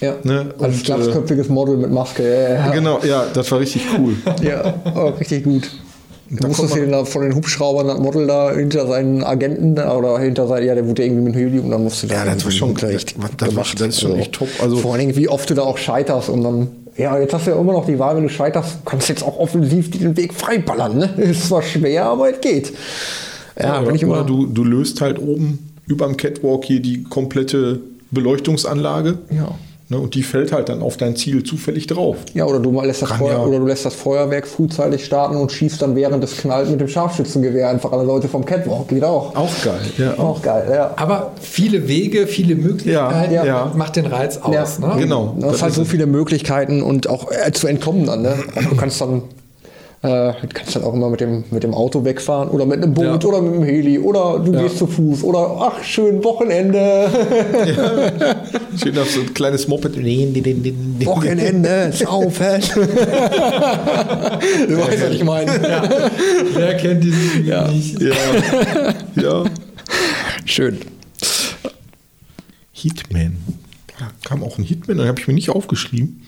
Ja. 0.00 0.16
Ne, 0.24 0.52
Als 0.58 0.76
und, 0.78 0.84
glatzköpfiges 0.84 1.48
Model 1.48 1.76
mit 1.76 1.90
Maske. 1.90 2.22
Ja, 2.24 2.40
ja, 2.42 2.54
ja. 2.66 2.72
Genau, 2.72 3.00
ja, 3.04 3.26
das 3.32 3.50
war 3.52 3.60
richtig 3.60 3.82
cool. 3.98 4.14
Ja, 4.42 4.74
oh, 4.94 5.08
richtig 5.18 5.44
gut. 5.44 5.70
Kommt 6.40 6.76
ihn 6.76 6.92
da 6.92 7.04
von 7.04 7.22
den 7.22 7.34
Hubschraubern, 7.34 7.88
das 7.88 7.98
Model 7.98 8.26
da 8.26 8.52
hinter 8.52 8.86
seinen 8.86 9.22
Agenten 9.22 9.72
oder 9.78 10.18
hinter 10.18 10.46
seinen, 10.46 10.66
ja, 10.66 10.74
der 10.74 10.86
wurde 10.88 11.04
irgendwie 11.04 11.22
mit 11.24 11.34
Helium, 11.36 11.70
dann 11.70 11.84
musst 11.84 12.02
du 12.02 12.06
da 12.06 12.14
Ja, 12.14 12.24
das 12.34 12.44
war 12.44 12.50
schon- 12.50 12.74
das 12.74 13.04
war- 13.16 13.48
gemacht. 13.48 13.78
das 13.80 13.88
ist 13.88 14.00
schon 14.00 14.16
echt 14.18 14.32
top. 14.32 14.48
Also- 14.60 14.76
vor 14.78 14.92
allen 14.92 15.00
Dingen, 15.00 15.16
wie 15.16 15.28
oft 15.28 15.50
du 15.50 15.54
da 15.54 15.62
auch 15.62 15.76
scheiterst 15.76 16.30
und 16.30 16.42
dann, 16.42 16.68
ja, 16.96 17.18
jetzt 17.18 17.34
hast 17.34 17.46
du 17.46 17.50
ja 17.50 17.58
immer 17.60 17.72
noch 17.74 17.84
die 17.86 17.98
Wahl, 17.98 18.16
wenn 18.16 18.22
du 18.22 18.28
scheiterst, 18.30 18.78
kannst 18.86 19.08
du 19.08 19.12
jetzt 19.12 19.22
auch 19.22 19.38
offensiv 19.38 19.90
den 19.90 20.16
Weg 20.16 20.32
freiballern, 20.32 20.96
ne? 20.98 21.10
Ist 21.18 21.48
zwar 21.48 21.60
schwer, 21.62 22.06
aber 22.06 22.30
es 22.32 22.40
geht. 22.40 22.72
Ja, 23.60 23.78
bin 23.80 23.86
oder, 23.88 23.94
ich 23.96 24.02
immer. 24.02 24.12
oder 24.14 24.24
du, 24.24 24.46
du 24.46 24.64
löst 24.64 25.00
halt 25.02 25.18
oben 25.18 25.70
über 25.86 26.06
dem 26.06 26.16
Catwalk 26.16 26.64
hier 26.64 26.80
die 26.80 27.02
komplette 27.02 27.80
Beleuchtungsanlage. 28.10 29.18
Ja. 29.30 29.48
Ne, 29.92 29.98
und 29.98 30.14
die 30.14 30.22
fällt 30.22 30.52
halt 30.52 30.70
dann 30.70 30.80
auf 30.80 30.96
dein 30.96 31.16
Ziel 31.16 31.44
zufällig 31.44 31.86
drauf. 31.86 32.16
Ja, 32.32 32.46
oder 32.46 32.60
du 32.60 32.80
lässt 32.80 33.02
das 33.02 33.12
Feuer, 33.12 33.32
ja. 33.32 33.44
oder 33.44 33.58
du 33.58 33.66
lässt 33.66 33.84
das 33.84 33.92
Feuerwerk 33.92 34.46
frühzeitig 34.46 35.04
starten 35.04 35.36
und 35.36 35.52
schießt 35.52 35.82
dann 35.82 35.94
während 35.94 36.24
es 36.24 36.38
knallt 36.38 36.70
mit 36.70 36.80
dem 36.80 36.88
Scharfschützengewehr 36.88 37.68
einfach 37.68 37.92
alle 37.92 38.04
Leute 38.04 38.26
vom 38.26 38.42
Catwalk. 38.42 38.88
Geht 38.88 39.04
auch. 39.04 39.36
Auch 39.36 39.50
geil. 39.62 39.80
Ja, 39.98 40.18
Auch 40.18 40.40
geil, 40.40 40.64
ja. 40.72 40.94
Aber 40.96 41.32
viele 41.42 41.88
Wege, 41.88 42.26
viele 42.26 42.54
Möglichkeiten 42.54 43.34
Ja, 43.34 43.44
ja. 43.44 43.72
macht 43.76 43.96
den 43.96 44.06
Reiz 44.06 44.38
aus. 44.38 44.78
Ne? 44.78 44.94
Genau. 44.98 45.36
Du 45.38 45.44
hast 45.44 45.56
Das 45.56 45.62
halt 45.62 45.74
so 45.74 45.84
viele 45.84 46.06
Möglichkeiten 46.06 46.82
und 46.82 47.10
auch 47.10 47.30
äh, 47.30 47.52
zu 47.52 47.66
entkommen 47.66 48.06
dann. 48.06 48.22
Ne? 48.22 48.34
Auch 48.56 48.70
du 48.70 48.76
kannst 48.76 48.98
dann 49.02 49.20
äh, 50.02 50.32
du 50.40 50.48
kannst 50.52 50.74
dann 50.74 50.82
auch 50.84 50.94
immer 50.94 51.08
mit 51.10 51.20
dem, 51.20 51.44
mit 51.50 51.62
dem 51.62 51.74
Auto 51.74 52.04
wegfahren 52.04 52.48
oder 52.48 52.66
mit 52.66 52.82
einem 52.82 52.92
Boot 52.92 53.22
Ja. 53.22 53.28
oder 53.28 53.40
mit 53.40 53.54
einem 53.54 53.62
Heli 53.62 53.98
oder 53.98 54.40
du 54.40 54.50
gehst 54.52 54.78
zu 54.78 54.86
Fuß 54.88 55.22
oder 55.22 55.56
ach, 55.60 55.82
schön 55.84 56.22
Wochenende. 56.24 57.08
Schön 58.82 58.98
auf 58.98 59.10
so 59.10 59.20
ein 59.20 59.32
kleines 59.34 59.68
Moped. 59.68 59.96
Wochenende, 61.06 61.92
saufen. 61.92 62.62
du 64.68 64.78
weißt, 64.78 65.02
was 65.02 65.10
ich 65.10 65.24
meine. 65.24 65.52
Wer 66.54 66.76
kennt 66.78 67.04
diese 67.04 67.38
Dinge 67.38 67.68
nicht? 67.70 68.00
Ja. 68.00 68.12
ja. 69.22 69.44
Schön. 70.44 70.78
Hitman. 72.72 73.36
Da 73.98 74.10
kam 74.28 74.42
auch 74.42 74.58
ein 74.58 74.64
Hitman, 74.64 74.98
den 74.98 75.06
habe 75.06 75.20
ich 75.20 75.28
mir 75.28 75.34
nicht 75.34 75.50
aufgeschrieben. 75.50 76.26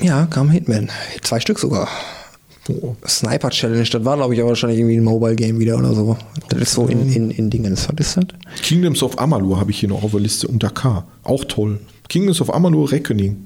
Ja, 0.00 0.26
kam 0.26 0.50
Hitman. 0.50 0.90
Zwei 1.22 1.40
Stück 1.40 1.58
sogar. 1.58 1.88
Oh. 2.68 2.96
Sniper 3.06 3.50
Challenge, 3.50 3.84
das 3.84 4.04
war 4.04 4.16
glaube 4.16 4.34
ich 4.34 4.40
aber 4.40 4.50
wahrscheinlich 4.50 4.78
irgendwie 4.78 4.96
ein 4.96 5.04
Mobile 5.04 5.36
Game 5.36 5.58
wieder 5.58 5.78
oder 5.78 5.94
so. 5.94 6.16
Das 6.48 6.60
ist 6.60 6.72
so 6.72 6.86
in, 6.86 7.12
in, 7.12 7.30
in 7.30 7.50
Dingens. 7.50 7.88
Was 7.88 8.06
ist 8.06 8.16
das? 8.16 8.24
Kingdoms 8.62 9.02
of 9.02 9.18
Amalur 9.18 9.60
habe 9.60 9.70
ich 9.70 9.80
hier 9.80 9.88
noch 9.88 10.02
auf 10.02 10.10
der 10.10 10.20
Liste 10.20 10.48
unter 10.48 10.70
K. 10.70 11.04
Auch 11.22 11.44
toll. 11.44 11.80
Kingdoms 12.08 12.40
of 12.40 12.52
Amalur 12.52 12.90
Reckoning. 12.90 13.44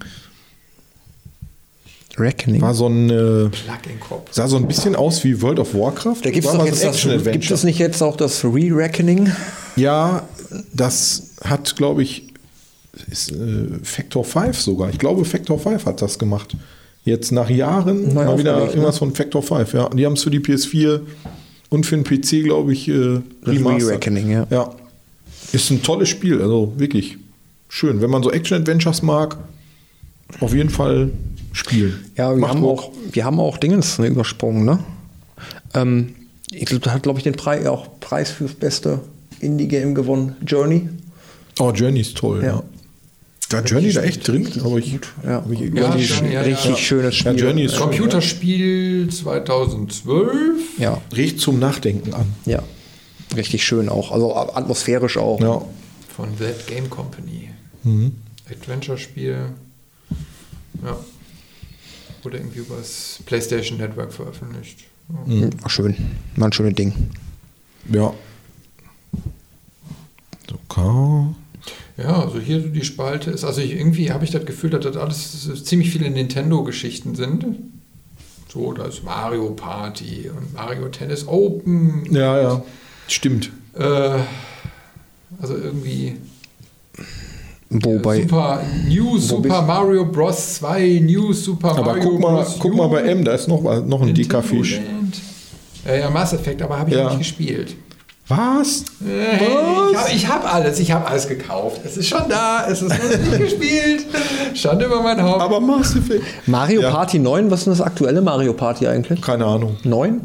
Reckoning. 2.18 2.60
War 2.60 2.74
so 2.74 2.86
ein, 2.86 3.08
äh, 3.08 3.48
Plug 3.48 3.90
in 3.90 4.00
Kopf. 4.00 4.28
sah 4.32 4.48
so 4.48 4.56
ein 4.56 4.66
bisschen 4.66 4.96
aus 4.96 5.24
wie 5.24 5.40
World 5.40 5.58
of 5.58 5.74
Warcraft. 5.74 6.16
Da 6.22 6.30
gibt 6.30 6.46
es 6.46 6.52
doch 6.52 6.64
jetzt 6.64 6.84
das, 6.84 7.02
gibt 7.02 7.50
es 7.50 7.64
nicht 7.64 7.78
jetzt 7.78 8.02
auch 8.02 8.16
das 8.16 8.44
Re-Reckoning? 8.44 9.32
Ja, 9.76 10.28
das 10.72 11.30
hat, 11.44 11.76
glaube 11.76 12.02
ich, 12.02 12.32
ist, 13.10 13.32
äh, 13.32 13.68
Factor 13.82 14.24
5 14.24 14.60
sogar. 14.60 14.90
Ich 14.90 14.98
glaube, 14.98 15.24
Factor 15.24 15.58
5 15.58 15.86
hat 15.86 16.02
das 16.02 16.18
gemacht. 16.18 16.56
Jetzt 17.04 17.32
nach 17.32 17.48
Jahren 17.48 18.12
Neu 18.14 18.24
mal 18.24 18.38
wieder 18.38 18.52
aufgelegt, 18.54 18.74
irgendwas 18.76 18.98
von 18.98 19.14
Factor 19.14 19.42
5. 19.42 19.72
Ja. 19.72 19.88
Die 19.88 20.04
haben 20.04 20.12
es 20.14 20.22
für 20.22 20.30
die 20.30 20.40
PS4 20.40 21.00
und 21.70 21.86
für 21.86 21.96
den 21.96 22.04
PC, 22.04 22.44
glaube 22.44 22.72
ich, 22.72 22.88
äh. 22.88 23.20
Re-Reckoning, 23.44 24.30
ja. 24.30 24.46
Ja. 24.50 24.70
Ist 25.52 25.70
ein 25.70 25.82
tolles 25.82 26.08
Spiel, 26.08 26.40
also 26.40 26.72
wirklich 26.76 27.16
schön. 27.68 28.00
Wenn 28.00 28.10
man 28.10 28.22
so 28.22 28.30
Action-Adventures 28.30 29.02
mag, 29.02 29.38
auf 30.40 30.54
jeden 30.54 30.70
Fall 30.70 31.10
spielen. 31.52 32.04
Ja, 32.16 32.30
wir 32.30 32.36
Macht 32.36 32.50
haben, 32.54 32.60
Bock. 32.60 32.78
auch, 32.80 32.92
wir 33.10 33.24
haben 33.24 33.40
auch 33.40 33.56
Dingens 33.56 33.98
ne, 33.98 34.06
übersprungen, 34.06 34.64
ne? 34.64 34.78
Ähm, 35.74 36.14
ich 36.52 36.66
glaube, 36.66 36.84
da 36.84 36.92
hat, 36.92 37.02
glaube 37.02 37.18
ich, 37.18 37.24
den 37.24 37.34
Preis, 37.34 37.66
auch 37.66 37.88
Preis 38.00 38.30
fürs 38.30 38.54
beste 38.54 39.00
Indie-Game 39.40 39.94
gewonnen. 39.94 40.36
Journey. 40.46 40.88
Oh, 41.58 41.70
Journey 41.72 42.00
ist 42.00 42.16
toll, 42.16 42.40
Ja. 42.42 42.46
ja. 42.48 42.62
Da 43.50 43.60
Journey 43.62 43.92
da 43.92 44.02
echt 44.02 44.26
drin, 44.26 44.48
aber 44.64 44.78
ich, 44.78 44.98
Ja, 45.24 45.44
ich 45.50 45.60
Ja, 45.60 45.96
Journey, 45.96 46.32
ja, 46.32 46.40
richtig 46.42 46.70
ja. 46.70 46.76
schönes 46.76 47.16
Spiel. 47.16 47.32
Ja, 47.36 47.38
Journey 47.44 47.64
ist 47.64 47.74
schon, 47.74 47.88
Computerspiel 47.90 49.10
2012. 49.10 50.78
Ja, 50.78 51.02
riecht 51.14 51.40
zum 51.40 51.58
Nachdenken 51.58 52.14
an. 52.14 52.32
ja. 52.46 52.62
Richtig 53.36 53.62
schön 53.64 53.88
auch. 53.88 54.10
Also 54.10 54.34
atmosphärisch 54.34 55.16
auch. 55.16 55.40
Ja. 55.40 55.62
Von 56.16 56.36
That 56.38 56.66
Game 56.66 56.90
Company. 56.90 57.50
Mhm. 57.84 58.16
Adventure-Spiel. 58.50 59.36
Ja. 60.84 60.98
wurde 62.22 62.38
irgendwie 62.38 62.58
über 62.60 62.76
das 62.76 63.20
PlayStation 63.26 63.78
Network 63.78 64.12
veröffentlicht. 64.12 64.80
Ja. 65.08 65.34
Mhm. 65.46 65.50
Schön. 65.68 65.96
Mal 66.36 66.46
ein 66.46 66.52
schönes 66.52 66.74
Ding. 66.74 66.92
Ja. 67.92 68.12
So, 70.48 70.58
K. 70.68 71.34
Ja, 71.96 72.22
also 72.22 72.38
hier 72.38 72.60
so 72.62 72.68
die 72.68 72.84
Spalte 72.84 73.30
ist, 73.30 73.44
also 73.44 73.60
ich, 73.60 73.72
irgendwie 73.72 74.10
habe 74.12 74.24
ich 74.24 74.30
das 74.30 74.46
Gefühl, 74.46 74.70
dass 74.70 74.84
das 74.84 74.96
alles 74.96 75.64
ziemlich 75.64 75.90
viele 75.90 76.10
Nintendo-Geschichten 76.10 77.14
sind. 77.14 77.44
So, 78.48 78.72
da 78.72 78.84
ist 78.86 79.04
Mario 79.04 79.50
Party 79.50 80.30
und 80.34 80.54
Mario 80.54 80.88
Tennis 80.88 81.28
Open. 81.28 82.06
Ja, 82.10 82.40
ja. 82.40 82.62
Stimmt. 83.06 83.50
Äh, 83.74 83.82
also 85.40 85.54
irgendwie 85.56 86.16
Wobei. 87.70 88.22
Super 88.22 88.62
New 88.88 89.16
Super 89.18 89.62
Mario 89.62 90.04
Bros. 90.06 90.54
2, 90.54 91.00
New 91.04 91.32
Super 91.32 91.70
Aber 91.70 91.82
Mario 91.94 92.02
guck 92.02 92.20
mal, 92.20 92.34
Bros. 92.42 92.56
guck 92.58 92.72
U, 92.72 92.76
mal 92.76 92.88
bei 92.88 93.02
M, 93.02 93.24
da 93.24 93.32
ist 93.32 93.46
noch, 93.46 93.62
noch 93.86 94.02
ein 94.02 94.12
dicker 94.12 94.42
Fisch. 94.42 94.80
Ja, 95.86 95.94
ja, 95.94 96.10
Mass 96.10 96.32
Effect, 96.32 96.62
aber 96.62 96.78
habe 96.78 96.90
ich 96.90 96.96
Ja. 96.96 97.08
nicht 97.10 97.18
gespielt. 97.18 97.76
Was? 98.30 98.84
Äh, 99.06 100.14
Ich 100.14 100.26
habe 100.28 100.44
hab 100.44 100.54
alles, 100.54 100.78
ich 100.78 100.92
habe 100.92 101.06
alles 101.06 101.26
gekauft. 101.26 101.80
Es 101.84 101.96
ist 101.96 102.08
schon 102.08 102.22
da, 102.28 102.66
es 102.70 102.80
ist 102.80 102.88
noch 102.90 103.28
nicht 103.28 103.38
gespielt. 103.40 104.06
Schande 104.54 104.84
über 104.86 105.02
mein 105.02 105.20
Haupt. 105.20 105.40
Aber 105.42 105.60
Mass 105.60 105.96
Effect. 105.96 106.22
Mario 106.46 106.82
Ja. 106.82 106.90
Party 106.90 107.18
9, 107.18 107.50
was 107.50 107.60
ist 107.60 107.64
denn 107.66 107.72
das 107.72 107.80
aktuelle 107.80 108.22
Mario 108.22 108.52
Party 108.52 108.86
eigentlich? 108.86 109.20
Keine 109.20 109.44
Ahnung. 109.46 109.76
9? 109.82 110.20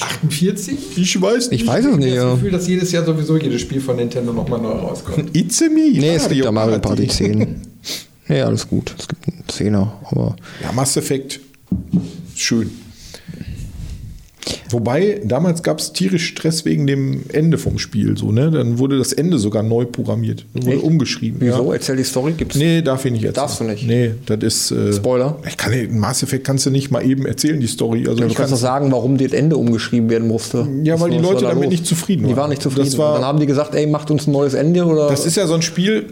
48? 0.00 0.98
Ich 0.98 1.20
weiß 1.20 1.50
nicht. 1.50 1.62
Ich 1.62 1.66
weiß 1.68 1.84
es 1.84 1.96
nicht, 1.96 2.14
Ich 2.14 2.18
habe 2.18 2.30
das 2.30 2.34
Gefühl, 2.40 2.50
dass 2.50 2.66
jedes 2.66 2.92
Jahr 2.92 3.04
sowieso 3.04 3.36
jedes 3.36 3.60
Spiel 3.60 3.80
von 3.80 3.96
Nintendo 3.96 4.32
nochmal 4.32 4.60
neu 4.60 4.70
rauskommt. 4.72 5.36
It's 5.36 5.62
a 5.62 5.66
me. 5.66 5.90
Nee, 5.92 6.14
es 6.16 6.28
gibt 6.28 6.44
ja 6.44 6.50
Mario 6.50 6.78
Party 6.80 7.06
10. 7.06 7.62
Ja, 8.28 8.46
alles 8.46 8.66
gut. 8.66 8.92
Es 8.98 9.06
gibt 9.06 9.22
einen 9.28 9.44
10er, 9.76 9.86
aber. 10.10 10.34
Ja, 10.62 10.72
Mass 10.72 10.96
Effect. 10.96 11.40
Schön. 12.34 12.70
Wobei, 14.70 15.20
damals 15.24 15.62
gab 15.62 15.78
es 15.78 15.92
tierisch 15.92 16.26
Stress 16.26 16.64
wegen 16.64 16.86
dem 16.86 17.22
Ende 17.32 17.58
vom 17.58 17.78
Spiel. 17.78 18.16
So, 18.16 18.32
ne? 18.32 18.50
Dann 18.50 18.78
wurde 18.78 18.98
das 18.98 19.12
Ende 19.12 19.38
sogar 19.38 19.62
neu 19.62 19.84
programmiert. 19.84 20.44
Wurde 20.54 20.72
Echt? 20.76 20.82
umgeschrieben. 20.82 21.40
Wieso? 21.40 21.68
Ja. 21.68 21.74
Erzähl 21.74 21.96
die 21.96 22.04
Story. 22.04 22.32
Gibt's 22.36 22.56
Nee, 22.56 22.82
darf 22.82 23.04
ich 23.04 23.12
nicht 23.12 23.24
erzählen. 23.24 23.34
Darfst 23.46 23.60
du 23.60 23.64
nicht? 23.64 23.86
Nee, 23.86 24.12
das 24.26 24.38
ist. 24.42 24.70
Äh, 24.72 24.92
Spoiler? 24.92 25.36
Ich 25.46 25.56
kann 25.56 25.72
nicht, 25.72 25.92
Mass 25.92 26.22
Effect 26.22 26.44
kannst 26.44 26.66
du 26.66 26.70
nicht 26.70 26.90
mal 26.90 27.04
eben 27.04 27.26
erzählen, 27.26 27.60
die 27.60 27.66
Story. 27.66 28.06
Also 28.08 28.20
Ja, 28.22 28.28
du 28.28 28.34
kannst 28.34 28.52
doch 28.52 28.58
sagen, 28.58 28.90
warum 28.92 29.16
das 29.18 29.32
Ende 29.32 29.56
umgeschrieben 29.56 30.10
werden 30.10 30.28
musste. 30.28 30.66
Ja, 30.82 30.98
weil 31.00 31.10
die 31.10 31.18
Leute 31.18 31.42
da 31.42 31.48
damit 31.50 31.64
los? 31.64 31.70
nicht 31.72 31.86
zufrieden 31.86 32.22
Die 32.24 32.30
waren. 32.30 32.36
waren 32.38 32.50
nicht 32.50 32.62
zufrieden. 32.62 32.86
Das 32.86 32.98
war- 32.98 33.14
dann 33.14 33.24
haben 33.24 33.38
die 33.40 33.46
gesagt, 33.46 33.74
ey, 33.74 33.86
macht 33.86 34.10
uns 34.10 34.26
ein 34.26 34.32
neues 34.32 34.54
Ende 34.54 34.84
oder. 34.84 35.08
Das 35.08 35.26
ist 35.26 35.36
ja 35.36 35.46
so 35.46 35.54
ein 35.54 35.62
Spiel, 35.62 36.06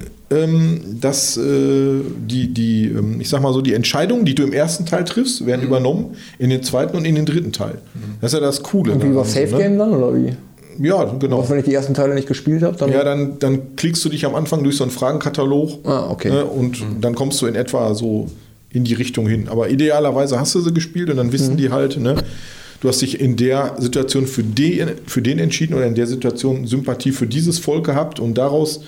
dass 1.01 1.37
äh, 1.37 2.01
die, 2.29 2.53
die, 2.53 2.87
ähm, 2.87 3.21
ich 3.21 3.29
sag 3.29 3.41
mal 3.43 3.53
so, 3.53 3.61
die 3.61 3.75
Entscheidungen, 3.75 4.25
die 4.25 4.35
du 4.35 4.43
im 4.43 4.53
ersten 4.53 4.87
Teil 4.87 5.05
triffst, 5.05 5.47
werden 5.47 5.63
übernommen 5.63 6.17
in 6.39 6.51
den 6.51 6.63
zweiten 6.63 6.97
und 6.97 7.05
in 7.05 7.15
den 7.15 7.27
dritten 7.27 7.53
Teil. 7.53 7.79
Das 8.21 8.33
ist 8.33 8.39
ja 8.39 8.45
das 8.45 8.63
Coole. 8.63 8.93
irgendwie 8.93 9.09
über 9.09 9.21
daran, 9.23 9.31
Safe 9.33 9.53
ne? 9.53 9.59
Game 9.59 9.79
dann 9.79 9.93
oder 9.93 10.15
wie? 10.17 10.33
Ja, 10.81 11.05
genau. 11.05 11.39
Was, 11.39 11.51
wenn 11.51 11.59
ich 11.59 11.65
die 11.67 11.75
ersten 11.75 11.95
Teile 11.95 12.15
nicht 12.15 12.27
gespielt 12.27 12.63
habe, 12.65 12.77
dann. 12.77 12.91
Ja, 12.91 13.05
dann, 13.05 13.39
dann 13.39 13.77
klickst 13.77 14.05
du 14.05 14.09
dich 14.09 14.27
am 14.27 14.35
Anfang 14.35 14.65
durch 14.65 14.77
so 14.77 14.83
einen 14.85 14.91
Fragenkatalog 14.91 15.79
Ah, 15.87 16.09
okay. 16.11 16.31
ne, 16.31 16.45
und 16.45 16.79
dann 17.01 17.15
kommst 17.15 17.41
du 17.43 17.47
in 17.47 17.55
etwa 17.55 17.95
so 17.95 18.27
in 18.71 18.83
die 18.83 18.95
Richtung 18.95 19.29
hin. 19.29 19.47
Aber 19.49 19.71
idealerweise 19.71 20.41
hast 20.41 20.55
du 20.57 20.61
sie 20.61 20.75
gespielt 20.75 21.11
und 21.11 21.17
dann 21.17 21.31
wissen 21.33 21.53
Mhm. 21.55 21.59
die 21.59 21.71
halt, 21.71 21.97
ne, 22.01 22.17
du 22.81 22.89
hast 22.89 23.01
dich 23.03 23.21
in 23.21 23.37
der 23.37 23.77
Situation 23.79 24.27
für 24.27 24.43
den, 24.43 24.89
für 25.07 25.23
den 25.23 25.39
entschieden 25.39 25.75
oder 25.75 25.87
in 25.87 25.95
der 25.95 26.09
Situation 26.09 26.67
Sympathie 26.67 27.13
für 27.13 27.29
dieses 27.29 27.61
Volk 27.61 27.87
gehabt 27.87 28.19
und 28.19 28.37
daraus 28.37 28.81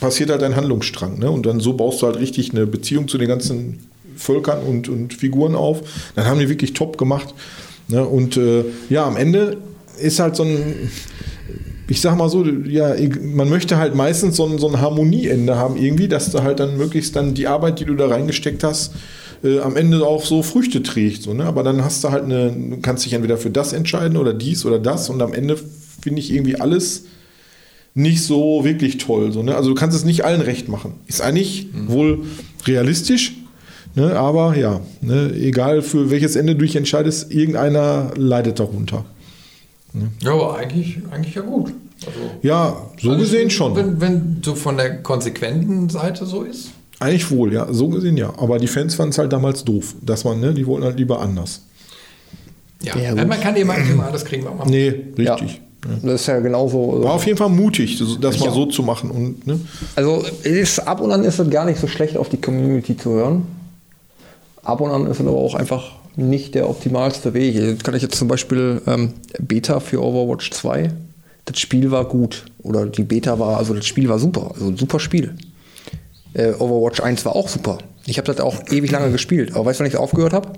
passiert 0.00 0.30
halt 0.30 0.42
ein 0.42 0.56
Handlungsstrang. 0.56 1.18
Ne? 1.18 1.30
Und 1.30 1.46
dann 1.46 1.60
so 1.60 1.72
baust 1.72 2.02
du 2.02 2.06
halt 2.06 2.18
richtig 2.18 2.52
eine 2.52 2.66
Beziehung 2.66 3.08
zu 3.08 3.18
den 3.18 3.28
ganzen 3.28 3.78
Völkern 4.16 4.62
und, 4.62 4.88
und 4.88 5.14
Figuren 5.14 5.54
auf. 5.54 5.82
Dann 6.14 6.26
haben 6.26 6.38
die 6.38 6.48
wirklich 6.48 6.72
top 6.72 6.98
gemacht. 6.98 7.34
Ne? 7.88 8.04
Und 8.04 8.36
äh, 8.36 8.64
ja, 8.88 9.06
am 9.06 9.16
Ende 9.16 9.56
ist 10.00 10.20
halt 10.20 10.36
so 10.36 10.44
ein, 10.44 10.90
ich 11.88 12.00
sag 12.00 12.16
mal 12.16 12.28
so, 12.28 12.44
ja, 12.44 12.94
man 13.22 13.48
möchte 13.48 13.78
halt 13.78 13.94
meistens 13.94 14.36
so 14.36 14.46
ein, 14.46 14.58
so 14.58 14.68
ein 14.68 14.80
Harmonieende 14.80 15.56
haben 15.56 15.76
irgendwie, 15.76 16.08
dass 16.08 16.30
du 16.30 16.42
halt 16.42 16.60
dann 16.60 16.76
möglichst 16.76 17.16
dann 17.16 17.34
die 17.34 17.46
Arbeit, 17.46 17.80
die 17.80 17.84
du 17.84 17.94
da 17.94 18.08
reingesteckt 18.08 18.62
hast, 18.62 18.92
äh, 19.42 19.60
am 19.60 19.76
Ende 19.76 20.06
auch 20.06 20.24
so 20.24 20.42
Früchte 20.42 20.82
trägt. 20.82 21.22
So, 21.22 21.34
ne? 21.34 21.44
Aber 21.44 21.62
dann 21.62 21.84
hast 21.84 22.04
du 22.04 22.10
halt 22.10 22.24
eine, 22.24 22.78
kannst 22.82 23.04
dich 23.04 23.14
entweder 23.14 23.38
für 23.38 23.50
das 23.50 23.72
entscheiden 23.72 24.16
oder 24.16 24.34
dies 24.34 24.64
oder 24.64 24.78
das 24.78 25.08
und 25.10 25.22
am 25.22 25.32
Ende 25.32 25.56
finde 26.00 26.20
ich 26.20 26.32
irgendwie 26.32 26.60
alles 26.60 27.04
nicht 27.98 28.22
so 28.22 28.64
wirklich 28.64 28.98
toll. 28.98 29.32
So, 29.32 29.42
ne? 29.42 29.56
Also 29.56 29.70
du 29.70 29.74
kannst 29.74 29.96
es 29.96 30.04
nicht 30.04 30.24
allen 30.24 30.40
recht 30.40 30.68
machen. 30.68 30.94
Ist 31.06 31.20
eigentlich 31.20 31.66
wohl 31.86 32.20
realistisch, 32.64 33.34
ne? 33.96 34.16
aber 34.16 34.56
ja, 34.56 34.80
ne? 35.00 35.32
egal 35.34 35.82
für 35.82 36.10
welches 36.10 36.36
Ende 36.36 36.54
du 36.54 36.64
dich 36.64 36.76
entscheidest, 36.76 37.32
irgendeiner 37.32 38.12
leidet 38.16 38.60
darunter. 38.60 39.04
Ja, 40.22 40.32
aber 40.32 40.56
eigentlich, 40.56 40.98
eigentlich 41.10 41.34
ja 41.34 41.42
gut. 41.42 41.72
Also, 42.06 42.18
Ja, 42.42 42.76
so 43.00 43.10
also 43.10 43.20
gesehen 43.20 43.50
schon. 43.50 43.74
Wenn, 43.74 44.00
wenn 44.00 44.42
so 44.44 44.54
von 44.54 44.76
der 44.76 45.02
konsequenten 45.02 45.88
Seite 45.88 46.24
so 46.24 46.42
ist. 46.42 46.70
Eigentlich 47.00 47.30
wohl, 47.30 47.52
ja, 47.52 47.66
so 47.72 47.88
gesehen 47.88 48.16
ja. 48.16 48.32
Aber 48.38 48.58
die 48.58 48.68
Fans 48.68 48.94
fanden 48.94 49.10
es 49.10 49.18
halt 49.18 49.32
damals 49.32 49.64
doof, 49.64 49.94
dass 50.02 50.24
man, 50.24 50.38
ne, 50.40 50.54
die 50.54 50.66
wollten 50.66 50.84
halt 50.84 50.98
lieber 50.98 51.20
anders. 51.20 51.62
Ja, 52.82 52.96
Ja, 52.96 53.14
man 53.14 53.40
kann 53.40 53.56
immer 53.56 53.76
nicht 53.76 53.90
immer 53.90 54.06
alles 54.06 54.24
kriegen, 54.24 54.44
was 54.44 54.54
man 54.56 54.68
Nee, 54.68 54.94
ja. 55.16 55.36
Das 56.02 56.22
ist 56.22 56.26
ja 56.26 56.40
genauso. 56.40 57.02
War 57.04 57.12
auf 57.14 57.24
jeden 57.26 57.38
Fall 57.38 57.48
mutig, 57.50 57.98
das 57.98 58.18
das 58.20 58.38
mal 58.40 58.46
Ja. 58.46 58.52
so 58.52 58.66
zu 58.66 58.82
machen. 58.82 59.10
Und, 59.10 59.46
ne? 59.46 59.60
Also 59.94 60.24
ist, 60.42 60.80
ab 60.80 61.00
und 61.00 61.12
an 61.12 61.22
ist 61.24 61.38
es 61.38 61.48
gar 61.50 61.64
nicht 61.64 61.78
so 61.80 61.86
schlecht, 61.86 62.16
auf 62.16 62.28
die 62.28 62.40
Community 62.40 62.96
zu 62.96 63.10
hören. 63.10 63.46
Ab 64.64 64.80
und 64.80 64.90
an 64.90 65.06
ist 65.06 65.20
es 65.20 65.26
aber 65.26 65.36
auch 65.36 65.54
einfach 65.54 65.92
nicht 66.16 66.54
der 66.56 66.68
optimalste 66.68 67.32
Weg. 67.32 67.54
Jetzt 67.54 67.84
kann 67.84 67.94
ich 67.94 68.02
jetzt 68.02 68.16
zum 68.16 68.26
Beispiel 68.28 68.82
ähm, 68.86 69.12
Beta 69.38 69.78
für 69.80 70.02
Overwatch 70.02 70.50
2. 70.50 70.90
Das 71.44 71.58
Spiel 71.60 71.90
war 71.92 72.04
gut. 72.06 72.44
Oder 72.62 72.86
die 72.86 73.04
Beta 73.04 73.38
war, 73.38 73.56
also 73.56 73.72
das 73.72 73.86
Spiel 73.86 74.08
war 74.08 74.18
super. 74.18 74.50
Also 74.54 74.66
ein 74.66 74.76
super 74.76 74.98
Spiel. 74.98 75.36
Äh, 76.34 76.52
Overwatch 76.58 77.00
1 77.00 77.24
war 77.24 77.36
auch 77.36 77.48
super. 77.48 77.78
Ich 78.04 78.18
habe 78.18 78.26
das 78.30 78.40
auch 78.44 78.56
ewig 78.70 78.90
lange 78.90 79.12
gespielt. 79.12 79.54
Aber 79.54 79.66
weißt 79.66 79.78
du, 79.78 79.84
wann 79.84 79.90
ich 79.90 79.96
aufgehört 79.96 80.32
habe? 80.32 80.48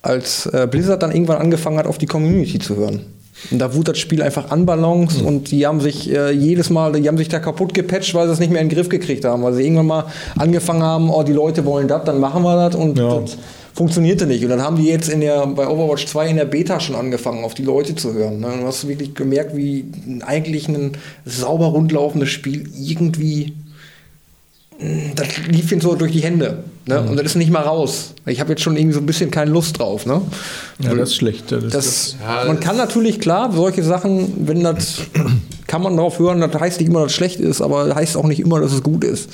Als 0.00 0.46
äh, 0.46 0.66
Blizzard 0.70 1.02
dann 1.02 1.12
irgendwann 1.12 1.38
angefangen 1.38 1.76
hat, 1.76 1.86
auf 1.86 1.98
die 1.98 2.06
Community 2.06 2.58
zu 2.58 2.76
hören. 2.76 3.02
Und 3.50 3.58
da 3.60 3.72
wurde 3.74 3.92
das 3.92 3.98
Spiel 3.98 4.20
einfach 4.22 4.50
unbalanced 4.52 5.22
und 5.22 5.50
die 5.50 5.66
haben 5.66 5.80
sich 5.80 6.10
äh, 6.10 6.32
jedes 6.32 6.70
Mal, 6.70 6.92
die 6.92 7.06
haben 7.08 7.18
sich 7.18 7.28
da 7.28 7.38
kaputt 7.38 7.72
gepatcht, 7.74 8.14
weil 8.14 8.26
sie 8.26 8.32
es 8.32 8.40
nicht 8.40 8.50
mehr 8.50 8.60
in 8.60 8.68
den 8.68 8.74
Griff 8.76 8.88
gekriegt 8.88 9.24
haben. 9.24 9.42
Weil 9.42 9.54
sie 9.54 9.62
irgendwann 9.62 9.86
mal 9.86 10.04
angefangen 10.36 10.82
haben, 10.82 11.10
oh, 11.10 11.22
die 11.22 11.32
Leute 11.32 11.64
wollen 11.64 11.88
das, 11.88 12.04
dann 12.04 12.18
machen 12.20 12.42
wir 12.42 12.68
das 12.68 12.74
und 12.78 12.98
Ja. 12.98 13.20
das 13.20 13.38
funktionierte 13.74 14.26
nicht. 14.26 14.42
Und 14.42 14.50
dann 14.50 14.60
haben 14.62 14.76
die 14.76 14.86
jetzt 14.88 15.08
in 15.08 15.20
der, 15.20 15.46
bei 15.46 15.68
Overwatch 15.68 16.06
2 16.06 16.28
in 16.30 16.36
der 16.36 16.46
Beta 16.46 16.80
schon 16.80 16.96
angefangen, 16.96 17.44
auf 17.44 17.54
die 17.54 17.62
Leute 17.62 17.94
zu 17.94 18.12
hören. 18.12 18.40
Ne? 18.40 18.48
Und 18.48 18.60
du 18.62 18.66
hast 18.66 18.88
wirklich 18.88 19.14
gemerkt, 19.14 19.56
wie 19.56 19.84
eigentlich 20.26 20.68
ein 20.68 20.92
sauber 21.24 21.66
rundlaufendes 21.66 22.28
Spiel 22.28 22.68
irgendwie 22.76 23.54
das 25.16 25.26
lief 25.48 25.72
ihm 25.72 25.80
so 25.80 25.94
durch 25.96 26.12
die 26.12 26.20
Hände. 26.22 26.62
Ne? 26.86 27.00
Und 27.02 27.16
das 27.16 27.26
ist 27.26 27.34
nicht 27.34 27.50
mal 27.50 27.62
raus. 27.62 28.14
Ich 28.26 28.38
habe 28.40 28.50
jetzt 28.50 28.62
schon 28.62 28.76
irgendwie 28.76 28.94
so 28.94 29.00
ein 29.00 29.06
bisschen 29.06 29.30
keine 29.30 29.50
Lust 29.50 29.78
drauf. 29.78 30.06
Ne? 30.06 30.22
Ja, 30.78 30.94
das 30.94 31.10
ist 31.10 31.16
schlecht. 31.16 31.50
Das, 31.50 31.64
Das, 31.72 32.16
Ja, 32.20 32.44
man 32.46 32.56
das- 32.56 32.64
kann 32.64 32.76
natürlich, 32.76 33.18
klar, 33.20 33.52
solche 33.52 33.82
Sachen, 33.82 34.46
wenn 34.46 34.62
das, 34.62 34.98
kann 35.66 35.82
man 35.82 35.96
darauf 35.96 36.18
hören, 36.18 36.40
das 36.40 36.54
heißt 36.58 36.78
nicht 36.80 36.88
immer, 36.88 37.00
dass 37.02 37.10
es 37.10 37.16
schlecht 37.16 37.40
ist, 37.40 37.60
aber 37.60 37.94
heißt 37.94 38.16
auch 38.16 38.26
nicht 38.26 38.40
immer, 38.40 38.60
dass 38.60 38.72
es 38.72 38.82
gut 38.82 39.02
ist. 39.04 39.28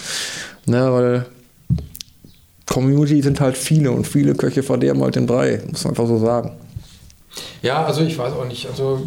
Ne? 0.66 0.90
Weil 0.92 1.26
Community 2.66 3.20
sind 3.22 3.40
halt 3.40 3.56
viele 3.56 3.90
und 3.90 4.06
viele 4.06 4.34
Köche 4.34 4.62
verderben 4.62 5.02
halt 5.02 5.16
den 5.16 5.26
Brei, 5.26 5.60
muss 5.70 5.84
man 5.84 5.92
einfach 5.92 6.06
so 6.06 6.18
sagen. 6.18 6.52
Ja, 7.62 7.84
also 7.84 8.02
ich 8.02 8.16
weiß 8.16 8.32
auch 8.32 8.46
nicht. 8.46 8.66
Also 8.66 9.06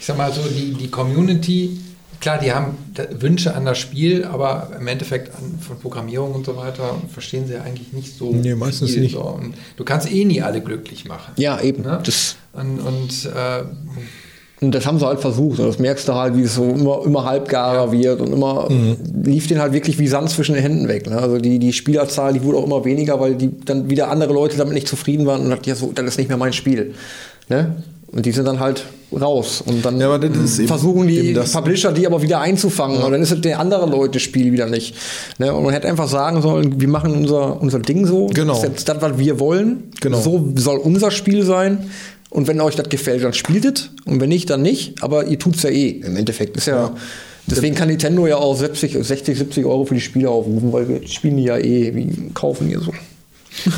ich 0.00 0.04
sag 0.04 0.16
mal 0.18 0.32
so, 0.32 0.40
die, 0.48 0.72
die 0.74 0.88
Community, 0.90 1.78
klar, 2.20 2.38
die 2.38 2.52
haben 2.52 2.76
Wünsche 3.18 3.54
an 3.54 3.64
das 3.64 3.78
Spiel, 3.78 4.24
aber 4.24 4.70
im 4.78 4.86
Endeffekt 4.86 5.34
an, 5.34 5.58
von 5.60 5.78
Programmierung 5.78 6.32
und 6.32 6.46
so 6.46 6.56
weiter 6.56 6.96
verstehen 7.12 7.46
sie 7.46 7.54
ja 7.54 7.62
eigentlich 7.62 7.92
nicht 7.92 8.16
so. 8.16 8.32
Nee, 8.32 8.54
meistens 8.54 8.96
nicht. 8.96 9.12
So. 9.12 9.22
Und 9.22 9.54
du 9.76 9.84
kannst 9.84 10.10
eh 10.12 10.24
nie 10.24 10.42
alle 10.42 10.60
glücklich 10.60 11.06
machen. 11.06 11.32
Ja, 11.36 11.60
eben. 11.60 11.82
Ne? 11.82 12.00
Das, 12.04 12.36
Und, 12.52 12.80
und 12.80 13.24
äh, 13.26 13.62
Und 14.60 14.74
das 14.74 14.86
haben 14.86 14.98
sie 14.98 15.06
halt 15.06 15.20
versucht. 15.20 15.58
Und 15.58 15.66
das 15.66 15.78
merkst 15.78 16.08
du 16.08 16.14
halt, 16.14 16.36
wie 16.36 16.42
es 16.42 16.54
so 16.54 16.64
immer, 16.64 17.04
immer 17.04 17.24
halbgarer 17.24 17.92
wird 17.92 18.20
und 18.22 18.32
immer 18.32 18.68
lief 19.22 19.46
den 19.46 19.58
halt 19.60 19.72
wirklich 19.74 19.98
wie 19.98 20.08
Sand 20.08 20.30
zwischen 20.30 20.54
den 20.54 20.62
Händen 20.62 20.88
weg. 20.88 21.06
Ne? 21.08 21.18
Also 21.18 21.38
die, 21.38 21.58
die 21.58 21.72
Spielerzahl, 21.74 22.32
die 22.32 22.42
wurde 22.42 22.58
auch 22.58 22.64
immer 22.64 22.84
weniger, 22.84 23.20
weil 23.20 23.34
die 23.34 23.50
dann 23.64 23.90
wieder 23.90 24.10
andere 24.10 24.32
Leute 24.32 24.56
damit 24.56 24.72
nicht 24.72 24.88
zufrieden 24.88 25.26
waren 25.26 25.42
und 25.42 25.50
dachten, 25.50 25.68
ja, 25.68 25.74
so, 25.74 25.92
das 25.92 26.06
ist 26.06 26.18
nicht 26.18 26.28
mehr 26.28 26.38
mein 26.38 26.54
Spiel. 26.54 26.94
Ne? 27.48 27.76
Und 28.16 28.24
die 28.24 28.32
sind 28.32 28.46
dann 28.46 28.60
halt 28.60 28.82
raus. 29.12 29.62
Und 29.64 29.84
dann 29.84 30.00
Ja, 30.00 30.16
eben- 30.16 30.46
versuchen 30.48 31.06
die 31.06 31.18
eben 31.18 31.44
Publisher 31.52 31.92
die 31.92 32.06
aber 32.06 32.22
wieder 32.22 32.40
einzufangen. 32.40 33.02
Und 33.02 33.12
dann 33.12 33.20
ist 33.20 33.30
es 33.30 33.42
der 33.42 33.60
andere 33.60 33.84
Leute 33.84 34.20
Spiel 34.20 34.52
wieder 34.52 34.66
nicht. 34.66 34.94
Ne? 35.38 35.52
Und 35.52 35.64
man 35.64 35.74
hätte 35.74 35.86
einfach 35.86 36.08
sagen 36.08 36.40
sollen, 36.40 36.80
wir 36.80 36.88
machen 36.88 37.12
unser, 37.12 37.60
unser 37.60 37.78
Ding 37.78 38.06
so. 38.06 38.28
Genau. 38.28 38.54
Das 38.54 38.62
ist 38.62 38.68
jetzt 38.70 38.88
das, 38.88 39.02
was 39.02 39.18
wir 39.18 39.38
wollen. 39.38 39.90
Genau. 40.00 40.18
So 40.18 40.48
soll 40.56 40.78
unser 40.78 41.10
Spiel 41.10 41.44
sein. 41.44 41.90
Und 42.30 42.48
wenn 42.48 42.58
euch 42.60 42.74
das 42.74 42.88
gefällt, 42.88 43.22
dann 43.22 43.34
spielt 43.34 43.66
es. 43.66 43.90
Und 44.06 44.18
wenn 44.20 44.30
nicht, 44.30 44.48
dann 44.48 44.62
nicht. 44.62 45.02
Aber 45.02 45.26
ihr 45.26 45.38
tut's 45.38 45.62
ja 45.62 45.68
eh. 45.70 46.00
Im 46.02 46.16
Endeffekt 46.16 46.56
ist 46.56 46.66
ja. 46.66 46.94
Deswegen 47.48 47.74
kann 47.76 47.88
Nintendo 47.88 48.26
ja 48.26 48.36
auch 48.38 48.56
70, 48.56 48.96
60, 48.98 49.36
70 49.38 49.64
Euro 49.66 49.84
für 49.84 49.94
die 49.94 50.00
Spiele 50.00 50.30
aufrufen, 50.30 50.72
weil 50.72 50.88
wir 50.88 51.06
spielen 51.06 51.36
die 51.36 51.44
ja 51.44 51.58
eh, 51.58 51.94
wie 51.94 52.30
kaufen 52.34 52.68
die 52.68 52.74
so. 52.76 52.92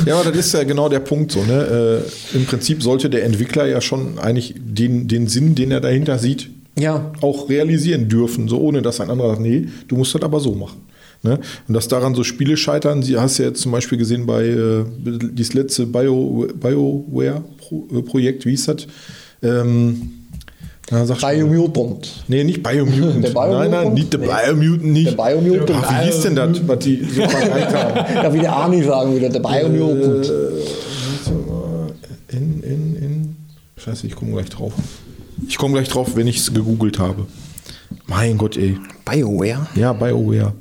Ja, 0.05 0.19
aber 0.19 0.31
das 0.31 0.47
ist 0.47 0.53
ja 0.53 0.63
genau 0.63 0.89
der 0.89 0.99
Punkt 0.99 1.31
so. 1.31 1.43
Ne? 1.43 2.03
Äh, 2.33 2.35
Im 2.37 2.45
Prinzip 2.45 2.83
sollte 2.83 3.09
der 3.09 3.23
Entwickler 3.25 3.65
ja 3.67 3.81
schon 3.81 4.19
eigentlich 4.19 4.55
den, 4.57 5.07
den 5.07 5.27
Sinn, 5.27 5.55
den 5.55 5.71
er 5.71 5.81
dahinter 5.81 6.17
sieht, 6.19 6.49
Ja. 6.77 7.11
auch 7.21 7.49
realisieren 7.49 8.07
dürfen, 8.09 8.47
so 8.47 8.59
ohne 8.59 8.81
dass 8.81 8.99
ein 9.01 9.09
anderer 9.09 9.29
sagt, 9.29 9.41
nee, 9.41 9.67
du 9.87 9.95
musst 9.95 10.13
das 10.15 10.21
aber 10.21 10.39
so 10.39 10.53
machen. 10.55 10.81
Ne? 11.23 11.39
Und 11.67 11.73
dass 11.73 11.87
daran 11.89 12.15
so 12.15 12.23
Spiele 12.23 12.55
scheitern, 12.55 13.03
sie 13.03 13.17
hast 13.17 13.37
ja 13.39 13.45
jetzt 13.45 13.61
zum 13.61 13.71
Beispiel 13.73 13.97
gesehen 13.97 14.25
bei 14.25 14.45
äh, 14.45 14.85
dieses 15.33 15.53
letzte 15.53 15.85
Bio, 15.85 16.47
BioWare-Projekt, 16.53 18.45
wie 18.45 18.51
hieß 18.51 18.65
das? 18.67 18.87
Ähm, 19.41 20.11
schon 20.89 21.07
mal. 21.07 21.15
Biomutant. 21.35 22.23
Nee, 22.27 22.43
nicht 22.43 22.63
Biomutant. 22.63 23.15
Der 23.23 23.29
Biomutant? 23.29 23.59
Nein, 23.59 23.71
nein, 23.71 23.93
nicht 23.93 24.13
der 24.13 24.19
Nee. 24.19 24.27
Biomutant 24.27 24.85
nicht. 24.85 25.07
Der 25.07 25.11
Biomutant. 25.23 25.71
Ach, 25.83 26.01
wie 26.01 26.05
hieß 26.05 26.21
denn 26.21 26.35
das, 26.35 26.67
was 26.67 26.79
die 26.79 27.03
so 27.03 27.21
verreicht 27.27 27.73
haben? 27.73 28.15
Ja, 28.23 28.33
wie 28.33 28.39
der 28.39 28.53
Arnie 28.53 28.83
sagen 28.83 29.11
würde, 29.13 29.29
der 29.29 29.39
Biomutant. 29.39 30.25
Äh. 30.29 32.35
In, 32.35 32.63
in, 32.63 32.95
in. 32.95 33.35
Scheiße, 33.77 34.07
ich 34.07 34.15
komme 34.15 34.31
gleich 34.33 34.49
drauf. 34.49 34.73
Ich 35.47 35.57
komme 35.57 35.73
gleich 35.75 35.87
drauf, 35.89 36.15
wenn 36.15 36.27
ich 36.27 36.37
es 36.37 36.53
gegoogelt 36.53 36.99
habe. 36.99 37.25
Mein 38.05 38.37
Gott, 38.37 38.57
ey. 38.57 38.77
BioWare? 39.09 39.67
Ja, 39.75 39.93
BioWare. 39.93 40.53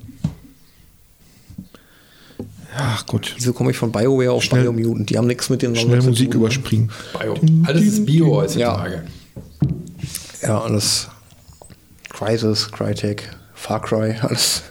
Ach 2.76 3.04
Gott. 3.06 3.34
Wieso 3.36 3.52
komme 3.52 3.72
ich 3.72 3.76
von 3.76 3.90
BioWare 3.90 4.30
auf 4.30 4.44
Schnell- 4.44 4.70
Biomutant? 4.70 5.10
Die 5.10 5.18
haben 5.18 5.26
nichts 5.26 5.50
mit 5.50 5.62
den 5.62 5.74
Schnell 5.74 6.00
Musik 6.02 6.34
überspringen. 6.34 6.90
Bio. 7.18 7.34
Alles 7.66 7.82
ist 7.84 8.06
Bio 8.06 8.36
heutzutage. 8.36 8.94
Ja, 8.94 9.02
alles. 10.42 11.08
Crysis, 12.10 12.70
Crytek, 12.72 13.28
Far 13.54 13.80
Cry, 13.82 14.14
alles. 14.22 14.62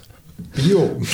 Bio. 0.54 0.96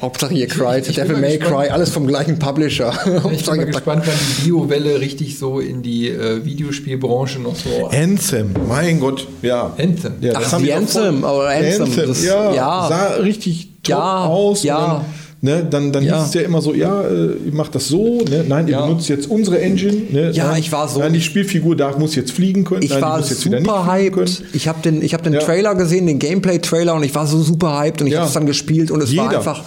Hauptsache 0.00 0.34
hier 0.34 0.46
Cry, 0.46 0.78
ich 0.80 0.86
bin 0.86 0.94
Devil 0.94 1.16
May 1.16 1.38
gespannt. 1.38 1.62
Cry, 1.62 1.70
alles 1.70 1.88
vom 1.90 2.06
gleichen 2.06 2.38
Publisher. 2.38 2.92
Ich 3.32 3.46
bin 3.46 3.56
mal 3.56 3.64
gespannt, 3.66 4.02
wann 4.06 4.14
die 4.38 4.42
Bio-Welle 4.44 5.00
richtig 5.00 5.38
so 5.38 5.58
in 5.58 5.82
die 5.82 6.08
äh, 6.10 6.44
Videospielbranche 6.44 7.38
noch 7.38 7.56
so. 7.56 7.86
Anthem, 7.88 8.54
mein 8.68 9.00
Gott, 9.00 9.26
ja. 9.40 9.72
Anthem. 9.78 10.16
Ja, 10.20 10.32
Ach, 10.36 10.42
das 10.42 10.52
haben 10.52 10.64
die 10.64 10.72
Anthem, 10.74 11.24
aber 11.24 11.48
Anthem, 11.48 11.84
Anthem, 11.84 12.08
das- 12.08 12.22
ja, 12.24 12.52
ja. 12.52 12.86
sah 12.88 13.06
richtig 13.22 13.70
top 13.82 13.88
Ja, 13.88 14.24
aus. 14.26 14.62
ja. 14.64 15.02
Ne, 15.46 15.64
dann, 15.70 15.92
dann 15.92 16.02
Ja. 16.02 16.18
hieß 16.18 16.26
es 16.28 16.34
ja 16.34 16.40
immer 16.40 16.60
so, 16.60 16.74
ja, 16.74 17.02
äh, 17.02 17.36
ihr 17.46 17.52
macht 17.52 17.72
das 17.76 17.86
so, 17.86 18.22
ne? 18.28 18.44
nein, 18.48 18.66
ihr 18.66 18.72
Ja. 18.72 18.84
benutzt 18.84 19.08
jetzt 19.08 19.30
unsere 19.30 19.60
Engine. 19.60 19.96
Ne? 20.10 20.30
Ja, 20.32 20.48
nein, 20.48 20.58
ich 20.58 20.72
war 20.72 20.88
so- 20.88 20.98
Nein, 20.98 21.12
die 21.12 21.20
Spielfigur 21.20 21.76
da 21.76 21.96
muss 21.96 22.16
jetzt 22.16 22.32
fliegen 22.32 22.64
können. 22.64 22.82
Ich 22.82 22.90
nein, 22.90 23.00
war 23.00 23.22
super 23.22 23.86
hyped. 23.86 24.42
Ich 24.54 24.66
habe 24.66 24.80
den, 24.82 25.02
ich 25.02 25.14
hab 25.14 25.22
den 25.22 25.34
Ja. 25.34 25.38
Trailer 25.38 25.76
gesehen, 25.76 26.08
den 26.08 26.18
Gameplay-Trailer, 26.18 26.94
und 26.94 27.04
ich 27.04 27.14
war 27.14 27.28
so 27.28 27.40
super 27.42 27.78
hyped 27.78 28.00
und 28.00 28.08
ich 28.08 28.14
Ja. 28.14 28.18
habe 28.20 28.26
es 28.28 28.34
dann 28.34 28.46
gespielt 28.46 28.90
und 28.90 29.00
es 29.02 29.16
war 29.16 29.26
Jeder. 29.26 29.38
einfach. 29.38 29.62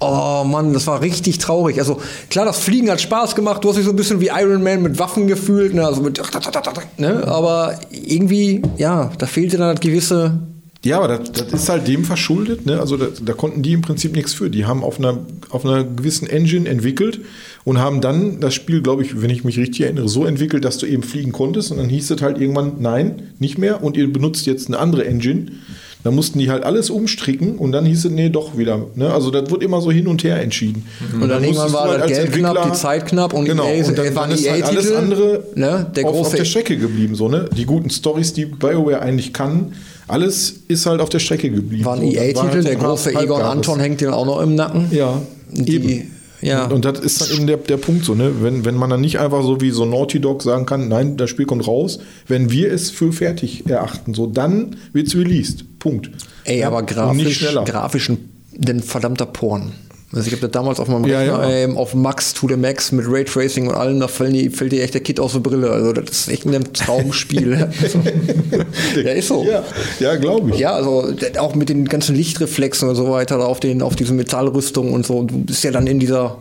Oh 0.00 0.44
Mann, 0.44 0.74
das 0.74 0.86
war 0.86 1.00
richtig 1.00 1.38
traurig. 1.38 1.78
Also 1.78 1.98
klar, 2.28 2.44
das 2.44 2.58
Fliegen 2.58 2.90
hat 2.90 3.00
Spaß 3.00 3.34
gemacht. 3.34 3.64
Du 3.64 3.70
hast 3.70 3.76
dich 3.76 3.84
so 3.86 3.90
ein 3.92 3.96
bisschen 3.96 4.20
wie 4.20 4.28
Iron 4.38 4.62
Man 4.62 4.82
mit 4.82 4.98
Waffen 4.98 5.26
gefühlt, 5.26 5.72
ne? 5.72 5.86
also 5.86 6.02
mit, 6.02 6.20
ne? 6.98 7.26
aber 7.26 7.78
irgendwie, 7.90 8.60
ja, 8.76 9.10
da 9.16 9.24
fehlte 9.26 9.56
dann 9.56 9.74
das 9.76 9.80
gewisse. 9.80 10.40
Ja, 10.84 10.98
aber 10.98 11.08
das, 11.18 11.32
das 11.32 11.62
ist 11.62 11.68
halt 11.68 11.88
dem 11.88 12.04
verschuldet. 12.04 12.66
Ne? 12.66 12.78
Also 12.78 12.96
da, 12.96 13.06
da 13.24 13.32
konnten 13.32 13.62
die 13.62 13.72
im 13.72 13.80
Prinzip 13.82 14.14
nichts 14.14 14.34
für. 14.34 14.50
Die 14.50 14.66
haben 14.66 14.84
auf 14.84 14.98
einer, 14.98 15.18
auf 15.50 15.64
einer 15.64 15.82
gewissen 15.84 16.28
Engine 16.28 16.68
entwickelt 16.68 17.20
und 17.64 17.78
haben 17.78 18.00
dann 18.00 18.40
das 18.40 18.54
Spiel, 18.54 18.82
glaube 18.82 19.02
ich, 19.02 19.20
wenn 19.22 19.30
ich 19.30 19.44
mich 19.44 19.58
richtig 19.58 19.80
erinnere, 19.82 20.08
so 20.08 20.24
entwickelt, 20.26 20.64
dass 20.64 20.78
du 20.78 20.86
eben 20.86 21.02
fliegen 21.02 21.32
konntest. 21.32 21.70
Und 21.72 21.78
dann 21.78 21.88
hieß 21.88 22.10
es 22.10 22.22
halt 22.22 22.38
irgendwann, 22.38 22.74
nein, 22.80 23.32
nicht 23.38 23.56
mehr. 23.58 23.82
Und 23.82 23.96
ihr 23.96 24.12
benutzt 24.12 24.46
jetzt 24.46 24.68
eine 24.68 24.78
andere 24.78 25.06
Engine. 25.06 25.46
Dann 26.02 26.14
mussten 26.14 26.38
die 26.38 26.50
halt 26.50 26.64
alles 26.64 26.90
umstricken 26.90 27.56
und 27.56 27.72
dann 27.72 27.86
hieß 27.86 28.04
es, 28.04 28.10
nee, 28.10 28.28
doch 28.28 28.58
wieder. 28.58 28.88
Ne? 28.94 29.10
Also 29.10 29.30
das 29.30 29.50
wird 29.50 29.62
immer 29.62 29.80
so 29.80 29.90
hin 29.90 30.06
und 30.06 30.22
her 30.22 30.38
entschieden. 30.42 30.84
Und 31.18 31.30
dann 31.30 31.42
irgendwann 31.42 31.72
war 31.72 31.88
halt 31.88 32.02
das 32.02 32.08
als 32.10 32.18
Geld 32.18 32.32
knapp, 32.32 32.56
Entwickler- 32.58 32.70
die 32.72 32.76
Zeit 32.78 33.06
knapp 33.06 33.32
und 33.32 33.46
genau. 33.46 33.64
EA 33.66 33.86
und 33.86 33.96
dann, 33.96 34.14
waren 34.14 34.28
dann 34.28 34.38
ist 34.38 34.50
halt 34.50 34.64
alles 34.64 34.92
andere 34.92 35.44
ne? 35.54 35.90
Der 35.96 36.04
auf, 36.04 36.14
auf 36.14 36.28
große- 36.34 36.36
der 36.36 36.44
Strecke 36.44 36.76
geblieben. 36.76 37.14
So, 37.14 37.30
ne? 37.30 37.48
Die 37.56 37.64
guten 37.64 37.88
Stories, 37.88 38.34
die 38.34 38.44
BioWare 38.44 39.00
eigentlich 39.00 39.32
kann, 39.32 39.72
alles 40.08 40.54
ist 40.68 40.86
halt 40.86 41.00
auf 41.00 41.08
der 41.08 41.18
Strecke 41.18 41.50
geblieben. 41.50 41.84
War 41.84 41.96
ein 41.96 42.02
EA-Titel, 42.02 42.38
halt 42.40 42.66
der 42.66 42.76
große 42.76 43.14
Egon. 43.14 43.40
Anton 43.42 43.80
hängt 43.80 44.00
den 44.00 44.10
auch 44.10 44.26
noch 44.26 44.40
im 44.40 44.54
Nacken. 44.54 44.88
Ja, 44.90 45.20
Die- 45.50 45.74
eben. 45.74 46.10
ja. 46.40 46.66
Und, 46.66 46.84
das 46.84 47.00
ist 47.00 47.20
dann 47.22 47.30
eben 47.36 47.46
der, 47.46 47.56
der 47.58 47.76
Punkt 47.78 48.04
so, 48.04 48.14
ne? 48.14 48.30
Wenn, 48.42 48.64
wenn 48.64 48.74
man 48.74 48.90
dann 48.90 49.00
nicht 49.00 49.18
einfach 49.18 49.42
so 49.42 49.60
wie 49.60 49.70
so 49.70 49.84
Naughty 49.84 50.20
Dog 50.20 50.42
sagen 50.42 50.66
kann, 50.66 50.88
nein, 50.88 51.16
das 51.16 51.30
Spiel 51.30 51.46
kommt 51.46 51.66
raus, 51.66 51.98
wenn 52.28 52.50
wir 52.50 52.72
es 52.72 52.90
für 52.90 53.12
fertig 53.12 53.68
erachten, 53.68 54.14
so 54.14 54.26
dann 54.26 54.76
wird 54.92 55.06
es 55.08 55.16
released. 55.16 55.78
Punkt. 55.78 56.10
Ey, 56.44 56.60
Ja, 56.60 56.66
aber 56.68 56.78
und 56.78 56.84
nicht 56.90 56.96
grafisch, 56.96 57.38
schneller. 57.38 57.64
grafisch 57.64 58.08
ein, 58.10 58.18
ein 58.68 58.82
verdammter 58.82 59.26
Porn. 59.26 59.72
Also 60.14 60.28
ich 60.28 60.32
habe 60.32 60.42
das 60.42 60.50
damals 60.52 60.78
auf 60.78 60.88
meinem 60.88 61.06
Ja, 61.06 61.18
Rechner 61.20 61.42
ja. 61.42 61.50
ähm, 61.50 61.76
auf 61.76 61.94
Max 61.94 62.34
to 62.34 62.48
the 62.48 62.56
Max 62.56 62.92
mit 62.92 63.06
Raytracing 63.08 63.66
und 63.66 63.74
allem, 63.74 63.98
da 63.98 64.08
fällt 64.08 64.34
dir, 64.34 64.50
fällt 64.50 64.72
dir 64.72 64.82
echt 64.82 64.94
der 64.94 65.00
Kit 65.00 65.18
aus 65.18 65.32
der 65.32 65.40
Brille. 65.40 65.70
Also 65.70 65.92
das 65.92 66.10
ist 66.10 66.28
echt 66.28 66.46
ein 66.46 66.72
Traumspiel. 66.72 67.54
also, 67.82 68.00
ja, 69.00 69.12
ist 69.12 69.28
so. 69.28 69.44
Ja, 69.44 69.64
ja 69.98 70.16
glaube 70.16 70.50
ich. 70.50 70.58
Ja, 70.58 70.74
also 70.74 71.12
auch 71.38 71.54
mit 71.54 71.68
den 71.68 71.86
ganzen 71.86 72.14
Lichtreflexen 72.14 72.88
und 72.88 72.94
so 72.94 73.10
weiter 73.10 73.38
da 73.38 73.44
auf 73.44 73.58
den 73.58 73.82
auf 73.82 73.96
diese 73.96 74.12
Metallrüstung 74.12 74.92
und 74.92 75.04
so. 75.04 75.24
Du 75.24 75.38
bist 75.38 75.64
ja 75.64 75.72
dann 75.72 75.86
in 75.86 75.98
dieser, 75.98 76.38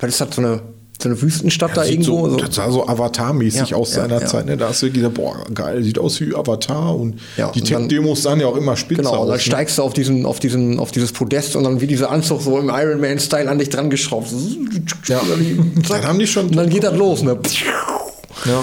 was 0.00 0.10
ist 0.10 0.20
das 0.20 0.34
so 0.34 0.42
eine 0.42 0.60
so 1.02 1.08
eine 1.08 1.20
Wüstenstadt 1.20 1.76
da 1.76 1.82
Sieht 1.84 1.92
irgendwo? 2.06 2.28
so, 2.30 2.36
das 2.36 2.54
sah 2.54 2.70
so 2.70 2.86
Avatar-mäßig 2.86 3.70
Ja, 3.70 3.76
aus 3.76 3.94
ja, 3.94 4.02
seiner 4.02 4.20
ja. 4.20 4.26
Zeit. 4.26 4.46
Ne? 4.46 4.56
Da 4.56 4.68
hast 4.68 4.82
du 4.82 4.90
gesagt, 4.90 5.14
boah, 5.14 5.36
geil, 5.52 5.82
sieht 5.82 5.98
aus 5.98 6.20
wie 6.20 6.34
Avatar. 6.34 6.96
Und 6.96 7.16
Ja, 7.36 7.50
die 7.50 7.60
dann- 7.62 7.88
Tech-Demos 7.88 8.22
sahen 8.22 8.40
ja 8.40 8.46
auch 8.46 8.56
immer 8.56 8.76
spitze 8.76 9.02
Genau, 9.02 9.12
und 9.22 9.26
dann 9.28 9.34
aus. 9.36 9.40
ne? 9.40 9.40
steigst 9.40 9.78
du 9.78 9.82
auf 9.82 9.92
diesen, 9.92 10.24
auf 10.24 10.38
diesen, 10.40 10.78
auf 10.78 10.92
dieses 10.92 11.12
Podest 11.12 11.56
und 11.56 11.64
dann 11.64 11.80
wie 11.80 11.86
dieser 11.86 12.10
Anzug 12.10 12.42
so 12.42 12.58
im 12.58 12.70
Iron 12.72 13.00
Man 13.00 13.18
Style 13.18 13.50
an 13.50 13.58
dich 13.58 13.68
dran 13.70 13.90
geschraubt. 13.90 14.28
Ja. 15.08 15.20
Dann 15.88 16.04
haben 16.06 16.18
die 16.18 16.26
schon- 16.26 16.46
Und 16.46 16.56
dann 16.56 16.70
geht 16.70 16.84
das 16.84 16.96
los, 16.96 17.22
ne? 17.22 17.38
Ja. 18.44 18.62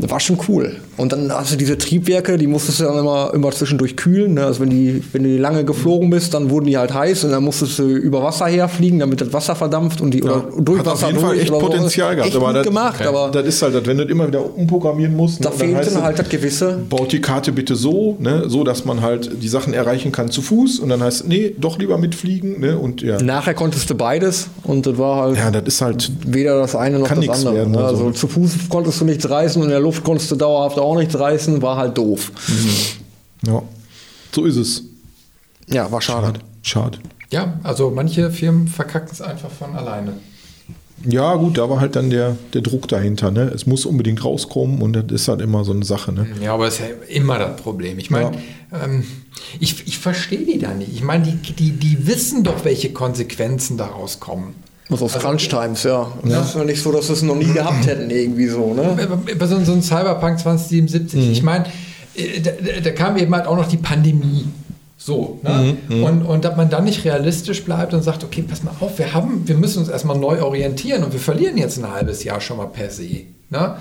Das 0.00 0.10
war 0.10 0.20
schon 0.20 0.38
cool. 0.48 0.76
Und 0.96 1.12
dann 1.12 1.32
hast 1.32 1.52
du 1.52 1.56
diese 1.56 1.76
Triebwerke, 1.76 2.36
die 2.38 2.46
musstest 2.46 2.80
du 2.80 2.84
dann 2.84 2.98
immer, 2.98 3.32
immer 3.34 3.50
zwischendurch 3.50 3.96
kühlen. 3.96 4.34
Ne? 4.34 4.44
Also 4.44 4.60
wenn, 4.60 4.70
die, 4.70 5.02
wenn 5.12 5.24
du 5.24 5.36
lange 5.38 5.64
geflogen 5.64 6.10
bist, 6.10 6.34
dann 6.34 6.50
wurden 6.50 6.66
die 6.66 6.76
halt 6.78 6.94
heiß 6.94 7.24
und 7.24 7.32
dann 7.32 7.42
musstest 7.42 7.78
du 7.78 7.84
über 7.84 8.22
Wasser 8.22 8.46
herfliegen, 8.46 9.00
damit 9.00 9.20
das 9.20 9.32
Wasser 9.32 9.56
verdampft 9.56 10.00
und 10.00 10.12
die 10.12 10.22
oder 10.22 10.46
durch 10.58 10.80
Hat 10.80 10.88
auf 10.88 11.02
Wasser 11.02 11.08
jeden 11.08 11.20
Fall 11.20 11.38
echt 11.38 11.48
so. 11.48 11.58
Potenzial 11.58 12.14
gehabt. 12.14 12.28
Echt 12.28 12.36
aber 12.36 12.46
gut 12.48 12.56
das, 12.56 12.66
gemacht, 12.66 13.06
aber 13.06 13.30
das 13.32 13.46
ist 13.46 13.62
halt, 13.62 13.74
das, 13.74 13.86
wenn 13.86 13.96
du 13.98 14.04
das 14.04 14.12
immer 14.12 14.28
wieder 14.28 14.56
umprogrammieren 14.56 15.16
musst. 15.16 15.44
da 15.44 15.48
ne, 15.48 15.54
und 15.54 15.60
dann 15.60 15.82
fehlt 15.82 15.96
dann 15.96 16.02
halt 16.02 16.18
das 16.18 16.28
gewisse. 16.28 16.78
baut 16.88 17.12
die 17.12 17.20
Karte 17.20 17.52
bitte 17.52 17.74
so, 17.76 18.16
ne, 18.20 18.44
so 18.48 18.62
dass 18.62 18.84
man 18.84 19.00
halt 19.00 19.42
die 19.42 19.48
Sachen 19.48 19.74
erreichen 19.74 20.12
kann 20.12 20.30
zu 20.30 20.42
Fuß 20.42 20.78
und 20.78 20.90
dann 20.90 21.02
heißt 21.02 21.22
es, 21.22 21.26
nee, 21.26 21.54
doch 21.58 21.78
lieber 21.78 21.98
mitfliegen, 21.98 22.60
ne, 22.60 22.78
und 22.78 23.02
ja. 23.02 23.20
Nachher 23.20 23.54
konntest 23.54 23.90
du 23.90 23.94
beides 23.94 24.48
und 24.62 24.86
das 24.86 24.98
war 24.98 25.22
halt 25.22 25.38
Ja, 25.38 25.50
das 25.50 25.64
ist 25.64 25.80
halt, 25.80 26.12
weder 26.26 26.58
das 26.60 26.76
eine 26.76 26.98
noch 26.98 27.08
das 27.08 27.28
andere. 27.28 27.54
werden 27.54 27.72
ne? 27.72 27.84
Also 27.84 28.04
so. 28.04 28.10
zu 28.10 28.28
Fuß 28.28 28.52
konntest 28.68 29.00
du 29.00 29.03
nichts 29.04 29.28
reißen 29.28 29.60
und 29.60 29.68
in 29.68 29.72
der 29.72 29.80
Luft 29.80 30.04
konntest 30.04 30.30
du 30.30 30.36
dauerhaft 30.36 30.78
auch 30.78 30.96
nichts 30.96 31.18
reißen, 31.18 31.62
war 31.62 31.76
halt 31.76 31.96
doof. 31.96 32.32
ja, 33.46 33.62
so 34.32 34.44
ist 34.44 34.56
es. 34.56 34.82
Ja, 35.68 35.90
war 35.90 36.00
schade. 36.00 36.40
Schade. 36.62 36.98
Ja, 37.30 37.58
also 37.62 37.90
manche 37.90 38.30
Firmen 38.30 38.68
verkacken 38.68 39.10
es 39.12 39.20
einfach 39.20 39.50
von 39.50 39.74
alleine. 39.74 40.14
Ja, 41.06 41.34
gut, 41.34 41.58
da 41.58 41.68
war 41.68 41.80
halt 41.80 41.96
dann 41.96 42.08
der, 42.08 42.36
der 42.54 42.62
Druck 42.62 42.88
dahinter, 42.88 43.30
ne. 43.30 43.50
Es 43.54 43.66
muss 43.66 43.84
unbedingt 43.84 44.24
rauskommen 44.24 44.80
und 44.80 44.94
das 44.94 45.04
ist 45.10 45.28
halt 45.28 45.40
immer 45.42 45.64
so 45.64 45.72
eine 45.72 45.84
Sache, 45.84 46.12
ne. 46.12 46.26
Ja, 46.40 46.54
aber 46.54 46.66
das 46.66 46.74
ist 46.74 46.80
ja 46.80 46.86
immer 47.08 47.38
das 47.38 47.60
Problem. 47.60 47.98
Ich 47.98 48.10
meine, 48.10 48.32
ähm, 48.72 49.04
ich, 49.60 49.86
ich 49.86 49.98
verstehe 49.98 50.46
die 50.46 50.58
da 50.58 50.72
nicht. 50.72 50.92
Ich 50.92 51.02
meine, 51.02 51.24
die, 51.24 51.52
die, 51.52 51.72
die 51.72 52.06
wissen 52.06 52.44
doch, 52.44 52.64
welche 52.64 52.92
Konsequenzen 52.92 53.76
daraus 53.76 54.20
kommen. 54.20 54.54
Was 54.88 55.00
aus 55.02 55.14
Crunch 55.18 55.48
Times, 55.48 55.82
ja. 55.84 56.12
Das 56.24 56.48
ist 56.50 56.54
ja 56.56 56.64
nicht 56.64 56.82
so, 56.82 56.92
dass 56.92 57.08
wir 57.08 57.14
es 57.14 57.22
noch 57.22 57.36
nie 57.36 57.52
gehabt 57.52 57.86
hätten, 57.86 58.10
irgendwie 58.10 58.48
so, 58.48 58.74
ne? 58.74 58.96
Bei 59.38 59.46
so, 59.46 59.58
so 59.64 59.72
einem 59.72 59.82
Cyberpunk 59.82 60.38
2077, 60.38 61.30
ich 61.30 61.42
meine, 61.42 61.64
äh, 62.14 62.40
da, 62.40 62.50
da- 62.82 62.90
kam 62.90 63.16
eben 63.16 63.34
halt 63.34 63.46
auch 63.46 63.56
noch 63.56 63.66
die 63.68 63.78
Pandemie. 63.78 64.44
So, 64.96 65.38
ne? 65.42 65.76
und, 66.02 66.22
und 66.22 66.44
dass 66.44 66.56
man 66.56 66.70
dann 66.70 66.84
nicht 66.84 67.04
realistisch 67.04 67.64
bleibt 67.64 67.92
und 67.94 68.02
sagt, 68.02 68.24
okay, 68.24 68.42
pass 68.46 68.62
mal 68.62 68.72
auf, 68.80 68.98
wir 68.98 69.12
haben, 69.12 69.42
wir 69.46 69.56
müssen 69.56 69.80
uns 69.80 69.88
erstmal 69.88 70.16
neu 70.18 70.40
orientieren 70.42 71.02
und 71.04 71.12
wir 71.12 71.20
verlieren 71.20 71.56
jetzt 71.58 71.78
ein 71.78 71.90
halbes 71.90 72.24
Jahr 72.24 72.40
schon 72.40 72.56
mal 72.58 72.66
per 72.68 72.88
se. 72.90 73.22
Ne? 73.50 73.76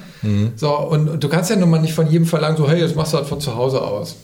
So, 0.58 0.78
und, 0.78 1.08
und 1.10 1.24
du 1.24 1.30
kannst 1.30 1.50
ja 1.50 1.56
nun 1.56 1.70
mal 1.70 1.80
nicht 1.82 1.94
von 1.94 2.10
jedem 2.10 2.26
verlangen, 2.26 2.58
so, 2.58 2.68
hey, 2.70 2.80
jetzt 2.82 2.96
machst 2.96 3.14
du 3.14 3.18
halt 3.18 3.28
von 3.28 3.40
zu 3.40 3.56
Hause 3.56 3.82
aus. 3.82 4.16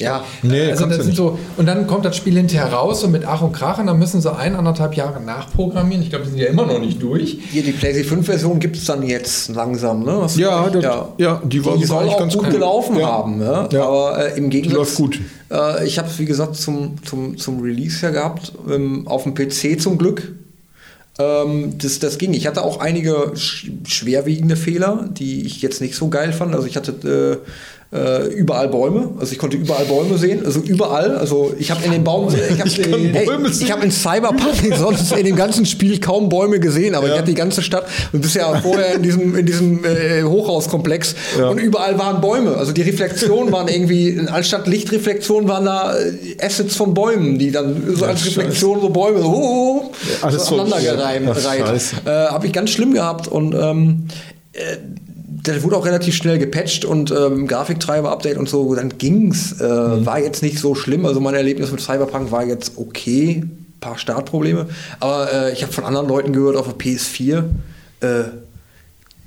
Ja. 0.00 0.24
Nee, 0.42 0.70
also 0.70 0.86
das 0.86 1.04
sind 1.04 1.14
so, 1.14 1.38
und 1.56 1.66
dann 1.66 1.86
kommt 1.86 2.04
das 2.04 2.16
Spiel 2.16 2.34
hinterher 2.34 2.72
raus 2.72 3.04
und 3.04 3.12
mit 3.12 3.24
Ach 3.26 3.42
und 3.42 3.52
Krach 3.52 3.78
und 3.78 3.86
dann 3.86 3.98
müssen 3.98 4.20
sie 4.20 4.34
ein, 4.34 4.56
anderthalb 4.56 4.94
Jahre 4.94 5.20
nachprogrammieren. 5.20 6.02
Ich 6.02 6.10
glaube, 6.10 6.24
die 6.24 6.30
sind 6.30 6.40
ja 6.40 6.46
immer 6.48 6.66
noch 6.66 6.80
nicht 6.80 7.02
durch. 7.02 7.38
Hier, 7.50 7.62
die 7.62 7.72
PlayStation 7.72 8.20
5-Version 8.22 8.58
gibt 8.60 8.76
es 8.76 8.86
dann 8.86 9.02
jetzt 9.02 9.48
langsam, 9.50 10.02
ne? 10.04 10.16
Was 10.20 10.36
Ja, 10.36 10.68
das- 10.70 10.82
ja, 11.18 11.42
die 11.44 11.64
war- 11.64 11.78
war 11.78 11.86
soll 11.86 12.08
auch 12.08 12.18
ganz 12.18 12.34
gut 12.34 12.46
cool. 12.46 12.52
gelaufen 12.52 12.96
Ja. 12.98 13.06
haben, 13.06 13.38
ne? 13.38 13.68
Ja. 13.72 13.84
Aber 13.86 14.18
äh, 14.34 14.38
im 14.38 14.48
Gegensatz. 14.50 14.76
läuft 14.78 14.94
gut. 14.96 15.20
Äh, 15.50 15.86
ich 15.86 15.98
habe 15.98 16.08
es, 16.08 16.18
wie 16.18 16.24
gesagt, 16.24 16.56
zum, 16.56 16.94
zum, 17.04 17.36
zum 17.36 17.60
Release 17.60 18.00
ja 18.04 18.10
gehabt, 18.10 18.52
ähm, 18.70 19.06
auf 19.06 19.24
dem 19.24 19.34
PC 19.34 19.78
zum 19.80 19.98
Glück. 19.98 20.32
Ähm, 21.18 21.74
das, 21.78 21.98
das 21.98 22.16
ging. 22.18 22.32
Ich 22.32 22.46
hatte 22.46 22.62
auch 22.64 22.80
einige 22.80 23.32
sch 23.36 23.70
schwerwiegende 23.86 24.56
Fehler, 24.56 25.08
die 25.10 25.44
ich 25.44 25.60
jetzt 25.60 25.80
nicht 25.82 25.94
so 25.94 26.08
geil 26.08 26.32
fand. 26.32 26.54
Also 26.54 26.66
ich 26.66 26.76
hatte 26.76 27.40
äh, 27.42 27.46
überall 27.92 28.68
Bäume. 28.68 29.10
Also 29.18 29.32
ich 29.32 29.38
konnte 29.38 29.56
überall 29.56 29.84
Bäume 29.84 30.16
sehen. 30.16 30.46
Also 30.46 30.60
überall. 30.60 31.16
Also 31.16 31.52
ich 31.58 31.72
habe 31.72 31.84
in 31.84 31.90
den 31.90 32.04
Baum, 32.04 32.28
ich 32.28 32.60
habe 32.60 32.70
kann 32.70 33.00
hey, 33.12 33.28
ich 33.60 33.72
habe 33.72 33.84
in 33.84 33.90
Cyberpunk 33.90 34.54
sonst 34.78 35.10
in 35.12 35.24
dem 35.24 35.34
ganzen 35.34 35.66
Spiel 35.66 35.98
kaum 35.98 36.28
Bäume 36.28 36.60
gesehen, 36.60 36.94
aber 36.94 37.08
ich 37.08 37.14
hatte 37.14 37.24
die 37.24 37.34
ganze 37.34 37.62
Stadt. 37.62 37.86
Du 38.12 38.20
bist 38.20 38.36
ja 38.36 38.60
vorher 38.60 38.94
in 38.94 39.02
diesem, 39.02 39.36
in 39.36 39.44
diesem 39.44 39.84
äh, 39.84 40.22
Hochhauskomplex 40.22 41.16
und 41.50 41.58
überall 41.58 41.98
waren 41.98 42.20
Bäume. 42.20 42.56
Also 42.56 42.70
die 42.70 42.82
Reflexionen 42.82 43.52
waren 43.52 43.66
irgendwie, 43.66 44.20
anstatt 44.30 44.68
Lichtreflexionen 44.68 45.48
waren 45.48 45.64
da 45.64 45.96
äh, 45.98 46.36
Assets 46.40 46.76
von 46.76 46.94
Bäumen, 46.94 47.40
die 47.40 47.50
dann 47.50 47.82
so 47.96 48.04
als 48.04 48.20
scheiße. 48.20 48.38
Reflexion 48.38 48.80
so 48.80 48.90
Bäume 48.90 49.20
so, 49.20 49.26
oh, 49.26 49.82
oh, 49.90 49.92
alles 50.22 50.46
so 50.46 50.54
so- 50.56 50.62
aneinandergereiht. 50.62 51.22
Ach, 51.28 51.40
scheiße. 51.66 51.96
Äh, 52.04 52.10
habe 52.10 52.46
ich 52.46 52.52
ganz 52.52 52.70
schlimm 52.70 52.94
gehabt 52.94 53.26
und 53.26 53.52
ähm, 53.54 54.06
äh, 54.52 54.76
das 55.42 55.62
wurde 55.62 55.76
auch 55.76 55.86
relativ 55.86 56.14
schnell 56.14 56.38
gepatcht 56.38 56.84
und 56.84 57.10
ähm, 57.10 57.46
Grafiktreiber-Update 57.46 58.36
und 58.36 58.48
so, 58.48 58.74
dann 58.74 58.98
ging's. 58.98 59.52
Äh, 59.60 59.80
Mhm. 59.80 60.06
War 60.06 60.18
jetzt 60.18 60.42
nicht 60.42 60.58
so 60.58 60.74
schlimm. 60.74 61.06
Also 61.06 61.20
mein 61.20 61.34
Erlebnis 61.34 61.70
mit 61.70 61.80
Cyberpunk 61.80 62.30
war 62.30 62.44
jetzt 62.44 62.72
okay. 62.76 63.44
paar 63.80 63.98
Startprobleme. 63.98 64.68
Aber 65.00 65.32
äh, 65.32 65.52
ich 65.52 65.62
habe 65.62 65.72
von 65.72 65.84
anderen 65.84 66.08
Leuten 66.08 66.32
gehört 66.32 66.56
auf 66.56 66.66
der 66.66 66.76
PS4, 66.76 67.44
äh, 68.00 68.24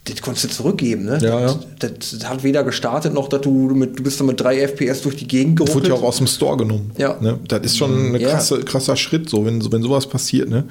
das 0.05 0.21
konntest 0.21 0.43
du 0.45 0.49
zurückgeben, 0.49 1.05
ne? 1.05 1.17
Ja, 1.21 1.39
ja. 1.39 1.59
Das, 1.79 1.91
das 2.11 2.29
hat 2.29 2.43
weder 2.43 2.65
gestartet 2.65 3.13
noch, 3.13 3.29
dass 3.29 3.39
du 3.39 3.51
mit, 3.73 3.97
du 3.97 4.03
bist 4.03 4.19
dann 4.19 4.27
mit 4.27 4.39
3 4.41 4.67
FPS 4.67 5.01
durch 5.01 5.15
die 5.15 5.27
Gegend 5.27 5.61
Das 5.61 5.73
wurde 5.73 5.87
ja 5.87 5.93
auch 5.93 6.03
aus 6.03 6.17
dem 6.17 6.27
Store 6.27 6.57
genommen. 6.57 6.91
Ja. 6.97 7.17
Ne? 7.21 7.39
Das 7.47 7.61
ist 7.61 7.77
schon 7.77 8.13
ein 8.13 8.19
Ja. 8.19 8.31
krasse, 8.31 8.59
krasser 8.65 8.97
Schritt, 8.97 9.29
so, 9.29 9.45
wenn, 9.45 9.71
wenn 9.71 9.81
sowas 9.81 10.05
passiert. 10.07 10.49
Ne? 10.49 10.65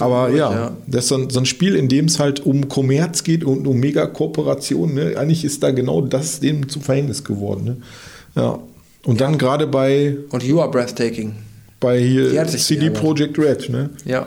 Aber 0.00 0.26
durch, 0.28 0.38
ja, 0.38 0.52
ja. 0.52 0.76
das 0.86 1.04
ist 1.04 1.08
so 1.08 1.14
ein, 1.16 1.30
so 1.30 1.38
ein 1.40 1.46
Spiel, 1.46 1.74
in 1.74 1.88
dem 1.88 2.04
es 2.04 2.18
halt 2.18 2.44
um 2.44 2.68
Kommerz 2.68 3.24
geht 3.24 3.44
und 3.44 3.66
um 3.66 3.78
Mega-Kooperation. 3.78 4.92
Ne? 4.92 5.14
Eigentlich 5.16 5.44
ist 5.46 5.62
da 5.62 5.70
genau 5.70 6.02
das 6.02 6.40
dem 6.40 6.68
zum 6.68 6.82
Verhängnis 6.82 7.24
geworden. 7.24 7.64
Ne? 7.64 7.76
Ja. 8.34 8.58
Und 9.04 9.22
dann 9.22 9.38
gerade 9.38 9.66
bei, 9.66 10.18
Und 10.30 10.42
you 10.42 10.60
are 10.60 10.70
breathtaking. 10.70 11.32
bei 11.80 11.98
hier 11.98 12.46
CD. 12.46 12.90
Projekt 12.90 13.38
Red. 13.38 13.70
Ne? 13.70 13.88
Ja. 14.04 14.26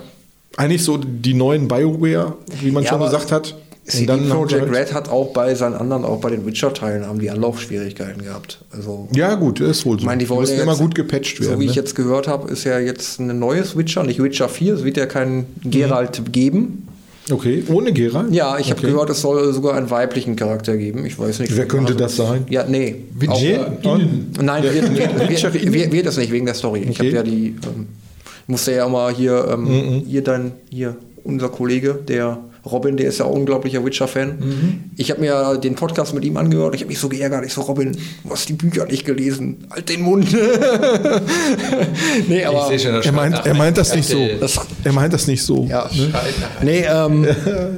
Eigentlich 0.58 0.84
so 0.84 0.98
die 0.98 1.36
neuen 1.36 1.68
BioWare, 1.68 2.36
wie 2.62 2.72
man 2.72 2.84
Ja, 2.84 2.90
schon 2.90 3.02
gesagt 3.02 3.32
hat. 3.32 3.56
CD 3.90 4.14
Projekt 4.30 4.72
Red 4.72 4.94
hat 4.94 5.10
auch 5.10 5.34
bei 5.34 5.54
seinen 5.56 5.76
anderen, 5.76 6.06
auch 6.06 6.22
bei 6.22 6.30
den 6.30 6.46
Witcher-Teilen, 6.46 7.06
haben 7.06 7.20
die 7.20 7.30
Anlaufschwierigkeiten 7.30 8.24
gehabt. 8.24 8.60
Also, 8.72 9.08
Ja, 9.14 9.36
gut, 9.36 9.60
ist 9.60 9.86
wohl 9.86 9.94
so. 9.94 10.00
ich 10.00 10.06
meine, 10.06 10.20
die 10.24 10.30
wollen 10.30 10.42
müssen 10.42 10.58
ja 10.58 10.64
immer 10.64 10.76
gut 10.76 10.96
gepatcht 10.96 11.40
werden. 11.42 11.54
So 11.54 11.60
wie 11.60 11.66
ich 11.66 11.72
ne? 11.72 11.76
jetzt 11.78 11.96
gehört 11.96 12.28
habe, 12.28 12.50
ist 12.52 12.64
ja 12.64 12.80
jetzt 12.80 13.20
ein 13.20 13.38
neues 13.40 13.76
Witcher, 13.78 14.04
nicht 14.04 14.22
Witcher 14.22 14.48
4. 14.50 14.76
Es 14.76 14.84
wird 14.84 14.98
ja 14.98 15.06
keinen 15.06 15.46
Geralt 15.64 16.22
geben. 16.32 16.88
Okay, 17.32 17.64
ohne 17.72 17.94
Geralt? 17.94 18.34
Ja, 18.34 18.58
ich 18.58 18.72
habe 18.72 18.80
okay. 18.82 18.92
gehört, 18.92 19.10
es 19.12 19.22
soll 19.22 19.54
sogar 19.54 19.76
einen 19.76 19.90
weiblichen 19.92 20.36
Charakter 20.36 20.76
geben. 20.78 21.06
Ich 21.06 21.20
weiß 21.20 21.40
nicht. 21.40 21.56
Wer 21.56 21.68
könnte 21.68 21.96
das 21.96 22.16
sein? 22.16 22.46
Ja, 22.50 22.64
nee. 22.68 22.96
Witcher. 23.20 23.74
Auch? 23.84 23.96
Innen. 24.00 24.32
Nein, 24.42 24.64
wird, 24.64 24.98
wird, 24.98 25.30
wird, 25.72 25.92
wird, 25.92 26.06
es 26.08 26.18
nicht 26.18 26.32
wegen 26.32 26.46
der 26.46 26.56
Story. 26.56 26.88
Ich 26.90 26.98
habe 26.98 27.10
Okay. 27.10 27.16
ja 27.18 27.24
die, 27.24 27.56
ähm, 27.66 27.88
musste 28.48 28.74
ja 28.74 28.88
mal 28.88 29.14
hier, 29.14 29.48
ähm, 29.52 29.64
Mhm. 29.64 30.02
hier 30.08 30.24
dein, 30.24 30.54
hier 30.72 30.96
unser 31.24 31.50
Kollege, 31.50 32.00
der 32.08 32.40
Robin, 32.72 32.98
der 32.98 33.08
ist 33.10 33.20
ja 33.20 33.26
auch 33.26 33.32
ein 33.34 33.42
unglaublicher 33.42 33.84
Witcher-Fan. 33.86 34.30
Mhm. 34.40 34.84
Ich 34.98 35.10
habe 35.12 35.22
mir 35.22 35.58
den 35.58 35.76
Podcast 35.76 36.14
mit 36.14 36.24
ihm 36.26 36.38
angehört. 36.38 36.76
Ich 36.76 36.82
habe 36.82 36.90
mich 36.90 37.00
so 37.00 37.10
geärgert. 37.10 37.46
Ich 37.46 37.54
so, 37.54 37.62
Robin, 37.62 37.92
du 38.24 38.30
hast 38.30 38.48
die 38.50 38.54
Bücher 38.54 38.86
nicht 38.86 39.06
gelesen. 39.06 39.68
Halt 39.70 39.90
den 39.90 40.02
Mund. 40.02 40.28
nee, 42.28 42.46
aber 42.46 42.78
schon, 42.78 43.02
Er 43.02 43.12
meint, 43.12 43.46
er 43.46 43.54
meint 43.54 43.78
das 43.78 43.96
nicht 43.96 44.08
so. 44.08 44.18
Das- 44.40 44.60
Er 44.84 44.94
meint 44.94 45.14
das 45.14 45.28
nicht 45.28 45.44
so. 45.44 45.66
ja. 45.70 45.86
Einem- 45.86 46.14
Nee, 46.64 46.86
ähm, 46.88 47.26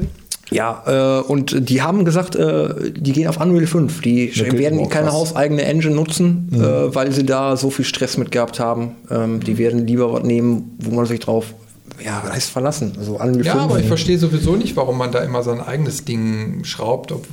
ja, 0.51 1.19
äh, 1.19 1.21
und 1.23 1.69
die 1.69 1.81
haben 1.81 2.03
gesagt, 2.05 2.35
äh, 2.35 2.91
die 2.95 3.13
gehen 3.13 3.27
auf 3.27 3.39
Unreal 3.39 3.67
5. 3.67 4.01
Die 4.01 4.31
Okay, 4.37 4.57
werden 4.57 4.79
wow, 4.79 4.89
keine 4.89 5.05
krass. 5.07 5.15
hauseigene 5.15 5.63
Engine 5.63 5.95
nutzen, 5.95 6.49
äh, 6.53 6.93
weil 6.93 7.11
sie 7.11 7.23
da 7.25 7.55
so 7.57 7.69
viel 7.69 7.85
Stress 7.85 8.17
mit 8.17 8.31
gehabt 8.31 8.59
haben. 8.59 8.95
Ähm, 9.09 9.39
die 9.41 9.57
werden 9.57 9.87
lieber 9.87 10.11
was 10.13 10.23
nehmen, 10.23 10.77
wo 10.79 10.91
man 10.95 11.05
sich 11.05 11.19
drauf, 11.19 11.53
ja, 12.03 12.23
heißt 12.23 12.49
verlassen. 12.49 12.93
Also 12.97 13.13
Unreal 13.19 13.45
Ja, 13.45 13.51
5. 13.53 13.63
aber 13.65 13.79
ich 13.79 13.87
verstehe 13.87 14.17
sowieso 14.17 14.55
nicht, 14.55 14.75
warum 14.75 14.97
man 14.97 15.11
da 15.11 15.19
immer 15.19 15.43
sein 15.43 15.61
eigenes 15.61 16.05
Ding 16.05 16.63
schraubt, 16.63 17.11
ob, 17.11 17.25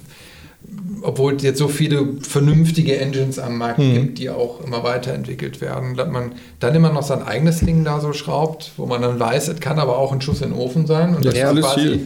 obwohl 1.03 1.35
es 1.37 1.43
jetzt 1.43 1.59
so 1.59 1.69
viele 1.69 2.05
vernünftige 2.23 2.99
Engines 2.99 3.39
am 3.39 3.57
Markt 3.59 3.79
Hm. 3.79 3.93
gibt, 3.95 4.19
die 4.19 4.31
auch 4.31 4.61
immer 4.65 4.83
weiterentwickelt 4.83 5.61
werden, 5.61 5.97
dass 5.97 6.09
man 6.11 6.33
dann 6.61 6.75
immer 6.75 6.93
noch 6.93 7.03
sein 7.05 7.23
eigenes 7.23 7.61
Ding 7.61 7.85
da 7.85 8.01
so 8.01 8.13
schraubt, 8.13 8.73
wo 8.77 8.87
man 8.87 9.01
dann 9.03 9.19
weiß, 9.19 9.49
es 9.49 9.61
kann 9.61 9.79
aber 9.79 9.97
auch 9.99 10.13
ein 10.13 10.21
Schuss 10.21 10.43
in 10.43 10.51
den 10.51 10.59
Ofen 10.59 10.87
sein. 10.87 11.15
Und 11.15 11.25
Ja, 11.25 11.31
das 11.31 11.39
ja, 11.41 11.45
ist 11.51 11.51
alles 11.51 11.65
quasi- 11.67 12.01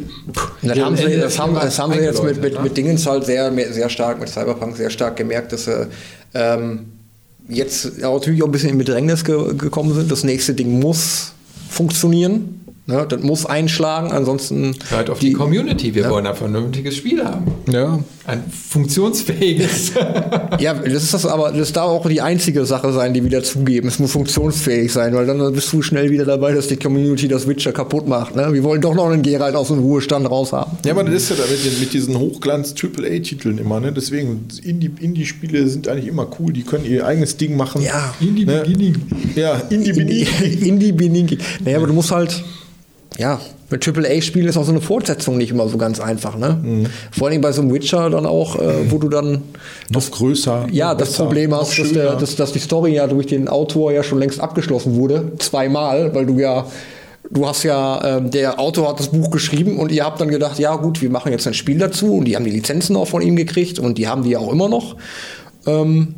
das, 0.62 0.78
haben 0.78 0.96
sie, 0.96 1.16
das, 1.16 1.38
haben, 1.38 1.54
das 1.54 1.78
haben 1.78 1.92
sie 1.94 1.98
jetzt 2.00 2.22
mit, 2.22 2.40
mit, 2.42 2.62
mit 2.62 2.76
Dingens 2.76 3.06
halt 3.06 3.24
sehr, 3.24 3.50
sehr 3.72 3.88
stark, 3.88 4.20
mit 4.20 4.28
Cyberpunk 4.28 4.76
sehr 4.76 4.90
stark 4.90 5.16
gemerkt, 5.16 5.52
dass 5.52 5.64
sie 5.64 5.86
ähm, 6.34 6.86
jetzt 7.48 7.98
natürlich 8.00 8.42
auch 8.42 8.46
ein 8.46 8.52
bisschen 8.52 8.70
in 8.70 8.78
Bedrängnis 8.78 9.24
ge 9.24 9.54
gekommen 9.56 9.94
sind. 9.94 10.10
Das 10.12 10.22
nächste 10.22 10.54
Ding 10.54 10.78
muss 10.78 11.32
funktionieren. 11.72 12.61
Ne? 12.86 13.06
Das 13.08 13.22
muss 13.22 13.46
einschlagen, 13.46 14.10
ansonsten. 14.10 14.74
Hört 14.88 15.08
auf 15.08 15.20
die, 15.20 15.32
Community, 15.34 15.94
wir 15.94 16.10
wollen 16.10 16.26
ein 16.26 16.34
vernünftiges 16.34 16.96
Spiel 16.96 17.24
haben. 17.24 17.44
Ja. 17.70 18.00
Ein 18.26 18.42
funktionsfähiges. 18.50 19.92
Ja, 20.58 20.74
das 20.74 21.02
ist 21.04 21.14
das 21.14 21.24
aber, 21.26 21.52
das 21.52 21.72
darf 21.72 21.86
auch 21.86 22.08
die 22.08 22.20
einzige 22.20 22.64
Sache 22.66 22.92
sein, 22.92 23.14
die 23.14 23.24
wieder 23.24 23.42
zugeben. 23.44 23.88
Es 23.88 23.98
muss 24.00 24.12
funktionsfähig 24.12 24.92
sein, 24.92 25.14
weil 25.14 25.26
dann 25.26 25.52
bist 25.52 25.72
du 25.72 25.80
schnell 25.82 26.10
wieder 26.10 26.24
dabei, 26.24 26.52
dass 26.52 26.66
die 26.68 26.76
Community 26.76 27.28
das 27.28 27.46
Witcher 27.46 27.72
kaputt 27.72 28.08
macht. 28.08 28.34
Ne? 28.36 28.52
Wir 28.52 28.64
wollen 28.64 28.80
doch 28.80 28.94
noch 28.94 29.06
einen 29.10 29.22
Geralt 29.22 29.54
aus 29.54 29.68
dem 29.68 29.78
Ruhestand 29.78 30.28
raus 30.28 30.52
haben. 30.52 30.76
Ja, 30.84 30.92
aber 30.92 31.04
das 31.04 31.14
ist 31.14 31.30
ja 31.30 31.36
da 31.36 31.42
mit, 31.80 31.92
diesen 31.92 32.18
Hochglanz-AAA-Titeln 32.18 33.58
immer, 33.58 33.80
ne? 33.80 33.92
Deswegen, 33.92 34.46
Indie- 34.64 34.90
Indie-Spiele 35.00 35.66
sind 35.68 35.88
eigentlich 35.88 36.08
immer 36.08 36.26
cool, 36.40 36.52
die 36.52 36.62
können 36.62 36.84
ihr 36.84 37.06
eigenes 37.06 37.36
Ding 37.36 37.56
machen. 37.56 37.82
Ja. 37.82 38.14
Indie 38.20 38.44
Ne? 38.44 38.62
Beginning. 38.64 38.96
Ja, 39.36 39.54
Indie-Beginning. 39.70 40.26
Indie 40.62 40.92
Bininki. 40.92 41.38
Naja, 41.64 41.76
aber 41.78 41.86
du 41.86 41.92
musst 41.92 42.10
halt, 42.10 42.42
ja, 43.18 43.40
mit 43.70 43.86
AAA-Spielen 43.86 44.48
ist 44.48 44.56
auch 44.56 44.64
so 44.64 44.70
eine 44.70 44.80
Fortsetzung 44.80 45.38
nicht 45.38 45.50
immer 45.50 45.68
so 45.68 45.78
ganz 45.78 45.98
einfach, 45.98 46.36
ne? 46.36 46.58
Mhm. 46.62 46.86
Vor 47.10 47.28
allem 47.28 47.40
bei 47.40 47.52
so 47.52 47.62
einem 47.62 47.72
Witcher 47.72 48.10
dann 48.10 48.26
auch, 48.26 48.60
äh, 48.60 48.90
wo 48.90 48.98
du 48.98 49.08
dann 49.08 49.42
Noch 49.90 50.10
größer. 50.10 50.66
ja 50.70 50.92
noch 50.92 50.98
das 50.98 51.10
besser, 51.10 51.24
Problem 51.24 51.54
hast, 51.54 51.78
dass, 51.78 51.92
der, 51.92 52.16
dass, 52.16 52.36
dass 52.36 52.52
die 52.52 52.58
Story 52.58 52.94
ja 52.94 53.06
durch 53.06 53.26
den 53.26 53.48
Autor 53.48 53.92
ja 53.92 54.02
schon 54.02 54.18
längst 54.18 54.40
abgeschlossen 54.40 54.96
wurde. 54.96 55.32
Zweimal, 55.38 56.14
weil 56.14 56.26
du 56.26 56.38
ja, 56.38 56.66
du 57.30 57.46
hast 57.46 57.62
ja, 57.62 58.18
ähm, 58.18 58.30
der 58.30 58.60
Autor 58.60 58.90
hat 58.90 59.00
das 59.00 59.08
Buch 59.08 59.30
geschrieben 59.30 59.78
und 59.78 59.90
ihr 59.90 60.04
habt 60.04 60.20
dann 60.20 60.28
gedacht, 60.28 60.58
ja 60.58 60.76
gut, 60.76 61.00
wir 61.00 61.10
machen 61.10 61.32
jetzt 61.32 61.46
ein 61.46 61.54
Spiel 61.54 61.78
dazu 61.78 62.16
und 62.16 62.26
die 62.26 62.36
haben 62.36 62.44
die 62.44 62.50
Lizenzen 62.50 62.94
auch 62.96 63.08
von 63.08 63.22
ihm 63.22 63.36
gekriegt 63.36 63.78
und 63.78 63.96
die 63.98 64.06
haben 64.06 64.22
die 64.22 64.30
ja 64.30 64.38
auch 64.38 64.52
immer 64.52 64.68
noch. 64.68 64.96
Ähm, 65.66 66.14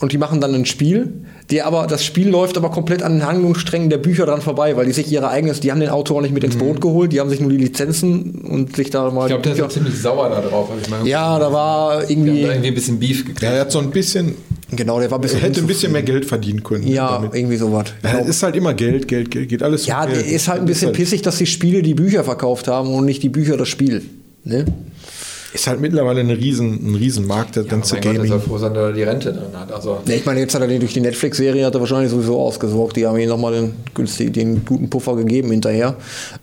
und 0.00 0.12
die 0.12 0.18
machen 0.18 0.40
dann 0.40 0.54
ein 0.54 0.66
Spiel, 0.66 1.12
der 1.50 1.66
aber, 1.66 1.86
das 1.86 2.04
Spiel 2.04 2.28
läuft 2.28 2.56
aber 2.56 2.70
komplett 2.70 3.02
an 3.02 3.12
den 3.18 3.26
Handlungssträngen 3.26 3.90
der 3.90 3.98
Bücher 3.98 4.24
dran 4.24 4.40
vorbei, 4.40 4.76
weil 4.76 4.86
die 4.86 4.92
sich 4.92 5.10
ihre 5.12 5.28
eigenes, 5.28 5.60
die 5.60 5.70
haben 5.70 5.80
den 5.80 5.90
Autor 5.90 6.22
nicht 6.22 6.32
mit 6.32 6.42
ins 6.42 6.56
Boot 6.56 6.80
geholt, 6.80 7.12
die 7.12 7.20
haben 7.20 7.28
sich 7.28 7.40
nur 7.40 7.50
die 7.50 7.58
Lizenzen 7.58 8.42
und 8.48 8.76
sich 8.76 8.88
da 8.90 9.10
mal. 9.10 9.22
Ich 9.24 9.28
glaube, 9.28 9.42
der 9.42 9.52
ist 9.52 9.58
die 9.58 9.62
auch 9.62 9.68
ziemlich 9.68 10.00
sauer 10.00 10.30
da 10.30 10.40
drauf. 10.40 10.70
hab 10.70 10.80
ich 10.80 10.88
mal 10.88 11.06
ja, 11.06 11.38
da 11.38 11.52
war 11.52 12.08
irgendwie, 12.08 12.42
da 12.42 12.48
irgendwie 12.48 12.68
ein 12.68 12.74
bisschen 12.74 12.98
Beef 12.98 13.18
gekriegt. 13.24 13.42
Ja, 13.42 13.50
er 13.50 13.60
hat 13.62 13.72
so 13.72 13.78
ein 13.78 13.90
bisschen, 13.90 14.34
genau, 14.70 14.98
der 15.00 15.10
war 15.10 15.18
ein 15.18 15.20
bisschen. 15.20 15.40
er 15.40 15.48
hätte 15.48 15.60
ein 15.60 15.66
bisschen 15.66 15.92
mehr. 15.92 16.02
Geld 16.02 16.24
verdienen 16.24 16.62
können. 16.62 16.86
Ja, 16.86 17.12
damit. 17.12 17.34
irgendwie 17.34 17.56
sowas. 17.56 17.86
Ja, 18.02 18.18
es 18.20 18.28
ist 18.28 18.42
halt 18.42 18.56
immer 18.56 18.74
Geld, 18.74 19.08
Geld, 19.08 19.30
Geld, 19.30 19.48
geht 19.48 19.62
alles 19.62 19.86
Ja, 19.86 20.06
der 20.06 20.24
ist 20.24 20.48
halt 20.48 20.60
ein 20.60 20.66
bisschen 20.66 20.88
halt- 20.88 20.96
pissig, 20.96 21.22
dass 21.22 21.38
die 21.38 21.46
Spiele 21.46 21.82
die 21.82 21.94
Bücher 21.94 22.24
verkauft 22.24 22.68
haben 22.68 22.92
und 22.94 23.04
nicht 23.04 23.22
die 23.22 23.28
Bücher 23.28 23.56
das 23.56 23.68
Spiel. 23.68 24.02
Ne? 24.44 24.66
Ist 25.54 25.68
halt 25.68 25.80
mittlerweile 25.80 26.20
eine 26.20 26.36
riesen, 26.36 26.90
ein 26.90 26.94
Riesenmarkt, 26.96 27.56
das 27.56 27.68
ganze 27.68 27.94
Mein 27.94 28.02
Gott, 28.02 28.12
Gaming. 28.14 28.24
ist 28.32 28.36
er 28.36 28.40
froh 28.40 28.58
sein, 28.58 28.74
dass 28.74 28.82
er 28.88 28.92
die 28.92 29.04
Rente 29.04 29.32
drin 29.32 29.56
hat. 29.58 29.72
Also, 29.72 29.98
Ja, 30.04 30.14
ich 30.14 30.26
meine, 30.26 30.40
jetzt 30.40 30.52
hat 30.54 30.60
er 30.62 30.66
den 30.68 30.80
durch 30.80 30.92
die 30.94 31.00
Netflix-Serie 31.00 31.64
hat 31.64 31.74
er 31.74 31.80
wahrscheinlich 31.80 32.10
sowieso 32.10 32.40
ausgesorgt. 32.40 32.96
Die 32.96 33.06
haben 33.06 33.16
ihm 33.18 33.28
nochmal 33.28 33.52
den, 33.52 33.72
günstig, 33.94 34.32
den 34.32 34.64
guten 34.64 34.90
Puffer 34.90 35.14
gegeben 35.14 35.52
hinterher. 35.52 35.94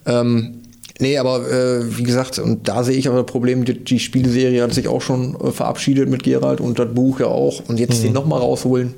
Ähm, 0.05 0.61
nee, 0.99 1.17
aber 1.17 1.45
äh, 1.51 1.97
wie 1.97 2.03
gesagt, 2.03 2.39
und 2.39 2.67
da 2.69 2.85
sehe 2.85 2.95
ich 2.95 3.09
aber 3.09 3.17
das 3.17 3.25
Problem, 3.25 3.65
die, 3.65 3.83
die 3.83 3.99
Spielserie 3.99 4.63
hat 4.63 4.73
sich 4.73 4.87
auch 4.87 5.01
schon 5.01 5.35
äh, 5.41 5.51
verabschiedet 5.51 6.09
mit 6.09 6.23
Gerald 6.23 6.61
und 6.61 6.79
das 6.79 6.93
Buch 6.93 7.19
ja 7.19 7.25
auch. 7.27 7.61
Und 7.67 7.81
jetzt 7.81 8.01
den 8.03 8.13
nochmal 8.13 8.39
rausholen. 8.39 8.93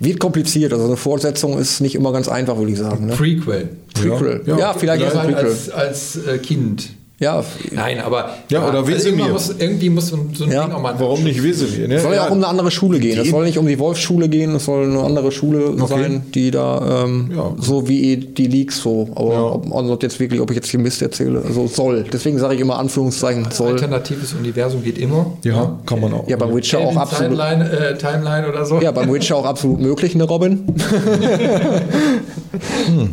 Wird 0.00 0.18
kompliziert. 0.20 0.72
Also 0.72 0.86
eine 0.86 0.96
Fortsetzung 0.96 1.58
ist 1.58 1.80
nicht 1.80 1.94
immer 1.94 2.12
ganz 2.12 2.28
einfach, 2.28 2.56
würde 2.58 2.72
ich 2.72 2.78
sagen. 2.78 3.06
Ne? 3.06 3.12
Prequel. 3.14 3.68
Prequel. 3.94 4.42
Ja, 4.46 4.58
Ja, 4.58 4.72
vielleicht 4.74 5.02
Ja, 5.02 5.20
ein 5.20 5.26
Prequel. 5.32 5.46
als, 5.46 5.70
als 5.70 6.16
äh, 6.26 6.38
Kind. 6.38 6.90
Ja, 7.20 7.44
Nein, 7.70 8.00
aber 8.00 8.30
Ja, 8.48 8.66
oder 8.66 8.78
also 8.78 8.88
Wesemir. 8.90 9.28
muss, 9.28 9.50
irgendwie 9.58 9.90
muss 9.90 10.06
so 10.08 10.16
ein, 10.16 10.30
so 10.34 10.44
ein 10.44 10.52
Ja, 10.52 10.64
Ding 10.64 10.72
auch 10.74 10.80
mal. 10.80 10.94
Warum 10.98 11.22
nicht 11.22 11.42
Wesemir? 11.42 11.86
Ne? 11.86 11.96
Es 11.96 12.02
soll 12.02 12.14
ja, 12.14 12.26
auch 12.26 12.30
um 12.30 12.38
eine 12.38 12.46
andere 12.46 12.70
Schule 12.70 12.98
gehen. 12.98 13.20
Es 13.20 13.28
soll 13.28 13.44
nicht 13.44 13.58
um 13.58 13.66
die 13.66 13.78
Wolfsschule 13.78 14.30
gehen, 14.30 14.54
es 14.54 14.64
soll 14.64 14.84
eine 14.84 15.02
andere 15.02 15.30
Schule 15.30 15.74
sein, 15.86 16.22
die 16.34 16.50
da 16.50 17.04
ähm, 17.04 17.30
Ja. 17.36 17.52
so 17.58 17.86
wie 17.86 18.16
die 18.16 18.46
Leaks 18.46 18.80
so. 18.80 19.06
Aber 19.14 19.32
Ja. 19.34 19.42
ob, 19.42 19.70
also 19.70 19.98
jetzt 20.00 20.18
wirklich, 20.18 20.40
ob 20.40 20.48
ich 20.50 20.56
jetzt 20.56 20.70
hier 20.70 20.80
Mist 20.80 21.02
erzähle, 21.02 21.42
also 21.46 21.66
soll. 21.66 22.06
Deswegen 22.10 22.38
sage 22.38 22.54
ich 22.54 22.60
immer 22.60 22.78
Anführungszeichen 22.78 23.48
soll. 23.50 23.72
Alternatives 23.72 24.32
Universum 24.32 24.82
geht 24.82 24.96
immer. 24.96 25.26
Ja, 25.44 25.78
kann 25.84 26.00
man 26.00 26.14
auch. 26.14 26.26
Ja, 26.26 26.38
beim 26.38 26.54
Witcher 26.56 26.78
auch 26.78 26.96
absolut. 26.96 27.36
Timeline, 27.38 27.70
äh, 27.70 27.98
Timeline 27.98 28.48
oder 28.48 28.64
so. 28.64 28.80
Ja, 28.80 28.92
beim 28.92 29.12
Witcher 29.12 29.36
auch 29.36 29.44
absolut 29.44 29.78
möglich, 29.80 30.14
ne 30.14 30.24
Robin? 30.24 30.64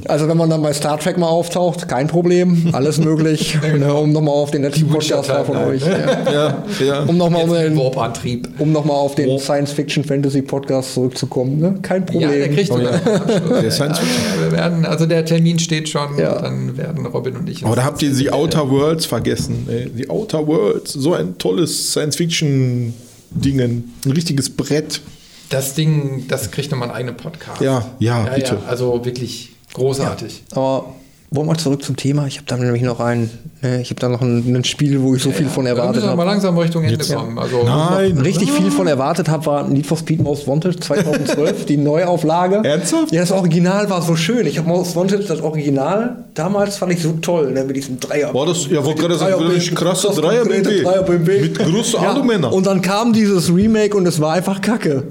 Also 0.07 0.27
wenn 0.27 0.37
man 0.37 0.49
dann 0.49 0.61
bei 0.61 0.73
Star 0.73 0.99
Trek 0.99 1.17
mal 1.17 1.27
auftaucht, 1.27 1.87
kein 1.87 2.07
Problem, 2.07 2.69
alles 2.73 2.97
möglich. 2.99 3.57
Um 4.01 4.11
nochmal 4.11 4.33
auf 4.35 4.51
den 4.51 4.61
letzten 4.63 4.87
Podcast 4.87 5.29
von 5.29 5.57
euch. 5.57 5.81
Ja. 5.85 6.31
Ja, 6.31 6.63
ja. 6.85 7.03
Um 7.03 7.17
nochmal 7.17 7.43
um 7.43 7.53
den, 7.53 7.77
Warp-Antrieb. 7.77 8.47
um 8.59 8.71
noch 8.71 8.85
mal 8.85 8.93
auf 8.93 9.15
den 9.15 9.37
Science-Fiction-Fantasy-Podcast 9.39 10.93
zurückzukommen. 10.93 11.59
Ne? 11.59 11.75
Kein 11.81 12.05
Problem. 12.05 12.29
Ja, 12.29 12.35
der 12.35 12.49
kriegt 12.49 12.71
einen 12.71 12.87
Abschluss. 12.87 13.61
Der 13.61 13.71
Science 13.71 13.99
Fiction. 13.99 14.21
Ja, 14.35 14.41
wir 14.43 14.51
werden, 14.51 14.85
also 14.85 15.05
der 15.05 15.25
Termin 15.25 15.59
steht 15.59 15.89
schon, 15.89 16.17
Ja. 16.17 16.41
dann 16.41 16.77
werden 16.77 17.05
Robin 17.05 17.35
und 17.37 17.49
ich. 17.49 17.65
Aber 17.65 17.75
da 17.75 17.83
habt 17.83 18.01
ihr 18.01 18.11
die 18.13 18.31
Outer 18.31 18.69
Worlds 18.69 19.05
vergessen. 19.05 19.67
Ey. 19.69 19.89
Die 19.89 20.09
Outer 20.09 20.45
Worlds, 20.47 20.93
so 20.93 21.13
ein 21.13 21.37
tolles 21.37 21.91
Science-Fiction-Dingen. 21.91 23.93
Ein 24.05 24.11
richtiges 24.11 24.49
Brett. 24.49 25.01
Das 25.49 25.75
Ding, 25.75 26.25
das 26.27 26.51
kriegt 26.51 26.71
nochmal 26.71 26.89
einen 26.89 26.97
eigenen 26.97 27.17
Podcast. 27.17 27.61
Ja, 27.61 27.85
ja, 27.99 28.25
ja, 28.25 28.33
bitte. 28.33 28.55
Ja, 28.55 28.61
also 28.69 29.03
wirklich 29.05 29.51
großartig. 29.73 30.43
Aber 30.51 30.93
wollen 31.29 31.47
wir 31.47 31.57
zurück 31.57 31.83
zum 31.83 31.95
Thema? 31.95 32.27
Ich 32.27 32.37
habe 32.37 32.47
da 32.47 32.57
nämlich 32.57 32.81
noch 32.83 32.99
ein, 32.99 33.23
ne, 33.23 33.29
ich 33.61 33.89
habe 33.89 33.99
da 33.99 34.07
noch 34.07 34.21
ein, 34.21 34.55
ein 34.55 34.63
Spiel, 34.63 35.01
wo 35.01 35.15
ich 35.15 35.23
so 35.23 35.31
viel 35.31 35.47
von 35.47 35.65
erwartet 35.65 36.03
wir 36.03 36.09
mal 36.09 36.17
habe. 36.17 36.25
langsam 36.25 36.57
Richtung 36.59 36.83
Ende 36.83 37.03
kommen. 37.03 37.39
Also, 37.39 37.63
Nein. 37.63 38.17
Richtig 38.19 38.51
viel 38.51 38.69
von 38.69 38.85
erwartet 38.85 39.29
habe, 39.29 39.45
war 39.47 39.67
Need 39.67 39.87
for 39.87 39.97
Speed 39.97 40.21
Most 40.21 40.47
Wanted 40.47 40.83
2012, 40.83 41.65
die 41.65 41.77
Neuauflage. 41.77 42.61
Ernsthaft? 42.63 43.11
Ja, 43.11 43.21
das 43.21 43.31
Original 43.31 43.89
war 43.89 44.03
so 44.03 44.15
schön. 44.15 44.45
Ich 44.45 44.59
habe 44.59 44.67
Most 44.67 44.95
Wanted, 44.95 45.27
das 45.27 45.41
Original, 45.41 46.25
damals 46.35 46.77
fand 46.77 46.93
ich 46.93 47.01
so 47.01 47.13
toll, 47.13 47.51
ne, 47.51 47.63
mit 47.63 47.75
diesem 47.75 47.99
Dreier. 47.99 48.31
War 48.31 48.45
das, 48.45 48.67
ja, 48.67 48.85
wollte 48.85 49.01
gerade 49.01 49.17
sagen, 49.17 49.39
wirklich 49.39 49.73
krasse 49.73 50.07
das 50.09 50.17
Dreier 50.17 50.45
BMW. 50.45 50.83
Dreier 50.83 51.01
BMW. 51.01 51.41
Mit 51.41 51.57
großen 51.57 51.99
Alumänner. 51.99 52.53
Und 52.53 52.67
dann 52.67 52.83
kam 52.83 53.11
dieses 53.11 53.53
Remake 53.53 53.97
und 53.97 54.05
es 54.05 54.21
war 54.21 54.33
einfach 54.33 54.61
kacke. 54.61 55.03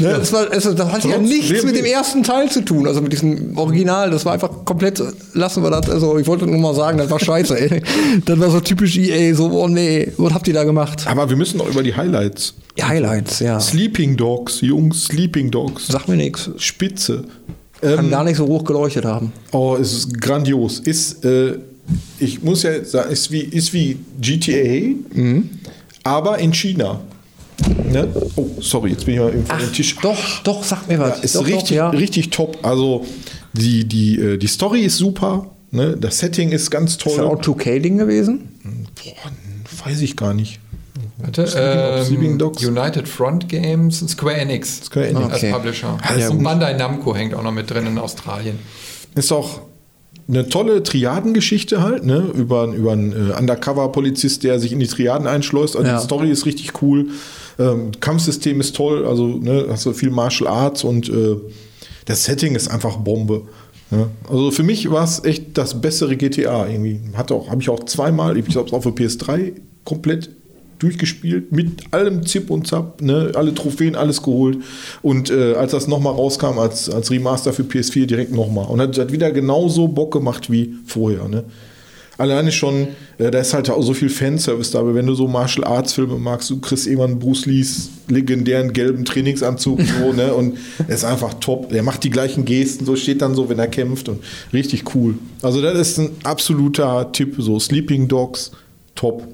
Ne, 0.00 0.08
das, 0.18 0.32
war, 0.32 0.52
es, 0.52 0.64
das 0.64 0.90
hatte 0.90 1.08
ja 1.08 1.18
nichts 1.18 1.50
BMW. 1.50 1.66
mit 1.66 1.76
dem 1.76 1.84
ersten 1.84 2.24
Teil 2.24 2.50
zu 2.50 2.64
tun, 2.64 2.88
also 2.88 3.00
mit 3.00 3.12
diesem 3.12 3.56
Original. 3.56 4.10
Das 4.10 4.24
war 4.24 4.32
einfach 4.32 4.64
komplett, 4.64 5.00
lassen 5.34 5.62
wir 5.62 5.70
das. 5.70 5.88
Also 5.88 6.18
ich 6.18 6.26
wollte 6.26 6.48
nur 6.48 6.58
mal 6.58 6.74
sagen, 6.74 6.98
das 6.98 7.08
war 7.08 7.20
scheiße. 7.20 7.60
Ey. 7.60 7.82
Das 8.24 8.38
war 8.38 8.50
so 8.50 8.60
typisch 8.60 8.96
EA, 8.96 9.34
so, 9.34 9.50
oh 9.50 9.68
nee, 9.68 10.12
was 10.16 10.32
habt 10.34 10.46
ihr 10.48 10.54
da 10.54 10.64
gemacht? 10.64 11.06
Aber 11.06 11.28
wir 11.28 11.36
müssen 11.36 11.58
noch 11.58 11.68
über 11.68 11.82
die 11.82 11.94
Highlights. 11.94 12.54
Highlights, 12.80 13.40
ja. 13.40 13.58
Sleeping 13.60 14.16
Dogs, 14.16 14.60
Jungs, 14.60 15.04
Sleeping 15.04 15.50
Dogs. 15.50 15.86
Sag 15.88 16.08
mir 16.08 16.16
nichts. 16.16 16.50
Spitze. 16.58 17.24
Kann 17.80 18.04
Ähm, 18.06 18.10
gar 18.10 18.24
nicht 18.24 18.36
so 18.36 18.46
hoch 18.46 18.64
geleuchtet 18.64 19.04
haben. 19.04 19.32
oh, 19.52 19.76
es 19.80 19.92
ist 19.92 20.20
grandios. 20.20 20.78
Ist, 20.80 21.24
äh, 21.24 21.58
ich 22.18 22.42
muss 22.42 22.62
ja 22.62 22.84
sagen, 22.84 23.10
ist 23.12 23.30
wie, 23.32 23.40
ist 23.40 23.72
wie 23.72 23.96
GTA, 24.20 24.94
aber 26.04 26.38
in 26.38 26.52
China. 26.52 27.00
Ne? 27.90 28.08
Oh, 28.36 28.46
sorry, 28.60 28.90
jetzt 28.90 29.04
bin 29.04 29.14
ich 29.14 29.20
mal 29.20 29.32
von 29.32 29.58
dem 29.58 29.72
Tisch. 29.72 29.96
Doch, 30.00 30.42
doch, 30.42 30.64
sag 30.64 30.88
mir 30.88 30.98
was. 30.98 31.20
ist 31.20 31.34
doch, 31.36 31.46
richtig, 31.46 31.68
doch, 31.68 31.74
ja. 31.74 31.90
richtig 31.90 32.30
top. 32.30 32.58
Also 32.62 33.04
die, 33.52 33.84
die, 33.84 34.18
äh, 34.18 34.36
die 34.38 34.46
Story 34.46 34.80
ist 34.82 34.96
super. 34.96 35.48
Ne? 35.72 35.96
Das 35.98 36.18
Setting 36.18 36.50
ist 36.52 36.70
ganz 36.70 36.92
Ist 36.92 37.06
das 37.06 37.16
toll. 37.16 37.24
auch 37.24 37.40
2K-Ding 37.40 37.96
gewesen? 37.98 38.48
Boah, 38.94 39.86
weiß 39.86 40.00
ich 40.02 40.16
gar 40.16 40.34
nicht. 40.34 40.60
Warte, 41.18 41.46
ähm, 41.56 42.38
Dogs? 42.38 42.64
United 42.64 43.08
Front 43.08 43.48
Games, 43.48 44.04
Square 44.08 44.36
Enix. 44.36 44.82
Square 44.84 45.08
Enix. 45.08 45.24
Als 45.26 45.34
Okay. 45.36 45.52
Publisher. 45.52 45.98
Ja, 46.18 46.28
und. 46.28 46.42
Bandai 46.42 46.74
Namco 46.74 47.14
hängt 47.14 47.34
auch 47.34 47.42
noch 47.42 47.52
mit 47.52 47.70
drin 47.70 47.86
in 47.86 47.98
Australien. 47.98 48.58
Ist 49.14 49.32
auch 49.32 49.60
eine 50.28 50.48
tolle 50.48 50.82
Triadengeschichte 50.82 51.82
halt, 51.82 52.04
ne? 52.04 52.18
Über, 52.34 52.66
über 52.66 52.92
einen 52.92 53.12
äh, 53.30 53.32
Undercover-Polizist, 53.34 54.44
der 54.44 54.58
sich 54.60 54.72
in 54.72 54.78
die 54.80 54.86
Triaden 54.86 55.26
einschleust. 55.26 55.76
Also 55.76 55.88
Ja. 55.88 55.98
die 55.98 56.04
Story 56.04 56.30
ist 56.30 56.44
richtig 56.46 56.82
cool. 56.82 57.06
Ähm, 57.58 57.92
Kampfsystem 58.00 58.60
ist 58.60 58.76
toll, 58.76 59.06
also 59.06 59.26
ne, 59.26 59.66
hast 59.70 59.86
du 59.86 59.92
viel 59.92 60.10
Martial 60.10 60.48
Arts 60.48 60.84
und 60.84 61.08
äh, 61.08 61.36
das 62.06 62.24
Setting 62.24 62.54
ist 62.56 62.68
einfach 62.68 62.96
Bombe. 62.96 63.42
Ne? 63.92 64.08
Also 64.28 64.50
für 64.50 64.62
mich 64.62 64.90
war 64.90 65.04
es 65.04 65.22
echt 65.22 65.58
das 65.58 65.80
bessere 65.80 66.16
GTA 66.16 66.66
irgendwie. 66.66 66.98
Hatte 67.14 67.34
auch, 67.34 67.50
habe 67.50 67.60
ich 67.60 67.68
auch 67.68 67.84
zweimal, 67.84 68.36
ich 68.38 68.46
glaube 68.46 68.72
auf 68.72 68.84
der 68.84 68.92
PS3 68.92 69.52
komplett 69.84 70.30
durchgespielt, 70.78 71.52
mit 71.52 71.92
allem 71.92 72.26
Zip 72.26 72.50
und 72.50 72.66
Zap, 72.66 73.00
ne, 73.02 73.30
alle 73.34 73.54
Trophäen, 73.54 73.94
alles 73.94 74.22
geholt. 74.22 74.58
Und 75.02 75.30
äh, 75.30 75.54
als 75.54 75.72
das 75.72 75.86
nochmal 75.86 76.14
rauskam, 76.14 76.58
als, 76.58 76.90
als 76.90 77.10
Remaster 77.10 77.52
für 77.52 77.62
PS4, 77.62 78.06
direkt 78.06 78.32
nochmal. 78.32 78.66
Und 78.66 78.80
hat, 78.80 78.98
hat 78.98 79.12
wieder 79.12 79.30
genauso 79.30 79.86
Bock 79.86 80.12
gemacht 80.12 80.50
wie 80.50 80.74
vorher. 80.86 81.28
Ne? 81.28 81.44
Alleine 82.18 82.52
schon, 82.52 82.88
äh, 83.18 83.30
da 83.30 83.40
ist 83.40 83.54
halt 83.54 83.70
auch 83.70 83.82
so 83.82 83.94
viel 83.94 84.10
Fanservice 84.10 84.70
da, 84.72 84.80
aber 84.80 84.94
wenn 84.94 85.06
du 85.06 85.14
so 85.14 85.26
Martial 85.26 85.64
Arts 85.64 85.94
Filme 85.94 86.18
magst, 86.18 86.50
du 86.50 86.60
kriegst 86.60 86.86
irgendwann 86.86 87.18
Bruce 87.18 87.46
Lees 87.46 87.90
legendären 88.08 88.72
gelben 88.72 89.04
Trainingsanzug 89.04 89.80
so, 90.00 90.12
ne? 90.12 90.34
Und 90.34 90.58
er 90.86 90.94
ist 90.94 91.04
einfach 91.04 91.34
top. 91.34 91.72
Er 91.72 91.82
macht 91.82 92.04
die 92.04 92.10
gleichen 92.10 92.44
Gesten, 92.44 92.84
so 92.84 92.96
steht 92.96 93.22
dann 93.22 93.34
so, 93.34 93.48
wenn 93.48 93.58
er 93.58 93.68
kämpft 93.68 94.08
und 94.08 94.22
richtig 94.52 94.94
cool. 94.94 95.14
Also 95.40 95.62
das 95.62 95.78
ist 95.78 95.98
ein 95.98 96.10
absoluter 96.24 97.10
Tipp, 97.12 97.36
so 97.38 97.58
Sleeping 97.58 98.08
Dogs, 98.08 98.52
top. 98.94 99.26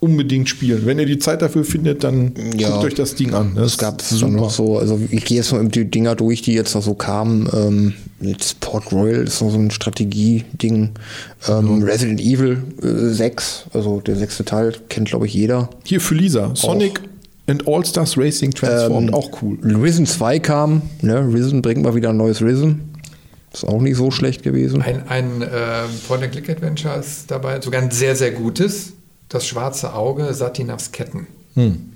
Unbedingt 0.00 0.48
spielen. 0.48 0.86
Wenn 0.86 1.00
ihr 1.00 1.06
die 1.06 1.18
Zeit 1.18 1.42
dafür 1.42 1.64
findet, 1.64 2.04
dann 2.04 2.32
Ja. 2.56 2.70
guckt 2.70 2.84
euch 2.84 2.94
das 2.94 3.16
Ding 3.16 3.34
an. 3.34 3.52
Das 3.56 3.72
Es 3.72 3.78
gab 3.78 4.00
ist 4.00 4.22
dann 4.22 4.34
noch 4.34 4.50
so, 4.50 4.78
also 4.78 5.00
ich 5.10 5.24
gehe 5.24 5.38
jetzt 5.38 5.50
mal 5.52 5.66
die 5.66 5.86
Dinger 5.86 6.14
durch, 6.14 6.40
die 6.42 6.52
jetzt 6.54 6.74
noch 6.74 6.82
so 6.82 6.94
kamen. 6.94 7.48
Ähm, 7.52 7.94
jetzt 8.20 8.60
Port 8.60 8.92
Royal 8.92 9.24
ist 9.24 9.42
noch 9.42 9.50
so 9.50 9.58
ein 9.58 9.72
Strategie-Ding. 9.72 10.90
Ähm, 11.48 11.82
Resident 11.82 12.20
Evil 12.20 12.62
äh, 12.80 13.12
6, 13.12 13.64
also 13.72 14.00
der 14.00 14.14
sechste 14.14 14.44
Teil, 14.44 14.74
kennt 14.88 15.08
glaube 15.08 15.26
ich 15.26 15.34
jeder. 15.34 15.68
Hier 15.84 16.00
für 16.00 16.14
Lisa, 16.14 16.52
Sonic 16.54 17.00
and 17.48 17.66
All 17.66 17.84
Stars 17.84 18.16
Racing 18.16 18.52
Transformed, 18.52 19.08
Ähm, 19.08 19.14
auch 19.14 19.42
cool. 19.42 19.58
Risen 19.64 20.06
2 20.06 20.38
kam, 20.38 20.82
ne? 21.02 21.26
Risen 21.32 21.60
bringt 21.60 21.82
mal 21.82 21.94
wieder 21.96 22.10
ein 22.10 22.16
neues 22.16 22.40
Risen. 22.40 22.82
Ist 23.52 23.64
auch 23.64 23.80
nicht 23.80 23.96
so 23.96 24.10
schlecht 24.10 24.42
gewesen. 24.42 24.82
Ein, 24.82 25.08
ein 25.08 25.42
äh, 25.42 25.48
Point-and-Click-Adventure 26.06 26.98
ist 27.00 27.30
dabei, 27.30 27.60
sogar 27.60 27.82
ein 27.82 27.90
sehr, 27.90 28.14
sehr 28.14 28.30
gutes. 28.30 28.92
Das 29.28 29.46
schwarze 29.46 29.94
Auge, 29.94 30.32
Satinavs 30.34 30.92
Ketten. 30.92 31.26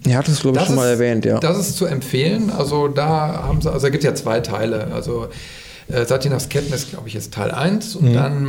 Er 0.05 0.19
hat 0.19 0.27
es 0.29 0.41
glaube 0.41 0.59
ich 0.59 0.67
schon 0.67 0.75
mal 0.75 0.87
ist, 0.87 0.99
erwähnt, 0.99 1.25
ja. 1.25 1.39
Das 1.39 1.57
ist 1.57 1.77
zu 1.77 1.87
empfehlen. 1.87 2.51
Also 2.51 2.89
da 2.89 3.45
haben 3.47 3.61
sie, 3.63 3.71
also 3.73 3.87
da 3.87 3.91
gibt 3.91 4.03
es 4.03 4.09
ja 4.09 4.15
zwei 4.17 4.41
Teile. 4.41 4.89
Also 4.93 5.29
äh, 5.89 6.05
Satinavs 6.05 6.49
Ketten 6.49 6.73
ist, 6.73 6.91
glaube 6.91 7.07
ich, 7.07 7.15
jetzt 7.15 7.33
Teil 7.33 7.53
1 7.53 7.95
Mhm. 8.01 8.07
und 8.09 8.13
dann 8.15 8.45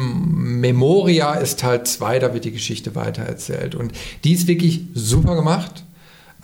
Memoria 0.60 1.36
ist 1.36 1.60
Teil 1.60 1.84
2, 1.84 2.18
da 2.20 2.34
wird 2.34 2.46
die 2.46 2.52
Geschichte 2.52 2.96
weitererzählt. 2.96 3.76
Und 3.76 3.92
die 4.24 4.34
ist 4.34 4.48
wirklich 4.48 4.82
super 4.96 5.36
gemacht. 5.36 5.84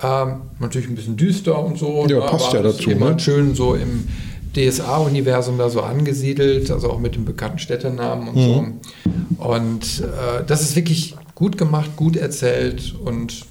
Ähm, 0.03 0.41
natürlich 0.59 0.87
ein 0.87 0.95
bisschen 0.95 1.17
düster 1.17 1.57
und 1.63 1.77
so. 1.79 2.05
Ja, 2.07 2.19
ne, 2.19 2.25
passt 2.27 2.45
aber 2.49 2.57
ja 2.57 2.63
dazu, 2.63 2.91
Immer 2.91 3.11
ne? 3.13 3.19
schön 3.19 3.55
so 3.55 3.73
im 3.73 4.07
DSA-Universum 4.55 5.57
da 5.57 5.69
so 5.69 5.81
angesiedelt, 5.81 6.69
also 6.71 6.91
auch 6.91 6.99
mit 6.99 7.15
dem 7.15 7.25
bekannten 7.25 7.59
Städtenamen 7.59 8.27
und 8.29 8.35
Mhm. 8.35 8.73
so. 9.37 9.45
Und 9.45 10.03
äh, 10.03 10.43
das 10.45 10.61
ist 10.61 10.75
wirklich 10.75 11.15
gut 11.39 11.57
gemacht, 11.57 11.95
gut 11.95 12.15
erzählt 12.15 12.93
und 13.03 13.45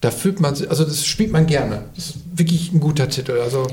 da 0.00 0.10
fühlt 0.10 0.38
man 0.40 0.54
sich, 0.54 0.68
also 0.68 0.84
das 0.84 1.06
spielt 1.06 1.32
man 1.32 1.46
gerne. 1.46 1.82
Das 1.96 2.06
ist 2.10 2.14
wirklich 2.34 2.72
ein 2.72 2.80
guter 2.80 3.08
Titel. 3.08 3.38
Also 3.42 3.66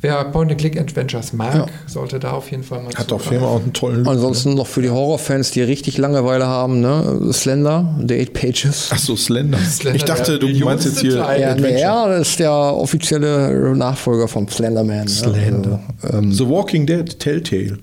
wer 0.00 0.24
Point-and-Click-Adventures 0.24 1.32
mag, 1.34 1.54
Ja. 1.54 1.66
sollte 1.86 2.18
da 2.18 2.32
auf 2.32 2.50
jeden 2.50 2.64
Fall 2.64 2.82
mal 2.82 2.92
Hat 2.94 3.12
auf 3.12 3.26
jeden 3.26 3.38
Fall 3.44 3.48
auch 3.48 3.60
einen 3.62 3.72
tollen 3.72 3.98
Look. 4.02 4.12
Ansonsten 4.12 4.54
noch 4.54 4.66
für 4.66 4.82
die 4.82 4.90
Horrorfans, 4.90 5.52
die 5.52 5.60
richtig 5.62 5.98
Langeweile 5.98 6.46
haben, 6.48 6.80
ne? 6.80 7.28
Slender, 7.32 7.96
The 8.08 8.14
Eight 8.14 8.32
Pages. 8.32 8.88
Ach 8.90 8.98
so, 8.98 9.14
Slender. 9.14 9.58
Slender, 9.58 9.94
ich 9.96 10.04
dachte, 10.04 10.40
du 10.40 10.48
meinst 10.64 10.84
jetzt 10.86 11.00
hier. 11.00 11.14
Ja, 11.16 11.54
ja, 11.56 12.08
das 12.08 12.30
ist 12.30 12.40
der 12.40 12.50
offizielle 12.52 13.76
Nachfolger 13.76 14.26
vom 14.26 14.48
Slenderman. 14.48 15.06
Slender. 15.06 15.68
Ne? 15.70 15.80
Also, 16.02 16.16
ähm, 16.18 16.32
The 16.32 16.48
Walking 16.48 16.86
Dead, 16.86 17.18
Telltale. 17.20 17.78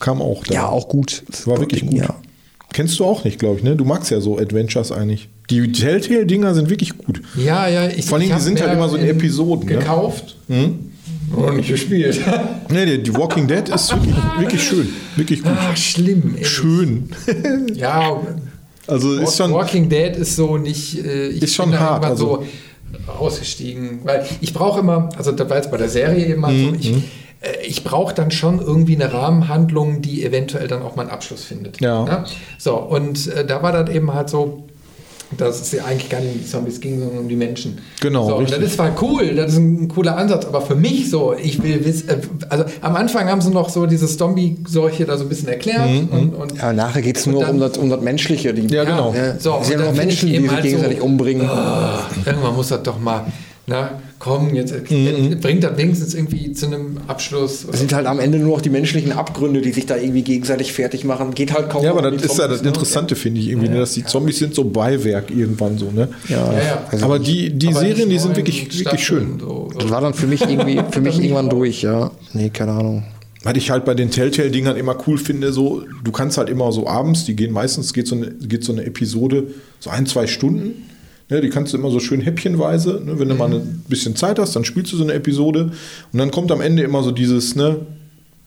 Kam 0.00 0.20
auch 0.20 0.44
da. 0.44 0.52
ja, 0.54 0.68
auch 0.68 0.88
gut. 0.88 1.22
War 1.46 1.58
wirklich 1.60 1.86
gut. 1.86 1.94
Ja. 1.94 2.14
Kennst 2.74 2.98
du 2.98 3.04
auch 3.04 3.22
nicht, 3.24 3.38
glaube 3.38 3.58
ich, 3.58 3.62
ne? 3.64 3.76
Du 3.76 3.84
magst 3.84 4.10
ja 4.10 4.20
so 4.20 4.36
Adventures 4.36 4.90
eigentlich. 4.90 5.28
Die 5.48 5.70
Telltale-Dinger 5.70 6.54
sind 6.54 6.68
wirklich 6.70 6.98
gut. 6.98 7.22
Ja, 7.36 7.68
ja. 7.68 7.88
Ich, 7.88 8.04
Vor 8.06 8.18
allem, 8.18 8.28
ich 8.28 8.34
die 8.34 8.42
sind 8.42 8.60
halt 8.60 8.72
immer 8.72 8.88
so 8.88 8.96
in 8.96 9.06
Episoden, 9.06 9.68
ne? 9.68 9.76
Gekauft 9.78 10.36
und 10.48 11.56
nicht 11.56 11.68
gespielt. 11.68 12.20
Nee, 12.70 12.86
die, 12.86 13.02
die 13.04 13.14
Walking 13.14 13.46
Dead 13.46 13.68
ist 13.68 13.92
wirklich, 13.92 14.16
wirklich 14.38 14.62
schön. 14.64 14.88
Wirklich 15.14 15.42
gut. 15.42 15.52
Ach, 15.54 15.76
schlimm. 15.76 16.34
ey. 16.36 16.44
Schön. 16.44 17.08
Ja, 17.74 18.20
Also 18.88 19.14
ist 19.18 19.36
schon. 19.36 19.52
Walking 19.52 19.88
Dead 19.88 20.16
ist 20.16 20.34
so 20.34 20.58
nicht. 20.58 20.98
Äh, 21.04 21.28
ich 21.28 21.42
Ist 21.42 21.54
schon 21.54 21.78
hart, 21.78 22.04
also- 22.04 22.42
so 23.06 23.12
ausgestiegen. 23.12 24.00
Weil 24.02 24.24
ich 24.40 24.52
brauche 24.52 24.80
immer, 24.80 25.10
also 25.16 25.30
da 25.32 25.48
war 25.48 25.58
jetzt 25.58 25.70
bei 25.70 25.76
der 25.76 25.88
Serie 25.88 26.34
mal 26.36 26.52
Mhm, 26.52 26.70
so, 26.70 26.74
ich, 26.80 26.90
äh, 26.90 27.02
ich 27.66 27.84
brauche 27.84 28.14
dann 28.14 28.30
schon 28.30 28.60
irgendwie 28.60 28.94
eine 28.94 29.12
Rahmenhandlung, 29.12 30.02
die 30.02 30.24
eventuell 30.24 30.68
dann 30.68 30.82
auch 30.82 30.96
mal 30.96 31.02
einen 31.02 31.10
Abschluss 31.10 31.44
findet. 31.44 31.80
Ja. 31.80 32.04
Ne? 32.04 32.24
So, 32.58 32.76
und 32.76 33.26
äh, 33.28 33.44
da 33.46 33.62
war 33.62 33.72
das 33.72 33.94
eben 33.94 34.12
halt 34.14 34.28
so. 34.30 34.64
dass 35.36 35.60
es 35.60 35.72
ja 35.72 35.84
eigentlich 35.84 36.10
gar 36.10 36.20
nicht 36.20 36.32
um 36.34 36.38
die 36.42 36.46
Zombies 36.46 36.80
ging, 36.80 37.00
sondern 37.00 37.18
um 37.18 37.28
die 37.28 37.34
Menschen. 37.34 37.78
Genau, 38.00 38.28
So, 38.28 38.40
das 38.42 38.58
ist 38.58 38.74
zwar 38.74 38.92
cool, 39.02 39.34
das 39.34 39.52
ist 39.52 39.58
ein 39.58 39.88
cooler 39.88 40.16
Ansatz, 40.16 40.44
aber 40.44 40.60
für 40.60 40.76
mich 40.76 41.10
so, 41.10 41.34
ich 41.34 41.60
will 41.60 41.84
wissen, 41.84 42.08
äh, 42.08 42.16
also 42.50 42.64
am 42.82 42.94
Anfang 42.94 43.28
haben 43.28 43.40
sie 43.40 43.50
noch 43.50 43.68
so 43.68 43.86
diese 43.86 44.06
Zombie-Seuche 44.06 45.06
da 45.06 45.16
so 45.16 45.24
ein 45.24 45.28
bisschen 45.28 45.48
erklärt. 45.48 45.88
Mhm, 45.90 46.08
und, 46.10 46.34
und 46.34 46.58
Ja, 46.58 46.72
nachher 46.72 47.02
geht 47.02 47.16
es 47.16 47.26
nur 47.26 47.40
dann- 47.40 47.56
um 47.56 47.60
das, 47.60 47.76
um 47.78 47.90
das 47.90 48.00
Menschliche. 48.00 48.54
Die, 48.54 48.72
Ja, 48.72 48.84
genau. 48.84 49.12
Ja, 49.12 49.36
So, 49.40 49.58
es 49.60 49.66
sind 49.66 49.66
und 49.66 49.70
ja 49.70 49.76
dann 49.78 49.78
noch 49.86 49.86
find 49.94 49.96
Menschen, 50.06 50.28
die 50.28 50.38
sich 50.40 50.50
halt 50.52 50.62
gegenseitig 50.62 50.98
so- 51.00 51.04
umbringen. 51.04 51.50
irgendwann 52.26 52.54
muss 52.54 52.68
das 52.68 52.82
doch 52.84 53.00
mal, 53.00 53.24
na, 53.66 54.02
komm, 54.18 54.54
jetzt 54.54 54.72
äh, 54.72 55.36
bringt 55.40 55.64
das 55.64 55.76
wenigstens 55.78 56.14
irgendwie 56.14 56.52
zu 56.52 56.66
einem 56.66 56.98
Abschluss. 57.06 57.66
Es 57.70 57.78
sind 57.78 57.94
halt 57.94 58.06
am 58.06 58.20
Ende 58.20 58.38
nur 58.38 58.56
noch 58.56 58.60
die 58.60 58.68
menschlichen 58.68 59.12
Abgründe, 59.12 59.62
die 59.62 59.72
sich 59.72 59.86
da 59.86 59.96
irgendwie 59.96 60.22
gegenseitig 60.22 60.72
fertig 60.74 61.04
machen. 61.04 61.34
Geht 61.34 61.54
halt 61.54 61.70
kaum 61.70 61.82
Ja, 61.82 61.92
aber 61.92 62.06
um 62.06 62.12
das 62.12 62.22
die 62.22 62.28
ist 62.28 62.38
ja 62.38 62.44
Zombies, 62.44 62.58
das 62.58 62.62
ne? 62.62 62.68
Interessante, 62.68 63.16
finde 63.16 63.40
ich 63.40 63.48
irgendwie, 63.48 63.68
ne, 63.68 63.78
dass 63.78 63.94
die 63.94 64.04
Zombies 64.04 64.38
sind 64.38 64.54
so 64.54 64.64
Beiwerk 64.64 65.30
irgendwann 65.30 65.78
so, 65.78 65.90
ne? 65.90 66.08
Ja. 66.28 66.52
Ja, 66.52 66.62
ja. 66.62 66.86
Also 66.90 67.04
aber 67.06 67.18
die, 67.18 67.50
die 67.50 67.68
Aber 67.68 67.80
Serien, 67.80 68.10
die 68.10 68.18
sind 68.18 68.36
wirklich, 68.36 68.78
wirklich 68.78 69.04
schön. 69.04 69.38
So. 69.40 69.70
Das 69.78 69.90
war 69.90 70.02
dann 70.02 70.12
für 70.12 70.26
mich 70.26 70.42
irgendwie, 70.42 70.80
für 70.90 71.00
mich 71.00 71.18
irgendwann 71.22 71.48
durch, 71.48 71.82
ja. 71.82 72.10
Nee, 72.34 72.50
keine 72.50 72.72
Ahnung. 72.72 73.04
Was 73.44 73.54
ich 73.56 73.70
halt 73.70 73.84
bei 73.84 73.94
den 73.94 74.10
Telltale-Dingern 74.10 74.76
immer 74.76 74.96
cool 75.06 75.18
finde, 75.18 75.52
so, 75.52 75.82
du 76.02 76.12
kannst 76.12 76.36
halt 76.38 76.48
immer 76.48 76.72
so 76.72 76.86
abends, 76.86 77.24
die 77.24 77.36
gehen 77.36 77.52
meistens, 77.52 77.92
geht 77.92 78.08
so 78.08 78.16
eine, 78.16 78.26
geht 78.26 78.64
so 78.64 78.72
eine 78.72 78.84
Episode 78.84 79.48
so 79.80 79.90
ein, 79.90 80.06
zwei 80.06 80.26
Stunden. 80.26 80.88
Ne, 81.30 81.40
die 81.40 81.48
kannst 81.48 81.72
du 81.72 81.78
immer 81.78 81.90
so 81.90 82.00
schön 82.00 82.20
häppchenweise, 82.20 83.02
ne, 83.04 83.18
wenn 83.18 83.28
du 83.28 83.34
mal 83.34 83.50
ein 83.50 83.84
bisschen 83.88 84.14
Zeit 84.14 84.38
hast, 84.38 84.54
dann 84.56 84.64
spielst 84.64 84.92
du 84.92 84.96
so 84.96 85.04
eine 85.04 85.14
Episode 85.14 85.72
und 86.12 86.18
dann 86.18 86.30
kommt 86.30 86.52
am 86.52 86.60
Ende 86.60 86.82
immer 86.82 87.02
so 87.02 87.12
dieses, 87.12 87.56
ne, 87.56 87.86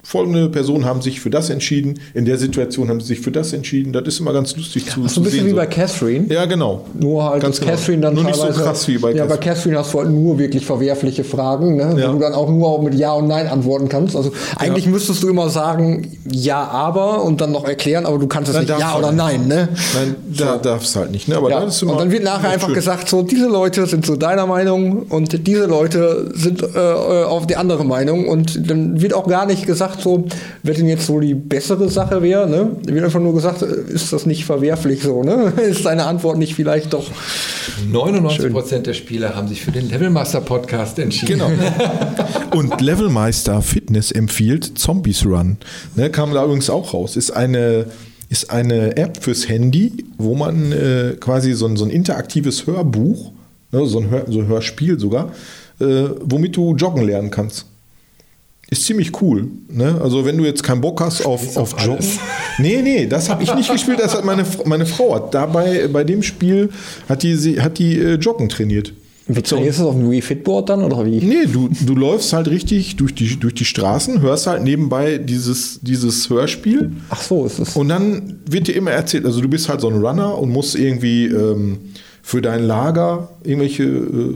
folgende 0.10 0.48
Personen 0.48 0.86
haben 0.86 1.02
sich 1.02 1.20
für 1.20 1.30
das 1.30 1.50
entschieden, 1.50 2.00
in 2.14 2.24
der 2.24 2.38
Situation 2.38 2.88
haben 2.88 3.02
sie 3.02 3.08
sich 3.08 3.20
für 3.20 3.32
das 3.32 3.52
entschieden. 3.52 3.92
Das 3.92 4.04
ist 4.08 4.22
immer 4.22 4.32
ganz 4.32 4.56
lustig 4.56 4.86
zu, 4.90 5.02
So 5.04 5.08
zu 5.08 5.20
ein 5.20 5.24
bisschen 5.26 5.40
sehen. 5.40 5.46
wie 5.48 5.50
so. 5.52 5.56
bei 5.58 5.66
Catherine. 5.66 6.34
ja, 6.34 6.46
genau. 6.46 6.86
Nur 6.98 7.26
halt, 7.30 7.42
Ganz 7.44 7.58
dass 7.58 7.66
genau. 7.66 7.78
Catherine 7.78 8.02
dann 8.04 8.14
Nur 8.16 8.24
nicht 8.24 8.36
so 8.38 8.48
krass 8.48 8.88
wie 8.88 8.98
bei 8.98 9.12
Ja, 9.12 9.26
bei 9.26 9.36
Catherine. 9.36 9.54
Catherine 9.56 9.78
hast 9.80 9.94
du 9.94 10.00
halt 10.00 10.10
nur 10.10 10.40
wirklich 10.40 10.66
verwerfliche 10.66 11.26
Fragen, 11.26 11.76
ne? 11.76 11.94
Ja. 12.00 12.08
wo 12.08 12.14
du 12.14 12.20
dann 12.20 12.34
auch 12.34 12.48
nur 12.50 12.82
mit 12.82 12.94
Ja 12.96 13.12
und 13.14 13.28
Nein 13.28 13.48
antworten 13.48 13.90
kannst. 13.90 14.16
Also 14.16 14.32
eigentlich 14.56 14.88
müsstest 14.88 15.22
du 15.24 15.28
immer 15.30 15.50
sagen 15.50 16.08
Ja, 16.32 16.64
aber 16.70 17.24
und 17.26 17.42
dann 17.42 17.52
noch 17.52 17.66
erklären, 17.66 18.06
aber 18.06 18.18
du 18.18 18.28
kannst 18.28 18.48
es 18.48 18.54
Dann 18.54 18.62
nicht 18.64 18.70
darfst 18.72 18.86
Ja 18.86 18.98
oder. 18.98 19.12
Nein, 19.12 19.48
ne? 19.48 19.68
Nein, 19.94 20.16
da 20.38 20.58
darfst 20.58 20.96
du 20.96 21.00
halt 21.02 21.12
nicht. 21.12 21.28
Ne? 21.28 21.36
Aber 21.36 21.50
Ja. 21.50 21.60
ist 21.66 21.82
immer 21.82 21.92
Und 21.94 22.00
dann 22.00 22.12
wird 22.12 22.24
nachher 22.24 22.50
einfach 22.52 22.68
schön. 22.68 22.76
gesagt, 22.76 23.10
so 23.10 23.24
diese 23.24 23.48
Leute 23.48 23.86
sind 23.88 24.06
so 24.06 24.16
deiner 24.16 24.46
Meinung 24.48 25.04
und 25.10 25.46
diese 25.48 25.66
Leute 25.66 26.32
sind 26.34 26.64
äh, 26.64 26.66
äh, 26.78 27.24
auf 27.26 27.46
die 27.46 27.58
andere 27.58 27.84
Meinung 27.84 28.28
und 28.30 28.70
dann 28.70 29.02
wird 29.02 29.14
auch 29.14 29.28
gar 29.28 29.46
nicht 29.46 29.66
gesagt, 29.66 29.97
so 30.02 30.26
wer 30.64 30.74
denn 30.74 30.88
jetzt 30.88 31.06
so 31.06 31.20
die 31.20 31.34
bessere 31.34 31.90
Sache 31.90 32.22
wäre, 32.22 32.50
ne? 32.50 32.72
Wird 32.84 33.06
einfach 33.06 33.20
nur 33.20 33.34
gesagt, 33.34 33.62
äh, 33.62 33.94
ist 33.94 34.14
das 34.14 34.26
nicht 34.26 34.46
verwerflich 34.46 35.04
so, 35.04 35.24
ne? 35.24 35.54
Ist 35.68 35.86
deine 35.86 36.06
Antwort 36.06 36.38
nicht 36.38 36.56
vielleicht 36.56 36.94
doch 36.94 37.10
99% 37.92 38.80
der 38.80 38.94
Spieler 38.94 39.36
haben 39.36 39.48
sich 39.48 39.62
für 39.62 39.72
den 39.72 39.90
Levelmaster 39.90 40.42
Podcast 40.42 41.00
entschieden. 41.00 41.40
Genau. 41.40 41.52
Und 42.56 42.82
Levelmeister 42.82 43.62
Fitness 43.62 44.12
empfiehlt 44.12 44.80
Zombies 44.80 45.26
Run. 45.26 45.58
Ne, 45.96 46.10
kam 46.10 46.34
da 46.34 46.44
übrigens 46.44 46.70
auch 46.70 46.94
raus. 46.94 47.16
Ist 47.16 47.32
eine, 47.32 47.86
ist 48.30 48.50
eine 48.50 48.98
App 48.98 49.24
fürs 49.24 49.48
Handy, 49.48 50.06
wo 50.18 50.36
man 50.36 50.72
äh, 50.72 51.16
quasi 51.20 51.54
so 51.54 51.68
ein, 51.68 51.78
so 51.78 51.86
ein 51.86 51.92
interaktives 51.92 52.66
Hörbuch, 52.66 53.32
ne, 53.72 53.86
so, 53.86 54.00
ein 54.00 54.10
Hör, 54.10 54.26
so 54.28 54.40
ein 54.40 54.48
Hörspiel 54.48 55.00
sogar, 55.00 55.32
äh, 55.80 56.10
womit 56.22 56.56
du 56.56 56.76
joggen 56.76 57.06
lernen 57.06 57.32
kannst. 57.32 57.66
Ist 58.70 58.84
ziemlich 58.86 59.22
cool. 59.22 59.48
Ne? 59.70 60.00
Also 60.02 60.26
wenn 60.26 60.38
du 60.38 60.44
jetzt 60.44 60.62
keinen 60.62 60.82
Bock 60.82 61.00
hast 61.00 61.26
auf, 61.26 61.56
auf 61.56 61.74
auf 61.74 61.86
Joggen. 61.86 62.06
Nee, 62.60 62.82
nee, 62.82 63.06
das 63.06 63.30
habe 63.30 63.44
ich 63.44 63.54
nicht 63.54 63.72
gespielt, 63.72 64.00
das 64.00 64.16
hat 64.16 64.26
meine, 64.26 64.44
meine 64.66 64.86
Frau. 64.86 65.14
Hat 65.16 65.34
dabei 65.34 65.88
bei 65.88 66.04
dem 66.04 66.24
Spiel 66.24 66.70
hat 67.08 67.22
die, 67.24 67.36
sie, 67.36 67.62
hat 67.62 67.78
die 67.78 67.98
äh, 67.98 68.16
Joggen 68.16 68.50
trainiert. 68.50 68.94
Wie 69.28 69.42
trainierst 69.42 69.80
du 69.80 69.84
das 69.84 69.90
auf 69.92 69.96
dem 69.96 70.10
Wii 70.10 70.22
Fitboard 70.22 70.70
dann 70.70 70.84
oder 70.84 71.06
wie? 71.06 71.20
Nee, 71.20 71.46
du, 71.52 71.70
du 71.70 71.96
läufst 71.96 72.32
halt 72.34 72.48
richtig 72.48 72.96
durch 72.96 73.14
die, 73.14 73.38
durch 73.38 73.54
die 73.54 73.66
Straßen, 73.66 74.22
hörst 74.22 74.48
halt 74.48 74.64
nebenbei 74.64 75.18
dieses, 75.18 75.80
dieses 75.82 76.30
Hörspiel 76.30 76.92
Ach 77.10 77.22
so, 77.22 77.46
ist 77.46 77.60
es. 77.60 77.76
und 77.76 77.90
dann 77.90 78.40
wird 78.50 78.68
dir 78.68 78.76
immer 78.76 78.92
erzählt, 78.92 79.26
also 79.26 79.42
du 79.42 79.50
bist 79.50 79.68
halt 79.68 79.82
so 79.82 79.90
ein 79.90 79.98
Runner 80.04 80.38
und 80.38 80.50
musst 80.50 80.76
irgendwie 80.76 81.26
ähm, 81.26 81.80
für 82.22 82.42
dein 82.42 82.64
Lager 82.64 83.30
irgendwelche 83.44 83.84
äh, 83.84 84.36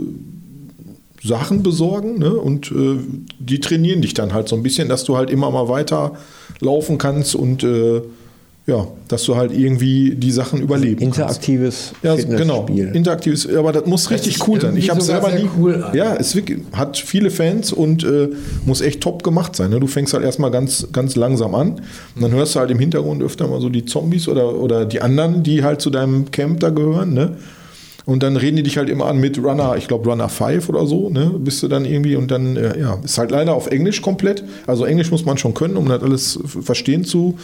Sachen 1.24 1.62
besorgen 1.62 2.18
ne? 2.20 2.34
und 2.34 2.72
äh, 2.72 2.98
die 3.40 3.60
trainieren 3.60 4.02
dich 4.02 4.14
dann 4.14 4.34
halt 4.34 4.48
so 4.48 4.56
ein 4.56 4.64
bisschen, 4.64 4.90
dass 4.90 5.04
du 5.04 5.18
halt 5.18 5.30
immer 5.30 5.52
mal 5.52 5.68
weiter 5.68 6.14
laufen 6.60 6.98
kannst 6.98 7.36
und 7.36 7.64
äh, 7.64 8.02
ja, 8.68 8.88
dass 9.08 9.24
du 9.24 9.36
halt 9.36 9.52
irgendwie 9.52 10.16
die 10.16 10.32
Sachen 10.32 10.62
überleben 10.62 11.00
kannst. 11.00 11.18
Interaktives 11.18 11.94
Ja, 12.04 12.16
genau. 12.16 12.68
Interaktives, 12.68 13.50
aber 13.50 13.72
das 13.72 13.86
muss 13.88 14.10
richtig 14.12 14.36
sich 14.36 14.48
cool 14.48 14.62
sein. 14.62 14.78
Ich 14.78 14.90
habe 14.90 15.02
selber 15.02 15.32
nie. 15.32 15.50
cool. 15.58 15.84
Ja, 15.94 16.16
es 16.16 16.38
hat 16.74 16.98
viele 16.98 17.32
Fans 17.32 17.74
und 17.74 18.04
äh, 18.04 18.30
muss 18.66 18.82
echt 18.82 19.02
top 19.02 19.24
gemacht 19.24 19.56
sein. 19.56 19.72
Ne? 19.72 19.80
Du 19.80 19.88
fängst 19.88 20.14
halt 20.14 20.24
erstmal 20.24 20.52
ganz, 20.52 20.88
ganz 20.92 21.16
langsam 21.16 21.56
an 21.56 21.82
und 22.16 22.22
dann 22.22 22.32
hörst 22.32 22.56
du 22.56 22.60
halt 22.60 22.70
im 22.70 22.80
Hintergrund 22.80 23.24
öfter 23.24 23.48
mal 23.48 23.60
so 23.62 23.70
die 23.70 23.86
Zombies 23.86 24.28
oder, 24.28 24.56
oder 24.56 24.86
die 24.86 25.02
anderen, 25.02 25.42
die 25.42 25.64
halt 25.64 25.82
zu 25.82 25.90
deinem 25.90 26.30
Camp 26.30 26.60
da 26.60 26.70
gehören. 26.70 27.14
Ne? 27.14 27.38
Und 28.06 28.24
dann 28.24 28.36
reden 28.36 28.58
die 28.58 28.64
dich 28.64 28.78
halt 28.78 28.90
immer 28.90 29.06
an 29.06 29.20
mit 29.20 29.38
Runner, 29.38 29.76
ich 29.78 29.88
glaube 29.88 30.10
Runner 30.10 30.28
5 30.30 30.70
oder 30.70 30.88
so, 30.88 31.10
ne? 31.10 31.32
Bist 31.38 31.62
du 31.62 31.68
dann 31.68 31.86
irgendwie 31.86 32.16
und 32.16 32.32
dann, 32.32 32.58
äh, 32.58 32.80
ja, 32.80 32.98
ist 33.04 33.18
halt 33.18 33.32
leider 33.32 33.54
auf 33.54 33.68
Englisch 33.68 34.02
komplett. 34.02 34.44
Also 34.66 34.86
Englisch 34.86 35.12
muss 35.12 35.24
man 35.26 35.38
schon 35.38 35.54
können, 35.54 35.78
um 35.78 35.88
das 35.88 36.02
alles 36.02 36.40
verstehen 36.64 37.04
zu, 37.06 37.38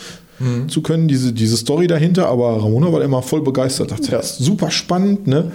zu 0.68 0.82
können, 0.82 1.08
diese, 1.08 1.34
diese 1.34 1.58
Story 1.58 1.88
dahinter. 1.88 2.28
Aber 2.28 2.62
Ramona 2.64 2.92
war 2.92 3.02
immer 3.02 3.22
voll 3.22 3.42
begeistert, 3.42 3.92
dachte, 3.92 4.12
Ja. 4.12 4.18
das 4.18 4.32
ist 4.40 4.46
super 4.46 4.72
spannend, 4.72 5.28
ne? 5.28 5.52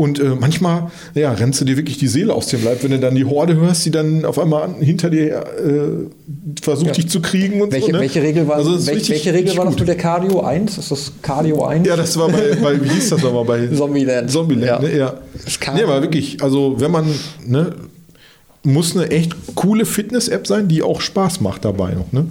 Und 0.00 0.18
äh, 0.18 0.30
manchmal, 0.38 0.90
ja, 1.14 1.30
rennst 1.32 1.60
du 1.60 1.64
dir 1.66 1.76
wirklich 1.76 1.98
die 1.98 2.08
Seele 2.08 2.32
aus 2.32 2.46
dem 2.46 2.64
Leib, 2.64 2.82
wenn 2.82 2.90
du 2.92 2.98
dann 2.98 3.14
die 3.14 3.24
Horde 3.26 3.54
hörst, 3.56 3.84
die 3.84 3.90
dann 3.90 4.24
auf 4.24 4.38
einmal 4.38 4.74
hinter 4.80 5.10
dir 5.10 5.36
äh, 5.36 6.60
versucht, 6.62 6.86
Ja. 6.88 6.92
dich 6.94 7.08
zu 7.08 7.20
kriegen 7.20 7.60
und 7.60 7.70
Welche, 7.72 7.86
so. 7.88 7.92
Ne? 7.92 8.00
welche 8.00 8.22
Regel 8.22 8.48
war, 8.48 8.56
Also 8.56 8.72
welche, 8.86 8.92
richtig- 8.92 9.10
welche 9.10 9.34
Regel 9.34 9.56
war 9.58 9.66
das 9.66 9.78
mit 9.78 9.86
der 9.88 9.96
Cardio 9.96 10.40
1? 10.40 10.78
Ist 10.78 10.90
das 10.90 11.12
Cardio 11.20 11.64
1? 11.66 11.86
Ja, 11.86 11.96
das 11.96 12.16
war 12.18 12.28
bei, 12.30 12.56
bei 12.62 12.82
wie 12.82 12.88
hieß 12.88 13.10
das 13.10 13.22
nochmal 13.22 13.44
bei 13.44 13.66
Zombieland. 13.76 14.30
Zombieland, 14.30 14.82
Ja. 14.82 14.88
ne? 14.88 14.96
Ja. 14.96 15.14
Das 15.44 15.60
kann- 15.60 15.74
Nee, 15.76 15.82
aber 15.82 16.00
wirklich, 16.00 16.42
also 16.42 16.76
wenn 16.78 16.90
man, 16.90 17.04
ne, 17.46 17.74
muss 18.62 18.96
eine 18.96 19.10
echt 19.10 19.34
coole 19.54 19.84
Fitness-App 19.84 20.46
sein, 20.46 20.66
die 20.68 20.82
auch 20.82 21.00
Spaß 21.00 21.40
macht 21.40 21.64
dabei 21.64 21.92
noch, 21.92 22.10
ne? 22.12 22.26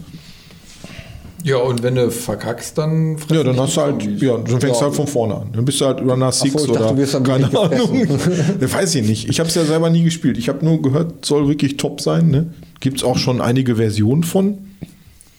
Ja, 1.43 1.57
und 1.57 1.83
wenn 1.83 1.95
du 1.95 2.11
verkackst, 2.11 2.77
dann 2.77 3.17
fressen 3.17 3.35
Ja, 3.37 3.43
dann 3.43 3.59
hast 3.59 3.77
du 3.77 3.81
halt, 3.81 4.01
Zombies. 4.01 4.21
ja, 4.21 4.37
dann 4.37 4.45
fängst 4.59 4.63
du 4.63 4.69
Ja. 4.69 4.81
halt 4.81 4.95
von 4.95 5.07
vorne 5.07 5.35
an. 5.35 5.47
Dann 5.53 5.63
bist 5.65 5.79
du 5.79 5.85
halt 5.85 6.01
Runner 6.01 6.31
6 6.31 6.45
ich 6.45 6.53
dachte, 6.53 6.71
oder 6.71 6.89
du 6.91 6.97
wirst 6.97 7.13
dann 7.13 7.23
keine 7.23 7.45
Ahnung. 7.57 8.07
Weiß 8.59 8.95
ich 8.95 9.07
nicht. 9.07 9.29
Ich 9.29 9.39
habe 9.39 9.47
es 9.49 9.55
ja 9.55 9.63
selber 9.63 9.89
nie 9.89 10.03
gespielt. 10.03 10.37
Ich 10.37 10.49
habe 10.49 10.63
nur 10.65 10.81
gehört, 10.81 11.25
soll 11.25 11.47
wirklich 11.47 11.77
top 11.77 12.01
sein. 12.01 12.29
Ne? 12.29 12.53
Gibt 12.81 12.97
es 12.97 13.03
auch 13.03 13.17
schon 13.17 13.39
einige 13.41 13.77
Versionen 13.77 14.23
von. 14.23 14.57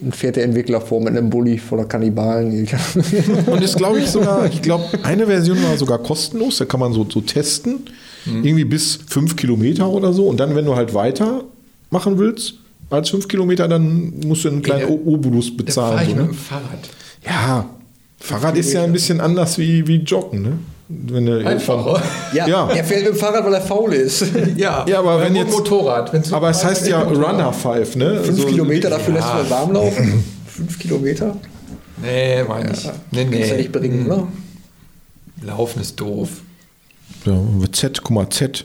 Dann 0.00 0.12
fährt 0.12 0.36
der 0.36 0.44
Entwickler 0.44 0.80
vor 0.80 1.00
mit 1.00 1.10
einem 1.10 1.28
Bulli 1.28 1.58
voller 1.58 1.84
Kannibalen. 1.84 2.66
Und 3.46 3.62
ist, 3.62 3.76
glaube 3.76 3.98
ich, 4.00 4.06
sogar, 4.08 4.46
ich 4.52 4.62
glaube, 4.62 4.84
eine 5.02 5.26
Version 5.26 5.62
war 5.62 5.76
sogar 5.76 5.98
kostenlos. 5.98 6.56
Da 6.56 6.64
kann 6.64 6.80
man 6.80 6.92
so, 6.94 7.06
so 7.08 7.20
testen. 7.20 7.80
Irgendwie 8.26 8.64
bis 8.64 8.98
fünf 9.06 9.36
Kilometer 9.36 9.88
oder 9.88 10.12
so. 10.12 10.26
Und 10.28 10.40
dann, 10.40 10.54
wenn 10.54 10.64
du 10.66 10.76
halt 10.76 10.92
weiter 10.94 11.44
machen 11.90 12.18
willst, 12.18 12.54
als 12.90 13.10
fünf 13.10 13.28
Kilometer, 13.28 13.68
dann 13.68 14.12
musst 14.26 14.44
du 14.44 14.48
einen 14.48 14.62
kleinen 14.62 14.88
Obolus 14.88 15.46
Da 15.56 15.72
fahre 15.72 15.96
bezahlen. 15.96 15.98
ich 16.02 16.08
So, 16.08 16.14
mit 16.16 16.22
ne? 16.22 16.28
dem 16.28 16.34
Fahrrad. 16.34 16.88
Ja, 17.24 17.66
Fahrrad 18.18 18.56
ist 18.56 18.72
ja 18.72 18.84
ein 18.84 18.92
bisschen 18.92 19.20
anders 19.20 19.56
wie, 19.58 19.86
wie 19.86 19.96
Joggen. 19.96 20.42
Ne? 20.42 20.52
Wenn 20.88 21.24
du 21.26 21.46
Einfacher. 21.46 22.02
ja, 22.34 22.48
Ja. 22.48 22.68
er 22.70 22.84
fährt 22.84 23.04
mit 23.04 23.14
dem 23.14 23.16
Fahrrad, 23.16 23.44
weil 23.44 23.54
er 23.54 23.60
faul 23.60 23.92
ist. 23.94 24.24
Ja, 24.56 24.84
Ja, 24.88 24.98
aber 24.98 25.20
wenn 25.20 25.32
mit 25.32 25.42
jetzt- 25.42 25.52
Motorrad. 25.52 26.12
wenn's 26.12 26.32
Aber 26.32 26.50
es 26.50 26.64
heißt 26.64 26.88
ja. 26.88 27.00
Runner 27.02 27.52
5, 27.52 27.96
ne? 27.96 28.20
Fünf 28.24 28.40
So- 28.40 28.46
Kilometer, 28.48 28.90
dafür 28.90 29.14
lässt 29.14 29.28
Ja. 29.28 29.42
du 29.42 29.50
warm 29.50 29.72
laufen. 29.72 30.24
Fünf 30.46 30.78
Kilometer? 30.78 31.36
Nee, 32.02 32.42
meine 32.44 32.72
ich. 32.72 32.84
Nee, 33.12 33.24
Kannst 33.24 33.32
du 33.34 33.38
ja 33.38 33.46
nee. 33.52 33.56
nicht 33.58 33.72
bringen, 33.72 34.06
oder? 34.06 34.26
Laufen 35.42 35.80
ist 35.80 35.98
doof. 36.00 36.28
Ja, 37.24 37.38
Z, 37.72 38.02
guck 38.02 38.10
mal, 38.10 38.28
Z. 38.30 38.64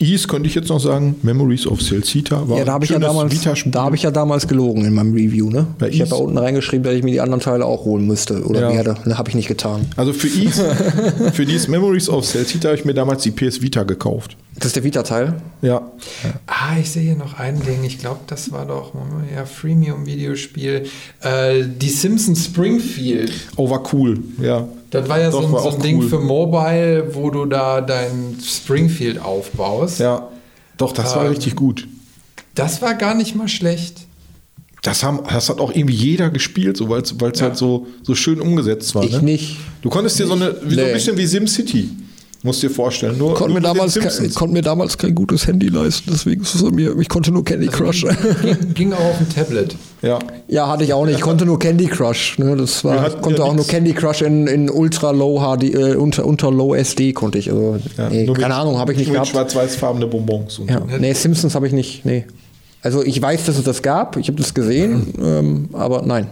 Is 0.00 0.26
könnte 0.26 0.48
ich 0.48 0.54
jetzt 0.54 0.70
noch 0.70 0.80
sagen, 0.80 1.14
Memories 1.22 1.66
of 1.66 1.82
Celcita 1.82 2.48
war 2.48 2.58
Ja, 2.58 2.64
da 2.64 2.72
habe 2.72 2.84
ich, 2.86 2.90
ja 2.90 2.98
damals- 2.98 3.32
Vita-Spiel. 3.32 3.70
da 3.70 3.84
hab 3.84 3.94
ich 3.94 4.02
ja 4.02 4.10
damals 4.10 4.48
gelogen 4.48 4.84
in 4.86 4.94
meinem 4.94 5.12
Review. 5.12 5.50
Ne? 5.50 5.66
Bei 5.78 5.88
ich 5.90 6.00
habe 6.00 6.08
da 6.10 6.16
unten 6.16 6.38
reingeschrieben, 6.38 6.82
dass 6.84 6.94
ich 6.94 7.02
mir 7.02 7.10
die 7.12 7.20
anderen 7.20 7.42
Teile 7.42 7.66
auch 7.66 7.84
holen 7.84 8.06
müsste 8.06 8.42
oder 8.44 8.62
Ja. 8.62 8.72
werde. 8.74 8.96
Ne, 9.04 9.18
habe 9.18 9.28
ich 9.28 9.34
nicht 9.34 9.48
getan. 9.48 9.86
Also 9.96 10.14
für 10.14 10.28
Is, 10.28 10.58
für 11.34 11.44
dieses 11.44 11.68
Memories 11.68 12.08
of 12.08 12.24
Celcita 12.24 12.68
habe 12.68 12.78
ich 12.78 12.84
mir 12.86 12.94
damals 12.94 13.22
die 13.24 13.30
PS 13.30 13.60
Vita 13.60 13.82
gekauft. 13.82 14.36
Das 14.56 14.66
ist 14.68 14.76
der 14.76 14.84
Vita-Teil. 14.84 15.34
Ja. 15.62 15.82
Ah, 16.46 16.78
ich 16.80 16.90
sehe 16.90 17.02
hier 17.02 17.16
noch 17.16 17.38
ein 17.38 17.60
Ding. 17.62 17.84
Ich 17.84 17.98
glaube, 17.98 18.20
das 18.26 18.50
war 18.52 18.64
doch 18.66 18.94
Moment, 18.94 19.30
ja, 19.34 19.44
Freemium-Videospiel. 19.44 20.84
Äh, 21.22 21.64
die 21.80 21.88
Simpsons 21.90 22.44
Springfield. 22.46 23.32
Oh, 23.56 23.68
war 23.70 23.82
cool, 23.92 24.18
ja. 24.42 24.66
Das 24.90 25.08
war 25.08 25.20
ja 25.20 25.30
Doch, 25.30 25.40
so, 25.42 25.46
ein- 25.46 25.52
war 25.52 25.62
so 25.62 25.70
ein 25.70 25.82
Ding 25.82 25.98
cool. 26.00 26.08
für 26.08 26.18
Mobile, 26.18 27.14
wo 27.14 27.30
du 27.30 27.46
da 27.46 27.80
dein 27.80 28.36
Springfield 28.44 29.20
aufbaust. 29.20 30.00
Ja. 30.00 30.28
Doch, 30.76 30.92
das 30.92 31.14
war 31.14 31.24
Ähm, 31.26 31.32
richtig 31.32 31.54
gut. 31.56 31.86
Das 32.54 32.82
war 32.82 32.94
gar 32.94 33.14
nicht 33.14 33.34
mal 33.36 33.48
schlecht. 33.48 34.06
Das, 34.82 35.02
haben, 35.04 35.20
das 35.28 35.48
hat 35.50 35.60
auch 35.60 35.72
irgendwie 35.74 35.94
jeder 35.94 36.30
gespielt, 36.30 36.76
so, 36.76 36.88
weil 36.88 37.02
es 37.02 37.10
Ja. 37.12 37.46
halt 37.46 37.56
so, 37.56 37.86
so 38.02 38.14
schön 38.14 38.40
umgesetzt 38.40 38.94
war. 38.94 39.04
Ich 39.04 39.12
ne? 39.12 39.22
nicht. 39.22 39.56
Du 39.82 39.90
konntest 39.90 40.18
dir 40.18 40.26
so 40.26 40.32
eine, 40.32 40.56
wie 40.64 40.74
so 40.74 40.80
ein 40.80 40.86
Nee. 40.88 40.92
bisschen 40.94 41.16
wie 41.18 41.26
SimCity. 41.26 41.90
Musst 42.42 42.62
dir 42.62 42.70
vorstellen. 42.70 43.18
Nur, 43.18 43.34
Konnte 43.34 43.52
mir, 43.52 43.60
damals 43.60 43.94
kein, 44.00 44.32
konnte 44.32 44.54
mir 44.54 44.62
damals 44.62 44.96
kein 44.96 45.14
gutes 45.14 45.46
Handy 45.46 45.68
leisten, 45.68 46.10
deswegen 46.10 46.40
ist 46.40 46.54
es 46.54 46.62
bei 46.62 46.70
mir. 46.70 46.96
Ich 46.98 47.08
konnte 47.10 47.30
nur 47.30 47.44
Candy 47.44 47.66
Crush. 47.66 48.06
Ging, 48.42 48.74
ging 48.74 48.92
auch 48.94 48.98
auf 49.00 49.18
dem 49.18 49.28
Tablet. 49.28 49.76
Ja. 50.00 50.18
ja, 50.48 50.66
hatte 50.66 50.84
ich 50.84 50.94
auch 50.94 51.04
nicht. 51.04 51.16
Ich 51.16 51.20
konnte 51.20 51.44
nur 51.44 51.58
Candy 51.58 51.86
Crush. 51.86 52.38
Ne? 52.38 52.56
Das 52.56 52.82
war, 52.82 53.02
hatten 53.02 53.20
konnte 53.20 53.40
ja 53.40 53.44
auch 53.44 53.54
nur. 53.54 53.66
Candy 53.66 53.92
Crush 53.92 54.22
in, 54.22 54.46
in 54.46 54.70
Ultra 54.70 55.10
Low 55.10 55.38
HD, 55.58 55.64
äh, 55.74 55.94
unter, 55.96 56.24
unter 56.24 56.50
Low 56.50 56.74
SD 56.74 57.12
konnte 57.12 57.36
ich. 57.36 57.50
Also, 57.50 57.76
ja. 57.98 58.08
nee, 58.08 58.24
keine 58.24 58.38
mit- 58.38 58.50
Ahnung, 58.52 58.78
habe 58.78 58.92
ich 58.92 58.98
nicht 58.98 59.12
gehabt. 59.12 59.28
schwarz-weiß-farbene 59.28 60.06
Bonbons. 60.06 60.60
Und 60.60 60.70
Ja. 60.70 60.78
so. 60.80 60.96
Nee, 60.98 61.12
Simpsons 61.12 61.54
habe 61.54 61.66
ich 61.66 61.74
nicht. 61.74 62.06
Nee. 62.06 62.24
Also 62.80 63.04
ich 63.04 63.20
weiß, 63.20 63.44
dass 63.44 63.58
es 63.58 63.64
das 63.64 63.82
gab. 63.82 64.16
Ich 64.16 64.28
habe 64.28 64.38
das 64.38 64.54
gesehen, 64.54 65.12
ähm, 65.22 65.68
aber 65.74 66.00
nein. 66.06 66.28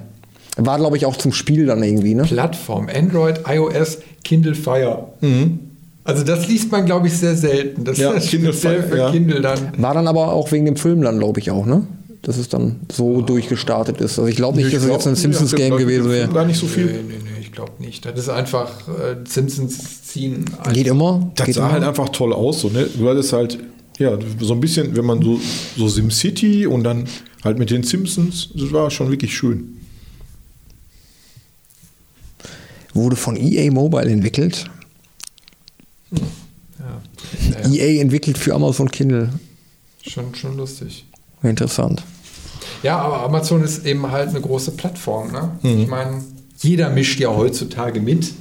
War, 0.56 0.78
glaube 0.78 0.96
ich, 0.96 1.04
auch 1.04 1.16
zum 1.16 1.32
Spiel 1.34 1.66
dann 1.66 1.82
irgendwie, 1.82 2.14
ne? 2.14 2.22
Plattform, 2.24 2.88
Android, 2.92 3.40
iOS, 3.46 3.98
Kindle 4.24 4.54
Fire. 4.54 5.08
Also 6.08 6.24
das 6.24 6.48
liest 6.48 6.72
man, 6.72 6.86
glaube 6.86 7.06
ich, 7.06 7.12
sehr 7.18 7.36
selten. 7.36 7.84
Das 7.84 7.98
Ja, 7.98 8.12
ist 8.14 8.30
Kindle 8.30 8.52
speziell 8.52 8.82
für 8.82 8.96
ja. 8.96 9.10
Kindle 9.10 9.40
dann. 9.42 9.72
War 9.76 9.92
dann 9.92 10.08
aber 10.08 10.32
auch 10.32 10.50
wegen 10.52 10.64
dem 10.64 10.76
Film 10.76 11.02
dann, 11.02 11.18
glaube 11.18 11.38
ich, 11.40 11.50
auch, 11.50 11.66
ne? 11.66 11.86
Dass 12.22 12.38
es 12.38 12.48
dann 12.48 12.80
so 12.90 13.20
durchgestartet 13.20 14.00
ist. 14.00 14.18
Also 14.18 14.26
ich 14.26 14.36
glaube 14.36 14.56
nicht, 14.56 14.74
dass 14.74 14.82
es 14.84 14.88
jetzt 14.90 15.06
ein 15.06 15.14
Simpsons-Game 15.16 15.76
gewesen 15.76 16.10
wäre. 16.10 16.28
Gar 16.28 16.46
nicht 16.46 16.58
so 16.58 16.66
Nee, 16.66 16.72
viel. 16.72 16.86
nee, 16.86 17.02
nee, 17.22 17.40
ich 17.40 17.52
glaube 17.52 17.72
nicht. 17.78 18.04
Das 18.06 18.18
ist 18.18 18.28
einfach, 18.30 18.88
äh, 18.88 19.16
Simpsons 19.28 20.02
ziehen. 20.04 20.46
ein- 20.64 20.72
Geht 20.72 20.86
immer. 20.86 21.30
Das 21.36 21.44
geht 21.46 21.54
sah 21.56 21.64
immer. 21.64 21.72
halt 21.72 21.84
einfach 21.84 22.08
toll 22.08 22.32
aus, 22.32 22.60
so, 22.62 22.68
ne? 22.70 22.88
Du 22.98 23.08
hattest 23.08 23.32
halt, 23.34 23.58
ja, 23.98 24.18
so 24.40 24.54
ein 24.54 24.60
bisschen, 24.60 24.96
wenn 24.96 25.04
man 25.04 25.20
so, 25.22 25.38
so 25.76 25.88
SimCity 25.88 26.66
und 26.66 26.84
dann 26.84 27.04
halt 27.44 27.58
mit 27.58 27.70
den 27.70 27.82
Simpsons, 27.82 28.48
das 28.54 28.72
war 28.72 28.90
schon 28.90 29.10
wirklich 29.10 29.36
schön. 29.36 29.74
Wurde 32.94 33.16
von 33.16 33.36
EA 33.36 33.70
Mobile 33.70 34.10
entwickelt. 34.10 34.64
Ja. 36.10 37.70
EA 37.70 38.00
entwickelt 38.00 38.38
für 38.38 38.54
Amazon 38.54 38.90
Kindle. 38.90 39.30
schon, 40.06 40.34
schon 40.34 40.56
lustig. 40.56 41.04
Interessant. 41.42 42.02
Ja, 42.82 42.98
aber 42.98 43.22
Amazon 43.22 43.62
ist 43.62 43.84
eben 43.86 44.10
halt 44.10 44.30
eine 44.30 44.40
große 44.40 44.72
Plattform. 44.72 45.32
Ne? 45.32 45.58
Mhm. 45.62 45.80
Ich 45.80 45.88
meine, 45.88 46.22
jeder 46.58 46.90
mischt 46.90 47.18
ja 47.20 47.34
heutzutage 47.34 48.00
mit. 48.00 48.32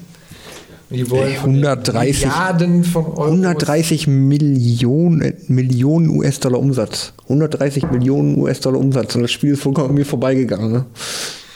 Die 0.89 1.09
wollen 1.09 1.33
Ey, 1.33 1.35
von 1.35 1.53
den 1.53 1.65
130 1.65 2.25
Milliarden 2.25 2.83
von 2.85 3.05
Euro. 3.05 3.25
130 3.25 4.07
Millionen, 4.07 5.33
Millionen 5.47 6.09
US-Dollar 6.09 6.59
Umsatz. 6.59 7.13
130 7.23 7.91
Millionen 7.91 8.37
US-Dollar 8.37 8.79
Umsatz. 8.79 9.15
Und 9.15 9.23
das 9.23 9.31
Spiel 9.31 9.53
ist 9.53 9.61
vollkommen 9.61 9.89
an 9.89 9.95
mir 9.95 10.05
vorbeigegangen. 10.05 10.71
Ne? 10.71 10.85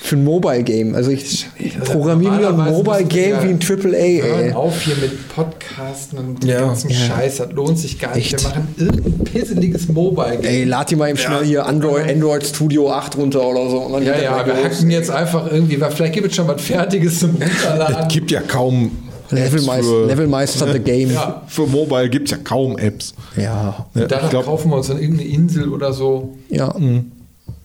Für 0.03 0.15
ein 0.15 0.23
Mobile-Game. 0.23 0.95
Also 0.95 1.11
ich 1.11 1.48
Also 1.80 1.94
programmiere 1.94 2.32
mir 2.32 2.38
ein 2.38 2.56
normalerweise 2.57 2.78
Mobile-Game 2.84 3.36
müssen 3.36 3.48
wie 3.48 3.49
ein 3.53 3.60
Triple 3.60 3.98
A. 3.98 4.23
Hören 4.26 4.53
auf 4.53 4.82
hier 4.82 4.95
mit 4.95 5.30
Podcasten 5.30 6.18
und 6.18 6.44
dem 6.44 6.49
Ja. 6.49 6.61
ganzen 6.61 6.90
Ja. 6.90 6.95
Scheiß. 6.98 7.38
Das 7.38 7.52
lohnt 7.52 7.78
sich 7.78 7.99
gar 7.99 8.15
nicht. 8.15 8.34
Echt? 8.34 8.44
Wir 8.44 8.49
machen 8.49 8.68
irgendein 8.78 9.19
pisseliges 9.26 9.88
Mobile-Game. 9.90 10.44
Ey, 10.44 10.64
lad 10.64 10.90
dir 10.90 10.98
mal 10.98 11.10
eben 11.10 11.19
schnell 11.19 11.45
hier 11.45 11.65
Android, 11.68 12.10
Android 12.10 12.44
Studio 12.45 12.91
8 12.91 13.15
runter 13.18 13.45
oder 13.45 13.69
so. 13.69 13.78
Und 13.78 13.94
dann 13.94 14.03
Ja, 14.06 14.19
ja, 14.19 14.45
wir 14.45 14.64
hacken 14.64 14.90
jetzt 14.90 15.11
einfach 15.11 15.49
irgendwie, 15.52 15.80
weil 15.80 15.91
vielleicht 15.91 16.14
gibt 16.14 16.28
es 16.28 16.36
schon 16.36 16.48
was 16.48 16.61
Fertiges 16.61 17.19
zum 17.19 17.32
Runterladen. 17.32 17.98
Es 18.07 18.14
gibt 18.14 18.32
ja 18.32 18.41
kaum 18.41 18.91
Levelmeister, 19.30 19.84
für, 19.84 20.07
Levelmeister 20.07 20.73
the 20.73 20.80
Game. 20.80 21.11
Ja. 21.14 21.44
für 21.48 21.68
Mobile 21.68 22.10
gibt 22.10 22.26
es 22.28 22.32
ja 22.32 22.44
kaum 22.44 22.78
Apps. 22.78 23.14
Ja. 23.38 23.86
Ja, 23.94 24.06
Danach 24.07 24.23
ich 24.26 24.30
glaub, 24.32 24.45
kaufen 24.45 24.72
wir 24.72 24.78
uns 24.78 24.88
dann 24.88 24.99
irgendeine 24.99 25.30
Insel 25.30 25.69
oder 25.72 25.94
so. 25.94 26.34
ja. 26.49 26.76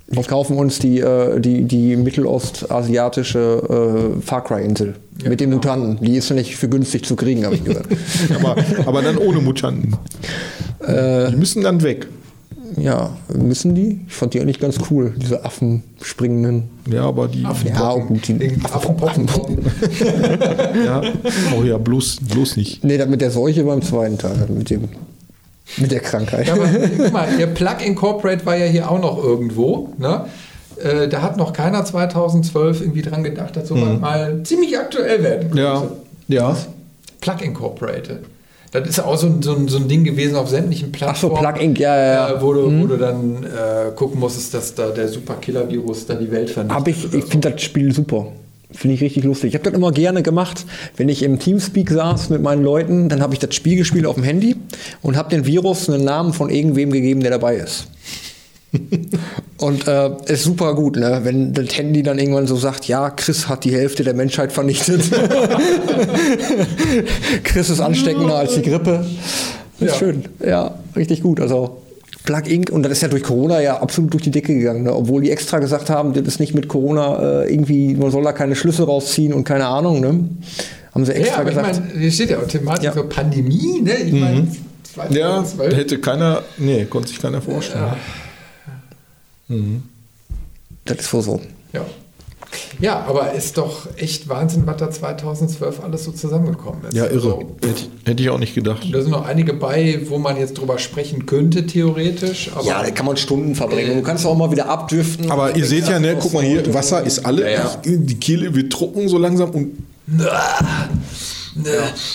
Wir 0.09 0.23
kaufen 0.23 0.57
uns 0.57 0.79
die, 0.79 1.01
äh, 1.01 1.41
die, 1.41 1.65
die 1.65 1.97
mittelostasiatische 1.97 4.13
äh, 4.19 4.23
Far 4.23 4.45
Cry-Insel 4.45 4.95
Ja, 5.23 5.29
mit 5.31 5.41
den 5.41 5.51
genau. 5.51 5.57
Mutanten. 5.57 5.99
Die 6.05 6.17
ist 6.17 6.31
nicht 6.31 6.57
für 6.57 6.69
günstig 6.69 7.05
zu 7.05 7.17
kriegen, 7.17 7.45
habe 7.45 7.57
ich 7.57 7.65
gehört. 7.65 7.87
aber, 8.37 8.57
aber 8.87 9.03
dann 9.03 9.19
ohne 9.19 9.41
Mutanten. 9.41 9.97
Äh, 10.87 11.31
Die 11.31 11.37
müssen 11.37 11.63
dann 11.63 11.83
weg. 11.83 12.07
ja, 12.77 13.17
müssen 13.35 13.75
die? 13.75 14.03
Ich 14.07 14.15
fand 14.15 14.35
die 14.35 14.41
eigentlich 14.41 14.61
ganz 14.61 14.77
cool, 14.91 15.13
diese 15.17 15.45
Affen 15.45 15.83
springenden. 16.01 16.65
Ja, 16.89 17.03
aber 17.07 17.27
die. 17.27 17.43
Ja, 17.43 17.93
oh 17.93 18.01
gut, 18.01 18.29
die 18.29 18.53
Affenpocken. 18.63 19.27
Ja, 20.85 21.03
oh 21.59 21.65
ja, 21.65 21.79
bloß, 21.79 22.19
bloß 22.33 22.57
nicht. 22.57 22.85
Nee, 22.85 23.05
mit 23.07 23.21
der 23.21 23.33
Seuche 23.33 23.65
beim 23.65 23.83
zweiten 23.83 24.19
Teil, 24.19 24.47
mit 24.57 24.71
dem 24.71 24.89
mit 25.77 25.91
der 25.91 26.01
Krankheit. 26.01 26.47
Ja, 26.47 26.55
aber 26.55 26.69
guck 26.97 27.13
mal, 27.13 27.29
der 27.37 27.47
Plug 27.49 27.85
Incorporate 27.85 28.47
war 28.47 28.57
ja 28.57 28.67
hier 28.67 28.91
auch 28.91 29.01
noch 29.01 29.23
irgendwo. 29.23 29.93
Ne? 29.99 30.27
Äh, 30.83 31.09
da 31.09 31.23
hat 31.23 31.37
noch 31.37 31.53
keiner 31.53 31.85
2012 31.85 32.81
irgendwie 32.81 33.03
dran 33.03 33.25
gedacht, 33.25 33.57
dass 33.57 33.69
sowas 33.69 33.99
mal 34.01 34.43
ziemlich 34.45 34.79
aktuell 34.79 35.23
werden 35.23 35.51
könnte. 35.51 35.63
Ja, 35.63 35.83
ja. 36.29 36.57
Plug 37.21 37.43
Incorporated. 37.43 38.21
Das 38.73 38.89
ist 38.89 38.99
ja 38.99 39.05
auch 39.05 39.17
so 39.17 39.27
ein, 39.27 39.43
so, 39.43 39.55
ein, 39.55 39.69
so 39.69 39.79
ein 39.79 39.89
Ding 39.89 40.05
gewesen 40.05 40.37
auf 40.37 40.49
sämtlichen 40.49 40.93
Ach 41.03 41.17
so, 41.17 41.29
Plattformen. 41.31 41.55
Plug 41.55 41.65
Inc, 41.65 41.79
ja, 41.79 41.97
ja, 41.97 42.13
ja. 42.13 42.31
Äh, 42.31 42.43
wo, 42.43 42.53
du, 42.53 42.83
wo 42.83 42.87
du 42.87 42.97
dann 42.97 43.45
äh, 43.45 43.93
gucken 43.95 44.21
musstest, 44.21 44.53
dass 44.55 44.75
da 44.75 44.89
der 44.91 45.09
Super-Killer-Virus 45.09 46.07
da 46.07 46.15
die 46.15 46.31
Welt 46.31 46.51
vernichtet. 46.51 46.79
Hab 46.79 46.89
ich, 46.89 47.15
ich 47.15 47.25
finde 47.25 47.51
das 47.53 47.63
Spiel 47.63 47.93
super. 47.93 48.33
Finde 48.73 48.95
ich 48.97 49.01
richtig 49.01 49.25
lustig. 49.25 49.51
Ich 49.51 49.55
habe 49.55 49.65
das 49.65 49.75
immer 49.75 49.93
gerne 49.93 50.23
gemacht, 50.23 50.67
wenn 50.97 51.09
ich 51.09 51.23
im 51.23 51.39
Teamspeak 51.39 51.89
saß 51.91 52.31
mit 52.31 52.43
meinen 52.43 52.65
Leuten, 52.65 53.09
dann 53.09 53.23
habe 53.23 53.33
ich 53.33 53.39
das 53.39 53.55
Spiel 53.55 53.77
gespielt 53.77 54.07
auf 54.07 54.17
dem 54.17 54.25
Handy 54.25 54.57
und 55.03 55.17
habe 55.17 55.31
den 55.31 55.47
Virus 55.47 55.89
einen 55.89 56.05
Namen 56.05 56.33
von 56.33 56.51
irgendwem 56.51 56.91
gegeben, 56.91 57.21
der 57.21 57.31
dabei 57.31 57.57
ist. 57.57 57.87
und 59.59 59.87
äh, 59.87 60.11
ist 60.27 60.43
super 60.43 60.75
gut, 60.75 60.97
ne? 60.97 61.21
wenn 61.23 61.53
das 61.55 61.79
Handy 61.79 62.03
dann 62.03 62.19
irgendwann 62.19 62.49
so 62.49 62.57
sagt, 62.57 62.89
ja, 62.89 63.11
Chris 63.11 63.49
hat 63.49 63.65
die 63.65 63.73
Hälfte 63.73 64.03
der 64.03 64.15
Menschheit 64.15 64.53
vernichtet. 64.53 65.03
Chris 67.45 67.71
ist 67.71 67.81
ansteckender 67.81 68.35
als 68.35 68.55
die 68.55 68.63
Grippe. 68.63 69.07
Ist 69.79 69.93
Ja. 69.93 69.95
schön. 69.95 70.25
Ja, 70.45 70.75
richtig 70.97 71.23
gut. 71.23 71.41
Also 71.41 71.83
Plug 72.27 72.43
Inc. 72.47 72.69
und 72.71 72.83
das 72.83 72.93
ist 72.93 73.01
ja 73.03 73.09
durch 73.09 73.23
Corona 73.23 73.61
ja 73.63 73.81
absolut 73.81 74.13
durch 74.13 74.23
die 74.23 74.31
Decke 74.31 74.53
gegangen, 74.55 74.83
ne? 74.83 74.95
obwohl 74.95 75.23
die 75.23 75.31
extra 75.31 75.59
gesagt 75.61 75.89
haben, 75.89 76.13
das 76.13 76.27
ist 76.27 76.41
nicht 76.41 76.55
mit 76.55 76.69
Corona 76.69 77.43
äh, 77.45 77.51
irgendwie, 77.53 77.95
man 77.95 78.11
soll 78.11 78.23
da 78.25 78.33
keine 78.33 78.55
Schlüsse 78.55 78.83
rausziehen 78.85 79.33
und 79.33 79.45
keine 79.45 79.67
Ahnung, 79.67 80.01
ne? 80.01 80.29
Haben 80.95 81.05
sie 81.07 81.13
Ja, 81.13 81.19
extra 81.19 81.41
aber 81.41 81.51
ich 81.51 81.57
gesagt. 81.57 81.81
meine, 81.89 81.99
hier 82.01 82.11
steht 82.13 82.31
ja 82.31 82.39
auch 82.39 82.47
Thematik 82.47 82.85
Ja. 82.85 82.93
so 82.93 83.05
Pandemie, 83.09 83.81
ne? 83.83 83.95
Ich 83.95 84.13
meine, 84.13 84.41
Ja, 85.11 85.45
2012. 85.45 85.77
hätte 85.77 85.99
keiner, 86.01 86.43
nee, 86.59 86.85
konnte 86.85 87.09
sich 87.09 87.21
keiner 87.21 87.41
vorstellen. 87.41 87.93
das 90.85 90.99
ist 90.99 91.13
wohl 91.13 91.23
so. 91.23 91.41
Ja. 91.73 91.85
Ja, 92.81 93.05
aber 93.09 93.33
ist 93.33 93.57
doch 93.59 93.87
echt 93.97 94.29
Wahnsinn, 94.29 94.63
was 94.67 94.77
da 94.77 94.91
2012 94.91 95.83
alles 95.83 96.05
so 96.05 96.13
zusammengekommen 96.13 96.85
ist. 96.89 96.95
Ja, 96.95 97.05
irre. 97.05 97.15
Also, 97.15 97.39
Hätte, 97.63 97.83
hätte 98.05 98.23
ich 98.23 98.31
auch 98.31 98.39
nicht 98.39 98.55
gedacht. 98.55 98.87
da 98.93 99.01
sind 99.01 99.11
noch 99.11 99.27
einige 99.27 99.53
bei, 99.55 100.01
wo 100.09 100.19
man 100.19 100.37
jetzt 100.37 100.55
drüber 100.59 100.79
sprechen 100.79 101.27
könnte, 101.27 101.67
theoretisch. 101.67 102.51
Aber 102.55 102.65
Ja, 102.67 102.83
da 102.83 102.91
kann 102.91 103.07
man 103.07 103.17
Stunden 103.17 103.55
verbringen. 103.55 103.91
Und 103.93 103.97
du 103.99 104.03
kannst 104.03 104.27
auch 104.27 104.37
mal 104.37 104.51
wieder 104.51 104.69
abdriften. 104.69 105.31
Aber 105.31 105.57
ihr 105.57 105.65
seht 105.65 105.89
ja, 105.89 105.99
ne, 105.99 106.17
guck 106.21 106.33
mal 106.33 106.43
hier, 106.43 106.73
Wasser 106.75 107.03
ist 107.05 107.25
alle. 107.25 107.43
Ja, 107.51 107.59
ja. 107.59 107.71
Die 107.85 108.19
Kehle 108.19 108.55
wird 108.55 108.73
trocken 108.73 109.09
so 109.09 109.19
langsam 109.19 109.51
und 109.51 109.73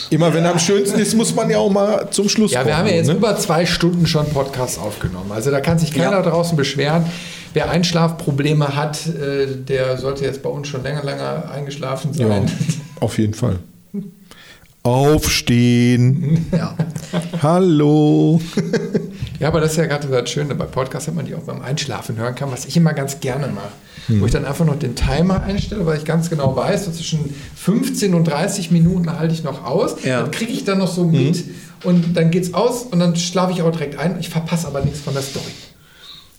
immer 0.09 0.33
wenn 0.33 0.45
er 0.45 0.51
am 0.51 0.59
schönsten 0.59 0.99
ist, 0.99 1.15
muss 1.15 1.33
man 1.33 1.49
ja 1.49 1.57
auch 1.57 1.69
mal 1.69 2.07
zum 2.11 2.29
Schluss 2.29 2.51
Ja, 2.51 2.65
wir 2.65 2.77
haben 2.77 2.87
ja 2.87 2.93
jetzt 2.95 3.07
ne? 3.07 3.13
über 3.13 3.35
zwei 3.37 3.65
Stunden 3.65 4.05
schon 4.05 4.27
Podcast 4.29 4.79
aufgenommen. 4.79 5.31
Also 5.31 5.51
da 5.51 5.59
kann 5.61 5.79
sich 5.79 5.91
keiner 5.91 6.11
Ja. 6.11 6.21
draußen 6.21 6.55
beschweren. 6.55 7.05
Wer 7.53 7.69
Einschlafprobleme 7.69 8.75
hat, 8.75 9.05
äh, 9.07 9.47
der 9.67 9.97
sollte 9.97 10.23
jetzt 10.23 10.41
bei 10.41 10.49
uns 10.49 10.67
schon 10.67 10.83
länger, 10.83 11.03
länger 11.03 11.51
eingeschlafen 11.51 12.11
Ja, 12.13 12.27
sein. 12.27 12.49
auf 12.99 13.17
jeden 13.17 13.33
Fall. 13.33 13.59
Aufstehen. 14.83 16.47
ja. 16.51 16.75
Hallo. 17.43 18.41
Ja, 19.39 19.47
aber 19.49 19.59
das 19.59 19.71
ist 19.71 19.77
ja 19.77 19.85
gerade 19.85 20.07
das 20.07 20.29
Schöne. 20.29 20.55
Bei 20.55 20.65
Podcasts 20.65 21.07
hat 21.07 21.15
man 21.15 21.25
die 21.25 21.35
auch 21.35 21.41
beim 21.43 21.61
Einschlafen 21.61 22.17
hören 22.17 22.33
kann, 22.35 22.51
was 22.51 22.65
ich 22.65 22.77
immer 22.77 22.93
ganz 22.93 23.19
gerne 23.19 23.47
mache. 23.47 23.69
Wo 24.07 24.25
ich 24.25 24.31
dann 24.31 24.45
einfach 24.45 24.65
noch 24.65 24.77
den 24.79 24.95
Timer 24.95 25.43
einstelle, 25.43 25.85
weil 25.85 25.97
ich 25.97 26.05
ganz 26.05 26.29
genau 26.29 26.55
weiß, 26.55 26.85
so 26.85 26.91
zwischen 26.91 27.33
15 27.55 28.13
und 28.15 28.23
30 28.25 28.71
Minuten 28.71 29.11
halte 29.17 29.33
ich 29.33 29.43
noch 29.43 29.63
aus. 29.63 29.95
Ja. 30.03 30.21
Dann 30.21 30.31
kriege 30.31 30.51
ich 30.51 30.63
dann 30.63 30.79
noch 30.79 30.91
so 30.91 31.03
mit 31.05 31.43
und 31.83 32.17
dann 32.17 32.31
geht's 32.31 32.53
aus 32.55 32.83
und 32.83 32.99
dann 32.99 33.15
schlafe 33.15 33.53
ich 33.53 33.61
auch 33.61 33.71
direkt 33.71 33.99
ein. 33.99 34.19
Ich 34.19 34.29
verpasse 34.29 34.65
aber 34.67 34.81
nichts 34.83 34.99
von 35.01 35.13
der 35.13 35.21
Story. 35.21 35.45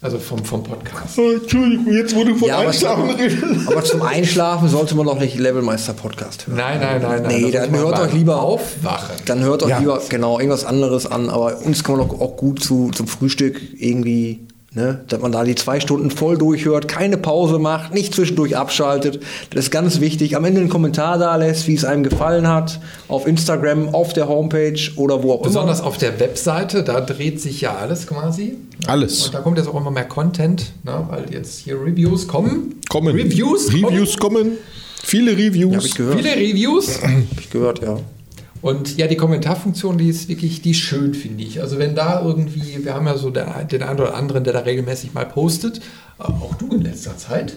Also 0.03 0.19
vom, 0.19 0.43
vom 0.43 0.61
Podcast. 0.63 1.17
Oh, 1.17 1.31
Entschuldigung, 1.31 1.93
jetzt 1.93 2.13
wo 2.13 2.25
du 2.25 2.35
von 2.35 2.47
Ja, 2.49 2.57
aber, 2.57 2.67
Einschlafen 2.67 3.09
redest. 3.11 3.43
aber 3.67 3.83
zum 3.85 4.01
Einschlafen 4.01 4.67
sollte 4.67 4.95
man 4.95 5.05
doch 5.05 5.17
nicht 5.17 5.39
Levelmeister-Podcast 5.39 6.47
hören. 6.47 6.57
Nein, 6.57 6.79
nein, 6.81 7.01
nein, 7.01 7.23
nein. 7.23 7.41
Nee, 7.41 7.51
dann 7.51 7.71
man 7.71 7.79
hört 7.79 7.99
euch 7.99 8.11
lieber 8.13 8.41
aufwachen. 8.41 9.15
Dann 9.25 9.39
hört 9.43 9.63
euch 9.63 9.69
Ja. 9.69 9.79
lieber 9.79 10.01
genau 10.09 10.39
irgendwas 10.39 10.65
anderes 10.65 11.05
an. 11.09 11.29
Aber 11.29 11.57
uns 11.61 11.85
kann 11.85 11.97
man 11.97 12.09
auch, 12.09 12.19
auch 12.19 12.35
gut 12.35 12.61
zu, 12.61 12.91
zum 12.93 13.07
Frühstück 13.07 13.61
irgendwie, 13.77 14.45
ne, 14.75 15.03
dass 15.07 15.19
man 15.21 15.31
da 15.31 15.43
die 15.43 15.55
zwei 15.55 15.79
Stunden 15.79 16.11
voll 16.11 16.37
durchhört, 16.37 16.87
keine 16.87 17.17
Pause 17.17 17.59
macht, 17.59 17.93
nicht 17.93 18.13
zwischendurch 18.13 18.57
abschaltet. 18.57 19.21
Das 19.51 19.65
ist 19.65 19.71
ganz 19.71 19.99
wichtig. 19.99 20.35
Am 20.35 20.45
Ende 20.45 20.61
einen 20.61 20.69
Kommentar 20.69 21.17
da 21.17 21.35
lässt, 21.35 21.67
wie 21.67 21.75
es 21.75 21.85
einem 21.85 22.03
gefallen 22.03 22.47
hat, 22.47 22.79
auf 23.07 23.27
Instagram, 23.27 23.89
auf 23.93 24.13
der 24.13 24.27
Homepage 24.27 24.79
oder 24.95 25.23
wo 25.23 25.33
auch 25.33 25.41
Besonders 25.41 25.79
immer. 25.79 25.87
auf 25.87 25.97
der 25.97 26.19
Webseite, 26.19 26.83
da 26.83 27.01
dreht 27.01 27.41
sich 27.41 27.61
ja 27.61 27.75
alles 27.75 28.07
quasi. 28.07 28.55
Alles. 28.87 29.27
Und 29.27 29.33
da 29.33 29.39
kommt 29.39 29.57
jetzt 29.57 29.67
auch 29.67 29.79
immer 29.79 29.91
mehr 29.91 30.05
Content, 30.05 30.73
ne, 30.83 31.05
weil 31.09 31.25
jetzt 31.31 31.59
hier 31.59 31.75
Reviews 31.81 32.27
kommen. 32.27 32.79
Kommen. 32.89 33.15
Reviews? 33.15 33.71
Reviews 33.71 34.17
kommen. 34.17 34.57
Viele 35.03 35.33
Reviews. 35.33 35.75
Hab 35.75 35.85
ich 35.85 35.95
gehört. 35.95 36.17
Viele 36.21 36.35
Reviews. 36.35 37.01
Hab 37.01 37.09
ich 37.39 37.49
gehört, 37.49 37.81
ja. 37.81 37.99
Und 38.63 38.95
ja, 38.95 39.07
die 39.07 39.17
Kommentarfunktion, 39.17 39.97
die 39.97 40.07
ist 40.07 40.29
wirklich, 40.29 40.61
die 40.61 40.71
ist 40.71 40.77
schön, 40.77 41.13
finde 41.13 41.43
ich. 41.43 41.59
Also 41.59 41.79
wenn 41.79 41.95
da 41.95 42.21
irgendwie, 42.23 42.85
wir 42.85 42.93
haben 42.93 43.05
ja 43.05 43.17
so 43.17 43.29
der, 43.29 43.65
den 43.65 43.83
einen 43.83 43.99
oder 43.99 44.15
anderen, 44.15 44.45
der 44.45 44.53
da 44.53 44.59
regelmäßig 44.59 45.13
mal 45.13 45.25
postet, 45.25 45.81
auch 46.29 46.55
du 46.55 46.75
in 46.75 46.81
letzter 46.83 47.17
Zeit. 47.17 47.53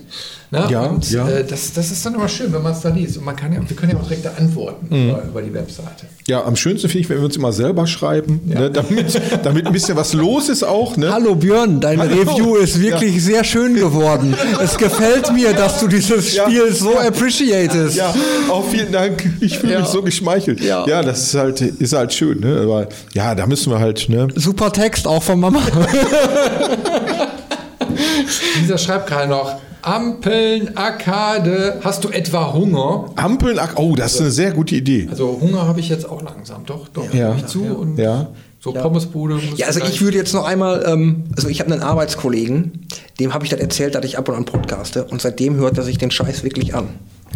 Ne? 0.50 0.66
Ja, 0.70 0.82
und 0.86 1.10
ja. 1.10 1.28
Äh, 1.28 1.44
das, 1.44 1.72
das 1.72 1.90
ist 1.90 2.04
dann 2.06 2.14
immer 2.14 2.28
schön, 2.28 2.52
wenn 2.52 2.62
man 2.62 2.72
es 2.72 2.80
da 2.80 2.88
liest. 2.88 3.16
Und 3.18 3.24
man 3.24 3.34
kann 3.36 3.52
ja, 3.52 3.60
wir 3.66 3.76
können 3.76 3.92
ja 3.92 3.98
auch 3.98 4.04
direkt 4.06 4.26
antworten 4.38 4.86
Mhm. 4.88 5.08
über, 5.10 5.22
über 5.24 5.42
die 5.42 5.52
Webseite. 5.54 6.06
Ja, 6.28 6.44
am 6.44 6.54
schönsten 6.56 6.88
finde 6.88 7.00
ich, 7.02 7.08
wenn 7.08 7.18
wir 7.18 7.24
uns 7.24 7.36
immer 7.36 7.52
selber 7.52 7.86
schreiben, 7.86 8.40
ne, 8.44 8.70
damit, 8.70 9.20
damit 9.44 9.66
ein 9.66 9.72
bisschen 9.72 9.96
was 9.96 10.12
los 10.12 10.48
ist 10.48 10.62
auch. 10.62 10.96
Ne? 10.96 11.12
Hallo 11.12 11.34
Björn, 11.34 11.80
dein 11.80 11.98
Hallo. 12.00 12.20
Review 12.22 12.56
ist 12.56 12.80
wirklich 12.80 13.22
sehr 13.22 13.42
schön 13.44 13.74
geworden. 13.74 14.34
Es 14.62 14.76
gefällt 14.76 15.32
mir, 15.32 15.52
dass 15.52 15.80
du 15.80 15.88
dieses 15.88 16.34
Ja. 16.34 16.44
Spiel 16.44 16.72
so 16.72 16.96
appreciatest. 16.98 17.96
Ja, 17.96 18.14
auch 18.48 18.64
vielen 18.68 18.92
Dank. 18.92 19.28
Ich 19.40 19.58
fühle 19.58 19.74
Ja. 19.74 19.80
mich 19.80 19.88
so 19.88 20.02
geschmeichelt. 20.02 20.60
Ja. 20.60 20.86
Ja. 20.86 21.02
das 21.02 21.22
ist 21.24 21.34
halt, 21.34 21.60
ist 21.60 21.92
halt 21.92 22.12
schön. 22.14 22.40
Ne? 22.40 22.60
Aber 22.62 22.88
ja, 23.14 23.34
da 23.34 23.46
müssen 23.46 23.70
wir 23.72 23.78
halt. 23.78 24.08
Ne? 24.08 24.28
Super 24.34 24.72
Text, 24.72 25.06
auch 25.06 25.22
von 25.22 25.40
Mama. 25.40 25.60
Dieser 28.62 28.78
schreibt 28.78 29.08
gerade 29.08 29.28
noch, 29.28 29.56
Ampeln, 29.82 30.76
Arkade, 30.76 31.78
hast 31.82 32.02
du 32.02 32.08
etwa 32.08 32.52
Hunger? 32.52 33.10
Ampeln, 33.14 33.58
ach, 33.60 33.74
oh, 33.76 33.94
das 33.94 34.14
ist 34.14 34.20
eine 34.20 34.30
sehr 34.32 34.50
gute 34.50 34.74
Idee. 34.74 35.06
Also 35.10 35.38
Hunger 35.40 35.66
habe 35.68 35.78
ich 35.80 35.88
jetzt 35.88 36.08
auch 36.08 36.22
langsam, 36.22 36.66
doch, 36.66 36.88
doch, 36.88 37.12
Ja. 37.14 37.36
ich 37.36 37.46
zu. 37.46 37.62
Und 37.64 37.96
Ja. 37.96 38.28
so 38.58 38.72
Pommesbude. 38.72 39.38
Ja, 39.56 39.66
also 39.68 39.80
ich 39.80 40.02
würde 40.02 40.16
jetzt 40.16 40.34
noch 40.34 40.44
einmal, 40.44 40.84
ähm, 40.88 41.24
also 41.36 41.48
ich 41.48 41.60
habe 41.60 41.72
einen 41.72 41.82
Arbeitskollegen, 41.82 42.88
dem 43.20 43.32
habe 43.32 43.44
ich 43.44 43.50
das 43.50 43.60
erzählt, 43.60 43.94
dass 43.94 44.04
ich 44.04 44.18
ab 44.18 44.28
und 44.28 44.34
an 44.34 44.44
podcaste 44.44 45.04
und 45.04 45.22
seitdem 45.22 45.54
hört 45.56 45.78
er 45.78 45.84
sich 45.84 45.98
den 45.98 46.10
Scheiß 46.10 46.42
wirklich 46.42 46.74
an. 46.74 46.88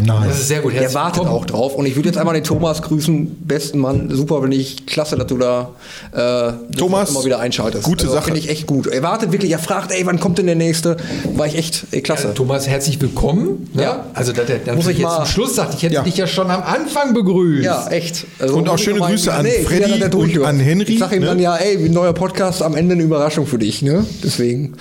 Nein. 0.04 0.28
Das 0.28 0.40
ist 0.40 0.48
sehr 0.48 0.60
gut. 0.60 0.72
Der 0.72 0.80
herzlich 0.82 0.94
wartet 0.94 1.22
willkommen. 1.22 1.36
auch 1.40 1.44
drauf 1.46 1.74
und 1.74 1.86
ich 1.86 1.96
würde 1.96 2.08
jetzt 2.08 2.18
einmal 2.18 2.34
den 2.34 2.44
Thomas 2.44 2.82
grüßen, 2.82 3.36
besten 3.46 3.78
Mann, 3.78 4.08
super, 4.10 4.42
wenn 4.42 4.52
ich, 4.52 4.86
klasse, 4.86 5.16
dass 5.16 5.26
du 5.26 5.38
da 5.38 5.70
äh, 6.12 6.52
Thomas, 6.76 7.10
immer 7.10 7.24
wieder 7.24 7.38
einschaltest. 7.40 7.84
gute 7.84 8.08
Sache. 8.08 8.24
Finde 8.24 8.40
ich 8.40 8.48
echt 8.48 8.66
gut. 8.66 8.86
Er 8.86 9.02
wartet 9.02 9.32
wirklich, 9.32 9.50
er 9.52 9.58
fragt, 9.58 9.92
ey, 9.92 10.04
wann 10.06 10.20
kommt 10.20 10.38
denn 10.38 10.46
der 10.46 10.54
nächste? 10.56 10.96
War 11.34 11.46
ich 11.46 11.56
echt, 11.56 11.86
ey, 11.90 12.00
klasse. 12.02 12.28
Also, 12.28 12.34
Thomas, 12.44 12.66
herzlich 12.68 13.00
willkommen. 13.00 13.68
Ne? 13.74 13.82
Ja. 13.82 14.06
Also, 14.14 14.32
dass 14.32 14.48
er 14.48 14.74
Muss 14.74 14.86
ich 14.86 14.98
jetzt 14.98 15.02
mal- 15.04 15.16
zum 15.18 15.26
Schluss 15.26 15.54
sagt, 15.56 15.74
ich 15.74 15.82
hätte 15.82 15.94
Ja. 15.94 16.02
dich 16.02 16.16
ja 16.16 16.26
schon 16.26 16.50
am 16.50 16.62
Anfang 16.62 17.14
begrüßt. 17.14 17.64
Ja, 17.64 17.88
echt. 17.88 18.26
Also 18.38 18.56
Und 18.56 18.68
auch 18.68 18.78
schöne 18.78 19.00
Grüße 19.00 19.32
an 19.32 19.44
will 19.44 19.52
Freddy 19.64 20.00
er 20.00 20.14
und 20.14 20.44
an 20.44 20.58
Henry, 20.60 20.92
Ich 20.94 20.98
sag 20.98 21.12
ihm 21.12 21.20
ne? 21.20 21.26
dann 21.26 21.38
ja, 21.38 21.56
ey, 21.56 21.76
ein 21.84 21.92
neuer 21.92 22.12
Podcast, 22.12 22.62
am 22.62 22.74
Ende 22.74 22.94
eine 22.94 23.02
Überraschung 23.02 23.46
für 23.46 23.58
dich, 23.58 23.82
ne? 23.82 24.04
Deswegen. 24.22 24.74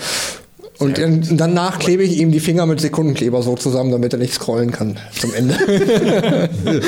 Und 0.79 0.97
dann, 0.97 1.37
danach 1.37 1.77
klebe 1.77 2.03
ich 2.03 2.17
ihm 2.17 2.31
die 2.31 2.39
Finger 2.39 2.65
mit 2.65 2.79
Sekundenkleber 2.79 3.41
so 3.43 3.55
zusammen, 3.55 3.91
damit 3.91 4.13
er 4.13 4.19
nicht 4.19 4.33
scrollen 4.33 4.71
kann 4.71 4.97
zum 5.11 5.33
Ende. 5.33 5.57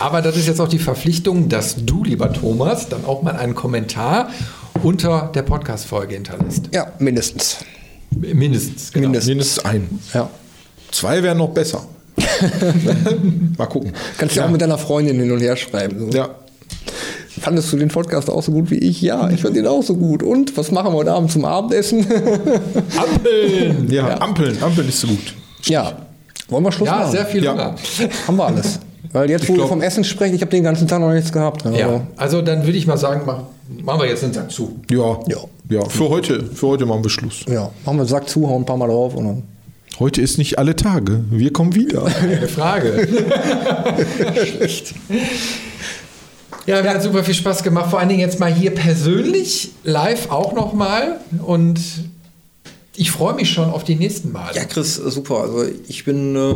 Aber 0.00 0.22
das 0.22 0.36
ist 0.36 0.48
jetzt 0.48 0.60
auch 0.60 0.68
die 0.68 0.80
Verpflichtung, 0.80 1.48
dass 1.48 1.76
du, 1.84 2.02
lieber 2.02 2.32
Thomas, 2.32 2.88
dann 2.88 3.04
auch 3.04 3.22
mal 3.22 3.36
einen 3.36 3.54
Kommentar 3.54 4.30
unter 4.82 5.30
der 5.32 5.42
Podcast-Folge 5.42 6.14
hinterlässt. 6.14 6.70
ja, 6.72 6.88
mindestens. 6.98 7.58
Mindestens. 8.10 8.92
Genau. 8.92 9.06
Mindestens. 9.08 9.28
Mindestens 9.28 9.64
ein. 9.64 10.00
Ja. 10.12 10.30
Zwei 10.90 11.22
wären 11.22 11.38
noch 11.38 11.50
besser. 11.50 11.86
Mal 13.58 13.66
gucken. 13.66 13.92
Kannst 14.18 14.36
ja 14.36 14.46
auch 14.46 14.50
mit 14.50 14.60
deiner 14.60 14.78
Freundin 14.78 15.18
hin 15.18 15.32
und 15.32 15.40
her 15.40 15.56
schreiben. 15.56 16.10
So. 16.10 16.16
Ja. 16.16 16.30
Fandest 17.40 17.72
du 17.72 17.76
den 17.76 17.88
Podcast 17.88 18.30
auch 18.30 18.42
so 18.42 18.52
gut 18.52 18.70
wie 18.70 18.76
ich? 18.78 19.00
Ja, 19.02 19.28
ich 19.30 19.42
fand 19.42 19.56
ihn 19.56 19.66
auch 19.66 19.82
so 19.82 19.96
gut. 19.96 20.22
Und 20.22 20.56
was 20.56 20.70
machen 20.70 20.92
wir 20.92 20.96
heute 20.98 21.12
Abend 21.12 21.30
zum 21.32 21.44
Abendessen? 21.44 22.06
Ampeln. 22.96 23.90
Ja, 23.90 24.20
Ampeln. 24.20 24.56
Ampeln 24.62 24.88
ist 24.88 25.00
so 25.00 25.08
gut. 25.08 25.34
ja. 25.64 25.92
Wollen 26.48 26.62
wir 26.62 26.72
Schluss 26.72 26.86
Ja, 26.88 26.96
machen? 26.98 27.10
sehr 27.12 27.24
viel 27.26 27.42
Ja. 27.42 27.52
Hunger. 27.52 27.74
Haben 28.26 28.36
wir 28.36 28.46
alles. 28.46 28.78
Weil 29.12 29.30
jetzt, 29.30 29.48
wo 29.48 29.56
wir 29.56 29.66
vom 29.66 29.80
Essen 29.80 30.04
sprechen, 30.04 30.34
ich 30.34 30.42
habe 30.42 30.50
den 30.50 30.62
ganzen 30.62 30.86
Tag 30.86 31.00
noch 31.00 31.10
nichts 31.12 31.32
gehabt. 31.32 31.64
ne? 31.64 31.78
Ja, 31.78 32.00
also 32.16 32.42
dann 32.42 32.64
würde 32.66 32.76
ich 32.76 32.86
mal 32.86 32.98
sagen, 32.98 33.24
machen, 33.24 33.44
machen 33.82 34.00
wir 34.02 34.08
jetzt 34.08 34.22
den 34.22 34.32
Sack 34.34 34.50
zu. 34.50 34.78
Ja. 34.90 35.18
Ja. 35.26 35.38
Ja, 35.70 35.88
für 35.88 36.10
heute, 36.10 36.44
für 36.44 36.66
heute 36.68 36.84
machen 36.84 37.02
wir 37.02 37.08
Schluss. 37.10 37.40
Ja, 37.48 37.70
machen 37.86 37.96
wir 37.96 38.04
den 38.04 38.08
Sack 38.08 38.28
zu, 38.28 38.46
hauen 38.46 38.62
ein 38.62 38.66
paar 38.66 38.76
Mal 38.76 38.88
drauf 38.88 39.14
und 39.14 39.24
dann. 39.24 39.42
Heute 39.98 40.20
ist 40.20 40.36
nicht 40.36 40.58
alle 40.58 40.76
Tage. 40.76 41.24
Wir 41.30 41.50
kommen 41.52 41.74
wieder. 41.74 42.02
Keine 42.20 42.48
Frage. 42.48 43.08
Ja, 46.66 46.80
mir 46.82 46.90
hat 46.90 47.02
super 47.02 47.22
viel 47.22 47.34
Spaß 47.34 47.62
gemacht. 47.62 47.90
Vor 47.90 47.98
allen 47.98 48.08
Dingen 48.08 48.20
jetzt 48.20 48.40
mal 48.40 48.52
hier 48.52 48.70
persönlich, 48.70 49.72
live 49.82 50.30
auch 50.30 50.54
nochmal. 50.54 51.20
Und 51.44 51.78
ich 52.96 53.10
freue 53.10 53.34
mich 53.34 53.50
schon 53.50 53.68
auf 53.70 53.84
die 53.84 53.96
nächsten 53.96 54.32
Male. 54.32 54.56
Ja, 54.56 54.64
Chris, 54.64 54.98
äh, 54.98 55.10
super. 55.10 55.40
Also 55.40 55.64
ich 55.88 56.04
bin 56.04 56.36
äh, 56.36 56.54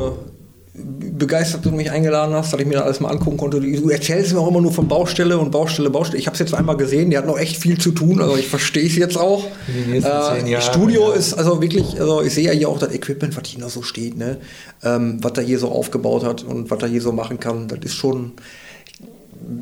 begeistert, 1.19 1.65
dass 1.65 1.71
du 1.71 1.77
mich 1.77 1.91
eingeladen 1.91 2.35
hast, 2.35 2.53
dass 2.53 2.61
ich 2.61 2.67
mir 2.67 2.75
das 2.75 2.85
alles 2.85 3.01
mal 3.01 3.11
angucken 3.11 3.37
konnte. 3.37 3.61
Du 3.61 3.91
erzählst 3.91 4.33
mir 4.33 4.41
auch 4.41 4.49
immer 4.49 4.61
nur 4.61 4.73
von 4.73 4.89
Baustelle 4.89 5.37
und 5.37 5.51
Baustelle, 5.51 5.91
Baustelle. 5.91 6.19
Ich 6.19 6.27
habe 6.27 6.35
es 6.35 6.39
jetzt 6.39 6.55
einmal 6.55 6.77
gesehen, 6.77 7.11
der 7.11 7.21
hat 7.21 7.27
noch 7.27 7.39
echt 7.39 7.57
viel 7.57 7.79
zu 7.79 7.91
tun, 7.91 8.21
also 8.21 8.37
ich 8.37 8.49
verstehe 8.49 8.87
es 8.87 8.97
jetzt 8.97 9.19
auch. 9.19 9.45
Den 9.67 9.91
nächsten 9.91 10.11
zehn 10.11 10.47
Jahren, 10.47 10.63
Studio 10.63 11.11
ja. 11.11 11.17
ist 11.17 11.35
also 11.35 11.61
wirklich, 11.61 12.01
also 12.01 12.23
ich 12.23 12.33
sehe 12.33 12.45
ja 12.45 12.53
hier 12.53 12.69
auch 12.69 12.79
das 12.79 12.95
Equipment, 12.95 13.37
was 13.37 13.49
hier 13.49 13.61
noch 13.61 13.71
so 13.71 13.83
steht, 13.83 14.17
ne? 14.17 14.39
ähm, 14.85 15.19
was 15.21 15.33
er 15.37 15.43
hier 15.43 15.59
so 15.59 15.69
aufgebaut 15.71 16.25
hat 16.25 16.45
und 16.45 16.71
was 16.71 16.81
er 16.81 16.89
hier 16.89 17.03
so 17.03 17.13
machen 17.13 17.41
kann. 17.41 17.67
Das 17.67 17.81
ist 17.83 17.95
schon 17.95 18.33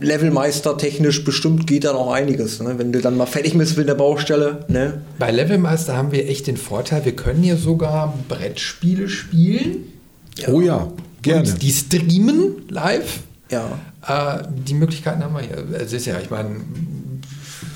Levelmeister 0.01 0.77
technisch 0.79 1.25
bestimmt 1.25 1.67
geht 1.67 1.85
da 1.85 1.93
noch 1.93 2.11
einiges. 2.13 2.61
Ne? 2.63 2.75
Wenn 2.79 2.93
du 2.93 3.01
dann 3.01 3.17
mal 3.17 3.27
fertig 3.27 3.57
bist 3.57 3.77
mit 3.79 3.89
der 3.89 3.95
Baustelle, 3.95 4.65
ne? 4.69 5.03
Bei 5.19 5.31
Levelmeister 5.31 5.97
haben 5.97 6.13
wir 6.13 6.29
echt 6.29 6.47
den 6.47 6.57
Vorteil, 6.57 7.05
wir 7.05 7.13
können 7.13 7.43
hier 7.43 7.57
sogar 7.57 8.15
Brettspiele 8.29 9.09
spielen. 9.09 9.85
Oh 10.49 10.61
ja, 10.61 10.89
gerne. 11.23 11.49
Und 11.49 11.63
die 11.63 11.71
streamen 11.73 12.63
live. 12.69 13.21
Ja. 13.51 13.65
Äh, 14.07 14.43
die 14.67 14.75
Möglichkeiten 14.75 15.23
haben 15.23 15.35
wir 15.35 15.43
hier. 15.43 15.65
Es 15.81 15.93
ist 15.93 16.07
ja, 16.07 16.19
ich 16.21 16.31
meine, 16.31 16.57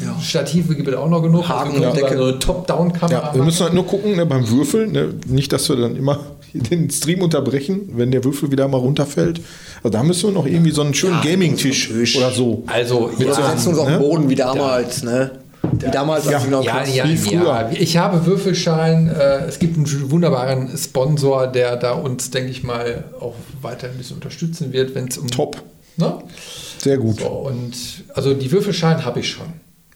Ja. 0.04 0.18
Stative 0.20 0.74
gibt 0.74 0.88
es 0.88 0.94
auch 0.96 1.08
noch 1.08 1.22
genug. 1.22 1.48
Haken 1.48 1.74
sogar 1.76 1.92
Decke. 1.94 2.16
so 2.16 2.24
eine 2.24 2.38
Top-Down-Kamera 2.38 3.10
Ja, 3.12 3.22
wir 3.32 3.38
machen. 3.38 3.44
müssen 3.44 3.62
halt 3.64 3.74
nur 3.74 3.86
gucken 3.86 4.16
ne, 4.16 4.26
beim 4.26 4.48
Würfeln, 4.48 4.92
ne, 4.92 5.14
nicht, 5.26 5.52
dass 5.52 5.68
wir 5.68 5.76
dann 5.76 5.96
immer 5.96 6.18
den 6.70 6.90
Stream 6.90 7.22
unterbrechen, 7.22 7.90
wenn 7.94 8.10
der 8.10 8.24
Würfel 8.24 8.50
wieder 8.50 8.68
mal 8.68 8.78
runterfällt. 8.78 9.40
Also 9.82 9.90
da 9.90 10.02
müssen 10.02 10.28
wir 10.28 10.32
noch 10.32 10.46
irgendwie 10.46 10.70
so 10.70 10.82
einen 10.82 10.94
schönen 10.94 11.20
Ja, 11.24 11.30
Gaming-Tisch 11.30 11.88
Tisch. 11.88 12.16
oder 12.16 12.30
so. 12.30 12.64
Also, 12.66 13.10
Wir 13.16 13.28
ja, 13.28 13.34
setzen 13.34 13.68
uns 13.70 13.78
auf 13.78 13.88
ne? 13.88 13.98
den 13.98 14.00
Boden 14.00 14.28
wie 14.28 14.34
damals, 14.34 15.02
ne? 15.02 15.30
Wie 15.72 15.90
damals, 15.90 16.26
als 16.26 16.44
Ja. 16.44 16.50
noch 16.50 16.64
Ja, 16.64 16.84
ja, 16.84 17.08
wie 17.08 17.16
früher. 17.16 17.44
ja. 17.44 17.70
Ich 17.72 17.96
habe 17.96 18.24
Würfelschein. 18.26 19.08
Äh, 19.08 19.44
es 19.46 19.58
gibt 19.58 19.76
einen 19.76 20.10
wunderbaren 20.10 20.76
Sponsor, 20.76 21.46
der 21.46 21.76
da 21.76 21.92
uns, 21.92 22.30
denke 22.30 22.50
ich 22.50 22.62
mal, 22.62 23.04
auch 23.20 23.34
weiter 23.62 23.88
ein 23.88 23.96
bisschen 23.96 24.16
unterstützen 24.16 24.72
wird, 24.72 24.94
wenn 24.94 25.08
es 25.08 25.18
um. 25.18 25.28
Top. 25.28 25.62
Ne? 25.96 26.14
Sehr 26.78 26.96
gut. 26.96 27.20
So, 27.20 27.26
und 27.28 27.72
also 28.14 28.32
die 28.34 28.50
Würfelschein 28.50 29.04
habe 29.04 29.20
ich 29.20 29.28
schon. 29.28 29.46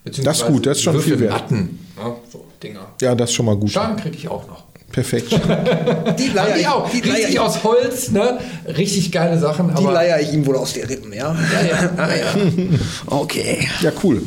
Das 0.04 0.18
ist 0.38 0.46
gut, 0.46 0.66
das 0.66 0.76
ist 0.76 0.82
schon 0.84 1.00
viel 1.00 1.18
wert. 1.18 1.32
Würfelmatten, 1.50 1.78
Ne? 1.96 2.12
So 2.30 2.44
Dinger. 2.62 2.86
Ja, 3.00 3.14
das 3.14 3.30
ist 3.30 3.36
schon 3.36 3.46
mal 3.46 3.56
gut. 3.56 3.70
Schein 3.70 3.96
kriege 3.96 4.16
ich 4.16 4.28
auch 4.28 4.46
noch. 4.46 4.64
Perfekt. 4.94 5.32
Die 5.32 6.28
leier 6.28 6.54
die 6.54 6.60
ich, 6.60 6.68
auch. 6.68 6.88
die 6.88 7.00
leier 7.00 7.14
Richtig 7.14 7.34
ich, 7.34 7.40
aus 7.40 7.64
Holz, 7.64 8.12
ne? 8.12 8.38
Richtig 8.64 9.10
geile 9.10 9.36
Sachen. 9.40 9.74
die 9.74 9.82
leier 9.82 10.20
ich 10.20 10.32
ihm 10.32 10.46
wohl 10.46 10.56
aus 10.56 10.72
den 10.72 10.86
Rippen, 10.86 11.12
ja? 11.12 11.34
Ah, 11.96 12.08
ja. 12.14 12.34
Okay. 13.06 13.66
Ja, 13.80 13.90
cool. 14.04 14.22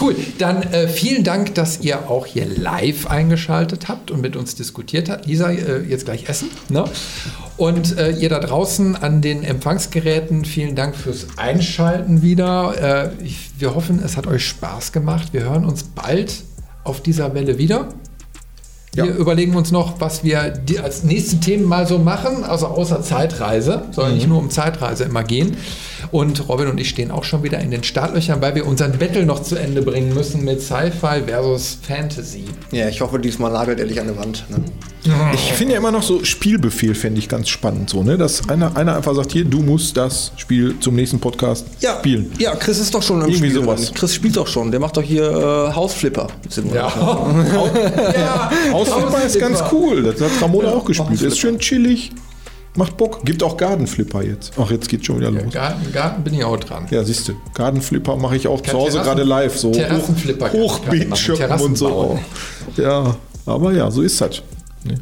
Cool, 0.00 0.16
dann 0.38 0.64
äh, 0.64 0.88
vielen 0.88 1.22
Dank, 1.22 1.54
dass 1.54 1.80
ihr 1.80 2.10
auch 2.10 2.26
hier 2.26 2.44
live 2.46 3.06
eingeschaltet 3.06 3.86
habt 3.86 4.10
und 4.10 4.20
mit 4.20 4.34
uns 4.34 4.56
diskutiert 4.56 5.08
habt. 5.08 5.26
Lisa, 5.26 5.52
äh, 5.52 5.82
jetzt 5.88 6.06
gleich 6.06 6.28
essen. 6.28 6.50
Ne? 6.68 6.84
Und 7.56 7.96
äh, 7.96 8.10
ihr 8.10 8.28
da 8.28 8.40
draußen 8.40 8.96
an 8.96 9.22
den 9.22 9.44
Empfangsgeräten, 9.44 10.44
vielen 10.44 10.74
Dank 10.74 10.96
fürs 10.96 11.28
Einschalten 11.36 12.20
wieder. 12.22 13.12
Äh, 13.20 13.24
ich, 13.24 13.50
wir 13.58 13.76
hoffen, 13.76 14.02
es 14.04 14.16
hat 14.16 14.26
euch 14.26 14.44
Spaß 14.44 14.90
gemacht. 14.90 15.28
Wir 15.30 15.44
hören 15.44 15.64
uns 15.64 15.84
bald 15.84 16.42
auf 16.82 17.00
dieser 17.00 17.32
Welle 17.34 17.58
wieder. 17.58 17.90
Wir 18.96 19.06
Ja. 19.06 19.12
überlegen 19.14 19.54
uns 19.56 19.70
noch, 19.72 20.00
was 20.00 20.22
wir 20.24 20.54
als 20.82 21.02
nächste 21.04 21.38
Themen 21.40 21.64
mal 21.64 21.86
so 21.86 21.98
machen, 21.98 22.44
also 22.44 22.66
außer 22.66 23.02
Zeitreise. 23.02 23.82
Soll 23.90 24.10
Mhm. 24.10 24.14
nicht 24.14 24.28
nur 24.28 24.38
um 24.38 24.50
Zeitreise 24.50 25.04
immer 25.04 25.24
gehen. 25.24 25.56
Und 26.10 26.48
Robin 26.48 26.68
und 26.68 26.78
ich 26.80 26.88
stehen 26.88 27.10
auch 27.10 27.24
schon 27.24 27.42
wieder 27.42 27.58
in 27.60 27.70
den 27.70 27.82
Startlöchern, 27.82 28.40
weil 28.40 28.54
wir 28.54 28.66
unseren 28.66 28.92
Battle 28.98 29.24
noch 29.24 29.42
zu 29.42 29.56
Ende 29.56 29.82
bringen 29.82 30.14
müssen 30.14 30.44
mit 30.44 30.60
Sci-Fi 30.60 31.22
versus 31.26 31.78
Fantasy. 31.82 32.44
Ja, 32.70 32.88
ich 32.88 33.00
hoffe, 33.00 33.18
diesmal 33.18 33.52
nagelt 33.52 33.80
er 33.80 33.86
dich 33.86 34.00
an 34.00 34.08
die 34.08 34.16
Wand. 34.16 34.44
Ne? 34.50 34.58
Ich 35.34 35.52
finde 35.52 35.74
ja 35.74 35.78
immer 35.80 35.90
noch 35.90 36.02
so 36.02 36.24
Spielbefehl 36.24 36.94
fände 36.94 37.18
ich 37.18 37.28
ganz 37.28 37.50
spannend 37.50 37.90
so, 37.90 38.02
ne? 38.02 38.16
Dass 38.16 38.48
einer, 38.48 38.74
einer 38.74 38.96
einfach 38.96 39.14
sagt, 39.14 39.32
hier, 39.32 39.44
du 39.44 39.60
musst 39.60 39.96
das 39.98 40.32
Spiel 40.36 40.76
zum 40.80 40.94
nächsten 40.94 41.20
Podcast 41.20 41.66
Ja, 41.80 41.98
spielen. 41.98 42.32
ja, 42.38 42.54
Chris 42.56 42.78
ist 42.78 42.94
doch 42.94 43.02
schon 43.02 43.20
im 43.20 43.28
Irgendwie 43.28 43.50
Spiel 43.50 43.62
sowas. 43.62 43.92
Chris 43.94 44.14
spielt 44.14 44.36
doch 44.36 44.46
schon. 44.46 44.70
Der 44.70 44.80
macht 44.80 44.96
doch 44.96 45.02
hier 45.02 45.24
äh, 45.30 45.74
Hausflipper. 45.74 46.28
Ja. 46.72 46.90
ja. 48.14 48.50
Hausflipper 48.72 49.24
ist 49.26 49.38
ganz 49.38 49.62
cool. 49.72 50.02
Das 50.04 50.20
hat 50.20 50.42
Ramona 50.42 50.70
auch 50.70 50.84
gespielt. 50.86 51.20
Ist 51.20 51.38
schön 51.38 51.58
chillig. 51.58 52.10
Macht 52.76 52.96
Bock. 52.96 53.24
Gibt 53.24 53.42
auch 53.42 53.56
Gardenflipper 53.56 54.22
jetzt. 54.24 54.52
Ach, 54.60 54.68
jetzt 54.70 54.88
geht 54.88 55.06
schon 55.06 55.18
wieder 55.20 55.30
los. 55.30 55.52
Garten, 55.52 55.92
Garten 55.92 56.24
bin 56.24 56.34
ich 56.34 56.44
auch 56.44 56.58
dran. 56.58 56.86
Ja, 56.90 57.04
siehst 57.04 57.28
du. 57.28 57.34
Gardenflipper 57.54 58.16
mache 58.16 58.36
ich 58.36 58.48
auch 58.48 58.60
zu 58.60 58.72
Hause 58.72 59.00
gerade 59.00 59.22
live. 59.22 59.56
So 59.56 59.70
Terrassenflipper 59.70 60.46
ich 60.46 60.52
machen. 60.52 60.60
Hochbildschirm 60.62 61.60
und 61.60 61.78
so. 61.78 61.88
bauen. 61.88 62.18
Ja, 62.76 63.16
aber 63.46 63.72
ja, 63.72 63.90
so 63.90 64.02
ist 64.02 64.20
das. 64.20 64.42
Ne? 64.82 64.96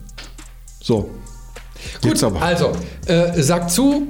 So. 0.82 1.10
Gut, 2.02 2.22
aber. 2.22 2.42
also, 2.42 2.72
äh, 3.06 3.42
sagt 3.42 3.70
zu, 3.70 4.06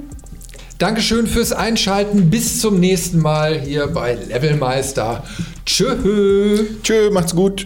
Dankeschön 0.77 1.27
fürs 1.27 1.53
Einschalten. 1.53 2.29
Bis 2.29 2.59
zum 2.59 2.81
nächsten 2.81 3.19
Mal 3.19 3.59
hier 3.59 3.87
bei 3.87 4.15
Levelmeister. 4.15 5.23
Tschö. 5.65 6.65
Tschö, 6.83 7.09
macht's 7.11 7.33
gut. 7.33 7.65